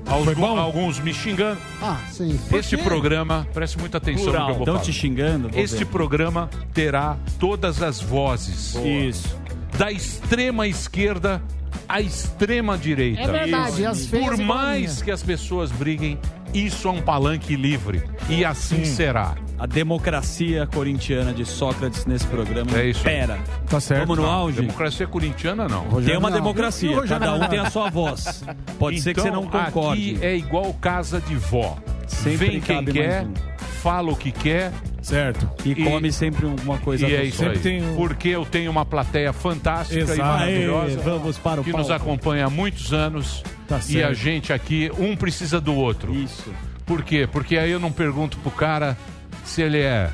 Alguns, 0.06 0.58
alguns 0.58 1.00
me 1.00 1.14
xingando. 1.14 1.60
Ah, 1.82 2.00
sim. 2.10 2.40
Este 2.54 2.78
programa, 2.78 3.46
preste 3.54 3.78
muita 3.78 3.98
atenção 3.98 4.28
no 4.28 4.32
que 4.32 4.38
eu 4.38 4.46
vou 4.46 4.60
Estão 4.60 4.76
falar. 4.76 4.80
te 4.80 4.94
xingando? 4.94 5.50
Este 5.54 5.80
ver. 5.80 5.88
programa 5.88 6.50
terá 6.74 7.18
todas 7.38 7.82
as 7.82 8.00
vozes. 8.00 8.76
Isso. 8.76 9.38
Da 9.78 9.92
extrema 9.92 10.66
esquerda 10.70 11.42
à 11.88 12.02
extrema 12.02 12.78
direita. 12.78 13.22
É 13.22 13.28
verdade, 13.28 13.86
as 13.86 14.06
feias 14.06 14.26
Por 14.26 14.42
a 14.42 14.44
mais 14.46 15.02
que 15.02 15.12
as 15.12 15.22
pessoas 15.24 15.72
briguem, 15.72 16.20
isso 16.54 16.88
é 16.88 16.92
um 16.92 17.02
palanque 17.02 17.56
livre. 17.56 18.04
E 18.30 18.44
assim 18.46 18.86
será. 18.86 19.36
A 19.58 19.66
democracia 19.66 20.68
corintiana 20.68 21.34
de 21.34 21.46
Sócrates 21.46 22.06
nesse 22.06 22.28
programa. 22.28 22.78
É 22.78 22.88
isso. 22.90 23.04
Pera. 23.04 23.40
Tá 23.70 23.80
certo. 23.80 24.02
Vamos 24.02 24.18
no 24.18 24.24
Não, 24.24 24.32
auge? 24.32 24.62
Democracia 24.62 25.08
corintiana, 25.08 25.68
não. 25.68 25.86
Tem 26.02 26.18
uma 26.18 26.30
não. 26.30 26.38
democracia, 26.38 26.92
o 26.92 26.96
Rogério 26.96 27.20
cada 27.22 27.36
um 27.36 27.40
não. 27.40 27.48
tem 27.48 27.60
a 27.60 27.70
sua 27.70 27.90
voz. 27.90 28.44
Pode 28.78 29.00
ser 29.02 29.14
que 29.14 29.22
você 29.22 29.32
não 29.32 29.44
Então, 29.46 29.66
concorde. 29.66 30.16
Aqui 30.16 30.26
é 30.26 30.36
igual 30.36 30.74
casa 30.76 31.22
de 31.22 31.36
vó. 31.36 31.78
Sempre 32.08 32.38
Vem 32.50 32.60
quem 32.62 32.86
quer, 32.86 33.26
mais 33.26 33.56
fala 33.82 34.12
o 34.12 34.16
que 34.16 34.32
quer. 34.32 34.72
Certo. 35.06 35.48
E, 35.64 35.72
E- 35.72 35.76
come 35.84 36.12
sempre 36.12 36.48
alguma 36.48 36.80
coisa 36.80 37.08
e 37.08 37.14
é 37.14 37.20
aí. 37.20 37.32
Sempre 37.32 37.60
tem 37.60 37.84
um- 37.84 37.96
Porque 37.96 38.30
eu 38.30 38.44
tenho 38.44 38.72
uma 38.72 38.84
plateia 38.84 39.32
fantástica 39.32 40.00
Exato. 40.02 40.20
e 40.20 40.24
maravilhosa. 40.24 40.98
Aê, 41.00 41.04
vamos 41.04 41.38
para 41.38 41.62
o 41.62 41.64
que 41.64 41.72
nos 41.72 41.88
palco. 41.88 42.04
acompanha 42.04 42.48
há 42.48 42.50
muitos 42.50 42.92
anos. 42.92 43.44
Tá 43.68 43.80
e 43.88 44.02
a 44.04 44.14
gente 44.14 44.52
aqui, 44.52 44.92
um 44.98 45.16
precisa 45.16 45.62
do 45.62 45.76
outro. 45.76 46.14
Isso. 46.14 46.52
Por 46.88 47.04
quê? 47.04 47.28
Porque 47.32 47.56
aí 47.58 47.70
eu 47.70 47.80
não 47.80 47.92
pergunto 47.92 48.38
pro 48.40 48.50
cara 48.52 48.98
se 49.44 49.62
ele 49.62 49.80
é 49.80 50.10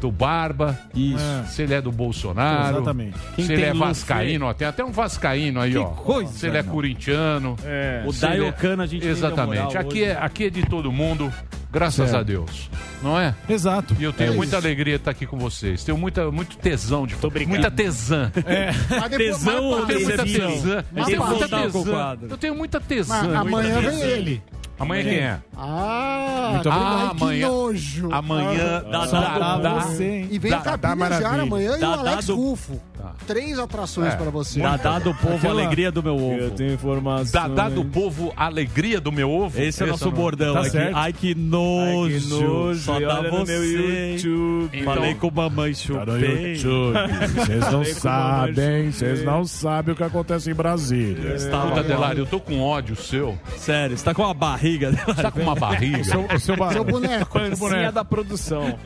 do 0.00 0.10
Barba, 0.10 0.78
Isso. 0.94 1.18
se 1.48 1.62
ele 1.62 1.74
é 1.74 1.80
do 1.80 1.90
Bolsonaro, 1.92 2.76
Exatamente. 2.76 3.18
Quem 3.36 3.46
se 3.46 3.52
ele 3.52 3.62
é 3.64 3.72
vascaíno, 3.72 4.46
ó, 4.46 4.52
tem 4.54 4.66
até 4.68 4.84
um 4.84 4.90
vascaíno 4.92 5.60
aí, 5.60 5.76
ó. 5.76 5.86
coisa, 5.86 6.32
se 6.32 6.46
ele 6.46 6.58
é 6.58 6.62
não. 6.62 6.72
corintiano. 6.72 7.56
O 8.06 8.12
se 8.12 8.24
ele 8.26 8.34
é- 8.34 8.38
Daiocano 8.38 8.82
a 8.82 8.86
gente 8.86 9.06
Exatamente. 9.06 9.62
moral 9.62 9.78
Aqui 9.80 10.02
hoje. 10.02 10.04
é, 10.04 10.18
aqui 10.20 10.44
é 10.44 10.50
de 10.50 10.62
todo 10.66 10.92
mundo, 10.92 11.32
graças 11.70 12.10
Certo. 12.10 12.20
a 12.20 12.22
Deus. 12.22 12.70
Não 13.02 13.18
é? 13.20 13.34
Exato. 13.48 13.94
E 13.98 14.04
eu 14.04 14.12
tenho 14.14 14.32
É 14.32 14.36
muita 14.36 14.56
isso. 14.56 14.66
alegria 14.66 14.94
de 14.94 15.00
estar 15.02 15.10
aqui 15.10 15.26
com 15.26 15.36
vocês. 15.38 15.84
Tenho 15.84 15.98
muita, 15.98 16.30
muito 16.30 16.56
tesão 16.56 17.06
de 17.06 17.14
Muita 17.46 17.70
tesã. 17.70 18.32
É. 18.46 18.72
Tesão 19.16 19.62
ou 19.64 19.78
Eu 19.80 19.86
tenho 19.86 20.00
muita 20.06 20.22
tesão? 20.24 20.50
tesã. 20.50 20.84
Eu 20.96 21.04
tenho 21.04 21.26
muita 21.26 21.44
o 21.44 21.48
tesã. 21.48 22.18
Eu 22.30 22.36
tenho 22.38 22.54
muita 22.54 22.80
tesã. 22.80 23.38
Amanhã 23.38 23.80
vem 23.80 24.00
ele. 24.00 24.42
Amanhã 24.78 25.02
quem 25.04 25.18
é? 25.18 25.38
Ah, 25.56 26.50
Muito 26.54 26.68
ai, 26.68 26.76
obrigado. 26.78 27.16
que 27.16 27.22
Amanhã- 27.24 27.48
nojo. 27.48 28.08
Amanhã 28.12 28.84
Dá 28.90 29.06
dá, 29.06 29.38
dá 29.38 29.56
dá, 29.58 29.74
você, 29.80 30.04
hein? 30.04 30.28
E 30.30 30.38
vem 30.38 30.50
dá- 30.50 30.94
maravilha. 30.96 31.42
amanhã 31.42 31.76
e 31.76 31.80
Dá 31.80 31.90
o 31.90 31.92
Alex 32.00 32.28
Rufo. 32.28 32.80
Tá. 32.98 33.12
três 33.26 33.58
atrações 33.58 34.14
É. 34.14 34.16
pra 34.16 34.30
você. 34.30 34.60
Dadá 34.60 34.98
do 34.98 35.14
povo, 35.14 35.36
Aquela- 35.36 35.60
alegria 35.62 35.92
do 35.92 36.02
meu 36.02 36.14
ovo. 36.16 36.38
Eu 36.38 36.50
tenho 36.52 36.72
informação. 36.72 37.32
Dadá 37.48 37.68
do 37.68 37.84
povo, 37.84 38.32
alegria 38.36 38.98
do 39.00 39.12
meu 39.12 39.30
ovo. 39.30 39.60
Esse 39.60 39.82
é 39.82 39.86
o 39.86 39.90
nosso 39.90 40.06
não- 40.06 40.12
bordão 40.12 40.54
Tá 40.54 40.60
aqui. 40.62 40.78
Ai, 40.94 41.12
que 41.12 41.34
nojo. 41.34 42.74
Só 42.76 42.98
dá 42.98 43.20
você. 43.22 44.12
YouTube. 44.16 44.70
Então- 44.80 44.94
Falei 44.94 45.14
com 45.14 45.30
mamãe 45.30 45.74
chupei. 45.74 46.56
Vocês 46.56 47.60
não 47.60 47.84
Falei 47.84 47.94
sabem, 47.94 48.90
vocês 48.90 49.24
não 49.24 49.44
sabem 49.44 49.92
o 49.92 49.96
que 49.96 50.02
acontece 50.02 50.50
em 50.50 50.54
Brasília. 50.54 51.36
Puta, 51.68 51.82
Delário, 51.82 52.20
eu 52.22 52.26
tô 52.26 52.40
com 52.40 52.60
ódio 52.60 52.96
seu. 52.96 53.38
Sério, 53.56 53.96
você 53.96 54.04
tá 54.04 54.14
com 54.14 54.22
uma 54.22 54.32
barriga, 54.34 54.63
Delário? 54.64 54.98
Você 55.06 55.22
tá 55.22 55.30
com 55.30 55.40
uma 55.40 55.54
barriga? 55.54 56.00
O 56.00 56.04
seu- 56.04 56.26
o 56.26 56.38
seu 56.40 56.56
ba- 56.56 56.72
Seu 56.72 56.84
boneco. 56.84 57.38
Seu 57.40 57.56
boneco. 57.56 57.92
Da 57.92 58.04
produção. 58.04 58.78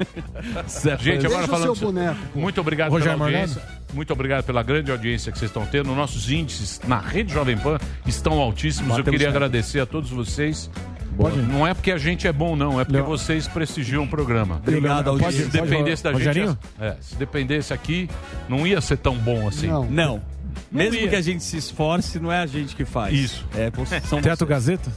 Gente, 0.98 1.26
agora 1.26 1.38
Deixa 1.38 1.38
o 1.42 1.46
falando. 1.46 1.76
seu 1.76 1.86
boneco, 1.92 2.16
pô. 2.32 2.40
Muito 2.40 2.60
obrigado 2.60 2.90
Rogério 2.90 3.12
pela 3.18 3.24
audiência. 3.30 3.62
Muito 3.94 4.12
obrigado 4.12 4.44
pela 4.44 4.62
grande 4.62 4.90
audiência 4.90 5.32
que 5.32 5.38
vocês 5.38 5.50
estão 5.50 5.64
tendo. 5.66 5.94
Nossos 5.94 6.30
índices 6.30 6.80
na 6.86 6.98
rede 6.98 7.32
Jovem 7.32 7.56
Pan 7.56 7.78
estão 8.06 8.34
altíssimos. 8.40 8.90
Eu 8.90 8.96
Batemos 8.98 9.10
queria 9.12 9.26
certo. 9.32 9.36
agradecer 9.36 9.80
a 9.80 9.86
todos 9.86 10.10
vocês. 10.10 10.70
Pode. 11.16 11.36
Não 11.38 11.66
é 11.66 11.74
porque 11.74 11.90
a 11.90 11.98
gente 11.98 12.28
é 12.28 12.32
bom, 12.32 12.54
não. 12.54 12.80
É 12.80 12.84
porque 12.84 13.00
vocês 13.00 13.48
prestigiam 13.48 14.04
o 14.04 14.08
programa. 14.08 14.56
Obrigado, 14.56 15.04
Se 15.18 15.24
audiência. 15.24 15.48
dependesse 15.48 16.04
da 16.04 16.12
gente. 16.12 16.56
É, 16.80 16.94
se 17.00 17.16
dependesse 17.16 17.72
aqui, 17.74 18.08
não 18.48 18.66
ia 18.66 18.80
ser 18.80 18.98
tão 18.98 19.16
bom 19.16 19.48
assim. 19.48 19.66
Não. 19.66 19.84
Não. 19.86 20.22
Mesmo 20.70 20.94
ia. 21.00 21.08
que 21.08 21.16
a 21.16 21.20
gente 21.20 21.42
se 21.42 21.56
esforce, 21.56 22.20
não 22.20 22.30
é 22.30 22.38
a 22.40 22.46
gente 22.46 22.76
que 22.76 22.84
faz. 22.84 23.14
Isso. 23.14 23.46
É, 23.56 23.70
são 24.02 24.20
Teatro 24.20 24.46
Gazeta? 24.46 24.90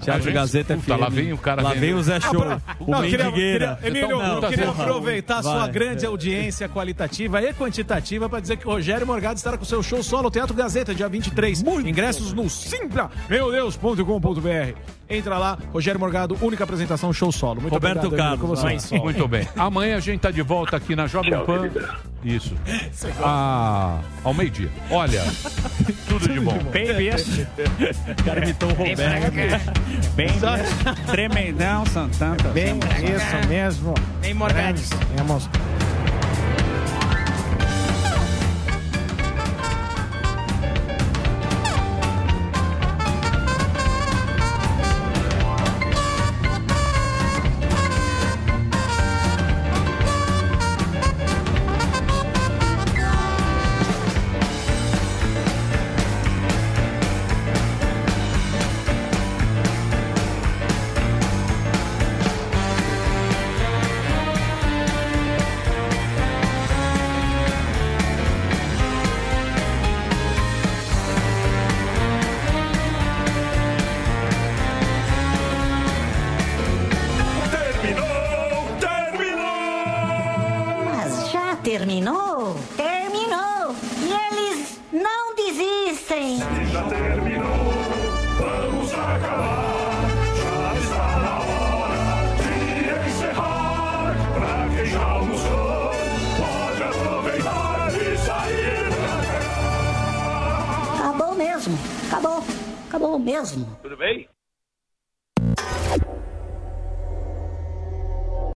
Teatro 0.00 0.32
Gazeta 0.32 0.74
Puta, 0.74 0.94
FM. 0.94 1.00
lá 1.00 1.08
vem 1.08 1.32
o 1.32 1.38
cara 1.38 1.62
Lá 1.62 1.74
vem 1.74 1.94
o 1.94 2.02
Zé 2.02 2.20
Show. 2.20 2.44
O 2.80 2.90
Não, 2.90 3.04
eu 3.04 3.10
queria, 3.10 3.24
Mendigueira. 3.26 3.78
queria, 3.82 4.00
Emílio, 4.00 4.20
eu 4.22 4.40
queria 4.48 4.66
porra. 4.66 4.82
aproveitar 4.84 5.38
a 5.38 5.42
sua 5.42 5.58
Vai. 5.60 5.70
grande 5.70 6.06
audiência 6.06 6.68
qualitativa 6.68 7.42
e 7.42 7.52
quantitativa 7.52 8.28
para 8.28 8.40
dizer 8.40 8.56
que 8.56 8.66
o 8.66 8.70
Rogério 8.70 9.06
Morgado 9.06 9.36
estará 9.36 9.56
com 9.58 9.64
seu 9.64 9.82
show 9.82 10.02
solo 10.02 10.24
no 10.24 10.30
Teatro 10.30 10.54
Gazeta, 10.54 10.94
dia 10.94 11.08
23. 11.08 11.62
Ingressos 11.84 12.32
no 12.32 12.48
Simpla, 12.48 13.10
meu 13.28 13.50
Deus.com.br. 13.52 14.97
Entra 15.10 15.38
lá, 15.38 15.56
Rogério 15.72 15.98
Morgado, 15.98 16.36
única 16.40 16.64
apresentação, 16.64 17.12
show 17.12 17.32
solo. 17.32 17.62
Muito 17.62 17.72
Roberto 17.72 18.06
obrigado, 18.06 18.38
Carlos, 18.38 18.60
com 18.60 18.78
você. 18.78 18.98
Muito 18.98 19.26
bem. 19.26 19.48
Amanhã 19.56 19.96
a 19.96 20.00
gente 20.00 20.20
tá 20.20 20.30
de 20.30 20.42
volta 20.42 20.76
aqui 20.76 20.94
na 20.94 21.06
Jovem 21.06 21.32
Pan. 21.44 21.70
Isso. 22.22 22.54
Ah, 23.22 24.00
ao 24.22 24.34
meio-dia. 24.34 24.70
Olha, 24.90 25.22
tudo 26.08 26.28
de 26.28 26.40
bom. 26.40 26.58
Bem 26.72 27.08
isso. 27.08 27.40
O 27.40 28.24
cara 28.24 28.42
imitou 28.42 28.68
o 28.68 28.74
Roberto. 28.74 29.32
Bem 30.14 30.28
Tremendão, 31.06 31.86
Santana. 31.86 32.36
Bem 32.52 32.78
isso 32.78 33.48
mesmo. 33.48 33.94
Bem 34.20 34.34
Morgado. 34.34 34.80
Temos 35.16 35.48